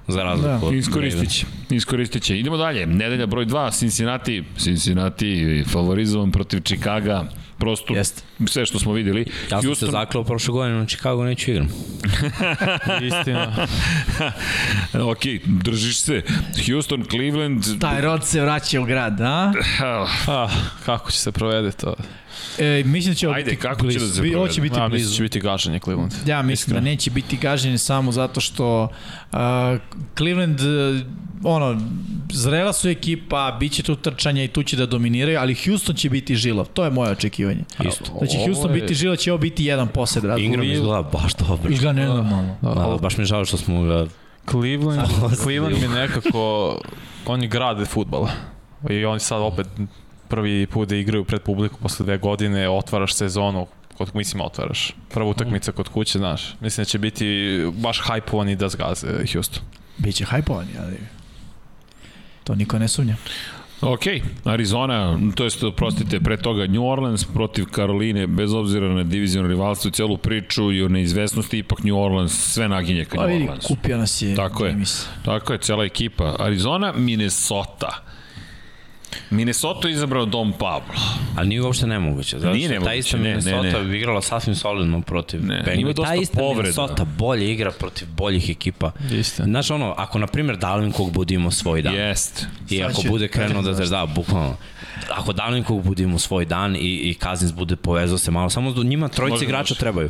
Za 0.09 0.23
razliku 0.23 0.49
Da. 0.51 0.61
od 0.63 0.75
Iskoristit 0.75 1.31
će. 1.31 1.47
Iskoristit 1.71 2.23
će. 2.23 2.39
Idemo 2.39 2.57
dalje. 2.57 2.87
Nedelja 2.87 3.27
broj 3.27 3.47
2, 3.47 3.73
Cincinnati. 3.73 4.45
Cincinnati 4.57 5.65
favorizovan 5.67 6.31
protiv 6.31 6.61
Chicaga. 6.61 7.25
Prosto 7.61 7.95
Jeste. 7.95 8.23
sve 8.47 8.67
što 8.67 8.79
smo 8.79 8.93
videli. 8.93 9.27
Ja 9.51 9.63
sam 9.63 9.75
se 9.75 9.87
zaklao 9.87 10.25
prošle 10.25 10.53
godine 10.53 10.79
na 10.79 10.87
Chicago 10.87 11.25
neću 11.25 11.51
igram. 11.51 11.69
Istina. 13.09 13.67
ok, 15.11 15.21
držiš 15.47 16.01
se. 16.01 16.23
Houston, 16.67 17.05
Cleveland. 17.11 17.65
Taj 17.81 18.01
rod 18.01 18.27
se 18.27 18.41
vraća 18.41 18.81
u 18.81 18.85
grad, 18.85 19.21
a? 19.21 19.53
Ah, 20.27 20.49
kako 20.85 21.11
će 21.11 21.19
se 21.19 21.33
provede 21.33 21.73
to? 21.73 21.95
E, 22.59 22.83
mislim 22.85 23.13
da 23.13 23.17
će 23.17 23.29
Ajde, 23.29 23.45
biti 23.45 23.57
kako 23.59 23.81
će 23.81 23.83
blizu. 23.83 23.99
da 24.01 24.13
se 24.15 24.23
provede? 24.23 24.55
će 24.55 24.61
biti 24.61 24.77
Ja, 24.77 24.83
mislim 24.83 24.91
blizu. 24.91 25.11
da 25.11 25.17
će 25.17 25.23
biti 25.23 25.41
gaženje 25.41 25.79
Cleveland. 25.79 26.13
Ja 26.27 26.43
mislim 26.43 26.75
da 26.75 26.81
neće 26.81 27.11
biti 27.11 27.37
gaženje 27.37 27.79
samo 27.79 28.13
zato 28.13 28.41
što 28.41 28.83
uh, 28.83 29.39
Cleveland 30.17 30.61
uh, 30.61 31.01
ono, 31.45 31.81
zrela 32.31 32.73
su 32.73 32.89
ekipa, 32.89 33.57
bit 33.61 33.73
će 33.73 33.83
tu 33.83 33.97
trčanja 33.97 34.45
i 34.45 34.49
tu 34.49 34.63
će 34.63 34.77
da 34.77 34.87
dominiraju, 34.87 35.39
ali 35.39 35.55
Houston 35.57 35.95
će 35.97 36.11
biti 36.11 36.37
žilav. 36.37 36.67
To 36.67 36.85
je 36.85 36.91
moje 36.91 37.11
očekivanje. 37.11 37.65
Isto. 37.81 38.05
Da 38.21 38.27
će 38.27 38.37
Ovo 38.37 38.47
Houston 38.47 38.71
je- 38.71 38.81
biti 38.81 38.95
žilav, 38.95 39.17
će 39.17 39.33
ovo 39.33 39.39
biti 39.39 39.65
jedan 39.65 39.89
posed 39.89 40.25
rad. 40.25 40.39
Ingram 40.39 40.63
izgleda 40.65 41.03
baš 41.13 41.35
dobro. 41.35 41.73
Izgleda 41.73 41.93
nenormalno. 41.93 42.57
Da, 42.63 42.99
baš 43.03 43.17
mi 43.17 43.23
je 43.23 43.27
žao 43.27 43.45
što 43.45 43.57
smo 43.57 43.83
ga... 43.83 44.07
Cleveland, 44.51 45.01
Cleveland 45.43 45.77
mi 45.79 45.89
nekako, 45.89 46.77
oni 47.27 47.49
grade 47.49 47.85
futbala. 47.85 48.31
I 48.91 49.05
oni 49.05 49.21
sad 49.21 49.41
opet 49.43 49.67
prvi 50.31 50.67
put 50.67 50.89
da 50.89 50.97
igraju 50.97 51.25
pred 51.25 51.43
publiku 51.43 51.79
posle 51.83 52.05
dve 52.05 52.19
godine, 52.19 52.69
otvaraš 52.69 53.15
sezonu, 53.15 53.67
kod 53.99 54.11
mislim 54.15 54.43
otvaraš. 54.43 54.95
Prva 55.09 55.31
utakmica 55.31 55.73
kod 55.73 55.89
kuće, 55.89 56.19
znaš. 56.19 56.55
Mislim 56.61 56.83
da 56.83 56.89
će 56.89 56.99
biti 56.99 57.27
baš 57.73 58.01
hajpovani 58.01 58.57
da 58.57 58.69
zgaze 58.69 59.07
Houston. 59.33 59.63
Biće 59.99 60.25
hajpovani, 60.25 60.71
ali 60.79 60.97
to 62.45 62.55
niko 62.55 62.79
ne 62.79 62.89
sumnja. 62.89 63.17
Ok, 63.81 64.01
Arizona, 64.45 65.19
to 65.35 65.45
jest, 65.45 65.65
prostite, 65.77 66.21
pre 66.21 66.37
toga 66.37 66.67
New 66.67 66.85
Orleans 66.85 67.25
protiv 67.25 67.65
Karoline, 67.65 68.27
bez 68.27 68.53
obzira 68.53 68.89
na 68.89 69.03
divizijonu 69.03 69.49
rivalstvo 69.49 69.89
i 69.89 69.93
celu 69.93 70.17
priču 70.17 70.73
i 70.73 70.83
o 70.83 70.89
neizvesnosti, 70.89 71.59
ipak 71.59 71.83
New 71.85 71.99
Orleans 71.99 72.53
sve 72.53 72.69
naginje 72.69 73.05
ka 73.05 73.17
Pa 73.17 73.27
New 73.27 73.37
Orleansu. 73.37 73.69
kupio 73.69 73.99
nas 73.99 74.23
je 74.23 74.37
Tako 74.37 74.67
je. 74.67 74.77
Tako 75.25 75.53
je, 75.53 75.59
cela 75.59 75.85
ekipa. 75.85 76.37
Arizona, 76.39 76.93
Minnesota. 76.97 78.05
Minnesota 79.31 79.89
je 79.89 79.95
izabrao 79.95 80.27
Dom 80.27 80.53
Pablo. 80.53 80.95
Ali 81.37 81.49
nije 81.49 81.63
uopšte 81.63 81.87
nemoguće. 81.87 82.39
Zato 82.39 82.53
Nije 82.53 82.69
nemoguće, 82.69 82.89
ta 82.89 82.95
ista 82.95 83.17
ne, 83.17 83.23
ne, 83.23 83.29
Minnesota 83.29 83.79
ne. 83.79 83.85
bi 83.85 83.97
igrala 83.97 84.23
sasvim 84.23 84.55
solidno 84.55 85.01
protiv 85.01 85.45
Ne, 85.45 85.63
dosta 85.87 86.05
Ta 86.05 86.15
ista 86.15 86.39
povreda. 86.39 86.63
Minnesota 86.63 87.05
bolje 87.07 87.53
igra 87.53 87.71
protiv 87.71 88.09
boljih 88.09 88.51
ekipa. 88.51 88.93
Istina. 89.11 89.47
Znaš 89.47 89.71
ono, 89.71 89.95
ako 89.97 90.19
na 90.19 90.27
primjer 90.27 90.57
Dalvin 90.57 90.93
Cook 90.93 91.11
bude 91.11 91.35
imao 91.35 91.51
svoj 91.51 91.83
dan, 91.83 91.95
Jest. 91.95 92.47
I 92.71 92.79
Sad 92.79 92.91
ako 92.91 93.03
će- 93.03 93.09
bude 93.09 93.29
krenuo 93.29 93.63
da 93.63 93.71
te 93.71 93.77
zašto. 93.77 93.97
da, 93.97 94.07
bukvalno, 94.07 94.57
ako 95.09 95.33
bude 95.85 96.03
imao 96.03 96.19
svoj 96.19 96.45
dan 96.45 96.77
i, 96.77 96.79
i 96.79 97.17
Cousins 97.23 97.53
bude 97.53 97.77
povezao 97.77 98.19
se 98.19 98.31
malo, 98.31 98.51
samo 98.51 98.73
do 98.73 98.83
njima 98.83 99.09
trojice 99.09 99.33
Može, 99.35 99.45
igrača 99.45 99.73
može. 99.75 99.81
trebaju. 99.81 100.09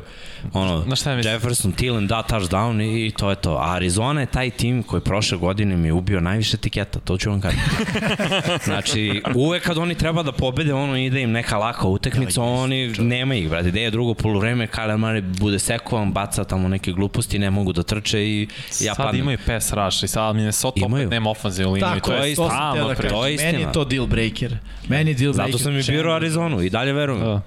Ono, 0.52 0.82
Znaš 0.82 1.00
šta 1.00 1.16
mislim? 1.16 1.34
Jefferson, 1.34 1.72
Thielen 1.72 2.06
da 2.06 2.22
touchdown 2.28 2.82
i, 2.82 3.06
i 3.06 3.10
to 3.10 3.30
je 3.30 3.36
to. 3.36 3.56
A 3.56 3.74
Arizona 3.74 4.20
je 4.20 4.26
taj 4.26 4.50
tim 4.50 4.82
koji 4.82 5.02
prošle 5.02 5.38
godine 5.38 5.76
mi 5.76 5.88
je 5.88 5.92
ubio 5.92 6.20
najviše 6.20 6.56
tiketa, 6.56 6.98
to 7.00 7.18
ću 7.18 7.30
vam 7.30 7.40
kažem. 7.40 7.60
znači, 8.64 9.22
uvek 9.34 9.62
kad 9.62 9.78
oni 9.78 9.94
treba 9.94 10.22
da 10.22 10.32
pobede, 10.32 10.74
ono 10.74 10.96
ide 10.96 11.22
im 11.22 11.30
neka 11.32 11.58
laka 11.58 11.88
utekmica, 11.88 12.42
oni 12.42 12.88
nema 12.98 13.34
ih, 13.34 13.48
brate. 13.50 13.68
Gde 13.68 13.82
je 13.82 13.90
drugo 13.90 14.14
polovreme, 14.14 14.66
Kyler 14.66 14.96
Murray 14.98 15.38
bude 15.38 15.58
sekovan, 15.58 16.12
baca 16.12 16.44
tamo 16.44 16.68
neke 16.68 16.92
gluposti, 16.92 17.38
ne 17.38 17.50
mogu 17.50 17.72
da 17.72 17.82
trče 17.82 18.22
i 18.22 18.48
ja 18.80 18.94
sad 18.94 18.96
padnem. 19.06 19.22
imaju 19.22 19.38
pass 19.46 19.72
rush 19.72 20.04
i 20.04 20.08
sad 20.08 20.36
Minnesota 20.36 20.80
Imaju. 20.86 21.02
opet 21.06 21.10
nema 21.10 21.30
ofenzivnu 21.30 21.72
liniju 21.72 21.94
Tako 21.94 22.10
to 22.10 22.16
je, 22.16 22.30
je 22.30 22.36
to 22.36 22.48
da. 22.48 22.72
To 22.74 22.90
je 22.90 22.94
kažem. 22.96 23.20
Meni 23.20 23.34
istina. 23.34 23.58
je 23.58 23.72
to 23.72 23.84
deal 23.84 24.06
breaker. 24.06 24.56
Meni 24.88 25.10
je 25.10 25.14
deal 25.14 25.32
breaker. 25.32 25.52
Zato 25.52 25.64
sam 25.64 25.78
i 25.78 25.82
birao 25.82 26.14
Arizonu 26.14 26.62
i 26.62 26.70
dalje 26.70 26.92
verujem. 26.92 27.24
Da. 27.24 27.40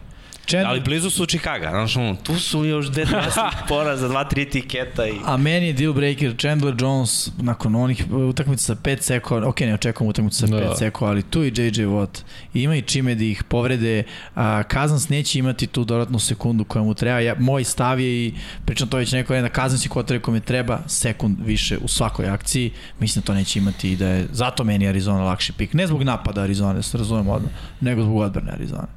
Chandler, 0.46 0.68
Ali 0.70 0.80
blizu 0.80 1.10
su 1.10 1.26
Chicago, 1.26 1.66
znaš 1.70 1.98
ono, 1.98 2.16
tu 2.24 2.36
su 2.40 2.66
još 2.66 2.86
10 2.88 3.52
poraza, 3.68 4.10
2-3 4.10 4.52
tiketa 4.52 5.08
i... 5.08 5.14
A 5.26 5.38
meni 5.38 5.68
je 5.68 5.74
deal 5.74 5.94
breaker 5.94 6.38
Chandler 6.38 6.76
Jones 6.80 7.30
nakon 7.38 7.76
onih 7.76 8.06
utakmica 8.12 8.64
sa 8.64 8.76
5 8.76 9.02
sekova, 9.02 9.48
ok, 9.48 9.60
ne 9.60 9.74
očekujem 9.74 10.10
utakmicu 10.10 10.38
sa 10.38 10.48
5 10.48 10.70
Da. 10.70 10.76
sekova, 10.76 11.12
ali 11.12 11.24
tu 11.24 11.44
i 11.44 11.48
JJ 11.48 11.82
Watt. 11.86 12.22
I 12.54 12.62
ima 12.62 12.76
i 12.76 12.82
čime 12.82 13.16
da 13.16 13.24
ih 13.24 13.44
povrede. 13.44 14.04
A, 14.36 14.64
Kazans 14.64 15.10
neće 15.10 15.40
imati 15.40 15.68
tu 15.68 15.84
dodatnu 15.84 16.20
sekundu 16.20 16.64
koja 16.64 16.84
mu 16.84 16.94
treba. 16.94 17.20
Ja, 17.20 17.36
moj 17.40 17.64
stav 17.64 18.00
je 18.00 18.26
i 18.26 18.34
pričam 18.66 18.88
to 18.88 18.98
već 18.98 19.12
neko 19.12 19.34
je 19.34 19.42
da 19.42 19.50
Kazans 19.50 19.86
je 19.86 19.90
kvotar 19.90 20.20
kome 20.20 20.40
treba 20.40 20.80
sekund 20.88 21.38
više 21.46 21.78
u 21.78 21.88
svakoj 21.88 22.28
akciji. 22.30 22.72
Mislim 23.00 23.22
da 23.22 23.26
to 23.26 23.34
neće 23.34 23.60
imati 23.60 23.92
i 23.92 23.96
da 23.96 24.08
je 24.08 24.28
zato 24.32 24.64
meni 24.64 24.88
Arizona 24.88 25.24
lakši 25.24 25.54
pik. 25.54 25.74
Ne 25.74 25.88
zbog 25.88 26.04
napada 26.04 26.42
Arizona, 26.42 26.74
da 26.74 26.82
se 26.82 26.98
razumemo 26.98 27.32
odmah, 27.34 27.52
nego 27.82 28.04
zbog 28.04 28.18
odbrane 28.18 28.52
Arizona. 28.52 28.88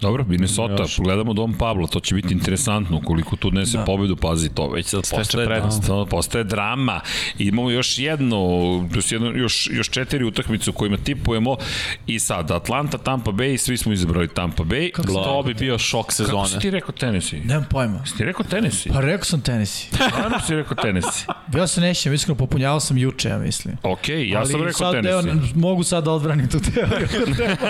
Dobro, 0.00 0.24
Minnesota, 0.28 0.82
Još. 0.82 0.98
gledamo 0.98 1.32
Dom 1.32 1.54
Pablo, 1.54 1.86
to 1.86 2.00
će 2.00 2.14
biti 2.14 2.34
interesantno 2.34 2.96
ukoliko 2.96 3.36
tu 3.36 3.50
donese 3.50 3.72
Da. 3.72 3.78
da. 3.78 3.84
pobedu, 3.84 4.16
pazi 4.16 4.48
to, 4.54 4.68
već 4.70 4.86
sad 4.86 5.10
postaje, 5.10 5.46
prednost. 5.46 5.86
to 5.86 6.06
postaje 6.06 6.44
drama. 6.44 7.00
I 7.38 7.44
imamo 7.44 7.70
još 7.70 7.98
jedno, 7.98 8.36
je 8.94 9.02
jedno, 9.10 9.30
još, 9.30 9.68
još 9.72 9.90
četiri 9.90 10.24
utakmice 10.24 10.70
u 10.70 10.72
kojima 10.72 10.96
tipujemo 10.96 11.56
i 12.06 12.18
sad 12.18 12.50
Atlanta, 12.50 12.98
Tampa 12.98 13.30
Bay, 13.30 13.56
svi 13.56 13.76
smo 13.76 13.92
izabrali 13.92 14.28
Tampa 14.28 14.62
Bay. 14.62 14.92
Kako 14.92 15.12
To 15.12 15.42
bi 15.46 15.54
bio 15.54 15.78
šok 15.78 16.06
Kako 16.06 16.12
sezone. 16.12 16.48
si 16.48 16.58
ti 16.58 16.70
rekao 16.70 16.92
Tennessee? 16.92 17.40
Nemam 17.44 17.66
pojma. 17.70 18.06
Si 18.06 18.16
ti 18.16 18.24
rekao 18.24 18.46
Tennessee? 18.46 18.92
Pa 18.92 19.00
rekao 19.00 19.24
sam 19.24 19.40
Tennessee. 19.40 19.88
Stvarno 20.08 20.38
si 20.46 20.54
rekao 20.54 20.76
Tennessee. 20.76 21.34
Ja 21.56 21.66
se 21.66 21.80
nećem, 21.80 22.14
iskreno 22.14 22.38
popunjavao 22.38 22.80
sam 22.80 22.98
juče, 22.98 23.28
ja 23.28 23.38
mislim. 23.38 23.76
Ok, 23.82 24.08
ja 24.08 24.38
Ali 24.38 24.48
sam 24.52 24.60
rekao 24.62 24.78
sad, 24.78 24.92
Tennessee. 24.92 25.32
Evo, 25.32 25.40
mogu 25.54 25.82
sad 25.82 26.04
da 26.04 26.10
odbranim 26.10 26.48
tu 26.48 26.58
teoriju. 26.74 27.08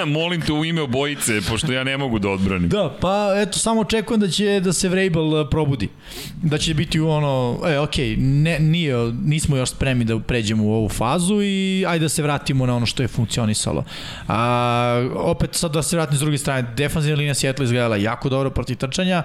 Molim 0.19 0.41
te 0.41 0.53
u 0.53 0.65
ime 0.65 0.83
obojice, 0.83 1.41
pošto 1.49 1.73
ja 1.73 1.85
ne 1.85 2.00
mogu 2.01 2.19
da 2.19 2.29
odbranim. 2.29 2.69
da, 2.69 2.97
pa 3.01 3.33
eto, 3.37 3.59
samo 3.59 3.81
očekujem 3.81 4.21
da 4.21 4.29
će 4.29 4.61
da 4.61 4.73
se 4.73 4.89
Vrabel 4.89 5.35
uh, 5.35 5.49
probudi. 5.51 5.89
Da 6.43 6.59
će 6.59 6.75
biti 6.75 7.01
ono, 7.01 7.61
e, 7.67 7.79
okej, 7.79 8.17
ne, 8.17 8.59
nije, 8.59 8.97
nismo 9.25 9.57
još 9.57 9.71
spremni 9.71 10.05
da 10.05 10.19
pređemo 10.19 10.65
u 10.65 10.73
ovu 10.73 10.89
fazu 10.89 11.43
i 11.43 11.85
ajde 11.89 12.05
da 12.05 12.09
se 12.09 12.23
vratimo 12.23 12.67
na 12.67 12.77
ono 12.77 12.87
što 12.87 13.03
je 13.03 13.09
funkcionisalo. 13.09 13.85
A, 14.29 15.09
opet 15.15 15.55
sad 15.55 15.73
da 15.73 15.83
se 15.83 15.97
vratim 15.97 16.17
s 16.17 16.21
druge 16.21 16.39
strane, 16.39 16.75
defanzivna 16.77 17.19
linija 17.19 17.35
Seattle 17.35 17.65
izgledala 17.65 17.97
jako 17.97 18.29
dobro 18.29 18.51
protiv 18.51 18.77
trčanja, 18.77 19.23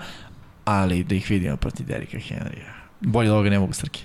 ali 0.66 1.04
da 1.04 1.16
ih 1.16 1.30
vidimo 1.30 1.58
protiv 1.58 1.86
Derika 1.86 2.18
Henrya. 2.18 2.75
Bolje 3.06 3.30
od 3.30 3.34
ovoga 3.34 3.50
ne 3.50 3.60
mogu, 3.60 3.74
Srki. 3.74 4.02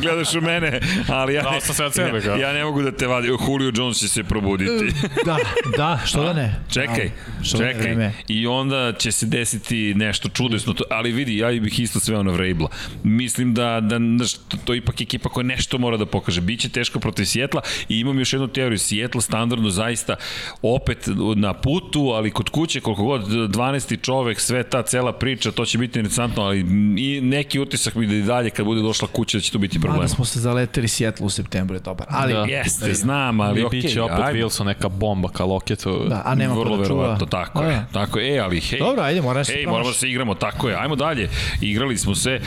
Gledaš 0.00 0.34
u 0.34 0.40
mene, 0.40 0.80
ali 1.08 1.34
ja, 1.34 1.60
sve 1.60 1.86
od 1.86 1.94
sebe, 1.94 2.18
ja, 2.18 2.22
kao. 2.22 2.36
ja 2.36 2.52
ne 2.52 2.64
mogu 2.64 2.82
da 2.82 2.92
te 2.92 3.06
vadim. 3.06 3.36
Julio 3.48 3.72
Jones 3.74 3.98
će 3.98 4.08
se 4.08 4.24
probuditi. 4.24 4.94
da, 5.26 5.36
da, 5.76 6.00
što 6.04 6.24
da 6.24 6.32
ne? 6.32 6.54
Čekaj, 6.72 7.10
Da, 7.38 7.44
što 7.44 7.58
da 7.58 7.64
ne, 7.64 7.72
čekaj. 7.72 8.10
I 8.28 8.46
onda 8.46 8.92
će 8.98 9.12
se 9.12 9.26
desiti 9.26 9.94
nešto 9.94 10.28
čudesno, 10.28 10.72
to- 10.72 10.84
ali 10.90 11.12
vidi, 11.12 11.36
ja 11.36 11.48
bih 11.60 11.80
isto 11.80 12.00
sve 12.00 12.24
na 12.24 12.32
Vrabla. 12.32 12.68
Mislim 13.02 13.54
da, 13.54 13.80
da, 13.80 13.98
da 13.98 14.24
to, 14.48 14.56
to 14.64 14.72
je 14.74 14.78
ipak 14.78 15.00
ekipa 15.00 15.28
koja 15.28 15.44
nešto 15.44 15.78
mora 15.78 15.96
da 15.96 16.06
pokaže. 16.06 16.40
Biće 16.40 16.68
teško 16.68 17.00
protiv 17.00 17.24
Sjetla 17.24 17.60
i 17.88 17.98
imam 18.00 18.18
još 18.18 18.32
jednu 18.32 18.48
teoriju. 18.48 18.78
Sjetla 18.78 19.20
standardno 19.20 19.70
zaista 19.70 20.16
opet 20.62 20.98
na 21.36 21.52
putu, 21.54 22.00
ali 22.14 22.30
kod 22.30 22.48
kuće 22.48 22.80
koliko 22.80 23.02
god 23.04 23.22
12. 23.28 24.00
čovek, 24.02 24.40
sve 24.40 24.62
ta 24.62 24.82
cela 24.82 25.12
priča, 25.12 25.50
to 25.50 25.64
će 25.64 25.78
biti 25.78 25.98
interesantno, 25.98 26.42
ali 26.42 26.58
i 26.98 27.20
neki 27.22 27.60
utisak 27.82 27.94
mi 27.96 28.06
da 28.06 28.14
i 28.14 28.22
dalje 28.22 28.50
kad 28.50 28.66
bude 28.66 28.82
došla 28.82 29.08
kuća 29.08 29.38
da 29.38 29.42
će 29.42 29.52
to 29.52 29.58
biti 29.58 29.80
problem. 29.80 29.96
Mada 29.96 30.08
smo 30.08 30.24
se 30.24 30.40
zaleteli 30.40 30.88
Sjetlu 30.88 31.26
u 31.26 31.30
septembru, 31.30 31.76
je 31.76 31.80
dobar. 31.80 32.06
Ali, 32.10 32.32
Da. 32.32 32.40
da. 32.40 32.46
Jeste, 32.46 32.94
znam, 32.94 33.40
ali 33.40 33.60
I 33.60 33.64
okej. 33.64 33.80
biće 33.80 34.02
opet 34.02 34.16
ajde. 34.18 34.38
Wilson 34.38 34.64
neka 34.64 34.88
bomba 34.88 35.28
ka 35.28 35.44
loketu. 35.44 36.04
da, 36.08 36.22
a 36.24 36.34
nema 36.34 36.54
Vrlo 36.54 36.76
da 36.76 36.84
čuva. 36.84 37.00
verovatno, 37.00 37.26
tako 37.26 37.60
Da, 37.60 37.66
je. 37.66 37.76
da. 37.76 37.86
Tako 37.94 38.18
je, 38.18 38.36
e, 38.36 38.40
ali 38.40 38.60
hej. 38.60 38.78
Dobro, 38.78 39.02
ajde, 39.02 39.20
moraš 39.22 39.46
se 39.46 39.52
Ej, 39.52 39.66
moramo 39.66 39.88
da 39.88 39.94
se 39.94 40.08
igramo, 40.08 40.34
tako 40.36 40.68
je. 40.68 40.76
Ajmo 40.76 40.96
dalje. 40.96 41.28
Igrali 41.62 41.98
smo 41.98 42.14
se. 42.14 42.40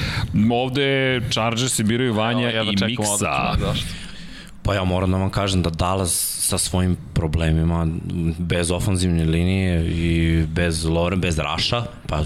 Ovde 0.52 0.86
Chargers 1.24 1.72
se 1.72 1.84
biraju 1.84 2.14
Vanja 2.14 2.40
Evo, 2.42 2.58
jedva 2.58 2.72
i 2.74 2.78
čekamo 2.78 3.10
Miksa. 3.10 3.56
zašto? 3.60 3.86
Pa 4.66 4.74
ja 4.74 4.84
moram 4.84 5.12
da 5.12 5.18
vam 5.18 5.30
kažem 5.30 5.62
da 5.62 5.70
Dallas 5.70 6.12
sa 6.42 6.58
svojim 6.58 6.98
problemima, 7.14 7.88
bez 8.38 8.72
ofanzivne 8.72 9.26
linije 9.26 9.88
i 9.88 10.44
bez 10.48 10.86
Loren, 10.86 11.22
bez 11.22 11.40
Raša, 11.40 11.84
pa 12.08 12.24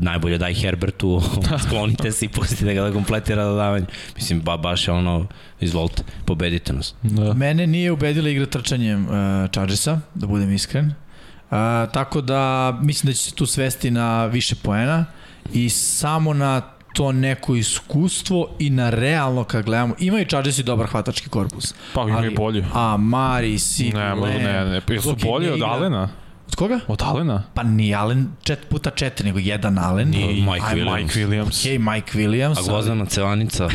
najbolje 0.00 0.38
daj 0.38 0.54
Herbertu, 0.54 1.22
sklonite 1.66 2.12
se 2.12 2.24
i 2.24 2.28
pustite 2.28 2.74
ga 2.74 2.82
da 2.82 2.92
kompletira 2.92 3.44
dodavanje. 3.44 3.86
Mislim, 4.16 4.40
ba, 4.40 4.56
baš 4.56 4.88
je 4.88 4.94
ono, 4.94 5.26
izvolite, 5.60 6.02
pobedite 6.24 6.72
nas. 6.72 6.94
Da. 7.02 7.34
Mene 7.34 7.66
nije 7.66 7.92
ubedila 7.92 8.28
igra 8.28 8.46
trčanjem 8.46 9.04
uh, 9.04 9.50
Chargersa, 9.50 10.00
da 10.14 10.26
budem 10.26 10.52
iskren. 10.52 10.86
Uh, 10.86 11.56
tako 11.92 12.20
da 12.20 12.72
mislim 12.82 13.10
da 13.10 13.14
će 13.14 13.22
se 13.22 13.34
tu 13.34 13.46
svesti 13.46 13.90
na 13.90 14.26
više 14.26 14.54
poena 14.54 15.04
i 15.52 15.70
samo 15.70 16.34
na 16.34 16.75
to 16.96 17.12
neko 17.12 17.54
iskustvo 17.54 18.48
i 18.58 18.70
na 18.70 18.90
realno 18.90 19.44
kad 19.44 19.64
gledamo, 19.64 19.94
imaju 19.98 20.24
Chargersi 20.24 20.62
dobar 20.62 20.86
hvatački 20.86 21.28
korpus. 21.28 21.74
Pa 21.94 22.02
imaju 22.02 22.32
bolji. 22.36 22.64
A 22.74 22.96
Mari, 22.96 23.58
Sigu, 23.58 23.98
Ne, 23.98 24.14
ne, 24.14 24.38
ne, 24.38 24.64
ne. 24.64 24.80
Jesu 24.88 25.16
bolji 25.24 25.50
od 25.50 25.62
Alena? 25.62 26.08
Od 26.48 26.54
koga? 26.54 26.80
Od 26.88 27.02
Alena? 27.02 27.42
Pa 27.54 27.62
ni 27.62 27.94
Allen 27.94 28.28
čet 28.42 28.68
puta 28.68 28.90
četiri, 28.90 29.26
nego 29.26 29.38
jedan 29.38 29.78
Allen. 29.78 30.08
Nije 30.08 30.38
I, 30.38 30.42
Mike 30.42 30.66
Williams. 30.66 31.02
Mike 31.02 31.20
Williams. 31.20 31.60
Okej, 31.60 31.78
Mike 31.78 32.18
Williams. 32.18 32.58
A 32.58 32.62
Gvozdana 32.62 33.06
Cevanica, 33.06 33.64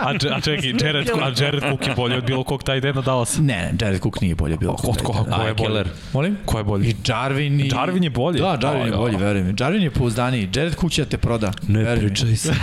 A, 0.00 0.14
dž- 0.14 0.34
a 0.36 0.40
čekaj, 0.40 0.72
Jared, 0.80 1.08
a 1.22 1.32
Jared 1.44 1.62
Cook 1.62 1.86
je 1.86 1.94
bolji 1.94 2.16
od 2.16 2.24
bilo 2.24 2.44
kog 2.44 2.62
taj 2.62 2.80
den 2.80 2.94
na 2.94 3.00
Dallas. 3.02 3.38
Ne, 3.38 3.44
ne, 3.44 3.72
Jared 3.80 4.00
Cook 4.02 4.20
nije 4.20 4.34
bolje 4.34 4.56
bilo. 4.56 4.76
Od 4.84 5.02
ko, 5.02 5.12
ko 5.24 5.42
je? 5.42 5.50
Ekeler. 5.50 5.88
Molim? 6.12 6.36
Ko 6.44 6.58
je 6.58 6.64
bolji? 6.64 6.88
I 6.90 6.94
Jarvin 7.06 7.60
i... 7.60 7.68
Jarvin 7.68 8.04
je 8.04 8.10
bolji? 8.10 8.40
Da, 8.40 8.58
Jarvin 8.62 8.86
je 8.86 8.90
ja. 8.92 8.96
bolji, 8.96 9.16
verujem. 9.16 9.56
Jarvin 9.60 9.82
je 9.82 9.90
pouzdaniji. 9.90 10.48
Jared 10.54 10.74
Cook 10.74 10.92
će 10.92 11.04
da 11.04 11.10
te 11.10 11.18
proda. 11.18 11.52
veruj 11.68 12.10
mi. 12.24 12.36
sa 12.36 12.52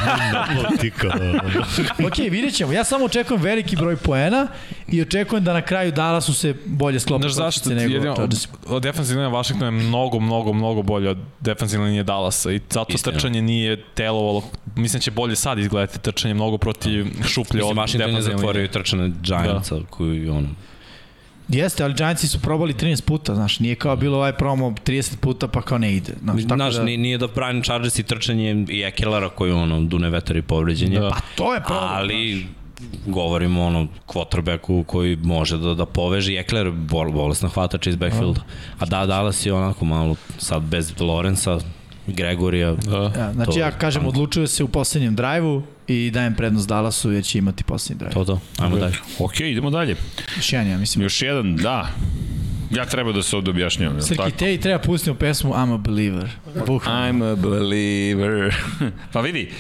ok, 2.07 2.17
vidjet 2.17 2.53
ćemo. 2.53 2.71
Ja 2.73 2.83
samo 2.83 3.05
očekujem 3.05 3.41
veliki 3.43 3.75
broj 3.75 3.95
poena 3.95 4.47
i 4.87 5.01
očekujem 5.01 5.43
da 5.43 5.53
na 5.53 5.61
kraju 5.61 5.91
Dallasu 5.91 6.33
se 6.33 6.55
bolje 6.65 6.99
sklope 6.99 7.21
Znaš 7.29 7.33
zašto? 7.33 7.69
nego 7.69 7.93
Jedino, 7.93 8.15
Defensivne 9.01 9.23
linije 9.23 9.37
Washingtona 9.37 9.65
je 9.65 9.71
mnogo, 9.71 10.19
mnogo, 10.19 10.53
mnogo 10.53 10.81
bolje 10.81 11.09
od 11.09 11.17
defensivne 11.39 11.85
linije 11.85 12.03
Dallasa 12.03 12.51
i 12.51 12.59
zato 12.69 12.93
Istina. 12.93 13.13
trčanje 13.13 13.41
nije 13.41 13.83
telovalo, 13.93 14.43
mislim 14.75 14.99
da 14.99 15.03
će 15.03 15.11
bolje 15.11 15.35
sad 15.35 15.59
izgledati 15.59 15.99
trčanje 15.99 16.33
mnogo 16.33 16.57
protiv 16.57 17.05
šuplje 17.27 17.57
Mislim, 17.57 17.77
od 17.77 17.83
Washington 17.83 18.15
je 18.15 18.21
zatvorio 18.21 18.67
trčane 18.67 19.11
Giantsa, 19.21 19.75
da. 19.75 19.85
koji 19.89 20.29
ono, 20.29 20.47
Jeste, 21.47 21.83
ali 21.83 21.93
Giantsi 21.93 22.27
su 22.27 22.39
probali 22.41 22.73
13 22.73 23.01
puta, 23.05 23.35
znaš, 23.35 23.59
nije 23.59 23.75
kao 23.75 23.95
bilo 23.95 24.17
ovaj 24.17 24.33
promo 24.33 24.75
30 24.85 25.15
puta 25.17 25.47
pa 25.47 25.61
kao 25.61 25.77
ne 25.77 25.93
ide. 25.93 26.13
Znaš, 26.23 26.43
tako 26.43 26.55
Znaš, 26.55 26.75
da, 26.75 26.83
nije, 26.83 26.97
nije 26.97 27.17
da 27.17 27.27
Brian 27.27 27.61
Chargers 27.63 27.99
i 27.99 28.03
trčanje 28.03 28.65
i 28.69 28.83
Ekelera 28.83 29.29
koji 29.29 29.51
ono, 29.51 29.81
dune 29.81 30.09
vetar 30.09 30.37
i 30.37 30.41
povređenje. 30.41 30.99
Da. 30.99 31.09
Pa 31.09 31.17
to 31.35 31.53
je 31.53 31.61
problem. 31.61 31.89
ali 31.91 32.45
govorimo 33.05 33.63
ono 33.65 33.87
quarterbacku 34.07 34.83
koji 34.83 35.15
može 35.15 35.57
da 35.57 35.73
da 35.73 35.85
poveže 35.85 36.33
Ekler 36.33 36.71
bol, 36.71 37.11
bolesna 37.11 37.49
hvatača 37.49 37.89
iz 37.89 37.95
backfielda. 37.95 38.41
A 38.79 38.85
da 38.85 39.05
Dallas 39.05 39.45
je 39.45 39.53
onako 39.53 39.85
malo 39.85 40.15
sad 40.37 40.61
bez 40.63 40.93
Lorenza, 40.99 41.59
Gregorija. 42.07 42.71
Da. 42.71 43.11
Ja, 43.17 43.33
znači 43.33 43.51
To- 43.51 43.59
ja 43.59 43.71
kažem, 43.71 44.05
odlučuje 44.05 44.47
se 44.47 44.63
u 44.63 44.67
poslednjem 44.67 45.15
drajvu 45.15 45.63
i 45.87 46.11
dajem 46.13 46.35
prednost 46.35 46.67
Dallasu 46.69 47.11
jer 47.11 47.23
će 47.23 47.37
imati 47.37 47.63
poslednji 47.63 47.99
drajv. 47.99 48.13
To 48.13 48.25
to, 48.25 48.39
ajmo 48.59 48.77
dalje. 48.77 48.95
Ok, 49.19 49.39
idemo 49.39 49.69
dalje. 49.69 49.95
Još 50.35 50.53
jedan, 50.53 50.67
ja 50.67 50.77
mislim. 50.77 51.03
Još 51.03 51.21
jedan, 51.21 51.55
da. 51.55 51.87
Ja 52.75 52.85
treba 52.85 53.11
da 53.11 53.23
se 53.23 53.35
ovde 53.35 53.51
objašnjavam. 53.51 53.97
jel 53.97 54.05
Srki, 54.05 54.31
te 54.31 54.53
i 54.53 54.59
treba 54.59 54.79
pustiti 54.79 55.17
pesmu 55.17 55.53
I'm 55.53 55.73
a 55.73 55.77
Believer. 55.77 56.29
Bukvalno. 56.67 57.01
I'm 57.01 57.31
a 57.31 57.35
believer. 57.35 58.55
pa 59.13 59.21
vidi, 59.21 59.51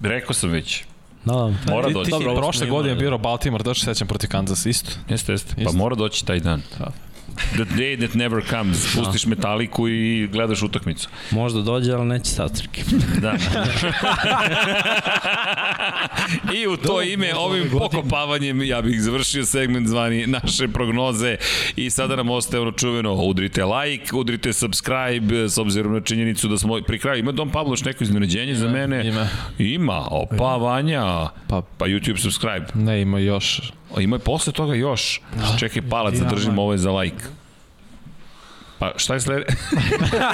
rekao 0.00 0.34
sam 0.34 0.50
već. 0.50 0.84
Da, 1.24 1.52
Mora 1.68 1.88
Ti, 1.88 1.94
doći. 1.94 2.04
ti 2.04 2.10
Dobro, 2.10 2.34
prošle 2.36 2.66
godine 2.66 2.94
birao 2.94 3.18
Baltimore, 3.18 3.64
da 3.64 3.74
se 3.74 3.80
sećam 3.84 4.08
protiv 4.08 4.30
Kansas, 4.30 4.66
isto. 4.66 4.90
Jeste, 5.08 5.32
jeste. 5.32 5.64
Pa 5.64 5.72
mora 5.72 5.94
doći 5.94 6.26
taj 6.26 6.40
dan. 6.40 6.62
Da. 6.78 6.86
The 7.54 7.64
day 7.64 8.06
that 8.06 8.14
never 8.14 8.42
comes. 8.50 8.94
Pustiš 8.96 9.26
metaliku 9.26 9.88
i 9.88 10.28
gledaš 10.32 10.62
utakmicu. 10.62 11.08
možda 11.30 11.60
dođe, 11.62 11.92
ali 11.92 12.04
neće 12.06 12.30
sad 12.30 12.56
Srki. 12.56 12.82
Da. 13.20 13.34
I 16.54 16.66
u 16.66 16.76
to 16.76 17.02
ime, 17.02 17.34
ovim 17.34 17.70
pokopavanjem, 17.70 18.62
ja 18.62 18.82
bih 18.82 19.02
završio 19.02 19.44
segment 19.44 19.88
zvani 19.88 20.26
naše 20.26 20.68
prognoze 20.68 21.36
i 21.76 21.90
sada 21.90 22.16
nam 22.16 22.30
ostaje 22.30 22.60
ono 22.60 22.72
čuveno, 22.72 23.14
udrite 23.14 23.64
like, 23.64 24.16
udrite 24.16 24.52
subscribe, 24.52 25.48
s 25.48 25.58
obzirom 25.58 25.92
na 25.92 26.00
činjenicu 26.00 26.48
da 26.48 26.58
smo 26.58 26.80
pri 26.86 26.98
kraju. 26.98 27.18
Ima 27.18 27.32
Dom 27.32 27.50
Pablo 27.50 27.72
još 27.72 27.84
neko 27.84 28.04
iznenađenje 28.04 28.54
za 28.54 28.68
mene? 28.68 29.08
ima. 29.08 29.28
Ima, 29.58 30.06
opa, 30.10 30.56
Vanja. 30.56 31.28
Pa- 31.48 31.62
pa 31.78 31.86
YouTube 31.86 32.16
subscribe. 32.18 32.66
Ne, 32.74 33.00
ima 33.00 33.18
još. 33.18 33.72
O, 33.96 34.00
ima 34.00 34.16
i 34.16 34.18
posle 34.18 34.52
toga 34.52 34.74
još. 34.74 35.20
Čekaj, 35.58 35.82
palac, 35.90 36.14
Ja, 36.14 36.18
zadržim 36.18 36.50
man. 36.50 36.58
ovo 36.58 36.72
je 36.72 36.78
za 36.78 36.90
like. 36.90 37.24
Pa 38.78 38.92
šta 38.96 39.14
je 39.14 39.20
slede? 39.20 39.44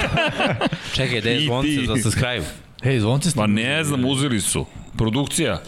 Čekaj, 0.95 1.19
I 1.25 1.27
je 1.27 1.45
zvonce 1.45 1.85
za 1.87 1.95
subscribe? 2.03 2.45
Hej, 2.83 2.99
zvonce 2.99 3.29
ste 3.31 3.37
Pa 3.39 3.47
ne 3.47 3.83
znam, 3.83 4.05
uzeli 4.05 4.41
su. 4.41 4.65
Produkcija. 4.97 5.61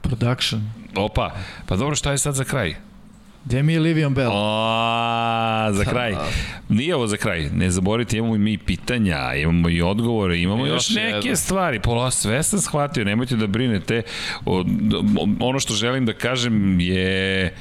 production. 0.00 0.70
Opa, 0.96 1.30
pa 1.66 1.76
dobro, 1.76 1.94
šta 1.96 2.10
je 2.10 2.18
sad 2.18 2.34
za 2.34 2.44
kraj? 2.44 2.74
Gde 3.44 3.62
mi 3.62 3.72
je 3.72 3.80
Livion 3.80 4.14
Bell? 4.14 4.32
A, 4.34 5.68
za 5.72 5.84
kraj. 5.84 6.14
Nije 6.68 6.94
ovo 6.94 7.06
za 7.06 7.16
kraj. 7.16 7.50
Ne 7.50 7.70
zaboravite, 7.70 8.16
imamo 8.16 8.34
i 8.34 8.38
mi 8.38 8.58
pitanja, 8.58 9.34
imamo 9.34 9.68
i 9.68 9.82
odgovore, 9.82 10.38
imamo 10.38 10.66
još, 10.66 10.74
Još 10.74 10.96
neke 10.96 11.16
jedno. 11.16 11.36
stvari. 11.36 11.80
Pola, 11.80 12.10
sve 12.10 12.42
sam 12.42 12.58
shvatio, 12.58 13.04
nemojte 13.04 13.36
da 13.36 13.46
brinete. 13.46 14.02
O, 14.44 14.64
ono 15.40 15.58
što 15.58 15.74
želim 15.74 16.06
da 16.06 16.12
kažem 16.12 16.80
je 16.80 17.54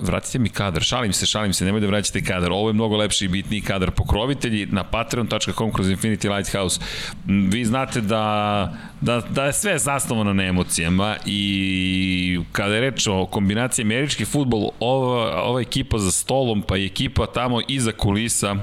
vratite 0.00 0.38
mi 0.38 0.48
kadar, 0.48 0.82
šalim 0.82 1.12
se, 1.12 1.26
šalim 1.26 1.52
se, 1.52 1.64
nemoj 1.64 1.80
da 1.80 1.86
vraćate 1.86 2.24
kadar, 2.24 2.52
ovo 2.52 2.68
je 2.68 2.72
mnogo 2.72 2.96
lepši 2.96 3.24
i 3.24 3.28
bitniji 3.28 3.60
kadar. 3.60 3.90
Pokrovitelji 3.90 4.66
na 4.66 4.84
patreon.com 4.84 5.72
kroz 5.72 5.88
Infinity 5.88 6.36
Lighthouse, 6.36 6.80
vi 7.24 7.64
znate 7.64 8.00
da, 8.00 8.74
da, 9.00 9.20
da 9.20 9.44
je 9.44 9.52
sve 9.52 9.78
zasnovano 9.78 10.32
na 10.32 10.44
emocijama 10.44 11.16
i 11.26 12.40
kada 12.52 12.74
je 12.74 12.80
reč 12.80 13.06
o 13.06 13.26
kombinaciji 13.26 13.84
američki 13.84 14.24
futbol, 14.24 14.70
ova, 14.80 15.42
ova 15.42 15.60
ekipa 15.60 15.98
za 15.98 16.10
stolom, 16.10 16.62
pa 16.62 16.76
i 16.76 16.86
ekipa 16.86 17.26
tamo 17.26 17.60
iza 17.68 17.92
kulisa, 17.92 18.56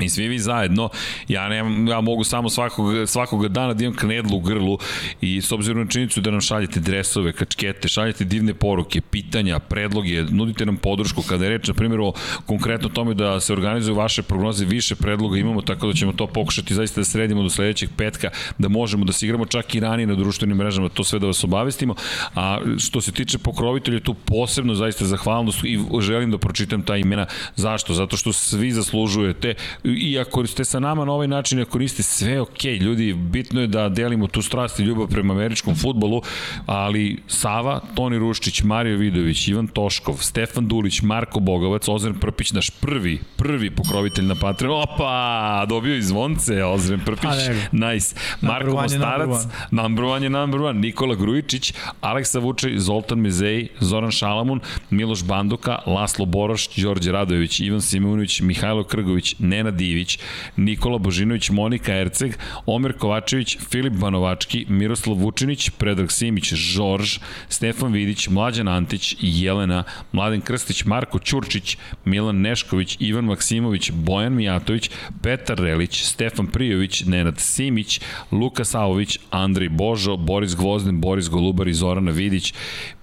I 0.00 0.08
svi 0.08 0.28
vi 0.28 0.38
zajedno, 0.38 0.88
ja, 1.28 1.48
nemam, 1.48 1.88
ja 1.88 2.00
mogu 2.00 2.24
samo 2.24 2.50
svakog, 2.50 3.08
svakog 3.08 3.48
dana 3.48 3.74
da 3.74 3.84
imam 3.84 3.96
knedlu 3.96 4.36
u 4.36 4.40
grlu 4.40 4.78
i 5.20 5.42
s 5.42 5.52
obzirom 5.52 5.82
na 5.82 5.90
činjenicu 5.90 6.20
da 6.20 6.30
nam 6.30 6.40
šaljete 6.40 6.80
dresove, 6.80 7.32
kačkete, 7.32 7.88
šaljete 7.88 8.24
divne 8.24 8.54
poruke, 8.54 9.00
pitanja, 9.00 9.58
predloge, 9.58 10.22
nudite 10.22 10.66
nam 10.66 10.76
podršku 10.76 11.22
kada 11.22 11.44
je 11.44 11.50
reč, 11.50 11.68
na 11.68 11.74
primjer, 11.74 12.00
o 12.00 12.12
konkretno 12.46 12.88
tome 12.88 13.14
da 13.14 13.40
se 13.40 13.52
organizuju 13.52 13.96
vaše 13.96 14.22
prognoze, 14.22 14.64
više 14.64 14.94
predloga 14.96 15.38
imamo, 15.38 15.62
tako 15.62 15.86
da 15.86 15.92
ćemo 15.92 16.12
to 16.12 16.26
pokušati 16.26 16.74
zaista 16.74 17.00
da 17.00 17.04
sredimo 17.04 17.42
do 17.42 17.50
sledećeg 17.50 17.90
petka, 17.96 18.30
da 18.58 18.68
možemo 18.68 19.04
da 19.04 19.12
se 19.12 19.26
igramo 19.26 19.46
čak 19.46 19.74
i 19.74 19.80
ranije 19.80 20.06
na 20.06 20.14
društvenim 20.14 20.56
mrežama, 20.56 20.88
to 20.88 21.04
sve 21.04 21.18
da 21.18 21.26
vas 21.26 21.44
obavestimo, 21.44 21.94
a 22.34 22.58
što 22.78 23.00
se 23.00 23.12
tiče 23.12 23.38
pokrovitelja, 23.38 24.00
tu 24.00 24.14
posebno 24.14 24.74
zaista 24.74 25.04
zahvalnost 25.04 25.64
i 25.64 25.78
želim 26.00 26.30
da 26.30 26.38
pročitam 26.38 26.82
ta 26.82 26.96
imena. 26.96 27.26
Zašto? 27.56 27.94
Zato 27.94 28.16
što 28.16 28.32
svi 28.32 28.72
zaslužujete 28.72 29.54
iako 29.84 30.46
ste 30.46 30.64
sa 30.64 30.80
nama 30.80 31.04
na 31.04 31.12
ovaj 31.12 31.28
način, 31.28 31.60
ako 31.60 31.78
niste 31.78 32.02
sve 32.02 32.40
ok, 32.40 32.64
ljudi, 32.64 33.12
bitno 33.12 33.60
je 33.60 33.66
da 33.66 33.88
delimo 33.88 34.26
tu 34.26 34.42
strast 34.42 34.80
i 34.80 34.82
ljubav 34.82 35.06
prema 35.06 35.34
američkom 35.34 35.74
futbolu, 35.74 36.22
ali 36.66 37.22
Sava, 37.26 37.80
Toni 37.94 38.18
Ruščić, 38.18 38.62
Mario 38.62 38.96
Vidović, 38.96 39.48
Ivan 39.48 39.66
Toškov, 39.66 40.14
Stefan 40.14 40.68
Dulić, 40.68 41.02
Marko 41.02 41.40
Bogovac, 41.40 41.88
Ozren 41.88 42.14
Prpić, 42.14 42.52
naš 42.52 42.70
prvi, 42.70 43.20
prvi 43.36 43.70
pokrovitelj 43.70 44.24
na 44.24 44.34
Patreon, 44.34 44.82
opa, 44.82 45.66
dobio 45.68 45.96
i 45.96 46.02
zvonce, 46.02 46.64
Ozren 46.64 47.00
Prpić, 47.04 47.30
nice, 47.72 48.16
Marko 48.40 48.70
Mostarac, 48.70 49.46
number 49.70 50.04
one 50.04 50.26
je 50.26 50.30
number 50.30 50.60
one, 50.60 50.80
Nikola 50.80 51.14
Grujičić, 51.14 51.74
Aleksa 52.00 52.38
Vučej, 52.38 52.78
Zoltan 52.78 53.18
Mezej, 53.18 53.68
Zoran 53.80 54.10
Šalamun, 54.10 54.60
Miloš 54.90 55.24
Banduka, 55.24 55.78
Laslo 55.86 56.26
Boroš, 56.26 56.68
Đorđe 56.76 57.12
Radojević, 57.12 57.60
Ivan 57.60 57.80
Simunović, 57.80 58.40
Mihajlo 58.40 58.84
Krgović, 58.84 59.34
Nena 59.38 59.73
Divić, 59.74 60.18
Nikola 60.56 60.98
Božinović, 60.98 61.50
Monika 61.50 61.92
Erceg, 61.92 62.38
Omer 62.66 62.92
Kovačević, 62.98 63.58
Filip 63.70 63.92
Banovački, 63.92 64.66
Miroslav 64.68 65.16
Vučinić, 65.16 65.70
Predrag 65.70 66.12
Simić, 66.12 66.54
Žorž, 66.54 67.18
Stefan 67.48 67.92
Vidić, 67.92 68.28
Mlađan 68.28 68.68
Antić, 68.68 69.16
Jelena, 69.20 69.84
Mladen 70.12 70.40
Krstić, 70.40 70.84
Marko 70.84 71.18
Ćurčić, 71.18 71.76
Milan 72.04 72.40
Nešković, 72.40 72.96
Ivan 73.00 73.24
Maksimović, 73.24 73.90
Bojan 73.90 74.34
Mijatović, 74.34 74.90
Petar 75.22 75.58
Relić, 75.58 76.02
Stefan 76.04 76.46
Prijović, 76.46 77.04
Nenad 77.06 77.38
Simić, 77.38 78.00
Luka 78.32 78.64
Savović, 78.64 79.18
Andrej 79.30 79.68
Božo, 79.68 80.16
Boris 80.16 80.56
Gvozden, 80.56 81.00
Boris 81.00 81.28
Golubar 81.28 81.68
i 81.68 81.74
Zorana 81.74 82.10
Vidić, 82.10 82.54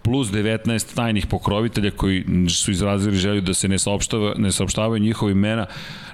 plus 0.01 0.27
19 0.27 0.95
tajnih 0.95 1.25
pokrovitelja 1.25 1.91
koji 1.91 2.25
su 2.49 2.71
izrazili 2.71 3.17
želju 3.17 3.41
da 3.41 3.53
se 3.53 3.67
ne, 3.67 3.79
saopštava, 3.79 4.33
ne 4.37 4.51
saopštavaju 4.51 4.99
njihove 4.99 5.31
imena, 5.31 5.65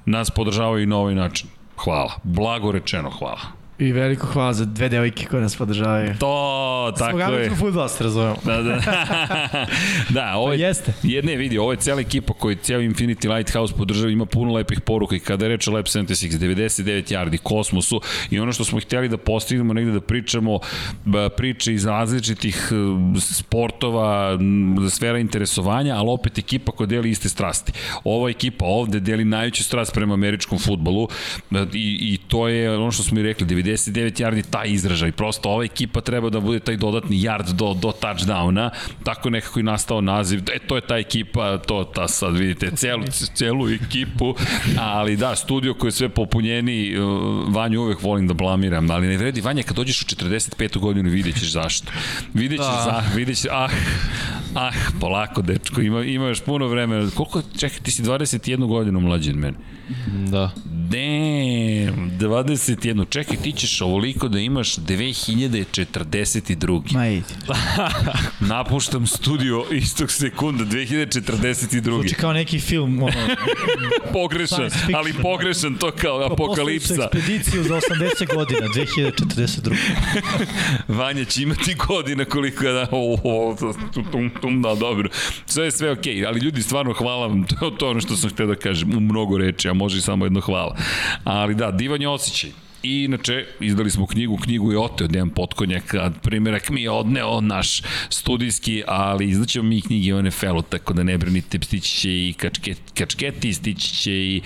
nas 0.06 0.32
podržavaju 0.32 0.84
i 0.84 0.86
na 0.86 0.98
ovaj 0.98 1.16
način. 1.16 1.50
Hvala. 1.78 2.20
Blago 2.24 2.72
rečeno 2.72 3.10
hvala. 3.10 3.67
I 3.80 3.92
veliko 3.92 4.28
hvala 4.28 4.54
za 4.54 4.66
dve 4.66 4.90
devojke 4.90 5.26
koje 5.26 5.42
nas 5.42 5.56
podržavaju. 5.56 6.14
To, 6.20 6.94
tako 6.98 7.20
Smo 7.20 7.34
je. 7.34 7.48
Smo 7.48 7.56
futbol, 7.56 7.88
se 7.88 8.04
razumemo. 8.04 8.36
Da, 8.46 8.62
da. 8.62 8.82
da, 10.16 10.36
ovo 10.36 10.52
je, 10.52 10.58
Pa 10.58 10.64
jeste. 10.64 10.94
Jedne 11.04 11.36
vidi, 11.36 11.58
ovo 11.58 11.72
je 11.72 11.78
cijela 11.78 12.02
ekipa 12.02 12.34
koji 12.34 12.56
cijel 12.56 12.82
Infinity 12.82 13.36
Lighthouse 13.36 13.74
podržava, 13.78 14.12
ima 14.12 14.26
puno 14.26 14.54
lepih 14.54 14.82
poruka 14.82 15.16
i 15.16 15.20
kada 15.20 15.46
je 15.46 15.50
reč 15.50 15.68
o 15.68 15.72
Lab 15.72 15.86
76, 15.86 16.38
99 16.40 17.14
yardi, 17.14 17.38
kosmosu 17.38 18.02
i 18.32 18.40
ono 18.40 18.52
što 18.52 18.64
smo 18.64 18.80
htjeli 18.80 19.10
da 19.10 19.18
postignemo 19.18 19.74
negde 19.74 19.92
da 19.92 20.02
pričamo 20.02 20.60
priče 21.38 21.74
iz 21.74 21.86
različitih 21.86 22.70
e, 22.72 22.76
sportova, 23.20 24.40
sfera 24.90 25.20
interesovanja, 25.20 25.96
ali 25.96 26.10
opet 26.10 26.38
ekipa 26.38 26.72
koja 26.72 26.88
deli 26.88 27.10
iste 27.10 27.30
strasti. 27.30 27.72
Ova 28.04 28.30
ekipa 28.30 28.66
ovde 28.66 29.00
deli 29.00 29.26
najveću 29.26 29.64
strast 29.64 29.94
prema 29.94 30.14
američkom 30.14 30.60
futbolu 30.60 31.08
e, 31.52 31.66
i, 31.74 32.14
i 32.14 32.18
to 32.28 32.48
je 32.48 32.78
ono 32.78 32.92
što 32.92 33.04
smo 33.04 33.20
i 33.20 33.24
rekli, 33.24 33.48
99 33.68 34.22
yardi 34.22 34.44
taj 34.50 34.72
izražaj. 34.72 35.12
Prosto 35.12 35.50
ova 35.50 35.64
ekipa 35.64 36.02
treba 36.02 36.30
da 36.30 36.40
bude 36.40 36.60
taj 36.60 36.78
dodatni 36.78 37.18
yard 37.18 37.52
do, 37.52 37.74
do 37.74 37.94
touchdowna, 38.02 38.70
tako 39.04 39.30
nekako 39.30 39.60
i 39.60 39.64
nastao 39.64 40.02
naziv. 40.02 40.40
E, 40.54 40.60
to 40.60 40.76
je 40.76 40.82
ta 40.82 40.98
ekipa, 40.98 41.58
to 41.58 41.84
ta 41.84 42.08
sad 42.08 42.36
vidite, 42.36 42.72
celu, 42.76 43.04
celu 43.34 43.70
ekipu, 43.70 44.36
ali 44.80 45.16
da, 45.16 45.36
studio 45.36 45.74
koji 45.74 45.88
je 45.88 45.92
sve 45.92 46.10
popunjeni, 46.10 46.98
uh, 46.98 47.56
Vanju 47.56 47.82
uvek 47.82 48.02
volim 48.02 48.28
da 48.28 48.34
blamiram, 48.34 48.92
ali 48.92 49.08
ne 49.08 49.18
vredi, 49.18 49.42
Vanja, 49.42 49.64
kad 49.64 49.76
dođeš 49.76 50.02
u 50.02 50.06
45. 50.06 50.78
godinu 50.78 51.10
vidjet 51.10 51.40
ćeš 51.40 51.52
zašto. 51.52 51.92
Vidjet 52.34 52.62
ćeš, 52.62 52.68
da. 52.68 52.84
za, 52.84 53.16
vidjet 53.16 53.38
ćeš, 53.38 53.46
ah, 53.52 53.70
ah, 54.56 54.72
polako, 55.00 55.42
dečko, 55.42 55.82
ima, 55.82 56.04
ima 56.04 56.28
još 56.28 56.42
puno 56.42 56.68
vremena. 56.68 57.10
Koliko, 57.16 57.42
čekaj, 57.58 57.80
ti 57.80 57.92
si 57.92 58.04
21 58.04 58.68
godinu 58.68 59.00
mlađi 59.00 59.30
od 59.30 59.36
mene. 59.36 59.58
Da. 60.32 60.52
Damn, 60.66 62.12
21. 62.20 63.10
Čekaj, 63.10 63.38
ti 63.38 63.52
ćeš 63.52 63.82
ovoliko 63.82 64.28
da 64.28 64.40
imaš 64.40 64.76
2042. 64.76 66.94
Ma 66.94 67.08
idi. 67.08 67.24
Napuštam 68.54 69.08
studio 69.08 69.66
istog 69.72 70.12
sekunda, 70.12 70.64
2042. 70.64 71.84
Zvuči 71.84 72.16
kao 72.16 72.34
neki 72.34 72.60
film, 72.60 73.04
ono, 73.04 73.14
Pogrešan, 74.14 74.70
ali 74.96 75.14
pogrešan 75.22 75.76
to 75.76 75.92
kao 75.92 76.26
apokalipsa. 76.32 76.94
ekspediciju 76.94 77.64
za 77.64 77.76
80 77.76 78.36
godina, 78.36 78.68
2042. 78.68 79.76
Vanja 80.98 81.26
će 81.26 81.44
imati 81.44 81.76
godina 81.88 82.26
koliko 82.26 82.66
je 82.66 82.74
da, 82.74 82.88
o, 82.92 83.18
o, 83.24 83.56
tum, 84.12 84.30
tum, 84.42 84.62
da, 84.62 84.76
dobro. 84.76 85.10
Sve 85.46 85.66
je 85.66 85.72
sve 85.72 85.92
okej, 85.92 86.16
okay, 86.16 86.28
ali 86.28 86.40
ljudi, 86.40 86.62
stvarno 86.62 86.94
hvala 86.94 87.28
vam, 87.28 87.44
to, 87.44 87.70
to 87.70 87.86
je 87.86 87.90
ono 87.90 88.02
što 88.02 88.16
sam 88.16 88.30
htio 88.30 88.46
da 88.46 88.56
kažem, 88.56 88.98
u 88.98 89.00
mnogo 89.00 89.38
reči, 89.38 89.70
a 89.70 89.74
može 89.78 89.98
i 89.98 90.02
samo 90.02 90.26
jedno 90.26 90.42
hvala. 90.42 90.76
Ali 91.24 91.56
da, 91.56 91.72
divan 91.72 92.02
je 92.02 92.10
osjećaj. 92.10 92.50
I 92.84 93.04
inače, 93.04 93.46
izdali 93.60 93.92
smo 93.92 94.08
knjigu, 94.08 94.38
knjigu 94.38 94.72
je 94.72 94.80
oteo 94.80 95.08
Dejan 95.08 95.30
Potkonjak, 95.30 95.94
a 95.94 96.12
primjerak 96.24 96.70
mi 96.70 96.82
je 96.82 96.92
odneo 96.92 97.42
naš 97.42 97.82
studijski, 98.10 98.84
ali 98.88 99.30
izdaćemo 99.30 99.70
mi 99.70 99.82
knjige 99.82 100.16
o 100.16 100.22
NFL-u, 100.22 100.62
tako 100.62 100.94
da 100.94 101.04
ne 101.04 101.18
brinite, 101.18 101.60
stići 101.64 102.00
će 102.00 102.10
i 102.10 102.34
kačket, 102.38 102.78
kačketi, 102.94 103.54
stići 103.54 103.96
će 103.96 104.12
i 104.12 104.42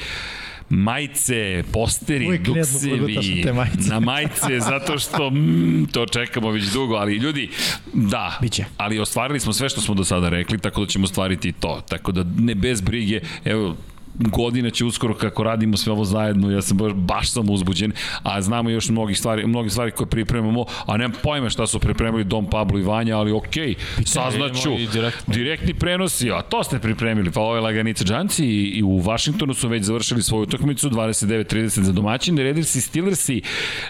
majice, 0.72 1.64
posteri, 1.72 2.38
duksevi, 2.38 3.18
majice. 3.54 3.90
na 3.90 4.00
majice, 4.00 4.60
zato 4.60 5.00
što 5.00 5.30
mm, 5.30 5.88
to 5.92 6.06
čekamo 6.06 6.52
već 6.52 6.64
dugo, 6.64 6.96
ali 6.96 7.16
ljudi, 7.16 7.50
da, 7.94 8.38
Biće. 8.42 8.66
ali 8.78 9.00
ostvarili 9.00 9.40
smo 9.40 9.54
sve 9.54 9.70
što 9.70 9.82
smo 9.82 9.96
do 9.96 10.04
sada 10.04 10.30
rekli, 10.30 10.60
tako 10.60 10.82
da 10.82 10.88
ćemo 10.88 11.04
ostvariti 11.04 11.50
i 11.50 11.52
to, 11.52 11.82
tako 11.90 12.12
da 12.12 12.24
ne 12.38 12.56
bez 12.56 12.82
brige, 12.82 13.20
evo, 13.46 13.76
godina 14.20 14.70
će 14.70 14.86
uskoro 14.86 15.14
kako 15.14 15.44
radimo 15.44 15.78
sve 15.78 15.92
ovo 15.92 16.06
zajedno, 16.06 16.52
ja 16.52 16.62
sam 16.62 16.78
baš, 16.78 16.94
baš 16.94 17.32
sam 17.32 17.50
uzbuđen, 17.50 17.92
a 18.24 18.42
znamo 18.42 18.70
još 18.70 18.90
mnogih 18.90 19.18
stvari, 19.18 19.48
mnogi 19.48 19.70
stvari 19.70 19.92
koje 19.92 20.08
pripremamo, 20.08 20.66
a 20.86 20.98
nemam 20.98 21.18
pojma 21.24 21.50
šta 21.50 21.68
su 21.68 21.80
pripremili 21.80 22.24
Dom 22.24 22.50
Pablo 22.50 22.80
i 22.80 22.84
Vanja, 22.84 23.18
ali 23.18 23.32
okej, 23.32 23.76
okay, 23.76 24.08
saznaću. 24.08 24.72
I. 24.72 24.88
Direktni 25.28 25.74
prenosi, 25.74 26.32
a 26.32 26.42
to 26.42 26.64
ste 26.64 26.80
pripremili, 26.80 27.32
pa 27.32 27.42
ove 27.42 27.60
laganice 27.60 28.04
Džanci 28.04 28.46
i, 28.46 28.70
i 28.70 28.84
u 28.84 28.98
Vašingtonu 28.98 29.54
su 29.54 29.68
već 29.68 29.84
završili 29.84 30.22
svoju 30.22 30.44
utakmicu, 30.44 30.90
29-30 30.90 31.82
za 31.82 31.92
domaćine, 31.92 32.44
Raidersi, 32.44 32.82
Steelersi, 32.82 33.42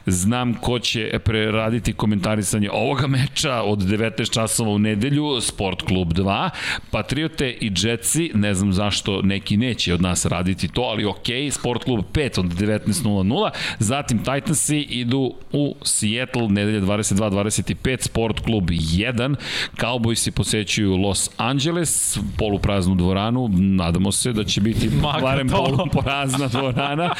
znam 0.05 0.53
ko 0.53 0.79
će 0.79 1.19
preraditi 1.23 1.93
komentarisanje 1.93 2.69
ovoga 2.71 3.07
meča 3.07 3.61
od 3.61 3.79
19 3.79 4.33
časova 4.33 4.69
u 4.71 4.79
nedelju, 4.79 5.41
Sport 5.41 5.81
Klub 5.81 6.07
2, 6.07 6.49
Patriote 6.91 7.57
i 7.61 7.71
Jetsi, 7.77 8.31
ne 8.33 8.53
znam 8.53 8.73
zašto 8.73 9.21
neki 9.21 9.57
neće 9.57 9.93
od 9.93 10.01
nas 10.01 10.10
raditi 10.25 10.67
to, 10.67 10.81
ali 10.81 11.05
ok, 11.05 11.25
Sport 11.51 11.83
Klub 11.83 12.05
5 12.13 12.39
od 12.39 12.45
19.00, 12.45 13.49
zatim 13.79 14.17
Titansi 14.17 14.79
idu 14.79 15.33
u 15.51 15.75
Seattle, 15.83 16.47
nedelja 16.47 16.81
22-25, 16.81 18.01
Sport 18.01 18.39
Klub 18.39 18.69
1, 18.69 19.35
Cowboysi 19.77 20.31
posećuju 20.31 20.95
Los 20.95 21.29
Angeles, 21.37 22.17
polupraznu 22.37 22.95
dvoranu, 22.95 23.49
nadamo 23.53 24.11
se 24.11 24.33
da 24.33 24.43
će 24.43 24.61
biti 24.61 24.89
barem 25.21 25.49
poluprazna 25.49 26.47
dvorana, 26.47 27.15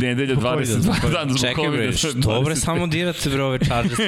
nedelja 0.00 0.36
22, 0.36 1.12
dan 1.12 1.28
zbog 1.28 1.40
Čekaj 1.40 1.68
bre, 1.68 1.92
što 1.92 2.42
bre 2.44 2.56
samo 2.56 2.86
dirate 2.86 3.30
bre 3.30 3.42
ove 3.42 3.58
Chargers? 3.58 4.00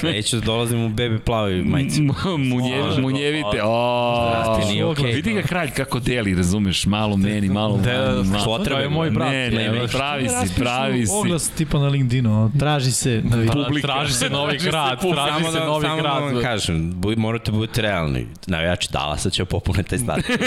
Sledeće 0.00 0.40
dolazim 0.40 0.84
u 0.84 0.88
bebi 0.88 1.18
plavoj 1.18 1.62
majici. 1.64 2.02
Munje, 2.50 2.82
Može. 2.82 3.00
munjevite, 3.00 3.60
o, 3.62 4.30
Brate, 4.30 4.66
nije 4.72 4.84
okej. 4.84 5.12
Vidi 5.12 5.32
ga 5.32 5.42
kralj 5.42 5.70
kako 5.70 6.00
deli, 6.00 6.34
razumeš, 6.34 6.86
malo 6.86 7.16
meni, 7.16 7.48
malo 7.48 7.61
Da, 7.68 8.22
malo. 8.22 8.44
potrebe, 8.44 8.80
to 8.80 8.82
je 8.82 8.88
moj 8.88 9.10
brat. 9.10 9.30
Ne, 9.30 9.50
ne, 9.50 9.68
ne, 9.68 9.88
pravi 9.88 10.28
si, 10.28 10.60
pravi 10.60 11.06
si. 11.06 11.12
Oglas 11.12 11.48
tipa 11.48 11.78
na 11.78 11.88
LinkedInu, 11.88 12.52
traži 12.58 12.92
se 12.92 13.20
da 13.24 13.36
vidi. 13.36 13.52
Publika. 13.52 13.86
Traži 13.88 14.12
se 14.12 14.30
novi 14.38 14.58
grad, 14.58 15.00
traži 15.00 15.44
se 15.44 15.58
da, 15.58 15.64
novi 15.64 15.86
samo 15.86 16.02
da 16.02 16.08
vam 16.08 16.30
grad. 16.30 16.42
kažem, 16.42 16.94
morate 17.16 17.52
budete 17.52 17.82
realni. 17.82 18.26
Navijači 18.46 18.88
Dallasa 18.92 19.30
će 19.30 19.44
popune 19.44 19.82
taj 19.82 19.98
stadion. 19.98 20.38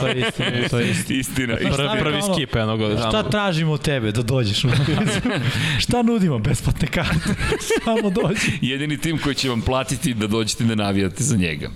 To 0.00 0.06
je 0.08 0.20
istina, 0.20 0.68
to 0.70 0.78
je 0.78 0.90
istina. 1.18 1.56
Prvi, 2.00 2.22
skip 2.22 2.54
jednog 2.54 2.80
Šta 2.98 3.22
tražimo 3.30 3.72
od 3.72 3.82
tebe 3.82 4.12
da 4.12 4.22
dođeš? 4.22 4.62
Šta 5.84 6.02
nudimo? 6.02 6.38
Besplatne 6.38 6.88
karte. 6.88 7.34
Samo 7.84 8.10
dođi. 8.10 8.58
Jedini 8.60 8.98
tim 8.98 9.18
koji 9.18 9.34
će 9.34 9.48
vam 9.48 9.60
platiti 9.60 10.14
da 10.14 10.26
dođete 10.26 10.64
da 10.64 10.74
navijate 10.74 11.24
za 11.24 11.36
njega. 11.36 11.70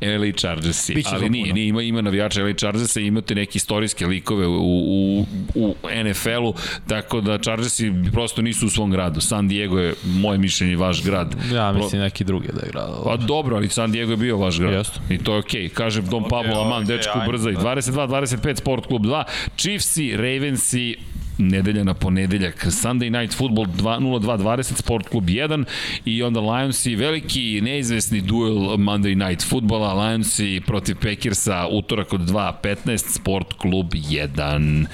LA 0.00 0.32
Chargersi. 0.36 0.94
Biće 0.94 1.08
Ali 1.12 1.30
nije, 1.30 1.52
nije, 1.52 1.68
ima, 1.68 1.82
ima 1.82 2.00
navijača 2.00 2.42
LA 2.42 2.52
Chargersa 2.52 3.00
i 3.00 3.06
imate 3.06 3.34
neke 3.34 3.56
istorijske 3.56 4.06
likove 4.34 4.46
u, 4.46 5.20
u, 5.20 5.26
u 5.54 5.74
NFL-u, 6.04 6.54
tako 6.86 7.20
da 7.20 7.38
Chargersi 7.38 7.92
prosto 8.12 8.42
nisu 8.42 8.66
u 8.66 8.70
svom 8.70 8.90
gradu. 8.90 9.20
San 9.20 9.48
Diego 9.48 9.78
je, 9.78 9.94
moje 10.04 10.38
mišljenje, 10.38 10.76
vaš 10.76 11.04
grad. 11.04 11.36
Ja 11.52 11.72
mislim 11.72 12.02
neki 12.02 12.24
drugi 12.24 12.48
da 12.52 12.60
je 12.60 12.70
grad. 12.72 12.90
Pa 13.04 13.16
dobro, 13.16 13.56
ali 13.56 13.68
San 13.68 13.92
Diego 13.92 14.10
je 14.10 14.16
bio 14.16 14.36
vaš 14.36 14.58
grad. 14.58 14.72
Jeste. 14.72 15.00
I 15.10 15.18
to 15.18 15.32
je 15.32 15.38
okej. 15.38 15.62
Okay. 15.62 15.68
Kaže 15.68 16.02
Dom 16.02 16.24
Okej, 16.24 16.30
Pablo, 16.30 16.62
aman, 16.62 16.82
okej, 16.82 16.96
dečku, 16.96 17.18
ajde, 17.18 17.32
brza. 17.32 17.50
I 17.50 17.54
da. 17.54 17.60
22-25 17.60 18.56
Sport 18.56 18.86
Klub 18.86 19.02
2. 19.02 19.24
Chiefsi, 19.56 20.16
Ravensi, 20.16 20.96
nedelja 21.38 21.84
na 21.84 21.94
ponedeljak. 21.94 22.66
Sunday 22.66 23.20
Night 23.20 23.36
Football 23.36 23.66
02-20, 23.66 24.62
Sport 24.62 25.08
Klub 25.08 25.24
1 25.24 25.64
i 26.04 26.22
onda 26.22 26.40
Lionsi, 26.40 26.96
veliki 26.96 27.60
neizvesni 27.60 28.20
duel 28.20 28.54
Monday 28.76 29.28
Night 29.28 29.48
Footballa, 29.48 29.94
Lionsi 29.94 30.62
protiv 30.66 30.96
Packersa, 30.96 31.66
utorak 31.70 32.12
od 32.12 32.20
2-15, 32.20 33.14
Sport 33.14 33.52
Klub 33.52 33.92
1. 33.92 34.86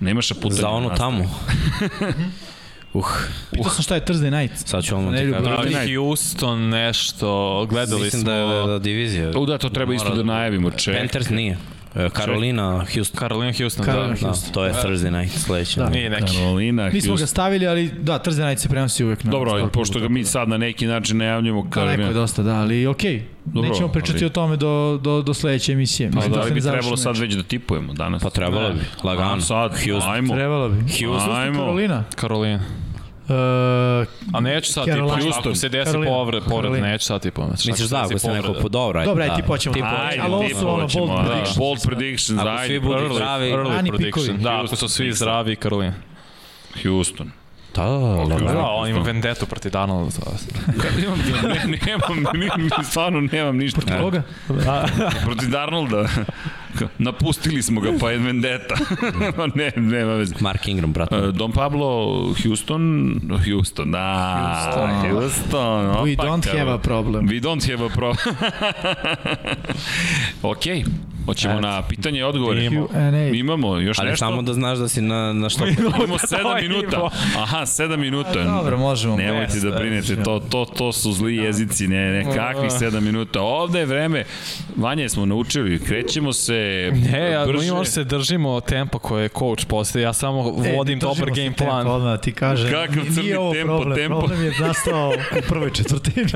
Nemaš 0.00 0.28
putanja. 0.28 0.60
Za 0.60 0.68
ono 0.68 0.88
tamo. 0.88 1.24
Uh, 2.94 3.06
Pitao 3.50 3.70
sam 3.70 3.82
šta 3.82 3.94
je 3.94 4.04
Thursday 4.04 4.40
night. 4.40 4.68
sad 4.68 4.84
ću 4.84 4.94
vam 4.94 5.16
ti 5.16 5.32
prvo. 5.32 5.64
Da, 5.64 5.94
Houston 5.94 6.68
nešto, 6.68 7.66
gledali 7.70 8.02
Mislim 8.02 8.22
smo... 8.22 8.30
da 8.30 8.36
je 8.36 8.66
da, 8.66 8.78
divizija. 8.78 9.30
U 9.36 9.46
da, 9.46 9.58
to 9.58 9.68
treba 9.68 9.94
isto 9.94 10.14
da 10.14 10.22
najavimo. 10.22 10.70
Ček. 10.70 10.98
Panthers 10.98 11.30
nije. 11.30 11.56
E, 11.96 12.08
Carolina, 12.10 12.84
Houston. 12.94 13.18
Carolina 13.18 13.52
Houston, 13.52 13.84
Carolina 13.84 14.14
da. 14.14 14.26
Houston. 14.26 14.48
Da, 14.48 14.52
to 14.52 14.64
je 14.64 14.72
Thursday 14.72 15.10
night 15.12 15.38
sledeće. 15.38 15.80
Da. 15.80 15.88
Nije 15.88 16.10
neki. 16.10 16.32
Carolina, 16.34 16.88
Nismo 16.88 17.00
ga 17.06 17.10
Houston. 17.10 17.26
stavili, 17.26 17.66
ali 17.66 17.88
da, 17.88 18.18
Thursday 18.18 18.46
night 18.46 18.62
se 18.62 18.68
prenosi 18.68 19.04
uvek 19.04 19.24
na 19.24 19.30
Dobro, 19.30 19.50
ali 19.52 19.70
pošto 19.70 20.00
ga 20.00 20.08
mi 20.08 20.24
sad 20.24 20.48
na 20.48 20.56
neki 20.56 20.86
način 20.86 21.18
najavljamo 21.18 21.60
Daleko 21.62 21.74
Carolina. 21.74 22.06
je 22.06 22.12
dosta, 22.12 22.42
da, 22.42 22.54
ali 22.54 22.86
okej. 22.86 23.22
Dobro, 23.44 23.70
Nećemo 23.70 23.88
pričati 23.88 24.18
ali- 24.18 24.26
o 24.26 24.30
tome 24.30 24.56
do, 24.56 25.00
do, 25.02 25.22
do 25.22 25.34
sledeće 25.34 25.72
emisije. 25.72 26.10
Pa 26.10 26.16
Mislim 26.16 26.32
da 26.34 26.42
se 26.42 26.48
li 26.48 26.54
bi 26.54 26.60
trebalo 26.60 26.96
sad 26.96 27.18
već 27.18 27.34
da 27.34 27.42
tipujemo 27.42 27.92
danas? 27.92 28.22
Pa 28.22 28.30
trebalo 28.30 28.70
bi, 28.70 28.80
lagano. 29.04 29.40
Sad, 29.40 29.70
Houston. 29.84 30.12
ajmo. 30.12 30.34
Trebalo 30.34 30.68
bi. 30.68 30.76
Houston. 30.80 31.36
Ajmo. 31.36 31.58
Carolina. 31.58 32.04
Carolina. 32.20 32.60
Uh, 33.24 34.06
A 34.32 34.40
neću 34.40 34.72
sad 34.72 34.84
tipa, 34.84 34.98
Houston. 34.98 35.32
ako 35.38 35.54
se 35.54 35.68
desi 35.68 35.92
povred, 36.06 36.42
povred, 36.44 36.82
neću 36.82 37.04
sad 37.04 37.22
tipa. 37.22 37.46
Znači, 37.46 37.70
Misliš 37.70 37.88
da, 37.88 38.02
ako 38.02 38.18
se 38.18 38.28
neko 38.28 38.52
po 38.52 38.68
dobro, 38.68 39.00
ajde. 39.00 39.08
Dobro, 39.08 39.22
ajde, 39.22 39.30
da. 39.30 39.36
tipoćemo. 39.36 39.74
Tipo- 39.74 39.86
Ajde, 40.00 40.22
Ali 40.22 40.34
ovo 40.34 40.48
su 40.50 40.68
ono 40.68 40.88
bold 40.88 41.08
da. 41.10 41.24
predictions. 41.24 41.58
Bold 41.58 41.78
predictions, 41.82 42.40
Ako 42.40 42.48
ajde. 42.50 42.66
svi 42.66 42.80
budu 42.80 42.94
Early, 42.94 43.14
zdravi, 43.14 43.46
early 43.46 43.88
prediction. 43.88 44.38
Da, 44.38 44.60
ako 44.60 44.76
su 44.76 44.88
svi 44.88 45.12
zdravi, 45.12 45.56
Carolina. 45.56 45.94
Houston. 46.82 47.30
Da, 47.74 47.82
da, 48.28 48.34
da. 48.36 48.52
Da, 48.52 48.60
on 48.60 48.88
ima 48.88 49.00
vendetu 49.00 49.46
protiv 49.46 49.72
Darnolda. 49.72 50.10
Kad 50.80 50.98
imam, 51.04 51.18
ne, 51.42 51.78
nemam, 51.86 52.22
ni- 52.58 52.84
stvarno 52.84 53.20
nemam 53.22 53.56
ništa. 53.56 53.80
Protiv 53.80 54.00
koga? 54.00 54.22
Protiv 55.24 55.48
Darnolda. 55.48 56.08
Napustili 56.98 57.62
smo 57.62 57.80
ga, 57.80 57.92
pa 58.00 58.10
je 58.10 58.18
vendeta. 58.18 58.74
ne, 59.54 59.72
nema 59.76 60.14
veze. 60.14 60.34
Mark 60.40 60.68
Ingram, 60.68 60.92
brate. 60.92 61.20
Don 61.32 61.52
Pablo, 61.52 61.88
Houston, 62.42 63.20
Houston, 63.44 63.90
da, 63.90 64.70
Houston, 64.74 65.10
Houston 65.10 66.04
We 66.04 66.16
opa, 66.16 66.24
don't 66.24 66.46
have 66.46 66.70
a 66.72 66.78
problem. 66.78 67.26
We 67.26 67.40
don't 67.40 67.70
have 67.70 67.84
a 67.84 67.88
problem. 67.88 68.36
ok, 70.52 70.66
hoćemo 71.26 71.60
na 71.60 71.82
pitanje 71.82 72.18
i 72.18 72.22
odgovore. 72.22 72.70
Imamo. 73.34 73.76
Još 73.76 73.98
Ali 73.98 74.10
nešto? 74.10 74.26
samo 74.26 74.42
da 74.42 74.52
znaš 74.54 74.78
da 74.78 74.88
si 74.88 75.02
na, 75.02 75.32
na 75.32 75.48
što... 75.48 75.66
Imamo 75.78 76.18
7 76.18 76.62
minuta. 76.62 77.10
Aha, 77.38 77.60
7 77.60 77.96
minuta. 77.96 78.44
Dobro, 78.44 78.78
možemo. 78.78 79.16
Nemojte 79.16 79.60
da 79.60 79.70
brinete, 79.70 80.22
to, 80.22 80.40
to, 80.50 80.64
to 80.64 80.92
su 80.92 81.12
zli 81.12 81.36
jezici, 81.36 81.88
ne, 81.88 82.10
ne, 82.12 82.34
kakvih 82.34 82.70
7 82.70 83.00
minuta. 83.00 83.40
Ovde 83.42 83.78
je 83.78 83.86
vreme, 83.86 84.24
Vanje 84.76 85.08
smo 85.08 85.26
naučili, 85.26 85.78
krećemo 85.78 86.32
se 86.32 86.90
Ne, 87.12 87.34
a 87.34 87.46
brže. 87.46 87.64
mi 87.64 87.72
možda 87.72 87.92
se 87.92 88.04
držimo 88.04 88.60
tempa 88.60 88.98
koje 88.98 89.22
je 89.22 89.28
coach 89.28 89.66
postavio. 89.66 90.04
Ja 90.06 90.12
samo 90.12 90.42
vodim 90.76 90.98
dobar 90.98 91.16
držimo 91.16 91.34
se 91.34 91.42
game 91.42 91.56
plan. 91.56 91.86
Odmah 91.86 92.20
ti 92.20 92.32
kaže, 92.32 92.70
Kakav 92.70 92.96
nije 92.96 93.12
crni 93.12 93.34
ovo 93.34 93.52
tempo, 93.52 93.76
problem. 93.76 93.96
tempo. 93.96 94.18
Problem 94.18 94.44
je 94.44 94.52
nastao 94.60 95.12
u 95.38 95.42
prvoj 95.48 95.70
četvrtini. 95.72 96.26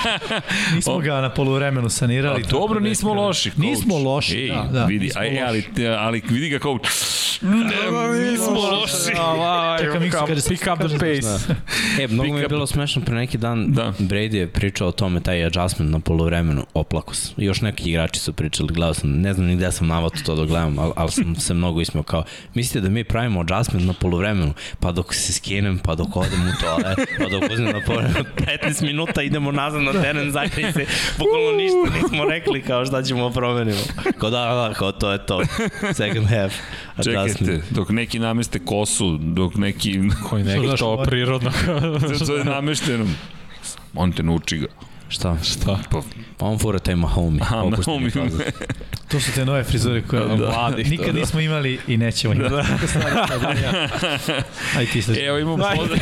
nismo 0.74 0.98
ga 0.98 1.20
na 1.20 1.30
poluvremenu 1.30 1.88
sanirali. 1.88 2.42
A 2.42 2.46
dobro, 2.50 2.80
da 2.80 2.86
je 2.86 2.88
nismo 2.88 3.14
loši. 3.14 3.50
coach. 3.50 3.58
Nismo 3.58 3.98
loši, 4.02 4.36
Ej, 4.36 4.48
da, 4.48 4.68
da. 4.72 4.84
Vidi, 4.84 5.10
aj, 5.16 5.28
loši. 5.28 5.40
ali, 5.40 5.64
ali 5.88 6.22
vidi 6.24 6.48
ga 6.48 6.58
coach. 6.58 6.88
Ne, 7.42 7.60
nismo 8.22 8.50
loši. 8.52 8.94
Čekaj, 9.80 10.00
Miksa 10.00 10.26
kaže 10.26 10.40
se- 10.40 10.48
Pick 10.48 10.62
up 10.64 10.78
the 10.80 10.88
pace. 10.90 11.54
E, 12.00 12.06
mnogo 12.08 12.32
mi 12.32 12.40
je 12.40 12.48
bilo 12.48 12.66
smešno 12.66 13.02
pre 13.02 13.14
neki 13.14 13.38
dan, 13.38 13.66
Da. 13.68 13.82
da. 13.82 13.92
Brady 14.00 14.34
je 14.34 14.46
pričao 14.48 14.88
o 14.88 14.92
tome, 14.92 15.20
taj 15.20 15.44
adjustment 15.44 15.90
na 15.90 16.00
polovremenu, 16.00 16.66
oplako 16.74 17.14
sam. 17.14 17.34
Još 17.38 17.60
neki 17.60 17.90
igrači 17.90 18.20
su 18.20 18.32
pričali, 18.32 18.68
gledao 18.70 18.94
sam, 18.94 19.10
ne 19.12 19.34
znam 19.34 19.46
ni 19.46 19.56
gde 19.56 19.72
sam 19.72 19.86
navato 19.86 20.16
to 20.24 20.34
da 20.34 20.44
gledam, 20.44 20.78
ali, 20.78 20.92
ali 20.96 21.10
sam 21.10 21.36
se 21.36 21.54
mnogo 21.54 21.80
ismeo 21.80 22.02
kao, 22.02 22.24
mislite 22.54 22.80
da 22.80 22.88
mi 22.88 23.04
pravimo 23.04 23.40
adjustment 23.42 23.86
na 23.86 23.92
polovremenu, 23.92 24.52
pa 24.80 24.92
dok 24.92 25.14
se 25.14 25.32
skinem, 25.32 25.78
pa 25.78 25.94
dok 25.94 26.16
odem 26.16 26.40
u 26.42 26.60
toalet, 26.60 26.98
pa 27.18 27.24
dok 27.26 27.50
uzmem 27.52 27.72
na 27.72 27.80
polovremenu, 27.80 28.24
15 28.62 28.82
minuta 28.82 29.22
idemo 29.22 29.52
nazad 29.52 29.82
na 29.82 29.92
teren, 29.92 30.30
zakrij 30.30 30.72
se, 30.72 30.86
bukvalno 31.18 31.50
ništa 31.52 31.76
nismo 32.02 32.24
rekli 32.24 32.62
kao 32.62 32.86
šta 32.86 33.02
ćemo 33.02 33.28
da 33.28 33.32
promenimo. 33.32 33.78
Kao 34.18 34.30
da, 34.30 34.38
da, 34.38 34.74
kao 34.74 34.92
to 34.92 35.12
je 35.12 35.26
to. 35.26 35.42
Second 35.94 36.26
half. 36.28 36.54
Čekajte, 37.04 37.62
dok 37.70 37.90
neki 37.90 38.18
nameste 38.18 38.58
kosu, 38.58 39.18
dok 39.18 39.54
neki... 39.54 40.00
Koji 40.30 40.44
neki 40.44 40.64
znaš, 40.66 40.80
to 40.80 41.02
prirodno. 41.06 41.50
to 42.26 42.36
je 42.36 42.44
namešteno. 42.44 43.06
On 43.94 44.12
te 44.12 44.22
nauči 44.22 44.58
ga. 44.58 44.66
Šta? 45.08 45.36
Šta? 45.42 45.78
Pa, 45.90 46.00
Pa 46.36 46.46
on 46.46 46.58
fura 46.58 46.78
taj 46.78 46.96
Mahomi. 46.96 47.38
Aha, 47.42 47.64
Mahomi. 47.64 48.10
fazu. 48.10 48.38
To 49.08 49.20
su 49.20 49.32
te 49.34 49.44
nove 49.44 49.64
frizure 49.64 50.02
koje 50.02 50.28
Da, 50.28 50.36
mladih, 50.36 50.90
nikad 50.90 51.06
to, 51.06 51.12
da. 51.12 51.18
nismo 51.18 51.40
imali 51.40 51.78
i 51.88 51.96
nećemo 51.96 52.34
imati. 52.34 52.54
Da. 52.54 52.64
Aj 54.78 54.86
ti 54.86 55.02
sad. 55.02 55.16
Evo 55.16 55.38
imamo 55.38 55.64
pozdrav. 55.76 55.98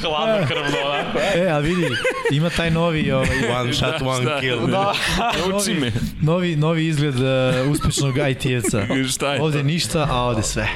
Hladno 0.00 0.46
krvno, 0.48 0.70
da. 0.70 1.20
E, 1.34 1.48
a 1.48 1.58
vidi, 1.58 1.86
ima 2.32 2.50
taj 2.50 2.70
novi, 2.70 3.12
ovaj, 3.12 3.28
One 3.52 3.72
shot, 3.74 4.02
one 4.02 4.22
šta? 4.22 4.40
kill. 4.40 4.66
Da. 4.66 4.92
Nauči 5.40 5.74
me. 5.74 5.92
novi, 6.22 6.56
novi 6.56 6.86
izgled 6.86 7.14
uh, 7.14 7.24
uspešnog 7.70 8.14
IT-evca. 8.16 8.86
Šta 9.08 9.34
je 9.34 9.42
Ovde 9.42 9.58
to? 9.58 9.64
ništa, 9.64 10.08
a 10.10 10.16
ovde 10.16 10.42
sve. 10.42 10.68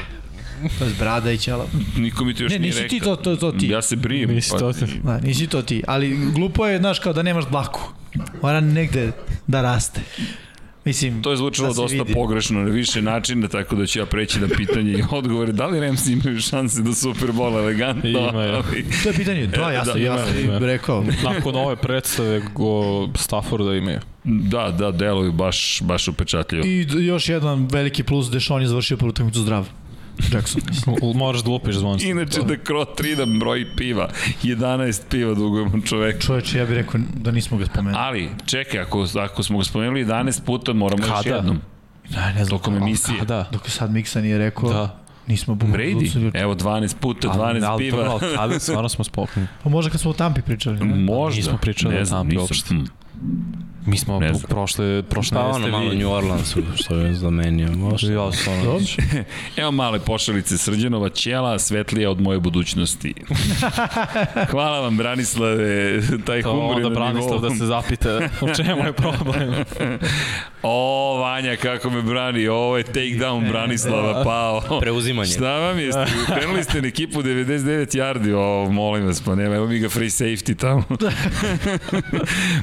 To 0.78 0.84
je 0.84 0.90
brada 0.98 1.32
i 1.32 1.38
ćela. 1.38 1.66
Niko 1.96 2.24
mi 2.24 2.34
to 2.34 2.42
još 2.42 2.52
Ne, 2.52 2.58
nije 2.58 2.68
nisi 2.68 2.82
rekao. 2.82 2.90
ti 2.90 3.04
to, 3.04 3.16
to, 3.16 3.36
to 3.36 3.52
ti. 3.52 3.68
Ja 3.68 3.82
se 3.82 3.96
brijem. 3.96 4.30
Nisi 4.30 4.50
to 4.50 4.72
ti. 4.72 4.84
Da, 5.04 5.18
nisi 5.18 5.46
to 5.46 5.62
ti. 5.62 5.82
Ali 5.86 6.16
glupo 6.26 6.66
je, 6.66 6.78
znaš, 6.78 6.98
kao 6.98 7.12
da 7.12 7.22
nemaš 7.22 7.44
dlaku. 7.46 7.80
Mora 8.42 8.60
negde 8.60 9.12
da 9.46 9.62
raste. 9.62 10.00
Mislim, 10.84 11.22
To 11.22 11.30
je 11.30 11.36
zvučalo 11.36 11.68
da 11.68 11.74
dosta 11.74 11.96
vidi. 11.96 12.14
pogrešno 12.14 12.60
na 12.60 12.70
više 12.70 13.02
načina, 13.02 13.48
tako 13.48 13.76
da 13.76 13.86
ću 13.86 13.98
ja 13.98 14.06
preći 14.06 14.40
na 14.40 14.48
pitanje 14.48 14.92
i 14.92 15.02
odgovore. 15.10 15.52
Da 15.52 15.66
li 15.66 15.80
Ramsi 15.80 16.12
imaju 16.12 16.40
šanse 16.40 16.82
do 16.82 16.92
Superbola 16.94 17.58
elegantno? 17.58 18.10
Imaju. 18.10 18.52
Ali- 18.54 18.84
To 19.02 19.08
je 19.08 19.14
pitanje, 19.14 19.46
da, 19.46 19.70
ja 19.70 19.84
sam, 19.84 19.94
Da, 19.94 20.00
ja 20.00 20.06
ima, 20.06 20.18
sam 20.18 20.40
ima. 20.40 20.58
rekao. 20.58 21.04
Nakon 21.24 21.56
ove 21.56 21.76
predstave 21.76 22.42
go 22.54 22.82
Stafforda 23.14 23.74
imaju. 23.74 23.98
Da, 24.24 24.70
da, 24.70 24.90
deluju 24.92 25.32
baš, 25.32 25.82
baš 25.82 26.08
upečatljivo. 26.08 26.64
I 26.66 26.80
još 26.98 27.28
jedan 27.28 27.66
veliki 27.66 28.02
plus, 28.02 28.30
Dešon 28.30 28.62
je 28.62 28.68
završio 28.68 28.96
prvu 28.96 29.08
utakmicu 29.08 29.40
zdrav. 29.40 29.68
Jackson. 30.24 30.62
Moraš 31.14 31.42
da 31.42 31.50
lupiš 31.50 31.74
zvonce. 31.74 32.06
Inače 32.06 32.40
da 32.42 32.56
kro 32.56 32.84
3 32.84 33.16
da 33.16 33.26
broji 33.28 33.66
piva. 33.66 34.08
11 34.42 35.00
piva 35.10 35.34
dugujemo 35.34 35.80
čoveku. 35.80 36.20
Čoveče, 36.20 36.58
ja 36.58 36.66
bih 36.66 36.74
rekao 36.74 37.00
da 37.14 37.30
nismo 37.30 37.58
ga 37.58 37.66
spomenuli. 37.66 37.96
Ali, 37.98 38.28
čekaj, 38.46 38.80
ako, 38.80 39.06
ako 39.16 39.42
smo 39.42 39.58
ga 39.58 39.64
spomenuli 39.64 40.04
11 40.04 40.42
puta, 40.42 40.72
moramo 40.72 41.02
još 41.04 41.12
Kada? 41.14 41.36
jednom. 41.36 41.60
Da, 42.08 42.26
ne 42.28 42.44
znam. 42.44 42.58
Tokom 42.58 42.76
emisije. 42.76 43.18
Kada? 43.18 43.48
Dok 43.52 43.64
je 43.64 43.70
sad 43.70 43.90
Miksa 43.90 44.20
nije 44.20 44.38
rekao, 44.38 44.70
Da. 44.70 44.98
nismo 45.26 45.54
bukvalno 45.54 45.76
Brady, 45.78 46.30
evo 46.34 46.54
12 46.54 46.96
puta, 46.96 47.28
12 47.28 47.38
Ali- 47.40 47.64
ali 47.64 47.78
piva. 47.80 48.04
dobro, 48.04 48.28
ali 48.28 48.48
Kada 48.48 48.58
stvarno 48.58 48.88
smo 48.88 49.04
spokojni. 49.04 49.48
Pa 49.62 49.68
možda 49.68 49.90
kad 49.90 50.00
smo 50.00 50.10
o 50.10 50.14
Tampi 50.14 50.42
pričali. 50.42 50.78
Ne? 50.78 50.84
Možda. 50.96 51.36
Nismo 51.36 51.58
pričali 51.58 51.94
ne 51.94 52.00
o 52.00 52.04
znam, 52.04 52.20
Tampi 52.20 52.36
nisam. 52.36 52.42
uopšte. 52.42 52.74
Mi 53.86 53.96
smo 53.96 54.20
Ne 54.20 54.34
znam. 54.34 54.48
prošle, 54.48 55.02
prošle 55.02 55.34
Pa 55.34 55.46
ono 55.46 55.68
malo 55.68 55.94
New 55.94 56.10
Orleansu, 56.10 56.62
što 56.76 56.94
je 56.96 57.14
zamenio. 57.14 57.68
Možda. 57.72 58.12
Ja 58.12 58.32
sam 58.32 58.52
ono, 58.52 58.64
Dobro. 58.64 58.84
Evo 59.56 59.70
male 59.70 60.00
pošalice 60.00 60.58
Srđanova 60.58 61.08
ćela, 61.08 61.58
svetlija 61.58 62.10
od 62.10 62.20
moje 62.20 62.40
budućnosti. 62.40 63.14
Hvala 64.50 64.80
vam, 64.80 64.96
Branislave, 64.96 66.00
taj 66.26 66.42
to 66.42 66.52
humor 66.52 66.78
je 66.78 66.86
onda 66.86 66.88
na 66.88 66.94
Branislav 66.94 67.40
nivou. 67.40 67.48
da 67.50 67.56
se 67.56 67.66
zapita 67.66 68.20
u 68.40 68.54
čemu 68.54 68.84
je 68.86 68.92
problem. 68.92 69.54
O, 70.62 71.18
Vanja, 71.20 71.56
kako 71.56 71.90
me 71.90 72.02
brani, 72.02 72.48
ovo 72.48 72.76
je 72.76 72.82
take 72.84 73.16
down 73.18 73.48
Branislava 73.50 74.24
pao. 74.24 74.80
Preuzimanje. 74.80 75.30
Šta 75.30 75.58
vam 75.58 75.78
je? 75.78 75.90
Krenuli 76.38 76.64
ste 76.64 76.82
na 76.82 76.88
ekipu 76.88 77.22
99 77.22 77.96
yardi, 77.98 78.32
o, 78.34 78.70
molim 78.70 79.06
vas, 79.06 79.20
pa 79.20 79.34
nema, 79.34 79.54
evo 79.54 79.66
mi 79.66 79.78
ga 79.78 79.88
free 79.88 80.08
safety 80.08 80.56
tamo. 80.56 80.82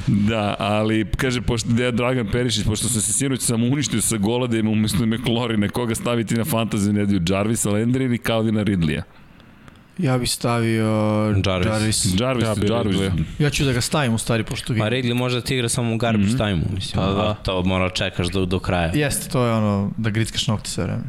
da, 0.08 0.56
ali, 0.60 1.07
kaže, 1.16 1.42
pošto 1.42 1.70
da 1.70 1.92
Dragan 1.92 2.28
Perišić, 2.28 2.66
pošto 2.66 2.88
sam 2.88 3.02
se 3.02 3.14
sinoć 3.14 3.42
sam 3.42 3.64
uništio 3.64 4.02
sa 4.02 4.18
gola 4.18 4.48
da 4.48 4.58
ima 4.58 4.70
umesto 4.72 5.06
McLaurina, 5.06 5.70
koga 5.70 5.96
staviti 5.96 6.36
na 6.36 6.44
fantasy 6.46 6.92
nedelju, 6.92 7.22
Jarvisa 7.30 7.70
Landry 7.70 8.02
ili 8.02 8.18
Calvina 8.18 8.64
Ridleya? 8.64 9.02
Ja 9.98 10.18
bih 10.18 10.32
stavio 10.32 10.86
Jarvis. 11.46 11.66
Jarvis. 11.68 12.20
Jarvis, 12.20 12.46
Ja 12.46 12.56
bi 12.56 12.68
Jarvis. 12.68 12.98
Ja 13.40 13.50
ću 13.50 13.66
da 13.66 13.74
ga 13.74 13.82
stavim 13.82 14.14
u 14.14 14.18
stvari, 14.18 14.44
pošto 14.44 14.74
ga... 14.74 14.80
Pa 14.80 14.90
Ridley 14.90 15.14
može 15.14 15.36
da 15.36 15.42
ti 15.42 15.54
igra 15.56 15.70
samo 15.70 15.94
u 15.94 15.98
garbage 15.98 16.28
Mhm. 16.28 16.38
time-u, 16.38 16.76
mislim. 16.76 16.94
Pa 16.96 17.12
da. 17.14 17.22
a 17.22 17.34
To 17.36 17.64
mora 17.64 17.90
čekaš 17.90 18.28
do, 18.28 18.46
do 18.46 18.60
kraja. 18.60 18.92
Jeste, 18.96 19.30
to 19.30 19.46
je 19.46 19.54
ono, 19.54 19.92
da 19.98 20.10
grickaš 20.10 20.48
nokte 20.48 20.70
sve 20.70 20.84
vreme. 20.84 21.04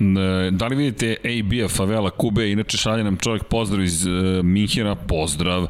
E, 0.00 0.50
Da 0.50 0.66
li 0.66 0.76
vidite 0.76 1.16
AB-a, 1.24 1.68
Favela, 1.68 2.10
Kube, 2.10 2.50
inače 2.50 2.76
šalje 2.76 3.04
nam 3.04 3.16
čovjek 3.16 3.44
pozdrav 3.44 3.82
iz 3.82 4.06
uh, 4.06 4.12
Minhena, 4.44 4.94
pozdrav. 4.94 5.62
Uh, 5.62 5.68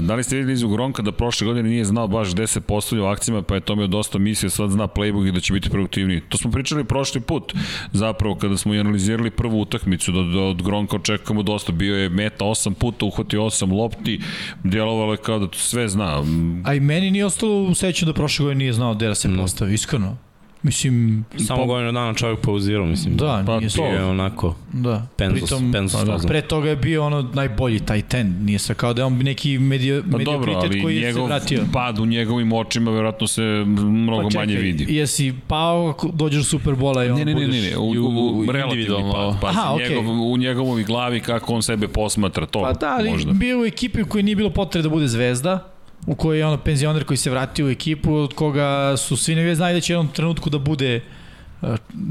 da 0.00 0.14
li 0.14 0.22
ste 0.22 0.36
videli 0.36 0.52
iz 0.52 0.64
Gronka 0.64 1.02
da 1.02 1.12
prošle 1.12 1.46
godine 1.46 1.68
nije 1.68 1.84
znao 1.84 2.08
baš 2.08 2.32
gde 2.32 2.46
se 2.46 2.60
postavlja 2.60 3.04
u 3.04 3.06
akcijama, 3.06 3.42
pa 3.42 3.54
je 3.54 3.60
to 3.60 3.76
mi 3.76 3.88
dosta 3.88 4.18
mislio, 4.18 4.50
sad 4.50 4.70
zna 4.70 4.88
playbook 4.88 5.28
i 5.28 5.32
da 5.32 5.40
će 5.40 5.52
biti 5.52 5.70
produktivniji. 5.70 6.20
To 6.28 6.38
smo 6.38 6.50
pričali 6.50 6.84
prošli 6.84 7.20
put, 7.20 7.54
zapravo, 7.92 8.34
kada 8.34 8.56
smo 8.56 8.74
i 8.74 8.80
analizirali 8.80 9.30
prvu 9.30 9.60
utakmicu, 9.60 10.12
da, 10.12 10.22
da 10.22 10.40
od 10.40 10.62
Gronka 10.62 10.96
očekujemo 10.96 11.42
dosta. 11.42 11.72
Bio 11.72 11.96
je 11.96 12.08
meta 12.08 12.44
8 12.44 12.74
puta, 12.74 13.04
uhvatio 13.06 13.40
8 13.40 13.76
lopti, 13.76 14.20
djelovalo 14.64 15.12
je 15.12 15.16
kao 15.16 15.38
da 15.38 15.46
sve 15.52 15.88
zna. 15.88 16.22
A 16.64 16.74
i 16.74 16.80
meni 16.80 17.10
nije 17.10 17.26
ostalo 17.26 17.62
u 17.62 17.74
sećanju 17.74 18.12
da 18.12 18.14
prošle 18.14 18.42
godine 18.42 18.58
nije 18.58 18.72
znao 18.72 18.94
gde 18.94 19.08
da 19.08 19.14
se 19.14 19.36
postavi, 19.36 19.74
iskreno. 19.74 20.16
Mislim, 20.64 21.24
Samo 21.38 21.66
godinu 21.66 21.92
dana 21.92 22.14
čovjek 22.14 22.40
pauzirao, 22.40 22.86
mislim. 22.86 23.16
da, 23.16 23.42
pa 23.46 23.58
nije 23.58 23.70
to. 23.70 23.84
Je 23.84 24.04
onako 24.04 24.54
Da. 24.72 25.06
penzus, 25.16 25.40
Pritom, 25.40 25.72
penzus 25.72 26.00
pa 26.00 26.04
da. 26.04 26.12
fazon. 26.12 26.28
Pre 26.28 26.40
toga 26.42 26.68
je 26.68 26.76
bio 26.76 27.04
ono 27.04 27.22
najbolji 27.24 27.80
taj 27.80 28.02
ten, 28.02 28.36
nije 28.40 28.58
se 28.58 28.74
kao 28.74 28.94
da 28.94 29.02
je 29.02 29.06
on 29.06 29.14
neki 29.14 29.58
medio, 29.58 30.02
Pa 30.02 30.08
dobro, 30.08 30.18
mediokritet 30.18 30.54
ali 30.64 30.82
koji 30.82 30.96
je 30.96 31.02
se 31.02 31.06
njegov 31.08 31.26
vratio. 31.26 31.60
pad 31.72 31.98
u 31.98 32.06
njegovim 32.06 32.52
očima 32.52 32.90
verovatno 32.90 33.26
se 33.26 33.42
mnogo 33.66 34.28
Pa 34.30 34.38
manje 34.38 34.56
vidi. 34.56 34.86
Jesi 34.88 35.34
pao 35.48 35.88
ako 35.88 36.08
dođeš 36.08 36.38
do 36.38 36.48
Superbola 36.48 37.04
i 37.04 37.10
on 37.10 37.18
Ne, 37.18 37.24
ne, 37.24 37.34
ne, 37.34 37.48
ne, 37.48 37.60
ne, 37.60 37.76
u, 37.76 37.82
u, 37.82 37.92
u, 37.92 38.38
u 38.38 38.52
relativni 38.52 38.86
pad. 39.12 39.36
Pa, 39.40 39.48
Aha, 39.48 39.74
okej. 39.74 39.88
njegov, 39.88 40.22
u 40.22 40.36
njegovoj 40.36 40.84
glavi 40.84 41.20
kako 41.20 41.54
on 41.54 41.62
sebe 41.62 41.88
posmatra, 41.88 42.46
to 42.46 42.60
Pa 42.62 42.72
da, 42.72 42.96
ali 42.98 43.10
možda. 43.10 43.32
bio 43.32 43.60
u 43.60 43.66
ekipi 43.66 44.02
u 44.02 44.06
kojoj 44.06 44.22
nije 44.22 44.36
bilo 44.36 44.50
potrebe 44.50 44.82
da 44.82 44.88
bude 44.88 45.08
zvezda, 45.08 45.71
u 46.06 46.14
kojoj 46.14 46.38
je 46.38 46.46
ono 46.46 46.56
penzioner 46.56 47.04
koji 47.04 47.16
se 47.16 47.30
vratio 47.30 47.66
u 47.66 47.70
ekipu, 47.70 48.14
od 48.14 48.34
koga 48.34 48.94
su 48.96 49.16
svi 49.16 49.34
nevije 49.34 49.54
znali 49.54 49.74
da 49.74 49.80
će 49.80 49.92
u 49.92 49.98
jednom 49.98 50.14
trenutku 50.14 50.50
da 50.50 50.58
bude 50.58 51.00
uh, 51.62 51.68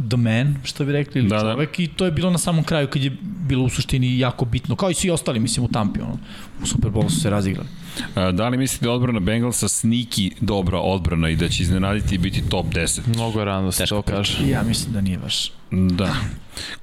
the 0.10 0.18
man, 0.18 0.56
što 0.64 0.86
bi 0.86 0.92
rekli, 0.92 1.20
ili 1.22 1.30
Da, 1.30 1.44
da. 1.44 1.54
čovek, 1.54 1.80
i 1.80 1.88
to 1.88 2.06
je 2.06 2.12
bilo 2.12 2.30
na 2.30 2.38
samom 2.38 2.64
kraju 2.64 2.88
kad 2.88 3.04
je 3.04 3.12
bilo 3.24 3.64
u 3.64 3.70
suštini 3.70 4.20
jako 4.20 4.46
bitno, 4.46 4.76
kao 4.76 4.90
i 4.90 4.94
svi 4.94 5.10
ostali, 5.10 5.40
mislim, 5.40 5.66
u 5.66 5.68
Tampi, 5.68 6.02
ono, 6.02 6.18
u 6.62 6.66
Superbowlu 6.66 7.10
su 7.10 7.20
se 7.20 7.30
razigrali. 7.30 7.68
A, 8.16 8.32
Da 8.32 8.50
li 8.50 8.58
mislite 8.58 8.86
da 8.86 8.90
je 8.92 8.96
odbrana 8.96 9.20
Bengalsa 9.20 9.68
sniki 9.68 10.32
dobra 10.42 10.80
odbrana 10.80 11.30
i 11.30 11.36
da 11.36 11.50
će 11.50 11.64
iznenaditi 11.64 12.16
i 12.16 12.18
biti 12.18 12.50
top 12.50 12.66
10? 12.66 13.00
Mnogo 13.16 13.40
je 13.40 13.46
rano 13.46 13.66
da 13.66 13.72
se 13.72 13.86
to 13.86 14.02
kaže. 14.02 14.48
Ja 14.50 14.64
mislim 14.64 14.94
da 14.94 15.02
nije 15.02 15.18
baš. 15.18 15.52
Da. 15.72 16.16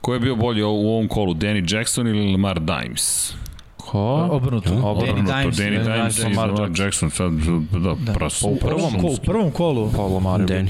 Ko 0.01 0.15
je 0.15 0.21
bio 0.21 0.37
bolji 0.37 0.63
u 0.63 0.67
ovom 0.69 1.09
kolu, 1.09 1.35
Danny 1.35 1.75
Jackson 1.77 2.07
ili 2.07 2.33
Lamar 2.33 2.61
Dimes? 2.61 3.33
Ko? 3.89 4.29
Obrnuto. 4.31 4.71
Obrnuto, 4.75 5.23
Danny 5.23 5.43
Dimes. 5.43 5.57
Danny 5.57 5.85
Dimes 5.85 6.19
i 6.19 6.23
Lamar 6.23 6.49
Lamar 6.49 6.69
Jackson. 6.71 6.85
Jackson, 6.85 7.11
sad, 7.11 7.33
da, 7.73 7.95
Da. 7.97 8.13
pras. 8.13 8.43
U 8.43 8.57
prvom, 8.57 8.93
kolu, 8.93 9.13
u 9.13 9.17
prvom 9.17 9.51
kolu. 9.51 9.91
Paulo 9.93 10.21
Mario. 10.21 10.47
Danny. 10.47 10.69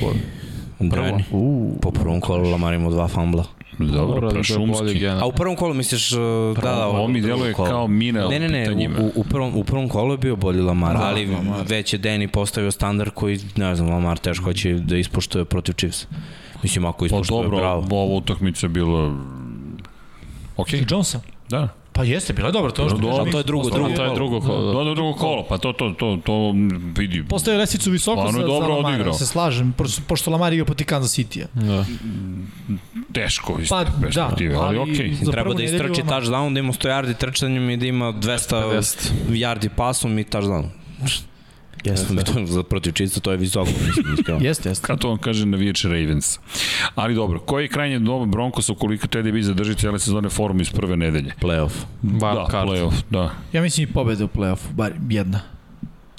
Danny. 0.80 1.22
U, 1.32 1.72
Po 1.82 1.90
prvom 1.90 2.20
kolu 2.20 2.50
Lamar 2.50 2.74
imao 2.74 2.90
dva 2.90 3.08
fambla. 3.08 3.44
Dobro, 3.78 4.30
prašumski. 4.30 5.06
A 5.08 5.26
u 5.26 5.32
prvom 5.32 5.56
kolu 5.56 5.74
misliš, 5.74 6.12
uh, 6.12 6.18
da, 6.54 6.60
da, 6.62 6.86
Ovo 6.86 7.08
mi 7.08 7.20
deluje 7.20 7.52
kolu. 7.52 7.68
kao 7.68 7.86
mina 7.86 8.26
u 8.26 8.30
Ne, 8.30 8.38
ne, 8.40 8.48
ne, 8.48 8.70
u, 8.98 9.12
u, 9.14 9.24
prvom, 9.24 9.56
u 9.56 9.64
prvom 9.64 9.88
kolu 9.88 10.14
je 10.14 10.18
bio 10.18 10.36
bolji 10.36 10.60
Lamar, 10.60 10.96
Da, 10.96 11.02
ali 11.02 11.26
Lamar. 11.26 11.64
već 11.68 11.92
je 11.92 11.98
Danny 12.00 12.26
postavio 12.26 12.70
standard 12.70 13.10
koji, 13.10 13.38
ne 13.56 13.74
znam, 13.76 13.88
Lamar 13.90 14.18
teško 14.18 14.52
će 14.52 14.72
da 14.72 14.96
ispoštuje 14.96 15.44
protiv 15.44 15.72
Chiefs. 15.72 16.06
Mislim, 16.62 16.84
ako 16.84 16.98
Pa 16.98 17.06
ispoštuje, 17.06 17.42
dobro, 17.42 17.58
bravo. 17.58 17.86
ova 17.92 18.14
utakmica 18.16 18.66
je 18.66 18.70
bila... 18.70 19.16
Ok, 20.56 20.68
Jonesa. 20.90 21.20
da. 21.48 21.68
Pa 21.98 22.04
jeste, 22.04 22.32
bilo 22.32 22.48
je 22.48 22.52
dobro, 22.52 22.70
to 22.70 22.82
je 22.82 22.88
što 22.88 22.98
Dobro, 22.98 23.16
kažem, 23.16 23.32
to 23.32 23.38
je 23.38 23.44
drugo, 23.44 23.70
drugo 23.70 23.88
To 23.96 24.04
je 24.04 24.14
drugo 24.14 24.40
kolo. 24.40 24.72
Do, 24.72 24.84
do 24.84 24.94
drugo 24.94 25.12
kolo, 25.14 25.46
pa 25.48 25.58
to, 25.58 25.72
to, 25.72 25.90
to, 25.98 26.18
to 26.24 26.54
vidi. 26.96 27.24
Postavio 27.28 27.58
lestvicu 27.60 27.90
visoko 27.90 28.20
Stvarno 28.20 28.40
je 28.40 28.46
dobro 28.46 28.74
odigrao. 28.74 29.12
se 29.14 29.26
slažem, 29.26 29.74
pošto, 30.06 30.30
Lamar 30.30 30.52
igra 30.52 30.64
poti 30.64 30.84
Kansas 30.84 31.18
City-a. 31.18 31.46
Da. 31.54 31.84
Teško 33.12 33.58
iz 33.60 33.68
Pa, 33.68 33.84
perspektive, 34.02 34.54
da, 34.54 34.60
ali, 34.60 34.78
ali- 34.78 34.92
okej. 34.92 35.14
za 35.22 35.32
Treba 35.32 35.54
da 35.54 35.62
istrči 35.62 36.02
touchdown, 36.02 36.54
da 36.54 36.60
ima 36.60 36.72
100 36.72 36.88
yardi 36.88 37.16
trčanjem 37.16 37.70
i 37.70 37.76
da 37.76 37.86
ima 37.86 38.12
200 38.12 38.62
250. 38.62 39.10
yardi 39.28 39.68
pasom 39.76 40.18
i 40.18 40.24
touchdown. 40.24 40.64
Jeste 41.84 42.14
mi 42.14 42.24
to 42.24 42.46
za 42.56 42.62
protiv 42.62 42.92
Chiefsa, 42.92 43.20
to 43.20 43.30
je 43.30 43.36
visoko, 43.36 43.70
mislim, 43.86 44.14
iskreno. 44.18 44.40
Jeste, 44.46 44.68
jeste. 44.68 44.86
Kad 44.86 44.98
to 45.00 45.08
vam 45.08 45.18
kaže 45.18 45.46
navijač 45.46 45.84
Ravens. 45.84 46.38
Ali 46.94 47.14
dobro, 47.14 47.38
koji 47.38 47.64
je 47.64 47.68
krajnje 47.68 47.98
doba 47.98 48.26
Broncos 48.26 48.68
ukoliko 48.68 49.06
Teddy 49.06 49.32
B 49.32 49.42
zadrži 49.42 49.74
cijele 49.74 49.98
sezone 49.98 50.28
forum 50.28 50.60
iz 50.60 50.70
prve 50.70 50.96
nedelje? 50.96 51.32
Playoff. 51.40 51.70
Da, 52.02 52.46
card. 52.50 52.68
playoff, 52.68 52.94
da. 53.10 53.30
Ja 53.52 53.62
mislim 53.62 53.88
i 53.88 53.92
pobeda 53.92 54.24
u 54.24 54.28
play-offu, 54.28 54.72
bar 54.72 54.92
jedna. 55.10 55.40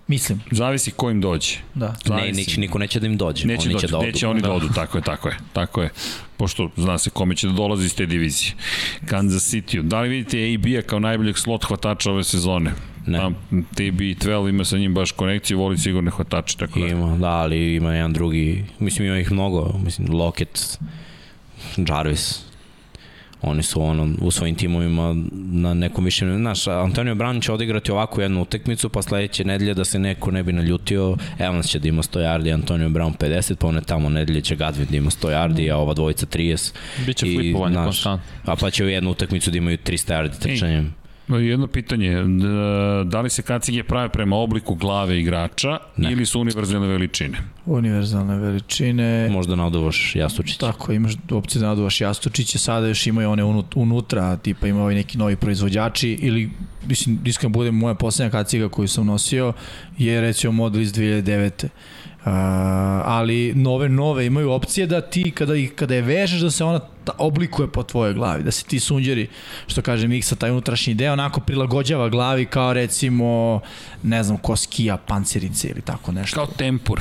Mislim, 0.07 0.41
Zavisi 0.51 0.91
ko 0.91 1.09
im 1.09 1.21
dođe. 1.21 1.55
da. 1.75 1.87
Ne, 1.87 1.93
Zavisi. 2.05 2.39
neće, 2.41 2.59
niko 2.59 2.77
neće 2.79 2.99
da 2.99 3.07
im 3.07 3.17
dođe. 3.17 3.47
Neće 3.47 3.67
Oni 3.67 3.73
doći, 3.73 3.87
će 3.87 3.91
da 3.91 3.97
odu. 3.97 4.05
neće 4.07 4.27
oni 4.27 4.41
da 4.41 4.51
odu, 4.51 4.67
tako 4.75 4.97
je, 4.97 5.01
tako 5.03 5.29
je, 5.29 5.37
tako 5.53 5.81
je. 5.81 5.89
Pošto 6.37 6.69
zna 6.77 6.97
se 6.97 7.09
kome 7.09 7.35
će 7.35 7.47
da 7.47 7.53
dolazi 7.53 7.85
iz 7.85 7.95
te 7.95 8.05
divizije. 8.05 8.53
Kansas 9.05 9.53
City. 9.53 9.81
Da 9.81 10.01
li 10.01 10.09
vidite 10.09 10.53
AB-a 10.55 10.81
kao 10.81 10.99
najboljeg 10.99 11.37
slot 11.37 11.63
hvatača 11.65 12.11
ove 12.11 12.23
sezone? 12.23 12.71
Ne. 13.09 13.17
Tam, 13.17 13.35
TB12 13.51 14.49
ima 14.49 14.65
sa 14.65 14.77
njim 14.77 14.93
baš 14.93 15.11
konekciju, 15.11 15.59
voli 15.59 15.77
sigurne 15.77 16.11
hvatače, 16.11 16.57
tako 16.57 16.79
da. 16.79 16.87
Ima, 16.87 17.17
da, 17.17 17.29
ali 17.29 17.75
ima 17.75 17.93
jedan 17.93 18.13
drugi, 18.13 18.65
mislim 18.79 19.07
ima 19.07 19.17
ih 19.17 19.31
mnogo, 19.31 19.75
mislim 19.83 20.07
Lockett, 20.07 20.79
Jarvis, 21.77 22.49
oni 23.41 23.63
su 23.63 23.81
ono, 23.81 24.09
u 24.21 24.31
svojim 24.31 24.55
timovima 24.55 25.15
na 25.33 25.73
nekom 25.73 26.05
višem, 26.05 26.37
znaš, 26.37 26.67
Antonio 26.67 27.15
Brown 27.15 27.45
će 27.45 27.51
odigrati 27.51 27.91
ovako 27.91 28.21
jednu 28.21 28.41
utekmicu, 28.41 28.89
pa 28.89 29.01
sledeće 29.01 29.45
nedelje 29.45 29.73
da 29.73 29.85
se 29.85 29.99
neko 29.99 30.31
ne 30.31 30.43
bi 30.43 30.53
naljutio, 30.53 31.17
Evans 31.39 31.67
će 31.67 31.79
da 31.79 31.87
ima 31.87 32.01
100 32.01 32.19
yardi, 32.19 32.53
Antonio 32.53 32.89
Brown 32.89 33.17
50, 33.17 33.55
pa 33.55 33.67
one 33.67 33.81
tamo 33.81 34.09
nedelje 34.09 34.41
će 34.41 34.55
Gadvin 34.55 34.87
da 34.91 34.97
ima 34.97 35.09
100 35.09 35.27
yardi, 35.29 35.73
a 35.73 35.77
ova 35.77 35.93
dvojica 35.93 36.25
30. 36.25 36.73
Biće 37.05 37.27
I, 37.27 37.35
flipovanje 37.35 37.73
znaš, 37.73 37.85
konstantno. 37.85 38.25
A 38.45 38.55
pa 38.55 38.69
će 38.69 38.85
u 38.85 38.89
jednu 38.89 39.11
utakmicu 39.11 39.51
da 39.51 39.57
imaju 39.57 39.77
300 39.77 40.13
yardi 40.13 40.39
trčanjem. 40.39 40.98
Jedno 41.29 41.67
pitanje, 41.67 42.23
da, 42.23 43.03
da 43.03 43.21
li 43.21 43.29
se 43.29 43.41
kacige 43.41 43.83
prave 43.83 44.09
prema 44.09 44.35
obliku 44.35 44.75
glave 44.75 45.19
igrača 45.19 45.77
Ne. 45.97 46.11
ili 46.11 46.25
su 46.25 46.41
univerzalne 46.41 46.87
veličine? 46.87 47.37
Univerzalne 47.65 48.37
veličine. 48.37 49.29
Možda 49.29 49.55
naduvaš 49.55 50.15
Jastučić. 50.15 50.57
Tako, 50.57 50.91
imaš 50.91 51.13
opciju 51.31 51.61
da 51.61 51.67
naduvaš 51.67 52.01
Jastučiće, 52.01 52.57
sada 52.59 52.87
još 52.87 53.07
imaju 53.07 53.29
one 53.31 53.43
unut- 53.43 53.73
unutra, 53.75 54.37
tipa 54.37 54.67
ima 54.67 54.81
ovaj 54.81 54.95
neki 54.95 55.17
novi 55.17 55.35
proizvođači, 55.35 56.09
ili, 56.11 56.49
mislim, 56.87 57.19
iskreno 57.25 57.53
bude 57.53 57.71
moja 57.71 57.93
poslednja 57.93 58.31
kaciga 58.31 58.69
koju 58.69 58.87
sam 58.87 59.05
nosio, 59.05 59.53
je 59.97 60.21
recimo 60.21 60.53
model 60.53 60.81
iz 60.81 60.93
2009. 60.93 61.67
Ali 63.05 63.53
nove 63.55 63.89
nove 63.89 64.25
imaju 64.25 64.51
opcije 64.51 64.87
da 64.87 65.01
ti 65.01 65.31
kada 65.31 65.55
ih 65.55 65.73
kada 65.75 65.95
je 65.95 66.01
vežeš 66.01 66.41
da 66.41 66.51
se 66.51 66.63
ona 66.63 66.79
oblikuje 67.17 67.67
po 67.67 67.83
tvojoj 67.83 68.13
glavi 68.13 68.43
da 68.43 68.51
se 68.51 68.65
ti 68.65 68.79
sunđeri 68.79 69.27
što 69.67 69.81
kaže 69.81 70.07
Miksa 70.07 70.35
taj 70.35 70.51
unutrašnji 70.51 70.93
deo 70.93 71.13
onako 71.13 71.41
prilagođava 71.41 72.09
glavi 72.09 72.45
kao 72.45 72.73
recimo 72.73 73.59
ne 74.03 74.23
znam 74.23 74.37
ko 74.37 74.55
skija 74.55 74.97
ili 75.69 75.81
tako 75.81 76.11
nešto 76.11 76.35
Kao 76.35 76.45
tempur. 76.45 76.99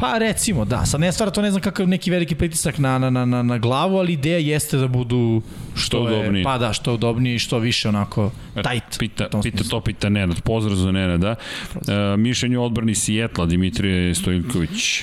Pa 0.00 0.18
recimo, 0.18 0.64
da. 0.64 0.86
Sad 0.86 1.00
ne 1.00 1.12
stvara 1.12 1.30
to 1.30 1.42
ne 1.42 1.50
znam 1.50 1.62
kakav 1.62 1.88
neki 1.88 2.10
veliki 2.10 2.34
pritisak 2.34 2.78
na, 2.78 2.98
na, 2.98 3.10
na, 3.10 3.42
na, 3.42 3.58
glavu, 3.58 3.98
ali 3.98 4.12
ideja 4.12 4.38
jeste 4.38 4.76
da 4.76 4.88
budu 4.88 5.42
što, 5.74 5.86
Što 5.86 6.08
je, 6.08 6.18
udobniji. 6.18 6.44
Pa 6.44 6.58
da, 6.58 6.72
što 6.72 6.94
udobniji 6.94 7.34
i 7.34 7.38
što 7.38 7.58
više 7.58 7.88
onako 7.88 8.30
tight. 8.54 8.98
Pita, 8.98 9.28
pita 9.42 9.64
to, 9.64 9.80
pita 9.80 10.08
Nenad. 10.08 10.40
Pozdrav 10.40 10.76
za 10.76 10.92
Nenada. 10.92 11.34
E, 11.74 12.16
mišljenje 12.16 12.58
odbrani 12.58 12.94
Sijetla, 12.94 13.46
Dimitrije 13.46 14.14
Stojković. 14.14 15.02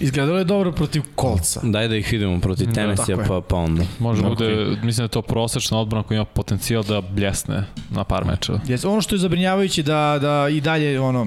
Izgledalo 0.00 0.38
je 0.38 0.44
dobro 0.44 0.72
protiv 0.72 1.02
kolca. 1.14 1.60
Daj 1.62 1.88
da 1.88 1.96
ih 1.96 2.08
vidimo 2.12 2.40
protiv 2.40 2.72
Tennessee, 2.74 3.16
tako 3.16 3.20
je. 3.20 3.28
pa, 3.28 3.40
pa 3.48 3.56
onda. 3.56 3.82
Može 3.98 4.22
bude, 4.22 4.66
mislim 4.82 4.96
da 4.96 5.02
je 5.02 5.08
to 5.08 5.22
prosečna 5.22 5.80
odbrana 5.80 6.02
koja 6.02 6.16
ima 6.16 6.24
potencijal 6.24 6.82
da 6.82 7.00
bljesne 7.00 7.64
na 7.90 8.04
par 8.04 8.24
mečeva. 8.24 8.58
Yes, 8.66 8.86
ono 8.88 9.00
što 9.00 9.14
je 9.14 9.18
zabrinjavajuće 9.18 9.82
da, 9.82 10.18
da 10.20 10.48
i 10.48 10.60
dalje 10.60 11.00
ono, 11.00 11.26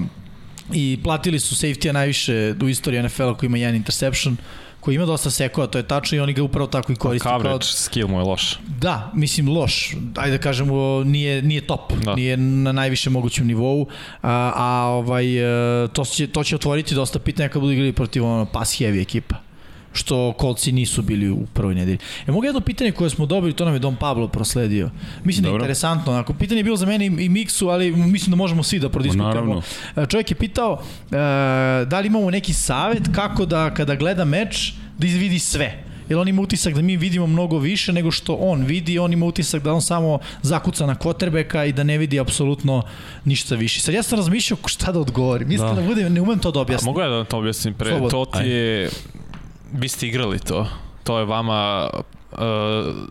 i 0.74 1.00
platili 1.04 1.40
su 1.40 1.56
safety-a 1.58 1.92
najviše 1.92 2.32
u 2.64 2.70
istoriji 2.70 3.04
NFL-a 3.04 3.34
koji 3.34 3.48
ima 3.48 3.58
jedan 3.58 3.76
interception, 3.76 4.38
koji 4.80 4.96
ima 4.96 5.06
dosta 5.06 5.30
sekova, 5.30 5.68
to 5.68 5.78
je 5.78 5.88
tačno 5.88 6.18
i 6.18 6.22
oni 6.22 6.34
ga 6.34 6.44
upravo 6.44 6.68
tako 6.68 6.92
i 6.92 6.96
koriste. 6.96 7.24
kao- 7.24 7.40
Coverage 7.40 7.66
skill 7.66 8.08
mu 8.08 8.20
je 8.20 8.24
loš. 8.24 8.60
Da, 8.80 9.12
mislim 9.14 9.50
loš. 9.50 9.96
Ajde 10.16 10.38
da 10.38 10.44
kažemo 10.44 11.04
nije 11.04 11.42
nije 11.42 11.62
top, 11.62 11.94
da. 11.94 12.00
Da. 12.02 12.16
nije 12.16 12.38
na 12.38 12.72
najvišem 12.72 13.14
mogućem 13.14 13.48
nivou. 13.48 13.88
A, 14.22 14.52
a 14.56 14.66
ovaj 14.86 15.38
e, 15.84 15.88
to 15.88 16.06
će 16.06 16.28
to 16.28 16.44
će 16.44 16.56
otvoriti 16.56 16.96
dosta 16.96 17.20
pitanja 17.20 17.50
kad 17.50 17.62
budu 17.62 17.74
igrali 17.74 17.94
protiv 17.94 18.26
ono 18.26 18.46
pass 18.46 18.80
heavy 18.80 19.02
ekipa 19.02 19.36
što 19.94 20.34
kolci 20.34 20.72
nisu 20.72 21.02
bili 21.02 21.30
u 21.30 21.46
prvoj 21.54 21.76
nedelji. 21.76 21.98
E 22.28 22.32
mogu 22.32 22.46
jedno 22.46 22.62
pitanje 22.62 22.92
koje 22.92 23.10
smo 23.10 23.26
dobili, 23.26 23.54
to 23.54 23.66
nam 23.66 23.74
je 23.74 23.80
Don 23.80 23.96
Pablo 23.96 24.28
prosledio. 24.28 24.90
Mislim 25.24 25.44
da 25.44 25.48
je 25.48 25.52
Dobro. 25.52 25.64
interesantno, 25.64 26.12
onako, 26.12 26.34
pitanje 26.34 26.60
je 26.60 26.64
bilo 26.64 26.78
za 26.78 26.86
mene 26.86 27.06
i, 27.06 27.26
i 27.26 27.30
Miksu, 27.30 27.68
ali 27.70 27.92
mislim 27.92 28.30
da 28.32 28.36
možemo 28.36 28.64
svi 28.64 28.80
da 28.80 28.90
prodiskutujemo. 28.90 29.62
E, 29.96 30.06
Čovjek 30.06 30.32
je 30.32 30.36
pitao 30.36 30.82
e, 31.12 31.16
da 31.86 32.00
li 32.00 32.08
imamo 32.08 32.32
neki 32.32 32.54
savet 32.54 33.04
kako 33.16 33.46
da 33.46 33.74
kada 33.74 33.96
gleda 33.96 34.26
meč 34.26 34.74
da 34.98 35.08
izvidi 35.08 35.40
sve. 35.40 35.84
Jer 36.10 36.20
on 36.20 36.28
ima 36.28 36.42
utisak 36.42 36.74
da 36.74 36.82
mi 36.82 36.98
vidimo 36.98 37.28
mnogo 37.28 37.58
više 37.58 37.94
nego 37.94 38.12
što 38.12 38.34
on 38.36 38.64
vidi, 38.64 39.00
on 39.00 39.14
ima 39.14 39.26
utisak 39.26 39.64
da 39.64 39.74
on 39.74 39.82
samo 39.82 40.20
zakuca 40.42 40.86
na 40.86 40.96
kvotrbeka 40.96 41.66
i 41.66 41.74
da 41.74 41.84
ne 41.84 41.98
vidi 41.98 42.20
apsolutno 42.20 42.84
ništa 43.26 43.56
više. 43.56 43.80
Sad 43.82 43.94
ja 43.94 44.04
sam 44.04 44.18
razmišljao 44.18 44.58
šta 44.66 44.92
da 44.92 45.00
odgovorim. 45.00 45.48
Mislim 45.48 45.76
da, 45.76 45.82
Da. 45.82 45.88
budem, 45.88 46.14
ne 46.14 46.22
umem 46.22 46.40
to 46.40 46.52
da 46.52 46.60
A 46.60 46.62
objasnim. 46.62 46.86
mogu 46.90 47.02
ja 47.02 47.10
da 47.10 47.24
to 47.24 47.38
objasnim 47.38 47.74
pre? 47.74 47.90
Slobodno. 47.90 48.26
To 48.26 48.32
ti 48.40 48.48
je... 48.48 48.90
Vi 49.74 49.88
ste 49.88 50.08
igrali 50.08 50.40
to. 50.40 50.68
to 51.04 51.20
je 51.20 51.26
vama 51.26 51.90
uh, 52.32 52.38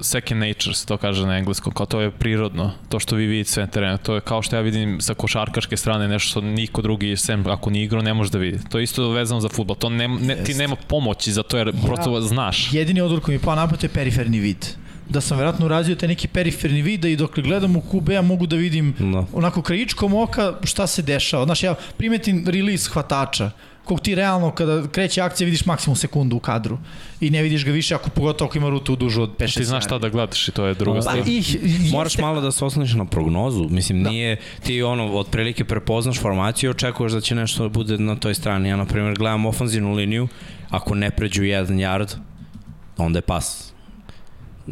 second 0.01 0.41
nature 0.41 0.75
se 0.75 0.87
to 0.87 0.97
kaže 0.97 1.27
na 1.27 1.39
engleskom, 1.39 1.73
kao 1.73 1.87
to 1.87 2.01
je 2.01 2.11
prirodno, 2.11 2.73
to 2.89 2.99
što 2.99 3.17
vi 3.17 3.27
vidite 3.27 3.51
sve 3.51 3.63
na 3.63 3.67
terenu, 3.67 3.99
to 3.99 4.15
je 4.15 4.21
kao 4.21 4.43
što 4.43 4.57
ja 4.57 4.63
vidim 4.63 5.01
sa 5.01 5.15
košarkaške 5.15 5.77
strane 5.77 6.09
nešto 6.09 6.29
što 6.29 6.41
niko 6.41 6.83
drugi 6.83 7.17
sem 7.17 7.47
ako 7.47 7.71
ni 7.71 7.83
igrao 7.83 8.03
ne 8.03 8.15
može 8.15 8.31
da 8.31 8.39
vidi. 8.39 8.59
To 8.71 8.79
je 8.79 8.85
isto 8.85 9.11
vezano 9.11 9.41
za 9.41 9.49
futbol, 9.49 9.77
to 9.77 9.89
ne, 9.89 10.09
ne, 10.09 10.45
ti 10.45 10.55
nema 10.55 10.77
pomoći 10.77 11.33
za 11.33 11.43
to 11.43 11.57
jer 11.59 11.73
prosto 11.87 12.21
znaš. 12.21 12.73
Jedini 12.73 13.01
odgovor 13.01 13.25
koji 13.25 13.33
mi 13.33 13.41
je 13.41 13.45
pao 13.45 13.55
napad 13.55 13.83
je 13.83 13.89
periferni 13.89 14.39
vid 14.41 14.67
da 15.11 15.21
sam 15.21 15.39
verovatno 15.39 15.67
urazio 15.67 15.95
taj 15.95 16.09
neki 16.09 16.29
periferni 16.29 16.83
vid 16.83 17.05
i 17.05 17.17
dok 17.17 17.39
gledam 17.39 17.77
u 17.77 17.83
QB 17.93 18.11
ja 18.13 18.23
mogu 18.23 18.47
da 18.47 18.57
vidim 18.57 18.95
no. 18.99 19.27
onako 19.33 19.63
krajičkom 19.63 20.15
oka 20.15 20.55
šta 20.65 20.87
se 20.87 21.03
dešava. 21.03 21.45
Znaš, 21.45 21.63
ja 21.63 21.75
primetim 21.97 22.45
release 22.47 22.91
hvatača 22.91 23.51
kog 23.91 24.01
ti 24.01 24.15
realno 24.15 24.51
kada 24.51 24.87
kreće 24.89 25.21
akcija 25.21 25.45
vidiš 25.45 25.67
maksimum 25.67 25.97
sekundu 25.97 26.37
u 26.37 26.41
kadru 26.41 26.79
i 27.21 27.31
ne 27.31 27.43
vidiš 27.43 27.65
ga 27.65 27.71
više 27.71 27.95
ako 27.95 28.11
pogotovo 28.11 28.49
ako 28.49 28.59
ima 28.59 28.69
rutu 28.69 28.97
dužu 28.97 29.23
od 29.23 29.31
5-6 29.39 29.57
Ti 29.57 29.65
znaš 29.65 29.85
šta 29.85 29.99
da 29.99 30.09
gledaš 30.09 30.49
i 30.49 30.53
to 30.53 30.67
je 30.67 30.75
druga 30.75 30.99
pa, 30.99 31.03
stvar. 31.03 31.19
I, 31.29 31.43
i, 31.63 31.91
Moraš 31.93 32.19
malo 32.19 32.41
da 32.41 32.53
se 32.53 32.65
osloniš 32.65 32.95
na 32.95 33.05
prognozu. 33.05 33.67
Mislim, 33.71 34.03
da. 34.03 34.11
nije 34.11 34.37
ti 34.63 34.83
ono, 34.83 35.13
otprilike 35.13 35.65
prepoznaš 35.65 36.21
formaciju 36.21 36.69
i 36.69 36.71
očekuješ 36.71 37.13
da 37.13 37.21
će 37.21 37.35
nešto 37.35 37.63
da 37.63 37.69
bude 37.69 37.99
na 37.99 38.17
toj 38.17 38.35
strani. 38.35 38.69
Ja, 38.69 38.77
na 38.77 38.85
primjer, 38.85 39.19
gledam 39.19 39.47
ofanzivnu 39.47 39.93
liniju, 39.93 40.29
ako 40.69 40.95
ne 40.95 41.11
pređu 41.11 41.45
jedan 41.45 41.77
yard, 41.77 42.17
onda 42.97 43.19
je 43.19 43.23
pas 43.23 43.73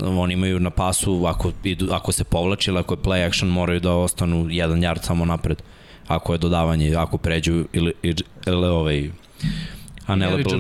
oni 0.05 0.35
imaju 0.35 0.61
na 0.61 0.71
pasu, 0.71 1.27
ako, 1.27 1.53
idu, 1.65 1.89
ako 1.93 2.13
se 2.13 2.25
povlači 2.25 2.71
ili 2.71 2.79
ako 2.79 2.95
je 2.95 2.99
play 2.99 3.27
action, 3.27 3.51
moraju 3.51 3.81
da 3.81 3.93
ostanu 3.93 4.47
jedan 4.51 4.81
yard 4.81 5.03
samo 5.03 5.25
napred. 5.25 5.63
Ako 6.09 6.33
je 6.33 6.39
dodavanje, 6.39 6.95
ako 6.97 7.19
pređu 7.19 7.65
ili, 7.73 7.93
ili, 8.03 8.23
ili 8.47 8.67
ovaj, 8.67 9.11
a 10.07 10.17
ne 10.17 10.31
lepo, 10.31 10.51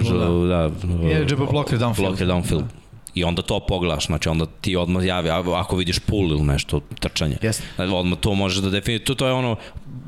da, 0.48 0.70
eligible 1.16 1.46
blocker 1.50 1.78
downfield. 1.78 2.08
Blocker 2.08 2.26
downfield. 2.26 2.62
Da 2.62 2.87
i 3.14 3.24
onda 3.24 3.42
to 3.42 3.60
pogledaš, 3.60 4.06
znači 4.06 4.28
onda 4.28 4.46
ti 4.60 4.76
odmah 4.76 5.04
javi, 5.04 5.30
ako 5.30 5.76
vidiš 5.76 5.98
pull 5.98 6.30
ili 6.30 6.42
nešto, 6.42 6.80
trčanje, 7.00 7.36
yes. 7.42 7.60
odmah 7.94 8.18
to 8.18 8.34
možeš 8.34 8.62
da 8.62 8.70
definiš, 8.70 9.04
to, 9.04 9.14
to 9.14 9.26
je 9.26 9.32
ono 9.32 9.56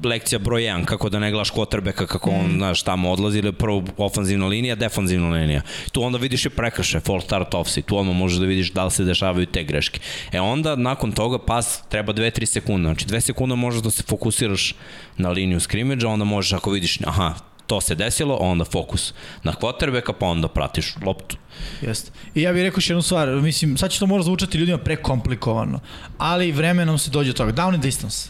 lekcija 0.04 0.38
broj 0.38 0.62
1, 0.62 0.84
kako 0.84 1.08
da 1.08 1.18
ne 1.18 1.30
gledaš 1.30 1.50
kvotrbeka, 1.50 2.06
kako 2.06 2.30
on, 2.30 2.46
mm. 2.46 2.56
znaš, 2.56 2.82
tamo 2.82 3.10
odlazi, 3.10 3.38
ili 3.38 3.52
prvo 3.52 3.84
ofanzivna 3.96 4.46
linija, 4.46 4.74
defanzivna 4.74 5.30
linija. 5.30 5.62
Tu 5.92 6.02
onda 6.02 6.18
vidiš 6.18 6.46
i 6.46 6.50
prekrše, 6.50 7.00
fall 7.00 7.20
start 7.20 7.54
offset, 7.54 7.86
tu 7.86 7.98
odmah 7.98 8.16
možeš 8.16 8.38
da 8.38 8.46
vidiš 8.46 8.72
da 8.72 8.84
li 8.84 8.90
se 8.90 9.04
dešavaju 9.04 9.46
te 9.46 9.64
greške. 9.64 10.00
E 10.32 10.40
onda, 10.40 10.76
nakon 10.76 11.12
toga, 11.12 11.38
pas 11.38 11.82
treba 11.88 12.12
2-3 12.12 12.44
sekunde, 12.44 12.86
znači 12.86 13.06
2 13.06 13.20
sekunda 13.20 13.54
možeš 13.54 13.82
da 13.82 13.90
se 13.90 14.02
fokusiraš 14.02 14.74
na 15.16 15.30
liniju 15.30 15.60
skrimidža, 15.60 16.08
onda 16.08 16.24
možeš, 16.24 16.52
ako 16.52 16.70
vidiš, 16.70 16.98
aha, 17.06 17.34
to 17.70 17.80
se 17.80 17.94
desilo, 17.94 18.36
onda 18.40 18.64
fokus 18.64 19.14
na 19.42 19.52
quarterbacka, 19.52 20.12
pa 20.12 20.26
onda 20.26 20.48
pratiš 20.48 20.94
loptu. 21.06 21.36
Jeste. 21.82 22.10
I 22.34 22.42
ja 22.42 22.52
bih 22.52 22.62
rekao 22.62 22.78
još 22.78 22.90
jednu 22.90 23.02
stvar, 23.02 23.28
mislim, 23.28 23.76
sad 23.76 23.90
će 23.90 23.98
to 23.98 24.06
možda 24.06 24.24
zvučati 24.24 24.58
ljudima 24.58 24.78
prekomplikovano, 24.78 25.80
ali 26.18 26.52
vremenom 26.52 26.98
se 26.98 27.10
dođe 27.10 27.30
od 27.30 27.36
toga. 27.36 27.52
Down 27.52 27.74
and 27.74 27.82
distance. 27.82 28.28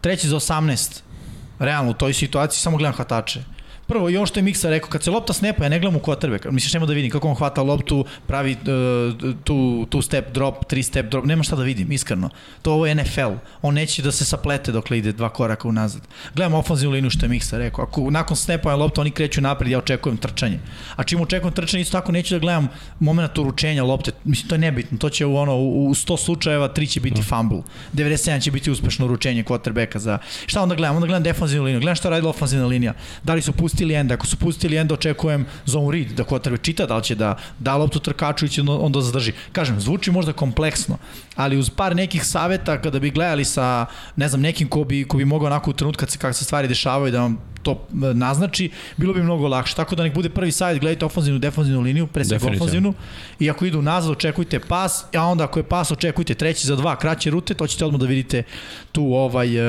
Treći 0.00 0.28
za 0.28 0.36
18. 0.36 1.00
Realno, 1.58 1.90
u 1.90 1.94
toj 1.94 2.12
situaciji 2.12 2.60
samo 2.60 2.76
gledam 2.76 2.94
hvatače. 2.96 3.40
Prvo, 3.92 4.10
i 4.10 4.16
ono 4.16 4.26
što 4.26 4.38
je 4.38 4.42
Miksa 4.42 4.70
rekao, 4.70 4.90
kad 4.90 5.02
se 5.02 5.10
lopta 5.10 5.32
snepa, 5.32 5.64
ja 5.64 5.68
ne 5.68 5.78
gledam 5.78 5.96
u 5.96 6.00
quarterback. 6.00 6.50
Misliš, 6.50 6.72
nema 6.72 6.86
da 6.86 6.92
vidim 6.92 7.10
kako 7.10 7.28
on 7.28 7.34
hvata 7.34 7.62
loptu, 7.62 8.04
pravi 8.26 8.52
uh, 8.52 9.34
tu, 9.44 9.86
tu 9.90 10.02
step 10.02 10.32
drop, 10.34 10.64
tri 10.64 10.82
step 10.82 11.10
drop, 11.10 11.24
nema 11.24 11.42
šta 11.42 11.56
da 11.56 11.62
vidim, 11.62 11.92
iskreno. 11.92 12.30
To 12.62 12.72
ovo 12.72 12.86
je 12.86 12.94
NFL. 12.94 13.36
On 13.62 13.74
neće 13.74 14.02
da 14.02 14.12
se 14.12 14.24
saplete 14.24 14.72
dok 14.72 14.90
ide 14.90 15.12
dva 15.12 15.28
koraka 15.28 15.68
unazad. 15.68 16.02
Gledam 16.34 16.54
ofenzivnu 16.54 16.94
liniju 16.94 17.10
što 17.10 17.26
je 17.26 17.28
Miksa 17.28 17.58
rekao. 17.58 17.84
Ako 17.84 18.10
nakon 18.10 18.36
snepa 18.36 18.74
lopta 18.74 19.00
oni 19.00 19.10
kreću 19.10 19.40
napred, 19.40 19.70
ja 19.70 19.78
očekujem 19.78 20.16
trčanje. 20.16 20.58
A 20.96 21.04
čim 21.04 21.20
očekujem 21.20 21.54
trčanje, 21.54 21.80
isto 21.80 21.98
tako 21.98 22.12
neću 22.12 22.34
da 22.34 22.38
gledam 22.38 22.68
moment 23.00 23.38
uručenja 23.38 23.84
lopte. 23.84 24.12
Mislim, 24.24 24.48
to 24.48 24.54
je 24.54 24.58
nebitno. 24.58 24.98
To 24.98 25.10
će 25.10 25.26
u, 25.26 25.36
ono, 25.36 25.56
u 25.56 25.94
100 25.94 26.16
slučajeva, 26.24 26.68
3 26.68 26.88
će 26.88 27.00
biti 27.00 27.22
fumble. 27.22 27.62
97 27.92 28.40
će 28.42 28.50
biti 28.50 28.70
uspešno 28.70 29.04
uručenje 29.04 29.44
quarterbacka 29.44 29.98
za... 29.98 30.18
Šta 30.46 30.62
onda 30.62 30.74
gledam? 30.74 30.96
Onda 30.96 31.06
gledam 31.06 31.22
defanzivnu 31.22 31.64
liniju. 31.64 31.80
Gledam 31.80 31.96
šta 31.96 32.10
radi 32.10 32.26
ofenzivna 32.26 32.66
linija. 32.66 32.94
Da 33.22 33.34
li 33.34 33.42
su 33.42 33.52
pustili 33.82 33.94
enda? 33.94 34.14
Ako 34.14 34.26
su 34.26 34.36
pustili 34.36 34.76
enda, 34.76 34.94
očekujem 34.94 35.46
zone 35.66 35.92
read, 35.92 36.12
da 36.16 36.24
quarterback 36.24 36.62
čita 36.62 36.86
da 36.86 36.96
li 36.96 37.02
će 37.02 37.14
da 37.14 37.36
da 37.58 37.76
loptu 37.76 37.98
trkaču 37.98 38.46
i 38.46 38.48
će 38.48 38.62
onda 38.62 39.00
zadrži. 39.00 39.32
Kažem, 39.52 39.80
zvuči 39.80 40.10
možda 40.10 40.32
kompleksno, 40.32 40.98
ali 41.36 41.58
uz 41.58 41.70
par 41.70 41.96
nekih 41.96 42.24
saveta 42.24 42.80
kada 42.80 43.00
bi 43.00 43.10
gledali 43.10 43.44
sa, 43.44 43.86
ne 44.16 44.28
znam, 44.28 44.40
nekim 44.40 44.68
ko 44.68 44.84
bi, 44.84 45.04
ko 45.04 45.16
bi 45.16 45.24
mogao 45.24 45.46
onako 45.46 45.70
u 45.70 45.74
trenutku 45.74 46.00
kad 46.00 46.10
se, 46.10 46.18
kad 46.18 46.36
se 46.36 46.44
stvari 46.44 46.68
dešavaju 46.68 47.12
da 47.12 47.20
vam 47.20 47.38
to 47.62 47.72
e, 47.72 48.14
naznači, 48.14 48.70
bilo 48.96 49.14
bi 49.14 49.22
mnogo 49.22 49.48
lakše. 49.48 49.74
Tako 49.74 49.96
da 49.96 50.02
nek 50.02 50.14
bude 50.14 50.28
prvi 50.28 50.52
sajt, 50.52 50.80
gledajte 50.80 51.04
ofanzivnu, 51.04 51.38
defanzivnu 51.38 51.80
liniju, 51.80 52.06
pre 52.06 52.24
svega 52.24 52.46
ofanzivnu, 52.46 52.94
i 53.38 53.50
ako 53.50 53.64
idu 53.64 53.82
nazad, 53.82 54.10
očekujte 54.10 54.60
pas, 54.60 55.04
a 55.16 55.26
onda 55.26 55.44
ako 55.44 55.58
je 55.58 55.62
pas, 55.62 55.90
očekujte 55.90 56.34
treći 56.34 56.66
za 56.66 56.76
dva 56.76 56.96
kraće 56.96 57.30
rute, 57.30 57.54
to 57.54 57.66
ćete 57.66 57.84
odmah 57.84 58.00
da 58.00 58.06
vidite 58.06 58.42
tu 58.92 59.14
ovaj, 59.14 59.56
e, 59.56 59.62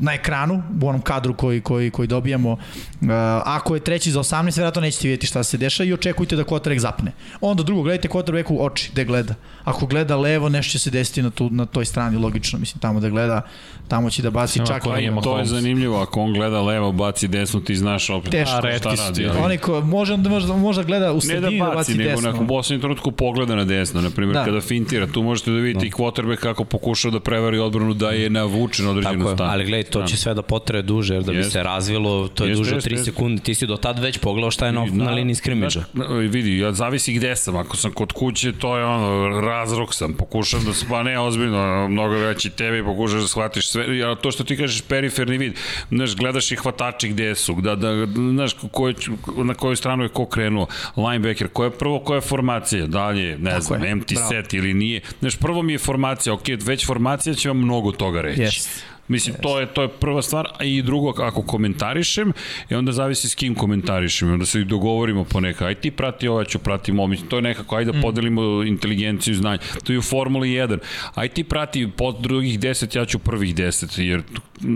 na 0.00 0.14
ekranu, 0.14 0.62
u 0.82 0.88
onom 0.88 1.00
kadru 1.00 1.34
koji, 1.34 1.60
koji, 1.60 1.90
koji 1.90 2.08
dobijamo. 2.08 2.52
E, 2.52 3.06
ako 3.44 3.74
je 3.74 3.80
treći 3.80 4.10
za 4.10 4.20
18, 4.20 4.56
verovatno 4.56 4.82
nećete 4.82 5.08
vidjeti 5.08 5.26
šta 5.26 5.42
se 5.42 5.56
dešava 5.56 5.88
i 5.88 5.92
očekujte 5.92 6.36
da 6.36 6.44
kotrek 6.44 6.78
zapne. 6.80 7.12
Onda 7.40 7.62
drugo, 7.62 7.82
gledajte 7.82 8.08
kotrek 8.08 8.50
u 8.50 8.64
oči, 8.64 8.90
gde 8.92 9.04
gleda. 9.04 9.34
Ako 9.64 9.86
gleda 9.86 10.16
levo, 10.16 10.48
nešto 10.48 10.72
će 10.72 10.78
se 10.78 10.90
desiti 10.90 11.22
na, 11.22 11.30
tu, 11.30 11.50
na 11.50 11.66
toj 11.66 11.84
strani, 11.84 12.16
logično, 12.16 12.58
mislim, 12.58 12.80
tamo 12.80 13.00
da 13.00 13.08
gleda, 13.08 13.42
tamo 13.88 14.10
će 14.10 14.22
da 14.22 14.30
baci 14.30 14.60
čak. 14.66 14.82
To 15.22 15.38
je 15.38 15.44
zanimljivo, 15.44 16.02
ako 16.02 16.20
on 16.20 16.32
gleda 16.32 16.60
levo, 16.62 16.92
baci 16.94 17.28
desno, 17.28 17.60
ti 17.60 17.76
znaš 17.76 18.10
opet 18.10 18.30
Teško, 18.30 18.56
šta, 18.58 18.78
šta 18.78 18.94
radi. 19.04 19.26
Ali... 19.26 19.38
Oni 19.38 19.58
ko 19.58 19.80
može, 19.80 20.16
možda, 20.16 20.56
možda 20.56 20.82
gleda 20.82 21.12
u 21.12 21.20
sredini 21.20 21.58
da 21.58 21.64
baci, 21.64 21.70
da 21.70 21.76
baci 21.76 21.94
nego 21.94 22.10
desno. 22.10 22.30
nego 22.30 22.42
na 22.42 22.48
poslednjem 22.48 22.80
trenutku 22.80 23.12
pogleda 23.12 23.54
na 23.54 23.64
desno, 23.64 24.00
na 24.00 24.10
primjer 24.10 24.34
da. 24.34 24.44
kada 24.44 24.60
fintira, 24.60 25.06
tu 25.06 25.22
možete 25.22 25.50
da 25.50 25.56
vidite 25.56 25.80
da. 25.80 25.86
i 25.86 25.90
quarterback 25.90 26.36
kako 26.36 26.64
pokušao 26.64 27.10
da 27.10 27.20
prevari 27.20 27.58
odbranu 27.58 27.94
da 27.94 28.10
je 28.10 28.30
navučen 28.30 28.86
određenu 28.86 29.28
stanu. 29.34 29.50
Ali 29.50 29.64
gledaj, 29.64 29.82
to 29.82 30.02
će 30.02 30.16
sve 30.16 30.34
da 30.34 30.42
potraje 30.42 30.82
duže, 30.82 31.14
jer 31.14 31.22
da 31.22 31.32
bi 31.32 31.44
se 31.44 31.62
razvilo, 31.62 32.28
to 32.28 32.44
je 32.44 32.50
jest, 32.50 32.58
duže 32.58 32.76
od 32.76 32.84
3 32.84 33.04
sekunde, 33.04 33.42
ti 33.42 33.54
si 33.54 33.66
do 33.66 33.76
tad 33.76 33.98
već 33.98 34.18
pogledao 34.18 34.50
šta 34.50 34.66
je 34.66 34.72
na, 34.72 34.84
na, 34.84 35.04
na 35.04 35.10
liniji 35.10 35.34
skrimidža. 35.34 35.84
Vidi, 36.30 36.58
ja 36.58 36.72
zavisi 36.72 37.12
gde 37.12 37.36
sam, 37.36 37.56
ako 37.56 37.76
sam 37.76 37.92
kod 37.92 38.12
kuće, 38.12 38.52
to 38.52 38.76
je 38.76 38.84
ono, 38.84 39.40
razrok 39.40 39.94
sam, 39.94 40.14
pokušam 40.14 40.64
da 40.64 40.74
se, 40.74 40.86
pa 40.88 41.02
ne, 41.02 41.18
ozbiljno, 41.18 41.88
mnogo 41.88 42.14
veći 42.14 42.50
tebi, 42.50 42.84
pokušaš 42.84 43.20
da 43.20 43.28
shvatiš 43.28 43.68
sve, 43.68 43.98
ja, 43.98 44.14
to 44.14 44.30
što 44.30 44.44
ti 44.44 44.56
kažeš 44.56 44.82
periferni 44.82 45.38
vid, 45.38 45.54
znaš, 45.90 46.16
gledaš 46.16 46.52
i 46.52 46.56
hvatači 46.84 47.08
gde 47.08 47.34
su, 47.34 47.54
da, 47.60 47.76
da, 47.76 48.06
znaš, 48.06 48.52
koj, 48.70 48.94
na 49.36 49.54
koju 49.54 49.76
stranu 49.76 50.02
je 50.02 50.08
ko 50.08 50.26
krenuo, 50.26 50.66
linebacker, 50.96 51.48
koja 51.48 51.66
je 51.66 51.78
prvo, 51.78 51.98
koja 51.98 52.16
je 52.16 52.20
formacija, 52.20 52.86
dalje, 52.86 53.38
ne 53.38 53.50
Tako 53.50 53.62
znam, 53.62 53.84
je. 53.84 53.94
empty 53.94 54.14
Bravo. 54.14 54.28
set 54.28 54.54
ili 54.54 54.74
nije, 54.74 55.00
znaš, 55.20 55.36
prvo 55.36 55.62
mi 55.62 55.72
je 55.72 55.78
formacija, 55.78 56.34
ok, 56.34 56.48
već 56.64 56.86
formacija 56.86 57.34
će 57.34 57.48
vam 57.48 57.58
mnogo 57.58 57.92
toga 57.92 58.20
reći. 58.20 58.42
Yes. 58.42 58.68
Mislim, 59.08 59.36
yes. 59.36 59.40
to 59.42 59.60
je, 59.60 59.66
to 59.66 59.82
je 59.82 59.88
prva 59.88 60.22
stvar, 60.22 60.48
a 60.58 60.64
i 60.64 60.82
drugo, 60.82 61.14
ako 61.22 61.42
komentarišem, 61.42 62.32
i 62.70 62.74
onda 62.74 62.92
zavisi 62.92 63.28
s 63.28 63.34
kim 63.34 63.54
komentarišem, 63.54 64.32
onda 64.32 64.46
se 64.46 64.64
dogovorimo 64.64 65.24
po 65.24 65.40
neka, 65.40 65.66
aj 65.66 65.74
ti 65.74 65.90
prati 65.90 66.28
ovo, 66.28 66.40
ja 66.40 66.44
ću 66.44 66.58
pratiti 66.58 66.92
ovo, 66.92 67.14
to 67.28 67.36
je 67.36 67.42
nekako, 67.42 67.76
ajde 67.76 67.92
da 67.92 67.98
mm. 67.98 68.02
podelimo 68.02 68.62
inteligenciju 68.62 69.34
i 69.34 69.36
znanje, 69.36 69.58
to 69.84 69.92
je 69.92 69.98
u 69.98 70.02
Formuli 70.02 70.48
1, 70.48 70.78
aj 71.14 71.28
ti 71.28 71.44
prati 71.44 71.90
pod 71.96 72.16
drugih 72.20 72.60
10, 72.60 72.98
ja 72.98 73.04
ću 73.04 73.18
prvih 73.18 73.54
10, 73.54 74.00
jer 74.00 74.22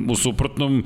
u 0.08 0.16
suprotnom, 0.16 0.84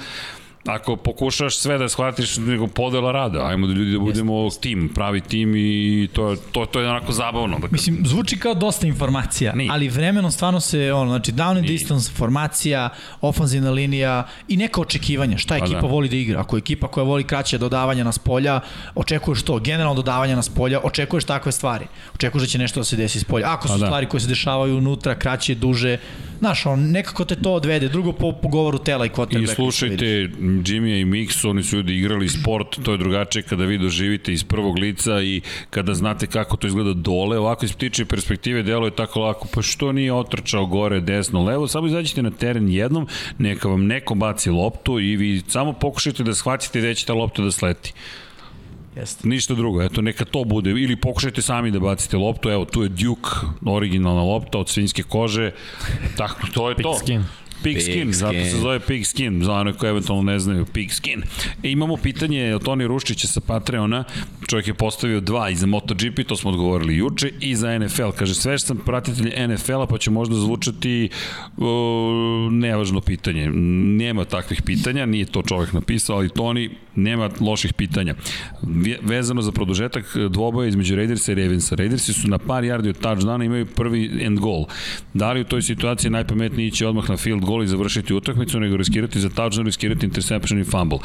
ako 0.66 0.96
pokušaš 0.96 1.56
sve 1.56 1.78
da 1.78 1.88
shvatiš 1.88 2.36
nego 2.36 2.66
podela 2.66 3.12
rada, 3.12 3.46
ajmo 3.46 3.66
da 3.66 3.72
ljudi 3.72 3.92
da 3.92 3.98
budemo 3.98 4.44
Jeste. 4.44 4.60
tim, 4.60 4.90
pravi 4.94 5.20
tim 5.20 5.56
i 5.56 6.08
to, 6.12 6.36
to, 6.52 6.66
to 6.66 6.80
je 6.80 6.88
onako 6.88 7.12
zabavno. 7.12 7.54
Dakle. 7.58 7.68
Mislim, 7.72 7.98
zvuči 8.04 8.38
kao 8.38 8.54
dosta 8.54 8.86
informacija, 8.86 9.54
Nije. 9.54 9.70
ali 9.72 9.88
vremenom 9.88 10.32
stvarno 10.32 10.60
se, 10.60 10.92
ono, 10.92 11.10
znači 11.10 11.32
down 11.32 11.58
and 11.58 11.66
distance, 11.66 12.12
formacija, 12.12 12.88
ofanzivna 13.20 13.70
linija 13.70 14.26
i 14.48 14.56
neka 14.56 14.80
očekivanja, 14.80 15.38
šta 15.38 15.58
pa 15.58 15.64
ekipa 15.64 15.80
da. 15.80 15.86
voli 15.86 16.08
da 16.08 16.16
igra. 16.16 16.40
Ako 16.40 16.56
je 16.56 16.58
ekipa 16.58 16.88
koja 16.88 17.04
voli 17.04 17.24
kraće 17.24 17.58
dodavanja 17.58 18.04
na 18.04 18.12
spolja, 18.12 18.60
očekuješ 18.94 19.42
to, 19.42 19.58
generalno 19.58 19.94
dodavanja 19.94 20.36
na 20.36 20.42
spolja, 20.42 20.80
očekuješ 20.84 21.24
takve 21.24 21.52
stvari. 21.52 21.86
Očekuješ 22.14 22.42
da 22.42 22.48
će 22.48 22.58
nešto 22.58 22.80
da 22.80 22.84
se 22.84 22.96
desi 22.96 23.20
s 23.20 23.24
polja. 23.24 23.52
Ako 23.52 23.68
su 23.68 23.74
pa 23.74 23.78
da. 23.78 23.86
stvari 23.86 24.06
koje 24.06 24.20
se 24.20 24.28
dešavaju 24.28 24.76
unutra, 24.76 25.14
kraće, 25.14 25.54
duže, 25.54 25.98
znaš, 26.42 26.66
on, 26.66 26.90
nekako 26.90 27.24
te 27.24 27.36
to 27.36 27.52
odvede. 27.54 27.88
Drugo 27.88 28.12
po, 28.12 28.32
po 28.32 28.48
govoru 28.48 28.78
tela 28.78 29.06
i 29.06 29.08
quarterbacka. 29.08 29.52
I 29.52 29.54
slušajte, 29.54 30.04
Jimmy 30.66 31.00
i 31.00 31.04
Mix, 31.04 31.48
oni 31.48 31.62
su 31.62 31.76
ljudi 31.76 31.98
igrali 31.98 32.28
sport, 32.28 32.82
to 32.82 32.92
je 32.92 32.98
drugačije 32.98 33.42
kada 33.42 33.64
vi 33.64 33.78
doživite 33.78 34.32
iz 34.32 34.44
prvog 34.44 34.78
lica 34.78 35.22
i 35.22 35.40
kada 35.70 35.94
znate 35.94 36.26
kako 36.26 36.56
to 36.56 36.66
izgleda 36.66 36.92
dole, 36.92 37.38
ovako 37.38 37.64
iz 37.64 37.72
ptiče 37.72 38.04
perspektive 38.04 38.62
delo 38.62 38.86
je 38.86 38.96
tako 38.96 39.20
lako, 39.20 39.48
pa 39.54 39.62
što 39.62 39.92
nije 39.92 40.12
otrčao 40.12 40.66
gore, 40.66 41.00
desno, 41.00 41.44
levo, 41.44 41.68
samo 41.68 41.86
izađite 41.86 42.22
na 42.22 42.30
teren 42.30 42.68
jednom, 42.68 43.06
neka 43.38 43.68
vam 43.68 43.86
neko 43.86 44.14
baci 44.14 44.50
loptu 44.50 45.00
i 45.00 45.16
vi 45.16 45.42
samo 45.48 45.72
pokušajte 45.72 46.22
da 46.22 46.34
shvatite 46.34 46.78
gde 46.78 46.94
će 46.94 47.06
ta 47.06 47.14
lopta 47.14 47.42
da 47.42 47.50
sleti. 47.50 47.92
Jeste. 48.96 49.28
Ništa 49.28 49.54
drugo, 49.54 49.82
eto 49.82 50.02
neka 50.02 50.24
to 50.24 50.44
bude 50.44 50.70
ili 50.70 50.96
pokušajte 50.96 51.42
sami 51.42 51.70
da 51.70 51.80
bacite 51.80 52.16
loptu, 52.16 52.50
evo 52.50 52.64
tu 52.64 52.82
je 52.82 52.88
Duke, 52.88 53.30
originalna 53.64 54.22
lopta 54.22 54.58
od 54.58 54.68
svinjske 54.68 55.02
kože. 55.02 55.52
Tako 56.16 56.46
to 56.54 56.68
je 56.68 56.76
to. 56.76 56.98
Skin. 57.62 57.74
Pigskin, 57.74 58.02
Pig 58.02 58.12
zato 58.12 58.32
se 58.34 58.48
skin. 58.48 58.60
zove 58.60 58.80
Pigskin, 58.80 59.44
za 59.44 59.52
one 59.52 59.72
koji 59.72 59.90
eventualno 59.90 60.32
ne 60.32 60.38
znaju, 60.38 60.66
Pigskin. 60.66 61.22
E, 61.62 61.70
imamo 61.70 61.96
pitanje 61.96 62.54
od 62.54 62.64
Toni 62.64 62.86
Ruščića 62.86 63.28
sa 63.28 63.40
Patreona, 63.40 64.04
čovjek 64.48 64.66
je 64.68 64.74
postavio 64.74 65.20
dva 65.20 65.50
i 65.50 65.54
za 65.54 65.66
MotoGP, 65.66 66.26
to 66.26 66.36
smo 66.36 66.50
odgovorili 66.50 66.96
juče, 66.96 67.30
i 67.40 67.54
za 67.56 67.78
NFL. 67.78 68.10
Kaže, 68.18 68.34
sve 68.34 68.58
što 68.58 68.66
sam 68.66 68.76
pratitelj 68.76 69.32
NFL-a, 69.48 69.86
pa 69.86 69.98
će 69.98 70.10
možda 70.10 70.34
zvučati 70.36 71.08
o, 71.58 72.08
nevažno 72.52 73.00
pitanje. 73.00 73.50
Nema 73.98 74.24
takvih 74.24 74.62
pitanja, 74.62 75.06
nije 75.06 75.24
to 75.26 75.42
čovjek 75.42 75.72
napisao, 75.72 76.16
ali 76.16 76.28
Toni, 76.28 76.70
nema 76.96 77.30
loših 77.40 77.72
pitanja. 77.72 78.14
Ve- 78.62 78.98
Vezano 79.02 79.42
za 79.42 79.52
produžetak 79.52 80.04
dvoboja 80.30 80.68
između 80.68 80.96
Raidersa 80.96 81.32
i 81.32 81.34
Ravensa. 81.34 81.74
Raidersi 81.74 82.12
su 82.12 82.28
na 82.28 82.38
par 82.38 82.64
yardi 82.64 82.88
od 82.88 83.00
touchdowna 83.00 83.44
imaju 83.44 83.66
prvi 83.66 84.10
end 84.22 84.38
goal. 84.38 84.64
Da 85.14 85.32
li 85.32 85.40
u 85.40 85.44
toj 85.44 85.62
situaciji 85.62 86.10
najpametniji 86.10 86.66
ići 86.66 86.84
odmah 86.84 87.10
na 87.10 87.16
field 87.16 87.44
goal 87.44 87.51
i 87.62 87.66
završiti 87.66 88.14
utakmicu, 88.14 88.60
nego 88.60 88.76
riskirati 88.76 89.20
za 89.20 89.28
touchdown, 89.28 89.64
riskirati 89.64 90.06
interception 90.06 90.60
i 90.60 90.64
fumble. 90.64 90.98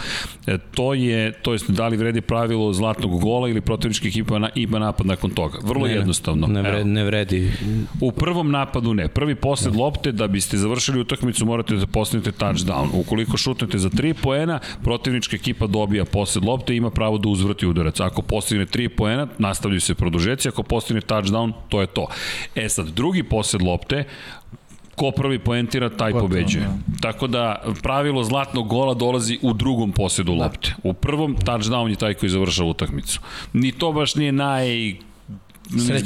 E, 0.48 0.58
to 0.58 0.93
je, 0.93 1.32
to 1.32 1.51
jest 1.51 1.72
da 1.72 1.88
li 1.88 1.98
vredi 1.98 2.22
pravilo 2.22 2.74
zlatnog 2.74 3.22
gola 3.22 3.50
ili 3.50 3.61
protivnička 3.61 4.08
ekipa 4.08 4.40
na, 4.40 4.50
ima 4.56 4.80
napad 4.80 5.06
nakon 5.06 5.32
toga. 5.32 5.59
Vrlo 5.64 5.85
Ne, 5.88 5.92
ne. 5.93 5.95
jednostavno. 6.00 6.48
Ne, 6.48 6.61
vredi, 6.61 6.90
ne 6.90 7.03
vredi. 7.03 7.51
U 8.01 8.11
prvom 8.11 8.51
napadu 8.51 8.93
ne. 8.93 9.08
Prvi 9.08 9.35
posled 9.35 9.76
lopte, 9.76 10.11
da 10.11 10.27
biste 10.27 10.58
završili 10.58 11.00
utakmicu, 11.00 11.45
morate 11.45 11.76
da 11.76 11.88
postavite 11.88 12.32
touchdown. 12.32 12.90
Ukoliko 12.93 13.38
šutnete 13.38 13.77
za 13.77 13.90
3 13.90 14.14
poena, 14.22 14.59
protivnička 14.84 15.35
ekipa 15.35 15.67
dobija 15.67 16.06
posled 16.06 16.43
lopte 16.45 16.74
i 16.74 16.77
ima 16.77 16.90
pravo 16.90 17.17
da 17.17 17.30
uzvrati 17.30 17.67
udarac. 17.67 18.00
Ako 18.00 18.22
postigne 18.22 18.66
3 18.66 18.88
poena, 18.88 19.27
nastavljaju 19.38 19.82
se 19.82 19.95
produžeci, 19.95 20.48
ako 20.48 20.64
postigne 20.64 21.01
touchdown, 21.01 21.53
to 21.69 21.82
je 21.82 21.88
to. 21.88 22.08
E 22.56 22.69
sad, 22.69 22.88
drugi 22.90 23.24
posled 23.24 23.61
lopte, 23.61 24.03
ko 24.98 25.11
prvi 25.11 25.40
poentira, 25.40 25.90
taj 25.90 26.11
Gotovo, 26.11 26.30
pobeđuje. 26.30 26.69
Tako 27.01 27.27
da 27.27 27.64
pravilo 27.84 28.24
zlatnog 28.24 28.67
gola 28.67 28.93
dolazi 28.93 29.40
u 29.42 29.53
drugom 29.53 29.92
posjedu 29.92 30.34
lopte. 30.34 30.74
U 30.84 30.93
prvom 30.93 31.35
touchdown 31.38 31.90
je 31.90 31.95
taj 31.95 32.14
koji 32.14 32.30
završava 32.30 32.69
utakmicu. 32.69 33.19
Ni 33.53 33.72
to 33.72 33.92
baš 33.92 34.16
nije 34.16 34.32
naj. 34.32 34.95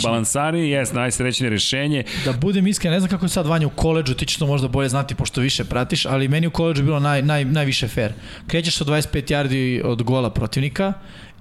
Balansari, 0.03 0.69
jes, 0.69 0.93
najsrećnije 0.93 1.49
rešenje. 1.49 2.03
Da 2.25 2.33
budem 2.33 2.67
iskren, 2.67 2.93
ne 2.93 2.99
znam 2.99 3.09
kako 3.09 3.25
je 3.25 3.29
sad 3.29 3.47
Vanja 3.47 3.67
u 3.67 3.69
koleđu, 3.69 4.13
ti 4.13 4.25
ćeš 4.25 4.37
to 4.37 4.47
možda 4.47 4.67
bolje 4.67 4.89
znati 4.89 5.15
pošto 5.15 5.41
više 5.41 5.63
pratiš, 5.63 6.05
ali 6.05 6.27
meni 6.27 6.47
u 6.47 6.51
koleđu 6.51 6.81
je 6.81 6.85
bilo 6.85 6.99
naj, 6.99 7.21
naj, 7.21 7.45
najviše 7.45 7.87
fair. 7.87 8.13
Krećeš 8.47 8.77
sa 8.77 8.85
25 8.85 9.33
yardi 9.33 9.81
od 9.85 10.03
gola 10.03 10.29
protivnika 10.29 10.93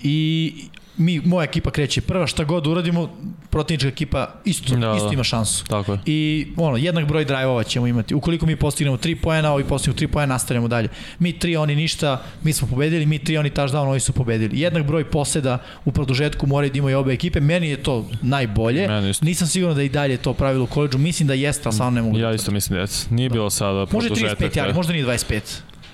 i 0.03 0.53
mi, 0.97 1.21
moja 1.21 1.45
ekipa 1.45 1.71
kreće 1.71 2.01
prva, 2.01 2.27
šta 2.27 2.45
god 2.45 2.67
uradimo, 2.67 3.11
protivnička 3.51 3.89
ekipa 3.89 4.29
isto, 4.45 4.75
Da, 4.75 4.87
da, 4.87 4.95
isto 4.97 5.09
da. 5.09 5.15
ima 5.15 5.25
šansu. 5.25 5.65
Tako 5.65 5.93
je. 5.93 5.99
I 6.07 6.47
ono, 6.57 6.77
jednak 6.77 7.07
broj 7.07 7.25
drajvova 7.25 7.63
ćemo 7.65 7.87
imati. 7.87 8.15
Ukoliko 8.15 8.47
mi 8.47 8.57
postignemo 8.57 8.97
3 8.97 9.15
poena, 9.23 9.53
ovi 9.53 9.65
postignu 9.65 9.99
3 10.01 10.07
poena, 10.07 10.35
nastavljamo 10.35 10.69
dalje. 10.69 10.89
Mi 11.19 11.33
3, 11.33 11.59
oni 11.59 11.77
ništa, 11.77 12.23
mi 12.43 12.53
smo 12.53 12.69
pobedili, 12.69 13.07
mi 13.07 13.19
3, 13.19 13.39
oni 13.39 13.51
touchdown, 13.51 13.89
oni 13.89 14.01
su 14.01 14.13
pobedili. 14.13 14.61
Jednak 14.61 14.87
broj 14.87 15.05
poseda 15.05 15.59
u 15.85 15.93
produžetku 15.93 16.47
moraju 16.47 16.73
da 16.73 16.79
imaju 16.79 16.99
obe 16.99 17.13
ekipe. 17.13 17.41
Meni 17.41 17.69
je 17.69 17.83
to 17.83 18.07
najbolje. 18.23 18.89
Nisam 19.23 19.49
siguran 19.49 19.77
da 19.77 19.83
i 19.83 19.89
dalje 19.89 20.17
to 20.17 20.33
pravilo 20.35 20.65
u 20.65 20.67
koleđu. 20.67 20.99
Mislim 20.99 21.29
da 21.29 21.35
jeste, 21.35 21.63
ali 21.65 21.77
samo 21.77 21.91
ne 21.91 22.03
mogu. 22.03 22.19
Ja 22.19 22.29
da 22.29 22.35
isto 22.35 22.51
mislim 22.51 22.77
da 22.77 22.81
je. 22.81 22.89
Nije 23.11 23.29
bilo 23.31 23.51
sada 23.51 23.87
Može 23.93 24.09
produžetak, 24.09 24.39
35 24.39 24.57
jari, 24.57 24.71
da. 24.71 24.77
možda 24.77 24.93
nije 24.93 25.07
25. 25.07 25.41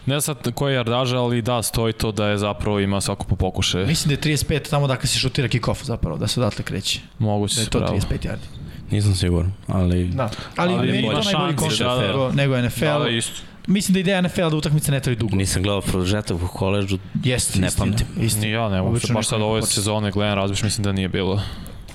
Ne 0.07 0.21
sad 0.21 0.53
koji 0.55 0.73
je 0.73 0.77
jardaža, 0.77 1.19
ali 1.19 1.43
da, 1.43 1.63
stoji 1.63 1.93
to 1.93 2.13
da 2.13 2.27
je 2.27 2.39
zapravo 2.39 2.81
ima 2.81 3.01
svako 3.01 3.25
po 3.25 3.37
pokušaju. 3.37 3.87
Mislim 3.87 4.09
da 4.09 4.29
je 4.29 4.37
35 4.37 4.71
tamo 4.71 4.87
dakle 4.87 5.07
se 5.07 5.19
šutira 5.19 5.49
kick-off 5.49 5.85
zapravo, 5.85 6.19
da 6.19 6.27
se 6.27 6.41
odatle 6.41 6.65
kreće. 6.65 7.01
Moguće 7.19 7.55
Da 7.55 7.61
je 7.61 7.65
se 7.65 7.71
to 7.71 7.79
pravo. 7.79 7.97
35 7.97 8.29
yardi. 8.29 8.47
Nisam 8.91 9.15
siguran, 9.15 9.53
ali... 9.67 10.05
Da. 10.05 10.31
Ali, 10.57 10.75
Ali 10.75 10.93
meni 10.93 11.09
to 11.11 11.23
najbolji 11.23 11.57
koncept 11.57 11.81
da, 11.81 11.97
da. 11.97 12.33
nego, 12.33 12.63
NFL. 12.63 12.85
Da, 12.85 12.99
da, 12.99 13.09
isto. 13.09 13.41
Mislim 13.67 13.93
da 13.95 14.01
ideja 14.01 14.21
NFL 14.23 14.49
da 14.51 14.57
utakmice 14.57 14.93
ne 14.93 15.01
traju 15.01 15.17
dugo. 15.17 15.37
Nisam 15.37 15.63
gledao 15.63 15.81
produžetak 15.81 16.37
u 16.43 16.49
koleđu, 16.49 16.99
Jeste, 17.25 17.61
Ne 17.61 17.67
istina, 17.67 17.87
pamtim. 17.87 18.07
Istina. 18.21 18.47
Ni 18.47 18.53
ja 18.53 18.69
ne 18.69 18.83
mogu, 18.83 18.99
baš 19.15 19.27
sad 19.29 19.43
ove 19.43 19.63
sezone 19.63 20.11
gledam 20.11 20.35
razbiš, 20.35 20.63
mislim 20.63 20.85
da 20.85 20.93
nije 20.93 21.09
bilo. 21.09 21.43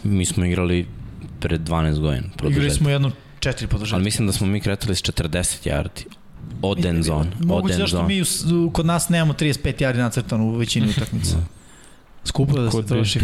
mi 0.04 0.26
smo 0.26 0.46
igrali 0.46 0.88
pred 1.40 1.62
12 1.62 2.00
godina 2.00 2.28
Igrali 2.50 2.70
smo 2.70 2.90
jedno 2.90 3.12
četiri 3.40 3.68
podržatka. 3.68 3.96
Ali 3.96 4.04
mislim 4.04 4.28
da 4.28 4.34
smo 4.34 4.48
mi 4.48 4.62
kretali 4.62 4.96
s 4.96 5.04
40 5.04 5.70
yardi. 5.70 6.06
Od 6.62 6.86
end 6.86 7.04
zone. 7.04 7.30
Od 7.32 7.46
Moguće 7.46 7.74
zašto 7.76 7.98
zone. 7.98 8.08
mi 8.08 8.22
u, 8.22 8.26
u- 8.58 8.72
kod 8.72 8.86
nas 8.86 9.10
nemamo 9.10 9.34
35 9.34 9.54
yardi 9.78 9.98
nacrtano 9.98 10.44
u 10.46 10.52
većini 10.52 10.90
utakmica. 10.90 11.36
Skupo 12.26 12.54
da 12.54 12.72
se 12.72 12.72
Kod 12.72 12.88
troši. 12.88 13.20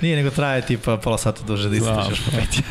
Nije, 0.00 0.16
nego 0.16 0.30
traje 0.30 0.62
tipa 0.62 0.96
pola 0.96 1.18
sata 1.18 1.40
duže 1.44 1.68
da 1.68 1.76
istražiš 1.76 2.20
po 2.20 2.30
5 2.30 2.36
yardi. 2.36 2.62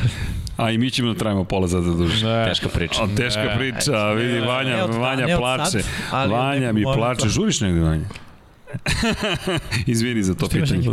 A 0.57 0.71
i 0.71 0.77
mi 0.77 0.91
ćemo 0.91 1.13
da 1.13 1.19
trajimo 1.19 1.43
pola 1.43 1.67
sata 1.67 1.87
duže. 1.87 2.25
ne, 2.27 2.45
Teška 2.45 2.67
priča. 2.69 3.03
A 3.03 3.07
teška 3.07 3.43
Ne. 3.43 3.57
priča, 3.57 4.09
vidi, 4.09 4.39
Vanja, 4.39 4.69
Ne 4.69 4.83
od- 4.83 4.93
Vanja 4.93 5.37
plače. 5.37 5.81
sad, 6.09 6.29
Vanja 6.29 6.71
mi 6.71 6.83
plače. 6.85 7.29
Žuriš 7.29 7.61
negde, 7.61 7.79
Vanja? 7.81 8.05
Izvini 9.87 10.23
za 10.23 10.33
to 10.35 10.47
pitanje. 10.47 10.77
neki- 10.77 10.89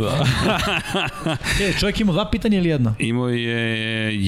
E, 1.61 1.73
čovjek 1.73 1.99
ima 1.99 2.11
dva 2.13 2.25
pitanja 2.25 2.57
ili 2.57 2.69
jedno? 2.69 2.95
Imao 2.99 3.29
je 3.29 3.61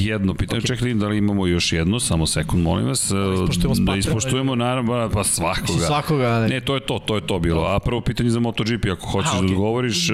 jedno 0.04 0.34
pitanje, 0.34 0.62
okay. 0.62 0.68
čekaj 0.68 0.94
da 0.94 1.08
li 1.08 1.18
imamo 1.18 1.48
još 1.48 1.74
jedno, 1.74 2.00
samo 2.00 2.28
sekund, 2.28 2.64
molim 2.64 2.86
vas. 2.86 3.04
ispoštujemo 3.36 3.76
s 3.76 3.80
da 3.80 3.96
ispoštujemo, 3.96 4.56
naravno, 4.56 5.10
pa 5.10 5.24
svakoga. 5.24 5.80
Svakoga, 5.80 6.24
ali... 6.26 6.50
Ne, 6.50 6.62
to 6.62 6.76
je 6.76 6.82
to, 6.82 7.00
to 7.00 7.16
je 7.16 7.28
to 7.28 7.40
bilo. 7.40 7.64
A 7.66 7.80
prvo 7.80 8.02
pitanje 8.02 8.30
za 8.30 8.40
MotoGP, 8.40 8.86
ako 8.88 9.08
hoćeš 9.08 9.30
Aha, 9.30 9.34
da 9.34 9.40
okej. 9.40 9.50
odgovoriš. 9.50 10.10
e, 10.10 10.14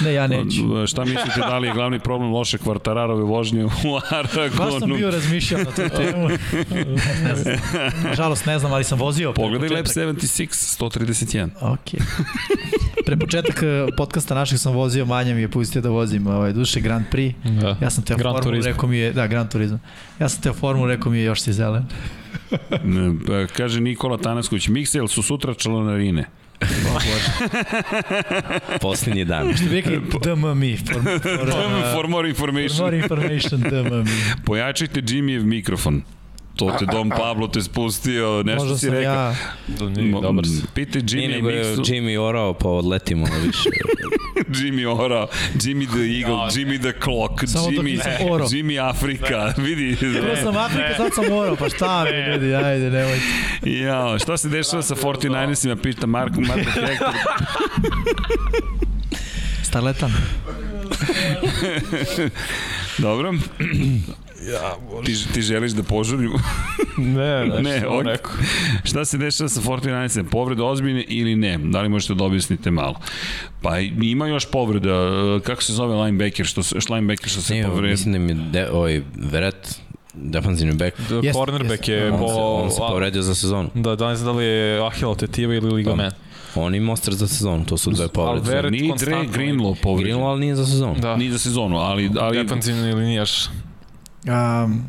Ne, 0.00 0.12
ja 0.12 0.26
neću. 0.26 0.78
e, 0.78 0.86
Šta 0.86 1.04
mislite, 1.04 1.40
da 1.40 1.58
li 1.58 1.68
je 1.68 1.74
glavni 1.74 1.98
problem 2.00 2.32
loše 2.32 2.58
kvartararove 2.58 3.22
vožnje 3.22 3.64
u 3.64 3.68
Baš 3.92 4.08
sam 4.08 4.18
Aragonu? 4.18 4.94
bio 4.94 5.10
razmišljao 5.10 5.60
na 5.60 5.66
tu 5.66 5.96
temu. 5.96 6.28
ne 7.24 7.34
znam. 7.36 7.54
Nažalost 8.04 8.46
ne 8.46 8.58
znam, 8.58 8.72
ali 8.72 8.84
sam 8.84 8.98
vozio. 8.98 9.32
Pogledaj 9.32 9.68
Lab 9.68 9.84
početak. 9.84 10.06
76, 10.16 10.46
131. 10.80 11.48
Ok. 11.62 11.78
Pre 13.06 13.16
početak 13.16 13.62
eh, 13.62 13.86
podcasta 13.96 14.34
našeg 14.34 14.58
sam 14.58 14.72
vozio, 14.72 15.04
Manja 15.06 15.34
mi 15.34 15.40
je 15.40 15.48
pustio 15.48 15.82
da 15.82 15.88
vozim 15.90 16.26
ovaj, 16.26 16.52
duše 16.52 16.80
Grand 16.80 17.04
Prix. 17.12 17.34
Da. 17.60 17.76
Ja 17.80 17.90
sam 17.90 18.04
teo 18.04 18.16
Grand 18.16 18.42
Turismo. 18.42 18.70
rekao 18.72 18.88
mi 18.88 18.98
je, 18.98 19.12
da, 19.12 19.26
Grand 19.26 19.50
Turismo. 19.50 19.78
Ja 20.20 20.28
sam 20.28 20.42
teo 20.42 20.52
formulu, 20.52 20.88
rekao 20.88 21.12
mi 21.12 21.18
je 21.18 21.24
još 21.24 21.40
si 21.40 21.52
zelen. 21.52 21.84
Ne, 22.84 23.14
pa, 23.26 23.46
Kaže 23.56 23.80
Nikola 23.80 24.18
Tanasković, 24.18 24.68
Miksel 24.68 25.08
su 25.08 25.22
sutra 25.22 25.54
članarine. 25.54 26.24
Posljednji 28.80 29.24
dan. 29.24 29.56
Što 29.56 29.64
bi 29.64 29.70
rekli 29.74 30.00
DMMI. 30.24 30.76
For, 30.76 30.94
for, 30.94 31.20
For, 31.22 31.48
uh, 31.48 31.94
for 31.94 32.08
more 32.08 32.34
for 32.34 32.48
information. 32.48 32.78
more 32.84 32.96
information, 32.98 33.60
DMMI. 33.60 34.10
Pojačajte 34.44 35.00
Jimmyjev 35.00 35.44
mikrofon. 35.44 36.02
To 36.56 36.76
te 36.78 36.86
Dom 36.86 37.10
Pablo 37.18 37.48
te 37.48 37.62
spustio, 37.62 38.42
nešto 38.42 38.64
Možda 38.64 38.78
si 38.78 38.86
sam 38.86 38.94
rekao. 38.94 39.14
ja... 39.14 39.34
Da, 39.68 39.88
nije, 39.88 40.12
dobar 40.12 40.44
si. 40.46 40.50
Nije 40.76 40.86
Jimmy 40.86 41.28
nego 41.30 41.50
je 41.50 41.64
Mixu, 41.64 41.80
Jimmy 41.92 42.18
orao 42.18 42.54
pa 42.54 42.68
odletimo 42.68 43.26
više. 43.46 43.68
Jimmy 44.58 45.00
Ora, 45.00 45.26
Jimmy 45.54 45.86
the 45.88 46.20
Eagle, 46.20 46.50
Jimmy 46.50 46.80
the 46.80 46.92
Clock, 47.04 47.48
Samo 47.52 47.68
Jimmy, 47.68 48.30
orao. 48.30 48.46
Jimmy 48.48 48.88
Afrika, 48.90 49.54
vidi. 49.56 49.96
Prvo 49.96 50.36
sam 50.42 50.56
Afrika, 50.56 50.94
sad 50.96 51.14
sam 51.14 51.24
morao, 51.30 51.56
pa 51.56 51.68
šta 51.68 52.04
mi 52.04 52.32
ljudi, 52.32 52.54
ajde, 52.54 52.90
nemojte. 52.90 53.22
Jao, 53.62 54.18
šta 54.18 54.36
se 54.36 54.48
dešava 54.48 54.82
sa 54.82 54.94
49ersima, 54.94 55.76
pita 55.82 56.06
Marko, 56.06 56.40
Marko 56.40 56.70
Hector. 56.86 57.14
Starletan. 59.62 60.12
Dobro. 62.98 63.34
Ti, 65.04 65.32
ti 65.34 65.42
želiš 65.42 65.72
da 65.72 65.82
požurim? 65.82 66.32
Ne, 66.98 67.46
ne, 67.60 67.86
ok. 67.88 68.04
rekao. 68.04 68.32
Šta 68.84 69.04
se 69.04 69.18
dešava 69.18 69.48
sa 69.48 69.60
49ersima? 69.62 70.24
Povrede 70.24 70.62
ozbiljne 70.62 71.04
ili 71.04 71.36
ne? 71.36 71.58
Da 71.60 71.80
li 71.80 71.88
možete 71.88 72.14
da 72.14 72.24
objasnite 72.24 72.70
malo? 72.70 72.94
Pa 73.62 73.78
ima 73.78 74.26
još 74.26 74.46
povreda. 74.46 75.10
Kako 75.40 75.62
se 75.62 75.72
zove 75.72 75.94
linebacker? 75.96 76.46
Što, 76.46 76.62
se- 76.62 76.80
što 76.80 76.94
linebacker 76.94 77.28
što 77.28 77.40
se 77.40 77.54
Ne, 77.54 77.64
povredi? 77.64 77.90
mislim 77.90 78.12
da 78.12 78.18
mi 78.18 78.30
je 78.30 78.50
de, 78.52 78.70
ovaj 78.70 79.00
Veret, 79.16 79.80
defensivni 80.14 80.74
back, 80.74 81.00
Da, 81.00 81.14
Jeste, 81.16 81.32
cornerback 81.32 81.70
jeste. 81.78 81.92
je 81.94 82.12
on, 82.12 82.18
po... 82.18 82.28
se, 82.28 82.34
on 82.34 82.70
se 82.70 82.76
povredio 82.80 83.22
za 83.22 83.34
sezonu. 83.34 83.70
Da, 83.74 83.96
da 83.96 84.08
ne 84.08 84.16
znam 84.16 84.26
da 84.26 84.38
li 84.38 84.44
je 84.44 84.86
Ahilov 84.86 85.16
tetiva 85.16 85.54
ili 85.54 85.70
ligament. 85.70 86.14
On 86.54 86.74
ima 86.74 86.92
ostar 86.92 87.14
za 87.14 87.28
sezonu, 87.28 87.64
to 87.64 87.76
su 87.78 87.90
dve 87.90 88.08
povrede. 88.08 88.50
Veret 88.50 88.72
Nije 88.72 88.94
Dre 88.96 89.12
Greenlaw 89.14 89.74
povređen. 89.82 90.14
Greenlaw, 90.14 90.26
ali 90.26 90.40
nije 90.40 90.56
za 90.56 90.66
sezonu. 90.66 90.94
Da, 90.94 91.16
Nije 91.16 91.32
za 91.32 91.38
sezonu, 91.38 91.76
ali, 91.76 92.10
ali 92.18 92.38
defensivni 92.38 92.94
linijaš. 92.94 93.46
Um, 94.24 94.82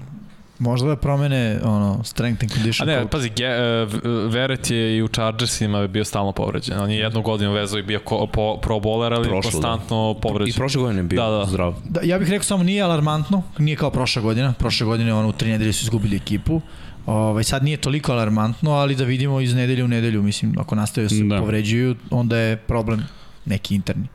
možda 0.60 0.88
da 0.88 0.95
promene 0.95 1.60
ono, 1.64 2.03
strength 2.03 2.44
and 2.44 2.52
A 2.52 2.56
condition 2.56 2.88
ne, 2.88 2.95
coach. 2.95 3.12
pazi, 3.12 3.30
Ge, 3.30 3.44
e, 3.44 3.86
V- 3.86 4.00
Veret 4.28 4.72
je 4.72 4.98
i 4.98 5.02
u 5.02 5.08
Chargersima 5.08 5.88
bio 5.88 6.06
stalno 6.06 6.32
povređen. 6.32 6.80
On 6.80 6.92
je 6.92 6.98
jednu 6.98 7.22
godinu 7.22 7.52
vezao 7.53 7.80
i 7.80 7.84
bio 7.84 8.00
ko, 8.00 8.28
po, 8.28 8.58
pro 8.58 8.76
bowler, 8.76 9.14
ali 9.14 9.24
Prošlu, 9.24 9.32
da. 9.42 9.42
konstantno 9.68 10.16
povređen. 10.22 10.50
I 10.50 10.53
prošle 10.53 10.82
godine 10.82 11.00
je 11.00 11.03
bio 11.03 11.22
Da, 11.22 11.30
da. 11.30 11.45
zdrav. 11.45 11.74
Da, 11.86 12.00
ja 12.03 12.20
bih 12.20 12.30
rekao 12.30 12.44
samo 12.44 12.64
nije 12.64 12.82
alarmantno, 12.82 13.44
nije 13.58 13.76
kao 13.78 13.90
prošla 13.92 14.22
godina. 14.22 14.53
Prošle 14.53 14.86
godine 14.86 15.14
ono 15.14 15.30
u 15.30 15.34
tri 15.34 15.50
nedelje 15.50 15.74
su 15.74 15.84
izgubili 15.84 16.16
ekipu. 16.16 16.62
Ovaj, 17.06 17.44
sad 17.44 17.64
nije 17.64 17.78
toliko 17.78 18.12
alarmantno, 18.12 18.72
ali 18.72 18.95
da 18.95 19.03
vidimo 19.03 19.42
iz 19.42 19.53
nedelje 19.53 19.84
u 19.84 19.88
nedelju, 19.88 20.22
mislim, 20.22 20.56
ako 20.60 20.76
nastavaju 20.76 21.06
da 21.06 21.16
se 21.16 21.24
Da. 21.24 21.40
povređuju, 21.40 21.95
onda 22.12 22.38
je 22.38 22.58
problem 22.58 23.03
neki 23.45 23.76
interni. 23.76 24.08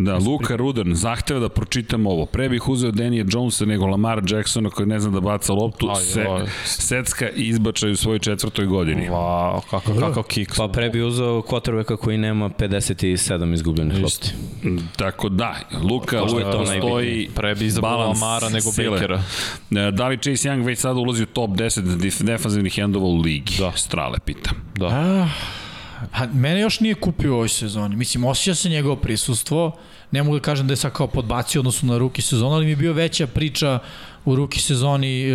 Da, 0.00 0.16
Luka 0.16 0.56
Rudan 0.56 0.94
zahteva 0.94 1.40
da 1.40 1.48
pročitam 1.48 2.06
ovo. 2.06 2.26
Pre 2.26 2.48
bih 2.48 2.68
uzeo 2.68 2.90
Danija 2.90 3.24
Jonesa 3.28 3.64
nego 3.64 3.86
Lamar 3.86 4.22
Jacksona 4.26 4.70
koji 4.70 4.86
ne 4.86 5.00
zna 5.00 5.10
da 5.10 5.20
baca 5.20 5.52
loptu. 5.52 5.88
Aj, 5.88 5.96
Se, 5.96 6.20
aj. 6.22 6.46
secka 6.64 7.28
izbačaj 7.30 7.90
u 7.90 7.96
svojoj 7.96 8.18
četvrtoj 8.18 8.66
godini. 8.66 9.08
Wow, 9.08 9.60
kako, 9.70 9.94
kako 9.94 10.22
kick. 10.22 10.52
Pa 10.56 10.68
pre 10.68 10.90
bi 10.90 11.02
uzeo 11.02 11.42
quarterbacka 11.42 11.96
koji 11.96 12.18
nema 12.18 12.48
57 12.50 13.54
izgubljenih 13.54 13.98
lopti. 13.98 14.28
Tako 14.96 15.28
da, 15.28 15.54
Luka 15.82 16.16
je 16.16 16.22
uvek 16.22 16.44
to 16.44 16.58
postoji 16.58 16.80
najbitnije. 16.80 17.28
Pre 17.34 17.54
bi 17.54 17.66
izabrao 17.66 17.98
Lamara 17.98 18.48
nego 18.48 18.70
sile. 18.72 18.90
Bakera. 18.90 19.22
E, 19.70 19.90
Da 19.90 20.08
li 20.08 20.16
Chase 20.16 20.48
Young 20.48 20.64
već 20.64 20.78
sada 20.78 20.94
ulazi 20.94 21.22
u 21.22 21.26
top 21.26 21.50
10 21.50 21.80
def- 21.82 22.22
defanzivnih 22.22 22.78
endova 22.78 23.06
u 23.06 23.16
ligi? 23.16 23.54
Da. 23.58 23.72
Strale 23.72 24.18
pita. 24.24 24.50
Da. 24.76 24.86
Ah, 24.86 25.28
pa 26.12 26.26
mene 26.26 26.60
još 26.60 26.80
nije 26.80 26.94
kupio 26.94 27.32
u 27.32 27.34
ovoj 27.34 27.48
sezoni. 27.48 27.96
Mislim, 27.96 28.24
osjeća 28.24 28.54
se 28.54 28.68
njegovo 28.68 28.96
prisustvo. 28.96 29.76
Ne 30.10 30.22
mogu 30.22 30.36
da 30.38 30.42
kažem 30.42 30.66
da 30.66 30.72
je 30.72 30.76
sad 30.76 30.92
kao 30.92 31.06
podbacio 31.06 31.60
odnosno 31.60 31.92
na 31.92 31.98
ruki 31.98 32.22
sezona, 32.22 32.54
ali 32.54 32.64
mi 32.64 32.72
je 32.72 32.76
bio 32.76 32.92
veća 32.92 33.26
priča 33.26 33.78
u 34.24 34.36
ruki 34.36 34.60
sezoni 34.60 35.22
e, 35.22 35.34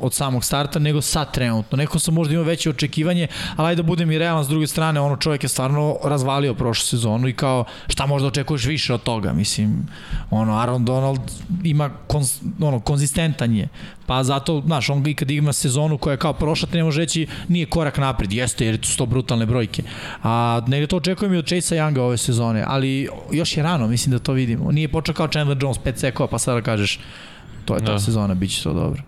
od 0.00 0.14
samog 0.14 0.44
starta 0.44 0.78
nego 0.78 1.00
sad 1.00 1.32
trenutno. 1.32 1.76
Neko 1.76 1.98
sam 1.98 2.14
možda 2.14 2.34
imao 2.34 2.44
veće 2.44 2.70
očekivanje, 2.70 3.26
ali 3.56 3.68
ajde 3.68 3.82
da 3.82 3.86
budem 3.86 4.10
i 4.10 4.18
realan 4.18 4.44
s 4.44 4.48
druge 4.48 4.66
strane, 4.66 5.00
ono 5.00 5.16
čovjek 5.16 5.42
je 5.42 5.48
stvarno 5.48 5.96
razvalio 6.04 6.54
prošlu 6.54 6.86
sezonu 6.86 7.28
i 7.28 7.32
kao 7.32 7.64
šta 7.88 8.06
možda 8.06 8.28
očekuješ 8.28 8.64
više 8.64 8.94
od 8.94 9.02
toga, 9.02 9.32
mislim, 9.32 9.88
ono 10.30 10.58
Aaron 10.58 10.84
Donald 10.84 11.20
ima 11.64 11.90
kons, 12.06 12.40
ono, 12.60 12.80
konzistentan 12.80 13.54
je, 13.54 13.68
pa 14.06 14.22
zato, 14.22 14.62
znaš, 14.66 14.90
on 14.90 15.06
i 15.06 15.14
kad 15.14 15.30
ima 15.30 15.52
sezonu 15.52 15.98
koja 15.98 16.12
je 16.12 16.18
kao 16.18 16.32
prošla, 16.32 16.68
ne 16.72 16.84
može 16.84 17.00
reći 17.00 17.26
nije 17.48 17.66
korak 17.66 17.98
napred, 17.98 18.32
jeste 18.32 18.66
jer 18.66 18.78
su 18.82 18.96
to 18.96 19.06
brutalne 19.06 19.46
brojke. 19.46 19.82
A 20.22 20.60
negde 20.66 20.86
to 20.86 20.96
očekujem 20.96 21.34
i 21.34 21.36
od 21.36 21.46
Chase 21.46 21.76
Younga 21.76 22.00
ove 22.00 22.16
sezone, 22.16 22.64
ali 22.66 23.08
još 23.32 23.56
je 23.56 23.62
rano, 23.62 23.86
mislim 23.86 24.12
da 24.12 24.18
to 24.18 24.32
vidimo. 24.32 24.72
Nije 24.72 24.88
počeo 24.88 25.14
kao 25.14 25.28
Chandler 25.28 25.58
Jones, 25.60 25.78
5 25.78 25.96
sekova, 25.96 26.28
pa 26.28 26.38
sada 26.38 26.62
kažeš 26.62 27.00
to 27.68 27.74
je 27.74 27.80
ta 27.80 27.92
Da. 27.92 27.98
sezona, 27.98 28.34
bit 28.34 28.50
će 28.50 28.62
to 28.62 28.72
dobro. 28.72 29.02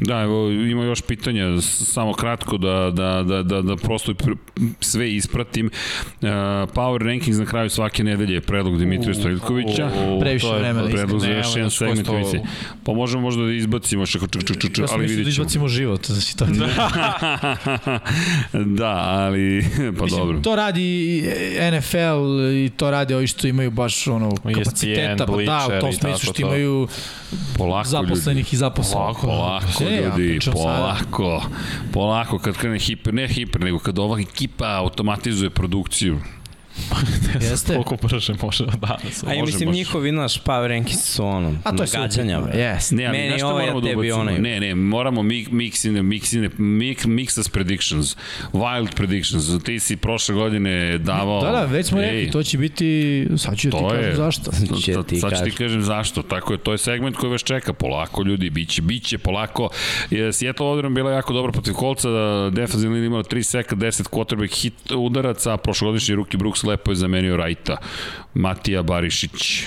Da, 0.00 0.20
evo, 0.20 0.50
ima 0.50 0.84
još 0.84 1.02
pitanja, 1.02 1.60
samo 1.60 2.12
kratko 2.12 2.58
da, 2.58 2.90
da, 2.94 3.22
da, 3.22 3.42
da, 3.42 3.62
da 3.62 3.76
prosto 3.76 4.12
pr- 4.12 4.36
sve 4.80 5.14
ispratim. 5.14 5.66
Uh, 5.66 6.28
Power 6.74 6.98
Rankings 6.98 7.38
na 7.38 7.46
kraju 7.46 7.70
svake 7.70 8.04
nedelje 8.04 8.34
je 8.34 8.40
predlog 8.40 8.78
Dimitrija 8.78 9.14
Stojkovića. 9.14 9.90
Previše 10.20 10.46
vremena, 10.48 10.88
Predlog 10.88 11.20
za 11.20 11.28
još 11.28 11.56
jedan 11.56 11.70
segment 11.70 12.08
emisije. 12.08 12.42
Pa 12.84 12.92
možemo 12.92 13.22
možda 13.22 13.44
da 13.44 13.52
izbacimo 13.52 14.06
čuk, 14.06 14.22
čuk, 14.30 14.42
čuk, 14.42 14.78
Ja 14.78 14.86
sam 14.86 14.98
ali 14.98 15.06
da 15.06 15.10
vidjet 15.10 15.34
ćemo. 15.34 15.44
izbacimo 15.44 15.68
život, 15.68 16.06
znači 16.06 16.36
to 16.36 16.46
da, 18.78 18.90
ali 19.06 19.64
pa 19.98 20.04
Mislim, 20.04 20.20
dobro. 20.20 20.40
To 20.40 20.56
radi 20.56 21.22
NFL 21.72 22.24
i 22.56 22.70
to 22.76 22.90
radi 22.90 23.14
ovi 23.14 23.26
što 23.26 23.46
imaju 23.46 23.70
baš 23.70 24.06
ono 24.06 24.34
kapaciteta, 24.54 25.26
pa 25.26 25.32
da, 25.32 25.68
u 25.78 25.80
tom 25.80 25.92
smislu 25.92 26.18
što 26.18 26.32
to. 26.32 26.42
imaju 26.42 26.88
Polako 27.58 27.88
zaposlenih 27.88 28.52
i 28.52 28.56
zaposlenih. 28.56 28.96
Polako, 28.96 29.26
Polako 29.26 29.84
Ne, 29.90 29.96
ja 29.96 30.16
ljudi, 30.16 30.38
sada. 30.40 30.56
polako. 30.56 31.42
Polako 31.92 32.38
kad 32.38 32.56
krene 32.56 32.78
hiper, 32.78 33.14
ne 33.14 33.28
hiper, 33.28 33.60
nego 33.60 33.78
kad 33.78 33.98
ova 33.98 34.20
ekipa 34.20 34.66
automatizuje 34.66 35.50
produkciju. 35.50 36.20
Jeste. 37.40 37.72
Koliko 37.72 37.96
brže 37.96 38.32
može 38.42 38.64
danas. 38.66 39.24
A 39.26 39.34
i 39.34 39.42
mislim, 39.42 39.68
može. 39.68 39.78
njihovi, 39.78 40.12
naš 40.12 40.42
power 40.42 40.66
rankings 40.68 41.02
su 41.04 41.24
ono, 41.24 41.54
A 41.64 41.76
to 41.76 41.82
je. 41.82 41.88
Jeste. 42.54 42.94
Ne, 42.94 43.06
ali 43.06 43.18
Meni 43.18 43.42
ovaj, 43.42 43.54
moramo 43.60 43.78
a 43.78 43.80
da 43.80 43.88
tebi 43.88 44.12
onaj. 44.12 44.38
Ne, 44.38 44.60
ne, 44.60 44.74
moramo 44.74 45.22
mi, 45.22 45.46
mixine, 45.46 46.02
mixine, 46.02 46.50
mix, 46.58 47.06
mixas 47.06 47.50
predictions, 47.50 48.16
wild 48.52 48.94
predictions. 48.94 49.62
Ti 49.64 49.80
si 49.80 49.96
prošle 49.96 50.34
godine 50.34 50.98
davao... 50.98 51.40
Da, 51.40 51.50
da, 51.50 51.64
već 51.64 51.86
smo 51.86 52.00
rekli, 52.00 52.30
to 52.30 52.42
će 52.42 52.58
biti, 52.58 52.86
sad 53.36 53.58
ću 53.58 53.70
ti 53.70 53.70
To 53.70 53.94
je- 53.94 54.00
kažem 54.00 54.16
zašto. 54.16 54.50
Će 54.80 54.92
Sad- 54.92 55.06
ti 55.06 55.20
sad 55.20 55.38
ću 55.38 55.44
ti 55.44 55.50
kažem. 55.50 55.82
zašto. 55.82 56.22
Tako 56.22 56.52
je, 56.52 56.58
to 56.58 56.72
je 56.72 56.78
segment 56.78 57.16
koji 57.16 57.32
vas 57.32 57.42
čeka 57.42 57.72
polako, 57.72 58.22
ljudi, 58.22 58.50
biće, 58.50 58.82
biće 58.82 59.18
polako. 59.18 59.68
Je, 60.10 60.32
Seattle 60.32 60.66
odbrana 60.66 60.94
bila 60.94 61.12
jako 61.12 61.32
dobra 61.32 61.52
protiv 61.52 61.74
kolca, 61.74 62.08
da 62.10 62.50
defensivna 62.52 62.94
linija 62.94 63.06
imala 63.06 63.22
3 63.22 63.42
seka, 63.42 63.76
10 63.76 64.02
quarterback 64.02 64.62
hit 64.62 64.74
udaraca, 64.92 65.52
a 65.52 65.56
prošlogodišnji 65.56 66.14
Ruki 66.14 66.36
Brooks 66.36 66.62
lepo 66.66 66.90
je 66.90 66.96
zamenio 66.96 67.36
Rajta. 67.36 67.76
Matija 68.34 68.82
Barišić. 68.82 69.66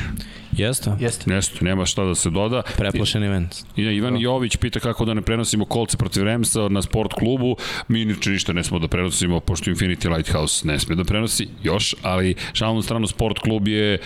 Jeste? 0.59 0.91
Jeste. 0.99 1.29
Nesto, 1.29 1.65
nema 1.65 1.85
šta 1.85 2.03
da 2.03 2.15
se 2.15 2.29
doda. 2.29 2.61
Preplašen 2.77 3.23
event. 3.23 3.55
I 3.75 3.81
Ivan 3.81 4.17
Jović 4.17 4.55
pita 4.55 4.79
kako 4.79 5.05
da 5.05 5.13
ne 5.13 5.21
prenosimo 5.21 5.65
kolce 5.65 5.97
protiv 5.97 6.23
Remsa 6.23 6.67
na 6.69 6.81
sport 6.81 7.13
klubu. 7.13 7.55
Mi 7.87 8.01
inače 8.01 8.29
ništa 8.29 8.53
ne 8.53 8.63
smo 8.63 8.79
da 8.79 8.87
prenosimo, 8.87 9.39
pošto 9.39 9.71
Infinity 9.71 10.15
Lighthouse 10.15 10.67
ne 10.67 10.79
sme 10.79 10.95
da 10.95 11.03
prenosi 11.03 11.47
još, 11.63 11.95
ali 12.01 12.35
šalno 12.53 12.81
stranu 12.81 13.07
sport 13.07 13.39
klub 13.39 13.67
je 13.67 13.97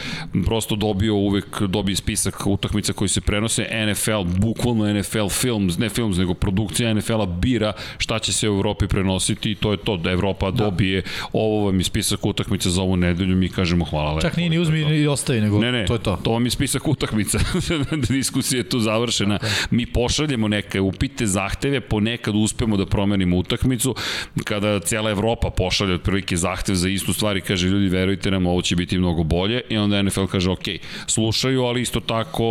prosto 0.45 0.75
dobio 0.75 1.15
uvek 1.15 1.61
dobije 1.61 1.95
spisak 1.95 2.47
utakmica 2.47 2.93
koji 2.93 3.09
se 3.09 3.21
prenose. 3.21 3.67
NFL, 3.91 4.23
bukvalno 4.23 4.93
NFL 4.93 5.27
Films, 5.29 5.77
ne 5.77 5.89
Films, 5.89 6.17
nego 6.17 6.33
produkcija 6.33 6.93
NFL-a 6.93 7.25
bira 7.25 7.73
šta 7.97 8.19
će 8.19 8.33
se 8.33 8.49
u 8.49 8.53
Evropi 8.53 8.87
prenositi 8.87 9.51
i 9.51 9.55
to 9.55 9.71
je 9.71 9.77
to 9.77 9.97
da 9.97 10.11
Evropa 10.11 10.51
da. 10.51 10.63
dobije 10.63 11.03
ovo 11.33 11.65
vam 11.65 11.77
je 11.79 11.83
spisak 11.83 12.25
utakmica 12.25 12.69
za 12.69 12.81
ovu 12.81 12.97
nedelju, 12.97 13.35
mi 13.35 13.49
kažemo 13.49 13.85
hvala 13.85 14.09
lepo. 14.11 14.21
Čak 14.21 14.37
nije 14.37 14.49
ni 14.49 14.59
uzmi 14.59 14.85
ni 14.85 15.07
ostavi, 15.07 15.41
nego 15.41 15.59
Ne, 15.59 15.71
ne, 15.71 15.85
to 15.85 15.93
je 15.93 15.99
to. 15.99 16.19
to 16.23 16.31
vam 16.43 16.47
je 16.47 16.51
spisak 16.51 16.87
utakmica. 16.87 17.39
Diskusija 18.09 18.59
je 18.59 18.69
tu 18.69 18.79
završena. 18.79 19.39
Mi 19.71 19.85
pošaljemo 19.85 20.47
neke 20.47 20.81
upite, 20.81 21.27
zahteve, 21.27 21.81
ponekad 21.81 22.35
uspemo 22.35 22.77
da 22.77 22.85
promenimo 22.85 23.37
utakmicu. 23.37 23.95
Kada 24.43 24.79
cijela 24.79 25.11
Evropa 25.11 25.49
pošalje 25.49 25.93
otprilike 25.93 26.37
zahtev 26.37 26.75
za 26.75 26.89
istu 26.89 27.13
stvar 27.13 27.37
i 27.37 27.41
kaže 27.41 27.67
ljudi 27.67 27.87
verujte 27.87 28.31
nam 28.31 28.45
ovo 28.47 28.61
će 28.61 28.75
biti 28.75 28.97
mnogo 28.97 29.23
bolje 29.23 29.61
i 29.69 29.77
onda 29.77 30.01
NFL 30.01 30.25
kaže 30.25 30.51
ok, 30.51 30.67
slušaju, 31.07 31.63
ali 31.63 31.81
isto 31.81 31.99
tako 31.99 32.43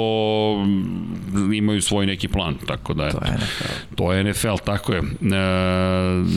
mm, 0.66 1.52
imaju 1.52 1.82
svoj 1.82 2.06
neki 2.06 2.28
plan, 2.28 2.56
tako 2.66 2.94
da 2.94 3.04
je. 3.04 3.12
To 3.12 3.22
je 3.24 3.34
NFL. 3.34 3.94
To 3.96 4.12
je 4.12 4.24
NFL, 4.24 4.64
tako 4.64 4.92
je. 4.92 4.98
E, 4.98 5.04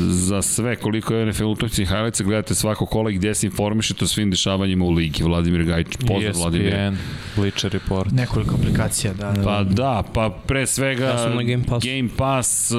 za 0.10 0.42
sve 0.42 0.76
koliko 0.76 1.14
je 1.14 1.26
NFL 1.26 1.46
utakmice 1.46 1.82
i 1.82 1.86
highlights 1.86 2.22
gledate 2.22 2.56
svako 2.56 2.86
kola 2.86 3.12
i 3.12 3.14
gde 3.14 3.36
se 3.36 3.48
informišete 3.48 4.06
o 4.06 4.08
svim 4.08 4.32
dešavanjima 4.32 4.86
u 4.86 4.92
ligi. 4.92 5.24
Vladimir 5.24 5.64
Gajić, 5.64 5.88
pozdrav 6.08 6.36
Vladimir. 6.36 6.74
Bleacher 7.46 7.72
Report. 7.72 8.12
Nekoliko 8.12 8.56
aplikacija, 8.56 9.14
da. 9.14 9.32
da. 9.32 9.44
Pa 9.44 9.64
da, 9.64 10.04
pa 10.14 10.30
pre 10.30 10.68
svega 10.68 11.06
Ja 11.06 11.30
na 11.30 11.44
Game 11.44 11.64
Passu. 11.70 11.88
Game 11.88 12.10
Pass 12.18 12.72
uh, 12.72 12.78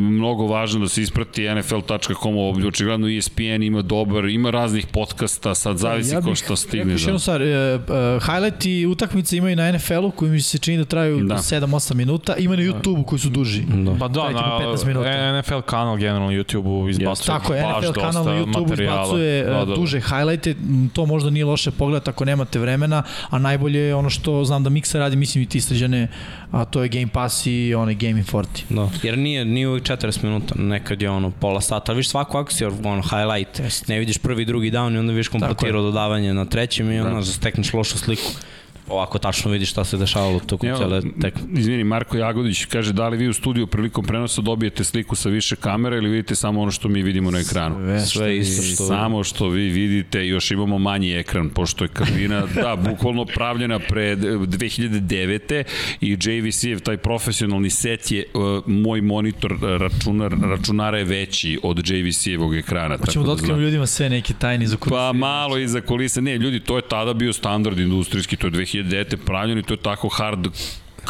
mnogo 0.00 0.46
važno 0.46 0.80
da 0.80 0.88
se 0.88 1.02
isprati 1.02 1.48
NFL.com, 1.54 2.36
očigledno 2.66 3.08
ESPN 3.08 3.62
ima 3.62 3.82
dobar, 3.82 4.24
ima 4.24 4.50
raznih 4.50 4.86
podcasta, 4.86 5.54
sad 5.54 5.76
zavisi 5.78 6.16
ko 6.24 6.34
što 6.34 6.56
stigne. 6.56 6.84
Rekao 6.84 6.92
još 6.92 7.02
Da. 7.02 7.08
jednu 7.08 7.18
stvar, 7.18 7.42
e, 7.42 7.46
e, 7.46 7.78
highlight 8.20 8.64
i 8.66 8.86
utakmice 8.86 9.36
imaju 9.36 9.56
na 9.56 9.72
NFL-u 9.72 10.10
koji 10.10 10.30
mi 10.30 10.40
se 10.40 10.58
čini 10.58 10.78
da 10.78 10.84
traju 10.84 11.18
Da. 11.18 11.34
da. 11.34 11.40
7-8 11.40 11.94
minuta, 11.94 12.36
ima 12.36 12.56
na 12.56 12.62
YouTube-u 12.62 13.04
koji 13.04 13.18
su 13.18 13.28
duži. 13.28 13.62
Da. 13.62 13.94
Pa 13.98 14.08
da, 14.08 14.30
na 14.30 14.58
po 14.58 14.64
15 14.64 14.86
minuta. 14.86 15.40
NFL 15.40 15.60
kanal 15.60 15.96
generalno 15.96 16.26
na 16.26 16.32
YouTube-u 16.32 16.88
izbacuje 16.88 17.26
Tako 17.26 17.54
je, 17.54 17.62
baš 17.62 17.76
NFL 17.76 17.86
dosta 17.86 18.00
kanal 18.00 18.24
na 18.24 18.32
YouTube 18.32 18.68
materijala. 18.68 19.02
izbacuje 19.02 19.44
Da, 19.44 19.50
da, 19.50 19.58
da, 19.58 19.64
da. 19.64 19.74
duže 19.74 20.00
highlighte, 20.00 20.54
to 20.92 21.06
možda 21.06 21.30
nije 21.30 21.44
loše 21.44 21.70
pogledati 21.70 22.10
ako 22.10 22.24
nemate 22.24 22.58
vremena, 22.58 23.02
a 23.30 23.38
najbolje 23.38 23.78
je 23.80 23.91
ono 23.94 24.10
što 24.10 24.44
znam 24.44 24.64
da 24.64 24.70
Miksa 24.70 24.98
radi, 24.98 25.16
mislim 25.16 25.42
i 25.42 25.46
ti 25.46 25.60
sređane, 25.60 26.08
a 26.50 26.64
to 26.64 26.82
je 26.82 26.88
Game 26.88 27.06
Pass 27.06 27.46
i 27.46 27.74
onaj 27.74 27.94
Game 27.94 28.18
in 28.18 28.24
40. 28.24 28.44
Da. 28.68 28.90
Jer 29.02 29.18
nije, 29.18 29.44
nije 29.44 29.68
uvijek 29.68 29.84
40 29.84 30.24
minuta, 30.24 30.54
nekad 30.58 31.02
je 31.02 31.10
ono 31.10 31.30
pola 31.30 31.60
sata, 31.60 31.92
ali 31.92 31.96
viš 31.96 32.08
svaku 32.08 32.38
akciju, 32.38 32.72
ono, 32.84 33.02
highlight, 33.02 33.58
Jest. 33.58 33.88
ne 33.88 33.98
vidiš 33.98 34.18
prvi 34.18 34.44
drugi 34.44 34.70
down 34.70 34.94
i 34.94 34.98
onda 34.98 35.12
vidiš 35.12 35.28
kompletirao 35.28 35.82
dodavanje 35.82 36.34
na 36.34 36.44
trećem 36.44 36.92
i 36.92 37.00
onda 37.00 37.14
da. 37.14 37.24
stekneš 37.24 37.72
lošu 37.72 37.98
sliku. 37.98 38.30
Ovako 38.88 39.18
tačno 39.18 39.50
vidiš 39.50 39.70
šta 39.70 39.84
se 39.84 39.96
dešavalo 39.96 40.40
tokom 40.40 40.68
Evo, 40.68 40.78
cele 40.78 41.02
tekme. 41.20 41.60
Izvini, 41.60 41.84
Marko 41.84 42.16
Jagodić 42.16 42.64
kaže 42.64 42.92
da 42.92 43.08
li 43.08 43.16
vi 43.16 43.28
u 43.28 43.32
studiju 43.32 43.66
prilikom 43.66 44.04
prenosa 44.04 44.42
dobijete 44.42 44.84
sliku 44.84 45.16
sa 45.16 45.28
više 45.28 45.56
kamera 45.56 45.96
ili 45.96 46.08
vidite 46.08 46.34
samo 46.34 46.60
ono 46.60 46.70
što 46.70 46.88
mi 46.88 47.02
vidimo 47.02 47.30
na 47.30 47.38
ekranu? 47.38 48.00
Sve 48.06 48.38
isto 48.38 48.62
što... 48.62 48.86
Samo 48.86 49.24
što 49.24 49.48
vi 49.48 49.68
vidite, 49.68 50.26
još 50.26 50.50
imamo 50.50 50.78
manji 50.78 51.12
ekran, 51.12 51.50
pošto 51.50 51.84
je 51.84 51.88
kabina, 51.88 52.46
da, 52.54 52.76
bukvalno 52.90 53.24
pravljena 53.24 53.78
pre 53.78 54.16
2009. 54.16 55.64
i 56.00 56.16
JVC-ev 56.20 56.80
taj 56.80 56.96
profesionalni 56.96 57.70
set 57.70 58.10
je, 58.10 58.24
uh, 58.34 58.62
moj 58.66 59.00
monitor 59.00 59.56
računar, 59.62 60.34
računara 60.42 60.98
je 60.98 61.04
veći 61.04 61.58
od 61.62 61.76
JVC-evog 61.88 62.58
ekrana. 62.58 62.96
Hoćemo 62.96 63.24
da 63.24 63.32
otkrijemo 63.32 63.60
ljudima 63.60 63.86
sve 63.86 64.08
neke 64.08 64.34
tajne 64.34 64.66
za 64.66 64.76
Pa 64.88 65.12
malo 65.12 65.58
iza 65.58 65.80
kulisa. 65.80 66.20
Ne, 66.20 66.38
ljudi, 66.38 66.60
to 66.60 66.76
je 66.76 66.82
tada 66.88 67.14
bio 67.14 67.32
standard 67.32 67.78
industrijski, 67.78 68.36
to 68.36 68.46
je 68.46 68.50
2009. 68.72 69.16
pravljeno 69.26 69.60
i 69.60 69.62
to 69.62 69.74
je 69.74 69.78
tako 69.82 70.08
hard 70.08 70.48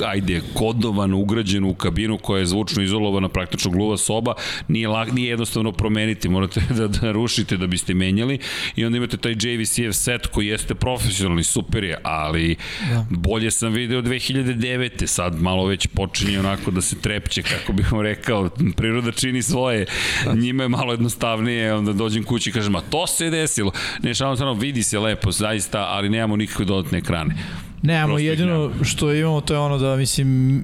ajde, 0.06 0.40
kodovan, 0.54 1.14
ugrađen 1.14 1.64
u 1.64 1.74
kabinu 1.74 2.18
koja 2.18 2.40
je 2.40 2.46
zvučno 2.46 2.82
izolovana, 2.82 3.28
praktično 3.28 3.70
gluva 3.70 3.96
soba, 3.96 4.34
nije, 4.68 4.88
lag, 4.88 5.12
nije 5.12 5.28
jednostavno 5.28 5.72
promeniti, 5.72 6.28
morate 6.28 6.60
da, 6.78 6.88
da 6.88 7.12
rušite 7.12 7.56
da 7.56 7.66
biste 7.66 7.94
menjali 7.94 8.38
i 8.76 8.84
onda 8.84 8.96
imate 8.98 9.16
taj 9.16 9.32
JVCF 9.32 9.96
set 9.96 10.26
koji 10.26 10.46
jeste 10.46 10.74
profesionalni, 10.74 11.44
super 11.44 11.84
je, 11.84 11.98
ali 12.02 12.56
da. 12.90 13.06
bolje 13.10 13.50
sam 13.50 13.72
video 13.72 14.02
2009. 14.02 15.06
sad 15.06 15.42
malo 15.42 15.66
već 15.66 15.86
počinje 15.86 16.38
onako 16.38 16.70
da 16.70 16.80
se 16.80 17.00
trepće, 17.00 17.42
kako 17.42 17.72
bih 17.72 17.92
vam 17.92 18.00
rekao, 18.00 18.50
priroda 18.76 19.12
čini 19.12 19.42
svoje, 19.42 19.86
njima 20.34 20.62
je 20.62 20.68
malo 20.68 20.92
jednostavnije, 20.92 21.74
onda 21.74 21.92
dođem 21.92 22.24
kući 22.24 22.50
i 22.50 22.52
kažem, 22.52 22.76
a 22.76 22.80
to 22.80 23.06
se 23.06 23.24
je 23.24 23.30
desilo. 23.30 23.72
Ne, 24.02 24.14
šalim 24.14 24.36
stvarno, 24.36 24.60
vidi 24.60 24.82
se 24.82 24.98
lepo, 24.98 25.32
zaista, 25.32 25.80
ali 25.88 26.08
nemamo 26.08 26.36
nikakve 26.36 26.64
dodatne 26.64 26.98
ekrane. 26.98 27.34
Nemamo, 27.82 28.18
jedino 28.18 28.70
što 28.82 29.14
imamo 29.14 29.40
to 29.40 29.54
je 29.54 29.60
ono 29.60 29.78
da, 29.78 29.96
mislim, 29.96 30.62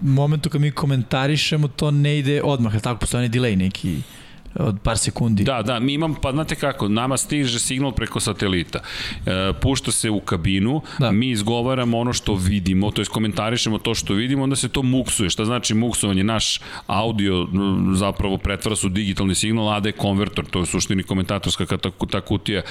momentu 0.00 0.50
kad 0.50 0.60
mi 0.60 0.70
komentarišemo, 0.70 1.68
to 1.68 1.90
ne 1.90 2.18
ide 2.18 2.42
odmah, 2.42 2.80
tako? 2.80 3.00
Postoje 3.00 3.28
delay 3.28 3.56
neki 3.56 4.02
od 4.54 4.76
par 4.82 4.98
sekundi. 4.98 5.44
Da, 5.44 5.62
da, 5.62 5.80
mi 5.80 5.92
imamo, 5.92 6.14
pa 6.22 6.32
znate 6.32 6.54
kako, 6.54 6.88
nama 6.88 7.16
stiže 7.16 7.58
signal 7.58 7.92
preko 7.92 8.20
satelita. 8.20 8.78
E, 9.26 9.52
pušta 9.60 9.92
se 9.92 10.10
u 10.10 10.20
kabinu, 10.20 10.82
da. 10.98 11.12
mi 11.12 11.30
izgovaramo 11.30 11.98
ono 11.98 12.12
što 12.12 12.34
vidimo, 12.34 12.90
to 12.90 13.02
je 13.02 13.04
komentarišemo 13.04 13.78
to 13.78 13.94
što 13.94 14.14
vidimo, 14.14 14.42
onda 14.42 14.56
se 14.56 14.68
to 14.68 14.82
muksuje. 14.82 15.30
Šta 15.30 15.44
znači 15.44 15.74
muksovanje? 15.74 16.24
Naš 16.24 16.60
audio 16.86 17.46
zapravo 17.94 18.38
pretvara 18.38 18.76
se 18.76 18.86
u 18.86 18.90
digitalni 18.90 19.34
signal, 19.34 19.68
a 19.68 19.80
je 19.84 19.92
konvertor, 19.92 20.46
to 20.46 20.58
je 20.60 20.66
suštini 20.66 21.02
komentatorska 21.02 21.66
ta 22.10 22.20
kutija, 22.20 22.62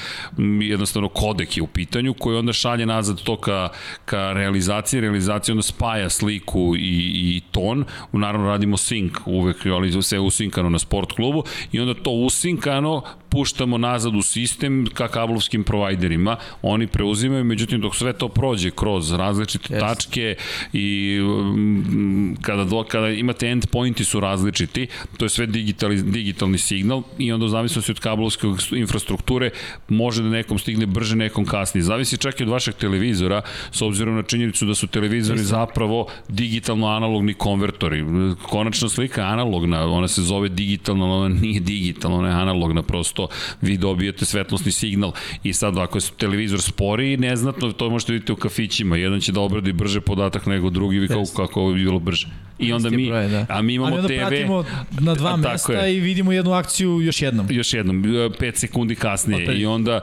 jednostavno 0.62 1.10
kodek 1.10 1.58
je 1.58 1.64
u 1.64 1.68
pitanju, 1.68 2.14
koji 2.14 2.38
onda 2.38 2.54
šalje 2.54 2.86
nazad 2.86 3.22
to 3.24 3.38
ka, 3.38 3.70
ka 4.06 4.34
realizaciji, 4.34 5.02
realizacija 5.02 5.54
onda 5.54 5.64
spaja 5.64 6.10
sliku 6.10 6.76
i, 6.76 7.12
i 7.14 7.42
ton, 7.52 7.86
naravno 8.12 8.48
radimo 8.48 8.78
sync 8.78 9.12
uvek, 9.26 9.66
ali 9.66 10.04
sve 10.04 10.20
usinkano 10.20 10.70
na 10.70 10.80
sport 10.80 11.12
klubu 11.12 11.44
i 11.72 11.80
onda 11.80 11.94
to 11.94 12.12
usinkano 12.12 13.02
puštamo 13.30 13.78
nazad 13.78 14.16
u 14.16 14.22
sistem 14.22 14.88
ka 14.94 15.08
kablovskim 15.08 15.64
provajderima. 15.64 16.38
Oni 16.62 16.88
preuzimaju, 16.88 17.44
međutim 17.44 17.82
dok 17.82 17.96
sve 17.96 18.14
to 18.14 18.28
prođe 18.28 18.72
kroz 18.72 19.12
različite 19.12 19.74
yes. 19.74 19.80
tačke 19.80 20.36
i 20.74 21.20
mm, 21.22 22.36
kada, 22.42 22.64
do, 22.64 22.84
kada 22.84 23.10
imate 23.10 23.48
endpointi 23.48 24.06
su 24.06 24.20
različiti, 24.20 24.88
to 25.18 25.26
je 25.26 25.30
sve 25.30 25.46
digitali, 25.46 26.02
digitalni 26.02 26.58
signal 26.58 27.04
i 27.18 27.32
onda 27.32 27.46
u 27.46 27.50
zavisnosti 27.50 27.92
od 27.92 28.00
kablovske 28.00 28.48
infrastrukture 28.72 29.50
može 29.90 30.24
da 30.24 30.30
nekom 30.30 30.60
stigne 30.60 30.86
brže, 30.86 31.16
nekom 31.16 31.46
kasnije. 31.46 31.84
Zavisi 31.84 32.18
čak 32.18 32.40
i 32.40 32.44
od 32.44 32.50
vašeg 32.50 32.76
televizora, 32.76 33.42
s 33.72 33.82
obzirom 33.82 34.16
na 34.16 34.24
činjenicu 34.24 34.66
da 34.66 34.76
su 34.76 34.88
televizori 34.88 35.40
yes. 35.40 35.44
zapravo 35.44 36.08
digitalno-analogni 36.30 37.34
konvertori. 37.34 38.06
Konačna 38.42 38.90
slika 38.90 39.22
je 39.22 39.28
analogna, 39.28 39.86
ona 39.86 40.08
se 40.08 40.22
zove 40.22 40.50
digitalno, 40.50 41.18
ona 41.18 41.36
nije 41.36 41.60
digitalno, 41.60 42.18
ona 42.18 42.28
je 42.28 42.34
analogna 42.34 42.84
prosto 42.84 43.17
vi 43.62 43.78
dobijete 43.78 44.26
svetlosni 44.26 44.72
signal 44.72 45.12
i 45.44 45.54
sad 45.54 45.78
ako 45.78 45.98
je 45.98 46.02
televizor 46.18 46.62
spori, 46.62 47.18
neznatno, 47.18 47.72
to 47.72 47.90
možete 47.90 48.14
vidjeti 48.14 48.32
u 48.32 48.36
kafićima, 48.36 48.98
jedan 48.98 49.20
će 49.20 49.32
da 49.32 49.42
obradi 49.42 49.74
brže 49.74 50.02
podatak 50.02 50.46
nego 50.46 50.70
drugi, 50.70 51.00
vi 51.00 51.08
kao 51.08 51.24
kako 51.36 51.72
bi 51.72 51.84
bilo 51.84 52.00
brže. 52.00 52.28
I 52.60 52.74
onda 52.74 52.90
mi, 52.90 53.08
broj, 53.08 53.28
da. 53.28 53.46
a 53.50 53.62
mi 53.62 53.74
imamo 53.74 53.96
Ali 53.96 54.00
onda 54.00 54.08
TV. 54.08 54.18
pratimo 54.18 54.66
na 55.00 55.16
dva 55.16 55.38
mesta 55.38 55.74
je. 55.74 55.98
i 55.98 56.00
vidimo 56.00 56.32
jednu 56.32 56.52
akciju 56.52 57.02
još 57.02 57.22
jednom. 57.22 57.48
Još 57.50 57.74
jednom, 57.74 58.04
5 58.04 58.56
sekundi 58.56 58.96
kasnije. 58.96 59.60
I 59.60 59.66
onda, 59.66 60.00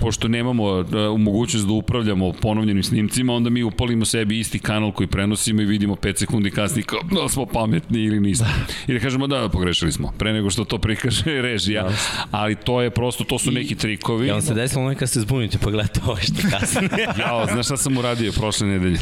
pošto 0.00 0.28
nemamo 0.28 0.80
e, 0.80 0.84
mogućnost 1.18 1.66
da 1.66 1.72
upravljamo 1.72 2.32
ponovljenim 2.32 2.82
snimcima, 2.82 3.34
onda 3.34 3.50
mi 3.50 3.62
upalimo 3.62 4.04
sebi 4.04 4.38
isti 4.38 4.58
kanal 4.58 4.92
koji 4.92 5.06
prenosimo 5.06 5.62
i 5.62 5.64
vidimo 5.64 5.94
5 5.94 6.18
sekundi 6.18 6.50
kasnije 6.50 6.84
kao 6.84 7.00
da 7.22 7.28
smo 7.28 7.46
pametni 7.46 8.00
ili 8.02 8.20
nismo. 8.20 8.46
Da. 8.46 8.92
I 8.92 8.96
da 8.96 9.00
kažemo 9.00 9.26
da, 9.26 9.48
pogrešili 9.48 9.92
smo, 9.92 10.12
pre 10.18 10.32
nego 10.32 10.50
što 10.50 10.64
to 10.64 10.78
prikaže 10.78 11.42
režija. 11.42 11.82
Da. 11.82 12.38
Ali 12.40 12.54
to 12.54 12.82
je 12.82 12.90
prosto, 12.90 13.24
to 13.24 13.38
su 13.38 13.50
I, 13.50 13.54
neki 13.54 13.74
trikovi. 13.74 14.26
Ja 14.26 14.32
vam 14.32 14.42
se 14.42 14.54
desilo 14.54 14.88
nekad 14.88 15.10
se 15.10 15.20
zbunite 15.20 15.58
pa 15.58 15.70
gledate 15.70 16.00
ovo 16.06 16.16
što 16.16 16.48
kasnije. 16.50 16.88
Jao, 17.20 17.46
znaš 17.46 17.66
šta 17.66 17.76
sam 17.76 17.98
uradio 17.98 18.32
prošle 18.32 18.66
nedelje? 18.66 18.98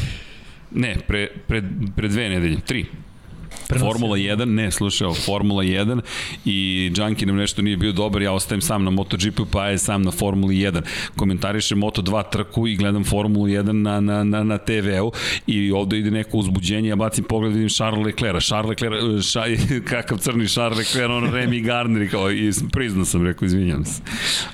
Ne, 0.71 0.95
pre, 1.07 1.27
pre, 1.47 1.63
pre 1.95 2.07
dve 2.07 2.29
nedelje, 2.29 2.59
tri. 2.59 2.85
Prenosio. 3.69 3.91
Formula 3.91 4.17
1, 4.17 4.45
ne, 4.45 4.71
slušao, 4.71 5.13
Formula 5.13 5.63
1 5.63 6.01
i 6.45 6.91
Junkie 6.97 7.27
nam 7.27 7.35
nešto 7.35 7.61
nije 7.61 7.77
bio 7.77 7.91
dobar, 7.91 8.21
ja 8.21 8.31
ostajem 8.31 8.61
sam 8.61 8.83
na 8.83 8.89
MotoGP 8.89 9.39
pa 9.51 9.67
je 9.67 9.77
sam 9.77 10.01
na 10.01 10.11
Formuli 10.11 10.55
1. 10.55 10.81
Komentarišem 11.15 11.81
Moto2 11.81 12.29
trku 12.31 12.67
i 12.67 12.75
gledam 12.75 13.03
Formulu 13.03 13.45
1 13.45 13.71
na, 13.71 13.99
na, 13.99 14.23
na, 14.23 14.43
na 14.43 14.57
TV-u 14.57 15.11
i 15.47 15.71
ovde 15.71 15.97
ide 15.97 16.11
neko 16.11 16.37
uzbuđenje, 16.37 16.89
ja 16.89 16.95
bacim 16.95 17.23
pogled, 17.23 17.53
vidim 17.53 17.69
Charles 17.69 18.05
Leclerc, 18.05 18.43
Charles 18.43 18.69
Leclerc, 18.69 19.25
ša, 19.25 19.43
kakav 19.89 20.17
crni 20.17 20.47
Charles 20.47 20.77
Leclerc, 20.77 21.11
on 21.11 21.23
Remy 21.23 21.65
Gardner 21.65 22.11
kao, 22.11 22.31
i 22.31 22.51
priznao 22.71 23.05
sam, 23.05 23.25
rekao, 23.25 23.45
izvinjam 23.45 23.85
se. 23.85 24.01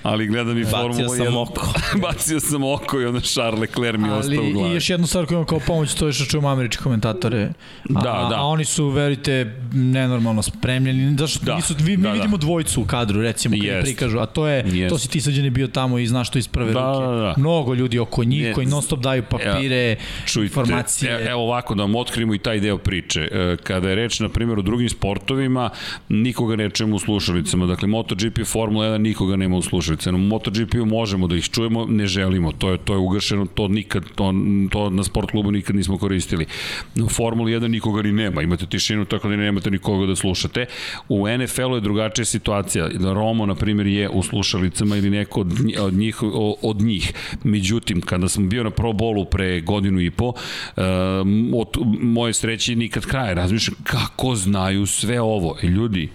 Ali 0.04 0.28
gledam 0.28 0.58
i 0.58 0.66
Formulu 0.66 0.94
1. 0.94 1.08
Bacio 1.08 1.26
sam 1.26 1.38
oko. 1.38 1.74
bacio 2.08 2.40
sam 2.40 2.64
oko 2.64 3.02
i 3.02 3.06
onda 3.06 3.20
Charles 3.20 3.60
Leclerc 3.60 4.00
mi 4.00 4.10
ostao 4.10 4.34
u 4.34 4.52
glavi. 4.52 4.60
Ali 4.64 4.72
i 4.72 4.74
još 4.74 4.90
jednu 4.90 5.08
stvar 5.08 5.26
koju 5.26 5.36
imam 5.36 5.46
kao 5.46 5.60
pomoć, 5.60 5.94
to 5.94 6.08
je 6.08 6.14
što 6.14 6.26
čujem 6.26 6.46
američki 6.46 6.84
komentatore. 6.84 7.54
A, 7.96 8.02
da, 8.02 8.28
da. 8.30 8.36
A 8.38 8.44
oni 8.44 8.66
su 8.66 8.90
verujte, 9.06 9.56
nenormalno 9.74 10.42
spremljeni. 10.42 11.18
Zašto 11.18 11.46
da, 11.46 11.56
nisu, 11.56 11.76
vi, 11.80 11.98
mi 11.98 12.04
da, 12.04 12.10
da. 12.10 12.14
vidimo 12.14 12.38
da. 12.38 12.42
dvojcu 12.42 12.82
u 12.82 12.86
kadru, 12.86 13.22
recimo, 13.22 13.56
kad 13.68 13.84
prikažu, 13.84 14.20
a 14.20 14.26
to 14.26 14.48
je, 14.48 14.64
Jest. 14.66 14.90
to 14.90 14.98
si 14.98 15.10
ti 15.10 15.22
sađeni 15.22 15.50
bio 15.50 15.68
tamo 15.68 16.00
i 16.00 16.08
znaš 16.08 16.30
to 16.32 16.40
iz 16.40 16.48
prve 16.48 16.74
da, 16.74 16.80
ruke. 16.80 17.06
Da, 17.06 17.16
da. 17.16 17.34
Mnogo 17.38 17.74
ljudi 17.74 18.00
oko 18.00 18.24
njih 18.24 18.42
Jest. 18.42 18.56
koji 18.56 18.68
non 18.68 18.82
stop 18.82 19.00
daju 19.00 19.24
papire, 19.30 19.96
Čujte, 20.26 20.46
informacije. 20.46 21.12
E, 21.12 21.26
evo 21.30 21.44
ovako 21.44 21.76
da 21.76 21.84
vam 21.84 21.96
otkrimo 21.96 22.36
i 22.36 22.38
taj 22.38 22.60
deo 22.60 22.78
priče. 22.78 23.28
E, 23.32 23.58
kada 23.64 23.90
je 23.90 23.96
reč, 23.96 24.20
na 24.20 24.30
primjer, 24.30 24.60
o 24.60 24.62
drugim 24.62 24.90
sportovima, 24.90 25.70
nikoga 26.10 26.56
ne 26.56 26.70
čujemo 26.70 26.96
u 26.96 27.00
slušalicama. 27.00 27.66
Dakle, 27.66 27.88
MotoGP, 27.88 28.46
Formula 28.46 28.86
1, 28.86 28.98
nikoga 28.98 29.36
nema 29.36 29.58
u 29.58 29.62
slušalicama. 29.62 30.18
U 30.18 30.22
MotoGP-u 30.22 30.86
možemo 30.86 31.28
da 31.28 31.36
ih 31.36 31.50
čujemo, 31.50 31.86
ne 31.86 32.08
želimo. 32.08 32.52
To 32.52 32.72
je, 32.72 32.78
to 32.78 32.94
je 32.94 32.98
ugašeno, 32.98 33.46
to 33.46 33.68
nikad, 33.68 34.04
to, 34.16 34.34
to 34.72 34.90
na 34.90 35.04
sport 35.04 35.32
klubu 35.32 35.52
nikad 35.52 35.76
nismo 35.76 35.98
koristili. 35.98 36.46
U 37.04 37.10
Formula 37.10 37.50
1 37.50 37.68
nikoga 37.68 38.02
ni 38.02 38.12
nema. 38.12 38.42
Imate 38.42 38.66
tišinu 38.66 38.95
tišinu, 38.96 39.06
tako 39.06 39.30
da 39.30 39.36
nemate 39.36 39.72
nikoga 39.72 40.06
da 40.06 40.16
slušate. 40.16 40.66
U 41.10 41.28
NFL-u 41.28 41.76
je 41.76 41.82
drugačija 41.82 42.26
situacija. 42.26 42.90
Romo, 43.14 43.46
na 43.46 43.56
primjer, 43.56 43.88
je 43.88 44.10
u 44.10 44.24
slušalicama 44.24 44.98
ili 44.98 45.10
neko 45.10 45.42
od 45.80 45.94
njih, 45.94 46.24
od 46.62 46.82
njih. 46.82 47.14
Međutim, 47.44 48.02
kada 48.02 48.30
sam 48.30 48.50
bio 48.50 48.64
na 48.64 48.70
Pro 48.70 48.94
Bowlu 48.94 49.26
pre 49.26 49.62
godinu 49.62 50.02
i 50.02 50.12
po, 50.12 50.34
od 51.54 51.68
moje 52.02 52.34
sreće 52.34 52.76
nikad 52.76 53.06
kraja. 53.06 53.34
Razmišljam 53.34 53.76
kako 53.84 54.36
znaju 54.36 54.86
sve 54.86 55.22
ovo. 55.22 55.58
E, 55.64 55.68
ljudi, 55.68 56.10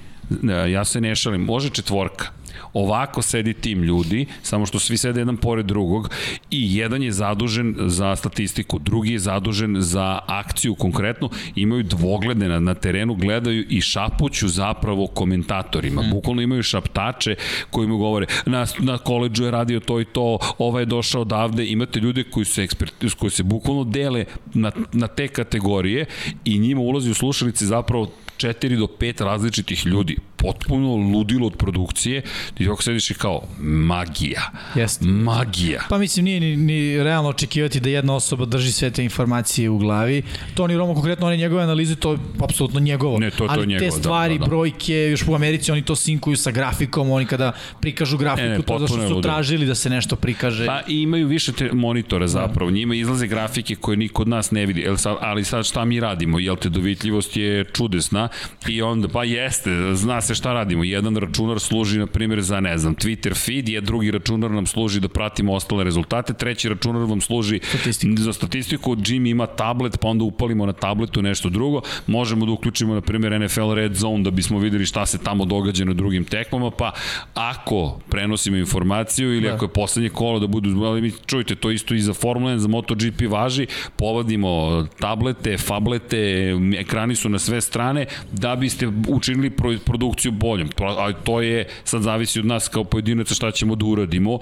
ja 0.68 0.84
se 0.84 1.00
ne 1.00 1.15
šalim, 1.15 1.44
može 1.44 1.70
četvorka, 1.70 2.31
Ovako 2.72 3.22
sedi 3.22 3.55
tim 3.55 3.82
ljudi, 3.82 4.26
samo 4.42 4.66
što 4.66 4.78
svi 4.78 4.97
sede 4.97 5.20
jedan 5.20 5.36
pored 5.36 5.66
drugog 5.66 6.10
i 6.50 6.76
jedan 6.76 7.02
je 7.02 7.12
zadužen 7.12 7.74
za 7.78 8.16
statistiku, 8.16 8.78
drugi 8.78 9.12
je 9.12 9.18
zadužen 9.18 9.76
za 9.78 10.18
akciju 10.26 10.74
konkretno, 10.74 11.30
imaju 11.55 11.82
dvoglede 11.82 12.48
na, 12.48 12.60
na 12.60 12.74
terenu, 12.74 13.14
gledaju 13.14 13.64
i 13.68 13.80
šapuću 13.80 14.48
zapravo 14.48 15.06
komentatorima. 15.06 16.02
Mm. 16.02 16.10
Bukvalno 16.10 16.42
imaju 16.42 16.62
šaptače 16.62 17.36
koji 17.70 17.89
mu 17.89 17.98
govore 17.98 18.26
na, 18.47 18.66
na 18.78 18.98
koleđu 18.98 19.44
je 19.44 19.50
radio 19.50 19.80
to 19.80 20.00
i 20.00 20.05
to, 20.05 20.39
ovaj 20.58 20.82
je 20.82 20.86
došao 20.86 21.22
odavde, 21.22 21.66
imate 21.66 22.00
ljude 22.00 22.24
koji 22.24 22.44
se, 22.44 22.62
ekspert, 22.62 22.92
koji 23.18 23.30
se 23.30 23.42
bukvalno 23.42 23.84
dele 23.84 24.24
na, 24.55 24.72
na 24.92 25.06
te 25.06 25.28
kategorije 25.28 26.06
i 26.44 26.58
njima 26.58 26.80
ulazi 26.80 27.10
u 27.10 27.14
slušalice 27.14 27.66
zapravo 27.66 28.10
4 28.40 28.78
do 28.78 28.86
5 29.00 29.24
različitih 29.24 29.86
ljudi 29.86 30.16
potpuno 30.36 30.96
ludilo 30.96 31.46
od 31.46 31.56
produkcije 31.56 32.22
i 32.58 32.66
ovako 32.66 32.82
sediš 32.82 33.10
i 33.10 33.14
kao 33.14 33.42
magija. 33.60 34.50
Jeste. 34.74 35.04
Magija. 35.04 35.82
Pa 35.88 35.98
mislim 35.98 36.24
nije 36.24 36.40
ni, 36.40 36.56
ni 36.56 37.02
realno 37.02 37.28
očekivati 37.28 37.80
da 37.80 37.88
jedna 37.88 38.14
osoba 38.14 38.44
drži 38.44 38.72
sve 38.72 38.90
te 38.90 39.04
informacije 39.04 39.70
u 39.70 39.78
glavi. 39.78 40.22
Toni 40.54 40.76
Romo 40.76 40.94
konkretno 40.94 41.26
one 41.26 41.36
njegove 41.36 41.62
analize 41.62 41.96
to 41.96 42.12
je 42.12 42.18
apsolutno 42.42 42.80
njegovo. 42.80 43.18
Ne, 43.18 43.30
to, 43.30 43.36
to 43.36 43.46
Ali 43.48 43.66
njegovo, 43.66 43.90
te 43.90 43.96
stvari, 43.96 44.34
da, 44.34 44.38
da, 44.38 44.44
da. 44.44 44.48
brojke, 44.48 44.94
još 44.94 45.28
u 45.28 45.34
Americi 45.34 45.72
oni 45.72 45.82
to 45.82 45.96
sinkuju 45.96 46.36
sa 46.36 46.50
grafikom, 46.50 47.10
oni 47.10 47.26
kada 47.26 47.52
prikažu 47.80 48.18
grafiku, 48.18 48.48
ne, 48.48 48.58
ne, 48.58 48.62
to 48.62 48.78
zašto 48.78 49.08
su 49.08 49.20
tražili 49.20 49.66
da 49.66 49.74
se 49.74 49.90
nešto 49.90 50.16
prikaže. 50.16 50.66
Pa 50.66 50.80
i 50.88 51.02
imaju 51.02 51.26
više 51.26 51.52
te 51.52 51.70
monitore 51.72 52.28
zapravo, 52.28 52.70
njima 52.70 52.94
izlaze 52.94 53.26
grafike 53.26 53.74
koje 53.74 53.96
niko 53.96 54.22
od 54.22 54.28
nas 54.28 54.50
ne 54.50 54.66
vidi, 54.66 54.86
ali 55.20 55.44
sad 55.44 55.66
šta 55.66 55.84
mi 55.84 56.00
radimo, 56.00 56.38
jel 56.38 56.56
te 56.56 56.68
dovitljivost 56.68 57.36
je 57.36 57.64
čudesna 57.64 58.30
i 58.68 58.83
onda 58.83 59.09
pa 59.09 59.25
jeste, 59.25 59.70
zna 59.94 60.20
se 60.20 60.34
šta 60.34 60.52
radimo. 60.52 60.84
Jedan 60.84 61.17
računar 61.17 61.60
služi, 61.60 61.99
na 61.99 62.07
primjer, 62.07 62.41
za, 62.41 62.60
ne 62.60 62.78
znam, 62.78 62.97
Twitter 62.97 63.44
feed, 63.47 63.68
je 63.68 63.81
drugi 63.81 64.10
računar 64.10 64.50
nam 64.50 64.67
služi 64.67 65.00
da 65.00 65.09
pratimo 65.09 65.52
ostale 65.52 65.84
rezultate, 65.84 66.33
treći 66.34 66.68
računar 66.68 67.02
vam 67.02 67.20
služi 67.20 67.60
Statistiku. 67.62 68.23
za 68.23 68.33
statistiku. 68.33 68.97
Jimmy 68.97 69.31
ima 69.31 69.47
tablet, 69.47 69.99
pa 70.00 70.09
onda 70.09 70.25
upalimo 70.25 70.67
na 70.67 70.73
tabletu 70.73 71.23
nešto 71.23 71.49
drugo. 71.49 71.81
Možemo 72.07 72.47
da 72.47 72.52
uključimo, 72.52 72.94
na 72.94 73.00
primjer, 73.00 73.41
NFL 73.41 73.73
Red 73.73 73.94
Zone 73.94 74.23
da 74.25 74.31
bismo 74.31 74.59
videli 74.59 74.86
šta 74.86 75.07
se 75.07 75.18
tamo 75.18 75.44
događa 75.44 75.84
na 75.84 75.92
drugim 75.92 76.25
tekmama, 76.25 76.70
pa 76.70 76.92
ako 77.34 78.00
prenosimo 78.09 78.57
informaciju 78.57 79.34
ili 79.36 79.49
Da. 79.49 79.55
ako 79.55 79.65
je 79.65 79.68
poslednje 79.68 80.09
kolo 80.09 80.39
da 80.39 80.47
budu, 80.47 80.84
ali 80.84 81.00
mi 81.00 81.12
čujte, 81.26 81.55
to 81.55 81.70
isto 81.70 81.94
i 81.94 82.00
za 82.00 82.15
Formula 82.15 82.52
1, 82.52 82.57
za 82.57 82.68
MotoGP 82.68 83.23
važi, 83.28 83.67
povadimo 83.97 84.86
tablete, 85.00 85.59
fablete, 85.59 86.52
ekrani 86.78 87.15
su 87.17 87.28
na 87.28 87.39
sve 87.39 87.60
strane 87.60 88.07
da 88.32 88.57
biste 88.57 88.89
učinili 89.08 89.50
pro- 89.50 89.78
produkciju 89.84 90.32
boljom. 90.32 90.68
To, 90.68 90.84
a 90.84 91.12
to 91.12 91.40
je, 91.40 91.68
sad 91.84 92.02
zavisi 92.02 92.39
od 92.39 92.47
nas 92.47 92.68
kao 92.68 92.84
pojedinaca 92.84 93.34
šta 93.34 93.50
ćemo 93.50 93.74
da 93.74 93.86
uradimo. 93.86 94.39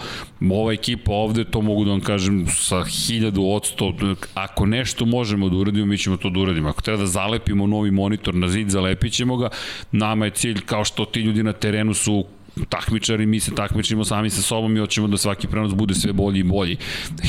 Ova 0.50 0.73
ekipa 0.73 1.12
ovde, 1.12 1.44
to 1.44 1.60
mogu 1.60 1.84
da 1.84 1.90
vam 1.90 2.00
kažem 2.00 2.47
sa 2.47 2.84
hiljadu 2.84 3.44
odsto, 3.44 3.94
ako 4.34 4.66
nešto 4.66 5.07
možemo 5.07 5.48
da 5.48 5.57
uradimo, 5.57 5.86
mi 5.86 5.98
ćemo 5.98 6.16
to 6.16 6.31
da 6.31 6.40
uradimo. 6.40 6.68
Ako 6.68 6.82
treba 6.82 7.00
da 7.00 7.07
zalepimo 7.07 7.66
novi 7.66 7.90
monitor 7.90 8.34
na 8.34 8.48
zid, 8.48 8.68
zalepit 8.68 9.12
ćemo 9.12 9.36
ga. 9.36 9.48
Nama 9.92 10.24
je 10.24 10.31
cilj, 10.31 10.60
kao 10.66 10.84
što 10.84 11.05
ti 11.05 11.20
ljudi 11.20 11.42
na 11.42 11.52
terenu 11.52 11.94
su 11.94 12.24
takmičari, 12.68 13.26
mi 13.26 13.40
se 13.40 13.54
takmičimo 13.54 14.04
sami 14.04 14.30
sa 14.30 14.42
sobom 14.42 14.76
i 14.76 14.80
hoćemo 14.80 15.08
da 15.08 15.16
svaki 15.16 15.46
prenos 15.46 15.74
bude 15.74 15.94
sve 15.94 16.12
bolji 16.12 16.40
i 16.40 16.42
bolji. 16.42 16.76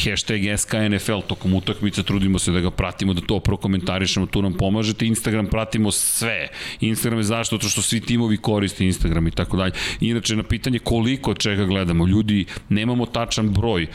Hashtag 0.03 0.41
SKNFL 0.57 1.19
tokom 1.27 1.53
utakmice, 1.53 2.03
trudimo 2.03 2.39
se 2.39 2.51
da 2.51 2.59
ga 2.59 2.71
pratimo, 2.71 3.13
da 3.13 3.21
to 3.21 3.39
prokomentarišemo, 3.39 4.25
tu 4.25 4.41
nam 4.41 4.53
pomažete. 4.53 5.05
Instagram 5.05 5.47
pratimo 5.47 5.91
sve. 5.91 6.47
Instagram 6.79 7.19
je 7.19 7.23
zašto? 7.23 7.57
To 7.57 7.69
što 7.69 7.81
svi 7.81 7.99
timovi 8.01 8.37
koriste 8.37 8.85
Instagram 8.85 9.27
i 9.27 9.31
tako 9.31 9.57
dalje. 9.57 9.71
Inače, 9.99 10.35
na 10.35 10.43
pitanje 10.43 10.79
koliko 10.79 11.33
čega 11.33 11.65
gledamo, 11.65 12.07
ljudi, 12.07 12.45
nemamo 12.69 13.05
tačan 13.05 13.49
broj. 13.49 13.83
E, 13.83 13.87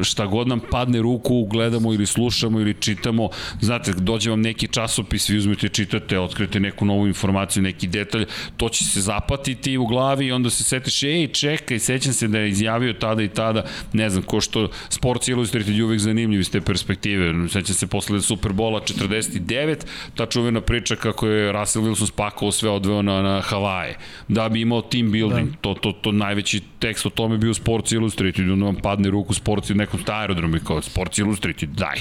Šta 0.00 0.26
god 0.26 0.48
nam 0.48 0.60
padne 0.70 1.02
ruku, 1.02 1.46
gledamo 1.50 1.92
ili 1.92 2.06
slušamo 2.06 2.60
ili 2.60 2.74
čitamo. 2.80 3.28
Znate, 3.60 3.92
dođe 3.92 4.30
vam 4.30 4.40
neki 4.40 4.68
časopis, 4.68 5.28
vi 5.28 5.38
uzmete, 5.38 5.68
čitate, 5.68 6.18
otkrite 6.18 6.60
neku 6.60 6.84
novu 6.84 7.06
informaciju, 7.06 7.62
neki 7.62 7.86
detalj, 7.86 8.26
to 8.56 8.68
će 8.68 8.84
se 8.84 9.00
zapatiti 9.00 9.76
u 9.78 9.86
glavi 9.86 10.26
i 10.26 10.32
onda 10.32 10.50
se 10.50 10.64
setiš, 10.72 11.02
ej, 11.02 11.26
čekaj, 11.28 11.78
sećam 11.78 12.12
se 12.12 12.28
da 12.28 12.38
je 12.38 12.48
izjavio 12.48 12.92
tada 12.92 13.22
i 13.22 13.28
tada, 13.28 13.64
ne 13.92 14.10
znam, 14.10 14.22
ko 14.22 14.40
što 14.40 14.68
Sports 14.88 15.28
Illustrated 15.28 15.76
je 15.76 15.84
uvek 15.84 16.00
zanimljiv 16.00 16.40
iz 16.40 16.50
te 16.50 16.60
perspektive. 16.60 17.48
Sećam 17.48 17.74
se 17.74 17.86
posle 17.86 18.20
Superbola 18.20 18.80
49, 18.80 19.76
ta 20.14 20.26
čuvena 20.26 20.60
priča 20.60 20.96
kako 20.96 21.26
je 21.26 21.52
Russell 21.52 21.84
Wilson 21.84 22.08
spakovao 22.08 22.52
sve 22.52 22.70
odveo 22.70 23.02
na, 23.02 23.22
na 23.22 23.40
Havaje, 23.40 23.98
da 24.28 24.48
bi 24.48 24.60
imao 24.60 24.82
team 24.82 25.12
building, 25.12 25.50
da. 25.50 25.56
to, 25.60 25.74
to, 25.74 25.92
to 25.92 26.12
najveći 26.12 26.60
tekst 26.78 27.06
o 27.06 27.10
tome 27.10 27.34
je 27.34 27.38
bio 27.38 27.54
Sports 27.54 27.92
Illustrated, 27.92 28.50
onda 28.50 28.64
vam 28.64 28.76
padne 28.76 29.10
ruku 29.10 29.34
Sports 29.34 29.70
u 29.70 29.74
nekom 29.74 30.00
aerodromu 30.06 30.56
i 30.56 30.64
kao 30.64 30.82
Sports 30.82 31.18
Illustrated, 31.18 31.68
daj. 31.68 31.98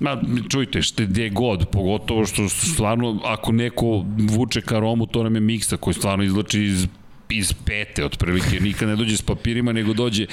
Ma, 0.00 0.16
čujte, 0.48 0.82
šte 0.82 1.06
gde 1.06 1.28
god, 1.30 1.68
pogotovo 1.72 2.26
što 2.26 2.48
stvarno, 2.48 3.20
ako 3.24 3.52
neko 3.52 4.04
vuče 4.18 4.60
ka 4.60 4.78
Romu, 4.78 5.06
to 5.06 5.22
nam 5.22 5.34
je 5.34 5.40
miksa 5.40 5.76
koji 5.76 5.94
stvarno 5.94 6.24
izlači 6.24 6.62
iz 6.62 6.86
iz 7.28 7.52
pete 7.54 8.04
otprilike, 8.04 8.60
nikad 8.60 8.88
ne 8.88 8.96
dođe 8.96 9.16
s 9.16 9.22
papirima, 9.22 9.72
nego 9.72 9.92
dođe 9.92 10.26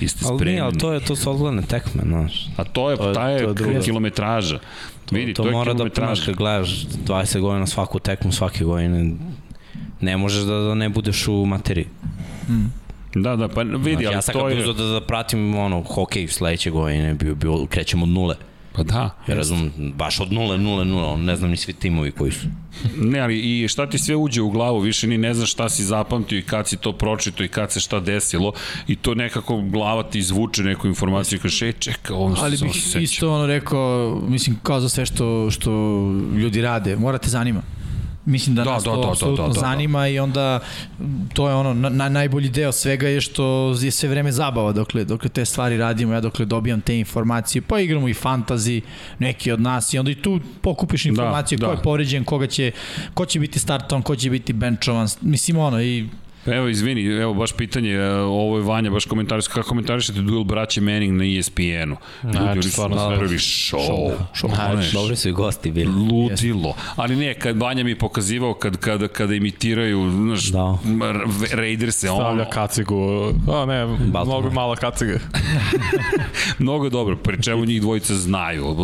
i 0.00 0.08
ste 0.08 0.24
Ali 0.24 0.38
spremni. 0.38 0.52
nije, 0.52 0.62
ali 0.62 0.78
to 0.78 0.92
je, 0.92 1.00
to 1.00 1.16
su 1.16 1.30
odgledane 1.30 1.62
tekme, 1.62 2.02
znaš. 2.04 2.46
A 2.56 2.64
to 2.64 2.90
je, 2.90 2.96
to 2.96 3.08
je- 3.08 3.14
ta 3.14 3.28
je, 3.28 3.54
to 3.54 3.64
je 3.64 3.80
kilometraža. 3.80 4.58
Vidi, 5.10 5.34
to, 5.34 5.42
to 5.42 5.48
je 5.48 5.52
mora 5.52 5.74
da, 5.74 5.84
znaš, 5.94 6.20
kad 6.20 6.34
gledaš 6.34 6.70
20 7.06 7.40
godina 7.40 7.66
svaku 7.66 7.98
tekmu, 7.98 8.32
svake 8.32 8.64
godine, 8.64 9.12
ne 10.00 10.16
možeš 10.16 10.42
da, 10.42 10.54
da 10.54 10.74
ne 10.74 10.88
budeš 10.88 11.28
u 11.28 11.46
materiji. 11.46 11.86
Da, 13.14 13.36
da, 13.36 13.48
pa 13.48 13.62
vidi, 13.62 13.78
Znači, 13.82 14.06
ali 14.06 14.14
ja 14.14 14.22
sam 14.22 14.32
to 14.32 14.40
kad 14.40 14.52
je... 14.52 14.58
uzeo 14.60 14.72
da, 14.74 14.84
da 14.84 15.00
pratim 15.00 15.54
ono, 15.54 15.82
hokej 15.82 16.28
sledeće 16.28 16.70
godine, 16.70 17.14
bio, 17.14 17.34
bio, 17.34 17.66
krećemo 17.66 18.02
od 18.02 18.08
nule. 18.08 18.36
Pa 18.72 18.82
da. 18.82 19.10
Ja 19.28 19.34
razum, 19.34 19.70
baš 19.96 20.20
od 20.20 20.32
nule, 20.32 20.58
nule, 20.58 20.84
nule, 20.84 21.16
ne 21.16 21.36
znam 21.36 21.50
ni 21.50 21.56
svi 21.56 21.72
timovi 21.72 22.12
koji 22.12 22.32
su. 22.32 22.46
Ne, 22.96 23.20
ali 23.20 23.62
i 23.62 23.68
šta 23.68 23.90
ti 23.90 23.98
sve 23.98 24.16
uđe 24.16 24.42
u 24.42 24.50
glavu, 24.50 24.80
više 24.80 25.06
ni 25.06 25.18
ne 25.18 25.34
znaš 25.34 25.52
šta 25.52 25.68
si 25.68 25.84
zapamtio 25.84 26.38
i 26.38 26.42
kad 26.42 26.68
si 26.68 26.76
to 26.76 26.92
pročito 26.92 27.44
i 27.44 27.48
kad 27.48 27.72
se 27.72 27.80
šta 27.80 28.00
desilo 28.00 28.52
i 28.88 28.96
to 28.96 29.14
nekako 29.14 29.60
glava 29.62 30.02
ti 30.02 30.18
izvuče 30.18 30.62
neku 30.62 30.86
informaciju 30.86 31.36
i 31.36 31.40
kaže, 31.40 31.68
e, 31.68 31.72
čeka, 31.72 32.14
ovo 32.14 32.36
Ali 32.38 32.56
se 32.56 32.64
bih 32.64 32.74
se 32.74 32.80
seća. 32.80 32.98
isto 32.98 33.34
ono 33.34 33.46
rekao, 33.46 34.22
mislim, 34.28 34.56
kao 34.62 34.80
za 34.80 34.88
sve 34.88 35.06
što, 35.06 35.50
što 35.50 35.70
ljudi 36.36 36.62
rade, 36.62 36.96
morate 36.96 37.28
zanima. 37.28 37.62
Mislim 38.30 38.56
da, 38.56 38.64
Da, 38.64 38.70
nas 38.70 38.84
da, 38.84 38.90
to 38.90 38.96
da, 38.96 39.06
da, 39.06 39.12
apsolutno 39.12 39.42
da, 39.42 39.48
da, 39.48 39.54
da. 39.54 39.60
zanima 39.60 40.08
i 40.08 40.18
onda 40.18 40.60
to 41.34 41.48
je 41.48 41.54
ono, 41.54 41.74
na, 41.74 41.88
na, 41.88 42.08
najbolji 42.08 42.48
deo 42.48 42.72
svega 42.72 43.08
je 43.08 43.20
što 43.20 43.74
je 43.80 43.90
sve 43.90 44.08
vreme 44.08 44.32
zabava 44.32 44.72
dokle, 44.72 45.04
dokle 45.04 45.28
te 45.28 45.44
stvari 45.44 45.76
radimo, 45.76 46.12
ja 46.12 46.20
dokle 46.20 46.44
dobijam 46.44 46.80
te 46.80 46.98
informacije, 46.98 47.62
pa 47.62 47.80
igramo 47.80 48.08
i 48.08 48.14
fantazi, 48.14 48.82
neki 49.18 49.52
od 49.52 49.60
nas 49.60 49.94
i 49.94 49.98
onda 49.98 50.10
i 50.10 50.14
tu 50.22 50.40
pokupiš 50.60 51.06
informacije 51.06 51.58
da. 51.58 51.66
ko 51.66 51.72
je 51.72 51.82
povređen, 51.82 52.24
koga 52.24 52.46
će, 52.46 52.72
ko 53.14 53.26
će 53.26 53.40
biti 53.40 53.58
startovan, 53.58 54.02
ko 54.02 54.16
će 54.16 54.30
biti 54.30 54.52
benchovan, 54.52 55.08
mislim 55.20 55.58
ono 55.58 55.82
i 55.82 56.08
Pa 56.08 56.29
Evo, 56.46 56.68
izvini, 56.68 57.02
evo 57.04 57.34
baš 57.34 57.52
pitanje, 57.52 57.90
e, 57.90 58.10
ovo 58.12 58.56
je 58.56 58.62
Vanja, 58.62 58.90
baš 58.90 59.04
komentariš, 59.04 59.46
kako 59.46 59.68
komentarišete 59.68 60.20
duel 60.20 60.44
braće 60.44 60.80
Manning 60.80 61.12
na 61.12 61.24
E 61.26 61.38
ESPN-u? 61.38 61.96
Ljudi, 62.24 62.32
Znači, 62.32 62.50
oni 62.50 62.62
su 62.62 62.88
napravili 62.88 63.36
show. 63.36 64.12
show. 64.34 64.54
Znači, 64.72 64.92
Dobri 64.92 65.16
su 65.16 65.28
i 65.28 65.32
gosti 65.32 65.70
bili. 65.70 65.86
Ludilo. 65.92 66.74
Ali 66.96 67.16
ne, 67.16 67.34
kad 67.34 67.56
Vanja 67.56 67.84
mi 67.84 67.90
je 67.90 67.98
pokazivao 67.98 68.54
kad, 68.54 68.76
kada, 68.76 69.08
kada 69.08 69.34
imitiraju, 69.34 70.10
znaš, 70.12 70.44
Da. 70.44 70.78
Raiderse, 71.52 72.10
ono, 72.10 72.20
Stavlja 72.20 72.44
kacigu, 72.44 72.96
a 73.50 73.64
ne, 73.66 73.86
mnogo 73.86 74.50
mala 74.50 74.76
kaciga. 74.76 75.18
mnogo 76.58 76.84
je 76.84 76.90
dobro, 76.90 77.16
pri 77.16 77.42
čemu 77.42 77.64
njih 77.64 77.80
dvojica 77.80 78.14
znaju, 78.14 78.76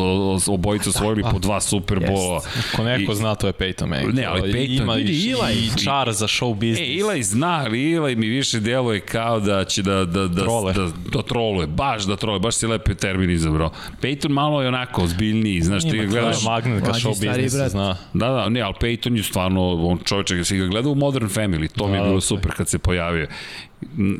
obojica 0.48 0.90
osvojili 0.90 1.22
po 1.22 1.38
dva 1.38 1.60
Superbola. 1.60 2.40
Ko 2.76 2.84
neko 2.84 3.12
I- 3.12 3.16
zna, 3.16 3.34
to 3.34 3.46
je 3.46 3.52
Peyton 3.52 3.86
Manning. 3.86 4.14
Ne, 4.14 4.24
ali 4.24 4.42
Peyton- 4.44 4.82
ima 4.82 4.92
vidi, 4.94 5.12
i, 5.14 5.32
Eli- 5.32 5.52
i 5.56 5.84
čar 5.84 6.12
za 6.12 6.26
show 6.26 6.54
business. 6.54 6.80
E, 6.80 6.84
Ilaj 6.86 7.22
zna, 7.22 7.45
ali 7.46 7.90
Ilaj 7.90 8.14
mi 8.14 8.26
više 8.28 8.60
deluje 8.60 9.00
kao 9.00 9.40
da 9.40 9.64
će 9.64 9.82
da, 9.82 10.04
da, 10.04 10.28
da, 10.28 10.42
Trole. 10.42 10.72
da, 10.72 10.88
da 11.12 11.22
troluje, 11.22 11.66
baš 11.66 12.04
da 12.04 12.16
troluje, 12.16 12.40
baš 12.40 12.54
si 12.54 12.66
lepi 12.66 12.94
termin 12.94 13.30
izabrao. 13.30 13.70
Peyton 14.02 14.28
malo 14.28 14.62
je 14.62 14.68
onako 14.68 15.02
ozbiljniji, 15.02 15.60
znaš, 15.60 15.82
ti 15.82 15.98
ga 15.98 16.04
gledaš, 16.04 16.40
to 16.40 16.50
magnet 16.50 16.84
ka 16.84 16.92
show 16.92 17.68
zna. 17.68 17.96
Da, 18.12 18.28
da, 18.28 18.48
ne, 18.48 18.60
ali 18.60 18.74
Peyton 18.80 19.16
je 19.16 19.22
stvarno, 19.22 19.72
on 19.74 19.98
čovječak, 20.04 20.46
si 20.46 20.56
ga 20.58 20.66
gledao 20.66 20.92
u 20.92 20.94
Modern 20.94 21.26
Family, 21.26 21.68
to 21.78 21.86
mi 21.86 21.92
je 21.92 21.98
Da, 21.98 22.04
bilo 22.04 22.14
da. 22.16 22.20
super 22.20 22.52
kad 22.56 22.68
se 22.68 22.78
pojavio. 22.78 23.26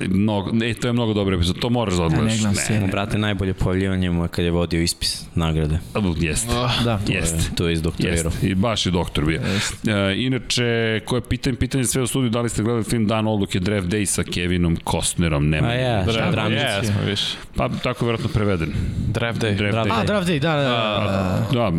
Mnogo, 0.09 0.53
ne, 0.53 0.75
to 0.75 0.87
je 0.89 0.93
mnogo 0.93 1.15
dobro 1.15 1.37
epizod, 1.37 1.59
to 1.59 1.71
moraš 1.71 1.95
da 1.95 2.03
odgledaš. 2.03 2.33
ne 2.33 2.39
gledam 2.39 2.55
seriju. 2.55 2.89
Brate, 2.91 3.19
najbolje 3.19 3.55
pojavljivanje 3.55 4.11
mu 4.11 4.25
je 4.25 4.29
kad 4.29 4.45
je 4.45 4.51
vodio 4.51 4.83
ispis 4.83 5.25
nagrade. 5.35 5.79
Jeste. 6.19 6.53
da. 6.85 7.01
Jeste. 7.09 7.55
To 7.57 7.67
je 7.67 7.73
izdoktorirao. 7.73 8.31
Jeste, 8.33 8.49
i 8.49 8.55
baš 8.55 8.87
je 8.87 8.93
doktor 8.93 9.25
bio. 9.25 9.41
E, 9.41 10.15
inače, 10.17 11.01
koje 11.05 11.21
pitanje, 11.21 11.57
pitanje 11.57 11.85
sve 11.85 12.03
u 12.03 12.07
studiju, 12.07 12.31
da 12.31 12.41
li 12.41 12.49
ste 12.49 12.63
gledali 12.63 12.85
film 12.85 13.07
Dan 13.07 13.27
odluke 13.27 13.61
Draft 13.61 13.87
Day 13.87 14.05
sa 14.05 14.23
Kevinom 14.23 14.77
Costnerom? 14.91 15.49
Nema. 15.49 15.69
A 15.69 15.75
ja, 15.75 16.03
šta? 16.03 16.33
Day, 16.33 16.79
jesmo 16.79 17.01
više. 17.07 17.37
Pa 17.57 17.69
tako 17.69 18.05
je 18.05 18.07
vjerojatno 18.07 18.31
preveden. 18.35 18.73
Draft 19.09 19.41
Day. 19.41 19.57
Draft 19.57 19.73
Draft 19.73 19.91
Day. 19.91 20.01
A, 20.01 20.05
Draft 20.05 20.29
Day, 20.29 20.39
da, 20.39 20.53
da, 20.53 20.63
da. 20.63 21.71
Da, 21.71 21.73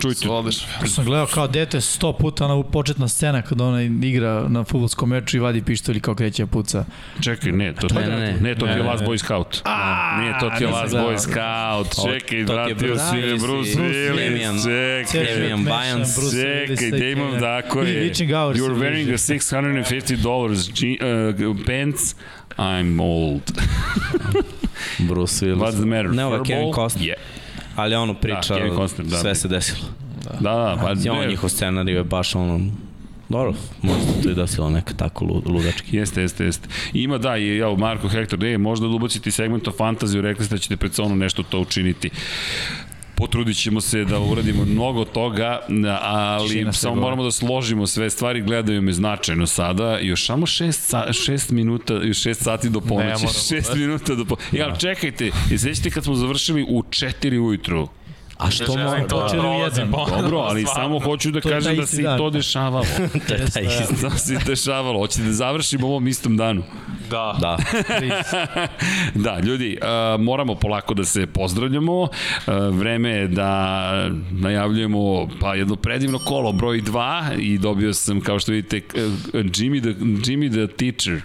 čujte, 0.00 0.28
Odlično. 0.28 0.66
Ja 0.82 0.88
sam 0.88 1.04
gledao 1.04 1.26
kao 1.26 1.48
dete 1.48 1.80
sto 1.80 2.12
puta 2.12 2.44
ona 2.44 2.62
početna 2.62 3.08
scena 3.08 3.42
kada 3.42 3.64
ona 3.64 3.82
igra 3.82 4.48
na 4.48 4.64
futbolskom 4.64 5.08
meču 5.08 5.36
i 5.36 5.40
vadi 5.40 5.62
pištolj 5.62 5.96
i 5.96 6.00
kao 6.00 6.14
kreće 6.14 6.42
da 6.42 6.46
puca. 6.46 6.84
Čekaj, 7.22 7.52
ne, 7.52 7.74
to, 7.74 7.86
Ne, 7.94 8.00
ne, 8.00 8.16
ne. 8.16 8.36
ne, 8.40 8.54
to 8.54 8.66
ti 8.66 8.72
je 8.72 8.82
Last. 8.82 9.04
Boy 9.04 9.18
Scout. 9.18 9.62
Nije, 10.18 10.32
to 10.40 10.50
ti 10.50 10.64
je 10.64 10.68
Last. 10.68 10.94
Boy 10.94 11.18
Scout. 11.18 11.94
Čekaj, 12.06 12.38
je 12.38 12.44
vratio 12.44 12.74
Bruce 12.74 13.02
si 13.04 13.16
me 13.16 13.22
Willis 13.22 13.40
Bruce 13.42 13.70
Willis. 13.70 14.64
Čekaj. 15.12 15.34
Damian 15.34 15.64
Byans. 15.64 16.08
Čekaj, 16.32 16.90
Damon, 16.90 17.40
tako 17.40 17.82
je. 17.82 18.10
You're 18.12 18.74
wearing 18.74 19.06
the 19.06 19.18
$650 19.18 20.70
je- 20.76 21.48
uh, 21.48 21.56
pants. 21.66 22.14
I'm 22.58 23.00
old. 23.00 23.42
Bruce 25.08 25.46
Willis. 25.46 25.60
What's 25.60 25.76
the 25.76 25.86
matter? 25.86 26.10
Ne, 26.10 26.24
ovo 26.24 26.36
je? 26.36 26.42
Kevin 26.44 26.72
Costner. 26.72 27.04
Yeah. 27.04 27.18
Ali 27.76 27.94
ono 27.94 28.14
priča, 28.14 28.54
Kevin 28.54 28.74
Costner, 28.76 29.06
da. 29.06 29.16
sve 29.16 29.34
se 29.34 29.48
desilo. 29.48 29.86
Da, 30.40 30.50
da, 30.50 30.78
pa 30.82 30.90
Ja, 31.02 31.12
on 31.12 31.26
njihov 31.28 31.48
scenarij 31.50 31.94
je 31.94 32.04
baš 32.04 32.34
ono, 32.34 32.60
dobro, 33.30 33.54
možda 33.82 34.22
to 34.22 34.30
i 34.30 34.34
desilo 34.34 34.70
neka 34.70 34.94
tako 34.94 35.24
lu- 35.24 35.42
ludački. 35.46 35.96
Jeste, 35.96 36.20
jeste, 36.22 36.44
jeste. 36.44 36.68
Ima 36.92 37.18
da, 37.18 37.36
i 37.36 37.56
evo 37.58 37.76
Marko 37.76 38.08
Hector, 38.08 38.44
e, 38.44 38.58
možda 38.58 38.88
da 38.88 38.94
ubacite 38.94 39.30
segment 39.30 39.68
o 39.68 39.72
fantaziju, 39.72 40.22
rekli 40.22 40.44
ste 40.44 40.54
da 40.54 40.58
ćete 40.58 40.76
pred 40.76 40.94
sonom 40.94 41.18
nešto 41.18 41.42
to 41.42 41.60
učiniti. 41.60 42.10
Potrudit 43.14 43.56
ćemo 43.56 43.80
se 43.80 44.04
da 44.04 44.20
uradimo 44.20 44.64
mnogo 44.64 45.04
toga, 45.04 45.60
ali 46.00 46.72
samo 46.72 46.94
gore. 46.94 47.04
moramo 47.04 47.22
da 47.24 47.30
složimo 47.30 47.86
sve 47.86 48.10
stvari, 48.10 48.42
gledaju 48.42 48.82
me 48.82 48.92
značajno 48.92 49.46
sada, 49.46 49.98
još 49.98 50.26
samo 50.26 50.46
6 50.46 51.12
šest 51.24 51.50
minuta, 51.50 51.94
još 51.94 52.16
6 52.22 52.34
sati 52.34 52.70
do 52.70 52.80
ponoći, 52.80 53.06
moramo, 53.06 53.28
6 53.28 53.76
minuta 53.76 54.14
do 54.14 54.24
ponoći. 54.24 54.56
Ja, 54.56 54.68
ali 54.68 54.78
čekajte, 54.80 55.30
sećate 55.58 55.90
kad 55.90 56.04
smo 56.04 56.14
završili 56.14 56.66
u 56.68 56.82
4 56.82 57.38
ujutru, 57.38 57.88
A 58.40 58.50
što 58.50 58.64
Želim 58.64 58.84
mora? 58.84 59.06
to 59.06 59.20
počeli 59.20 59.48
u 59.48 59.52
jedan. 59.52 59.90
Dobro, 59.90 60.38
ali 60.38 60.62
stvarno. 60.62 60.82
samo 60.82 61.00
hoću 61.10 61.30
da 61.30 61.40
To 61.40 61.48
kažem 61.48 61.64
taj 61.64 61.76
da 61.76 61.82
isti 61.82 61.96
se 61.96 62.02
i 62.02 62.04
to 62.18 62.30
dešavalo. 62.30 62.84
To 63.28 63.34
je 63.34 63.50
taj 63.54 63.62
isti. 63.62 63.94
da 64.02 64.10
se 64.10 64.38
dešavalo. 64.46 64.98
Hoćete 64.98 65.22
da 65.22 65.32
završimo 65.32 65.86
ovom 65.86 66.08
istom 66.08 66.36
danu. 66.36 66.62
Da. 67.10 67.36
Da. 67.40 67.56
da, 69.24 69.40
ljudi, 69.40 69.78
uh, 69.82 70.20
moramo 70.20 70.54
polako 70.54 70.94
da 70.94 71.04
se 71.04 71.26
pozdravljamo. 71.26 72.00
Uh, 72.00 72.08
vreme 72.70 73.10
je 73.10 73.28
da 73.28 73.90
najavljujemo 74.30 75.28
pa 75.40 75.54
jedno 75.54 75.76
predivno 75.76 76.18
kolo, 76.18 76.52
broj 76.52 76.82
2 76.82 77.38
i 77.38 77.58
dobio 77.58 77.94
sam, 77.94 78.20
kao 78.20 78.38
što 78.38 78.52
vidite, 78.52 78.76
uh, 78.76 79.02
Jimmy 79.34 79.80
the, 79.80 79.90
Jimmy 80.30 80.50
the 80.50 80.76
Teacher. 80.76 81.22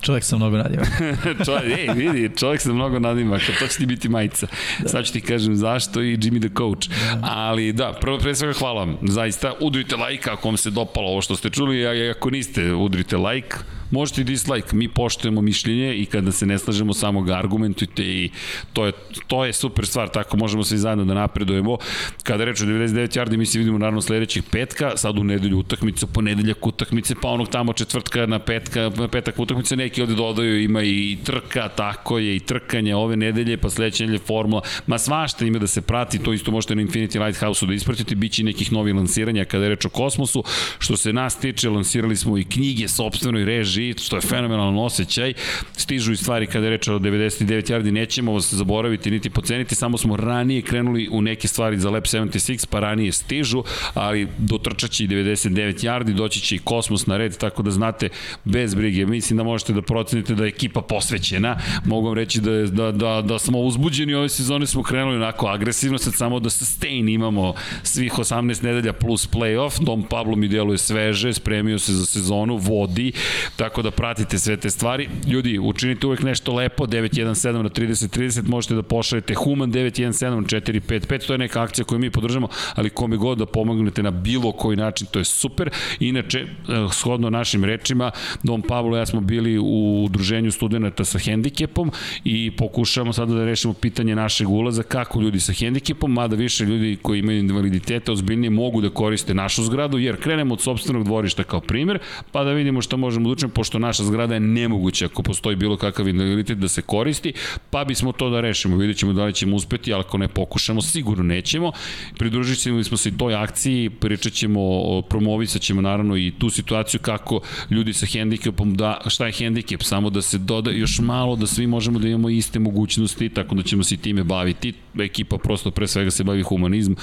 Čovjek 0.00 0.24
sam 0.24 0.38
mnogo 0.38 0.56
nadima. 0.56 0.82
čovjek, 1.46 1.78
ej, 1.78 1.88
vidi, 1.94 2.36
čovjek 2.36 2.60
se 2.60 2.72
mnogo 2.72 2.98
nadima, 2.98 3.38
kao 3.38 3.54
to 3.58 3.66
će 3.66 3.78
ti 3.78 3.86
biti 3.86 4.08
majica. 4.08 4.46
Sad 4.86 5.04
ću 5.04 5.12
ti 5.12 5.20
kažem 5.20 5.56
zašto 5.56 6.02
i 6.02 6.16
Jimmy 6.16 6.40
the 6.40 6.54
Coach. 6.58 6.90
Ali 7.22 7.72
da, 7.72 7.92
prvo 8.00 8.18
pre 8.18 8.34
svega 8.34 8.54
hvala 8.58 8.84
vam. 8.84 8.98
Zaista, 9.02 9.52
udrite 9.60 9.96
like 9.96 10.30
ako 10.30 10.48
vam 10.48 10.56
se 10.56 10.70
dopalo 10.70 11.10
ovo 11.10 11.20
što 11.20 11.36
ste 11.36 11.50
čuli, 11.50 11.86
a 11.86 12.10
ako 12.10 12.30
niste, 12.30 12.74
udrite 12.74 13.16
like. 13.16 13.56
Možete 13.90 14.20
i 14.20 14.24
dislike, 14.24 14.76
mi 14.76 14.88
poštujemo 14.88 15.40
mišljenje 15.40 15.94
i 15.94 16.06
kada 16.06 16.32
se 16.32 16.46
ne 16.46 16.58
slažemo 16.58 16.94
samo 16.94 17.22
ga 17.22 17.34
argumentujte 17.34 18.02
i 18.02 18.30
to 18.72 18.86
je, 18.86 18.92
to 19.26 19.44
je 19.44 19.52
super 19.52 19.86
stvar, 19.86 20.08
tako 20.08 20.36
možemo 20.36 20.64
svi 20.64 20.78
zajedno 20.78 21.04
da 21.04 21.14
napredujemo. 21.14 21.76
Kada 22.22 22.44
reč 22.44 22.60
o 22.60 22.64
99 22.64 23.18
yardi, 23.18 23.36
mi 23.36 23.46
se 23.46 23.58
vidimo 23.58 23.78
naravno 23.78 24.00
sledećeg 24.00 24.44
petka, 24.50 24.96
sad 24.96 25.18
u 25.18 25.24
nedelju 25.24 25.58
utakmicu, 25.58 26.06
ponedeljak 26.06 26.66
utakmice, 26.66 27.14
pa 27.22 27.28
onog 27.28 27.48
tamo 27.48 27.72
četvrtka 27.72 28.26
na 28.26 28.38
petka, 28.38 28.90
petak 29.12 29.38
utakmice, 29.38 29.76
neki 29.76 30.02
ovde 30.02 30.14
dodaju, 30.14 30.62
ima 30.62 30.82
i 30.82 31.18
trka, 31.24 31.68
tako 31.68 32.18
je, 32.18 32.36
i 32.36 32.40
trkanje 32.40 32.94
ove 32.96 33.16
nedelje, 33.16 33.56
pa 33.56 33.70
sledeće 33.70 34.04
nedelje 34.04 34.18
formula, 34.18 34.62
ma 34.86 34.98
svašta 34.98 35.44
ima 35.44 35.58
da 35.58 35.66
se 35.66 35.80
prati, 35.80 36.18
to 36.18 36.32
isto 36.32 36.50
možete 36.50 36.74
na 36.74 36.82
Infinity 36.82 37.24
Lighthouse-u 37.24 37.66
da 37.66 37.74
ispratite, 37.74 38.14
bit 38.14 38.32
će 38.32 38.44
nekih 38.44 38.72
novih 38.72 38.94
lansiranja 38.94 39.44
kada 39.44 39.64
je 39.64 39.70
reč 39.70 39.84
o 39.84 39.88
kosmosu, 39.88 40.44
što 40.78 40.96
se 40.96 41.12
nas 41.12 41.40
tiče, 41.40 41.70
lansirali 41.70 42.16
smo 42.16 42.38
i 42.38 42.44
knjige 42.44 42.88
sobstvenoj 42.88 43.44
režiji, 43.78 43.94
što 43.98 44.16
je 44.16 44.20
fenomenalan 44.22 44.78
osjećaj, 44.78 45.32
stižu 45.72 46.12
i 46.12 46.16
stvari 46.16 46.46
kada 46.46 46.66
je 46.66 46.70
reč 46.70 46.88
o 46.88 46.98
99 46.98 47.46
yardi, 47.68 47.90
nećemo 47.90 48.32
vas 48.32 48.54
zaboraviti 48.54 49.10
niti 49.10 49.30
poceniti, 49.30 49.74
samo 49.74 49.98
smo 49.98 50.16
ranije 50.16 50.62
krenuli 50.62 51.08
u 51.10 51.22
neke 51.22 51.48
stvari 51.48 51.78
za 51.78 51.90
Lab 51.90 52.02
76, 52.02 52.66
pa 52.70 52.80
ranije 52.80 53.12
stižu, 53.12 53.62
ali 53.94 54.28
dotrčat 54.38 54.90
će 54.90 55.04
i 55.04 55.08
99 55.08 55.48
yardi, 55.80 56.14
doći 56.14 56.40
će 56.40 56.54
i 56.54 56.58
kosmos 56.58 57.06
na 57.06 57.16
red, 57.16 57.36
tako 57.36 57.62
da 57.62 57.70
znate, 57.70 58.08
bez 58.44 58.74
brige, 58.74 59.06
mislim 59.06 59.36
da 59.36 59.42
možete 59.42 59.72
da 59.72 59.82
procenite 59.82 60.34
da 60.34 60.44
je 60.44 60.48
ekipa 60.48 60.80
posvećena, 60.82 61.56
mogu 61.84 62.06
vam 62.06 62.14
reći 62.14 62.40
da, 62.40 62.50
je- 62.52 62.66
da, 62.66 62.92
da, 62.92 63.22
da 63.22 63.38
smo 63.38 63.58
uzbuđeni 63.60 64.14
ove 64.14 64.28
sezone, 64.28 64.66
smo 64.66 64.82
krenuli 64.82 65.16
onako 65.16 65.46
agresivno, 65.46 65.98
sad 65.98 66.14
samo 66.14 66.40
da 66.40 66.50
sustain 66.50 67.08
imamo 67.08 67.54
svih 67.82 68.12
18 68.12 68.62
nedelja 68.64 68.92
plus 68.92 69.28
playoff, 69.28 69.84
Dom 69.84 70.02
Pablo 70.02 70.36
mi 70.36 70.48
deluje 70.48 70.78
sveže, 70.78 71.32
spremio 71.32 71.78
se 71.78 71.92
za 71.92 72.06
sezonu, 72.06 72.56
vodi, 72.56 73.12
tako 73.56 73.67
da 73.82 73.90
pratite 73.90 74.38
sve 74.38 74.56
te 74.56 74.70
stvari. 74.70 75.08
Ljudi, 75.26 75.58
učinite 75.58 76.06
uvek 76.06 76.22
nešto 76.22 76.54
lepo, 76.54 76.86
917 76.86 77.62
na 77.62 77.68
3030, 77.68 78.48
možete 78.48 78.74
da 78.74 78.82
pošaljete 78.82 79.34
Human 79.34 79.72
917 79.72 80.30
na 80.30 80.36
455, 80.36 81.26
to 81.26 81.34
je 81.34 81.38
neka 81.38 81.62
akcija 81.62 81.84
koju 81.84 81.98
mi 81.98 82.10
podržamo, 82.10 82.48
ali 82.74 82.90
kome 82.90 83.16
god 83.16 83.38
da 83.38 83.46
pomognete 83.46 84.02
na 84.02 84.10
bilo 84.10 84.52
koji 84.52 84.76
način, 84.76 85.06
to 85.10 85.18
je 85.18 85.24
super. 85.24 85.70
Inače, 86.00 86.38
eh, 86.38 86.46
shodno 86.92 87.30
našim 87.30 87.64
rečima, 87.64 88.10
Dom 88.42 88.62
Pablo 88.62 88.96
i 88.96 89.00
ja 89.00 89.06
smo 89.06 89.20
bili 89.20 89.58
u 89.58 90.04
udruženju 90.04 90.50
studenta 90.50 91.04
sa 91.04 91.18
hendikepom 91.18 91.92
i 92.24 92.50
pokušavamo 92.56 93.12
sada 93.12 93.34
da 93.34 93.44
rešimo 93.44 93.74
pitanje 93.74 94.14
našeg 94.14 94.48
ulaza, 94.48 94.82
kako 94.82 95.20
ljudi 95.20 95.40
sa 95.40 95.52
hendikepom, 95.52 96.12
mada 96.12 96.36
više 96.36 96.64
ljudi 96.64 96.96
koji 97.02 97.18
imaju 97.18 97.38
invaliditete 97.38 98.12
ozbiljnije 98.12 98.50
mogu 98.50 98.80
da 98.80 98.90
koriste 98.90 99.34
našu 99.34 99.62
zgradu, 99.62 99.98
jer 99.98 100.16
krenemo 100.16 100.54
od 100.54 100.60
sobstvenog 100.60 101.04
dvorišta 101.04 101.44
kao 101.44 101.60
primer, 101.60 101.98
pa 102.32 102.44
da 102.44 102.52
vidimo 102.52 102.82
šta 102.82 102.96
možemo 102.96 103.28
da 103.28 103.32
učinimo, 103.32 103.54
pošto 103.58 103.78
naša 103.78 104.04
zgrada 104.04 104.34
je 104.34 104.40
nemoguća 104.40 105.04
ako 105.04 105.22
postoji 105.22 105.56
bilo 105.56 105.76
kakav 105.76 106.08
invaliditet 106.08 106.58
da 106.58 106.68
se 106.68 106.82
koristi, 106.82 107.32
pa 107.70 107.84
bismo 107.84 108.12
to 108.12 108.30
da 108.30 108.40
rešimo. 108.40 108.76
Vidjet 108.76 108.96
ćemo 108.96 109.12
da 109.12 109.24
li 109.24 109.32
ćemo 109.32 109.56
uspeti, 109.56 109.92
ali 109.92 110.00
ako 110.00 110.18
ne 110.18 110.28
pokušamo, 110.28 110.82
sigurno 110.82 111.24
nećemo. 111.24 111.72
Pridružit 112.18 112.58
ćemo 112.58 112.84
smo 112.84 112.96
se 112.96 113.08
i 113.08 113.12
toj 113.18 113.34
akciji, 113.34 113.90
pričat 113.90 114.32
ćemo, 114.32 114.60
promovisat 115.02 115.62
ćemo 115.62 115.80
naravno 115.80 116.16
i 116.16 116.32
tu 116.38 116.50
situaciju 116.50 117.00
kako 117.00 117.40
ljudi 117.70 117.92
sa 117.92 118.06
hendikepom, 118.06 118.74
da, 118.74 119.00
šta 119.06 119.26
je 119.26 119.32
hendikep, 119.32 119.82
samo 119.82 120.10
da 120.10 120.22
se 120.22 120.38
doda 120.38 120.70
još 120.70 120.98
malo, 120.98 121.36
da 121.36 121.46
svi 121.46 121.66
možemo 121.66 121.98
da 121.98 122.08
imamo 122.08 122.30
iste 122.30 122.58
mogućnosti, 122.58 123.28
tako 123.28 123.54
da 123.54 123.62
ćemo 123.62 123.82
se 123.82 123.94
i 123.94 123.98
time 123.98 124.24
baviti. 124.24 124.72
Ekipa 124.98 125.38
prosto 125.38 125.70
pre 125.70 125.86
svega 125.86 126.10
se 126.10 126.24
bavi 126.24 126.42
humanizmom. 126.42 126.96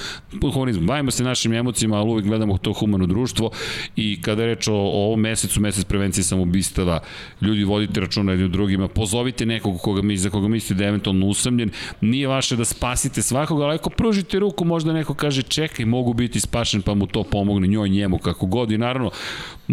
humanizmom. 0.52 0.86
Bavimo 0.86 1.10
se 1.10 1.24
našim 1.24 1.52
emocijama, 1.52 1.96
ali 1.96 2.10
uvek 2.10 2.24
gledamo 2.24 2.58
to 2.58 2.72
humano 2.72 3.06
društvo 3.06 3.50
i 3.96 4.22
kada 4.22 4.42
je 4.42 4.54
reč 4.54 4.68
o, 4.68 4.74
o 4.74 5.06
ovom 5.06 5.20
mesecu, 5.20 5.60
mesec 5.60 5.84
prevencije 5.84 6.24
samoubistava, 6.46 7.00
ljudi 7.42 7.64
vodite 7.64 8.00
računa 8.00 8.32
jednim 8.32 8.52
drugima, 8.52 8.88
pozovite 8.88 9.46
nekog 9.46 9.80
koga 9.80 10.02
mi, 10.02 10.16
za 10.16 10.30
koga 10.30 10.48
mislite 10.48 10.74
da 10.74 10.84
je 10.84 10.88
eventualno 10.88 11.26
usamljen, 11.26 11.70
nije 12.00 12.28
vaše 12.28 12.56
da 12.56 12.64
spasite 12.64 13.22
svakoga, 13.22 13.64
ali 13.64 13.74
ako 13.74 13.90
pružite 13.90 14.38
ruku, 14.38 14.64
možda 14.64 14.92
neko 14.92 15.14
kaže 15.14 15.42
čekaj, 15.42 15.84
mogu 15.84 16.14
biti 16.14 16.40
spašen, 16.40 16.82
pa 16.82 16.94
mu 16.94 17.06
to 17.06 17.22
pomogne 17.24 17.66
njoj, 17.68 17.88
njemu, 17.88 18.18
kako 18.18 18.46
god 18.46 18.70
i 18.70 18.78
naravno, 18.78 19.10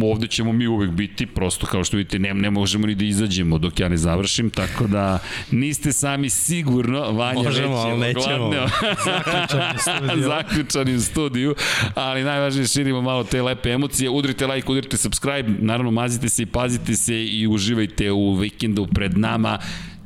ovde 0.02 0.28
ćemo 0.28 0.54
mi 0.54 0.68
uvek 0.68 0.92
biti, 0.92 1.26
prosto 1.26 1.68
kao 1.68 1.84
što 1.84 1.98
vidite, 1.98 2.20
ne, 2.20 2.34
ne 2.34 2.50
možemo 2.50 2.88
ni 2.88 2.96
da 2.96 3.06
izađemo 3.06 3.58
dok 3.58 3.80
ja 3.80 3.90
ne 3.90 3.98
završim, 3.98 4.50
tako 4.50 4.88
da 4.88 5.20
niste 5.52 5.92
sami 5.94 6.30
sigurno, 6.30 7.12
Vanja 7.12 7.44
Možemo, 7.44 7.76
već 7.76 7.86
je 7.86 7.92
ali 7.92 8.00
nećemo. 8.00 8.46
ogladneo. 8.46 8.68
Zaključan 9.06 9.62
je 9.74 9.78
studio. 10.08 10.28
zaključani 10.28 10.96
u 10.96 11.02
studiju, 11.02 11.56
ali 11.96 12.24
najvažnije 12.24 12.68
širimo 12.68 13.02
malo 13.02 13.24
te 13.24 13.42
lepe 13.42 13.70
emocije. 13.70 14.10
Udrite 14.10 14.48
like, 14.48 14.72
udrite 14.72 14.98
subscribe, 14.98 15.50
naravno 15.60 15.92
mazite 15.92 16.30
se 16.30 16.44
i 16.44 16.46
pazite 16.64 16.96
se 16.96 17.26
i 17.26 17.48
uživajte 17.48 18.12
u 18.12 18.34
vikendu 18.34 18.88
pred 18.96 19.18
nama. 19.18 19.60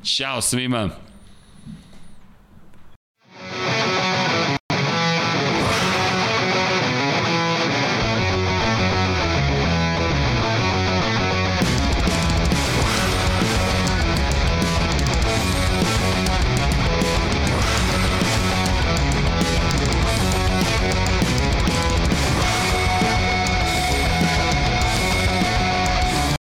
Ćao 0.03 0.41
svima! 0.41 0.89